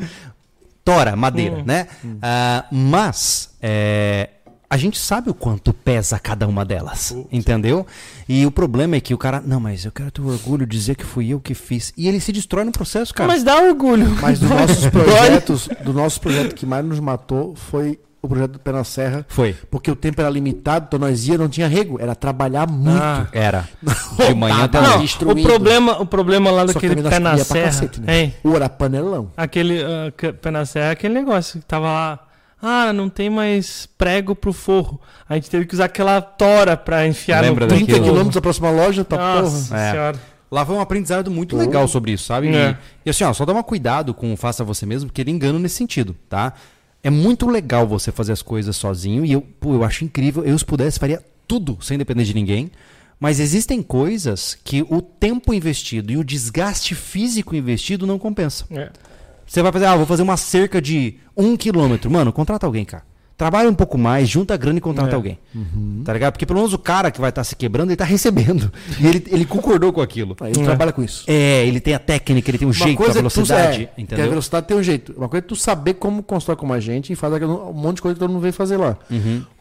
Tora, 0.83 1.15
madeira, 1.15 1.57
Hum. 1.57 1.63
né? 1.65 1.87
Ah, 2.21 2.65
mas 2.71 3.49
é, 3.61 4.29
a 4.69 4.77
gente 4.77 4.97
sabe 4.99 5.29
o 5.31 5.33
quanto 5.33 5.73
pesa 5.73 6.19
cada 6.19 6.47
uma 6.47 6.63
delas, 6.63 7.15
entendeu? 7.31 7.85
E 8.29 8.45
o 8.45 8.51
problema 8.51 8.95
é 8.95 9.01
que 9.01 9.13
o 9.13 9.17
cara, 9.17 9.41
não, 9.45 9.59
mas 9.59 9.83
eu 9.83 9.91
quero 9.91 10.11
ter 10.11 10.21
orgulho 10.21 10.65
de 10.65 10.77
dizer 10.77 10.95
que 10.95 11.03
fui 11.03 11.29
eu 11.29 11.39
que 11.39 11.53
fiz. 11.55 11.91
E 11.97 12.07
ele 12.07 12.19
se 12.19 12.31
destrói 12.31 12.63
no 12.65 12.71
processo, 12.71 13.13
cara. 13.13 13.27
Mas 13.27 13.43
dá 13.43 13.59
orgulho. 13.61 14.07
Mas 14.21 14.39
dos 14.39 14.49
nossos 14.51 14.85
projetos, 14.87 15.67
do 15.83 15.91
nosso 15.91 16.21
projeto 16.21 16.53
que 16.53 16.65
mais 16.67 16.85
nos 16.85 16.99
matou 16.99 17.55
foi 17.55 17.99
o 18.25 18.29
projeto 18.29 18.51
do 18.51 18.59
Pé 18.59 18.71
na 18.71 18.83
Serra. 18.83 19.25
Foi. 19.29 19.55
Porque 19.71 19.89
o 19.89 19.95
tempo 19.95 20.19
era 20.21 20.29
limitado, 20.29 20.85
então 20.87 20.99
nós 20.99 21.27
ia, 21.27 21.37
não 21.37 21.47
tinha 21.49 21.67
rego. 21.67 21.99
Era 22.01 22.13
trabalhar 22.15 22.67
muito. 22.69 23.01
Ah. 23.01 23.27
Era. 23.31 23.67
De 24.27 24.33
manhã 24.35 24.63
até 24.65 24.79
Tá 24.81 24.97
Não, 24.97 25.03
o 25.31 25.41
problema, 25.43 26.01
o 26.01 26.05
problema 26.05 26.51
lá 26.51 26.65
daquele 26.65 27.01
pé 27.01 27.19
na 27.19 27.37
serra. 27.37 27.65
cacete, 27.65 28.01
né? 28.01 28.19
Hein? 28.21 28.33
Ou 28.43 28.55
era 28.55 28.67
panelão. 28.69 29.31
Aquele 29.37 29.81
ah, 29.83 30.11
que- 30.15 30.33
pé 30.33 30.51
na 30.51 30.65
serra 30.65 30.87
é 30.87 30.91
aquele 30.91 31.13
negócio 31.13 31.59
que 31.59 31.65
tava 31.65 31.87
lá. 31.87 32.19
Ah, 32.61 32.91
não 32.93 33.09
tem 33.09 33.29
mais 33.29 33.87
prego 33.97 34.33
pro 34.35 34.51
forro. 34.51 34.99
A 35.29 35.35
gente 35.35 35.49
teve 35.49 35.65
que 35.65 35.73
usar 35.75 35.85
aquela 35.85 36.19
tora 36.21 36.75
pra 36.75 37.05
enfiar 37.07 37.41
Lembra 37.41 37.65
no 37.65 37.69
30 37.69 37.85
daquilo? 37.85 38.03
quilômetros 38.05 38.35
da 38.35 38.41
próxima 38.41 38.71
loja, 38.71 39.03
tá 39.03 39.17
Nossa 39.17 39.67
porra. 39.69 39.81
É. 39.81 39.91
senhora. 39.91 40.19
Lá 40.51 40.65
foi 40.65 40.75
um 40.75 40.79
aprendizado 40.79 41.29
muito 41.29 41.57
legal 41.57 41.87
sobre 41.87 42.11
isso, 42.13 42.25
sabe? 42.25 42.49
E- 42.49 42.55
É. 42.55 42.77
E, 43.05 43.09
assim, 43.09 43.23
ó, 43.23 43.33
só 43.33 43.45
toma 43.45 43.61
cuidado 43.63 44.13
com 44.13 44.31
o 44.33 44.37
faça 44.37 44.63
você 44.63 44.85
mesmo, 44.85 45.09
porque 45.09 45.21
ele 45.21 45.31
engana 45.31 45.59
nesse 45.59 45.75
sentido, 45.75 46.15
tá? 46.29 46.53
É 47.05 47.09
muito 47.11 47.47
legal 47.47 47.85
você 47.85 48.11
fazer 48.11 48.31
as 48.31 48.41
coisas 48.41 48.75
sozinho 48.75 49.23
e 49.23 49.31
eu, 49.31 49.39
pô, 49.39 49.75
eu 49.75 49.83
acho 49.83 50.03
incrível. 50.03 50.43
Eu, 50.43 50.57
se 50.57 50.65
pudesse, 50.65 50.97
faria 50.97 51.23
tudo 51.47 51.77
sem 51.79 51.99
depender 51.99 52.23
de 52.23 52.33
ninguém. 52.33 52.71
Mas 53.19 53.39
existem 53.39 53.83
coisas 53.83 54.57
que 54.63 54.81
o 54.89 55.03
tempo 55.03 55.53
investido 55.53 56.11
e 56.11 56.17
o 56.17 56.23
desgaste 56.23 56.95
físico 56.95 57.55
investido 57.55 58.07
não 58.07 58.17
compensa. 58.17 58.65
É. 58.71 58.89
Você 59.45 59.61
vai 59.61 59.71
fazer, 59.71 59.85
ah, 59.85 59.95
vou 59.95 60.07
fazer 60.07 60.23
uma 60.23 60.35
cerca 60.35 60.81
de 60.81 61.19
um 61.37 61.55
quilômetro. 61.55 62.09
Mano, 62.09 62.33
contrata 62.33 62.65
alguém, 62.65 62.83
cara. 62.83 63.03
Trabalha 63.37 63.69
um 63.69 63.73
pouco 63.73 63.97
mais, 63.97 64.29
junta 64.29 64.53
a 64.53 64.57
grana 64.57 64.77
e 64.77 64.81
contrata 64.81 65.11
É. 65.11 65.15
alguém. 65.15 65.37
Tá 66.05 66.13
ligado? 66.13 66.31
Porque 66.33 66.45
pelo 66.45 66.59
menos 66.59 66.73
o 66.73 66.77
cara 66.77 67.11
que 67.11 67.19
vai 67.19 67.29
estar 67.31 67.43
se 67.43 67.53
quebrando, 67.55 67.89
ele 67.89 67.97
tá 67.97 68.05
recebendo. 68.05 68.71
E 68.99 69.05
ele, 69.07 69.25
ele 69.29 69.45
concordou 69.45 69.91
com 69.91 69.99
aquilo. 70.01 70.37
Aí 70.39 70.51
ele 70.53 70.61
É. 70.61 70.63
trabalha 70.63 70.93
com 70.93 71.03
isso. 71.03 71.25
É, 71.27 71.65
ele 71.67 71.81
tem 71.81 71.93
a 71.93 71.99
técnica, 71.99 72.49
ele 72.49 72.57
tem 72.57 72.67
o 72.67 72.71
jeito, 72.71 73.03
a 73.03 73.07
é 73.07 73.11
velocidade, 73.11 73.83
é, 73.83 73.85
Tem 73.87 73.89
a 73.97 74.01
entendeu? 74.03 74.29
velocidade 74.29 74.65
tem 74.67 74.77
um 74.77 74.83
jeito. 74.83 75.13
Uma 75.17 75.27
coisa 75.27 75.45
é 75.45 75.47
tu 75.47 75.55
saber 75.55 75.95
como 75.95 76.23
constrói 76.23 76.55
como 76.55 76.71
a 76.73 76.79
gente 76.79 77.11
e 77.11 77.15
faz 77.15 77.33
aquilo- 77.33 77.69
um 77.69 77.73
monte 77.73 77.97
de 77.97 78.01
coisa 78.03 78.15
que 78.15 78.19
todo 78.19 78.29
mundo 78.31 78.41
vem 78.41 78.53
fazer 78.53 78.77
lá. 78.77 78.97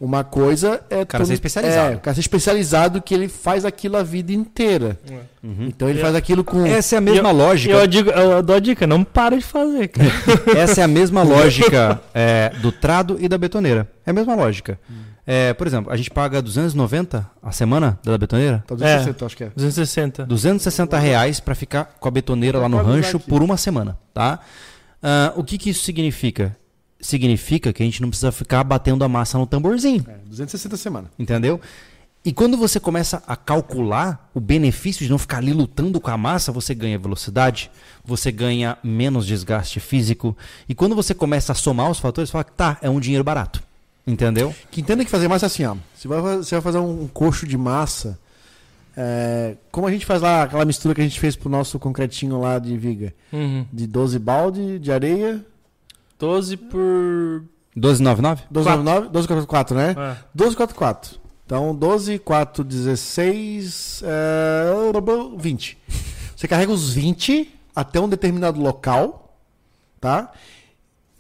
Uma 0.01 0.23
coisa 0.23 0.81
é. 0.89 0.99
Uhum. 1.01 1.07
cara 1.07 1.25
ser 1.25 1.35
especializado. 1.35 1.93
É, 1.93 1.97
o 1.97 2.01
cara 2.01 2.15
ser 2.15 2.21
especializado 2.21 3.03
que 3.03 3.13
ele 3.13 3.27
faz 3.29 3.65
aquilo 3.65 3.97
a 3.97 4.03
vida 4.05 4.33
inteira. 4.33 4.99
Então 5.43 5.89
ele 5.91 5.99
É. 5.99 6.03
faz 6.03 6.15
aquilo 6.15 6.43
com. 6.45 6.65
Essa 6.65 6.95
é 6.95 6.99
a 6.99 7.01
mesma 7.01 7.31
eu- 7.31 7.35
lógica. 7.37 7.75
Eu, 7.75 7.87
digo, 7.87 8.11
eu 8.11 8.43
dou 8.43 8.57
a 8.57 8.61
dica, 8.61 8.87
não 8.87 9.03
para 9.05 9.37
de 9.37 9.43
fazer, 9.45 9.89
cara. 9.89 10.09
Essa 10.57 10.81
é 10.81 10.85
a 10.85 10.89
mesma 10.89 11.23
lógica 11.25 12.01
é, 12.15 12.51
do 12.63 12.71
trado 12.73 13.17
e 13.21 13.29
da 13.29 13.37
betoneira. 13.37 13.64
É 14.05 14.11
a 14.11 14.13
mesma 14.13 14.35
lógica. 14.35 14.79
É, 15.27 15.55
por 15.55 15.67
exemplo, 15.67 15.91
a 15.93 15.97
gente 15.97 16.11
paga 16.11 16.43
290 16.43 17.29
a 17.43 17.53
semana 17.53 17.99
da 18.05 18.19
betoneira? 18.19 18.63
Tá 18.67 18.75
É. 18.75 18.77
260, 18.77 19.27
acho 19.27 19.37
que 19.37 19.45
é. 19.45 19.51
260. 19.57 20.27
260 20.27 20.99
reais 20.99 21.41
para 21.41 21.55
ficar 21.55 21.85
com 21.99 22.09
a 22.09 22.11
betoneira 22.11 22.59
lá 22.59 22.69
no 22.69 22.77
rancho 22.77 23.19
por 23.21 23.43
uma 23.43 23.57
semana, 23.57 23.99
tá? 24.13 24.41
Ah, 25.03 25.33
o 25.37 25.43
que, 25.45 25.57
que 25.59 25.71
isso 25.71 25.85
significa? 25.85 26.57
Significa 27.01 27.73
que 27.73 27.83
a 27.83 27.87
gente 27.87 28.01
não 28.01 28.09
precisa 28.09 28.33
ficar 28.33 28.65
batendo 28.65 29.05
a 29.05 29.09
massa 29.09 29.37
no 29.37 29.47
tamborzinho. 29.47 30.05
É, 30.09 30.17
260 30.27 30.77
semana. 30.77 31.11
Entendeu? 31.19 31.61
E 32.25 32.33
quando 32.33 32.57
você 32.57 32.81
começa 32.81 33.23
a 33.27 33.37
calcular 33.37 34.31
o 34.33 34.41
benefício 34.41 35.05
de 35.05 35.11
não 35.11 35.19
ficar 35.19 35.39
ali 35.39 35.53
lutando 35.53 36.01
com 36.01 36.11
a 36.11 36.17
massa, 36.17 36.51
você 36.51 36.75
ganha 36.75 36.99
velocidade, 36.99 37.71
você 38.03 38.33
ganha 38.33 38.79
menos 38.83 39.27
desgaste 39.27 39.79
físico. 39.79 40.35
E 40.67 40.75
quando 40.75 40.95
você 40.95 41.13
começa 41.15 41.53
a 41.53 41.55
somar 41.55 41.91
os 41.91 41.99
fatores, 41.99 42.31
você 42.31 42.33
fala, 42.33 42.45
tá, 42.45 42.79
é 42.81 42.89
um 42.89 42.99
dinheiro 42.99 43.23
barato. 43.23 43.63
Entendeu? 44.07 44.55
Que 44.71 44.81
entenda 44.81 45.05
que 45.05 45.11
fazer 45.11 45.29
massa 45.29 45.47
é 45.47 45.49
assim, 45.49 45.65
ó. 45.65 45.77
Você 45.95 46.09
vai, 46.09 46.21
você 46.21 46.55
vai 46.55 46.63
fazer 46.63 46.79
um 46.79 47.07
coxo 47.09 47.47
de 47.47 47.59
massa. 47.59 48.19
é, 48.97 49.57
como 49.71 49.87
a 49.87 49.91
gente 49.91 50.07
faz 50.07 50.23
lá, 50.23 50.45
aquela 50.45 50.65
mistura 50.65 50.95
que 50.95 51.01
a 51.03 51.05
gente 51.05 51.21
fez 51.21 51.37
pro 51.37 51.51
nosso 51.51 51.79
concretinho 51.79 52.41
lá 52.41 52.59
de 52.59 52.77
viga. 52.77 53.15
Uhum. 53.33 53.67
De 53.71 53.87
12 53.87 54.19
balde 54.19 54.79
de 54.79 54.91
areia. 54.91 55.45
12 56.19 56.57
por. 56.57 57.45
12,99? 57.77 58.39
12,99, 58.53 59.11
12,44, 59.11 59.75
né? 59.75 59.95
É. 59.99 60.17
12,44. 60.39 61.24
Então, 61.47 61.75
12, 61.75 62.19
4, 62.21 62.65
16, 62.65 64.03
é, 64.05 65.39
20. 65.39 65.79
Você 66.35 66.49
carrega 66.49 66.73
os 66.73 66.95
20 66.95 67.51
até 67.77 68.01
um 68.01 68.09
determinado 68.09 68.61
local, 68.61 69.37
tá? 70.01 70.33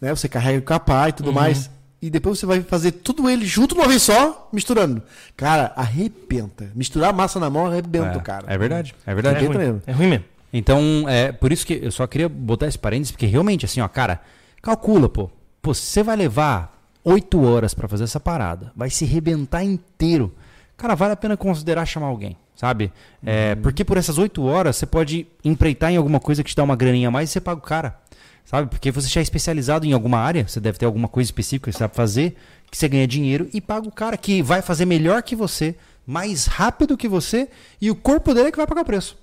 Né? 0.01 0.15
Você 0.15 0.29
carrega 0.29 0.59
o 0.59 0.63
capá 0.63 1.09
e 1.09 1.13
tudo 1.13 1.33
mais. 1.33 1.71
e 2.01 2.09
depois 2.11 2.39
você 2.39 2.47
vai 2.47 2.63
fazer 2.63 2.93
tudo 2.93 3.29
ele 3.29 3.45
junto 3.47 3.75
de 3.75 3.81
uma 3.81 3.89
vez 3.89 4.03
só, 4.03 4.49
misturando. 4.53 5.03
Cara, 5.37 5.73
arrebenta. 5.77 6.71
Misturar 6.75 7.13
massa 7.13 7.39
na 7.39 7.51
mão 7.51 7.67
arrebenta, 7.67 8.19
é, 8.19 8.21
cara. 8.21 8.47
é 8.49 8.57
verdade, 8.59 8.95
é 9.07 9.11
É 9.11 9.15
verdade. 9.15 9.37
Arrebenta 9.37 9.59
ruim. 9.59 9.67
mesmo. 9.67 9.83
é 9.87 9.93
ruim 9.93 10.07
mesmo. 10.09 10.25
Então, 10.53 11.05
é 11.09 11.33
por 11.33 11.53
isso 11.53 11.67
que 11.67 11.81
eu 11.83 11.91
só 11.91 12.07
queria 12.07 12.29
botar 12.29 12.67
esse 12.67 12.79
parênteses, 12.79 13.11
porque 13.11 13.27
realmente, 13.27 13.65
assim, 13.65 13.81
ó, 13.81 13.89
cara, 13.89 14.21
calcula, 14.63 15.09
pô. 15.09 15.31
Pô, 15.61 15.75
se 15.75 15.83
você 15.83 16.03
vai 16.03 16.17
levar 16.17 16.74
oito 17.05 17.43
horas 17.43 17.75
pra 17.75 17.87
fazer 17.87 18.05
essa 18.05 18.19
parada, 18.19 18.73
vai 18.75 18.91
se 18.91 19.05
rebentar 19.05 19.63
inteiro. 19.63 20.35
Cara, 20.77 20.95
vale 20.95 21.13
a 21.13 21.17
pena 21.17 21.37
considerar 21.37 21.87
chamar 21.87 22.07
alguém, 22.07 22.37
sabe? 22.57 22.91
É, 23.25 23.55
Porque 23.57 23.85
por 23.85 23.97
essas 23.97 24.19
oito 24.19 24.43
horas 24.43 24.77
você 24.77 24.87
pode 24.87 25.27
empreitar 25.45 25.93
em 25.93 25.97
alguma 25.97 26.19
coisa 26.19 26.43
que 26.43 26.51
te 26.51 26.57
dá 26.57 26.65
uma 26.65 26.75
graninha 26.75 27.09
a 27.09 27.11
mais 27.11 27.31
e 27.31 27.33
você 27.33 27.41
paga 27.41 27.59
o 27.59 27.63
cara. 27.63 28.01
Sabe? 28.45 28.69
Porque 28.69 28.91
você 28.91 29.09
já 29.09 29.21
é 29.21 29.23
especializado 29.23 29.87
em 29.87 29.93
alguma 29.93 30.19
área, 30.19 30.47
você 30.47 30.61
deve 30.61 30.77
ter 30.77 30.85
alguma 30.85 31.09
coisa 31.09 31.29
específica 31.29 31.71
que 31.71 31.73
você 31.73 31.79
sabe 31.79 31.95
fazer, 31.95 32.37
que 32.71 32.77
você 32.77 32.89
ganha 32.89 33.07
dinheiro 33.07 33.49
e 33.55 33.61
paga 33.61 33.89
o 33.89 33.93
cara 33.93 34.19
que 34.19 34.43
vai 34.43 34.61
fazer 34.61 34.85
melhor 34.85 35.23
que 35.23 35.35
você, 35.35 35.75
mais 36.07 36.45
rápido 36.45 36.97
que 36.97 37.09
você, 37.09 37.49
e 37.81 37.91
o 37.91 37.95
corpo 37.95 38.35
dele 38.35 38.49
é 38.49 38.51
que 38.51 38.59
vai 38.59 38.67
pagar 38.67 38.83
o 38.83 38.85
preço. 38.85 39.17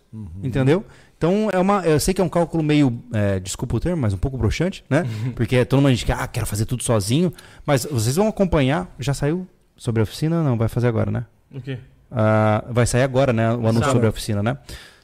Entendeu? 0.44 0.84
Então 1.22 1.50
é 1.54 1.60
uma. 1.60 1.86
Eu 1.86 2.00
sei 2.00 2.16
que 2.16 2.20
é 2.20 2.24
um 2.24 2.30
cálculo 2.30 2.64
meio. 2.64 3.00
é, 3.14 3.40
desculpa 3.40 3.76
o 3.76 3.80
termo, 3.80 4.02
mas 4.02 4.12
um 4.12 4.18
pouco 4.18 4.40
broxante, 4.40 4.84
né? 4.90 5.06
Porque 5.36 5.64
todo 5.64 5.80
mundo 5.80 5.94
diz 5.94 6.04
que 6.04 6.12
ah, 6.12 6.26
quero 6.26 6.48
fazer 6.48 6.66
tudo 6.66 6.82
sozinho. 6.82 7.32
Mas 7.64 7.86
vocês 7.86 8.16
vão 8.16 8.28
acompanhar. 8.28 8.90
Já 8.98 9.14
saiu 9.14 9.48
sobre 9.78 10.00
a 10.00 10.04
oficina? 10.04 10.42
Não, 10.44 10.58
vai 10.58 10.68
fazer 10.68 10.88
agora, 10.88 11.12
né? 11.12 11.26
O 11.54 11.62
quê? 11.62 11.78
Ah, 12.10 12.66
vai 12.72 12.88
sair 12.88 13.04
agora, 13.04 13.32
né? 13.32 13.50
O 13.52 13.60
anúncio 13.60 13.74
Sábado. 13.82 13.92
sobre 13.92 14.08
a 14.08 14.10
oficina, 14.10 14.42
né? 14.42 14.58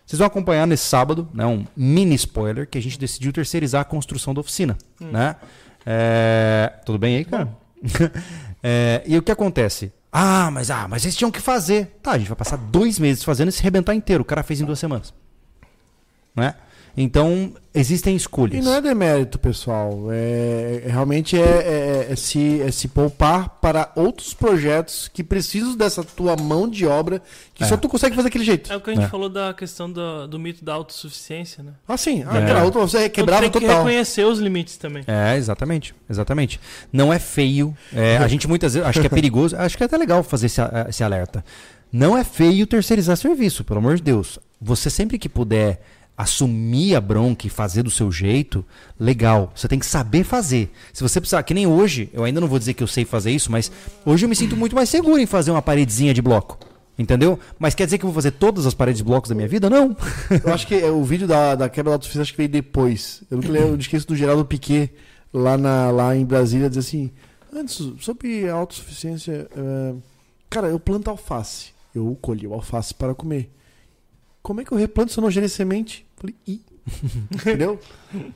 Vocês 0.07 0.17
vão 0.17 0.25
acompanhar 0.25 0.65
nesse 0.65 0.85
sábado, 0.85 1.29
né? 1.31 1.45
Um 1.45 1.63
mini 1.75 2.15
spoiler 2.15 2.67
que 2.67 2.79
a 2.79 2.81
gente 2.81 2.97
decidiu 2.97 3.31
terceirizar 3.31 3.81
a 3.81 3.85
construção 3.85 4.33
da 4.33 4.39
oficina, 4.39 4.75
né? 4.99 5.35
É, 5.85 6.73
Tudo 6.83 6.97
bem 6.97 7.17
aí, 7.17 7.25
cara? 7.25 7.47
É, 8.63 9.03
e 9.05 9.15
o 9.15 9.21
que 9.21 9.31
acontece? 9.31 9.93
Ah, 10.11 10.49
mas 10.51 10.71
ah, 10.71 10.87
mas 10.89 11.03
vocês 11.03 11.15
tinham 11.15 11.29
que 11.29 11.39
fazer. 11.39 11.99
Tá, 12.01 12.13
a 12.13 12.17
gente 12.17 12.27
vai 12.27 12.35
passar 12.35 12.57
dois 12.57 12.97
meses 12.97 13.23
fazendo 13.23 13.49
e 13.49 13.51
se 13.51 13.61
rebentar 13.61 13.93
inteiro. 13.93 14.23
O 14.23 14.25
cara 14.25 14.41
fez 14.41 14.59
em 14.59 14.65
duas 14.65 14.79
semanas, 14.79 15.13
né? 16.37 16.53
Então 16.99 17.53
existem 17.75 18.15
escolhas. 18.15 18.57
E 18.57 18.61
não 18.67 18.73
é 18.73 18.81
demérito, 18.81 19.37
pessoal. 19.37 20.07
É, 20.11 20.81
é- 20.83 20.89
realmente 20.89 21.39
é, 21.39 21.41
é- 21.41 22.07
é 22.11 22.15
se, 22.15 22.59
é 22.59 22.71
se 22.71 22.87
poupar 22.87 23.49
para 23.61 23.91
outros 23.95 24.33
projetos 24.33 25.07
que 25.07 25.23
precisam 25.23 25.75
dessa 25.77 26.03
tua 26.03 26.35
mão 26.35 26.67
de 26.67 26.87
obra 26.87 27.21
que 27.53 27.63
É. 27.63 27.67
só 27.67 27.77
tu 27.77 27.87
consegue 27.87 28.15
fazer 28.15 28.29
daquele 28.29 28.43
jeito. 28.43 28.73
É 28.73 28.75
o 28.75 28.81
que 28.81 28.89
a 28.89 28.95
gente 28.95 29.03
É. 29.05 29.09
falou 29.09 29.29
da 29.29 29.53
questão 29.53 29.91
do, 29.91 30.27
do 30.27 30.39
mito 30.39 30.65
da 30.65 30.73
autossuficiência, 30.73 31.61
né? 31.63 31.73
Ah, 31.87 31.97
sim. 31.97 32.23
Ah, 32.27 32.39
É. 32.39 32.63
outra 32.63 32.81
você 32.81 33.07
quebrava 33.09 33.41
tu 33.43 33.51
tem 33.51 33.51
que 33.61 33.67
total. 33.67 33.83
reconhecer 33.83 34.25
os 34.25 34.39
limites 34.39 34.75
também. 34.77 35.03
É, 35.05 35.37
exatamente, 35.37 35.93
exatamente. 36.09 36.59
Não 36.91 37.13
é 37.13 37.19
feio. 37.19 37.77
é, 37.93 38.17
a 38.17 38.27
gente 38.27 38.47
muitas 38.47 38.73
vezes 38.73 38.87
acho 38.89 38.99
que 39.01 39.05
é 39.05 39.09
perigoso. 39.09 39.55
Acho 39.67 39.77
que 39.77 39.83
é 39.83 39.85
até 39.85 39.97
legal 39.97 40.23
fazer 40.23 40.47
esse, 40.47 40.61
esse 40.89 41.03
alerta. 41.03 41.45
Não 41.93 42.17
é 42.17 42.23
feio 42.23 42.65
terceirizar 42.65 43.15
serviço, 43.17 43.63
pelo 43.63 43.77
amor 43.79 43.97
de 43.97 44.01
Deus. 44.01 44.39
Você 44.59 44.89
sempre 44.89 45.19
que 45.19 45.29
puder 45.29 45.79
assumir 46.17 46.95
a 46.95 47.01
bronca 47.01 47.45
e 47.45 47.49
fazer 47.49 47.83
do 47.83 47.91
seu 47.91 48.11
jeito, 48.11 48.65
legal. 48.99 49.51
Você 49.55 49.67
tem 49.67 49.77
que 49.77 49.85
saber 49.85 50.23
fazer. 50.23 50.71
Se 50.91 51.03
você 51.03 51.21
precisar, 51.21 51.43
que 51.43 51.53
nem 51.53 51.67
hoje, 51.67 52.09
eu 52.11 52.23
ainda 52.23 52.41
não 52.41 52.47
vou 52.47 52.57
dizer 52.57 52.73
que 52.73 52.81
eu 52.81 52.87
sei 52.87 53.05
fazer 53.05 53.31
isso, 53.31 53.51
mas 53.51 53.71
hoje 54.03 54.25
eu 54.25 54.29
me 54.29 54.35
sinto 54.35 54.57
muito 54.57 54.75
mais 54.75 54.89
seguro 54.89 55.21
em 55.21 55.27
fazer 55.27 55.51
uma 55.51 55.61
paredezinha 55.61 56.15
de 56.15 56.21
bloco. 56.21 56.57
Entendeu? 56.97 57.39
Mas 57.59 57.75
quer 57.75 57.85
dizer 57.85 57.99
que 57.99 58.05
eu 58.05 58.09
vou 58.09 58.15
fazer 58.15 58.31
todas 58.31 58.65
as 58.65 58.73
paredes 58.73 58.97
de 58.97 59.03
blocos 59.03 59.29
da 59.29 59.35
minha 59.35 59.47
vida? 59.47 59.69
Não. 59.69 59.95
Eu 60.43 60.51
acho 60.51 60.65
que 60.65 60.73
é, 60.73 60.89
o 60.89 61.03
vídeo 61.03 61.27
da, 61.27 61.53
da 61.53 61.69
quebra 61.69 61.91
da 61.91 61.95
autossuficiência 61.95 62.23
acho 62.23 62.31
que 62.31 62.37
veio 62.37 62.49
depois. 62.49 63.21
Eu 63.29 63.37
nunca 63.37 63.51
lembro, 63.51 63.69
eu 63.69 63.77
esqueço 63.77 64.07
do 64.07 64.15
Geraldo 64.15 64.43
Piquet 64.43 64.89
lá, 65.31 65.59
na, 65.59 65.91
lá 65.91 66.15
em 66.15 66.25
Brasília, 66.25 66.67
dizer 66.67 66.79
assim: 66.79 67.11
Antes, 67.53 67.79
sobre 67.99 68.49
a 68.49 68.55
autossuficiência, 68.55 69.47
eh, 69.55 69.93
cara, 70.49 70.69
eu 70.69 70.79
planto 70.79 71.11
alface. 71.11 71.67
Eu 71.93 72.17
colhi 72.19 72.47
o 72.47 72.53
alface 72.55 72.95
para 72.95 73.13
comer. 73.13 73.51
Como 74.47 74.61
é 74.61 74.63
que 74.63 74.71
eu 74.71 74.77
replanto 74.77 75.11
se 75.11 75.19
eu 75.19 75.21
não 75.21 75.29
gerei 75.29 75.49
semente? 75.49 76.05
Falei, 76.15 76.33
ih. 76.47 76.61
Entendeu? 77.29 77.77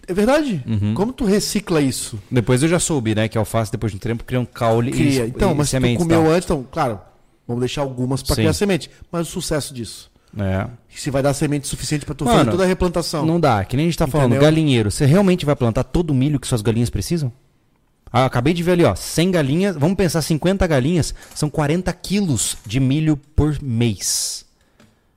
É 0.05 0.13
verdade. 0.13 0.61
Uhum. 0.67 0.93
Como 0.93 1.13
tu 1.13 1.23
recicla 1.23 1.79
isso? 1.79 2.19
Depois 2.29 2.61
eu 2.61 2.67
já 2.67 2.79
soube, 2.79 3.15
né, 3.15 3.29
que 3.29 3.37
alface 3.37 3.71
depois 3.71 3.93
de 3.93 3.95
um 3.95 3.99
tempo 3.99 4.25
cria 4.25 4.37
um 4.37 4.43
caule 4.43 4.91
Cria. 4.91 5.23
e 5.23 5.29
Então, 5.29 5.53
e 5.53 5.55
mas 5.55 5.69
se 5.69 5.79
tu 5.79 5.85
e 5.85 5.95
comeu 5.95 6.23
tal. 6.23 6.31
antes, 6.33 6.45
então, 6.45 6.67
claro, 6.69 6.99
vamos 7.47 7.61
deixar 7.61 7.79
algumas 7.83 8.21
para 8.21 8.35
criar 8.35 8.51
semente. 8.51 8.91
Mas 9.09 9.29
o 9.29 9.31
sucesso 9.31 9.73
disso? 9.73 10.11
É. 10.37 10.67
Se 10.89 11.09
vai 11.09 11.23
dar 11.23 11.33
semente 11.33 11.65
suficiente 11.65 12.05
para 12.05 12.13
tu 12.13 12.25
Mano, 12.25 12.39
fazer 12.39 12.51
toda 12.51 12.65
a 12.65 12.67
replantação. 12.67 13.25
Não 13.25 13.39
dá, 13.39 13.63
que 13.63 13.77
nem 13.77 13.85
a 13.85 13.87
gente 13.87 13.97
tá 13.97 14.05
falando, 14.05 14.31
Entendeu? 14.31 14.43
galinheiro. 14.43 14.91
Você 14.91 15.05
realmente 15.05 15.45
vai 15.45 15.55
plantar 15.55 15.85
todo 15.85 16.09
o 16.09 16.13
milho 16.13 16.41
que 16.41 16.47
suas 16.47 16.61
galinhas 16.61 16.89
precisam? 16.89 17.31
Ah, 18.11 18.25
acabei 18.25 18.53
de 18.53 18.61
ver 18.63 18.73
ali, 18.73 18.83
ó, 18.83 18.93
100 18.95 19.31
galinhas, 19.31 19.77
vamos 19.77 19.95
pensar 19.95 20.21
50 20.21 20.67
galinhas, 20.67 21.15
são 21.33 21.49
40 21.49 21.93
quilos 21.93 22.57
de 22.65 22.81
milho 22.81 23.15
por 23.15 23.61
mês. 23.63 24.50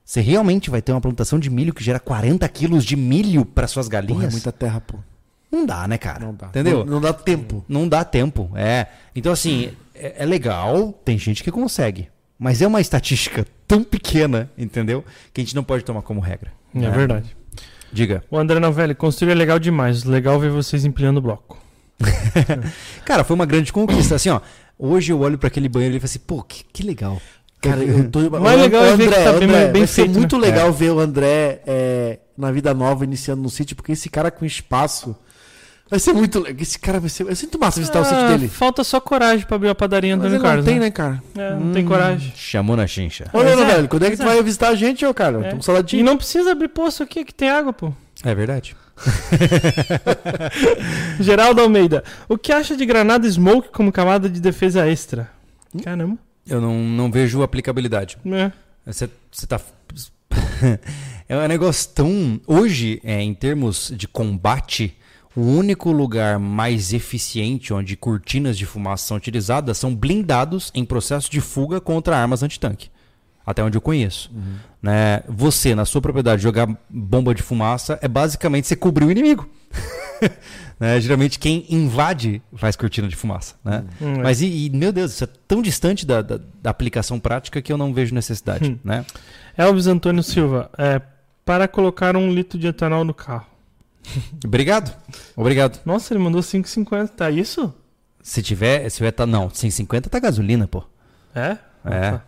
Você 0.04 0.20
realmente 0.20 0.70
vai 0.70 0.82
ter 0.82 0.92
uma 0.92 1.00
plantação 1.00 1.38
de 1.38 1.48
milho 1.48 1.72
que 1.72 1.82
gera 1.82 1.98
40 1.98 2.46
quilos 2.48 2.84
de 2.84 2.94
milho 2.94 3.44
para 3.44 3.66
suas 3.66 3.88
galinhas? 3.88 4.16
Porra, 4.16 4.28
é 4.28 4.30
muita 4.30 4.52
terra, 4.52 4.80
pô. 4.80 4.98
Não 5.50 5.64
dá, 5.64 5.88
né, 5.88 5.96
cara? 5.96 6.26
Não 6.26 6.34
dá. 6.34 6.48
Entendeu? 6.48 6.84
Não, 6.84 6.94
não 6.94 7.00
dá 7.00 7.12
tempo. 7.12 7.64
Não 7.68 7.88
dá 7.88 8.04
tempo, 8.04 8.50
é. 8.54 8.88
Então, 9.14 9.32
assim, 9.32 9.70
é, 9.94 10.16
é 10.18 10.26
legal, 10.26 10.92
tem 11.04 11.16
gente 11.16 11.42
que 11.42 11.50
consegue. 11.50 12.08
Mas 12.38 12.60
é 12.60 12.66
uma 12.66 12.80
estatística 12.80 13.46
tão 13.66 13.82
pequena, 13.82 14.50
entendeu? 14.58 15.04
Que 15.32 15.40
a 15.40 15.44
gente 15.44 15.54
não 15.54 15.64
pode 15.64 15.84
tomar 15.84 16.02
como 16.02 16.20
regra. 16.20 16.52
É, 16.74 16.80
né? 16.80 16.90
verdade. 16.90 17.36
Diga. 17.92 18.24
O 18.30 18.36
André 18.36 18.58
Novelli, 18.58 18.94
construir 18.94 19.30
é 19.30 19.34
legal 19.34 19.58
demais. 19.58 20.02
Legal 20.02 20.38
ver 20.38 20.50
vocês 20.50 20.84
empilhando 20.84 21.20
o 21.20 21.22
bloco. 21.22 21.56
Cara, 23.06 23.22
foi 23.22 23.34
uma 23.34 23.46
grande 23.46 23.72
conquista. 23.72 24.16
Assim, 24.16 24.30
ó. 24.30 24.40
Hoje 24.76 25.12
eu 25.12 25.20
olho 25.20 25.38
pra 25.38 25.46
aquele 25.46 25.68
banheiro 25.68 25.96
e 25.96 26.00
falo 26.00 26.06
assim, 26.06 26.18
pô, 26.18 26.42
que, 26.42 26.64
que 26.64 26.82
legal. 26.82 27.22
Cara, 27.64 27.82
eu 27.82 28.08
tô. 28.10 28.30
Mais 28.40 28.60
legal 28.60 28.84
é 28.84 28.96
ver 28.96 29.08
que 29.08 29.14
tá 29.24 29.32
bem- 29.32 29.48
bem 29.48 29.72
vai 29.72 29.86
ser 29.86 29.88
feito, 29.88 30.12
né? 30.12 30.18
muito 30.18 30.36
legal 30.36 30.68
É. 30.68 30.72
ver 30.72 30.90
o 30.90 31.00
André 31.00 31.62
é, 31.66 32.18
na 32.36 32.52
vida 32.52 32.72
nova 32.74 33.04
iniciando 33.04 33.42
no 33.42 33.50
sítio, 33.50 33.74
porque 33.74 33.92
esse 33.92 34.08
cara 34.08 34.30
com 34.30 34.44
espaço. 34.44 35.16
Vai 35.90 36.00
ser 36.00 36.14
muito 36.14 36.40
legal. 36.40 36.62
Esse 36.62 36.78
cara 36.78 36.98
vai 36.98 37.10
ser. 37.10 37.26
Eu 37.28 37.36
sinto 37.36 37.58
massa 37.58 37.78
visitar 37.78 38.00
o 38.00 38.04
sítio 38.04 38.18
Ah, 38.18 38.28
dele. 38.28 38.48
Falta 38.48 38.82
só 38.82 38.98
coragem 39.00 39.46
pra 39.46 39.56
abrir 39.56 39.68
a 39.68 39.74
padaria 39.74 40.14
Antônio 40.14 40.30
ele 40.32 40.38
não 40.38 40.44
Carlos. 40.44 40.64
tem, 40.64 40.74
né? 40.76 40.80
né, 40.86 40.90
cara? 40.90 41.22
É, 41.36 41.50
não 41.54 41.72
tem 41.72 41.84
coragem. 41.84 42.32
Chamou 42.34 42.74
na 42.76 42.86
chincha. 42.86 43.26
Olha, 43.34 43.50
Mas 43.54 43.60
é, 43.60 43.64
velho, 43.74 43.88
quando 43.88 44.04
é 44.04 44.10
que 44.10 44.16
tu 44.16 44.22
é. 44.22 44.26
vai 44.26 44.42
visitar 44.42 44.68
a 44.70 44.74
gente, 44.74 45.04
ô, 45.04 45.12
cara? 45.12 45.46
É. 45.46 45.60
Saudade 45.60 45.88
de 45.88 45.98
E 45.98 46.02
não 46.02 46.16
precisa 46.16 46.52
abrir 46.52 46.68
poço 46.68 47.02
aqui 47.02 47.22
que 47.24 47.34
tem 47.34 47.50
água, 47.50 47.72
pô. 47.72 47.92
É 48.24 48.34
verdade. 48.34 48.74
Geraldo 51.20 51.60
Almeida, 51.60 52.02
o 52.28 52.38
que 52.38 52.52
acha 52.52 52.76
de 52.76 52.86
granada 52.86 53.28
smoke 53.30 53.68
como 53.70 53.92
camada 53.92 54.28
de 54.28 54.40
defesa 54.40 54.86
extra? 54.88 55.28
Caramba. 55.82 56.16
Eu 56.46 56.60
não, 56.60 56.78
não 56.78 57.10
vejo 57.10 57.42
aplicabilidade. 57.42 58.18
É. 58.26 58.52
Você, 58.86 59.08
você 59.30 59.46
tá. 59.46 59.60
é 61.28 61.36
um 61.36 61.48
negócio 61.48 61.90
tão. 61.94 62.40
Hoje, 62.46 63.00
é, 63.02 63.22
em 63.22 63.34
termos 63.34 63.92
de 63.96 64.06
combate, 64.06 64.96
o 65.36 65.40
único 65.40 65.90
lugar 65.90 66.38
mais 66.38 66.92
eficiente 66.92 67.72
onde 67.72 67.96
cortinas 67.96 68.56
de 68.56 68.66
fumaça 68.66 69.06
são 69.06 69.16
utilizadas 69.16 69.78
são 69.78 69.94
blindados 69.94 70.70
em 70.74 70.84
processo 70.84 71.30
de 71.30 71.40
fuga 71.40 71.80
contra 71.80 72.16
armas 72.16 72.42
antitanque. 72.42 72.88
Até 73.46 73.62
onde 73.62 73.76
eu 73.76 73.80
conheço. 73.80 74.30
Né? 74.80 75.22
Você, 75.28 75.74
na 75.74 75.84
sua 75.84 76.00
propriedade, 76.00 76.42
jogar 76.42 76.66
bomba 76.88 77.34
de 77.34 77.42
fumaça 77.42 77.98
é 78.00 78.08
basicamente 78.08 78.66
você 78.66 78.76
cobrir 78.76 79.04
o 79.04 79.10
inimigo. 79.10 79.48
Né? 80.84 81.00
Geralmente 81.00 81.38
quem 81.38 81.64
invade 81.70 82.42
faz 82.56 82.76
cortina 82.76 83.08
de 83.08 83.16
fumaça. 83.16 83.54
Né? 83.64 83.84
Hum, 84.02 84.16
é. 84.16 84.22
Mas, 84.22 84.42
e, 84.42 84.66
e, 84.66 84.70
meu 84.70 84.92
Deus, 84.92 85.12
isso 85.12 85.24
é 85.24 85.28
tão 85.48 85.62
distante 85.62 86.04
da, 86.04 86.20
da, 86.20 86.38
da 86.62 86.68
aplicação 86.68 87.18
prática 87.18 87.62
que 87.62 87.72
eu 87.72 87.78
não 87.78 87.94
vejo 87.94 88.14
necessidade. 88.14 88.72
Hum. 88.72 88.78
Né? 88.84 89.02
Elvis 89.56 89.86
Antônio 89.86 90.22
Silva, 90.22 90.70
é, 90.76 91.00
para 91.42 91.66
colocar 91.66 92.18
um 92.18 92.30
litro 92.30 92.58
de 92.58 92.66
etanol 92.66 93.02
no 93.02 93.14
carro. 93.14 93.46
Obrigado. 94.44 94.94
Obrigado. 95.34 95.80
Nossa, 95.86 96.12
ele 96.12 96.22
mandou 96.22 96.42
5,50. 96.42 97.08
Tá 97.08 97.30
isso? 97.30 97.72
Se 98.22 98.42
tiver, 98.42 98.86
se 98.90 98.98
tiver, 98.98 99.12
tá, 99.12 99.24
não, 99.24 99.48
150 99.48 100.10
tá 100.10 100.18
gasolina, 100.18 100.68
pô. 100.68 100.84
É? 101.34 101.56
É. 101.82 102.10
tá. 102.10 102.22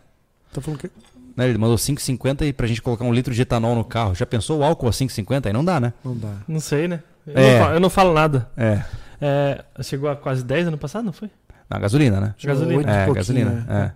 Tá 0.50 0.60
falando 0.62 0.80
que. 0.80 0.90
Né, 1.36 1.46
Ele 1.46 1.58
mandou 1.58 1.76
5,50 1.76 2.46
e 2.46 2.54
pra 2.54 2.66
gente 2.66 2.80
colocar 2.80 3.04
um 3.04 3.12
litro 3.12 3.34
de 3.34 3.42
etanol 3.42 3.74
no 3.74 3.84
carro. 3.84 4.14
Já 4.14 4.24
pensou 4.24 4.60
o 4.60 4.64
álcool 4.64 4.88
a 4.88 4.92
5,50? 4.92 5.44
Aí 5.44 5.52
não 5.52 5.62
dá, 5.62 5.78
né? 5.78 5.92
Não 6.02 6.16
dá. 6.16 6.32
Não 6.48 6.60
sei, 6.60 6.88
né? 6.88 7.02
Eu, 7.26 7.32
É. 7.36 7.52
não, 7.52 7.58
falo, 7.64 7.74
eu 7.74 7.80
não 7.80 7.90
falo 7.90 8.14
nada. 8.14 8.48
É. 8.56 8.82
É, 9.20 9.64
chegou 9.82 10.08
a 10.10 10.16
quase 10.16 10.44
10 10.44 10.68
ano 10.68 10.78
passado, 10.78 11.04
não 11.04 11.12
foi? 11.12 11.30
Na 11.68 11.78
gasolina, 11.78 12.20
né? 12.20 12.34
Gasolina. 12.42 12.78
Oito 12.78 12.88
e 12.88 12.90
É, 12.92 12.96
pouquinho, 13.04 13.14
gasolina. 13.14 13.50
né? 13.50 13.92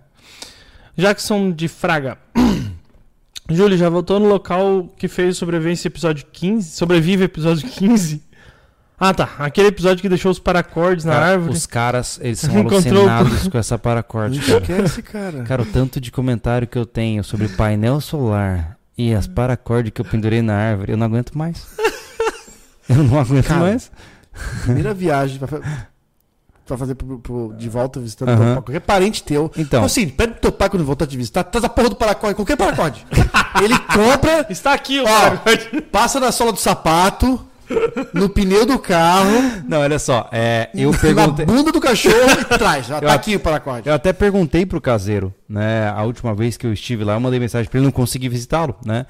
É. 0.97 1.01
Jackson 1.01 1.51
de 1.51 1.67
Fraga. 1.67 2.17
Júlio, 3.49 3.77
já 3.77 3.89
voltou 3.89 4.19
no 4.19 4.27
local 4.27 4.89
que 4.97 5.07
fez 5.07 5.35
o 5.35 5.39
Sobrevivência 5.39 5.87
episódio 5.87 6.25
15? 6.31 6.71
Sobrevive 6.71 7.23
episódio 7.25 7.67
15? 7.67 8.21
Ah, 8.99 9.13
tá. 9.13 9.29
Aquele 9.39 9.69
episódio 9.69 10.01
que 10.01 10.07
deixou 10.09 10.31
os 10.31 10.37
paracordes 10.39 11.05
na 11.05 11.13
Cara, 11.13 11.25
árvore. 11.27 11.53
Os 11.53 11.65
caras, 11.65 12.19
eles 12.21 12.39
são 12.41 12.59
Encontrou- 12.59 13.09
alucinados 13.09 13.47
com 13.47 13.57
essa 13.57 13.77
paracorde, 13.77 14.39
cara. 14.39 14.59
esquece, 14.61 15.01
cara. 15.01 15.43
Cara, 15.43 15.61
o 15.63 15.65
tanto 15.65 15.99
de 15.99 16.11
comentário 16.11 16.67
que 16.67 16.77
eu 16.77 16.85
tenho 16.85 17.23
sobre 17.23 17.47
painel 17.49 17.99
solar 17.99 18.77
e 18.97 19.13
as 19.13 19.25
paracordes 19.27 19.91
que 19.91 20.01
eu 20.01 20.05
pendurei 20.05 20.41
na 20.41 20.55
árvore, 20.55 20.91
eu 20.93 20.97
não 20.97 21.07
aguento 21.07 21.37
mais. 21.37 21.65
Eu 22.97 23.03
não 23.03 23.19
aguento 23.19 23.45
Cara, 23.47 23.59
mais. 23.61 23.91
Primeira 24.63 24.93
viagem. 24.93 25.37
vai 25.39 25.47
fa- 25.47 25.61
pra 26.65 26.77
fazer 26.77 26.95
pro, 26.95 27.19
pro- 27.19 27.53
de 27.57 27.67
volta 27.67 27.99
visitando 27.99 28.29
teu 28.29 28.37
pai, 28.37 28.53
qualquer 28.55 28.79
parente 28.79 29.23
teu. 29.23 29.51
Então. 29.57 29.83
assim, 29.83 30.07
pede 30.07 30.33
pro 30.33 30.41
teu 30.41 30.51
pai 30.53 30.69
quando 30.69 30.85
voltar 30.85 31.05
te 31.05 31.17
visitar, 31.17 31.43
traz 31.43 31.65
a 31.65 31.69
porra 31.69 31.89
do 31.89 31.95
paracorde, 31.95 32.35
qualquer 32.35 32.55
paracorde. 32.55 33.05
Ele 33.61 33.77
compra, 33.79 34.45
Está 34.49 34.73
aqui 34.73 34.99
o 34.99 35.03
ó, 35.03 35.81
passa 35.91 36.19
na 36.19 36.31
sola 36.31 36.53
do 36.53 36.59
sapato, 36.59 37.45
no 38.13 38.29
pneu 38.29 38.65
do 38.65 38.79
carro, 38.79 39.31
Não, 39.67 39.79
olha 39.79 39.99
só, 39.99 40.29
é, 40.31 40.69
eu 40.73 40.91
na 40.91 40.97
perguntei. 40.97 41.45
bunda 41.45 41.71
do 41.73 41.81
cachorro 41.81 42.15
e 42.39 42.45
traz. 42.57 42.87
Já 42.87 43.01
tá 43.01 43.13
aqui 43.13 43.35
o 43.35 43.39
paracorde. 43.39 43.89
Eu 43.89 43.93
até 43.93 44.13
perguntei 44.13 44.65
pro 44.65 44.79
caseiro, 44.79 45.33
né? 45.49 45.89
A 45.89 46.03
última 46.03 46.33
vez 46.33 46.55
que 46.55 46.65
eu 46.65 46.71
estive 46.71 47.03
lá, 47.03 47.13
eu 47.15 47.19
mandei 47.19 47.39
mensagem 47.39 47.69
pra 47.69 47.79
ele, 47.79 47.85
não 47.85 47.91
consegui 47.91 48.29
visitá-lo, 48.29 48.75
né? 48.85 49.05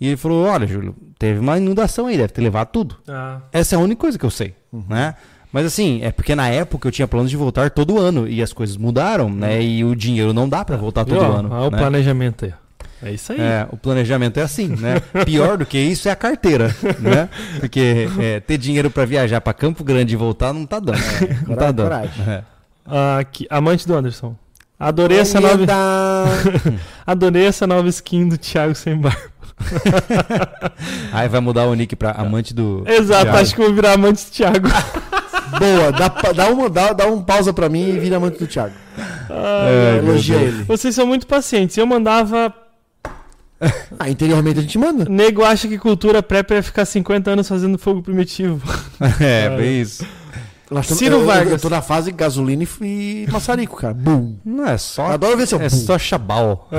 E 0.00 0.08
ele 0.08 0.16
falou: 0.16 0.44
Olha, 0.46 0.66
Júlio, 0.66 0.94
teve 1.18 1.38
uma 1.40 1.56
inundação 1.56 2.06
aí, 2.06 2.16
deve 2.16 2.32
ter 2.32 2.42
levado 2.42 2.68
tudo. 2.68 2.96
Ah, 3.08 3.40
Essa 3.52 3.74
é 3.74 3.78
a 3.78 3.80
única 3.80 4.00
coisa 4.00 4.18
que 4.18 4.24
eu 4.24 4.30
sei, 4.30 4.54
né? 4.88 5.14
Mas 5.52 5.64
assim, 5.64 6.00
é 6.02 6.10
porque 6.10 6.34
na 6.34 6.48
época 6.48 6.86
eu 6.86 6.92
tinha 6.92 7.08
planos 7.08 7.30
de 7.30 7.36
voltar 7.36 7.70
todo 7.70 7.98
ano 7.98 8.28
e 8.28 8.42
as 8.42 8.52
coisas 8.52 8.76
mudaram, 8.76 9.30
né? 9.30 9.62
E 9.62 9.84
o 9.84 9.94
dinheiro 9.94 10.34
não 10.34 10.48
dá 10.48 10.64
pra 10.64 10.76
voltar 10.76 11.04
todo 11.04 11.18
viu? 11.18 11.32
ano. 11.32 11.48
Olha 11.50 11.68
o 11.68 11.70
né? 11.70 11.78
planejamento 11.78 12.44
aí. 12.44 12.54
É 13.02 13.12
isso 13.12 13.32
aí. 13.32 13.40
É, 13.40 13.66
o 13.70 13.76
planejamento 13.76 14.38
é 14.38 14.42
assim, 14.42 14.68
né? 14.68 15.00
Pior 15.24 15.56
do 15.56 15.64
que 15.66 15.78
isso 15.78 16.08
é 16.08 16.10
a 16.10 16.16
carteira, 16.16 16.74
né? 16.98 17.28
Porque 17.60 18.08
é, 18.18 18.40
ter 18.40 18.58
dinheiro 18.58 18.90
pra 18.90 19.04
viajar 19.04 19.40
pra 19.40 19.54
Campo 19.54 19.84
Grande 19.84 20.14
e 20.14 20.16
voltar 20.16 20.52
não 20.52 20.66
tá 20.66 20.78
dando. 20.80 20.98
não 21.46 21.56
tá 21.56 21.70
dando. 21.72 21.88
coragem. 21.88 22.24
É. 22.26 22.42
Ah, 22.84 23.20
amante 23.50 23.86
do 23.86 23.94
Anderson. 23.94 24.36
Adorei 24.78 25.18
essa 25.18 25.38
Olha 25.38 25.56
nova, 25.56 25.72
adorei 27.06 27.46
essa 27.46 27.66
nova 27.66 27.88
skin 27.88 28.28
do 28.28 28.36
Thiago 28.36 28.74
sem 28.74 28.94
barba. 28.94 29.18
Aí 31.12 31.28
vai 31.28 31.40
mudar 31.40 31.66
o 31.66 31.74
nick 31.74 31.96
pra 31.96 32.12
amante 32.12 32.52
do. 32.54 32.84
Exato, 32.86 33.24
Thiago. 33.24 33.38
acho 33.38 33.54
que 33.54 33.60
eu 33.60 33.66
vou 33.66 33.74
virar 33.74 33.92
amante 33.94 34.24
do 34.24 34.30
Thiago. 34.30 34.68
Boa, 35.58 35.92
dá, 35.92 36.08
dá, 36.32 36.48
uma, 36.48 36.68
dá, 36.68 36.92
dá 36.92 37.06
um 37.06 37.22
pausa 37.22 37.52
pra 37.52 37.68
mim 37.68 37.88
e 37.88 37.98
vira 37.98 38.16
amante 38.16 38.38
do 38.38 38.46
Thiago. 38.46 38.74
Ai, 39.30 40.00
meu 40.00 40.12
Elogia 40.12 40.36
ele. 40.36 40.64
Vocês 40.64 40.94
são 40.94 41.06
muito 41.06 41.26
pacientes. 41.26 41.76
Eu 41.76 41.86
mandava. 41.86 42.52
Ah, 43.98 44.10
interiormente 44.10 44.58
a 44.58 44.62
gente 44.62 44.76
manda. 44.76 45.06
Nego 45.06 45.42
acha 45.42 45.66
que 45.66 45.78
cultura 45.78 46.22
prep 46.22 46.50
é 46.52 46.60
ficar 46.60 46.84
50 46.84 47.30
anos 47.30 47.48
fazendo 47.48 47.78
fogo 47.78 48.02
primitivo. 48.02 48.60
É, 49.18 49.48
bem 49.56 49.80
isso. 49.80 50.06
Nós 50.70 50.84
estamos- 50.84 50.98
Ciro 50.98 51.14
eu, 51.16 51.20
eu- 51.20 51.26
Vargas. 51.26 51.52
Eu 51.52 51.58
tô 51.60 51.68
na 51.70 51.80
fase 51.82 52.10
gasolina 52.10 52.64
e, 52.80 53.24
e 53.26 53.30
maçarico, 53.30 53.76
cara. 53.76 53.94
Bum. 53.94 54.36
Não 54.44 54.66
é 54.66 54.76
só. 54.76 55.06
Adoro 55.12 55.36
ver 55.36 55.46
seu 55.46 55.58
É 55.60 55.68
bum. 55.68 55.76
só 55.76 55.98
chabal. 55.98 56.68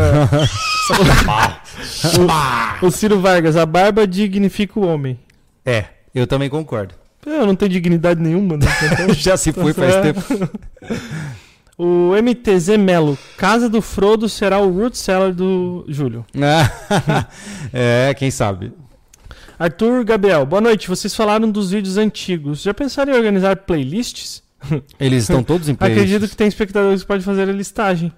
O 2.81 2.91
Ciro 2.91 3.19
Vargas, 3.19 3.55
a 3.55 3.65
barba 3.65 4.05
dignifica 4.07 4.80
o 4.80 4.85
homem. 4.88 5.19
É, 5.65 5.85
eu 6.14 6.26
também 6.27 6.49
concordo. 6.49 6.93
Eu 7.26 7.45
não 7.45 7.55
tenho 7.55 7.69
dignidade 7.72 8.22
nenhuma, 8.22 8.55
né? 8.57 8.65
Já 9.14 9.35
se 9.38 9.51
foi 9.51 9.73
faz 9.73 9.95
É. 9.95 10.01
tempo. 10.01 10.22
O 11.80 12.14
MTZ 12.19 12.76
Melo, 12.76 13.15
Casa 13.38 13.69
do 13.69 13.84
Frodo 13.84 14.27
será 14.27 14.57
o 14.57 14.72
root 14.72 14.97
cellar 14.97 15.31
do 15.31 15.85
Júlio. 15.88 16.26
é, 17.72 18.15
quem 18.15 18.31
sabe. 18.31 18.73
Arthur 19.59 20.03
Gabriel, 20.03 20.45
boa 20.45 20.61
noite. 20.61 20.88
Vocês 20.88 21.15
falaram 21.15 21.49
dos 21.49 21.71
vídeos 21.71 21.97
antigos. 21.97 22.61
Já 22.61 22.73
pensaram 22.73 23.11
em 23.13 23.15
organizar 23.15 23.55
playlists? 23.57 24.43
Eles 24.99 25.23
estão 25.23 25.43
todos 25.43 25.67
em 25.67 25.75
playlist. 25.75 25.99
Acredito 26.03 26.29
que 26.29 26.35
tem 26.35 26.47
espectadores 26.47 27.01
que 27.01 27.07
podem 27.07 27.23
fazer 27.23 27.49
a 27.49 27.51
listagem. 27.51 28.11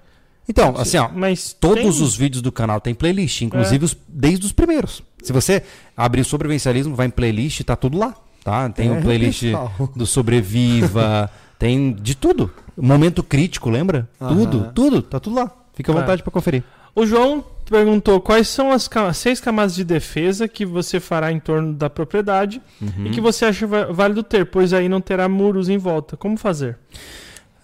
Então, 0.48 0.74
assim, 0.76 0.98
ó. 0.98 1.08
Mas 1.14 1.52
Todos 1.58 1.78
tem- 1.80 1.88
os 1.88 2.16
vídeos 2.16 2.42
do 2.42 2.50
canal 2.50 2.80
tem 2.80 2.94
playlist, 2.94 3.42
inclusive 3.42 3.84
os- 3.84 3.96
desde 4.08 4.44
os 4.46 4.52
primeiros. 4.52 5.02
Se 5.22 5.32
você 5.32 5.62
abrir 5.96 6.22
o 6.22 6.24
sobrevivencialismo, 6.24 6.94
vai 6.94 7.06
em 7.06 7.10
playlist, 7.10 7.62
tá 7.62 7.76
tudo 7.76 7.96
lá. 7.98 8.14
Tá? 8.42 8.68
Tem 8.70 8.88
É, 8.88 8.98
o 8.98 9.02
playlist 9.02 9.42
pessoal. 9.42 9.72
do 9.94 10.06
Sobreviva, 10.06 11.30
tem 11.58 11.92
de 11.92 12.14
tudo. 12.14 12.50
Momento 12.76 13.22
crítico, 13.22 13.68
lembra? 13.70 14.08
Aham. 14.20 14.34
Tudo, 14.34 14.72
tudo, 14.74 15.02
tá 15.02 15.20
tudo 15.20 15.36
lá. 15.36 15.50
Fica 15.74 15.92
à 15.92 15.94
É. 15.96 16.00
vontade 16.00 16.22
pra 16.22 16.32
conferir. 16.32 16.64
O 16.94 17.06
João 17.06 17.44
perguntou 17.66 18.20
quais 18.20 18.48
são 18.48 18.72
as 18.72 18.88
cam- 18.88 19.12
seis 19.12 19.40
camadas 19.40 19.74
de 19.76 19.84
defesa 19.84 20.48
que 20.48 20.66
você 20.66 20.98
fará 20.98 21.30
em 21.30 21.38
torno 21.38 21.72
da 21.72 21.88
propriedade 21.88 22.60
Uhum. 22.80 23.06
e 23.06 23.10
que 23.10 23.20
você 23.20 23.44
acha 23.44 23.66
válido 23.66 24.22
ter, 24.24 24.44
pois 24.46 24.72
aí 24.72 24.88
não 24.88 25.00
terá 25.00 25.28
muros 25.28 25.68
em 25.68 25.78
volta. 25.78 26.16
Como 26.16 26.36
fazer? 26.36 26.76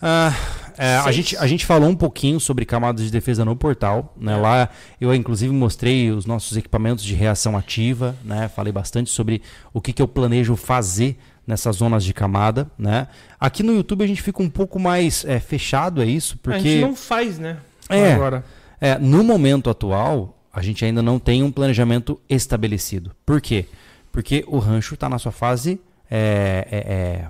Ah, 0.01 0.33
é, 0.79 0.97
a, 0.99 1.11
gente, 1.11 1.37
a 1.39 1.47
gente 1.47 1.65
falou 1.65 1.89
um 1.89 1.97
pouquinho 1.97 2.39
sobre 2.39 2.65
camadas 2.65 3.05
de 3.05 3.11
defesa 3.11 3.45
no 3.45 3.57
portal. 3.57 4.15
Né? 4.17 4.35
É. 4.35 4.37
Lá 4.37 4.69
eu, 5.01 5.15
inclusive, 5.15 5.53
mostrei 5.53 6.11
os 6.11 6.27
nossos 6.27 6.57
equipamentos 6.57 7.03
de 7.03 7.15
reação 7.15 7.57
ativa. 7.57 8.15
Né? 8.23 8.49
Falei 8.55 8.73
bastante 8.73 9.11
sobre 9.11 9.43
o 9.73 9.81
que, 9.81 9.93
que 9.93 10.03
eu 10.03 10.07
planejo 10.07 10.55
fazer 10.55 11.19
nessas 11.47 11.77
zonas 11.77 12.05
de 12.05 12.13
camada. 12.13 12.71
Né? 12.79 13.09
Aqui 13.41 13.63
no 13.63 13.75
YouTube 13.75 14.05
a 14.05 14.07
gente 14.07 14.21
fica 14.23 14.43
um 14.43 14.51
pouco 14.51 14.79
mais 14.79 15.25
é, 15.25 15.41
fechado, 15.41 16.03
é 16.03 16.07
isso, 16.07 16.39
A 16.47 16.51
gente 16.59 16.63
porque 16.63 16.81
não 16.81 16.95
faz, 16.95 17.39
né? 17.39 17.57
É. 17.89 18.13
Agora. 18.13 18.45
É, 18.81 18.99
no 18.99 19.23
momento 19.25 19.71
atual 19.71 20.37
a 20.53 20.63
gente 20.63 20.85
ainda 20.87 21.03
não 21.03 21.19
tem 21.19 21.43
um 21.43 21.53
planejamento 21.53 22.19
estabelecido. 22.29 23.15
Por 23.27 23.43
quê? 23.43 23.67
Porque 24.11 24.43
o 24.49 24.59
rancho 24.59 24.95
está 24.95 25.07
na 25.07 25.19
sua 25.19 25.31
fase. 25.31 25.79
É, 26.11 26.67
é, 26.71 26.79
é, 26.79 27.29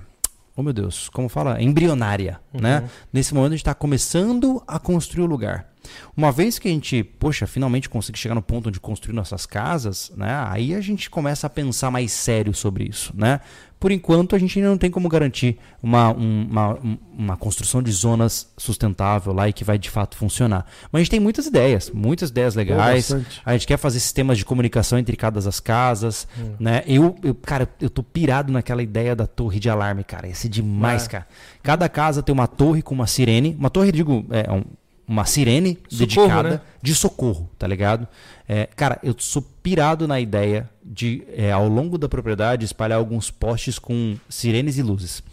oh 0.55 0.63
meu 0.63 0.71
Deus, 0.71 1.09
como 1.09 1.27
fala? 1.27 1.61
Embrionária. 1.61 2.39
Né? 2.53 2.89
Nesse 3.11 3.33
momento 3.33 3.51
a 3.51 3.55
gente 3.55 3.59
está 3.63 3.73
começando 3.73 4.63
a 4.65 4.79
construir 4.79 5.25
o 5.25 5.27
lugar. 5.27 5.67
Uma 6.15 6.31
vez 6.31 6.57
que 6.59 6.67
a 6.67 6.71
gente, 6.71 7.03
poxa, 7.03 7.45
finalmente 7.47 7.89
conseguir 7.89 8.17
chegar 8.19 8.35
no 8.35 8.41
ponto 8.41 8.69
de 8.71 8.79
construir 8.79 9.13
nossas 9.15 9.45
casas, 9.45 10.11
né? 10.15 10.45
Aí 10.49 10.73
a 10.73 10.81
gente 10.81 11.09
começa 11.09 11.47
a 11.47 11.49
pensar 11.49 11.91
mais 11.91 12.11
sério 12.11 12.53
sobre 12.53 12.85
isso, 12.85 13.13
né? 13.15 13.39
Por 13.79 13.91
enquanto 13.91 14.35
a 14.35 14.39
gente 14.39 14.57
ainda 14.57 14.71
não 14.71 14.77
tem 14.77 14.89
como 14.89 15.07
garantir 15.07 15.59
uma, 15.83 16.09
um- 16.11 16.47
uma, 16.49 16.73
um- 16.79 16.97
uma 17.15 17.37
construção 17.37 17.79
de 17.83 17.91
zonas 17.91 18.51
sustentável 18.57 19.31
lá 19.31 19.47
e 19.47 19.53
que 19.53 19.63
vai 19.63 19.77
de 19.77 19.87
fato 19.87 20.17
funcionar. 20.17 20.65
Mas 20.91 21.01
a 21.01 21.03
gente 21.03 21.11
tem 21.11 21.19
muitas 21.19 21.45
ideias, 21.45 21.91
muitas 21.91 22.31
ideias 22.31 22.55
legais. 22.55 23.13
A 23.45 23.53
gente 23.53 23.67
quer 23.67 23.77
fazer 23.77 23.99
sistemas 23.99 24.35
de 24.39 24.43
comunicação 24.45 24.97
entre 24.97 25.15
cada 25.15 25.37
as 25.37 25.59
casas, 25.59 26.27
né? 26.59 26.81
Eu, 26.87 27.15
eu, 27.23 27.35
cara, 27.35 27.69
eu 27.79 27.91
tô 27.91 28.01
pirado 28.01 28.51
naquela 28.51 28.81
ideia 28.81 29.15
da 29.15 29.27
torre 29.27 29.59
de 29.59 29.69
alarme, 29.69 30.03
cara. 30.03 30.27
Esse 30.27 30.47
é 30.47 30.49
demais, 30.49 31.05
É. 31.05 31.09
cara. 31.09 31.27
Cada 31.61 31.87
casa 31.87 32.23
tem 32.23 32.33
uma 32.33 32.47
torre 32.47 32.81
com 32.81 32.95
uma 32.95 33.05
sirene. 33.05 33.55
Uma 33.59 33.69
torre, 33.69 33.91
digo, 33.91 34.25
é 34.31 34.51
um- 34.51 34.63
uma 35.07 35.25
sirene 35.25 35.77
Socorro, 35.87 35.99
dedicada 35.99 36.49
né? 36.49 36.61
de 36.81 36.93
socorro, 36.93 37.49
tá 37.57 37.65
ligado? 37.65 38.07
É, 38.47 38.67
cara, 38.75 38.99
eu 39.01 39.15
sou 39.17 39.41
pirado 39.63 40.07
na 40.07 40.19
ideia 40.19 40.69
de, 40.83 41.23
é, 41.35 41.51
ao 41.51 41.67
longo 41.67 41.97
da 41.97 42.09
propriedade, 42.09 42.65
espalhar 42.65 42.97
alguns 42.97 43.31
postes 43.31 43.79
com 43.79 44.17
sirenes 44.29 44.77
e 44.77 44.81
luzes. 44.81 45.23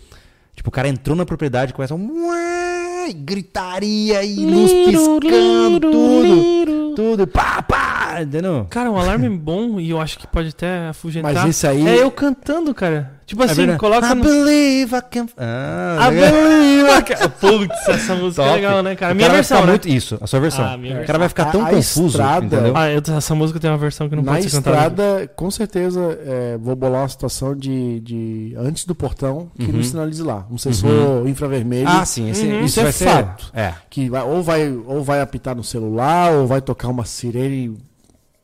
Tipo, 0.54 0.68
o 0.68 0.72
cara 0.72 0.88
entrou 0.88 1.16
na 1.16 1.26
propriedade 1.26 1.72
e 1.72 1.74
começa 1.74 1.94
um... 1.94 2.28
ué, 2.28 3.12
gritaria 3.12 4.22
e 4.22 4.36
luz 4.36 4.72
piscando, 4.72 5.80
tudo. 5.80 6.94
Tudo, 6.94 7.26
pá, 7.26 7.60
pá, 7.60 8.22
entendeu? 8.22 8.68
Cara, 8.70 8.90
um 8.90 8.96
alarme 8.96 9.28
bom 9.28 9.80
e 9.80 9.90
eu 9.90 10.00
acho 10.00 10.16
que 10.16 10.26
pode 10.28 10.50
até 10.50 10.88
afugentar. 10.88 11.34
Mas 11.34 11.50
esse 11.50 11.66
aí. 11.66 11.86
É 11.86 12.02
eu 12.02 12.10
cantando, 12.10 12.72
cara. 12.72 13.13
Tipo 13.26 13.42
É 13.42 13.46
assim, 13.46 13.54
verdade. 13.54 13.78
coloca 13.78 14.06
I 14.06 14.14
no. 14.14 14.22
believe 14.22 14.94
I 14.96 15.00
can... 15.10 15.26
Ah, 15.38 15.96
A 16.00 16.08
legal. 16.08 16.30
believe- 16.32 16.84
Putz, 17.40 17.88
essa 17.88 18.14
música 18.14 18.42
é 18.42 18.44
Top. 18.46 18.56
legal, 18.56 18.82
né, 18.82 18.94
cara? 18.96 19.12
O 19.12 19.16
Minha 19.16 19.28
vai 19.28 19.36
versão, 19.38 19.60
né? 19.62 19.66
muito- 19.68 19.88
Isso, 19.88 20.18
a 20.20 20.26
sua 20.26 20.40
versão. 20.40 20.64
Ah, 20.64 20.76
minha 20.76 21.00
o 21.00 21.06
cara 21.06 21.18
vai 21.18 21.28
ficar 21.28 21.46
tão 21.46 21.62
A- 21.64 21.68
a 21.68 21.70
confuso, 21.70 22.06
estrada- 22.08 22.44
entendeu? 22.46 22.76
Ah, 22.76 22.90
eu- 22.90 23.02
essa 23.16 23.34
música 23.34 23.58
tem 23.58 23.70
uma 23.70 23.78
versão 23.78 24.08
que 24.08 24.14
não 24.16 24.22
na 24.22 24.32
pode 24.32 24.50
ser 24.50 24.56
cantada. 24.58 24.78
estrada, 25.02 25.30
com 25.34 25.50
certeza, 25.50 26.18
é, 26.26 26.58
vou 26.60 26.76
bolar 26.76 27.02
uma 27.02 27.08
situação 27.08 27.56
de, 27.56 28.00
de 28.00 28.54
antes 28.58 28.84
do 28.84 28.94
portão 28.94 29.50
que 29.58 29.66
Uhum. 29.66 29.78
nos 29.78 29.88
sinalize 29.88 30.22
lá. 30.22 30.46
Um 30.50 30.58
sensor 30.58 31.26
infravermelho 31.26 31.88
Ah, 31.88 32.04
sim, 32.04 32.28
esse, 32.30 32.44
Uhum. 32.46 32.56
isso 32.60 32.64
Isso 32.66 32.80
é 32.80 32.82
vai 32.84 32.92
ser... 32.92 33.04
fato. 33.06 33.50
É. 33.54 33.72
que 33.88 34.10
vai, 34.10 34.22
ou, 34.22 34.42
vai, 34.42 34.70
ou 34.86 35.02
vai 35.02 35.20
apitar 35.22 35.54
no 35.56 35.64
celular, 35.64 36.32
ou 36.32 36.46
vai 36.46 36.60
tocar 36.60 36.88
uma 36.88 37.04
sirene, 37.06 37.76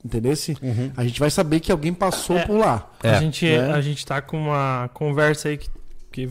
entendesse? 0.04 0.56
A 0.96 1.04
gente 1.04 1.18
vai 1.20 1.30
saber 1.30 1.60
que 1.60 1.70
alguém 1.72 1.92
passou 1.92 2.38
É. 2.38 2.46
por 2.46 2.58
lá. 2.58 2.90
É. 3.02 3.10
A, 3.10 3.20
gente, 3.20 3.44
Né? 3.46 3.72
a 3.72 3.80
gente 3.80 4.04
tá 4.06 4.20
com 4.20 4.36
uma 4.40 4.88
conversa 4.94 5.48
aí 5.48 5.56
que, 5.58 5.68
que 6.12 6.28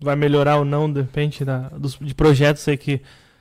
vai 0.00 0.16
melhorar 0.16 0.56
ou 0.58 0.64
não, 0.64 0.90
de 0.92 1.00
repente, 1.00 1.44
da, 1.44 1.68
dos, 1.76 1.96
de 2.00 2.14
projetos 2.14 2.66
aí 2.68 2.76
que, 2.76 3.00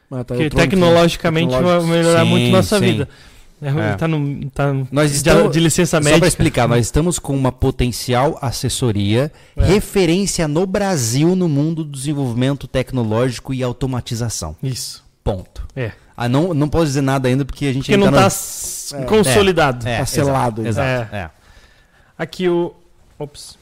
Mas 0.09 0.25
tá 0.25 0.35
que 0.35 0.49
tecnologicamente 0.49 1.51
vai 1.51 1.81
melhorar 1.83 2.23
Sim, 2.23 2.29
muito 2.29 2.51
nossa 2.51 2.79
sim. 2.79 2.85
vida. 2.85 3.09
É, 3.63 3.67
É. 3.69 3.95
Tá 3.95 4.07
no, 4.07 4.49
tá 4.49 4.73
Nós 4.91 5.11
de, 5.11 5.17
estamos- 5.17 5.51
de 5.51 5.59
licença 5.59 5.97
Só 5.97 6.01
para 6.01 6.09
médica. 6.09 6.27
explicar, 6.27 6.67
nós 6.67 6.83
estamos 6.83 7.19
com 7.19 7.35
uma 7.37 7.51
potencial 7.51 8.39
assessoria, 8.41 9.31
É. 9.55 9.63
referência 9.63 10.47
no 10.47 10.65
Brasil 10.65 11.35
no 11.35 11.47
mundo 11.47 11.83
do 11.83 11.91
desenvolvimento 11.91 12.67
tecnológico 12.67 13.53
e 13.53 13.61
automatização. 13.61 14.55
Isso. 14.63 15.03
Ponto. 15.23 15.67
É. 15.75 15.91
Ah, 16.25 16.29
não, 16.29 16.53
não 16.53 16.69
posso 16.69 16.85
dizer 16.85 17.01
nada 17.01 17.27
ainda 17.27 17.43
porque 17.45 17.65
a 17.65 17.73
gente 17.73 17.83
Porque 17.83 17.93
ainda 17.93 18.05
não 18.05 18.11
no- 18.11 18.17
tá 18.19 18.25
s- 18.27 18.95
É. 18.95 19.03
consolidado. 19.05 19.87
É, 19.87 19.99
Tá 19.99 20.05
selado, 20.05 20.65
Exato. 20.65 20.89
exato, 20.89 21.15
é. 21.15 21.29
Aqui 22.17 22.47
o. 22.47 22.73
Ops. 23.17 23.57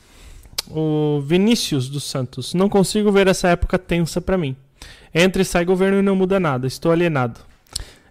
O 0.70 1.22
Vinícius 1.26 1.90
dos 1.90 2.04
Santos. 2.04 2.54
Não 2.54 2.70
consigo 2.70 3.12
ver 3.12 3.28
essa 3.28 3.48
época 3.48 3.78
tensa 3.80 4.20
pra 4.22 4.38
mim. 4.38 4.56
Entra 5.14 5.42
e 5.42 5.46
sai 5.46 5.66
governo 5.66 5.98
e 6.00 6.02
não 6.02 6.16
muda 6.16 6.40
nada. 6.40 6.68
Estou 6.68 6.92
alienado. 6.92 7.40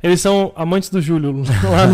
Eles 0.03 0.21
são 0.21 0.53
amantes 0.57 0.89
do 0.91 1.01
Júlio 1.01 1.33
lá 1.71 1.87
no, 1.89 1.93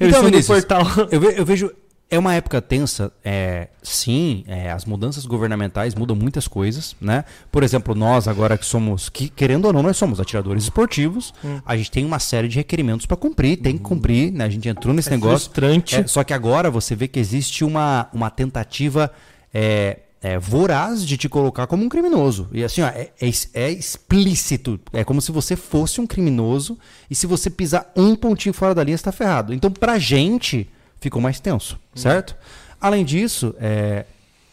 Eles 0.00 0.14
Então, 0.14 0.20
são 0.20 0.24
Vinícius, 0.30 0.64
do 0.64 0.66
portal. 0.66 1.08
Eu, 1.10 1.20
ve- 1.20 1.34
eu 1.40 1.44
vejo 1.44 1.70
É 2.08 2.16
uma 2.16 2.34
época 2.34 2.62
tensa, 2.62 3.12
é, 3.24 3.66
sim, 3.82 4.44
é, 4.46 4.70
as 4.70 4.84
mudanças 4.84 5.26
governamentais 5.26 5.92
mudam 5.92 6.14
muitas 6.14 6.46
coisas, 6.46 6.94
né? 7.00 7.24
Por 7.50 7.64
exemplo, 7.64 7.96
nós 7.96 8.28
agora 8.28 8.56
que 8.56 8.64
somos, 8.64 9.08
que, 9.08 9.28
querendo 9.28 9.64
ou 9.64 9.72
não, 9.72 9.82
nós 9.82 9.96
somos 9.96 10.20
atiradores 10.20 10.62
esportivos, 10.62 11.34
a 11.64 11.76
gente 11.76 11.90
tem 11.90 12.04
uma 12.04 12.20
série 12.20 12.46
de 12.46 12.56
requerimentos 12.58 13.06
para 13.06 13.16
cumprir, 13.16 13.56
tem 13.56 13.76
que 13.76 13.82
cumprir, 13.82 14.30
né? 14.30 14.44
A 14.44 14.48
gente 14.48 14.68
entrou 14.68 14.94
nesse 14.94 15.08
É 15.08 15.12
negócio. 15.12 15.50
frustrante. 15.50 15.96
É, 15.96 16.06
só 16.06 16.22
que 16.22 16.32
agora 16.32 16.70
você 16.70 16.94
vê 16.94 17.08
que 17.08 17.18
existe 17.18 17.64
uma, 17.64 18.08
uma 18.12 18.30
tentativa 18.30 19.10
é, 19.52 19.98
é, 20.22 20.38
voraz 20.38 21.04
de 21.04 21.16
te 21.16 21.28
colocar 21.28 21.66
como 21.66 21.84
um 21.84 21.88
criminoso. 21.88 22.48
E 22.52 22.62
assim, 22.62 22.82
ó, 22.82 22.86
é, 22.86 23.10
é 23.20 23.30
é 23.52 23.70
explícito. 23.72 24.78
É 24.92 25.02
como 25.02 25.20
se 25.20 25.32
você 25.32 25.56
fosse 25.56 26.00
um 26.00 26.06
criminoso 26.06 26.78
e 27.10 27.16
se 27.16 27.26
você 27.26 27.50
pisar 27.50 27.90
um 27.96 28.14
pontinho 28.14 28.52
fora 28.52 28.76
da 28.76 28.84
linha, 28.84 28.96
você 28.96 29.02
tá 29.04 29.12
ferrado. 29.12 29.52
Então, 29.52 29.70
pra 29.72 29.98
gente, 29.98 30.68
ficou 31.00 31.20
mais 31.20 31.40
tenso, 31.40 31.78
certo? 31.94 32.34
Além 32.80 33.04
disso, 33.04 33.54
é, 33.58 34.04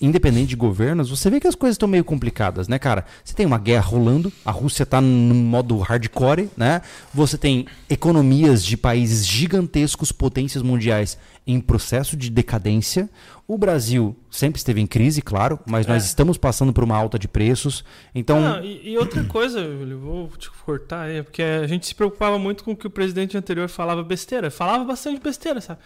independente 0.01 0.47
de 0.49 0.55
governos, 0.55 1.09
você 1.09 1.29
vê 1.29 1.39
que 1.39 1.47
as 1.47 1.55
coisas 1.55 1.75
estão 1.75 1.87
meio 1.87 2.03
complicadas, 2.03 2.67
né, 2.67 2.77
cara? 2.77 3.05
Você 3.23 3.33
tem 3.33 3.45
uma 3.45 3.57
guerra 3.57 3.85
rolando, 3.85 4.31
a 4.43 4.51
Rússia 4.51 4.85
tá 4.85 4.99
no 4.99 5.33
modo 5.35 5.77
hardcore, 5.79 6.49
né? 6.57 6.81
Você 7.13 7.37
tem 7.37 7.65
economias 7.89 8.63
de 8.65 8.75
países 8.75 9.25
gigantescos, 9.25 10.11
potências 10.11 10.61
mundiais 10.61 11.17
em 11.47 11.59
processo 11.59 12.15
de 12.17 12.29
decadência. 12.29 13.09
O 13.47 13.57
Brasil 13.57 14.15
sempre 14.31 14.57
esteve 14.57 14.79
em 14.81 14.87
crise, 14.87 15.21
claro, 15.21 15.59
mas 15.65 15.85
nós 15.85 16.03
É. 16.03 16.05
estamos 16.05 16.37
passando 16.37 16.71
por 16.73 16.83
uma 16.83 16.95
alta 16.97 17.17
de 17.19 17.27
preços. 17.27 17.83
Então, 18.15 18.55
Ah, 18.55 18.61
e, 18.63 18.91
e 18.91 18.97
outra 18.97 19.23
coisa, 19.25 19.61
Júlio, 19.61 19.99
vou 19.99 20.27
te 20.37 20.49
cortar 20.65 21.03
aí, 21.03 21.21
porque 21.23 21.41
a 21.41 21.67
gente 21.67 21.85
se 21.85 21.93
preocupava 21.95 22.37
muito 22.39 22.63
com 22.63 22.71
o 22.71 22.75
que 22.75 22.87
o 22.87 22.89
presidente 22.89 23.37
anterior 23.37 23.67
falava 23.69 24.01
besteira. 24.03 24.49
Falava 24.49 24.83
bastante 24.85 25.21
besteira, 25.21 25.59
sabe? 25.61 25.79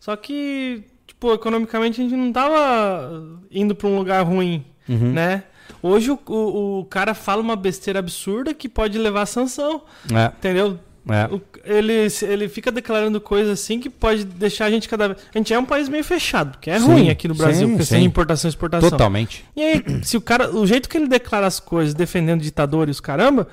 Só 0.00 0.16
que, 0.16 0.82
tipo, 1.06 1.32
economicamente 1.32 2.00
a 2.00 2.04
gente 2.04 2.16
não 2.16 2.32
tava 2.32 3.38
indo 3.50 3.74
pra 3.74 3.86
um 3.86 3.96
lugar 3.98 4.22
ruim, 4.24 4.64
Uhum. 4.88 5.12
né? 5.12 5.44
Hoje 5.82 6.10
o, 6.10 6.18
o, 6.26 6.80
o 6.80 6.84
cara 6.86 7.14
fala 7.14 7.40
uma 7.40 7.54
besteira 7.54 8.00
absurda 8.00 8.52
que 8.52 8.68
pode 8.68 8.98
levar 8.98 9.22
a 9.22 9.26
sanção, 9.26 9.82
é, 10.12 10.26
entendeu? 10.26 10.78
é. 11.08 11.32
O- 11.32 11.40
ele, 11.64 11.92
ele 12.22 12.48
fica 12.48 12.72
declarando 12.72 13.20
coisas 13.20 13.52
assim 13.60 13.78
que 13.78 13.88
pode 13.88 14.24
deixar 14.24 14.64
a 14.66 14.70
gente 14.70 14.88
cada 14.88 15.08
vez. 15.08 15.20
A 15.34 15.38
gente 15.38 15.52
é 15.54 15.58
um 15.58 15.64
país 15.64 15.88
meio 15.88 16.02
fechado, 16.02 16.58
que 16.58 16.70
é 16.70 16.78
Sim, 16.80 16.86
ruim 16.86 17.10
aqui 17.10 17.28
no 17.28 17.34
Brasil, 17.34 17.68
sim, 17.68 17.76
questão 17.76 17.96
sim. 17.98 18.02
de 18.02 18.08
importação 18.08 18.48
e 18.48 18.50
exportação. 18.50 18.90
totalmente. 18.90 19.44
E 19.54 19.62
aí, 19.62 19.84
se 20.02 20.16
o 20.16 20.20
cara. 20.20 20.50
O 20.54 20.66
jeito 20.66 20.88
que 20.88 20.96
ele 20.96 21.06
declara 21.06 21.46
as 21.46 21.60
coisas 21.60 21.94
defendendo 21.94 22.40
ditador 22.40 22.88
os 22.88 22.98
caramba, 23.00 23.46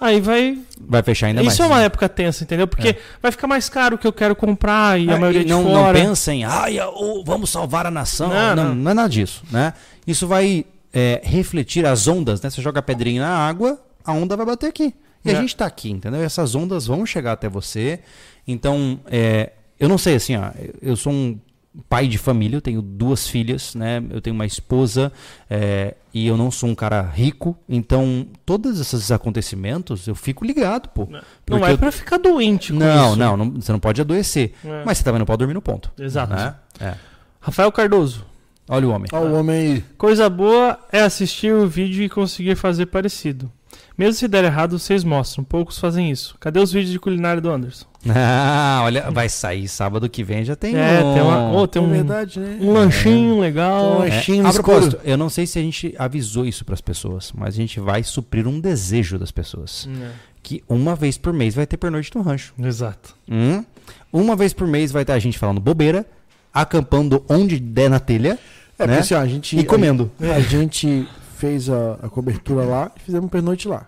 aí 0.00 0.20
vai. 0.20 0.58
Vai 0.80 1.02
fechar 1.02 1.26
ainda 1.28 1.40
Isso 1.42 1.58
mais. 1.60 1.70
é 1.70 1.74
uma 1.74 1.82
época 1.82 2.08
tensa, 2.08 2.44
entendeu? 2.44 2.66
Porque 2.66 2.96
vai 3.22 3.30
ficar 3.32 3.46
mais 3.46 3.68
caro 3.68 3.96
o 3.96 3.98
que 3.98 4.06
eu 4.06 4.12
quero 4.12 4.34
comprar 4.36 4.98
e 5.00 5.10
a 5.10 5.14
É, 5.14 5.18
maioria 5.18 5.40
e 5.42 5.44
de 5.44 5.50
não, 5.50 5.62
não 5.64 5.70
fora. 5.84 5.98
pensem, 5.98 6.44
ai, 6.44 6.76
vamos 7.24 7.50
salvar 7.50 7.86
a 7.86 7.90
nação. 7.90 8.28
Não, 8.28 8.56
Não, 8.56 8.64
não. 8.68 8.74
não, 8.74 8.90
é 8.90 8.94
nada 8.94 9.08
disso, 9.08 9.42
né? 9.50 9.72
Isso 10.06 10.26
vai 10.26 10.64
é, 10.92 11.20
refletir 11.24 11.84
as 11.84 12.06
ondas, 12.08 12.40
né? 12.40 12.48
Você 12.50 12.62
joga 12.62 12.80
a 12.80 12.82
pedrinha 12.82 13.22
na 13.22 13.36
água, 13.48 13.78
a 14.04 14.12
onda 14.12 14.36
vai 14.36 14.46
bater 14.46 14.66
aqui. 14.68 14.94
E 15.24 15.30
É. 15.30 15.36
a 15.36 15.40
gente 15.40 15.54
tá 15.56 15.66
aqui, 15.66 15.90
entendeu? 15.90 16.20
E 16.20 16.24
essas 16.24 16.54
ondas 16.54 16.86
vão 16.86 17.04
chegar 17.04 17.32
até 17.32 17.48
você. 17.48 18.00
Então, 18.46 19.00
é, 19.10 19.52
eu 19.78 19.88
não 19.88 19.98
sei, 19.98 20.14
assim, 20.14 20.36
ó, 20.36 20.50
eu 20.80 20.96
sou 20.96 21.12
um 21.12 21.38
pai 21.88 22.06
de 22.08 22.18
família, 22.18 22.56
eu 22.56 22.60
tenho 22.60 22.80
duas 22.82 23.26
filhas, 23.28 23.74
né? 23.74 24.02
Eu 24.10 24.20
tenho 24.20 24.34
uma 24.34 24.46
esposa 24.46 25.12
é, 25.48 25.94
e 26.12 26.26
eu 26.26 26.36
não 26.36 26.50
sou 26.50 26.68
um 26.68 26.74
cara 26.74 27.02
rico. 27.02 27.56
Então, 27.68 28.26
todos 28.44 28.80
esses 28.80 29.10
acontecimentos, 29.12 30.06
eu 30.06 30.14
fico 30.14 30.44
ligado, 30.44 30.88
pô. 30.88 31.06
Não 31.10 31.20
Porque 31.46 31.64
é 31.64 31.72
eu- 31.72 31.78
pra 31.78 31.92
ficar 31.92 32.18
doente 32.18 32.72
com 32.72 32.78
Não, 32.78 33.08
isso. 33.10 33.16
não, 33.16 33.36
não, 33.36 33.50
você 33.52 33.70
não 33.72 33.78
pode 33.80 34.00
adoecer. 34.00 34.54
É. 34.64 34.82
Mas 34.84 34.98
você 34.98 35.04
também 35.04 35.18
não 35.18 35.26
pode 35.26 35.38
dormir 35.38 35.54
no 35.54 35.62
ponto. 35.62 35.90
Exato. 35.98 36.32
Né? 36.34 36.54
É. 36.80 36.94
Rafael 37.40 37.70
Cardoso. 37.70 38.24
Olha 38.68 38.86
o 38.86 38.90
homem. 38.90 39.08
Olha 39.12 39.30
o 39.30 39.34
homem 39.34 39.56
aí. 39.56 39.84
Coisa 39.96 40.28
boa 40.28 40.78
é 40.92 41.00
assistir 41.00 41.52
o 41.54 41.66
vídeo 41.66 42.02
e 42.04 42.08
conseguir 42.08 42.54
fazer 42.54 42.86
parecido. 42.86 43.50
Mesmo 43.98 44.12
se 44.14 44.28
der 44.28 44.44
errado, 44.44 44.78
vocês 44.78 45.02
mostram. 45.02 45.42
Poucos 45.42 45.76
fazem 45.78 46.08
isso. 46.08 46.36
Cadê 46.38 46.60
os 46.60 46.72
vídeos 46.72 46.92
de 46.92 47.00
culinária 47.00 47.40
do 47.42 47.50
Anderson? 47.50 47.84
Ah, 48.08 48.82
olha, 48.84 49.10
vai 49.10 49.28
sair 49.28 49.66
sábado 49.66 50.08
que 50.08 50.22
vem, 50.22 50.44
já 50.44 50.54
tem 50.54 50.76
é, 50.76 51.02
um... 51.02 51.14
tem, 51.14 51.22
uma, 51.22 51.50
oh, 51.52 51.66
tem 51.66 51.82
é 51.82 51.84
um, 51.84 51.90
verdade, 51.90 52.38
né? 52.38 52.58
um 52.60 52.72
lanchinho 52.72 53.40
legal. 53.40 53.80
Tem 53.80 53.90
um 53.90 54.04
É, 54.04 54.08
lanchinho 54.14 54.42
no 54.44 54.48
a 54.48 54.52
propósito, 54.52 55.00
eu 55.02 55.16
não 55.16 55.28
sei 55.28 55.48
se 55.48 55.58
a 55.58 55.62
gente 55.62 55.92
avisou 55.98 56.46
isso 56.46 56.64
para 56.64 56.74
as 56.74 56.80
pessoas, 56.80 57.32
mas 57.36 57.54
a 57.54 57.56
gente 57.56 57.80
vai 57.80 58.04
suprir 58.04 58.46
um 58.46 58.60
desejo 58.60 59.18
das 59.18 59.32
pessoas. 59.32 59.88
É, 60.00 60.10
Que 60.44 60.62
uma 60.68 60.94
vez 60.94 61.18
por 61.18 61.32
mês 61.32 61.56
vai 61.56 61.66
ter 61.66 61.76
pernoite 61.76 62.14
no 62.14 62.22
rancho. 62.22 62.54
Exato. 62.56 63.16
Hum? 63.28 63.64
Uma 64.12 64.36
vez 64.36 64.52
por 64.52 64.68
mês 64.68 64.92
vai 64.92 65.04
ter 65.04 65.12
a 65.12 65.18
gente 65.18 65.36
falando 65.36 65.60
bobeira, 65.60 66.06
acampando 66.54 67.24
onde 67.28 67.58
der 67.58 67.90
na 67.90 67.98
telha 67.98 68.38
É, 68.78 68.86
né? 68.86 68.94
porque 68.94 69.00
assim, 69.00 69.14
ó, 69.14 69.18
a 69.18 69.26
gente. 69.26 69.58
e 69.58 69.64
comendo. 69.64 70.08
A, 70.20 70.36
a 70.36 70.40
gente 70.40 71.06
fez 71.36 71.68
a, 71.68 71.94
a 72.02 72.08
cobertura 72.08 72.64
lá 72.64 72.92
e 72.96 73.00
fizemos 73.00 73.28
pernoite 73.28 73.66
lá. 73.66 73.87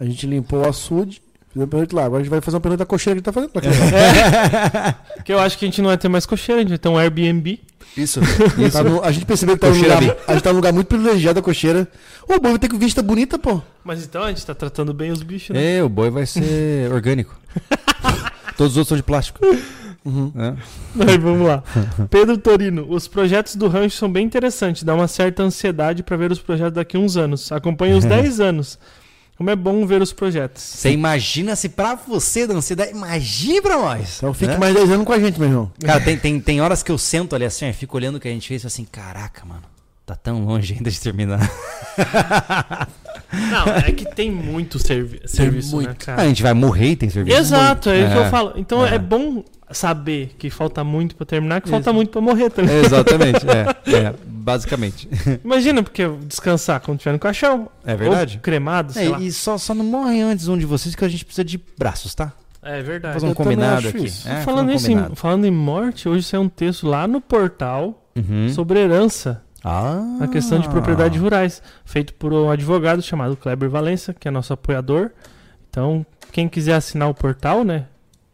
A 0.00 0.04
gente 0.04 0.26
limpou 0.26 0.62
o 0.64 0.68
açude, 0.68 1.20
fizemos 1.52 1.66
um 1.66 1.70
pernoite 1.70 1.94
lá. 1.94 2.04
Agora 2.06 2.20
a 2.20 2.24
gente 2.24 2.30
vai 2.30 2.40
fazer 2.40 2.56
um 2.56 2.60
pernoite 2.60 2.78
da 2.78 2.86
cocheira 2.86 3.20
que 3.20 3.20
ele 3.20 3.24
tá 3.24 3.32
fazendo. 3.32 3.50
Lá, 3.54 4.96
Porque 5.14 5.32
eu 5.32 5.38
acho 5.38 5.58
que 5.58 5.64
a 5.66 5.68
gente 5.68 5.80
não 5.82 5.88
vai 5.88 5.98
ter 5.98 6.08
mais 6.08 6.24
cocheira, 6.26 6.60
a 6.60 6.62
gente 6.62 6.70
vai 6.70 6.78
ter 6.78 6.88
um 6.88 6.96
Airbnb. 6.96 7.60
Isso. 7.96 8.20
Tá 8.72 8.82
no- 8.84 9.02
a 9.04 9.10
gente 9.12 9.26
percebeu 9.26 9.56
que 9.56 9.60
tá 9.60 9.66
num 9.68 9.74
Cocheira 9.74 10.00
lugar, 10.00 10.16
a 10.26 10.32
gente 10.32 10.42
tá 10.42 10.50
num 10.50 10.56
lugar 10.56 10.72
muito 10.72 10.86
privilegiado 10.86 11.38
a 11.40 11.42
cocheira. 11.42 11.86
Ô, 12.28 12.38
bom, 12.40 12.50
vai 12.50 12.58
ter 12.58 12.68
que 12.68 12.76
vista 12.78 13.02
bonita, 13.02 13.38
pô. 13.38 13.60
Mas 13.84 14.04
então 14.04 14.22
a 14.22 14.28
gente 14.28 14.46
tá 14.46 14.54
tratando 14.54 14.94
bem 14.94 15.10
os 15.10 15.22
bichos, 15.22 15.50
né? 15.54 15.76
É, 15.78 15.82
o 15.84 15.88
boi 15.88 16.08
vai 16.08 16.24
ser 16.24 16.90
orgânico. 16.92 17.38
Todos 18.56 18.72
os 18.72 18.76
outros 18.78 18.88
são 18.88 18.96
de 18.96 19.02
plástico. 19.02 19.40
Uhum. 20.04 20.32
Aí, 21.06 21.18
vamos 21.18 21.46
lá. 21.46 21.62
Pedro 22.08 22.38
Torino, 22.38 22.86
os 22.88 23.06
projetos 23.08 23.54
do 23.56 23.68
rancho 23.68 23.96
são 23.98 24.10
bem 24.10 24.24
interessantes, 24.24 24.82
dá 24.82 24.94
uma 24.94 25.08
certa 25.08 25.42
ansiedade 25.42 26.02
pra 26.02 26.16
ver 26.16 26.30
os 26.32 26.38
projetos 26.38 26.72
daqui 26.74 26.96
a 26.96 27.00
uns 27.00 27.16
anos. 27.16 27.50
Acompanho 27.52 27.96
os 27.98 28.04
10 28.04 28.40
anos. 28.40 28.78
Como 29.40 29.48
é 29.48 29.56
bom 29.56 29.86
ver 29.86 30.02
os 30.02 30.12
projetos. 30.12 30.62
Você 30.62 30.90
imagina 30.90 31.56
se 31.56 31.70
pra 31.70 31.94
você 31.94 32.46
da 32.46 32.52
ansiedade, 32.52 32.90
imagine 32.90 33.62
pra 33.62 33.78
nós. 33.78 34.18
Então 34.18 34.34
fique 34.34 34.52
né? 34.52 34.58
mais 34.58 34.74
10 34.74 34.90
anos 34.90 35.06
com 35.06 35.14
a 35.14 35.18
gente, 35.18 35.40
meu 35.40 35.48
irmão. 35.48 35.72
Cara, 35.82 35.98
tem, 35.98 36.14
tem, 36.18 36.38
tem 36.38 36.60
horas 36.60 36.82
que 36.82 36.92
eu 36.92 36.98
sento 36.98 37.34
ali 37.34 37.46
assim, 37.46 37.64
ó, 37.64 37.68
e 37.70 37.72
fico 37.72 37.96
olhando 37.96 38.16
o 38.16 38.20
que 38.20 38.28
a 38.28 38.30
gente 38.30 38.46
fez 38.46 38.60
e 38.60 38.64
falo 38.64 38.68
assim, 38.68 38.84
caraca, 38.84 39.42
mano, 39.46 39.62
tá 40.04 40.14
tão 40.14 40.44
longe 40.44 40.74
ainda 40.74 40.90
de 40.90 41.00
terminar. 41.00 41.50
Não, 43.32 43.68
é 43.76 43.90
que 43.92 44.04
tem 44.14 44.30
muito 44.30 44.78
servi 44.78 45.22
serviço, 45.24 45.80
né, 45.80 45.88
A 45.88 45.94
cara? 45.94 46.28
gente 46.28 46.42
vai 46.42 46.52
morrer 46.52 46.90
e 46.90 46.96
tem 46.96 47.08
serviço. 47.08 47.38
Exato, 47.38 47.88
é 47.88 47.98
isso 47.98 48.12
que 48.12 48.18
É, 48.18 48.26
eu 48.26 48.30
falo. 48.30 48.52
Então 48.56 48.86
é. 48.86 48.96
é. 48.96 48.98
bom 48.98 49.42
saber 49.72 50.34
que 50.38 50.50
falta 50.50 50.82
muito 50.84 51.14
pra 51.16 51.24
terminar, 51.26 51.60
que 51.60 51.66
Isso. 51.68 51.72
falta 51.72 51.92
muito 51.92 52.10
pra 52.10 52.20
morrer 52.20 52.50
também. 52.50 52.76
Exatamente, 52.78 53.44
é, 53.48 53.90
é, 54.08 54.14
basicamente. 54.26 55.08
Imagina, 55.44 55.82
porque 55.82 56.06
descansar 56.26 56.80
quando 56.80 56.98
tiver 56.98 57.12
no 57.12 57.18
caixão. 57.18 57.68
É 57.84 57.94
verdade. 57.94 58.36
Ou 58.36 58.42
cremado, 58.42 58.92
sei 58.92 59.06
É, 59.06 59.10
lá. 59.10 59.20
e 59.20 59.30
só, 59.32 59.56
só 59.58 59.74
não 59.74 59.84
morre 59.84 60.20
antes 60.20 60.48
um 60.48 60.56
de 60.58 60.66
vocês 60.66 60.94
que 60.94 61.04
a 61.04 61.08
gente 61.08 61.24
precisa 61.24 61.44
de 61.44 61.60
braços, 61.78 62.14
tá? 62.14 62.32
É 62.62 62.82
verdade. 62.82 63.14
Fazer 63.14 63.26
um 63.26 63.30
eu 63.30 63.34
combinado 63.34 63.88
aqui. 63.88 64.06
É, 64.26 64.42
falando, 64.42 64.68
um 64.70 64.74
isso, 64.74 64.86
em, 64.90 64.94
combinado. 64.94 65.16
falando 65.16 65.44
em 65.46 65.50
morte, 65.50 66.08
hoje 66.08 66.22
saiu 66.24 66.42
um 66.42 66.48
texto 66.48 66.86
lá 66.86 67.06
no 67.06 67.20
portal 67.20 67.96
Uhum. 68.16 68.48
sobre 68.50 68.78
herança. 68.80 69.42
Ah. 69.62 70.00
a 70.20 70.26
questão 70.26 70.58
de 70.58 70.66
propriedade 70.70 71.18
rurais, 71.18 71.62
feito 71.84 72.14
por 72.14 72.32
um 72.32 72.50
advogado 72.50 73.02
chamado 73.02 73.36
Kleber 73.36 73.68
Valença, 73.68 74.14
que 74.14 74.26
é 74.26 74.30
nosso 74.30 74.54
apoiador. 74.54 75.10
Então, 75.68 76.04
quem 76.32 76.48
quiser 76.48 76.74
assinar 76.74 77.10
o 77.10 77.14
portal, 77.14 77.62
né, 77.62 77.84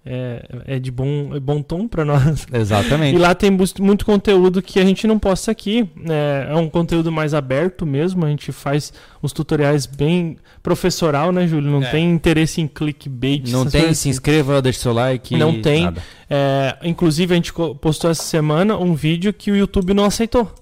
é, 0.07 0.77
é 0.77 0.79
de 0.79 0.91
bom, 0.91 1.35
é 1.35 1.41
bom 1.41 1.61
tom 1.61 1.89
para 1.89 2.05
nós. 2.05 2.47
E 2.53 2.57
Exatamente. 2.57 3.19
lá 3.19 3.35
tem 3.35 3.51
muito 3.51 4.07
conteúdo 4.07 4.63
que 4.63 4.79
a 4.79 4.85
gente 4.85 5.07
não 5.07 5.19
posta 5.19 5.51
aqui. 5.51 5.89
É, 6.09 6.47
é 6.53 6.55
um 6.57 6.69
conteúdo 6.71 7.11
mais 7.11 7.35
aberto 7.35 7.85
mesmo. 7.85 8.25
A 8.25 8.29
gente 8.29 8.53
faz 8.53 8.93
uns 9.23 9.33
tutoriais 9.33 9.85
bem 9.85 10.37
professoral, 10.63 11.33
né, 11.33 11.47
Júlio? 11.49 11.71
Não 11.71 11.83
É. 11.83 11.91
tem 11.91 12.11
interesse 12.11 12.61
em 12.61 12.69
clickbait. 12.69 13.51
Não 13.51 13.65
tem, 13.67 13.83
se 13.83 13.89
assim. 13.89 14.09
inscreva, 14.11 14.63
deixe 14.63 14.79
seu 14.79 14.93
like. 14.93 15.37
Não 15.37 15.61
tem. 15.61 15.85
nada. 15.85 16.03
É, 16.31 16.77
inclusive, 16.85 17.33
a 17.35 17.37
gente 17.37 17.53
postou 17.81 18.11
essa 18.11 18.23
semana 18.23 18.77
um 18.79 18.95
vídeo 18.95 19.33
que 19.33 19.51
o 19.51 19.57
YouTube 19.57 19.93
não 19.93 20.05
aceitou, 20.05 20.53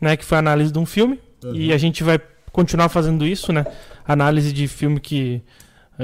né? 0.00 0.16
Que 0.16 0.24
foi 0.24 0.36
a 0.36 0.40
análise 0.40 0.72
de 0.72 0.78
um 0.78 0.86
filme. 0.86 1.18
E 1.52 1.72
a 1.72 1.78
gente 1.78 2.02
vai 2.02 2.18
continuar 2.50 2.88
fazendo 2.88 3.26
isso, 3.26 3.52
né? 3.52 3.64
Análise 4.06 4.52
de 4.52 4.66
filme 4.66 4.98
que. 4.98 5.40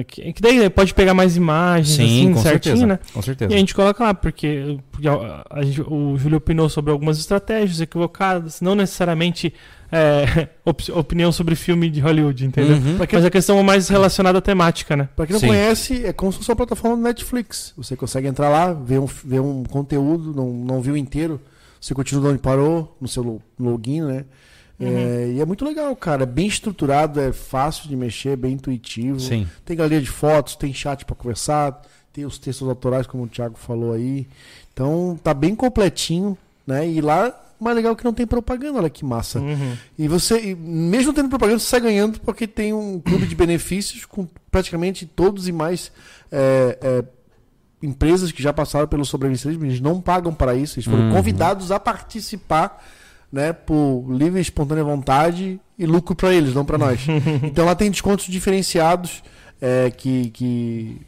Que, 0.07 0.33
que 0.33 0.41
daí 0.41 0.71
pode 0.71 0.95
pegar 0.95 1.15
mais 1.15 1.37
imagens, 1.37 1.97
Sim, 1.97 2.05
assim, 2.05 2.33
com 2.35 2.41
certinho, 2.43 2.77
certeza. 2.77 2.87
né? 2.87 2.99
Com 3.13 3.23
certeza. 3.23 3.53
E 3.53 3.55
a 3.55 3.59
gente 3.59 3.75
coloca 3.75 4.05
lá, 4.05 4.15
porque, 4.15 4.79
porque 4.93 5.09
a- 5.09 5.45
a 5.51 5.63
gente- 5.63 5.83
o 5.83 6.17
Júlio 6.17 6.39
opinou 6.39 6.69
sobre 6.69 6.93
algumas 6.93 7.19
estratégias 7.19 7.81
equivocadas, 7.81 8.61
não 8.61 8.77
necessariamente 8.77 9.53
é, 9.91 10.47
op- 10.65 10.89
opinião 10.93 11.33
sobre 11.33 11.57
filme 11.57 11.91
de 11.91 11.99
Hollywood, 11.99 12.47
entendeu? 12.47 12.77
Uhum. 12.77 12.99
Quem, 13.05 13.19
Mas 13.19 13.25
a 13.25 13.31
questão 13.31 13.59
é 13.59 13.63
mais 13.65 13.89
relacionada 13.89 14.39
à 14.39 14.41
temática, 14.41 14.95
né? 14.97 15.09
pra 15.17 15.27
quem 15.27 15.33
não 15.35 15.41
Sim. 15.41 15.49
conhece, 15.49 16.07
é 16.07 16.13
como 16.13 16.31
se 16.31 16.39
fosse 16.39 16.51
uma 16.51 16.57
plataforma 16.57 16.97
do 16.97 17.03
Netflix. 17.03 17.73
Você 17.77 17.97
consegue 17.97 18.29
entrar 18.29 18.49
lá, 18.49 18.73
ver 18.73 19.01
um, 19.01 19.07
ver 19.07 19.41
um 19.41 19.65
conteúdo, 19.65 20.33
não, 20.33 20.49
não 20.53 20.81
viu 20.81 20.97
inteiro. 20.97 21.41
Você 21.81 21.93
continua 21.95 22.23
de 22.23 22.29
onde 22.35 22.39
parou, 22.39 22.97
no 23.01 23.09
seu 23.09 23.25
lo- 23.25 23.43
login, 23.59 24.03
né? 24.03 24.25
É, 24.81 25.33
e 25.35 25.41
é 25.41 25.45
muito 25.45 25.65
legal, 25.65 25.95
cara. 25.95 26.23
É 26.23 26.27
bem 26.27 26.47
estruturado, 26.47 27.21
é 27.21 27.33
fácil 27.33 27.89
de 27.89 27.95
mexer, 27.97 28.31
é 28.31 28.37
bem 28.37 28.55
intuitivo. 28.55 29.21
Sim. 29.21 29.47
Tem 29.65 29.77
galeria 29.77 30.01
de 30.01 30.11
fotos, 30.11 30.57
tem 30.57 30.73
chat 30.73 31.05
para 31.05 31.15
conversar, 31.15 31.83
tem 32.13 32.25
os 32.25 32.39
textos 32.39 32.67
autorais, 32.69 33.07
como 33.07 33.25
o 33.25 33.29
Thiago 33.29 33.57
falou 33.59 33.93
aí. 33.93 34.27
Então, 34.73 35.19
tá 35.23 35.35
bem 35.35 35.55
completinho, 35.55 36.37
né? 36.67 36.89
E 36.89 37.01
lá, 37.01 37.39
mais 37.61 37.77
legal 37.77 37.95
que 37.95 38.05
não 38.05 38.15
tem 38.15 38.27
propaganda, 38.27 38.79
olha 38.79 38.89
que 38.89 39.05
massa. 39.05 39.39
Uhum. 39.39 39.77
E 39.99 40.09
você, 40.09 40.57
mesmo 40.59 41.13
tendo 41.13 41.29
propaganda, 41.29 41.59
você 41.59 41.67
sai 41.67 41.81
ganhando 41.81 42.19
porque 42.21 42.47
tem 42.47 42.73
um 42.73 42.99
clube 43.01 43.27
de 43.27 43.35
benefícios 43.35 44.07
com 44.07 44.27
praticamente 44.51 45.05
todos 45.05 45.47
e 45.47 45.53
mais 45.53 45.93
é, 46.33 46.79
é, 46.81 47.05
empresas 47.83 48.33
que 48.33 48.43
já 48.43 48.53
passaram 48.53 48.89
pelo 48.89 49.05
sobrevivencialismo. 49.05 49.67
Eles 49.67 49.81
não 49.81 50.01
pagam 50.01 50.33
para 50.33 50.55
isso, 50.55 50.79
eles 50.79 50.87
foram 50.87 51.09
Uhum. 51.09 51.13
convidados 51.17 51.71
a 51.71 51.79
participar 51.79 52.83
né, 53.33 53.53
por 53.53 54.07
livre 54.11 54.39
e 54.39 54.43
espontânea 54.43 54.85
vontade 54.85 55.61
e 55.79 55.87
lucro 55.87 56.15
para 56.15 56.33
eles, 56.33 56.55
não 56.55 56.65
para 56.65 56.79
nós. 56.79 57.01
então 57.45 57.65
lá 57.65 57.75
tem 57.75 57.91
descontos 57.91 58.27
diferenciados 58.27 59.23
é, 59.61 59.91
que, 59.91 60.31
que 60.31 61.01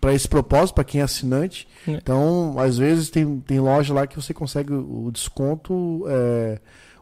para 0.00 0.14
esse 0.14 0.28
propósito, 0.28 0.74
para 0.74 0.84
quem 0.84 1.00
é 1.00 1.04
assinante. 1.04 1.68
É. 1.86 1.92
Então, 1.92 2.54
às 2.58 2.78
vezes 2.78 3.10
tem, 3.10 3.40
tem 3.40 3.60
loja 3.60 3.92
lá 3.92 4.06
que 4.06 4.16
você 4.16 4.32
consegue 4.32 4.72
o 4.72 5.06
o 5.06 5.12
desconto. 5.12 6.04
é, 6.08 6.58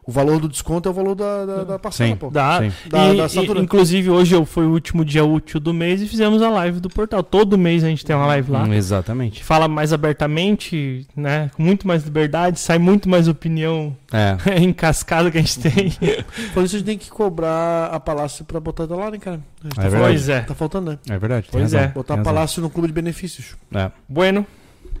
o 0.07 0.11
valor 0.11 0.39
do 0.39 0.47
desconto 0.47 0.87
é 0.87 0.91
o 0.91 0.93
valor 0.95 1.13
da, 1.15 1.45
da, 1.45 1.63
da 1.65 1.79
parcela, 1.79 2.09
Sim. 2.11 2.15
pô. 2.15 2.29
Dá. 2.29 2.59
Sim. 2.61 2.71
Da- 2.89 3.13
E- 3.13 3.17
da 3.17 3.27
e- 3.59 3.61
inclusive, 3.61 4.09
hoje 4.09 4.33
eu- 4.33 4.45
foi 4.45 4.65
o 4.65 4.71
último 4.71 5.03
dia 5.03 5.25
útil 5.25 5.59
do 5.59 5.73
mês 5.73 6.01
e 6.01 6.07
fizemos 6.07 6.41
a 6.41 6.49
live 6.49 6.79
do 6.79 6.89
portal. 6.89 7.21
Todo 7.21 7.57
mês 7.57 7.83
a 7.83 7.89
gente 7.89 8.05
tem 8.05 8.15
uma 8.15 8.25
live 8.27 8.49
lá. 8.49 8.63
Hum, 8.63 8.73
exatamente. 8.73 9.43
fala 9.43 9.67
mais 9.67 9.91
abertamente, 9.91 11.05
né? 11.15 11.51
Com 11.55 11.63
muito 11.63 11.85
mais 11.87 12.03
liberdade, 12.03 12.57
sai 12.59 12.77
muito 12.79 13.09
mais 13.09 13.27
opinião 13.27 13.95
É. 14.13 14.37
em 14.63 14.71
cascada 14.71 15.29
que 15.29 15.37
a 15.37 15.41
gente 15.41 15.59
tem. 15.59 15.91
Por 16.53 16.63
isso 16.63 16.75
a 16.75 16.79
gente 16.79 16.85
tem 16.85 16.97
que 16.97 17.09
cobrar 17.09 17.87
a 17.91 17.99
Palácio 17.99 18.45
pra 18.45 18.59
botar 18.59 18.85
lá, 18.85 19.11
né, 19.11 19.17
cara? 19.17 19.41
É 19.65 19.69
tá, 19.75 19.81
verdade. 19.81 20.03
pois 20.03 20.29
é. 20.29 20.41
tá 20.41 20.55
faltando, 20.55 20.91
né? 20.91 20.99
É 21.09 21.17
verdade. 21.17 21.47
Pois 21.51 21.63
razão, 21.63 21.79
é. 21.81 21.87
Botar 21.89 22.13
tem 22.13 22.15
a 22.15 22.17
razão. 22.19 22.33
Palácio 22.33 22.61
no 22.61 22.69
clube 22.69 22.87
de 22.87 22.93
benefícios. 22.93 23.55
É. 23.73 23.91
Bueno, 24.07 24.45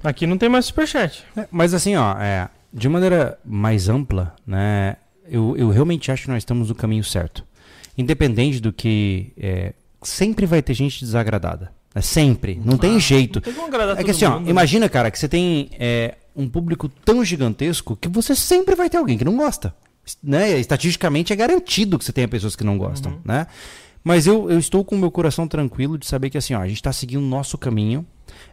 aqui 0.03 0.27
não 0.27 0.37
tem 0.37 0.49
mais 0.49 0.65
superchat. 0.65 1.23
É, 1.37 1.47
Mas 1.49 1.73
assim, 1.73 1.95
ó, 1.95 2.15
é, 2.19 2.49
de 2.77 2.87
maneira 2.87 3.37
mais 3.45 3.89
ampla, 3.89 4.35
né? 4.45 4.95
Eu, 5.29 5.55
eu 5.57 5.69
realmente 5.69 6.11
acho 6.11 6.23
que 6.23 6.29
nós 6.29 6.37
estamos 6.39 6.69
no 6.69 6.75
caminho 6.75 7.03
certo. 7.03 7.43
Independente 7.97 8.59
do 8.59 8.71
que. 8.71 9.33
é, 9.37 9.73
sempre 10.01 10.45
vai 10.45 10.61
ter 10.61 10.73
gente 10.73 10.99
desagradada. 11.03 11.71
É 11.93 12.01
sempre. 12.01 12.61
Não 12.63 12.77
tem 12.77 12.99
jeito. 12.99 13.41
Não 13.45 13.69
tem 13.71 13.91
É 13.97 14.03
que 14.03 14.11
assim, 14.11 14.25
ó, 14.25 14.39
né? 14.39 14.49
imagina, 14.49 14.87
cara, 14.87 15.09
que 15.09 15.17
você 15.17 15.27
tem 15.27 15.69
é, 15.79 16.15
um 16.35 16.47
público 16.47 16.87
tão 16.87 17.25
gigantesco 17.25 17.95
que 17.95 18.07
você 18.07 18.35
sempre 18.35 18.75
vai 18.75 18.89
ter 18.89 18.97
alguém 18.97 19.17
que 19.17 19.25
não 19.25 19.35
gosta. 19.35 19.73
Né? 20.23 20.57
Estatisticamente 20.59 21.33
é 21.33 21.35
garantido 21.35 21.97
que 21.97 22.05
você 22.05 22.13
tenha 22.13 22.27
pessoas 22.27 22.55
que 22.55 22.63
não 22.63 22.77
gostam, 22.77 23.13
Uhum. 23.13 23.19
né? 23.25 23.47
Mas 24.03 24.25
eu, 24.27 24.49
eu 24.49 24.57
estou 24.59 24.85
com 24.85 24.95
o 24.95 24.99
meu 24.99 25.11
coração 25.11 25.47
tranquilo 25.47 25.97
de 25.97 26.05
saber 26.05 26.29
que 26.29 26.37
assim, 26.37 26.53
ó, 26.53 26.61
a 26.61 26.67
gente 26.67 26.77
está 26.77 26.93
seguindo 26.93 27.19
o 27.21 27.27
nosso 27.27 27.57
caminho, 27.57 28.05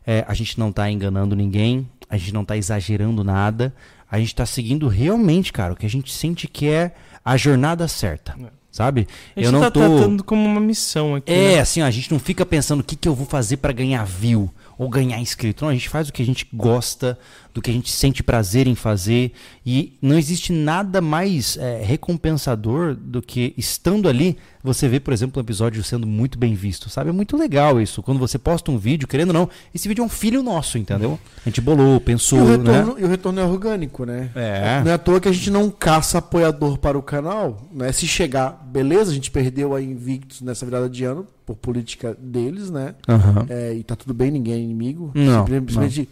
é, 0.05 0.25
a 0.27 0.35
gente 0.35 0.59
não 0.59 0.71
está 0.71 0.91
enganando 0.91 1.37
ninguém, 1.37 1.89
a 2.11 2.17
gente 2.17 2.33
não 2.35 2.43
está 2.43 2.57
exagerando 2.57 3.23
nada, 3.23 3.73
a 4.11 4.19
gente 4.19 4.29
está 4.29 4.47
seguindo 4.47 4.89
realmente, 4.89 5.53
cara, 5.53 5.73
o 5.73 5.77
que 5.77 5.87
a 5.87 5.91
gente 5.91 6.13
sente 6.13 6.47
que 6.47 6.69
é 6.69 6.93
a 7.25 7.37
jornada 7.37 7.89
certa, 7.89 8.37
É. 8.39 8.47
sabe? 8.71 9.07
A 9.35 9.41
gente 9.41 9.47
eu 9.47 9.53
não 9.53 9.61
tá 9.61 9.71
tô... 9.71 9.81
tratando 9.81 10.23
como 10.23 10.45
uma 10.45 10.61
missão 10.61 11.15
aqui. 11.17 11.33
É, 11.33 11.55
né? 11.55 11.61
assim, 11.61 11.83
ó, 11.83 11.87
a 11.87 11.91
gente 11.91 12.13
não 12.13 12.19
fica 12.19 12.45
pensando 12.45 12.81
o 12.81 12.85
que, 12.85 12.97
que 12.97 13.09
eu 13.09 13.15
vou 13.15 13.27
fazer 13.27 13.57
pra 13.59 13.73
ganhar 13.73 14.05
view 14.05 14.53
ou 14.77 14.89
ganhar 14.89 15.19
inscrito. 15.19 15.65
Não, 15.65 15.71
a 15.71 15.75
gente 15.75 15.89
faz 15.89 16.09
o 16.09 16.13
que 16.13 16.23
a 16.23 16.27
gente 16.27 16.47
gosta, 16.53 17.19
do 17.55 17.63
que 17.63 17.71
a 17.71 17.73
gente 17.73 17.91
sente 17.91 18.23
prazer 18.23 18.67
em 18.67 18.75
fazer. 18.75 19.33
E 19.65 19.97
não 20.03 20.19
existe 20.19 20.53
nada 20.53 21.01
mais 21.01 21.57
é, 21.57 21.81
recompensador 21.83 22.97
do 22.97 23.23
que 23.23 23.55
estando 23.57 24.09
ali, 24.09 24.37
você 24.63 24.89
vê, 24.89 24.99
por 24.99 25.13
exemplo, 25.13 25.41
um 25.41 25.45
episódio 25.45 25.85
sendo 25.85 26.07
muito 26.07 26.39
bem 26.39 26.55
visto, 26.55 26.89
sabe? 26.91 27.11
É 27.11 27.13
muito 27.13 27.37
legal 27.37 27.81
isso. 27.81 28.03
Quando 28.03 28.19
você 28.19 28.39
posta 28.39 28.71
um 28.73 28.79
vídeo, 28.79 29.07
querendo 29.07 29.29
ou 29.29 29.35
não, 29.35 29.49
esse 29.75 29.87
vídeo 29.87 30.03
é 30.03 30.05
um 30.05 30.09
filho 30.09 30.43
nosso, 30.43 30.79
entendeu? 30.79 31.19
A 31.45 31.49
gente 31.49 31.61
bolou, 31.61 31.97
E 31.97 32.01
pensou, 32.01 32.41
o, 32.41 32.47
retorno, 32.47 32.95
né? 32.95 33.01
e 33.03 33.05
o 33.05 33.09
retorno 33.09 33.41
é 33.41 33.45
orgânico, 33.45 34.05
né? 34.05 34.31
É. 34.35 34.81
Não 34.83 34.91
é 34.91 34.95
à 34.95 34.99
toa 34.99 35.21
que 35.21 35.29
a 35.29 35.33
gente 35.33 35.51
não 35.51 35.71
caça 35.71 36.19
apoiador 36.19 36.79
para 36.79 36.99
o 36.99 37.03
canal, 37.03 37.69
né? 37.73 37.93
Se 37.93 38.07
chegar, 38.07 38.53
beleza, 38.67 39.13
a 39.13 39.15
gente 39.15 39.31
perdeu 39.31 39.75
a 39.75 39.83
Invictus 39.83 40.41
nessa 40.41 40.65
virada 40.65 40.89
de 40.89 41.05
ano, 41.05 41.27
por 41.45 41.57
política 41.57 42.17
deles, 42.19 42.71
né? 42.71 42.95
Aham. 43.07 43.47
É, 43.51 43.75
e 43.75 43.85
tá 43.85 43.95
tudo 43.95 44.15
bem, 44.15 44.31
ninguém 44.31 44.55
é 44.55 44.59
inimigo. 44.59 45.13
Não, 45.15 45.47
Simplesmente 45.47 46.09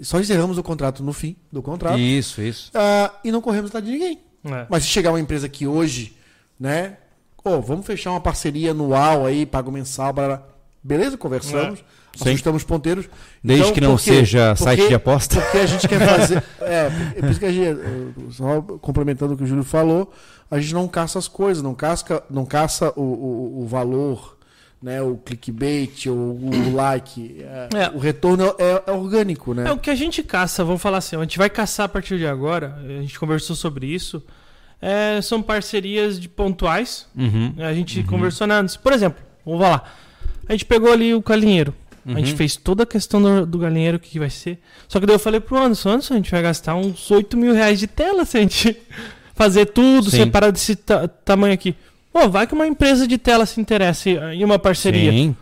só 0.00 0.18
encerramos 0.20 0.58
o 0.58 0.62
contrato 0.62 1.02
no 1.02 1.12
fim 1.12 1.36
do 1.52 1.62
contrato. 1.62 1.98
Isso, 1.98 2.40
isso. 2.42 2.70
ah, 2.74 3.12
e 3.24 3.30
não 3.32 3.40
corremos 3.40 3.70
atrás 3.70 3.84
de 3.84 3.92
ninguém. 3.92 4.20
É. 4.44 4.66
Mas 4.68 4.82
se 4.84 4.88
chegar 4.90 5.10
uma 5.10 5.20
empresa 5.20 5.48
que 5.48 5.66
hoje, 5.66 6.16
né? 6.58 6.98
Ô, 7.44 7.60
vamos 7.60 7.84
fechar 7.86 8.10
uma 8.10 8.20
parceria 8.20 8.70
anual 8.72 9.26
aí, 9.26 9.44
pago 9.46 9.70
mensal, 9.70 10.12
blá, 10.12 10.42
beleza, 10.82 11.16
conversamos, 11.16 11.84
Sim. 12.16 12.30
ajustamos 12.30 12.64
ponteiros. 12.64 13.06
Desde 13.42 13.64
Então, 13.64 13.74
que 13.74 13.80
não 13.80 13.96
por 13.96 14.02
quê? 14.02 14.10
seja 14.14 14.54
Porque- 14.56 14.64
site 14.64 14.88
de 14.88 14.94
aposta. 14.94 15.40
Porque 15.40 15.58
a 15.58 15.66
gente 15.66 15.86
quer 15.88 16.00
fazer. 16.06 16.42
É, 16.60 16.86
é 17.16 17.20
por 17.20 17.30
isso 17.30 17.40
que 17.40 17.46
a 17.46 17.52
gente. 17.52 17.78
Só 18.32 18.62
complementando 18.62 19.34
o 19.34 19.36
que 19.36 19.44
o 19.44 19.46
Júlio 19.46 19.64
falou, 19.64 20.10
a 20.50 20.58
gente 20.58 20.72
não 20.72 20.88
caça 20.88 21.18
as 21.18 21.28
coisas, 21.28 21.62
não, 21.62 21.74
casca, 21.74 22.22
não 22.30 22.46
caça 22.46 22.90
o, 22.96 23.02
o, 23.02 23.62
o 23.62 23.66
valor, 23.66 24.38
né? 24.84 25.00
O 25.02 25.16
clickbait, 25.16 26.06
o, 26.06 26.12
o 26.12 26.50
like. 26.76 27.36
é, 27.40 27.68
É. 27.84 27.90
O 27.94 27.98
retorno 27.98 28.54
é, 28.58 28.82
é 28.86 28.92
orgânico, 28.92 29.54
né? 29.54 29.64
É 29.68 29.72
o 29.72 29.78
que 29.78 29.88
a 29.90 29.94
gente 29.94 30.22
caça, 30.22 30.62
vamos 30.62 30.82
falar 30.82 30.98
assim, 30.98 31.16
a 31.16 31.20
gente 31.20 31.38
vai 31.38 31.48
caçar 31.48 31.86
a 31.86 31.88
partir 31.88 32.18
de 32.18 32.26
agora, 32.26 32.76
a 32.84 33.00
gente 33.00 33.18
conversou 33.18 33.56
sobre 33.56 33.86
isso. 33.86 34.22
é, 34.82 35.20
são 35.22 35.40
parcerias 35.42 36.20
de 36.20 36.28
pontuais. 36.28 37.06
Uhum. 37.16 37.54
A 37.58 37.72
gente 37.72 38.02
conversou 38.02 38.46
na 38.46 38.58
antes. 38.60 38.76
Por 38.76 38.92
exemplo, 38.92 39.22
vamos 39.44 39.62
lá. 39.62 39.82
A 40.46 40.52
gente 40.52 40.66
pegou 40.66 40.92
ali 40.92 41.14
o 41.14 41.22
galinheiro. 41.22 41.72
A 42.06 42.18
gente 42.18 42.32
Uhum. 42.32 42.36
fez 42.36 42.54
toda 42.54 42.82
a 42.82 42.86
questão 42.86 43.22
do, 43.22 43.46
do 43.46 43.58
galinheiro, 43.58 43.96
o 43.96 44.00
que, 44.00 44.10
que 44.10 44.18
vai 44.18 44.28
ser. 44.28 44.58
Só 44.86 45.00
que 45.00 45.06
daí 45.06 45.14
eu 45.14 45.18
falei 45.18 45.40
pro 45.40 45.56
Anderson, 45.56 45.88
Anderson, 45.88 46.12
a 46.12 46.16
gente 46.18 46.30
vai 46.30 46.42
gastar 46.42 46.74
uns 46.74 47.10
8 47.10 47.34
mil 47.34 47.54
reais 47.54 47.78
de 47.78 47.86
tela 47.86 48.26
se 48.26 48.36
a 48.36 48.40
gente 48.42 48.76
fazer 49.34 49.64
tudo, 49.66 50.10
Sim. 50.10 50.18
separar 50.18 50.50
desse 50.50 50.76
ta- 50.76 51.08
tamanho 51.08 51.54
aqui. 51.54 51.74
Pô, 52.14 52.28
vai 52.28 52.46
que 52.46 52.54
uma 52.54 52.66
empresa 52.66 53.06
de 53.08 53.18
tela 53.18 53.44
se 53.44 53.60
interesse 53.60 54.10
em 54.32 54.44
uma 54.44 54.58
parceria. 54.58 55.10
Sim. 55.10 55.36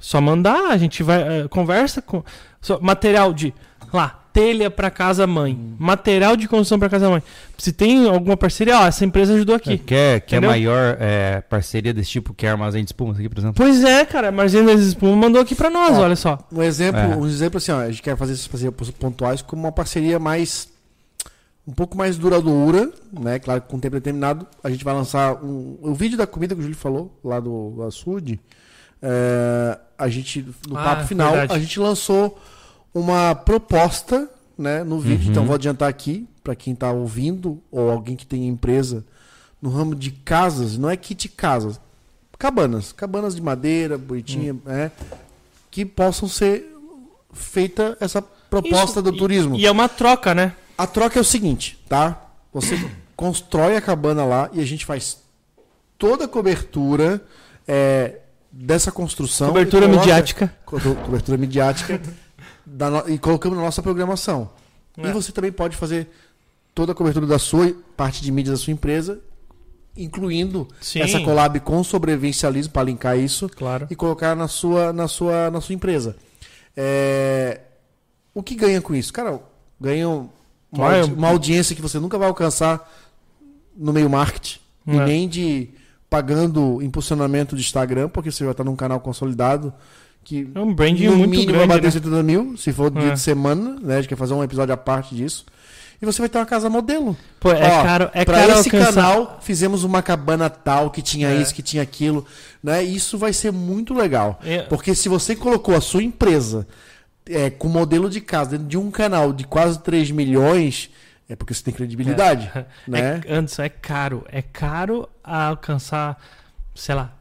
Só 0.00 0.20
mandar, 0.20 0.70
a 0.70 0.76
gente 0.78 1.02
vai 1.02 1.22
eh, 1.42 1.48
conversa 1.48 2.00
com 2.02 2.22
só- 2.60 2.78
material 2.80 3.32
de 3.32 3.52
lá, 3.92 4.20
telha 4.32 4.70
para 4.70 4.90
casa 4.90 5.26
mãe, 5.26 5.58
material 5.78 6.36
de 6.36 6.46
construção 6.48 6.78
para 6.78 6.88
casa 6.90 7.08
mãe. 7.08 7.22
Se 7.58 7.72
tem 7.72 8.06
alguma 8.08 8.36
parceria, 8.36 8.78
ó, 8.80 8.86
essa 8.86 9.02
empresa 9.04 9.34
ajudou 9.34 9.54
É, 9.54 9.58
aqui. 9.58 9.78
Quer, 9.78 10.20
quer 10.22 10.36
Entendeu? 10.36 10.50
maior 10.50 10.96
é, 11.00 11.40
parceria 11.42 11.92
desse 11.94 12.10
tipo 12.10 12.34
que 12.34 12.46
é 12.46 12.50
armazém 12.50 12.82
de 12.84 12.88
espumas 12.88 13.18
aqui, 13.18 13.28
por 13.30 13.38
exemplo? 13.38 13.54
Pois 13.56 13.82
é, 13.84 14.04
cara, 14.04 14.28
a 14.28 14.32
Marzinha 14.32 14.62
das 14.64 14.80
Espuma 14.80 15.14
mandou 15.16 15.40
aqui 15.40 15.54
para 15.54 15.68
nós, 15.70 15.96
Ó. 15.98 16.02
olha 16.02 16.16
só. 16.16 16.38
Um 16.52 16.62
exemplo, 16.62 17.00
É. 17.00 17.16
um 17.16 17.26
exemplo 17.26 17.58
assim, 17.58 17.72
ó, 17.72 17.80
a 17.80 17.90
gente 17.90 18.02
quer 18.02 18.16
fazer 18.16 18.32
essas 18.34 18.46
parcerias 18.46 18.74
pontuais 18.98 19.40
como 19.42 19.62
uma 19.62 19.72
parceria 19.72 20.18
mais 20.18 20.68
um 21.66 21.72
pouco 21.72 21.96
mais 21.96 22.16
duradoura, 22.16 22.92
né? 23.12 23.38
Claro 23.38 23.60
que 23.62 23.68
com 23.68 23.78
tempo 23.80 23.96
determinado 23.96 24.46
a 24.62 24.70
gente 24.70 24.84
vai 24.84 24.94
lançar 24.94 25.42
um, 25.42 25.76
o 25.82 25.94
vídeo 25.94 26.16
da 26.16 26.26
comida 26.26 26.54
que 26.54 26.60
o 26.60 26.62
Júlio 26.62 26.76
falou 26.76 27.18
lá 27.24 27.40
do 27.40 27.82
açude. 27.86 28.38
é, 29.02 29.78
a 29.98 30.08
gente 30.08 30.46
no 30.68 30.78
Ah, 30.78 30.84
papo 30.84 31.06
final 31.06 31.30
verdade. 31.32 31.52
a 31.54 31.58
gente 31.58 31.78
lançou 31.80 32.38
uma 32.94 33.34
proposta, 33.34 34.28
né, 34.56 34.82
no 34.84 34.98
vídeo. 35.00 35.26
Uhum. 35.26 35.30
Então 35.32 35.44
vou 35.46 35.54
adiantar 35.54 35.88
aqui 35.88 36.26
para 36.42 36.54
quem 36.54 36.72
está 36.72 36.90
ouvindo 36.92 37.60
ou 37.70 37.90
alguém 37.90 38.16
que 38.16 38.26
tem 38.26 38.46
empresa 38.48 39.04
no 39.60 39.68
ramo 39.70 39.94
de 39.94 40.10
casas, 40.10 40.78
não 40.78 40.88
é 40.88 40.96
kit 40.96 41.28
casas, 41.28 41.78
cabanas, 42.38 42.92
cabanas 42.92 43.34
de 43.34 43.42
madeira, 43.42 43.98
bonitinha, 43.98 44.54
Hum. 44.54 44.60
né? 44.64 44.90
Que 45.70 45.84
possam 45.84 46.28
ser 46.28 46.72
feita 47.32 47.96
essa 48.00 48.22
proposta 48.22 49.00
Isso, 49.00 49.02
do 49.02 49.14
e- 49.14 49.18
turismo. 49.18 49.56
E, 49.56 49.66
é 49.66 49.70
uma 49.70 49.88
troca, 49.88 50.34
né? 50.34 50.54
A 50.78 50.86
troca 50.86 51.18
é 51.18 51.22
o 51.22 51.24
seguinte, 51.24 51.78
tá? 51.88 52.30
Você 52.52 52.76
constrói 53.16 53.76
a 53.76 53.80
cabana 53.80 54.24
lá 54.24 54.50
e 54.52 54.60
a 54.60 54.64
gente 54.64 54.84
faz 54.84 55.18
toda 55.98 56.24
a 56.24 56.28
cobertura 56.28 57.22
é, 57.66 58.16
dessa 58.52 58.92
construção. 58.92 59.48
Cobertura 59.48 59.86
coloca- 59.86 60.00
midiática. 60.00 60.54
co- 60.64 60.78
Cobertura 60.80 61.38
midiática 61.38 62.00
da 62.66 63.04
e 63.08 63.18
colocamos 63.18 63.56
na 63.56 63.64
nossa 63.64 63.82
programação. 63.82 64.50
É. 64.98 65.08
E 65.08 65.12
você 65.12 65.32
também 65.32 65.52
pode 65.52 65.76
fazer 65.76 66.08
toda 66.74 66.92
a 66.92 66.94
cobertura 66.94 67.26
da 67.26 67.38
sua 67.38 67.74
parte 67.96 68.20
de 68.22 68.30
mídia 68.30 68.52
da 68.52 68.58
sua 68.58 68.72
empresa, 68.72 69.18
incluindo 69.96 70.68
Sim. 70.80 71.00
essa 71.00 71.20
collab 71.20 71.58
com 71.60 71.82
sobrevivencialismo 71.82 72.72
para 72.72 72.82
linkar 72.82 73.18
isso 73.18 73.48
Claro. 73.48 73.86
e 73.90 73.96
colocar 73.96 74.34
na 74.36 74.46
sua, 74.48 74.92
na 74.92 75.08
sua, 75.08 75.50
na 75.50 75.60
sua 75.60 75.74
empresa. 75.74 76.16
É, 76.76 77.60
O 78.34 78.42
que 78.42 78.54
ganha 78.54 78.82
com 78.82 78.94
isso? 78.94 79.10
Cara, 79.12 79.40
ganha 79.80 80.28
uma, 80.78 80.88
Vai, 80.90 81.02
uma 81.04 81.28
audiência 81.28 81.74
que 81.76 81.82
você 81.82 81.98
nunca 81.98 82.18
vai 82.18 82.28
alcançar 82.28 82.88
no 83.76 83.92
meio 83.92 84.08
marketing, 84.08 84.58
e 84.86 84.96
É. 84.96 85.04
nem 85.04 85.28
de 85.28 85.68
pagando 86.08 86.80
impulsionamento 86.82 87.56
de 87.56 87.62
Instagram, 87.62 88.08
porque 88.08 88.30
você 88.30 88.44
já 88.44 88.52
está 88.52 88.62
num 88.64 88.76
canal 88.76 89.00
consolidado 89.00 89.72
que 90.24 90.48
É 90.54 90.60
um 90.60 90.72
branding 90.74 91.06
no 91.06 91.16
muito 91.16 91.30
mínimo 91.30 91.52
grande, 91.52 91.66
vai 91.68 91.76
bater 91.76 91.86
né? 91.86 91.90
70 91.92 92.22
mil, 92.22 92.56
se 92.56 92.72
for 92.72 92.90
dia 92.90 93.10
É. 93.10 93.12
de 93.12 93.20
semana, 93.20 93.76
né? 93.80 93.94
A 93.94 94.00
gente 94.00 94.08
quer 94.08 94.16
fazer 94.16 94.34
um 94.34 94.42
episódio 94.42 94.72
à 94.74 94.76
parte 94.76 95.14
disso. 95.14 95.44
E 96.00 96.04
você 96.04 96.20
vai 96.20 96.28
ter 96.28 96.36
uma 96.38 96.44
casa 96.46 96.68
modelo. 96.68 97.16
Pô, 97.40 97.50
é 97.50 97.64
Ó, 97.78 97.82
caro, 97.82 98.10
é 98.12 98.24
pra 98.24 98.40
caro 98.40 98.52
esse 98.60 98.68
alcançar- 98.68 98.92
canal, 98.94 99.38
fizemos 99.40 99.82
uma 99.82 100.02
cabana 100.02 100.50
tal, 100.50 100.90
que 100.90 101.00
tinha 101.00 101.28
É. 101.30 101.40
isso, 101.40 101.54
que 101.54 101.62
tinha 101.62 101.82
aquilo. 101.82 102.24
Né? 102.62 102.84
E 102.84 102.94
Isso 102.96 103.16
vai 103.16 103.32
ser 103.32 103.50
muito 103.52 103.94
legal. 103.94 104.38
É. 104.44 104.62
Porque 104.62 104.94
se 104.94 105.08
você 105.08 105.34
colocou 105.36 105.74
a 105.76 105.80
sua 105.80 106.02
empresa 106.02 106.66
é, 107.28 107.50
com 107.50 107.68
modelo 107.68 108.08
de 108.10 108.20
casa 108.20 108.52
dentro 108.52 108.66
de 108.66 108.78
um 108.78 108.90
canal 108.90 109.32
de 109.32 109.44
quase 109.46 109.78
3 109.80 110.10
milhões, 110.10 110.90
É 111.28 111.34
porque 111.34 111.52
você 111.52 111.62
tem 111.64 111.74
credibilidade, 111.74 112.50
né? 112.86 113.20
É, 113.26 113.34
Anderson, 113.34 113.62
é 113.62 113.68
caro. 113.68 114.24
É 114.30 114.40
caro 114.42 115.08
alcançar, 115.24 116.16
sei 116.74 116.94
lá, 116.94 117.12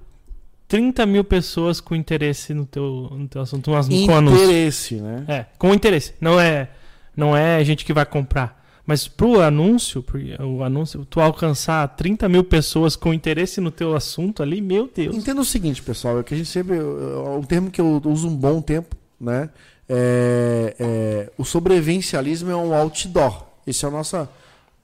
30 0.68 1.06
mil 1.06 1.24
pessoas 1.24 1.80
com 1.80 1.96
interesse 1.96 2.54
no 2.54 2.66
teu, 2.66 3.10
no 3.12 3.28
teu 3.28 3.42
assunto, 3.42 3.72
umas- 3.72 3.88
com. 3.88 3.94
Interesse, 4.22 4.96
né? 4.96 5.26
É, 5.28 5.46
com 5.58 5.74
interesse. 5.74 6.14
Não 6.22 6.40
é, 6.40 6.70
não 7.16 7.36
é 7.36 7.64
gente 7.64 7.84
que 7.86 7.94
vai 7.94 8.06
comprar. 8.06 8.64
Mas 8.88 9.08
pro 9.08 9.42
anúncio, 9.42 10.06
o 10.40 10.64
anúncio, 10.64 11.04
tu 11.10 11.20
alcançar 11.20 11.88
30 11.96 12.30
mil 12.30 12.44
pessoas 12.44 12.96
com 12.96 13.12
interesse 13.12 13.60
no 13.60 13.72
teu 13.72 13.96
assunto 13.96 14.44
ali, 14.44 14.62
meu 14.62 14.88
Deus. 14.94 15.16
Entenda 15.16 15.42
o 15.42 15.46
seguinte, 15.46 15.82
pessoal, 15.82 16.20
é 16.20 16.24
que 16.24 16.36
a 16.36 16.38
gente 16.38 16.50
sempre. 16.50 16.78
é 16.78 16.82
Um 16.84 17.42
termo 17.42 17.72
que 17.72 17.82
eu 17.82 18.00
uso 18.06 18.28
um 18.28 18.36
bom 18.36 18.62
tempo, 18.62 18.96
né? 19.20 19.50
É, 19.88 20.76
é, 20.80 21.30
o 21.38 21.44
sobrevivencialismo 21.46 22.50
é 22.52 22.56
um 22.56 22.74
outdoor. 22.74 23.44
Esse 23.68 23.86
é 23.86 23.88
a 23.88 23.92
nossa. 23.92 24.30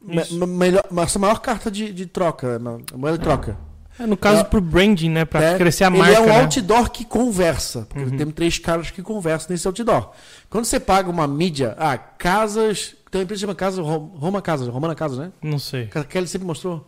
me- 0.02 0.24
melhor, 0.48 0.84
nossa 0.92 1.20
maior 1.20 1.40
carta 1.40 1.70
de, 1.70 1.92
de 1.94 2.06
troca, 2.08 2.58
na- 2.60 2.80
moeda 2.96 3.18
de 3.18 3.24
troca. 3.24 3.58
É, 4.00 4.06
no 4.08 4.18
caso 4.18 4.42
É. 4.42 4.44
pro 4.44 4.60
branding, 4.62 5.10
né, 5.10 5.26
Pra 5.26 5.44
É, 5.44 5.58
crescer 5.58 5.84
a 5.84 5.88
ele 5.88 5.98
marca, 6.00 6.14
é 6.16 6.20
um 6.22 6.26
né? 6.26 6.42
outdoor 6.42 6.90
que 6.90 7.06
conversa. 7.06 7.86
Porque 7.90 8.10
Uhum. 8.10 8.18
temos 8.18 8.34
três 8.34 8.58
caras 8.58 8.90
que 8.90 9.02
conversam 9.04 9.48
nesse 9.52 9.68
outdoor. 9.68 10.12
Quando 10.50 10.66
você 10.66 10.80
paga 10.80 11.10
uma 11.10 11.28
mídia, 11.28 11.76
ah, 11.78 11.98
casas. 11.98 12.96
Tem 13.12 13.20
uma 13.20 13.24
empresa 13.26 13.40
que 13.40 13.42
chama 13.42 13.56
Casa 13.56 13.82
Ro- 13.82 14.12
Roma 14.18 14.42
Casas, 14.42 14.68
Romana 14.70 14.96
Casas, 14.96 15.18
né? 15.18 15.32
Não 15.42 15.60
sei. 15.60 15.88
Que 15.88 16.04
Kelly 16.06 16.28
sempre 16.28 16.48
mostrou. 16.48 16.88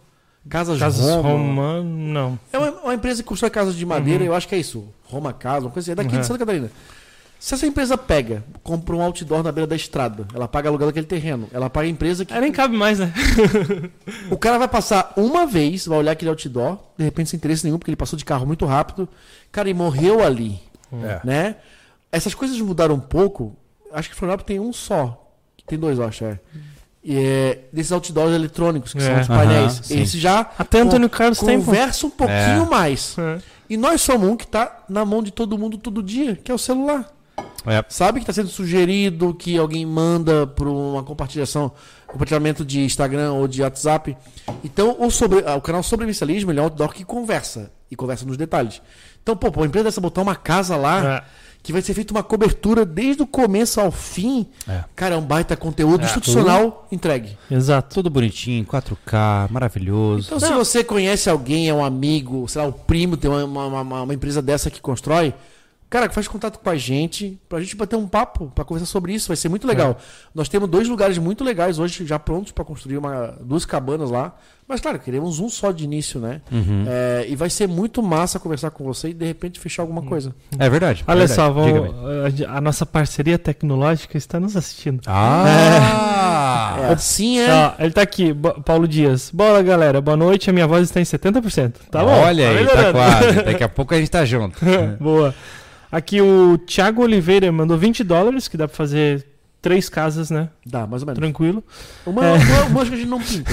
Casas, 0.50 0.80
Casas 0.80 1.06
Roma. 1.16 1.30
Roma, 1.30 1.84
não. 1.84 2.40
É 2.52 2.58
uma, 2.58 2.72
uma 2.82 2.94
empresa 2.96 3.22
que 3.22 3.28
constrói 3.30 3.50
casas 3.52 3.76
de 3.76 3.86
madeira, 3.86 4.24
eu 4.24 4.34
acho 4.34 4.48
que 4.48 4.56
é 4.56 4.58
isso. 4.58 4.88
Roma 5.04 5.32
Casa, 5.34 5.66
uma 5.68 5.72
coisa 5.72 5.86
assim. 5.86 5.92
É 5.92 5.96
daqui 6.04 6.16
Uhum. 6.16 6.22
de 6.22 6.26
Santa 6.28 6.40
Catarina. 6.40 6.72
Se 7.44 7.56
essa 7.56 7.68
empresa 7.68 7.98
pega, 7.98 8.42
compra 8.64 8.96
um 8.96 9.02
outdoor 9.02 9.44
na 9.44 9.52
beira 9.52 9.68
da 9.68 9.76
estrada, 9.76 10.26
ela 10.34 10.48
paga 10.48 10.70
aluguel 10.70 10.88
daquele 10.88 11.06
terreno, 11.06 11.50
ela 11.52 11.70
paga 11.70 11.86
a 11.88 11.90
empresa 11.90 12.24
que. 12.24 12.34
Aí 12.34 12.40
nem 12.40 12.54
cabe 12.54 12.78
mais, 12.78 13.00
né? 13.00 13.14
O 14.32 14.38
cara 14.38 14.58
vai 14.58 14.70
passar 14.70 15.12
uma 15.18 15.46
vez, 15.46 15.86
vai 15.86 15.98
olhar 15.98 16.14
aquele 16.14 16.30
outdoor, 16.30 16.80
de 16.98 17.04
repente 17.04 17.30
sem 17.32 17.38
interesse 17.38 17.66
nenhum, 17.66 17.78
porque 17.78 17.92
ele 17.92 17.98
passou 17.98 18.18
de 18.18 18.24
carro 18.24 18.46
muito 18.48 18.66
rápido. 18.66 19.10
Cara, 19.52 19.70
e 19.70 19.74
morreu 19.74 20.24
ali. 20.24 20.58
É. 20.94 21.20
Né? 21.26 21.56
Essas 22.14 22.34
coisas 22.34 22.58
mudaram 22.62 22.96
um 22.96 23.00
pouco. 23.02 23.54
Acho 23.92 24.08
que 24.10 24.16
Florianópolis 24.16 24.48
tem 24.48 24.62
um 24.62 24.72
só. 24.72 25.30
Tem 25.68 25.78
dois, 25.78 26.00
eu 26.00 26.06
acho. 26.06 26.24
É. 26.24 26.40
E 27.04 27.18
é 27.18 27.60
desses 27.74 27.92
outdoors 27.92 28.34
eletrônicos, 28.34 28.94
que 28.94 29.02
são 29.02 29.12
É. 29.18 29.20
os 29.20 29.28
painéis. 29.28 29.74
Aham, 29.74 29.84
sim. 29.84 30.02
Esse 30.02 30.18
já 30.18 30.50
Até 30.58 30.80
Antônio 30.80 31.10
Carlos 31.10 31.40
conversa 31.40 32.08
um 32.08 32.10
pouquinho 32.10 32.64
É. 32.64 32.70
mais. 32.70 33.18
É. 33.20 33.40
E 33.70 33.76
nós 33.76 34.00
somos 34.00 34.30
um 34.30 34.38
que 34.38 34.48
tá 34.48 34.86
na 34.88 35.04
mão 35.04 35.22
de 35.22 35.30
todo 35.32 35.58
mundo 35.58 35.78
todo 35.78 36.02
dia, 36.02 36.38
que 36.42 36.50
é 36.50 36.56
o 36.56 36.58
celular. 36.58 37.13
É. 37.66 37.84
Sabe 37.90 38.20
que 38.20 38.24
está 38.24 38.34
sendo 38.34 38.50
sugerido 38.50 39.34
que 39.34 39.58
alguém 39.58 39.86
manda 39.86 40.46
para 40.48 40.70
uma 40.70 41.04
compartilhação, 41.04 41.72
compartilhamento 42.08 42.66
de 42.66 42.82
Instagram 42.82 43.34
ou 43.34 43.48
de 43.48 43.62
WhatsApp. 43.62 44.16
Então, 44.64 44.96
o, 45.00 45.10
sobre, 45.10 45.44
ah, 45.46 45.56
o 45.56 45.62
canal 45.62 45.82
Sobrevivencialismo 45.84 46.52
ele 46.52 46.60
é 46.60 46.62
um 46.62 46.66
outdoor 46.66 46.94
que 46.94 47.04
conversa. 47.06 47.72
E 47.90 47.96
conversa 47.96 48.26
nos 48.26 48.38
detalhes. 48.38 48.82
Então, 49.22 49.38
pô, 49.38 49.52
pô, 49.52 49.62
a 49.64 49.66
empresa 49.68 49.86
dessa 49.86 50.02
botar 50.02 50.22
uma 50.24 50.36
casa 50.36 50.76
lá, 50.76 51.18
É. 51.20 51.24
que 51.62 51.72
vai 51.72 51.82
ser 51.82 51.94
feita 51.94 52.12
uma 52.12 52.24
cobertura 52.24 52.84
desde 52.84 53.22
o 53.22 53.28
começo 53.28 53.80
ao 53.80 53.92
fim. 53.92 54.48
É. 54.68 54.84
Cara, 54.96 55.14
é 55.16 55.18
um 55.18 55.22
baita 55.22 55.56
conteúdo 55.56 56.04
institucional 56.04 56.88
entregue. 56.92 57.38
Exato. 57.52 57.94
Tudo 57.94 58.10
bonitinho, 58.10 58.66
4K, 58.66 59.48
maravilhoso. 59.52 60.26
Então, 60.28 60.40
se 60.40 60.52
você 60.54 60.84
conhece 60.84 61.30
alguém, 61.30 61.70
é 61.70 61.74
um 61.74 61.86
amigo, 61.86 62.48
sei 62.50 62.64
lá, 62.64 62.68
o 62.68 62.74
primo 62.74 63.16
tem 63.16 63.30
uma, 63.30 63.46
uma, 63.46 63.82
uma- 63.82 64.02
uma 64.02 64.14
empresa 64.14 64.42
dessa 64.42 64.70
que 64.72 64.82
constrói, 64.82 65.34
cara, 65.94 66.10
faz 66.10 66.28
contato 66.28 66.58
com 66.58 66.70
a 66.72 66.76
gente, 66.76 67.40
pra 67.48 67.62
gente 67.62 67.76
bater 67.76 67.96
um 67.96 68.08
papo, 68.08 68.52
pra 68.56 68.66
conversar 68.66 68.88
sobre 68.88 69.14
isso, 69.14 69.28
vai 69.28 69.38
ser 69.38 69.48
muito 69.48 69.68
legal. 69.68 69.96
Nós 70.34 70.50
temos 70.50 70.68
dois 70.68 70.88
lugares 70.88 71.20
muito 71.20 71.44
legais 71.44 71.78
hoje, 71.78 72.04
já 72.04 72.18
prontos 72.18 72.52
pra 72.52 72.66
construir 72.66 72.98
uma, 72.98 73.38
duas 73.40 73.64
cabanas 73.64 74.10
lá. 74.10 74.36
Mas, 74.68 74.82
claro, 74.82 74.98
queremos 74.98 75.40
um 75.40 75.50
só 75.50 75.72
de 75.72 75.84
início, 75.84 76.20
né? 76.20 76.42
Uhum. 76.52 76.86
É, 76.88 77.26
e 77.30 77.36
vai 77.36 77.48
ser 77.48 77.68
muito 77.68 78.02
massa 78.02 78.40
conversar 78.40 78.72
com 78.72 78.84
você 78.84 79.10
e 79.10 79.14
de 79.14 79.24
repente 79.24 79.60
fechar 79.60 79.84
alguma 79.84 80.02
coisa. 80.02 80.34
É 80.58 80.68
verdade. 80.68 81.04
Olha 81.06 81.28
verdade. 81.28 81.36
só, 81.36 82.52
a, 82.52 82.58
a 82.58 82.62
nossa 82.62 82.88
parceria 82.88 83.38
tecnológica 83.38 84.18
está 84.18 84.40
nos 84.40 84.58
assistindo. 84.58 85.02
Ah! 85.06 86.24
É, 86.74 86.94
assim 86.94 87.40
é. 87.40 87.54
Ó, 87.54 87.72
ele 87.80 87.92
tá 87.92 88.02
aqui, 88.02 88.36
Paulo 88.66 88.88
Dias. 88.88 89.30
Bola, 89.32 89.62
galera. 89.62 90.02
Boa 90.02 90.18
noite. 90.18 90.50
A 90.50 90.54
minha 90.54 90.66
voz 90.66 90.84
está 90.84 91.00
em 91.00 91.04
70%. 91.04 91.74
Tá 91.92 92.04
bom? 92.04 92.10
Olha 92.10 92.50
aí, 92.50 92.66
tá 92.66 92.92
quase. 92.92 93.42
Daqui 93.46 93.64
a 93.64 93.70
pouco 93.70 93.94
a 93.94 93.98
gente 93.98 94.10
tá 94.10 94.26
junto. 94.26 94.58
Boa. 95.00 95.36
Aqui 95.94 96.20
o 96.20 96.58
Thiago 96.58 97.04
Oliveira 97.04 97.52
mandou 97.52 97.78
20 97.78 98.04
dólares, 98.04 98.48
que 98.48 98.58
dá 98.58 98.68
pra 98.68 98.76
fazer 98.76 99.26
três 99.62 99.88
casas, 99.90 100.32
né? 100.32 100.50
Dá, 100.66 100.88
mais 100.88 101.04
ou 101.04 101.06
menos. 101.06 101.20
Tranquilo. 101.20 101.64
Uma, 102.04 102.26
É. 102.26 102.34
uma, 102.34 102.64
uma 102.66 102.82
acho 102.82 102.90
que 102.90 102.96
a 102.98 103.00
gente 103.00 103.10
não 103.10 103.22
pinta. 103.22 103.52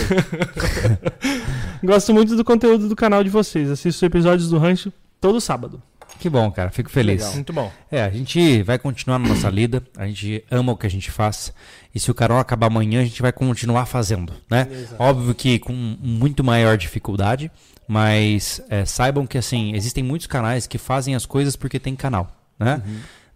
Gosto 1.84 2.12
muito 2.14 2.36
do 2.36 2.44
conteúdo 2.44 2.88
do 2.88 2.96
canal 2.96 3.22
de 3.22 3.30
vocês. 3.30 3.70
Assisto 3.70 4.04
episódios 4.06 4.48
do 4.48 4.58
Rancho 4.58 4.92
todo 5.20 5.40
sábado. 5.40 5.82
Que 6.18 6.28
bom, 6.28 6.50
cara. 6.50 6.70
Fico 6.70 6.90
feliz. 6.90 7.20
Legal. 7.20 7.34
Muito 7.34 7.52
bom. 7.52 7.72
É, 7.90 8.02
a 8.02 8.10
gente 8.10 8.62
vai 8.62 8.78
continuar 8.78 9.18
na 9.18 9.28
nossa 9.28 9.48
lida. 9.48 9.82
A 9.96 10.06
gente 10.06 10.44
ama 10.50 10.72
o 10.72 10.76
que 10.76 10.86
a 10.86 10.90
gente 10.90 11.10
faz. 11.10 11.52
E 11.94 12.00
se 12.00 12.10
o 12.10 12.14
canal 12.14 12.38
acabar 12.38 12.66
amanhã, 12.66 13.00
a 13.00 13.04
gente 13.04 13.22
vai 13.22 13.32
continuar 13.32 13.86
fazendo, 13.86 14.32
né? 14.50 14.66
Óbvio 14.98 15.34
que 15.34 15.58
com 15.58 15.72
muito 15.72 16.44
maior 16.44 16.76
dificuldade. 16.76 17.50
Mas 17.92 18.62
é, 18.70 18.84
saibam 18.84 19.26
que, 19.26 19.36
assim, 19.36 19.74
existem 19.74 20.04
muitos 20.04 20.28
canais 20.28 20.64
que 20.64 20.78
fazem 20.78 21.16
as 21.16 21.26
coisas 21.26 21.56
porque 21.56 21.76
tem 21.80 21.96
canal, 21.96 22.30
né? 22.56 22.80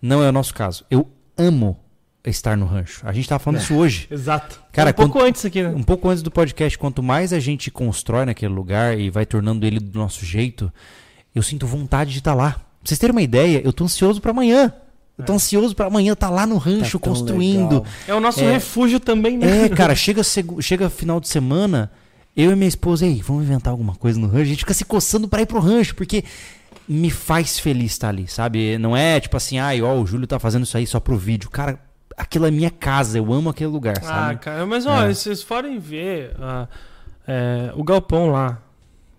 Não 0.01 0.23
é 0.23 0.29
o 0.29 0.33
nosso 0.33 0.55
caso. 0.55 0.85
Eu 0.89 1.09
amo 1.37 1.77
estar 2.25 2.57
no 2.57 2.65
rancho. 2.65 3.01
A 3.05 3.13
gente 3.13 3.29
tava 3.29 3.41
falando 3.41 3.61
isso 3.61 3.75
hoje. 3.75 4.07
Exato. 4.13 4.63
Cara, 4.71 4.91
um 4.91 4.93
pouco 4.93 5.21
antes 5.21 5.45
aqui, 5.45 5.61
né? 5.61 5.71
Um 5.71 5.83
pouco 5.83 6.09
antes 6.09 6.23
do 6.23 6.31
podcast, 6.31 6.79
quanto 6.79 7.03
mais 7.03 7.33
a 7.33 7.41
gente 7.41 7.69
constrói 7.69 8.25
naquele 8.27 8.55
lugar 8.55 8.97
e 8.97 9.11
vai 9.11 9.27
tornando 9.27 9.67
ele 9.67 9.81
do 9.81 9.99
nosso 9.99 10.25
jeito, 10.25 10.73
eu 11.35 11.43
sinto 11.43 11.67
vontade 11.67 12.13
de 12.13 12.19
estar 12.19 12.33
lá. 12.33 12.53
Pra 12.53 12.63
vocês 12.85 12.99
terem 13.01 13.11
uma 13.13 13.23
ideia, 13.23 13.61
eu 13.65 13.73
tô 13.73 13.83
ansioso 13.83 14.21
pra 14.21 14.31
amanhã. 14.31 14.73
Eu 15.19 15.25
tô 15.25 15.33
ansioso 15.33 15.75
pra 15.75 15.87
amanhã 15.87 16.13
estar 16.13 16.31
lá 16.31 16.47
no 16.47 16.59
rancho 16.59 17.01
Tá 17.01 17.09
construindo. 17.09 17.79
legal. 17.81 17.87
É 18.07 18.15
o 18.15 18.21
nosso 18.21 18.39
É. 18.41 18.53
refúgio 18.53 19.01
também, 19.01 19.37
né? 19.37 19.65
É, 19.65 19.69
cara, 19.69 19.95
chega, 19.97 20.23
chega 20.61 20.89
final 20.89 21.19
de 21.19 21.27
semana, 21.27 21.91
eu 22.37 22.51
e 22.51 22.57
minha 22.57 22.69
esposa, 22.69 23.07
ei, 23.07 23.23
vamos 23.23 23.45
inventar 23.45 23.71
alguma 23.71 23.95
coisa 23.95 24.19
no 24.19 24.27
rancho. 24.27 24.43
A 24.43 24.45
gente 24.47 24.59
fica 24.61 24.75
se 24.75 24.85
coçando 24.85 25.29
pra 25.29 25.43
ir 25.43 25.47
pro 25.47 25.61
rancho, 25.61 25.95
porque 25.95 26.25
me 26.89 27.11
faz 27.11 27.59
feliz 27.59 27.93
estar 27.93 28.09
ali, 28.09 28.27
sabe? 28.29 28.77
Não 28.79 28.97
é 28.97 29.19
tipo 29.21 29.37
assim, 29.37 29.59
ai, 29.59 29.81
ó, 29.81 29.95
o 29.99 30.07
Júlio 30.07 30.27
tá 30.27 30.39
fazendo 30.39 30.65
isso 30.65 30.77
aí 30.77 30.87
só 30.87 31.01
pro 31.01 31.17
vídeo. 31.17 31.49
Cara, 31.51 31.79
aquilo 32.17 32.47
é 32.47 32.51
minha 32.51 32.71
casa, 32.71 33.17
eu 33.19 33.33
amo 33.33 33.49
aquele 33.51 33.71
lugar, 33.71 33.97
Ah, 33.99 34.03
sabe? 34.03 34.41
cara, 34.41 34.67
mas 34.67 34.85
olha, 34.87 35.11
É. 35.11 35.15
se 35.15 35.23
vocês 35.25 35.43
forem 35.43 35.79
ver 35.79 36.33
ah, 36.41 36.67
é, 37.27 37.73
o 37.75 37.83
galpão 37.85 38.31
lá. 38.31 38.61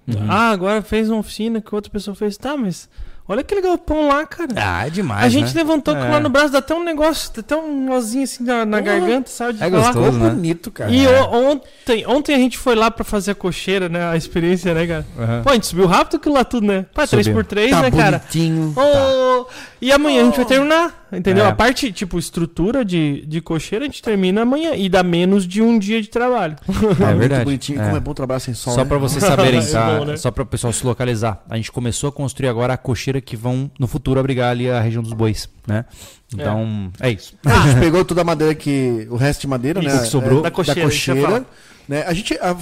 Uhum. 0.08 0.28
Ah, 0.30 0.52
agora 0.52 0.82
fez 0.84 1.10
uma 1.10 1.20
oficina 1.20 1.60
que 1.60 1.74
outra 1.74 1.92
pessoa 1.92 2.14
fez. 2.16 2.38
Tá, 2.38 2.56
mas 2.56 2.88
olha 3.28 3.42
aquele 3.42 3.62
galpão 3.62 4.08
lá, 4.08 4.26
cara. 4.26 4.50
Ah, 4.56 4.88
é 4.88 4.90
demais, 4.90 5.26
a 5.26 5.30
gente 5.30 5.48
né? 5.54 5.62
levantou 5.62 5.96
É. 5.96 6.10
lá 6.10 6.20
no 6.20 6.30
braço, 6.30 6.50
dá 6.52 6.60
até 6.60 6.74
um 6.76 6.84
negócio, 6.84 7.32
dá 7.34 7.40
até 7.42 7.56
um 7.56 7.86
nozinho 7.86 8.24
assim 8.24 8.44
na, 8.44 8.66
na 8.66 8.80
garganta, 8.80 9.30
sabe? 9.30 9.54
De 9.54 9.64
É 9.64 9.70
falar. 9.70 9.94
gostoso. 9.94 10.20
Né? 10.20 10.30
bonito, 10.30 10.72
cara. 10.72 10.92
E 10.92 11.06
É. 11.06 11.22
ontem, 11.24 12.06
ontem 12.08 12.36
a 12.36 12.38
gente 12.38 12.58
foi 12.58 12.76
lá 12.76 12.90
pra 12.92 13.04
fazer 13.04 13.32
a 13.32 13.36
cocheira, 13.36 13.90
né? 13.90 14.08
A 14.10 14.16
experiência, 14.16 14.74
né, 14.74 14.86
cara? 14.88 15.06
Aham. 15.18 15.42
Pô, 15.44 15.50
a 15.50 15.54
gente 15.54 15.68
subiu 15.68 15.88
rápido 15.88 16.18
aquilo 16.18 16.36
lá 16.36 16.44
tudo, 16.44 16.68
né? 16.68 16.86
Subiu. 17.08 17.34
3x3, 17.36 17.70
tá 17.72 17.82
né, 17.82 17.92
cara? 17.92 18.18
bonitinho. 18.20 18.74
Ô, 18.76 19.48
E 19.86 19.92
amanhã 19.92 20.22
a 20.22 20.26
gente 20.26 20.38
vai 20.38 20.46
terminar, 20.46 21.08
entendeu? 21.14 21.46
É. 21.46 21.48
A 21.48 21.54
parte, 21.56 21.92
tipo, 21.92 22.18
estrutura 22.18 22.84
de, 22.84 23.24
de 23.28 23.40
cocheira 23.40 23.86
a 23.86 23.88
gente 23.88 24.02
termina 24.02 24.42
amanhã 24.42 24.74
e 24.76 24.90
dá 24.90 25.04
menos 25.04 25.48
de 25.48 25.62
um 25.62 25.78
dia 25.78 26.02
de 26.02 26.10
trabalho. 26.10 26.56
É 26.68 27.06
muito 27.06 27.18
verdade. 27.20 27.46
bonitinho. 27.46 27.80
É. 27.82 27.86
Como 27.86 27.98
é 27.98 28.00
bom 28.00 28.14
trabalhar 28.14 28.40
sem 28.40 28.54
sol. 28.54 28.74
Só 28.74 28.82
né? 28.82 28.86
pra 28.88 28.98
vocês 28.98 29.22
saberem, 29.24 29.60
É 29.60 29.66
tá? 29.72 30.00
bom, 30.00 30.06
né? 30.06 30.18
Só 30.18 30.32
para 30.32 30.44
o 30.44 30.46
pessoal 30.46 30.74
se 30.74 30.86
localizar. 30.86 31.44
A 31.50 31.56
gente 31.56 31.72
começou 31.72 32.10
a 32.10 32.12
construir 32.12 32.48
agora 32.50 32.74
a 32.74 32.78
cocheira 32.78 33.22
que 33.22 33.36
vão 33.36 33.70
no 33.80 33.86
futuro 33.88 34.20
abrigar 34.20 34.50
ali 34.52 34.70
a 34.70 34.80
região 34.82 35.04
dos 35.04 35.14
bois, 35.14 35.48
né? 35.68 35.86
Então, 36.34 36.92
é, 37.00 37.12
isso. 37.12 37.36
A 37.46 37.68
gente 37.68 37.80
pegou 37.80 38.04
toda 38.04 38.22
a 38.22 38.24
madeira 38.24 38.56
que. 38.56 39.08
O 39.12 39.16
resto 39.16 39.42
de 39.42 39.48
madeira, 39.48 39.80
Isso, 39.80 39.90
né? 39.90 39.96
o 39.96 40.02
que 40.04 40.08
sobrou. 40.10 40.40
é, 40.40 40.44
Da 40.44 40.52
cocheira, 40.52 40.82
ia 40.92 41.22
falar. 41.22 41.46
né? 41.88 42.04
A 42.08 42.14
gente. 42.14 42.34
a- 42.42 42.54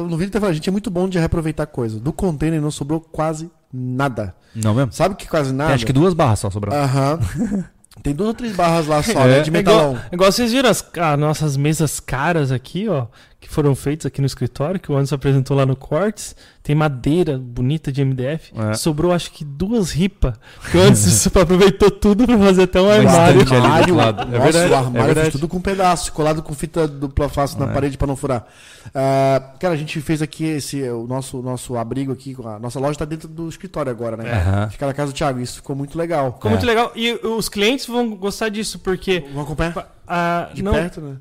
No 0.00 0.16
vídeo 0.16 0.44
a 0.44 0.52
gente 0.52 0.68
é 0.68 0.72
muito 0.72 0.90
bom 0.90 1.08
de 1.08 1.18
reaproveitar 1.18 1.66
coisa. 1.66 2.00
Do 2.00 2.12
container 2.12 2.60
não 2.60 2.70
sobrou 2.72 3.00
quase 3.00 3.48
nada. 3.74 4.34
Não 4.54 4.72
mesmo? 4.74 4.92
Sabe 4.92 5.16
que 5.16 5.26
quase 5.28 5.52
nada? 5.52 5.68
Tem, 5.70 5.74
acho 5.74 5.86
que 5.86 5.92
duas 5.92 6.14
barras 6.14 6.38
só 6.38 6.48
sobrando. 6.50 6.76
Aham. 6.76 7.18
Tem 8.02 8.12
duas 8.14 8.28
ou 8.28 8.34
três 8.34 8.54
barras 8.56 8.86
lá 8.86 9.02
só, 9.02 9.20
É. 9.20 9.26
né? 9.28 9.40
De 9.40 9.54
É 9.54 9.60
igual, 9.60 9.92
metalão. 9.92 10.00
igual 10.12 10.30
vocês 10.32 10.50
viram 10.52 10.68
as, 10.68 10.84
as 10.98 11.18
nossas 11.18 11.56
mesas 11.56 12.00
caras 12.00 12.50
aqui, 12.52 12.88
ó, 12.88 13.06
que 13.44 13.50
foram 13.50 13.74
feitas 13.74 14.06
aqui 14.06 14.20
no 14.22 14.26
escritório, 14.26 14.80
que 14.80 14.90
o 14.90 14.94
Anderson 14.96 15.16
apresentou 15.16 15.54
lá 15.56 15.66
no 15.66 15.76
Quartz. 15.76 16.34
Tem 16.62 16.74
madeira 16.74 17.36
bonita 17.36 17.92
de 17.92 18.02
MDF. 18.02 18.52
É. 18.56 18.72
Sobrou 18.72 19.12
acho 19.12 19.30
que 19.30 19.44
duas 19.44 19.90
ripas. 19.90 20.34
Que 20.70 20.78
o 20.78 20.80
Anderson 20.80 21.28
aproveitou 21.38 21.90
tudo 21.90 22.24
pra 22.24 22.38
fazer 22.38 22.62
até 22.62 22.80
um 22.80 22.88
armário. 22.88 23.44
do 23.44 23.54
outro 23.54 23.94
lado. 23.94 24.22
É 24.22 24.24
Nossa, 24.24 24.38
verdade, 24.52 24.70
o 24.70 24.72
é 24.72 24.76
armário 24.78 24.92
verdade. 24.92 25.20
fez 25.20 25.32
tudo 25.32 25.46
com 25.46 25.60
pedaço, 25.60 26.10
colado 26.12 26.42
com 26.42 26.54
fita 26.54 26.88
dupla 26.88 27.28
face 27.28 27.58
na 27.58 27.66
É. 27.66 27.72
parede 27.74 27.98
pra 27.98 28.06
não 28.06 28.16
furar. 28.16 28.46
Ah, 28.94 29.52
cara, 29.60 29.74
a 29.74 29.76
gente 29.76 30.00
fez 30.00 30.22
aqui 30.22 30.44
esse, 30.44 30.82
o 30.88 31.06
nosso, 31.06 31.42
nosso 31.42 31.76
abrigo 31.76 32.12
aqui, 32.12 32.34
a 32.42 32.58
nossa 32.58 32.80
loja 32.80 32.98
tá 32.98 33.04
dentro 33.04 33.28
do 33.28 33.46
escritório 33.48 33.90
agora, 33.90 34.16
né? 34.16 34.32
Aham. 34.32 34.70
Fica 34.70 34.86
na 34.86 34.94
casa 34.94 35.12
do 35.12 35.14
Thiago, 35.14 35.40
isso 35.40 35.56
ficou 35.56 35.76
muito 35.76 35.98
legal. 35.98 36.32
Ficou 36.32 36.50
muito 36.50 36.64
legal. 36.64 36.92
E 36.96 37.12
os 37.12 37.50
clientes 37.50 37.86
vão 37.86 38.16
gostar 38.16 38.48
disso, 38.48 38.78
porque. 38.78 39.20
Vamos 39.28 39.44
acompanhar 39.44 39.94
ah, 40.08 40.48
de 40.54 40.62
não, 40.62 40.72
perto, 40.72 41.00
né? 41.02 41.16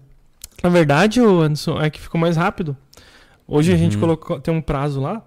Na 0.64 0.70
verdade, 0.70 1.20
o 1.22 1.42
Anderson, 1.42 1.80
é 1.82 1.90
que 1.90 2.00
ficou 2.00 2.20
mais 2.20 2.38
rápido. 2.38 2.76
Hoje 3.46 3.72
a 3.72 3.74
Uhum. 3.74 3.80
gente 3.80 3.98
colocou, 3.98 4.40
tem 4.40 4.54
um 4.54 4.62
prazo 4.62 5.02
lá 5.02 5.22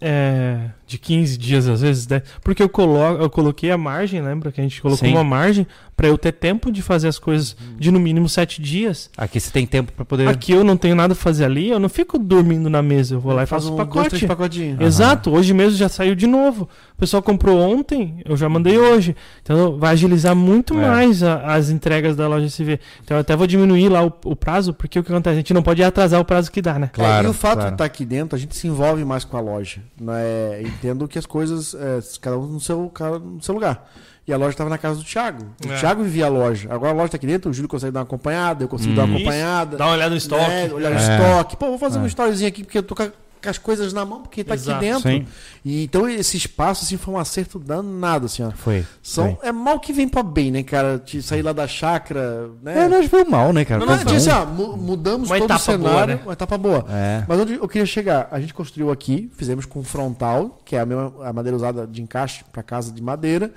é, 0.00 0.70
de 0.86 0.98
15 0.98 1.38
dias, 1.38 1.68
às 1.68 1.80
vezes, 1.80 2.06
10, 2.06 2.22
porque 2.42 2.62
eu, 2.62 2.68
colo, 2.68 2.98
eu 2.98 3.30
coloquei 3.30 3.70
a 3.70 3.78
margem, 3.78 4.20
lembra 4.20 4.52
que 4.52 4.60
a 4.60 4.64
gente 4.64 4.80
colocou 4.82 5.06
Sim. 5.08 5.14
uma 5.14 5.24
margem 5.24 5.66
para 5.96 6.08
eu 6.08 6.18
ter 6.18 6.32
tempo 6.32 6.72
de 6.72 6.82
fazer 6.82 7.06
as 7.08 7.18
coisas 7.18 7.56
de 7.78 7.90
no 7.90 8.00
mínimo 8.00 8.28
7 8.28 8.60
dias. 8.60 9.08
Aqui 9.16 9.38
você 9.38 9.50
tem 9.50 9.64
tempo 9.64 9.92
pra 9.92 10.04
poder. 10.04 10.26
Aqui 10.28 10.50
eu 10.52 10.64
não 10.64 10.76
tenho 10.76 10.94
nada 10.96 11.12
a 11.12 11.16
fazer 11.16 11.44
ali, 11.44 11.70
eu 11.70 11.78
não 11.78 11.88
fico 11.88 12.18
dormindo 12.18 12.68
na 12.68 12.82
mesa, 12.82 13.14
eu 13.14 13.20
vou 13.20 13.32
lá 13.32 13.44
e 13.44 13.46
faço 13.46 13.70
o 13.70 13.74
um, 13.74 13.76
dois, 13.76 13.88
pacote. 13.88 14.26
pacotinhos. 14.26 14.80
Exato, 14.80 15.30
hoje 15.30 15.54
mesmo 15.54 15.76
já 15.78 15.88
saiu 15.88 16.14
de 16.14 16.26
novo. 16.26 16.68
O 16.96 16.98
pessoal 16.98 17.22
comprou 17.22 17.58
ontem, 17.60 18.20
eu 18.24 18.36
já 18.36 18.48
mandei 18.48 18.76
hoje. 18.78 19.14
Então 19.42 19.78
vai 19.78 19.92
agilizar 19.92 20.34
muito 20.34 20.74
É. 20.74 20.76
mais 20.88 21.22
a- 21.22 21.54
as 21.54 21.70
entregas 21.70 22.16
da 22.16 22.26
loja 22.28 22.46
SV. 22.46 22.78
Então 23.04 23.16
eu 23.16 23.20
até 23.20 23.34
vou 23.36 23.46
diminuir 23.46 23.88
lá 23.88 24.04
o, 24.04 24.12
o 24.24 24.34
prazo, 24.36 24.74
porque 24.74 24.98
o 24.98 25.02
que 25.04 25.12
acontece? 25.12 25.34
A 25.34 25.36
gente 25.36 25.54
não 25.54 25.62
pode 25.62 25.82
atrasar 25.82 26.20
o 26.20 26.24
prazo 26.24 26.50
que 26.50 26.60
dá, 26.60 26.78
né? 26.78 26.90
Claro, 26.92 27.26
É, 27.26 27.28
e 27.28 27.30
o 27.30 27.34
fato 27.34 27.54
claro. 27.54 27.68
de 27.70 27.74
estar 27.74 27.84
aqui 27.84 28.04
dentro, 28.04 28.34
a 28.36 28.38
gente 28.38 28.56
se 28.56 28.66
envolve 28.66 29.04
mais 29.04 29.24
com 29.24 29.36
a 29.36 29.40
loja. 29.40 29.80
Né? 30.00 30.62
Entendo 30.78 31.06
que 31.08 31.18
as 31.18 31.26
coisas, 31.26 31.74
é, 31.74 32.00
cada 32.20 32.38
um 32.38 32.46
no 32.46 32.60
seu, 32.60 32.88
cada 32.90 33.16
um 33.16 33.36
no 33.36 33.42
seu 33.42 33.54
lugar. 33.54 33.90
E 34.26 34.32
a 34.32 34.36
loja 34.38 34.50
estava 34.50 34.70
na 34.70 34.78
casa 34.78 34.96
do 34.98 35.04
Thiago. 35.04 35.44
O 35.66 35.70
É. 35.72 35.78
Thiago 35.78 36.02
vivia 36.02 36.26
a 36.26 36.28
loja. 36.30 36.72
Agora 36.72 36.92
a 36.92 36.94
loja 36.94 37.06
está 37.06 37.16
aqui 37.16 37.26
dentro, 37.26 37.50
o 37.50 37.52
Júlio 37.54 37.68
consegue 37.68 37.92
dar 37.92 38.00
uma 38.00 38.04
acompanhada, 38.04 38.64
eu 38.64 38.68
consigo 38.68 38.94
dar 38.94 39.04
uma 39.04 39.12
Hum. 39.12 39.16
Acompanhada. 39.16 39.76
Dá 39.76 39.84
uma 39.86 39.92
olhada 39.94 40.10
no 40.10 40.16
estoque. 40.16 40.48
né? 40.50 40.72
Olhar 40.72 40.92
o 40.92 40.94
É. 40.94 40.98
estoque. 40.98 41.56
Pô, 41.56 41.66
vou 41.66 41.78
fazer 41.78 41.96
É. 41.98 42.00
uma 42.00 42.06
storyzinha 42.08 42.48
aqui, 42.48 42.64
porque 42.64 42.78
eu 42.78 42.82
tô 42.82 42.94
com, 42.94 43.02
a- 43.02 43.12
com 43.44 43.50
as 43.50 43.58
coisas 43.58 43.92
na 43.92 44.04
mão, 44.04 44.22
porque 44.22 44.42
tá 44.42 44.54
Exato. 44.54 44.78
aqui 44.78 44.86
dentro. 44.86 45.10
Sim. 45.10 45.26
E, 45.64 45.84
então 45.84 46.08
esse 46.08 46.36
espaço 46.36 46.84
assim, 46.84 46.96
foi 46.96 47.14
um 47.14 47.18
acerto 47.18 47.58
danado, 47.58 48.26
assim, 48.26 48.42
ó. 48.42 48.50
Foi. 48.50 48.84
São, 49.02 49.36
foi. 49.36 49.48
é 49.48 49.52
mal 49.52 49.78
que 49.78 49.92
vem 49.92 50.08
pra 50.08 50.22
bem, 50.22 50.50
né, 50.50 50.62
cara? 50.62 50.98
De 50.98 51.22
sair 51.22 51.42
lá 51.42 51.52
da 51.52 51.68
chácara, 51.68 52.48
né? 52.62 52.84
É, 52.84 52.88
não, 52.88 53.08
foi 53.08 53.24
mal, 53.24 53.52
né, 53.52 53.64
cara? 53.64 53.84
Não, 53.84 53.94
não, 53.96 54.04
bom. 54.04 54.12
ó, 54.32 54.46
mu- 54.46 54.76
mudamos 54.76 55.30
Uma 55.30 55.38
todo 55.38 55.50
o 55.50 55.54
etapa 55.54 55.78
boa, 55.78 55.90
cenário, 55.92 56.14
né? 56.16 56.20
uma 56.24 56.32
etapa 56.32 56.58
boa. 56.58 56.86
É. 56.88 57.24
Mas 57.28 57.38
onde 57.40 57.54
eu 57.54 57.68
queria 57.68 57.86
chegar? 57.86 58.28
A 58.30 58.40
gente 58.40 58.52
construiu 58.54 58.90
aqui, 58.90 59.30
fizemos 59.36 59.64
com 59.66 59.82
frontal, 59.84 60.60
que 60.64 60.74
é 60.74 60.80
a 60.80 60.86
mesma 60.86 61.12
a 61.24 61.32
madeira 61.32 61.56
usada 61.56 61.86
de 61.86 62.02
encaixe 62.02 62.44
para 62.52 62.62
casa 62.62 62.90
de 62.92 63.02
madeira. 63.02 63.52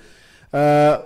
Ah, 0.51 1.01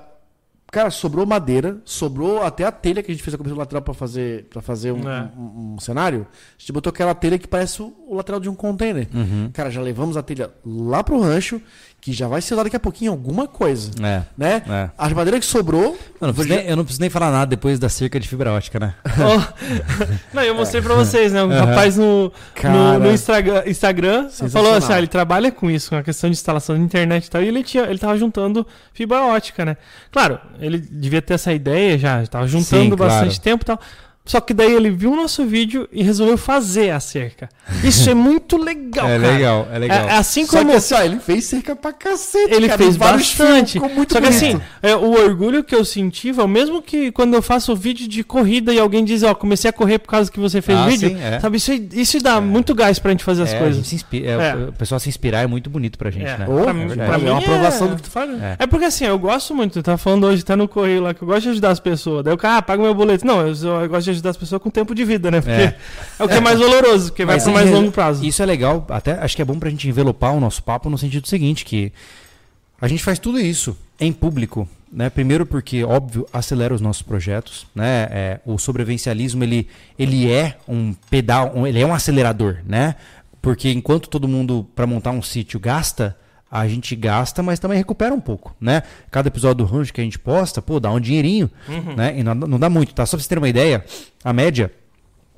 cara, 0.72 0.90
sobrou 0.90 1.26
madeira, 1.26 1.82
sobrou 1.84 2.42
até 2.42 2.64
a 2.64 2.72
telha 2.72 3.04
que 3.04 3.12
a 3.12 3.14
gente 3.14 3.24
fez 3.24 3.34
a 3.34 3.38
cobertura 3.38 3.60
lateral 3.60 3.82
para 3.84 3.94
fazer 3.94 4.46
para 4.46 4.62
fazer 4.62 4.92
um, 4.94 5.08
É. 5.10 5.30
um- 5.38 5.74
um 5.76 5.80
cenário. 5.80 6.26
A 6.32 6.58
gente 6.58 6.72
botou 6.72 6.90
aquela 6.90 7.14
telha 7.14 7.38
que 7.38 7.48
parece 7.48 7.82
o, 7.82 7.94
o 8.08 8.16
lateral 8.16 8.40
de 8.40 8.50
um 8.50 8.56
container. 8.56 9.08
Uhum. 9.14 9.50
Cara, 9.54 9.70
já 9.70 9.82
levamos 9.82 10.16
a 10.16 10.24
telha 10.24 10.50
lá 10.66 11.04
pro 11.04 11.20
rancho, 11.20 11.62
que 12.02 12.12
já 12.12 12.28
vai 12.28 12.42
ser 12.42 12.56
usada 12.56 12.64
daqui 12.64 12.76
a 12.76 12.80
pouquinho 12.80 13.10
em 13.10 13.12
alguma 13.12 13.48
coisa, 13.48 13.92
É. 14.04 14.24
né? 14.36 14.64
É. 14.68 14.90
As 14.98 15.14
madeiras 15.14 15.40
que 15.40 15.46
sobrou, 15.46 15.96
Eu 16.20 16.28
não, 16.28 16.34
preciso 16.34 16.56
nem, 16.58 16.66
eu 16.68 16.76
não 16.76 16.84
preciso 16.84 17.00
nem 17.02 17.10
falar 17.12 17.30
nada 17.30 17.46
depois 17.46 17.78
da 17.78 17.90
cerca 17.90 18.20
de 18.20 18.28
fibra 18.28 18.52
ótica, 18.52 18.80
né? 18.80 18.96
Ó, 19.06 19.40
não, 20.34 20.42
eu 20.42 20.56
mostrei 20.56 20.82
pra 20.82 20.96
vocês, 20.96 21.32
né? 21.32 21.44
O 21.44 21.50
rapaz 21.50 21.98
no, 21.98 22.24
no, 22.24 22.32
Cara. 22.56 22.98
no 23.00 23.12
Instagram, 23.12 23.64
Instagram 23.68 24.24
Sensacional. 24.30 24.50
falou 24.64 24.78
assim: 24.78 24.94
ah, 24.94 24.98
ele 24.98 25.06
trabalha 25.08 25.52
com 25.52 25.70
isso, 25.70 25.92
com 25.92 25.96
a 25.96 26.02
questão 26.04 26.28
de 26.28 26.36
instalação 26.36 26.76
de 26.76 26.82
internet 26.84 27.26
e 27.26 27.30
tal, 27.30 27.44
e 27.44 27.48
ele, 27.48 27.64
tinha, 27.64 27.84
ele 27.84 28.00
tava 28.00 28.18
juntando 28.18 28.66
fibra 28.94 29.22
ótica, 29.22 29.64
né? 29.64 29.78
Claro, 30.12 30.40
ele 30.60 30.80
devia 30.80 31.22
ter 31.22 31.36
essa 31.36 31.54
ideia 31.54 32.00
já, 32.00 32.26
tava 32.26 32.48
juntando 32.48 32.82
Sim, 32.84 32.96
claro. 32.96 33.12
bastante 33.14 33.40
tempo 33.40 33.64
e 33.64 33.66
tal. 33.68 33.80
Só 34.24 34.40
que 34.40 34.54
daí 34.54 34.72
ele 34.72 34.92
viu 34.92 35.12
o 35.14 35.16
nosso 35.16 35.44
vídeo 35.46 35.90
e 35.92 36.04
resolveu 36.04 36.38
fazer 36.38 36.92
a 36.92 37.00
cerca. 37.00 37.50
Isso 37.84 38.08
é 38.08 38.14
muito 38.14 38.56
legal, 38.62 39.08
é 39.10 39.20
cara. 39.20 39.34
legal, 39.34 39.68
é 39.74 39.80
legal. 39.80 39.98
É, 40.10 40.12
é 40.12 40.18
assim 40.18 40.46
só 40.46 40.60
como 40.60 40.70
que 40.72 40.78
assim, 40.78 40.94
ó, 40.94 41.02
ele 41.02 41.20
fez 41.20 41.46
cerca 41.46 41.76
pra 41.76 41.92
cacete, 41.92 42.54
ele 42.54 42.68
cara, 42.68 42.78
fez 42.78 42.96
bastante. 42.98 43.74
ficou 43.74 43.90
muito 43.90 44.14
Só 44.14 44.22
que 44.22 44.28
bonito. 44.28 44.46
assim, 44.46 44.62
é, 44.84 44.96
o 44.96 45.12
orgulho 45.12 45.64
que 45.64 45.74
eu 45.74 45.84
senti 45.84 46.32
foi 46.34 46.44
o 46.44 46.48
mesmo 46.48 46.84
que 46.84 47.12
quando 47.12 47.34
eu 47.34 47.42
faço 47.42 47.76
vídeo 47.76 48.08
de 48.08 48.24
corrida 48.24 48.72
e 48.72 48.80
alguém 48.80 49.04
diz, 49.04 49.24
ó, 49.24 49.34
comecei 49.34 49.70
a 49.70 49.74
correr 49.74 49.98
por 49.98 50.10
causa 50.10 50.32
que 50.32 50.40
você 50.40 50.62
fez 50.62 50.78
Ah, 50.78 50.86
vídeo. 50.88 51.10
sim, 51.10 51.18
é. 51.20 51.40
Sabe, 51.40 51.58
isso, 51.58 51.72
É. 51.72 51.80
isso 51.94 52.20
dá 52.22 52.40
muito 52.40 52.76
gás 52.76 53.00
pra 53.00 53.10
gente 53.12 53.24
fazer 53.24 53.42
as 53.42 53.54
É, 53.54 53.56
a 53.58 53.60
coisas. 53.60 53.78
gente 53.78 53.88
se 53.90 53.96
inspira, 53.96 54.30
é, 54.30 54.50
É. 54.52 54.56
O 54.70 54.74
pessoal 54.74 55.00
se 55.00 55.10
inspirar 55.10 55.42
é 55.42 55.48
muito 55.48 55.68
bonito 55.70 55.98
pra 55.98 56.12
gente, 56.12 56.28
É. 56.28 56.38
né? 56.38 56.46
Ô, 56.48 56.62
pra 56.62 56.70
é 56.70 56.74
mim, 56.74 56.88
pra 56.96 57.16
É 57.16 57.18
mim 57.18 57.30
uma 57.30 57.40
aprovação 57.40 57.88
é... 57.88 57.90
do 57.90 57.96
que 57.96 58.04
tu 58.04 58.12
faz? 58.12 58.30
É. 58.40 58.56
É 58.60 58.68
porque 58.68 58.86
assim, 58.86 59.06
eu 59.06 59.18
gosto 59.18 59.56
muito, 59.56 59.80
eu 59.80 59.84
tava 59.84 59.98
falando 59.98 60.26
hoje, 60.28 60.44
tá 60.44 60.56
no 60.56 60.68
correio 60.68 61.02
lá, 61.02 61.14
que 61.14 61.24
eu 61.24 61.28
gosto 61.28 61.42
de 61.44 61.50
ajudar 61.50 61.72
as 61.72 61.80
pessoas. 61.80 62.24
Daí 62.24 62.34
o 62.34 62.38
cara, 62.38 62.58
ah, 62.58 62.62
paga 62.62 62.84
meu 62.84 62.94
boleto. 62.94 63.26
Não, 63.26 63.42
eu, 63.42 63.54
eu 63.82 63.90
gosto 63.90 64.04
de 64.06 64.11
ajudar 64.12 64.30
as 64.32 64.38
pessoas 64.38 64.62
com 64.62 64.70
tempo 64.70 64.94
de 64.96 65.04
vida, 65.04 65.30
né? 65.32 65.42
Porque 65.42 65.52
é, 65.52 65.78
É. 66.20 66.24
o 66.24 66.28
que 66.28 66.34
é 66.36 66.40
mais 66.40 66.60
valoroso, 66.60 67.10
porque 67.10 67.26
vai 67.26 67.38
em 67.38 67.52
mais 67.54 67.68
re- 67.70 67.76
longo 67.76 67.92
prazo. 67.92 68.24
Isso 68.26 68.42
é 68.42 68.46
legal, 68.46 68.86
até 68.90 69.14
acho 69.14 69.36
que 69.36 69.42
é 69.42 69.46
bom 69.46 69.58
pra 69.60 69.70
gente 69.70 69.88
envelopar 69.88 70.34
o 70.34 70.40
nosso 70.40 70.62
papo 70.64 70.90
no 70.90 70.98
sentido 70.98 71.28
seguinte, 71.28 71.66
que 71.66 71.92
a 72.80 72.88
gente 72.88 73.04
faz 73.04 73.20
tudo 73.20 73.40
isso 73.40 73.78
em 74.00 74.12
público, 74.12 74.68
né? 74.92 75.10
Primeiro 75.10 75.46
porque, 75.46 75.84
óbvio, 75.84 76.28
acelera 76.34 76.74
os 76.74 76.82
nossos 76.82 77.02
projetos, 77.02 77.68
né? 77.76 78.08
É, 78.12 78.40
o 78.46 78.58
sobrevivencialismo, 78.58 79.44
ele, 79.44 79.68
ele 79.98 80.30
é 80.32 80.58
um 80.68 80.94
pedal, 81.10 81.52
um- 81.56 81.66
ele 81.68 81.80
é 81.80 81.86
um 81.86 81.94
acelerador, 81.94 82.58
né? 82.66 82.96
Porque 83.42 83.72
enquanto 83.72 84.10
todo 84.10 84.28
mundo, 84.28 84.68
para 84.76 84.86
montar 84.88 85.12
um 85.12 85.22
sítio, 85.22 85.60
gasta, 85.60 86.16
a 86.52 86.68
gente 86.68 86.94
gasta, 86.98 87.42
mas 87.42 87.60
também 87.60 87.78
recupera 87.78 88.14
um 88.14 88.20
pouco, 88.20 88.54
né? 88.60 88.84
Cada 89.10 89.30
episódio 89.30 89.66
do 89.66 89.72
Range 89.72 89.94
que 89.94 90.02
a 90.02 90.04
gente 90.04 90.20
posta, 90.20 90.62
pô, 90.62 90.82
dá 90.82 90.92
um 90.92 91.00
dinheirinho, 91.00 91.50
né? 91.96 92.20
E 92.20 92.24
não, 92.24 92.36
não 92.36 92.60
dá 92.60 92.70
muito, 92.70 92.94
tá? 92.94 93.06
Só 93.06 93.12
pra 93.12 93.20
vocês 93.22 93.28
terem 93.28 93.42
uma 93.42 93.48
ideia, 93.50 93.86
a 94.24 94.34
média 94.34 94.70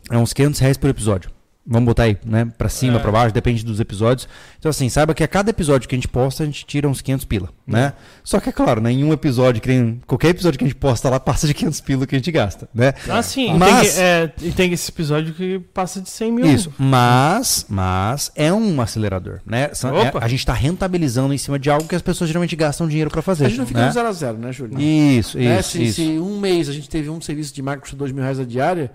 é 0.09 0.17
uns 0.17 0.33
500 0.33 0.59
reais 0.59 0.77
por 0.77 0.89
episódio. 0.89 1.29
Vamos 1.65 1.85
botar 1.87 2.03
aí, 2.03 2.17
né? 2.25 2.45
Pra 2.57 2.67
cima, 2.67 2.97
É. 2.97 2.99
pra 2.99 3.09
baixo, 3.09 3.33
depende 3.33 3.63
dos 3.63 3.79
episódios. 3.79 4.27
Então, 4.59 4.69
assim, 4.69 4.89
saiba 4.89 5.13
que 5.13 5.23
a 5.23 5.27
cada 5.29 5.49
episódio 5.49 5.87
que 5.87 5.95
a 5.95 5.97
gente 5.97 6.09
posta, 6.09 6.43
a 6.43 6.45
gente 6.45 6.65
tira 6.65 6.89
uns 6.89 6.99
500 7.01 7.23
pila, 7.23 7.49
né? 7.65 7.93
Só 8.21 8.41
que, 8.41 8.49
é 8.49 8.51
claro, 8.51 8.81
né? 8.81 8.91
Em 8.91 9.01
um 9.01 9.13
episódio, 9.13 9.61
que 9.61 9.97
qualquer 10.05 10.29
episódio 10.31 10.59
que 10.59 10.65
a 10.65 10.67
gente 10.67 10.75
posta 10.77 11.09
lá, 11.09 11.21
passa 11.21 11.47
de 11.47 11.53
500 11.53 11.79
pila 11.79 12.05
que 12.05 12.15
a 12.15 12.17
gente 12.17 12.29
gasta, 12.33 12.67
né? 12.73 12.93
Ah, 13.07 13.21
sim. 13.23 13.53
Mas- 13.57 13.93
E, 13.93 13.95
tem, 13.95 14.03
é, 14.03 14.31
e 14.41 14.51
tem 14.51 14.73
esse 14.73 14.91
episódio 14.91 15.33
que 15.33 15.57
passa 15.73 16.01
de 16.01 16.09
100 16.09 16.31
mil. 16.33 16.45
Isso, 16.45 16.73
mas, 16.77 17.65
mas 17.69 18.29
é 18.35 18.51
um 18.51 18.81
acelerador, 18.81 19.39
né? 19.45 19.69
É- 19.71 20.07
Opa. 20.09 20.19
a 20.21 20.27
gente 20.27 20.39
está 20.39 20.53
rentabilizando 20.53 21.33
em 21.33 21.37
cima 21.37 21.57
de 21.57 21.69
algo 21.69 21.87
que 21.87 21.95
as 21.95 22.01
pessoas 22.01 22.29
geralmente 22.29 22.57
gastam 22.57 22.89
dinheiro 22.89 23.09
para 23.09 23.21
fazer. 23.21 23.45
A 23.45 23.47
gente 23.49 23.59
não 23.59 23.65
fica 23.65 23.79
né? 23.79 23.87
no 23.87 23.93
zero 23.93 24.07
a 24.09 24.11
zero, 24.11 24.37
né, 24.37 24.51
Júlio? 24.51 24.77
Isso, 24.81 25.37
Né? 25.37 25.59
isso, 25.61 25.69
se, 25.69 25.83
isso. 25.83 25.95
se 25.95 26.19
um 26.19 26.39
mês 26.41 26.67
a 26.67 26.73
gente 26.73 26.89
teve 26.89 27.09
um 27.09 27.21
serviço 27.21 27.53
de 27.55 27.61
que 27.63 27.77
custou 27.77 27.97
dois 27.97 28.11
mil 28.11 28.21
reais 28.21 28.37
a 28.37 28.43
diária, 28.43 28.91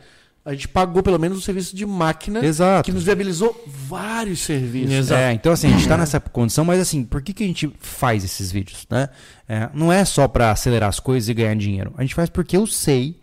a 0.49 0.53
gente 0.53 0.67
pagou 0.67 1.03
pelo 1.03 1.19
menos 1.19 1.37
um 1.37 1.41
serviço 1.43 1.77
de 1.77 1.85
máquina 1.85 2.43
Exato. 2.43 2.83
que 2.83 2.91
nos 2.91 3.05
viabilizou 3.05 3.63
vários 3.67 4.41
serviços. 4.41 4.95
Exato. 4.95 5.21
É, 5.21 5.33
então 5.35 5.53
assim, 5.53 5.67
a 5.67 5.71
gente 5.73 5.83
está 5.83 5.99
nessa 5.99 6.19
condição, 6.19 6.65
mas 6.65 6.81
assim, 6.81 7.05
por 7.05 7.21
que, 7.21 7.35
que 7.35 7.45
a 7.45 7.47
gente 7.47 7.71
faz 7.79 8.25
esses 8.25 8.51
vídeos? 8.51 8.87
Né? 8.89 9.11
É, 9.47 9.69
não 9.75 9.93
é 9.93 10.07
só 10.07 10.27
para 10.27 10.51
acelerar 10.51 10.89
as 10.89 10.99
coisas 10.99 11.29
e 11.29 11.35
ganhar 11.35 11.55
dinheiro. 11.55 11.93
A 11.99 12.01
gente 12.01 12.15
faz 12.15 12.31
porque 12.31 12.57
eu 12.57 12.67
sei 12.67 13.21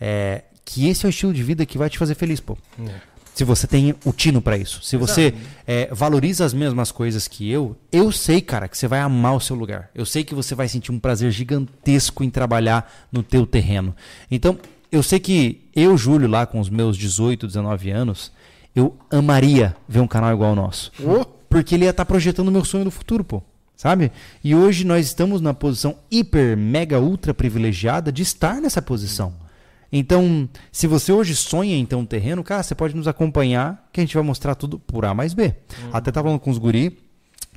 é, 0.00 0.44
que 0.64 0.88
esse 0.88 1.04
é 1.04 1.08
o 1.08 1.10
estilo 1.10 1.34
de 1.34 1.42
vida 1.42 1.66
que 1.66 1.76
vai 1.76 1.90
te 1.90 1.98
fazer 1.98 2.14
feliz, 2.14 2.38
pô. 2.38 2.56
Se 3.34 3.42
você 3.42 3.66
tem 3.66 3.96
o 4.04 4.12
tino 4.12 4.40
para 4.40 4.56
isso. 4.56 4.80
Se 4.80 4.96
você 4.96 5.34
é, 5.66 5.92
valoriza 5.92 6.44
as 6.44 6.54
mesmas 6.54 6.92
coisas 6.92 7.26
que 7.26 7.50
eu, 7.50 7.76
eu 7.90 8.12
sei, 8.12 8.40
cara, 8.40 8.68
que 8.68 8.78
você 8.78 8.86
vai 8.86 9.00
amar 9.00 9.34
o 9.34 9.40
seu 9.40 9.56
lugar. 9.56 9.90
Eu 9.96 10.06
sei 10.06 10.22
que 10.22 10.34
você 10.34 10.54
vai 10.54 10.68
sentir 10.68 10.92
um 10.92 10.98
prazer 11.00 11.32
gigantesco 11.32 12.22
em 12.22 12.30
trabalhar 12.30 13.08
no 13.10 13.22
teu 13.22 13.44
terreno. 13.46 13.96
Então, 14.30 14.56
eu 14.90 15.02
sei 15.02 15.18
que 15.20 15.68
eu, 15.74 15.96
Júlio, 15.96 16.28
lá 16.28 16.46
com 16.46 16.60
os 16.60 16.68
meus 16.70 16.96
18, 16.96 17.46
19 17.46 17.90
anos, 17.90 18.32
eu 18.74 18.96
amaria 19.10 19.76
ver 19.88 20.00
um 20.00 20.06
canal 20.06 20.32
igual 20.32 20.50
ao 20.50 20.56
nosso. 20.56 20.92
Ô, 21.02 21.24
Porque 21.48 21.74
ele 21.74 21.84
ia 21.84 21.90
estar 21.90 22.04
projetando 22.04 22.48
o 22.48 22.52
meu 22.52 22.64
sonho 22.64 22.84
do 22.84 22.90
futuro, 22.90 23.24
pô. 23.24 23.42
Sabe? 23.76 24.10
E 24.42 24.54
hoje 24.56 24.84
nós 24.84 25.06
estamos 25.06 25.40
na 25.40 25.54
posição 25.54 25.96
hiper, 26.10 26.56
mega, 26.56 26.98
ultra 27.00 27.32
privilegiada 27.32 28.10
de 28.10 28.22
estar 28.22 28.60
nessa 28.60 28.82
posição. 28.82 29.32
Então, 29.90 30.48
se 30.70 30.86
você 30.86 31.12
hoje 31.12 31.34
sonha 31.34 31.76
em 31.76 31.86
ter 31.86 31.94
um 31.94 32.04
terreno, 32.04 32.42
cara, 32.44 32.62
você 32.62 32.74
pode 32.74 32.94
nos 32.94 33.08
acompanhar, 33.08 33.88
que 33.92 34.00
a 34.00 34.02
gente 34.02 34.14
vai 34.14 34.22
mostrar 34.22 34.54
tudo 34.54 34.78
por 34.78 35.04
A 35.04 35.14
mais 35.14 35.32
B. 35.32 35.54
Até 35.92 36.10
tava 36.10 36.28
falando 36.28 36.40
com 36.40 36.50
os 36.50 36.58
guri, 36.58 36.98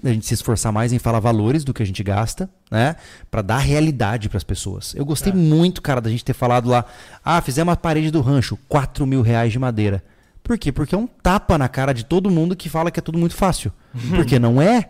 a 0.04 0.10
gente 0.12 0.26
se 0.26 0.34
esforçar 0.34 0.72
mais 0.72 0.92
em 0.92 1.00
falar 1.00 1.20
valores 1.20 1.64
do 1.64 1.74
que 1.74 1.84
a 1.84 1.86
gente 1.86 2.02
gasta, 2.04 2.50
né? 2.70 2.96
Pra 3.30 3.42
dar 3.42 3.60
realidade 3.60 4.30
pras 4.30 4.44
pessoas. 4.44 4.94
Eu 4.96 5.06
gostei 5.06 5.32
muito, 5.32 5.82
cara, 5.82 6.02
da 6.02 6.10
gente 6.10 6.26
ter 6.26 6.34
falado 6.34 6.70
lá, 6.70 6.86
ah, 7.24 7.42
fizemos 7.42 7.74
a 7.74 7.78
parede 7.78 8.12
do 8.12 8.22
rancho, 8.22 8.58
4 8.68 9.06
mil 9.06 9.22
reais 9.22 9.52
de 9.52 9.60
madeira. 9.60 10.04
Por 10.44 10.58
quê? 10.58 10.72
Porque 10.72 10.96
é 10.96 10.98
um 10.98 11.08
tapa 11.08 11.58
na 11.58 11.68
cara 11.70 11.94
de 11.94 12.04
todo 12.04 12.32
mundo 12.32 12.56
que 12.56 12.70
fala 12.70 12.90
que 12.90 13.00
é 13.00 13.04
tudo 13.04 13.18
muito 13.18 13.36
fácil. 13.36 13.72
Porque 14.16 14.40
não 14.40 14.62
é. 14.62 14.90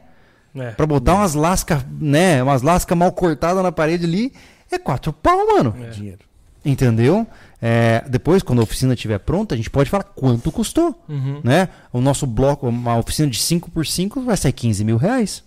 É. 0.55 0.71
Pra 0.71 0.85
botar 0.85 1.15
umas 1.15 1.33
lascas, 1.33 1.85
né? 1.99 2.41
Umas 2.43 2.61
lascas 2.61 2.97
mal 2.97 3.11
cortadas 3.11 3.61
na 3.63 3.71
parede 3.71 4.05
ali, 4.05 4.33
é 4.71 4.77
quatro 4.77 5.13
pau, 5.13 5.47
mano. 5.47 5.75
dinheiro. 5.91 6.19
Entendeu? 6.63 7.25
É, 7.61 8.03
depois, 8.09 8.41
quando 8.41 8.59
a 8.59 8.63
oficina 8.63 8.93
estiver 8.95 9.19
pronta, 9.19 9.53
a 9.53 9.57
gente 9.57 9.69
pode 9.69 9.89
falar 9.89 10.03
quanto 10.03 10.51
custou. 10.51 10.99
Uhum. 11.07 11.41
Né? 11.43 11.69
O 11.93 12.01
nosso 12.01 12.25
bloco, 12.25 12.67
uma 12.67 12.97
oficina 12.97 13.29
de 13.29 13.37
5x5 13.37 14.23
vai 14.25 14.35
sair 14.35 14.51
15 14.53 14.83
mil 14.83 14.97
reais. 14.97 15.43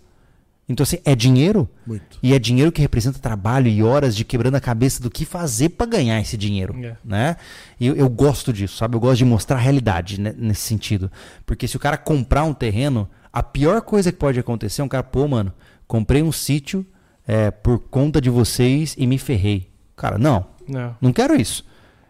Então, 0.68 0.82
assim, 0.84 0.98
é 1.04 1.14
dinheiro. 1.14 1.68
Muito. 1.86 2.18
E 2.22 2.32
é 2.32 2.38
dinheiro 2.38 2.72
que 2.72 2.80
representa 2.80 3.18
trabalho 3.18 3.68
e 3.68 3.82
horas 3.82 4.16
de 4.16 4.24
quebrando 4.24 4.54
a 4.54 4.60
cabeça 4.60 5.02
do 5.02 5.10
que 5.10 5.26
fazer 5.26 5.70
para 5.70 5.84
ganhar 5.86 6.18
esse 6.20 6.36
dinheiro, 6.38 6.74
É. 6.82 6.96
né? 7.04 7.36
E 7.78 7.86
eu, 7.86 7.94
eu 7.96 8.08
gosto 8.08 8.50
disso, 8.52 8.76
sabe? 8.78 8.96
Eu 8.96 9.00
gosto 9.00 9.18
de 9.18 9.24
mostrar 9.26 9.56
a 9.56 9.60
realidade 9.60 10.18
né, 10.20 10.32
nesse 10.38 10.62
sentido. 10.62 11.10
Porque 11.44 11.68
se 11.68 11.76
o 11.76 11.80
cara 11.80 11.98
comprar 11.98 12.44
um 12.44 12.54
terreno, 12.54 13.06
a 13.30 13.42
pior 13.42 13.82
coisa 13.82 14.10
que 14.10 14.18
pode 14.18 14.38
acontecer 14.40 14.80
é 14.80 14.84
um 14.84 14.88
cara, 14.88 15.02
pô, 15.02 15.28
mano, 15.28 15.52
comprei 15.86 16.22
um 16.22 16.32
sítio 16.32 16.86
é, 17.26 17.50
por 17.50 17.78
conta 17.80 18.18
de 18.20 18.30
vocês 18.30 18.94
e 18.96 19.06
me 19.06 19.18
ferrei. 19.18 19.68
Cara, 19.96 20.16
não, 20.16 20.46
Não. 20.66 20.96
não 20.98 21.12
quero 21.12 21.38
isso. 21.38 21.62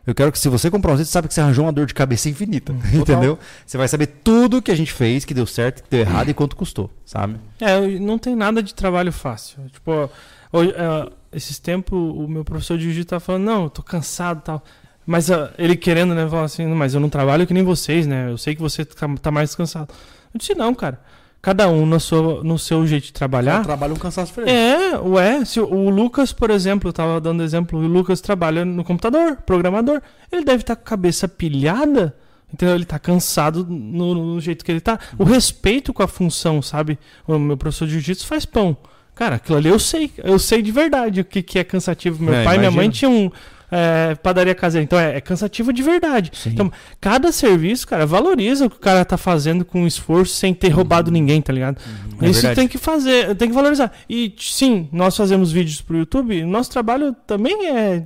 Eu 0.06 0.14
quero 0.14 0.30
que 0.30 0.38
se 0.38 0.48
você 0.48 0.70
comprar 0.70 0.92
um 0.92 0.96
Z, 0.96 1.04
você 1.04 1.10
sabe 1.10 1.28
que 1.28 1.34
você 1.34 1.40
arranjou 1.40 1.64
uma 1.64 1.72
dor 1.72 1.86
de 1.86 1.94
cabeça 1.94 2.28
infinita. 2.28 2.74
Entendeu? 2.92 3.38
Você 3.64 3.78
vai 3.78 3.88
saber 3.88 4.06
tudo 4.06 4.60
que 4.60 4.70
a 4.70 4.74
gente 4.74 4.92
fez, 4.92 5.24
que 5.24 5.32
deu 5.32 5.46
certo, 5.46 5.82
que 5.82 5.90
deu 5.90 6.00
errado 6.00 6.28
e 6.28 6.34
quanto 6.34 6.56
custou, 6.56 6.90
sabe? 7.04 7.36
É, 7.60 7.80
não 7.98 8.18
tem 8.18 8.36
nada 8.36 8.62
de 8.62 8.74
trabalho 8.74 9.12
fácil. 9.12 9.58
Tipo, 9.72 10.10
hoje, 10.52 10.72
é, 10.72 11.10
esses 11.32 11.58
tempos 11.58 11.98
o 11.98 12.28
meu 12.28 12.44
professor 12.44 12.76
de 12.76 12.84
jiu-jitsu 12.84 13.08
tá 13.08 13.20
falando, 13.20 13.44
não, 13.44 13.64
eu 13.64 13.70
tô 13.70 13.82
cansado 13.82 14.40
e 14.40 14.42
tal. 14.42 14.64
Mas 15.06 15.30
ah, 15.30 15.52
ele 15.58 15.76
querendo, 15.76 16.14
né, 16.14 16.28
falar 16.28 16.44
assim, 16.44 16.66
mas 16.66 16.94
eu 16.94 17.00
não 17.00 17.08
trabalho 17.08 17.46
que 17.46 17.54
nem 17.54 17.62
vocês, 17.62 18.06
né? 18.06 18.30
Eu 18.30 18.38
sei 18.38 18.54
que 18.54 18.60
você 18.60 18.84
tá, 18.84 19.08
tá 19.20 19.30
mais 19.30 19.54
cansado. 19.54 19.92
Eu 20.32 20.38
disse, 20.38 20.54
não, 20.54 20.74
cara. 20.74 21.00
Cada 21.44 21.68
um 21.68 21.84
no 21.84 22.00
seu, 22.00 22.42
no 22.42 22.58
seu 22.58 22.86
jeito 22.86 23.04
de 23.04 23.12
trabalhar. 23.12 23.62
Trabalha 23.62 23.92
um 23.92 23.98
cansaço 23.98 24.28
diferente. 24.28 24.50
É, 24.50 24.98
ué, 24.98 25.44
se 25.44 25.60
o- 25.60 25.90
Lucas, 25.90 26.32
por 26.32 26.48
exemplo, 26.50 26.88
eu 26.88 26.92
tava 26.94 27.20
dando 27.20 27.42
exemplo, 27.42 27.78
o 27.78 27.86
Lucas 27.86 28.22
trabalha 28.22 28.64
no 28.64 28.82
computador, 28.82 29.36
programador. 29.44 30.00
Ele 30.32 30.42
deve 30.42 30.62
estar 30.62 30.74
com 30.74 30.80
a 30.80 30.86
cabeça 30.86 31.28
pilhada, 31.28 32.16
entendeu? 32.50 32.74
Ele 32.74 32.86
tá 32.86 32.98
cansado 32.98 33.66
no, 33.68 34.14
no 34.14 34.40
jeito 34.40 34.64
que 34.64 34.72
ele 34.72 34.80
tá. 34.80 34.98
O 35.18 35.24
respeito 35.24 35.92
com 35.92 36.02
a 36.02 36.08
função, 36.08 36.62
sabe? 36.62 36.98
O 37.28 37.38
meu 37.38 37.58
professor 37.58 37.84
de 37.86 37.92
jiu-jitsu 37.92 38.26
faz 38.26 38.46
pão. 38.46 38.74
Cara, 39.14 39.36
aquilo 39.36 39.58
ali 39.58 39.68
eu 39.68 39.78
sei, 39.78 40.10
eu 40.24 40.38
sei 40.38 40.62
de 40.62 40.72
verdade 40.72 41.20
o 41.20 41.24
que, 41.26 41.42
que 41.42 41.58
é 41.58 41.62
cansativo. 41.64 42.24
Meu 42.24 42.32
É, 42.34 42.42
pai 42.42 42.56
e 42.56 42.58
minha 42.58 42.70
mãe 42.70 42.88
tinham 42.88 43.30
é, 43.76 44.14
padaria 44.14 44.54
caseira, 44.54 44.84
então 44.84 44.96
é, 44.96 45.16
é 45.16 45.20
cansativo 45.20 45.72
de 45.72 45.82
verdade. 45.82 46.30
Sim. 46.32 46.50
Então, 46.50 46.72
cada 47.00 47.32
serviço, 47.32 47.88
cara, 47.88 48.06
valoriza 48.06 48.66
o 48.66 48.70
que 48.70 48.76
o 48.76 48.78
cara 48.78 49.04
tá 49.04 49.16
fazendo 49.16 49.64
com 49.64 49.84
esforço 49.84 50.36
sem 50.36 50.54
ter 50.54 50.68
roubado 50.68 51.10
ninguém, 51.10 51.42
tá 51.42 51.52
ligado? 51.52 51.78
É 52.22 52.30
Isso 52.30 52.34
verdade. 52.42 52.54
tem 52.54 52.68
que 52.68 52.78
fazer, 52.78 53.34
tem 53.34 53.48
que 53.48 53.54
valorizar. 53.54 53.90
E 54.08 54.32
sim, 54.38 54.88
nós 54.92 55.16
fazemos 55.16 55.50
vídeos 55.50 55.80
pro 55.80 55.98
YouTube, 55.98 56.44
nosso 56.44 56.70
trabalho 56.70 57.16
também 57.26 57.68
é. 57.68 58.04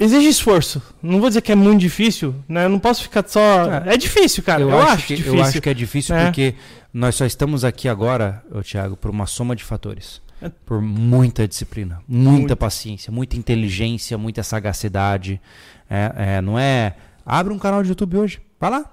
Exige 0.00 0.28
esforço. 0.28 0.82
Não 1.00 1.20
vou 1.20 1.28
dizer 1.28 1.42
que 1.42 1.52
é 1.52 1.54
muito 1.54 1.78
difícil, 1.78 2.34
né? 2.48 2.64
Eu 2.64 2.70
não 2.70 2.78
posso 2.80 3.02
ficar 3.04 3.22
só. 3.28 3.70
É. 3.84 3.94
É 3.94 3.96
difícil, 3.96 4.42
cara. 4.42 4.62
Eu, 4.62 4.76
acho, 4.80 5.06
que, 5.06 5.14
difícil. 5.14 5.38
eu 5.38 5.44
acho 5.44 5.60
que 5.60 5.68
é 5.68 5.74
difícil 5.74 6.16
É. 6.16 6.24
porque 6.24 6.54
nós 6.92 7.14
só 7.14 7.24
estamos 7.24 7.64
aqui 7.64 7.88
agora, 7.88 8.42
Thiago, 8.64 8.96
por 8.96 9.10
uma 9.12 9.26
soma 9.26 9.54
de 9.54 9.62
fatores. 9.62 10.20
É. 10.40 10.48
Por 10.48 10.80
muita 10.80 11.46
disciplina, 11.46 12.00
muita 12.08 12.38
Muito. 12.38 12.56
paciência, 12.56 13.12
muita 13.12 13.36
inteligência, 13.36 14.16
muita 14.16 14.42
sagacidade. 14.42 15.40
É, 15.88 16.12
é, 16.16 16.40
não 16.40 16.58
é. 16.58 16.96
Abre 17.24 17.52
um 17.52 17.58
canal 17.58 17.82
de 17.82 17.90
YouTube 17.90 18.16
hoje. 18.16 18.40
Vai 18.58 18.70
lá. 18.70 18.84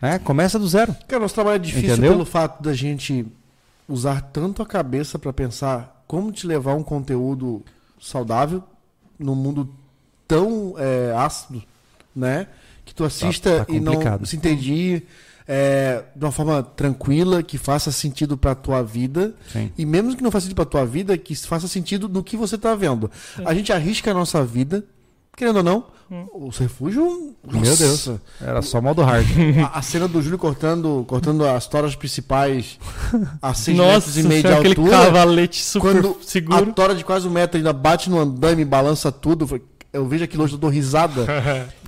É, 0.00 0.18
começa 0.18 0.58
do 0.58 0.66
zero. 0.68 0.94
Cara, 1.06 1.22
nosso 1.22 1.34
trabalho 1.34 1.56
é 1.56 1.58
difícil 1.58 1.92
Entendeu? 1.92 2.12
pelo 2.12 2.24
fato 2.24 2.62
da 2.62 2.74
gente 2.74 3.24
usar 3.88 4.20
tanto 4.20 4.60
a 4.60 4.66
cabeça 4.66 5.18
pra 5.18 5.32
pensar 5.32 6.02
como 6.06 6.32
te 6.32 6.46
levar 6.46 6.74
um 6.74 6.82
conteúdo 6.82 7.62
saudável 8.00 8.62
num 9.18 9.34
mundo 9.34 9.72
tão 10.26 10.74
é, 10.76 11.14
ácido, 11.16 11.62
né? 12.14 12.48
Que 12.84 12.94
tu 12.94 13.04
assista 13.04 13.64
tá 13.64 13.72
e 13.72 13.78
não 13.78 14.24
se 14.24 14.36
entendi 14.36 15.02
é, 15.46 16.04
de 16.14 16.24
uma 16.24 16.32
forma 16.32 16.62
tranquila, 16.62 17.42
que 17.42 17.58
faça 17.58 17.90
sentido 17.92 18.36
pra 18.36 18.54
tua 18.54 18.82
vida. 18.82 19.34
Sim. 19.52 19.70
E 19.76 19.84
mesmo 19.84 20.16
que 20.16 20.22
não 20.22 20.30
faça 20.30 20.44
sentido 20.44 20.56
pra 20.56 20.64
tua 20.64 20.84
vida, 20.86 21.16
que 21.18 21.34
faça 21.34 21.66
sentido 21.68 22.08
no 22.08 22.22
que 22.22 22.36
você 22.36 22.56
tá 22.56 22.74
vendo. 22.74 23.10
A 23.44 23.54
gente 23.54 23.72
arrisca 23.72 24.10
a 24.10 24.14
nossa 24.14 24.44
vida, 24.44 24.84
querendo 25.36 25.56
ou 25.58 25.62
não, 25.62 25.84
o 26.34 26.50
refúgio. 26.50 27.34
Meu 27.50 27.60
nossa, 27.60 27.76
Deus. 27.76 28.10
Era 28.40 28.60
só 28.60 28.80
modo 28.82 29.02
hard. 29.02 29.26
a, 29.72 29.78
a 29.78 29.82
cena 29.82 30.06
do 30.06 30.20
Júlio 30.20 30.38
cortando, 30.38 31.04
cortando 31.08 31.46
as 31.46 31.66
toras 31.66 31.94
principais 31.94 32.78
a 33.40 33.54
6 33.54 33.76
Nossa, 33.76 33.92
metros 33.94 34.18
e 34.18 34.22
meio 34.22 34.42
de 34.42 34.48
aquele 34.48 34.68
altura. 34.68 34.90
cavalete 34.90 35.62
super 35.62 35.92
Quando 35.92 36.18
a 36.20 36.24
seguro. 36.26 36.72
tora 36.72 36.94
de 36.94 37.02
quase 37.04 37.26
um 37.26 37.30
metro 37.30 37.56
ainda 37.56 37.72
bate 37.72 38.10
no 38.10 38.20
andame, 38.20 38.64
balança 38.64 39.10
tudo. 39.10 39.60
Eu 39.90 40.06
vejo 40.06 40.24
aquilo 40.24 40.44
hoje, 40.44 40.54
eu 40.54 40.58
dou 40.58 40.70
risada. 40.70 41.24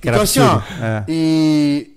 Que 0.01 0.07
era 0.09 0.17
então, 0.17 0.21
assim, 0.21 0.39
ó. 0.39 0.55
absurdo. 0.55 0.83
É. 0.83 1.05
E 1.07 1.94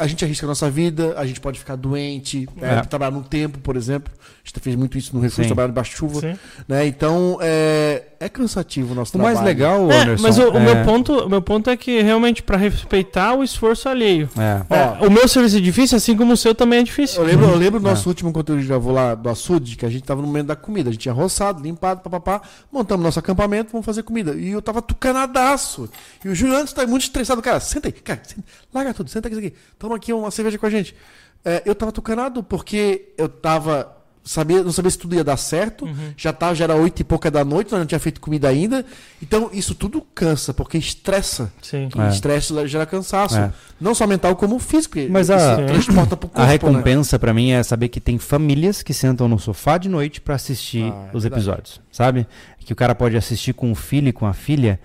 a 0.00 0.06
gente 0.06 0.24
arrisca 0.24 0.46
a 0.46 0.48
nossa 0.48 0.70
vida, 0.70 1.14
a 1.16 1.26
gente 1.26 1.40
pode 1.40 1.58
ficar 1.58 1.76
doente, 1.76 2.48
é, 2.60 2.74
É. 2.76 2.80
trabalhar 2.82 3.10
no 3.12 3.22
tempo, 3.22 3.58
por 3.58 3.76
exemplo. 3.76 4.12
A 4.16 4.48
gente 4.48 4.60
fez 4.60 4.74
muito 4.74 4.96
isso 4.98 5.14
no 5.14 5.20
refúgio, 5.20 5.46
trabalhar 5.48 5.68
debaixo 5.68 5.90
de 5.90 5.96
chuva. 5.96 6.38
Né? 6.66 6.86
Então, 6.86 7.38
é, 7.40 8.04
é 8.20 8.28
cansativo 8.28 8.92
o 8.92 8.94
nosso 8.94 9.08
O 9.08 9.12
trabalho. 9.14 9.34
mais 9.36 9.46
legal, 9.46 9.90
É, 9.90 10.02
Anderson. 10.02 10.22
mas 10.22 10.38
o, 10.38 10.50
o 10.50 10.56
é- 10.58 10.60
meu 10.60 10.84
ponto, 10.84 11.12
o 11.24 11.28
meu 11.28 11.40
ponto 11.40 11.70
é 11.70 11.76
que 11.76 12.02
realmente 12.02 12.42
pra 12.42 12.58
respeitar 12.58 13.34
o 13.34 13.42
esforço 13.42 13.88
alheio. 13.88 14.28
É. 14.38 14.62
Ó, 14.68 14.74
É, 15.04 15.06
o 15.06 15.10
meu 15.10 15.26
serviço 15.26 15.56
é 15.56 15.60
difícil, 15.60 15.96
assim 15.96 16.14
como 16.14 16.34
o 16.34 16.36
seu 16.36 16.54
também 16.54 16.80
é 16.80 16.82
difícil. 16.82 17.22
Eu 17.22 17.26
lembro, 17.26 17.46
eu 17.46 17.56
lembro 17.56 17.80
do 17.80 17.86
É. 17.86 17.90
nosso 17.90 18.06
último 18.08 18.30
conteúdo 18.30 18.58
que 18.58 18.62
gente 18.64 18.68
gravou 18.68 18.92
lá 18.92 19.14
do 19.14 19.28
açude, 19.30 19.74
que 19.74 19.86
a 19.86 19.88
gente 19.88 20.04
tava 20.04 20.20
no 20.20 20.26
momento 20.26 20.48
da 20.48 20.56
comida. 20.56 20.90
A 20.90 20.92
gente 20.92 21.00
tinha 21.00 21.14
roçado, 21.14 21.62
limpado, 21.62 22.02
papapá, 22.02 22.42
montamos 22.70 23.02
nosso 23.02 23.18
acampamento, 23.18 23.72
vamos 23.72 23.86
fazer 23.86 24.02
comida. 24.02 24.34
E 24.34 24.50
eu 24.50 24.60
tava 24.60 24.82
tucanadaço. 24.82 25.88
E 26.24 26.28
o 26.28 26.34
Júlio 26.34 26.56
antes 26.56 26.72
tá 26.72 26.86
muito 26.86 27.02
estressado. 27.02 27.40
Cara, 27.40 27.58
senta 27.58 27.88
aí, 27.88 27.92
cara, 27.92 28.20
senta, 28.22 28.44
larga 28.72 28.92
tudo, 28.94 29.08
senta 29.08 29.28
aqui, 29.28 29.38
aqui. 29.38 29.54
Toma 29.78 29.96
aqui 29.96 30.12
uma 30.12 30.30
cerveja 30.30 30.58
com 30.58 30.66
a 30.66 30.70
gente. 30.70 30.94
É, 31.42 31.62
eu 31.64 31.74
tava 31.74 31.90
tucanado 31.90 32.42
porque 32.42 33.08
eu 33.16 33.28
tava. 33.28 33.96
Sabia, 34.22 34.62
não 34.62 34.70
sabia 34.70 34.90
se 34.90 34.98
tudo 34.98 35.14
ia 35.14 35.24
dar 35.24 35.36
certo. 35.38 35.88
Já, 36.16 36.30
tava, 36.32 36.54
já 36.54 36.64
era 36.64 36.74
oito 36.76 37.00
e 37.00 37.04
pouca 37.04 37.30
da 37.30 37.42
noite, 37.44 37.70
nós 37.72 37.80
não 37.80 37.86
tinha 37.86 37.98
feito 37.98 38.20
comida 38.20 38.48
ainda. 38.48 38.84
Então, 39.22 39.48
isso 39.52 39.74
tudo 39.74 40.02
cansa, 40.14 40.52
porque 40.52 40.76
estressa. 40.76 41.50
Sim. 41.62 41.88
E 41.96 42.00
É. 42.00 42.08
estresse 42.10 42.52
gera 42.68 42.84
cansaço. 42.84 43.38
É. 43.38 43.50
Não 43.80 43.94
só 43.94 44.06
mental, 44.06 44.36
como 44.36 44.58
físico. 44.58 44.98
Mas 45.08 45.30
a- 45.30 45.56
transporta 45.64 46.16
pro 46.18 46.28
corpo. 46.28 46.40
A 46.40 46.44
né? 46.46 46.52
recompensa 46.52 47.18
pra 47.18 47.32
mim 47.32 47.50
é 47.52 47.62
saber 47.62 47.88
que 47.88 47.98
tem 48.00 48.18
famílias 48.18 48.82
que 48.82 48.92
sentam 48.92 49.26
no 49.26 49.38
sofá 49.38 49.78
de 49.78 49.88
noite 49.88 50.20
pra 50.20 50.34
assistir 50.34 50.92
Ah, 50.92 51.08
é 51.12 51.16
os 51.16 51.22
verdade. 51.22 51.42
episódios, 51.42 51.80
sabe? 51.90 52.26
Que 52.58 52.72
o 52.74 52.76
cara 52.76 52.94
pode 52.94 53.16
assistir 53.16 53.54
com 53.54 53.72
o 53.72 53.74
filho 53.74 54.08
e 54.08 54.12
com 54.12 54.26
a 54.26 54.34
filha, 54.34 54.78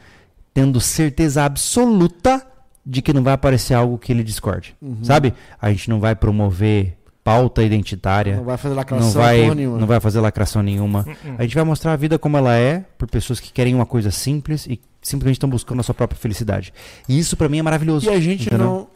tendo 0.53 0.79
certeza 0.79 1.43
absoluta 1.43 2.41
de 2.85 3.01
que 3.01 3.11
não 3.11 3.21
vai 3.21 3.33
aparecer 3.33 3.73
algo 3.73 3.97
que 3.97 4.11
ele 4.13 4.23
discorde, 4.23 4.75
Uhum. 4.81 5.03
sabe? 5.03 5.33
A 5.61 5.69
gente 5.71 5.89
não 5.89 5.99
vai 5.99 6.15
promover 6.15 6.95
pauta 7.25 7.63
identitária, 7.63 8.35
Não 8.37 8.43
vai 8.43 8.55
fazer 8.55 8.75
lacração 8.75 9.07
não 9.07 9.11
vai, 9.13 9.55
nenhuma. 9.55 9.77
não 9.79 9.87
vai 9.87 9.99
fazer 9.99 10.19
lacração 10.19 10.61
nenhuma. 10.61 11.03
Hum. 11.25 11.35
A 11.39 11.41
gente 11.41 11.55
vai 11.55 11.63
mostrar 11.63 11.93
a 11.93 11.95
vida 11.95 12.19
como 12.19 12.37
ela 12.37 12.55
é 12.55 12.85
por 12.99 13.09
pessoas 13.09 13.39
que 13.39 13.51
querem 13.51 13.73
uma 13.73 13.85
coisa 13.85 14.11
simples 14.11 14.67
e 14.67 14.79
simplesmente 15.01 15.37
estão 15.37 15.49
buscando 15.49 15.79
a 15.79 15.83
sua 15.83 15.95
própria 15.95 16.19
felicidade. 16.19 16.71
E 17.09 17.17
isso 17.17 17.35
pra 17.35 17.49
mim 17.49 17.57
é 17.57 17.63
maravilhoso. 17.63 18.05
E 18.05 18.09
a 18.13 18.19
gente 18.19 18.45
entendeu? 18.45 18.87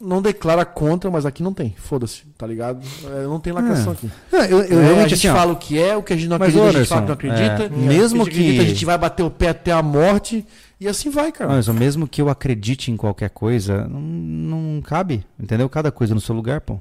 não, 0.00 0.08
não 0.16 0.22
declara 0.22 0.64
contra, 0.64 1.10
mas 1.10 1.26
aqui 1.26 1.42
não 1.42 1.52
tem. 1.52 1.74
Foda-se, 1.76 2.22
tá 2.38 2.46
ligado? 2.46 2.80
É, 3.04 3.24
não 3.24 3.38
tem 3.38 3.52
lacração 3.52 3.92
aqui. 3.92 4.10
Não, 4.32 4.40
eu, 4.44 4.62
eu 4.62 4.80
É, 4.80 4.82
realmente 4.82 5.04
a 5.04 5.08
gente 5.08 5.14
assim, 5.26 5.28
ó, 5.28 5.34
fala 5.38 5.52
o 5.52 5.56
que 5.56 5.78
é, 5.78 5.94
o 5.94 6.02
que 6.02 6.12
a 6.14 6.16
gente 6.16 6.28
não 6.28 6.38
Mas, 6.38 6.56
acredita, 6.56 6.64
a 6.64 6.66
gente 6.68 6.76
Anderson, 6.78 6.94
fala 6.94 7.16
que 7.18 7.26
não 7.26 7.34
acredita. 7.34 7.62
é, 7.64 7.66
É, 7.66 7.86
mesmo 7.86 8.22
a 8.22 8.24
gente 8.24 8.32
acredita, 8.34 8.54
que- 8.64 8.66
a 8.66 8.68
gente 8.74 8.84
vai 8.86 8.96
bater 8.96 9.22
o 9.22 9.30
pé 9.30 9.48
até 9.50 9.72
a 9.72 9.82
morte 9.82 10.42
e 10.80 10.88
assim 10.88 11.10
vai, 11.10 11.30
cara. 11.30 11.50
Mas 11.50 11.68
mesmo 11.68 12.08
que 12.08 12.22
eu 12.22 12.30
acredite 12.30 12.90
em 12.90 12.96
qualquer 12.96 13.28
coisa, 13.28 13.86
não, 13.86 14.00
não 14.00 14.80
cabe, 14.80 15.22
entendeu? 15.38 15.68
Cada 15.68 15.92
coisa 15.92 16.14
no 16.14 16.20
seu 16.22 16.34
lugar, 16.34 16.62
pô. 16.62 16.80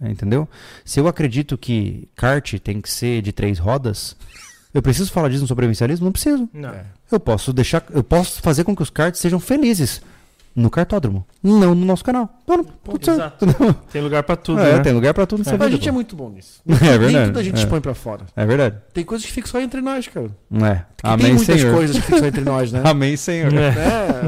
Entendeu? 0.00 0.48
Se 0.84 0.98
eu 0.98 1.06
acredito 1.06 1.58
que 1.58 2.08
kart 2.16 2.54
tem 2.58 2.80
que 2.80 2.90
ser 2.90 3.20
de 3.20 3.32
três 3.32 3.58
rodas, 3.58 4.16
eu 4.72 4.80
preciso 4.80 5.12
falar 5.12 5.28
disso 5.28 5.42
no 5.42 5.48
sobrevivencialismo? 5.48 6.04
Não 6.04 6.12
preciso. 6.12 6.48
Não. 6.52 6.74
Eu 7.10 7.20
posso 7.20 7.52
deixar, 7.52 7.84
eu 7.90 8.02
posso 8.04 8.40
fazer 8.40 8.64
com 8.64 8.74
que 8.74 8.82
os 8.82 8.90
karts 8.90 9.20
sejam 9.20 9.40
felizes 9.40 10.00
no 10.54 10.68
cartódromo, 10.68 11.24
não 11.42 11.74
no 11.74 11.84
nosso 11.86 12.04
canal. 12.04 12.28
Não, 12.46 12.64
tudo 12.64 13.04
certo. 13.04 13.46
Exato. 13.46 13.74
Tem 13.92 14.02
lugar 14.02 14.22
pra 14.24 14.34
tudo, 14.36 14.60
é, 14.60 14.74
né? 14.74 14.80
tem 14.80 14.92
lugar 14.92 15.14
pra 15.14 15.24
tudo 15.24 15.38
nessa 15.40 15.56
Mas 15.56 15.68
a 15.68 15.70
gente 15.70 15.88
é 15.88 15.92
muito 15.92 16.16
bom 16.16 16.28
nisso. 16.30 16.60
É 16.68 16.74
Nem 16.74 16.98
verdade. 16.98 17.26
tudo 17.26 17.38
a 17.38 17.42
gente 17.42 17.56
é. 17.56 17.58
expõe 17.60 17.80
pra 17.80 17.94
fora. 17.94 18.26
É 18.34 18.44
verdade. 18.44 18.76
Tem 18.92 19.04
coisas 19.04 19.26
que 19.26 19.32
ficam 19.32 19.50
só 19.50 19.60
entre 19.60 19.80
nós, 19.80 20.08
cara. 20.08 20.26
É. 20.52 20.74
Que 20.96 21.06
Amém, 21.06 21.26
tem 21.26 21.34
muitas 21.34 21.60
Senhor. 21.60 21.74
coisas 21.74 21.96
que 21.96 22.02
ficam 22.02 22.18
só 22.18 22.26
entre 22.26 22.44
nós, 22.44 22.72
né? 22.72 22.82
Amém, 22.84 23.16
Senhor. 23.16 23.52
É. 23.54 23.68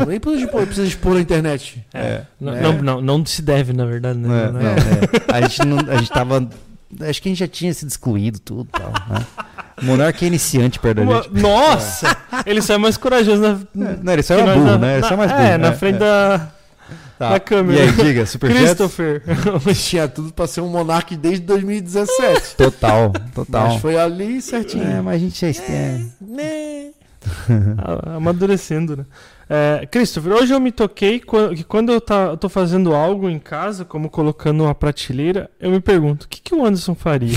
É, 0.01 0.07
nem 0.07 0.20
precisa 0.20 0.44
expor, 0.44 0.65
precisa 0.66 0.86
expor 0.86 1.15
na 1.15 1.20
internet. 1.20 1.85
É. 1.93 2.23
Não, 2.40 2.55
É. 2.55 2.61
não, 2.61 2.73
não, 2.82 3.01
não 3.01 3.27
se 3.27 3.43
deve, 3.43 3.73
na 3.73 3.85
verdade, 3.85 4.19
né? 4.19 4.28
Não, 4.28 4.53
Não 4.53 4.61
não, 4.61 4.70
é. 4.70 4.74
é. 4.74 5.35
A 5.35 5.40
gente 5.43 5.66
não, 5.66 5.78
a 5.93 5.97
gente 5.97 6.11
tava, 6.11 6.49
acho 7.01 7.20
que 7.20 7.28
a 7.28 7.31
gente 7.31 7.39
já 7.40 7.49
tinha 7.49 7.74
sido 7.74 7.89
excluído 7.89 8.39
tudo, 8.39 8.69
e 8.74 8.78
tal, 8.81 8.93
né? 9.11 9.27
Monarca 9.83 10.25
é 10.25 10.29
iniciante 10.29 10.79
perto 10.79 10.97
da 10.97 11.03
Uma- 11.03 11.23
gente. 11.23 11.41
Nossa! 11.41 12.17
Ele 12.47 12.63
só 12.63 12.75
é 12.75 12.79
mais 12.79 12.97
corajoso 12.97 13.41
na. 13.43 13.59
Não, 14.03 14.13
ele 14.13 14.23
só 14.23 14.35
era 14.35 14.47
nós 14.47 14.55
burro, 14.57 14.67
na- 14.71 14.79
né? 14.79 14.95
Ele 14.99 15.07
só 15.07 15.15
é 15.15 15.17
mais 15.17 15.31
burro. 15.33 15.43
É, 15.43 15.59
na 15.59 15.71
né? 15.71 15.77
frente 15.77 15.97
É. 15.97 15.99
da, 15.99 16.49
Tá. 17.19 17.31
da 17.31 17.41
câmera. 17.41 17.79
E 17.79 17.83
aí, 17.83 17.93
diga, 17.93 18.27
superchat? 18.27 18.65
Christopher. 18.65 19.23
Tinha 19.77 20.09
tudo 20.09 20.33
pra 20.33 20.47
ser 20.47 20.61
um 20.61 20.69
monarca 20.69 21.15
desde 21.17 21.45
2017. 21.47 22.57
Total, 22.57 23.13
total. 23.35 23.69
Mas 23.69 23.81
foi 23.81 23.97
ali 23.99 24.41
certinho. 24.43 24.85
É, 24.85 25.01
mas 25.01 25.15
a 25.17 25.19
gente 25.19 25.45
é... 25.45 25.51
é... 25.69 26.01
Né? 26.21 26.89
Amadurecendo, 28.17 28.97
né? 28.97 29.05
É, 29.55 29.85
Christopher, 29.87 30.33
hoje 30.33 30.55
eu 30.55 30.59
me 30.61 30.73
toquei 30.73 31.20
qu- 31.20 31.51
que 31.55 31.62
quando 31.62 31.93
eu, 31.93 32.01
tá, 32.01 32.35
tô 32.39 32.49
fazendo 32.49 32.95
algo 32.95 33.29
em 33.29 33.39
casa, 33.39 33.85
como 33.85 34.09
colocando 34.09 34.65
uma 34.65 34.74
prateleira, 34.74 35.51
eu 35.61 35.70
me 35.70 35.79
pergunto, 35.79 36.24
o 36.24 36.29
que, 36.29 36.41
que 36.41 36.55
o 36.55 36.65
Anderson 36.65 36.95
faria? 36.95 37.37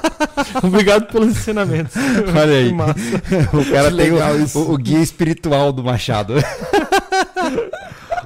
Obrigado 0.64 1.06
pelos 1.12 1.28
ensinamentos. 1.28 1.94
Olha 2.34 2.54
aí. 2.56 2.68
Que 2.68 2.74
massa. 2.74 2.94
O 3.52 3.64
cara 3.70 3.90
Que 3.90 3.96
tem 3.96 4.10
legal 4.12 4.32
o, 4.32 4.40
isso. 4.42 4.58
o- 4.58 4.72
o 4.72 4.78
guia 4.78 5.00
espiritual 5.00 5.70
do 5.70 5.84
Machado. 5.84 6.32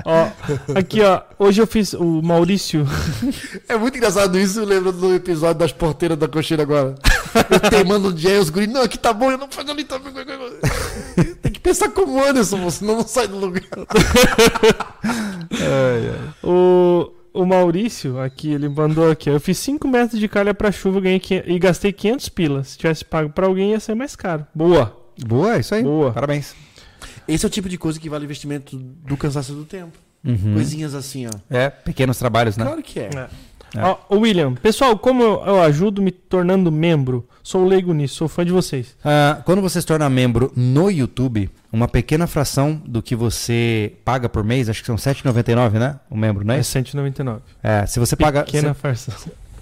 Ó, 0.04 0.28
aqui, 0.78 1.00
ó. 1.02 1.22
Hoje 1.38 1.60
eu 1.62 1.66
fiz 1.66 1.92
o 1.94 2.20
Maurício. 2.22 2.86
É 3.68 3.76
muito 3.76 3.96
engraçado 3.96 4.38
isso, 4.38 4.60
eu 4.60 4.64
lembro 4.64 4.92
do 4.92 5.14
episódio 5.14 5.54
das 5.58 5.72
porteiras 5.72 6.16
da 6.18 6.28
cocheira 6.28 6.62
agora. 6.62 6.94
Eu 7.50 7.70
teimando 7.70 8.08
o 8.08 8.12
dia, 8.12 8.38
os 8.40 8.48
guris, 8.50 8.68
não, 8.68 8.82
aqui 8.82 8.98
tá 8.98 9.12
bom, 9.12 9.30
eu 9.32 9.38
não 9.38 9.48
faço 9.50 9.70
ali 9.70 9.82
também. 9.82 10.12
Tem 11.42 11.50
que 11.52 11.53
Pensa 11.64 11.88
como 11.88 12.22
Anderson, 12.22 12.58
você 12.58 12.84
não 12.84 13.04
sai 13.08 13.26
do 13.26 13.38
lugar. 13.38 13.62
O, 16.42 17.10
o 17.32 17.46
Maurício, 17.46 18.20
aqui, 18.20 18.52
ele 18.52 18.68
mandou 18.68 19.10
aqui. 19.10 19.30
ó, 19.30 19.32
Eu 19.32 19.40
fiz 19.40 19.56
5 19.58 19.88
metros 19.88 20.20
de 20.20 20.28
calha 20.28 20.52
pra 20.52 20.70
chuva 20.70 21.00
ganhei 21.00 21.20
e 21.46 21.58
gastei 21.58 21.90
500 21.90 22.28
pilas. 22.28 22.68
Se 22.68 22.78
tivesse 22.78 23.02
pago 23.04 23.30
pra 23.30 23.46
alguém, 23.46 23.70
ia 23.70 23.80
ser 23.80 23.94
mais 23.94 24.14
caro. 24.14 24.46
Boa. 24.54 24.94
Boa, 25.26 25.56
é 25.56 25.60
isso 25.60 25.74
aí. 25.74 25.82
Boa. 25.82 26.12
Parabéns. 26.12 26.54
Esse 27.26 27.46
é 27.46 27.48
o 27.48 27.50
tipo 27.50 27.68
de 27.68 27.78
coisa 27.78 27.98
que 27.98 28.10
vale 28.10 28.24
investimento 28.24 28.76
do 28.76 29.16
cansaço 29.16 29.54
do 29.54 29.64
tempo. 29.64 29.96
Uhum. 30.22 30.54
Coisinhas 30.54 30.94
assim, 30.94 31.26
ó. 31.26 31.30
É, 31.48 31.70
pequenos 31.70 32.18
trabalhos, 32.18 32.58
né? 32.58 32.64
Claro 32.66 32.82
que 32.82 33.00
é. 33.00 33.08
É. 33.14 33.28
É. 33.76 33.82
Ó, 33.82 33.96
o 34.08 34.18
William, 34.20 34.54
pessoal, 34.54 34.96
como 34.98 35.22
eu, 35.22 35.42
eu 35.46 35.62
ajudo 35.62 36.00
me 36.00 36.10
tornando 36.12 36.70
membro? 36.70 37.26
Sou 37.42 37.66
leigo 37.66 37.92
nisso, 37.92 38.14
sou 38.16 38.28
fã 38.28 38.44
de 38.44 38.52
vocês. 38.52 38.94
Ah, 39.04 39.42
quando 39.44 39.60
você 39.60 39.80
se 39.80 39.86
torna 39.86 40.08
membro 40.08 40.52
no 40.56 40.90
YouTube, 40.90 41.50
uma 41.72 41.86
pequena 41.88 42.26
fração 42.26 42.80
do 42.86 43.02
que 43.02 43.14
você 43.14 43.92
paga 44.04 44.28
por 44.28 44.42
mês, 44.44 44.68
acho 44.68 44.80
que 44.80 44.86
são 44.86 44.94
R$ 44.96 45.02
7,99, 45.02 45.72
né? 45.72 45.96
O 46.08 46.16
membro, 46.16 46.44
não 46.46 46.54
é 46.54 46.58
É 46.58 46.60
isso? 46.60 46.70
199. 46.70 47.40
É, 47.62 47.84
se 47.84 47.98
você 48.00 48.16
paga. 48.16 48.44
Pequena 48.44 48.72
se- 48.72 48.80
farsa. 48.80 49.12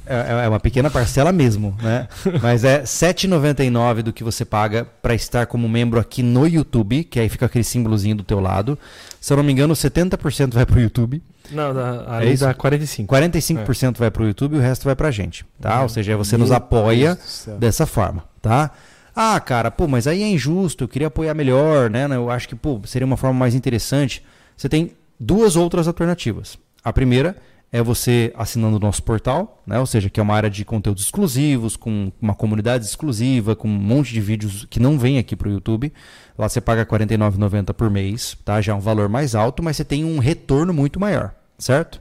É, 0.04 0.44
é 0.44 0.48
uma 0.48 0.58
pequena 0.60 0.90
parcela 0.90 1.30
mesmo, 1.32 1.76
né? 1.80 2.08
Mas 2.42 2.64
é 2.64 2.78
R$ 2.78 2.82
7,99 2.84 4.02
do 4.02 4.12
que 4.12 4.22
você 4.24 4.44
paga 4.44 4.84
para 5.00 5.14
estar 5.14 5.46
como 5.46 5.68
membro 5.68 5.98
aqui 5.98 6.22
no 6.22 6.46
YouTube, 6.46 7.04
que 7.04 7.18
aí 7.20 7.28
fica 7.28 7.46
aquele 7.46 7.64
símbolozinho 7.64 8.16
do 8.16 8.22
teu 8.24 8.40
lado. 8.40 8.78
Se 9.20 9.32
eu 9.32 9.36
não 9.36 9.44
me 9.44 9.52
engano, 9.52 9.74
70% 9.74 10.52
vai 10.54 10.66
pro 10.66 10.80
YouTube, 10.80 11.22
Não, 11.52 11.72
dá, 11.74 12.04
É 12.08 12.14
ali 12.16 12.32
isso? 12.32 12.44
dá 12.44 12.54
45. 12.54 13.14
45% 13.14 13.98
vai 13.98 14.10
pro 14.10 14.26
YouTube 14.26 14.54
e 14.56 14.58
o 14.58 14.60
resto 14.62 14.84
vai 14.84 14.96
pra 14.96 15.10
gente, 15.10 15.44
tá? 15.60 15.82
Ou 15.82 15.88
seja, 15.88 16.16
você 16.16 16.36
nos 16.36 16.50
apoia 16.50 17.18
dessa 17.58 17.86
forma, 17.86 18.24
tá? 18.40 18.70
Ah, 19.14 19.38
cara, 19.40 19.70
pô, 19.70 19.86
mas 19.86 20.06
aí 20.06 20.22
é 20.22 20.28
injusto, 20.28 20.84
eu 20.84 20.88
queria 20.88 21.08
apoiar 21.08 21.34
melhor, 21.34 21.90
né? 21.90 22.06
Eu 22.10 22.30
acho 22.30 22.48
que, 22.48 22.54
pô, 22.54 22.80
seria 22.86 23.04
uma 23.06 23.16
forma 23.16 23.38
mais 23.38 23.54
interessante. 23.54 24.24
Você 24.56 24.68
tem 24.68 24.92
duas 25.20 25.54
outras 25.54 25.86
alternativas. 25.86 26.56
A 26.82 26.92
primeira 26.92 27.36
é 27.70 27.82
você 27.82 28.32
assinando 28.36 28.76
o 28.76 28.80
nosso 28.80 29.02
portal, 29.02 29.62
né? 29.66 29.78
Ou 29.78 29.86
seja, 29.86 30.10
que 30.10 30.20
é 30.20 30.22
uma 30.22 30.34
área 30.34 30.50
de 30.50 30.62
conteúdos 30.64 31.04
exclusivos, 31.04 31.74
com 31.76 32.10
uma 32.20 32.34
comunidade 32.34 32.84
exclusiva, 32.84 33.54
com 33.56 33.66
um 33.68 33.70
monte 33.78 34.12
de 34.12 34.20
vídeos 34.20 34.66
que 34.68 34.78
não 34.80 34.98
vem 34.98 35.18
aqui 35.18 35.34
pro 35.36 35.50
YouTube. 35.50 35.92
Lá 36.38 36.48
você 36.48 36.60
paga 36.60 36.82
R$ 36.82 36.86
49,90 36.88 37.72
por 37.72 37.88
mês, 37.90 38.36
tá? 38.44 38.60
Já 38.60 38.72
é 38.72 38.74
um 38.74 38.80
valor 38.80 39.08
mais 39.08 39.34
alto, 39.34 39.62
mas 39.62 39.76
você 39.76 39.84
tem 39.84 40.04
um 40.04 40.18
retorno 40.18 40.72
muito 40.74 40.98
maior, 41.00 41.34
certo? 41.62 42.00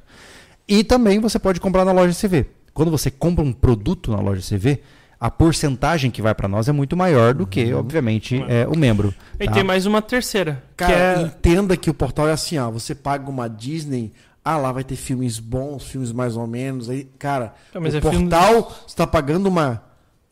E 0.68 0.84
também 0.84 1.20
você 1.20 1.38
pode 1.38 1.60
comprar 1.60 1.86
na 1.86 1.92
loja 1.92 2.14
CV. 2.14 2.46
Quando 2.74 2.92
você 2.92 3.12
compra 3.12 3.44
um 3.44 3.52
produto 3.52 4.12
na 4.12 4.20
loja 4.20 4.42
CV, 4.42 4.80
a 5.20 5.30
porcentagem 5.30 6.10
que 6.10 6.22
vai 6.22 6.34
para 6.34 6.48
nós 6.48 6.68
é 6.68 6.72
muito 6.72 6.98
maior 6.98 7.34
do 7.34 7.46
que, 7.46 7.72
obviamente, 7.74 8.44
é, 8.48 8.66
o 8.68 8.76
membro. 8.76 9.14
E 9.40 9.46
tá? 9.46 9.52
tem 9.52 9.64
mais 9.64 9.86
uma 9.86 10.02
terceira. 10.02 10.64
Cara, 10.76 10.94
que 10.94 11.20
é... 11.20 11.22
entenda 11.22 11.78
que 11.78 11.90
o 11.90 11.94
portal 11.94 12.28
é 12.28 12.32
assim, 12.32 12.58
ó. 12.58 12.72
Você 12.72 12.96
paga 12.96 13.30
uma 13.30 13.48
Disney, 13.48 14.12
ah, 14.44 14.58
lá 14.58 14.72
vai 14.72 14.84
ter 14.84 14.96
filmes 14.96 15.38
bons, 15.38 15.84
filmes 15.84 16.12
mais 16.12 16.36
ou 16.36 16.48
menos. 16.48 16.90
Aí, 16.90 17.08
cara, 17.20 17.54
mas 17.80 17.94
o 17.94 17.98
é 17.98 18.02
filme- 18.02 18.30
portal 18.30 18.76
está 18.88 19.06
pagando 19.06 19.48
uma, 19.48 19.84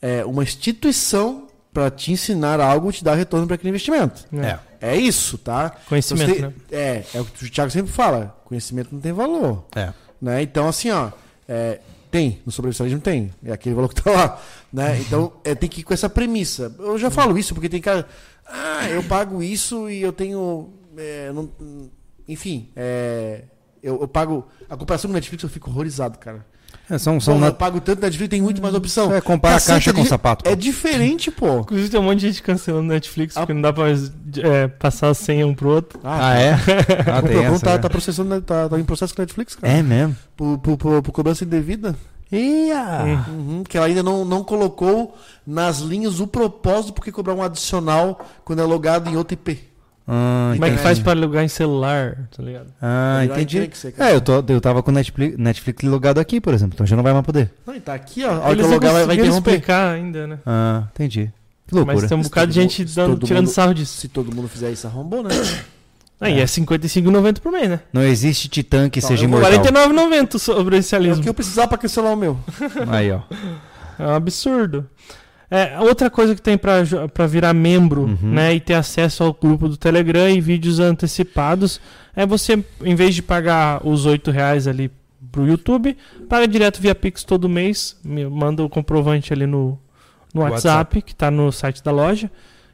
é, 0.02 0.26
uma 0.26 0.42
instituição 0.42 1.49
para 1.74 1.90
te 1.92 2.12
ensinar 2.12 2.60
algo 2.60 2.90
e 2.90 2.94
te 2.94 3.04
dar 3.04 3.16
retorno 3.16 3.46
para 3.46 3.56
aquele 3.56 3.70
investimento. 3.70 4.26
É. 4.34 4.60
É 4.82 4.96
isso, 4.98 5.38
tá? 5.38 5.72
Conhecimento, 5.88 6.34
Você- 6.36 6.42
né? 6.42 6.54
É, 6.72 7.04
é 7.14 7.22
o 7.22 7.26
que 7.26 7.46
o 7.46 7.50
Thiago 7.52 7.70
sempre 7.72 7.92
fala. 7.92 8.36
Conhecimento 8.46 8.90
não 8.94 9.02
tem 9.02 9.12
valor. 9.12 9.66
É. 9.76 9.94
Né? 10.22 10.42
Então, 10.42 10.68
assim, 10.68 10.90
ó, 10.90 11.12
é, 11.48 11.80
tem, 12.10 12.42
no 12.46 12.52
sobrevivencialismo 12.52 13.02
tem, 13.02 13.32
é 13.44 13.52
aquele 13.52 13.76
valor 13.76 13.90
que 13.94 14.02
tá 14.02 14.10
lá, 14.12 14.42
né? 14.72 15.00
Então, 15.06 15.34
é, 15.44 15.54
tem 15.54 15.70
que 15.70 15.82
ir 15.82 15.84
com 15.84 15.94
essa 15.94 16.10
premissa. 16.10 16.74
Eu 16.80 16.98
já 16.98 17.12
falo 17.12 17.38
isso, 17.38 17.54
porque 17.54 17.70
tem 17.70 17.82
cara, 17.82 18.08
ah, 18.48 18.90
eu 18.90 19.04
pago 19.04 19.44
isso 19.44 19.90
e 19.90 20.02
eu 20.02 20.12
tenho, 20.14 20.70
é, 20.98 21.32
não- 21.34 21.50
enfim, 22.28 22.70
é, 22.76 23.44
eu, 23.84 24.00
eu 24.02 24.08
pago, 24.08 24.48
a 24.70 24.76
comparação 24.78 25.10
com 25.10 25.14
o 25.14 25.16
Netflix 25.16 25.44
eu 25.44 25.50
fico 25.50 25.70
horrorizado, 25.70 26.18
cara. 26.18 26.46
É, 26.90 26.98
são, 26.98 27.20
são 27.20 27.36
Pô, 27.36 27.40
na- 27.42 27.48
Eu 27.48 27.54
pago 27.54 27.80
tanto 27.80 28.02
Netflix, 28.02 28.30
tem 28.30 28.42
muito 28.42 28.62
mais 28.62 28.74
opção. 28.74 29.14
É, 29.14 29.22
compara 29.22 29.58
a 29.58 29.62
caixa 29.62 29.92
é 29.92 29.94
com 29.94 30.02
di- 30.04 30.10
sapato, 30.10 30.44
pô. 30.44 30.50
É 30.50 30.56
diferente, 30.56 31.30
pô. 31.30 31.60
Inclusive 31.60 31.90
tem 31.90 32.00
um 32.00 32.04
monte 32.04 32.20
de 32.22 32.28
gente 32.28 32.42
cancelando 32.42 32.88
Netflix 32.88 33.38
Ah. 33.38 33.42
porque 33.42 33.54
não 33.54 33.62
dá 33.62 33.72
pra 33.72 33.84
mais 33.84 34.12
é, 34.38 34.68
passar 34.68 35.10
a 35.10 35.14
senha 35.14 35.46
um 35.46 35.54
pro 35.54 35.70
outro. 35.70 36.00
Ah, 36.04 36.34
é? 36.40 36.54
Ah, 37.12 37.20
o 37.20 37.28
tem 37.28 37.44
essa, 37.46 37.66
tá, 37.66 37.72
né? 37.74 37.78
tá 37.78 37.90
processando, 37.90 38.42
tá, 38.42 38.68
tá 38.70 38.80
em 38.80 38.84
processo 38.84 39.14
com 39.16 39.22
a 39.22 39.24
Netflix, 39.24 39.56
cara. 39.56 39.72
É 39.72 39.84
mesmo? 39.84 40.16
Por, 40.36 40.58
por, 40.58 40.78
por, 40.78 41.02
por 41.04 41.12
cobrança 41.12 41.44
indevida. 41.44 41.96
Ia! 42.32 43.04
Uhum, 43.28 43.64
que 43.68 43.76
ela 43.78 43.88
ainda 43.88 44.04
não, 44.04 44.24
não 44.24 44.44
colocou 44.44 45.18
nas 45.46 45.80
linhas 45.80 46.20
o 46.20 46.28
propósito 46.28 46.94
porque 46.94 47.12
cobrar 47.12 47.34
um 47.34 47.42
adicional 47.42 48.20
quando 48.46 48.60
é 48.62 48.66
logado 48.66 49.10
em 49.10 49.18
OTP. 49.18 49.69
Ah, 50.12 50.52
Como 50.54 50.66
é 50.66 50.72
que 50.72 50.78
faz 50.78 50.98
pra 50.98 51.12
alugar 51.12 51.44
em 51.44 51.48
celular, 51.48 52.18
tá 52.36 52.42
ligado? 52.42 52.68
Ah, 52.82 53.22
entendi. 53.26 53.60
tem 53.60 53.70
que 53.70 53.78
ser, 53.78 53.92
cara. 53.92 54.10
É, 54.10 54.16
eu, 54.16 54.22
tô, 54.22 54.44
eu 54.48 54.60
tava 54.60 54.82
com 54.82 54.90
o 54.90 54.94
Netflix, 54.94 55.38
Netflix 55.38 55.84
logado 55.84 56.18
aqui, 56.20 56.42
por 56.42 56.52
exemplo, 56.52 56.74
então 56.74 56.88
já 56.88 56.96
não 56.96 57.04
vai 57.04 57.14
mais 57.14 57.24
poder. 57.24 57.52
Não, 57.66 57.76
e 57.76 57.80
tá 57.80 57.94
aqui, 57.94 58.24
ó. 58.26 58.30
A 58.30 58.32
hora 58.32 58.42
que 58.46 58.52
Eles 58.54 58.64
eu 58.64 58.68
não 58.70 58.74
logar 58.74 58.92
vai, 58.94 59.06
vai 59.06 59.16
conseguiram 59.18 59.26
interromper. 59.38 59.52
explicar 59.52 59.94
ainda, 59.94 60.26
né? 60.26 60.40
Ah, 60.46 60.84
entendi. 60.96 61.32
Que 61.68 61.76
loucura. 61.76 61.96
Mas 62.00 62.10
tem 62.10 62.18
um 62.18 62.24
Se 62.24 62.30
bocado 62.30 62.48
de 62.48 62.54
todo 62.56 62.62
gente 62.64 62.80
mundo- 62.80 62.90
se 62.90 62.96
dando, 62.96 63.10
todo 63.12 63.28
tirando 63.28 63.46
mundo- 63.46 63.54
sarro 63.54 63.74
disso. 63.76 63.98
Se 64.02 64.08
todo 64.08 64.36
mundo 64.36 64.48
fizer 64.48 64.72
isso, 64.72 64.88
arrombou, 64.88 65.22
né? 65.22 65.30
Aí 66.20 66.40
é 66.42 66.46
55,90 66.46 67.40
por 67.40 67.52
mês, 67.52 67.70
né? 67.70 67.80
Não 67.94 68.02
existe 68.02 68.50
titã 68.50 68.90
que 68.90 68.98
Então, 69.00 69.10
seja 69.10 69.26
eu 69.26 69.30
vou- 69.30 69.40
imortal. 69.40 69.62
49,90 69.64 71.08
É 71.08 71.14
o 71.14 71.22
que 71.22 71.30
eu 71.30 71.34
precisava 71.36 71.68
pra 71.68 71.78
cancelar 71.78 72.12
o 72.12 72.18
meu. 72.18 72.38
Aí, 72.88 73.12
ó. 73.12 73.22
É 74.00 74.06
um 74.08 74.16
absurdo. 74.16 74.86
É, 75.52 75.80
outra 75.80 76.10
coisa 76.10 76.36
que 76.36 76.42
tem 76.42 76.58
pra 76.58 77.28
virar 77.28 77.54
membro, 77.54 78.02
Uhum. 78.04 78.18
né, 78.34 78.54
e 78.54 78.60
ter 78.60 78.76
acesso 78.76 79.24
ao 79.24 79.34
grupo 79.34 79.68
do 79.68 79.78
Telegram 79.78 80.30
e 80.30 80.40
vídeos 80.40 80.80
antecipados, 80.80 81.82
é 82.16 82.26
você, 82.26 82.64
em 82.84 82.96
vez 82.96 83.16
de 83.16 83.24
pagar 83.24 83.86
os 83.86 84.06
8 84.06 84.30
reais 84.30 84.68
ali 84.68 84.92
pro 85.32 85.48
YouTube, 85.48 85.98
paga 86.28 86.48
direto 86.48 86.80
via 86.80 86.94
Pix 86.94 87.24
todo 87.24 87.50
mês, 87.50 87.98
me 88.04 88.26
manda 88.28 88.64
o 88.64 88.70
comprovante 88.70 89.34
ali 89.34 89.46
no, 89.48 89.78
no 90.34 90.42
WhatsApp, 90.42 90.68
WhatsApp. 90.98 91.02
que 91.02 91.16
tá 91.16 91.32
no 91.32 91.52
site 91.52 91.84
da 91.84 91.92
loja, 91.92 92.30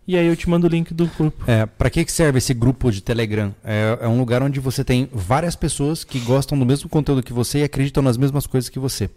e 0.08 0.16
aí 0.18 0.28
eu 0.28 0.36
te 0.36 0.50
mando 0.50 0.68
o 0.68 0.70
link 0.70 0.94
do 0.94 1.06
grupo. 1.18 1.50
É, 1.50 1.66
para 1.66 1.90
que, 1.90 2.04
que 2.06 2.12
serve 2.12 2.38
esse 2.38 2.54
grupo 2.54 2.92
de 2.92 3.02
Telegram? 3.02 3.56
É, 3.64 3.98
é 4.02 4.08
um 4.08 4.20
lugar 4.20 4.44
onde 4.44 4.60
você 4.60 4.84
tem 4.84 5.10
várias 5.14 5.56
pessoas 5.56 6.04
que 6.04 6.20
gostam 6.20 6.60
do 6.60 6.66
mesmo 6.66 6.88
conteúdo 6.90 7.24
que 7.24 7.34
você 7.34 7.60
e 7.60 7.64
acreditam 7.64 8.04
nas 8.04 8.18
mesmas 8.18 8.46
coisas 8.46 8.70
que 8.70 8.78
você. 8.80 9.10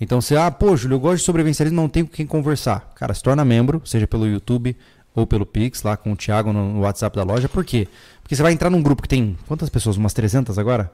Então 0.00 0.20
você, 0.20 0.36
ah, 0.36 0.50
pô, 0.50 0.76
Júlio, 0.76 0.96
eu 0.96 1.00
gosto 1.00 1.18
de 1.18 1.24
sobrevivencialismo, 1.24 1.80
não 1.80 1.88
tenho 1.88 2.06
com 2.06 2.12
quem 2.12 2.26
conversar. 2.26 2.92
Cara, 2.94 3.14
se 3.14 3.22
torna 3.22 3.44
membro, 3.44 3.80
seja 3.84 4.06
pelo 4.06 4.26
YouTube 4.26 4.76
ou 5.14 5.26
pelo 5.26 5.46
Pix, 5.46 5.82
lá 5.82 5.96
com 5.96 6.12
o 6.12 6.16
Thiago 6.16 6.52
no, 6.52 6.74
no 6.74 6.80
WhatsApp 6.80 7.16
da 7.16 7.22
loja. 7.22 7.48
Por 7.48 7.64
quê? 7.64 7.86
Porque 8.22 8.34
você 8.34 8.42
vai 8.42 8.52
entrar 8.52 8.70
num 8.70 8.82
grupo 8.82 9.02
que 9.02 9.08
tem 9.08 9.36
quantas 9.46 9.68
pessoas? 9.68 9.96
Umas 9.96 10.12
300 10.12 10.58
agora? 10.58 10.90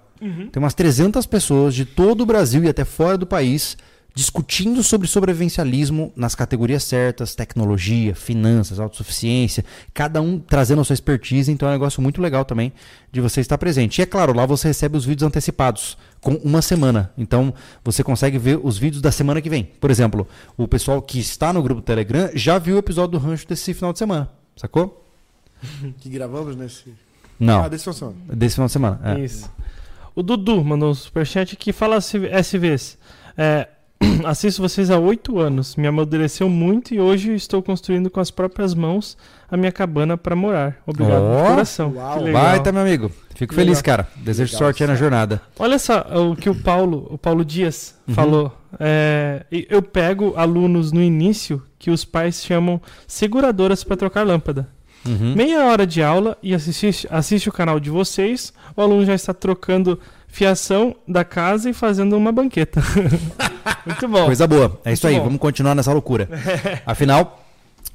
Tem 0.50 0.62
umas 0.62 0.74
300 0.74 1.24
pessoas 1.26 1.74
de 1.74 1.84
todo 1.84 2.20
o 2.20 2.26
Brasil 2.26 2.62
e 2.64 2.68
até 2.68 2.84
fora 2.84 3.16
do 3.16 3.26
país 3.26 3.78
discutindo 4.14 4.82
sobre 4.82 5.06
sobrevivencialismo 5.06 6.12
nas 6.16 6.34
categorias 6.34 6.82
certas, 6.84 7.34
tecnologia, 7.34 8.14
finanças, 8.14 8.78
autossuficiência, 8.80 9.64
cada 9.94 10.20
um 10.20 10.38
trazendo 10.38 10.80
a 10.80 10.84
sua 10.84 10.94
expertise, 10.94 11.50
então 11.50 11.68
é 11.68 11.70
um 11.70 11.74
negócio 11.74 12.02
muito 12.02 12.20
legal 12.20 12.44
também 12.44 12.72
de 13.12 13.20
você 13.20 13.40
estar 13.40 13.56
presente. 13.58 13.98
E 13.98 14.02
é 14.02 14.06
claro, 14.06 14.32
lá 14.34 14.44
você 14.46 14.68
recebe 14.68 14.96
os 14.96 15.04
vídeos 15.04 15.26
antecipados 15.26 15.96
com 16.20 16.34
uma 16.36 16.60
semana. 16.60 17.12
Então 17.16 17.54
você 17.84 18.02
consegue 18.04 18.38
ver 18.38 18.58
os 18.62 18.76
vídeos 18.78 19.00
da 19.02 19.10
semana 19.12 19.40
que 19.40 19.48
vem. 19.50 19.64
Por 19.64 19.90
exemplo, 19.90 20.26
o 20.56 20.66
pessoal 20.68 21.00
que 21.00 21.18
está 21.18 21.52
no 21.52 21.62
grupo 21.62 21.80
do 21.80 21.84
Telegram 21.84 22.30
já 22.34 22.58
viu 22.58 22.76
o 22.76 22.78
episódio 22.78 23.18
do 23.18 23.24
rancho 23.24 23.46
desse 23.48 23.72
final 23.74 23.92
de 23.92 23.98
semana, 23.98 24.28
sacou? 24.56 25.06
Que 25.98 26.08
gravamos 26.08 26.56
nesse. 26.56 26.92
Não, 27.38 27.64
Ah, 27.64 27.68
desse 27.68 27.84
funciona. 27.84 28.14
desse 28.32 28.54
final 28.56 28.66
de 28.66 28.72
semana. 28.72 29.00
é. 29.04 29.20
Isso. 29.20 29.50
O 30.14 30.22
Dudu 30.22 30.62
mandou 30.64 30.90
um 30.90 30.94
superchat 30.94 31.54
que 31.56 31.72
fala 31.72 31.96
SVs. 31.98 32.98
É, 33.38 33.68
assisto 34.24 34.62
vocês 34.62 34.90
há 34.90 34.98
oito 34.98 35.38
anos. 35.38 35.76
Me 35.76 35.86
amadureceu 35.86 36.48
muito 36.48 36.94
e 36.94 37.00
hoje 37.00 37.34
estou 37.34 37.62
construindo 37.62 38.10
com 38.10 38.20
as 38.20 38.30
próprias 38.30 38.74
mãos 38.74 39.16
a 39.50 39.56
minha 39.56 39.72
cabana 39.72 40.16
para 40.16 40.34
morar. 40.36 40.76
Obrigado 40.86 41.36
de 41.36 41.48
coração. 41.48 41.94
Vai, 42.32 42.62
tá, 42.62 42.72
meu 42.72 42.82
amigo. 42.82 43.10
Fico 43.34 43.54
feliz, 43.54 43.78
Legal. 43.78 43.98
cara. 43.98 44.08
Desejo 44.16 44.52
Legal, 44.52 44.58
sorte 44.66 44.82
aí 44.82 44.88
na 44.88 44.94
jornada. 44.94 45.42
Olha 45.58 45.78
só 45.78 46.04
o 46.30 46.36
que 46.36 46.48
o 46.48 46.54
Paulo, 46.54 47.06
o 47.10 47.18
Paulo 47.18 47.44
Dias 47.44 47.94
Uhum. 48.08 48.14
falou. 48.14 48.56
É, 48.78 49.44
eu 49.50 49.82
pego 49.82 50.34
alunos 50.36 50.92
no 50.92 51.02
início 51.02 51.62
que 51.78 51.90
os 51.90 52.04
pais 52.04 52.42
chamam 52.44 52.80
seguradoras 53.06 53.82
para 53.84 53.96
trocar 53.96 54.26
lâmpada. 54.26 54.68
Uhum. 55.06 55.34
Meia 55.34 55.64
hora 55.64 55.86
de 55.86 56.02
aula 56.02 56.36
e 56.42 56.54
assiste, 56.54 57.06
assiste 57.10 57.48
o 57.48 57.52
canal 57.52 57.80
de 57.80 57.88
vocês, 57.88 58.52
o 58.76 58.82
aluno 58.82 59.04
já 59.04 59.14
está 59.14 59.32
trocando 59.32 59.98
fiação 60.30 60.94
da 61.06 61.24
casa 61.24 61.70
e 61.70 61.72
fazendo 61.72 62.16
uma 62.16 62.32
banqueta. 62.32 62.82
Muito 63.84 64.08
bom. 64.08 64.26
Coisa 64.26 64.46
boa. 64.46 64.80
É 64.84 64.92
isso 64.92 65.06
Muito 65.06 65.14
aí, 65.14 65.20
bom. 65.20 65.24
vamos 65.26 65.40
continuar 65.40 65.74
nessa 65.74 65.92
loucura. 65.92 66.28
Afinal, 66.86 67.44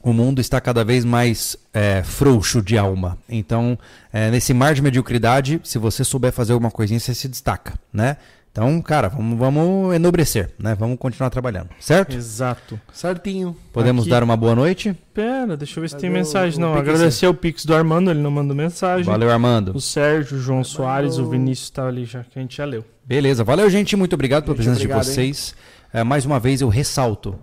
o 0.02 0.14
mundo 0.14 0.40
está 0.40 0.62
cada 0.62 0.84
vez 0.84 1.04
mais 1.04 1.58
é, 1.74 2.04
frouxo 2.04 2.62
de 2.62 2.78
alma. 2.78 3.18
Então, 3.28 3.78
é, 4.14 4.30
nesse 4.30 4.54
mar 4.54 4.74
de 4.74 4.82
mediocridade, 4.82 5.60
se 5.64 5.78
você 5.78 6.04
souber 6.04 6.32
fazer 6.32 6.54
alguma 6.54 6.72
coisinha, 6.72 7.00
você 7.00 7.14
se 7.16 7.28
destaca, 7.28 7.74
né? 7.92 8.18
Então, 8.56 8.82
cara, 8.82 9.10
vamos, 9.10 9.38
vamos 9.38 9.94
enobrecer, 9.96 10.50
né? 10.58 10.74
Vamos 10.80 10.98
continuar 10.98 11.30
trabalhando, 11.30 11.68
certo? 11.78 12.16
Exato. 12.16 12.80
Certinho. 12.94 13.54
Podemos 13.74 14.04
Aqui- 14.04 14.10
dar 14.10 14.24
uma 14.24 14.38
boa 14.38 14.56
noite? 14.56 14.96
Pera, 15.14 15.58
deixa 15.58 15.78
eu 15.78 15.82
ver 15.82 15.90
se 15.90 15.96
tem 15.98 16.10
Cadê 16.10 16.14
o- 16.14 16.18
mensagem. 16.24 16.58
o 16.58 16.62
Não, 16.62 16.70
Pix? 16.76 16.80
agradecer 16.88 17.28
o 17.28 17.34
Pix 17.34 17.66
do 17.66 17.76
Armando, 17.76 18.10
ele 18.10 18.22
não 18.22 18.32
mandou 18.32 18.56
mensagem. 18.56 19.04
Valeu, 19.04 19.30
Armando. 19.30 19.76
O 19.76 19.82
Sérgio, 19.82 20.38
o 20.38 20.40
João 20.42 20.64
Soares, 20.64 21.18
o 21.18 21.30
Vinícius 21.30 21.70
tá 21.70 21.86
ali 21.86 22.06
já, 22.06 22.24
que 22.24 22.40
a 22.40 22.42
gente 22.42 22.56
já 22.56 22.64
leu. 22.64 22.86
Beleza, 23.04 23.44
valeu, 23.44 23.70
gente. 23.70 23.94
Muito 23.98 24.14
obrigado 24.14 24.44
pela 24.46 24.56
Gente, 24.56 24.64
presença 24.64 24.80
obrigado, 24.86 25.02
de 25.04 25.10
vocês. 25.12 25.54
É, 25.92 26.02
mais 26.06 26.26
uma 26.26 26.40
vez 26.40 26.62
eu 26.62 26.70
ressalto: 26.70 27.36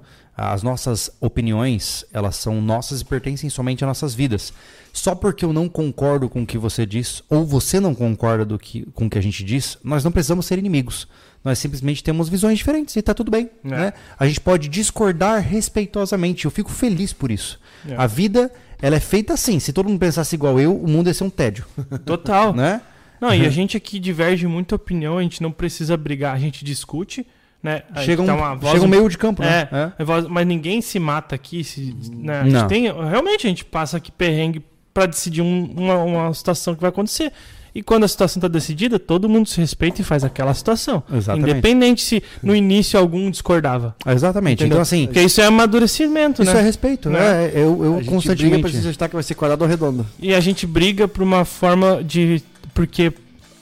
as 0.51 0.63
nossas 0.63 1.11
opiniões, 1.21 2.05
elas 2.13 2.37
são 2.37 2.61
nossas 2.61 3.01
e 3.01 3.05
pertencem 3.05 3.51
somente 3.51 3.85
às 3.85 3.89
nossas 3.89 4.15
vidas. 4.15 4.53
Só 4.93 5.15
porque 5.15 5.45
eu 5.45 5.53
não 5.53 5.69
concordo 5.69 6.29
com 6.29 6.43
o 6.43 6.47
que 6.47 6.59
você 6.59 6.85
diz, 6.85 7.23
ou 7.29 7.45
você 7.45 7.79
não 7.79 7.95
concorda 7.95 8.45
do 8.45 8.59
que, 8.59 8.87
com 8.95 9.07
o 9.07 9.11
que 9.11 9.19
a 9.19 9.23
gente 9.23 9.45
diz, 9.45 9.79
nós 9.85 10.03
não 10.03 10.11
precisamos 10.11 10.47
ser 10.47 10.59
inimigos. 10.59 11.07
Nós 11.45 11.59
simplesmente 11.59 12.03
temos 12.05 12.29
visões 12.29 12.59
diferentes 12.59 12.95
e 12.95 13.03
tá 13.03 13.13
tudo 13.13 13.31
bem. 13.31 13.51
É. 13.65 13.69
Né? 13.69 13.93
A 14.19 14.27
gente 14.27 14.41
pode 14.41 14.69
discordar 14.69 15.43
respeitosamente. 15.43 16.45
Eu 16.45 16.51
fico 16.51 16.71
feliz 16.71 17.13
por 17.13 17.31
isso. 17.31 17.59
É. 17.89 17.97
A 17.97 18.07
vida, 18.07 18.51
ela 18.81 18.97
é 18.97 19.01
feita 19.01 19.35
assim. 19.35 19.59
Se 19.59 19.73
todo 19.73 19.89
mundo 19.89 19.99
pensasse 19.99 20.35
igual 20.35 20.61
eu, 20.61 20.77
o 20.77 20.89
mundo 20.89 21.09
ia 21.09 21.15
ser 21.15 21.25
um 21.25 21.31
tédio. 21.31 21.65
Total. 22.05 22.55
né? 22.55 22.81
Não, 23.21 23.35
e 23.35 23.45
a 23.47 23.51
gente 23.51 23.77
aqui 23.77 23.99
diverge 23.99 24.47
muita 24.47 24.75
opinião, 24.77 25.19
a 25.19 25.23
gente 25.23 25.43
não 25.43 25.51
precisa 25.51 25.97
brigar, 25.97 26.35
a 26.35 26.39
gente 26.39 26.65
discute, 26.65 27.27
né? 27.63 27.83
Um, 28.23 28.27
tá 28.27 28.35
uma 28.35 28.55
voz 28.55 28.73
chega 28.75 28.89
meio 28.89 29.09
de 29.09 29.17
campo, 29.19 29.43
né? 29.43 29.69
É, 29.99 30.05
voz- 30.05 30.27
mas 30.27 30.47
ninguém 30.47 30.81
se 30.81 30.99
mata 30.99 31.35
aqui, 31.35 31.63
se, 31.63 31.95
né? 32.13 32.41
A 32.41 32.45
gente 32.45 32.53
Não. 32.53 32.67
tem, 32.69 32.83
realmente 32.93 33.47
a 33.47 33.51
gente 33.51 33.65
passa 33.65 33.97
aqui 33.99 34.11
perrengue 34.11 34.63
pra 34.93 35.07
decidir 35.07 35.43
um- 35.43 35.73
uma, 35.77 35.99
uma 36.03 36.35
situação 36.35 36.75
que 36.75 36.81
vai 36.81 36.91
acontecer. 36.91 37.33
E 37.75 37.83
quando 37.83 38.05
a 38.05 38.09
situação 38.09 38.39
tá 38.39 38.49
decidida, 38.49 38.99
todo 38.99 39.27
mundo 39.31 39.49
se 39.49 39.59
respeita 39.59 40.03
e 40.03 40.05
faz 40.05 40.23
aquela 40.25 40.53
situação. 40.53 41.03
Exatamente. 41.11 41.51
Independente 41.53 42.03
se 42.03 42.23
no 42.43 42.55
início 42.55 42.99
algum 43.01 43.31
discordava. 43.31 43.97
Exatamente. 44.07 44.57
Entendeu? 44.61 44.75
Então, 44.75 44.83
assim, 44.83 45.07
Porque 45.07 45.23
isso 45.23 45.41
é 45.41 45.47
amadurecimento, 45.47 46.43
isso 46.43 46.53
né? 46.53 46.61
é 46.61 46.63
respeito, 46.63 47.09
Né? 47.09 47.19
né? 47.19 47.51
Eu, 47.55 47.83
eu 47.83 47.95
a 47.97 48.03
gente 48.03 48.05
briga 48.05 48.05
pra 48.05 48.13
constantemente. 48.13 48.93
se 48.93 49.09
que 49.09 49.15
vai 49.15 49.23
ser 49.23 49.35
quadrado 49.35 49.65
ou 49.65 49.71
redondo. 49.71 50.07
E 50.21 50.35
a 50.35 50.41
gente 50.41 50.67
briga 50.67 51.09
por 51.09 51.23
uma 51.23 51.47
forma 51.47 52.05
de. 52.05 52.43
Porque 52.75 53.11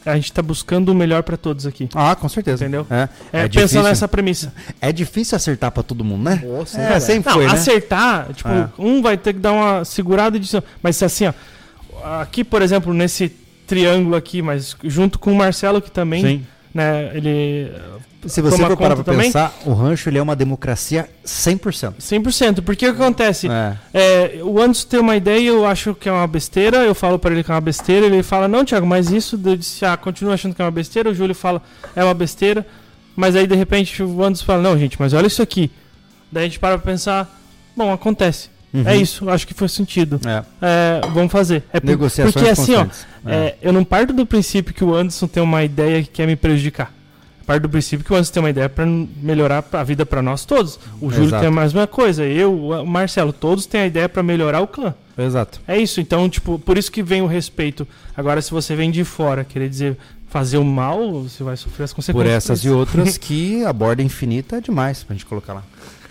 a 0.05 0.15
gente 0.15 0.33
tá 0.33 0.41
buscando 0.43 0.91
o 0.91 0.95
melhor 0.95 1.23
pra 1.23 1.37
todos 1.37 1.67
aqui. 1.67 1.89
Ah, 1.95 2.15
com 2.15 2.29
certeza. 2.29 2.65
Entendeu? 2.65 2.87
É, 2.91 2.95
É, 2.95 3.07
É 3.41 3.43
pensando 3.49 3.51
difícil. 3.63 3.83
nessa 3.83 4.09
premissa. 4.09 4.53
é 4.81 4.91
difícil 4.93 5.37
acertar 5.37 5.71
pra 5.71 5.83
todo 5.83 6.05
mundo, 6.05 6.23
né? 6.25 6.43
Nossa, 6.45 6.81
É, 6.81 6.99
sempre 7.01 7.29
Não, 7.31 7.37
foi, 7.37 7.47
né? 7.47 7.53
acertar, 7.53 8.33
tipo, 8.33 8.49
É. 8.49 8.69
um 8.79 9.03
vai 9.03 9.17
ter 9.17 9.33
que 9.35 9.39
dar 9.41 9.53
uma 9.53 9.85
segurada 9.85 10.37
e 10.37 10.41
dizer. 10.41 10.63
Mas 10.83 10.97
se 10.97 11.05
assim, 11.05 11.27
ó. 11.27 11.33
Aqui, 12.23 12.43
por 12.43 12.63
exemplo, 12.63 12.95
nesse 12.95 13.29
triângulo 13.67 14.17
aqui, 14.17 14.41
mas 14.43 14.75
junto 14.85 15.19
com 15.19 15.33
o 15.33 15.37
Marcelo, 15.37 15.81
que 15.83 15.91
também, 15.91 16.23
Sim. 16.23 16.47
Né, 16.75 17.11
ele. 17.15 17.73
Se 18.27 18.43
você 18.43 18.59
for 18.59 18.77
parar 18.77 18.97
pra 18.97 19.05
também? 19.05 19.27
pensar, 19.27 19.51
o 19.65 19.73
rancho 19.73 20.11
ele 20.11 20.19
é 20.19 20.23
uma 20.23 20.37
democracia 20.37 21.09
100%. 21.25 21.95
100%. 21.99 22.61
Porque 22.63 22.87
o 22.87 22.95
que 22.95 23.03
acontece? 23.03 23.49
É. 23.49 23.77
É, 23.95 24.41
o 24.43 24.61
Anderson 24.61 24.89
tem 24.89 25.01
uma 25.01 25.17
ideia, 25.17 25.49
eu 25.49 25.65
acho 25.67 25.95
que 25.95 26.07
é 26.07 26.13
uma 26.13 26.27
besteira, 26.27 26.79
eu 26.85 26.95
falo 26.95 27.19
pra 27.19 27.33
ele 27.33 27.43
que 27.43 27.51
é 27.51 27.55
uma 27.55 27.61
besteira, 27.63 28.05
ele 28.05 28.23
fala, 28.23 28.47
não, 28.47 28.63
Thiago, 28.63 28.87
mas 28.87 29.11
isso, 29.11 29.41
eu 29.43 29.57
disse, 29.57 29.87
ah, 29.87 29.97
continua 29.97 30.35
achando 30.35 30.55
que 30.55 30.61
é 30.61 30.65
uma 30.67 30.71
besteira, 30.71 31.09
o 31.09 31.15
Júlio 31.15 31.35
fala, 31.35 31.63
é 31.97 32.05
uma 32.05 32.13
besteira, 32.13 32.67
mas 33.17 33.35
aí 33.35 33.47
de 33.47 33.55
repente 33.55 34.03
o 34.03 34.23
Anderson 34.23 34.45
fala, 34.45 34.63
não, 34.63 34.79
gente, 34.79 35.01
mas 35.01 35.15
olha 35.15 35.27
isso 35.27 35.41
aqui. 35.41 35.71
Daí 36.31 36.45
a 36.45 36.47
gente 36.47 36.59
para 36.59 36.77
pra 36.79 36.93
pensar, 36.93 37.41
bom, 37.75 37.91
acontece. 37.91 38.51
Uhum. 38.73 38.83
É 38.87 38.97
isso, 38.97 39.29
acho 39.31 39.47
que 39.47 39.55
faz 39.55 39.73
sentido. 39.73 40.21
É. 40.27 40.45
É, 40.63 41.01
vamos 41.15 41.33
fazer. 41.33 41.65
É 41.73 41.81
por- 41.81 41.87
Negociações 41.89 42.35
porque 42.35 42.49
assim, 42.51 42.75
ó. 42.77 42.87
É, 43.27 43.55
eu 43.61 43.73
não 43.73 43.85
parto 43.85 44.13
do 44.13 44.25
princípio 44.27 44.73
que 44.75 44.85
o 44.85 44.95
Anderson 44.95 45.27
tem 45.27 45.43
uma 45.43 45.63
ideia 45.65 46.03
que 46.03 46.09
quer 46.11 46.27
me 46.27 46.37
prejudicar. 46.37 46.93
Parto 47.47 47.63
do 47.63 47.69
princípio 47.69 48.05
que 48.05 48.13
o 48.13 48.15
Anderson 48.15 48.33
tem 48.33 48.43
uma 48.43 48.51
ideia 48.51 48.69
pra 48.69 48.87
melhorar 48.87 49.65
a 49.73 49.83
vida 49.83 50.07
pra 50.07 50.23
nós 50.23 50.45
todos. 50.45 50.79
O 51.01 51.11
Júlio 51.11 51.27
Exato. 51.29 51.41
tem 51.41 51.49
a 51.49 51.61
mesma 51.63 51.87
coisa, 51.87 52.25
eu, 52.25 52.55
o 52.55 52.87
Marcelo, 52.87 53.33
todos 53.33 53.67
têm 53.67 53.81
a 53.83 53.87
ideia 53.87 54.09
pra 54.09 54.23
melhorar 54.23 54.61
o 54.61 54.67
clã. 54.69 54.95
Exato. 55.19 55.61
É 55.67 55.77
isso, 55.77 56.01
então, 56.01 56.29
tipo, 56.29 56.59
por 56.59 56.79
isso 56.79 56.91
que 56.91 57.03
vem 57.03 57.23
o 57.23 57.27
respeito. 57.27 57.87
Agora, 58.17 58.41
se 58.41 58.51
você 58.51 58.75
vem 58.77 58.91
de 58.91 59.05
fora, 59.05 59.45
querer 59.45 59.69
dizer 59.69 59.97
fazer 60.29 60.59
o 60.59 60.65
mal, 60.65 61.23
você 61.25 61.43
vai 61.43 61.57
sofrer 61.57 61.85
as 61.85 61.93
Por 61.93 61.97
consequências. 61.97 62.45
essas 62.45 62.65
e 62.65 62.71
outras 62.71 63.19
que 63.19 63.65
a 63.65 63.73
borda 63.73 64.01
infinita 64.01 64.59
é 64.59 64.61
demais 64.61 65.03
pra 65.03 65.13
gente 65.15 65.27
colocar 65.27 65.55
lá. 65.55 65.65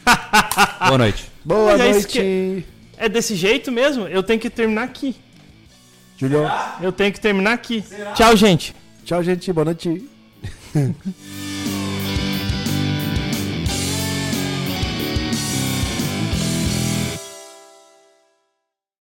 Boa 0.88 0.98
noite. 0.98 1.32
Boa 1.44 1.78
Mas 1.78 1.82
é 1.82 1.92
noite, 1.92 2.66
É 2.98 3.08
desse 3.08 3.34
jeito 3.36 3.72
mesmo? 3.72 4.08
Eu 4.08 4.22
tenho 4.22 4.40
que 4.40 4.50
terminar 4.50 4.84
aqui. 4.84 5.16
Julião. 6.20 6.52
Eu 6.82 6.92
tenho 6.92 7.14
que 7.14 7.20
terminar 7.20 7.54
aqui. 7.54 7.84
Tchau, 8.14 8.36
gente. 8.36 8.76
Tchau, 9.06 9.24
gente. 9.24 9.52
Boa 9.54 9.66
noite. 9.66 10.08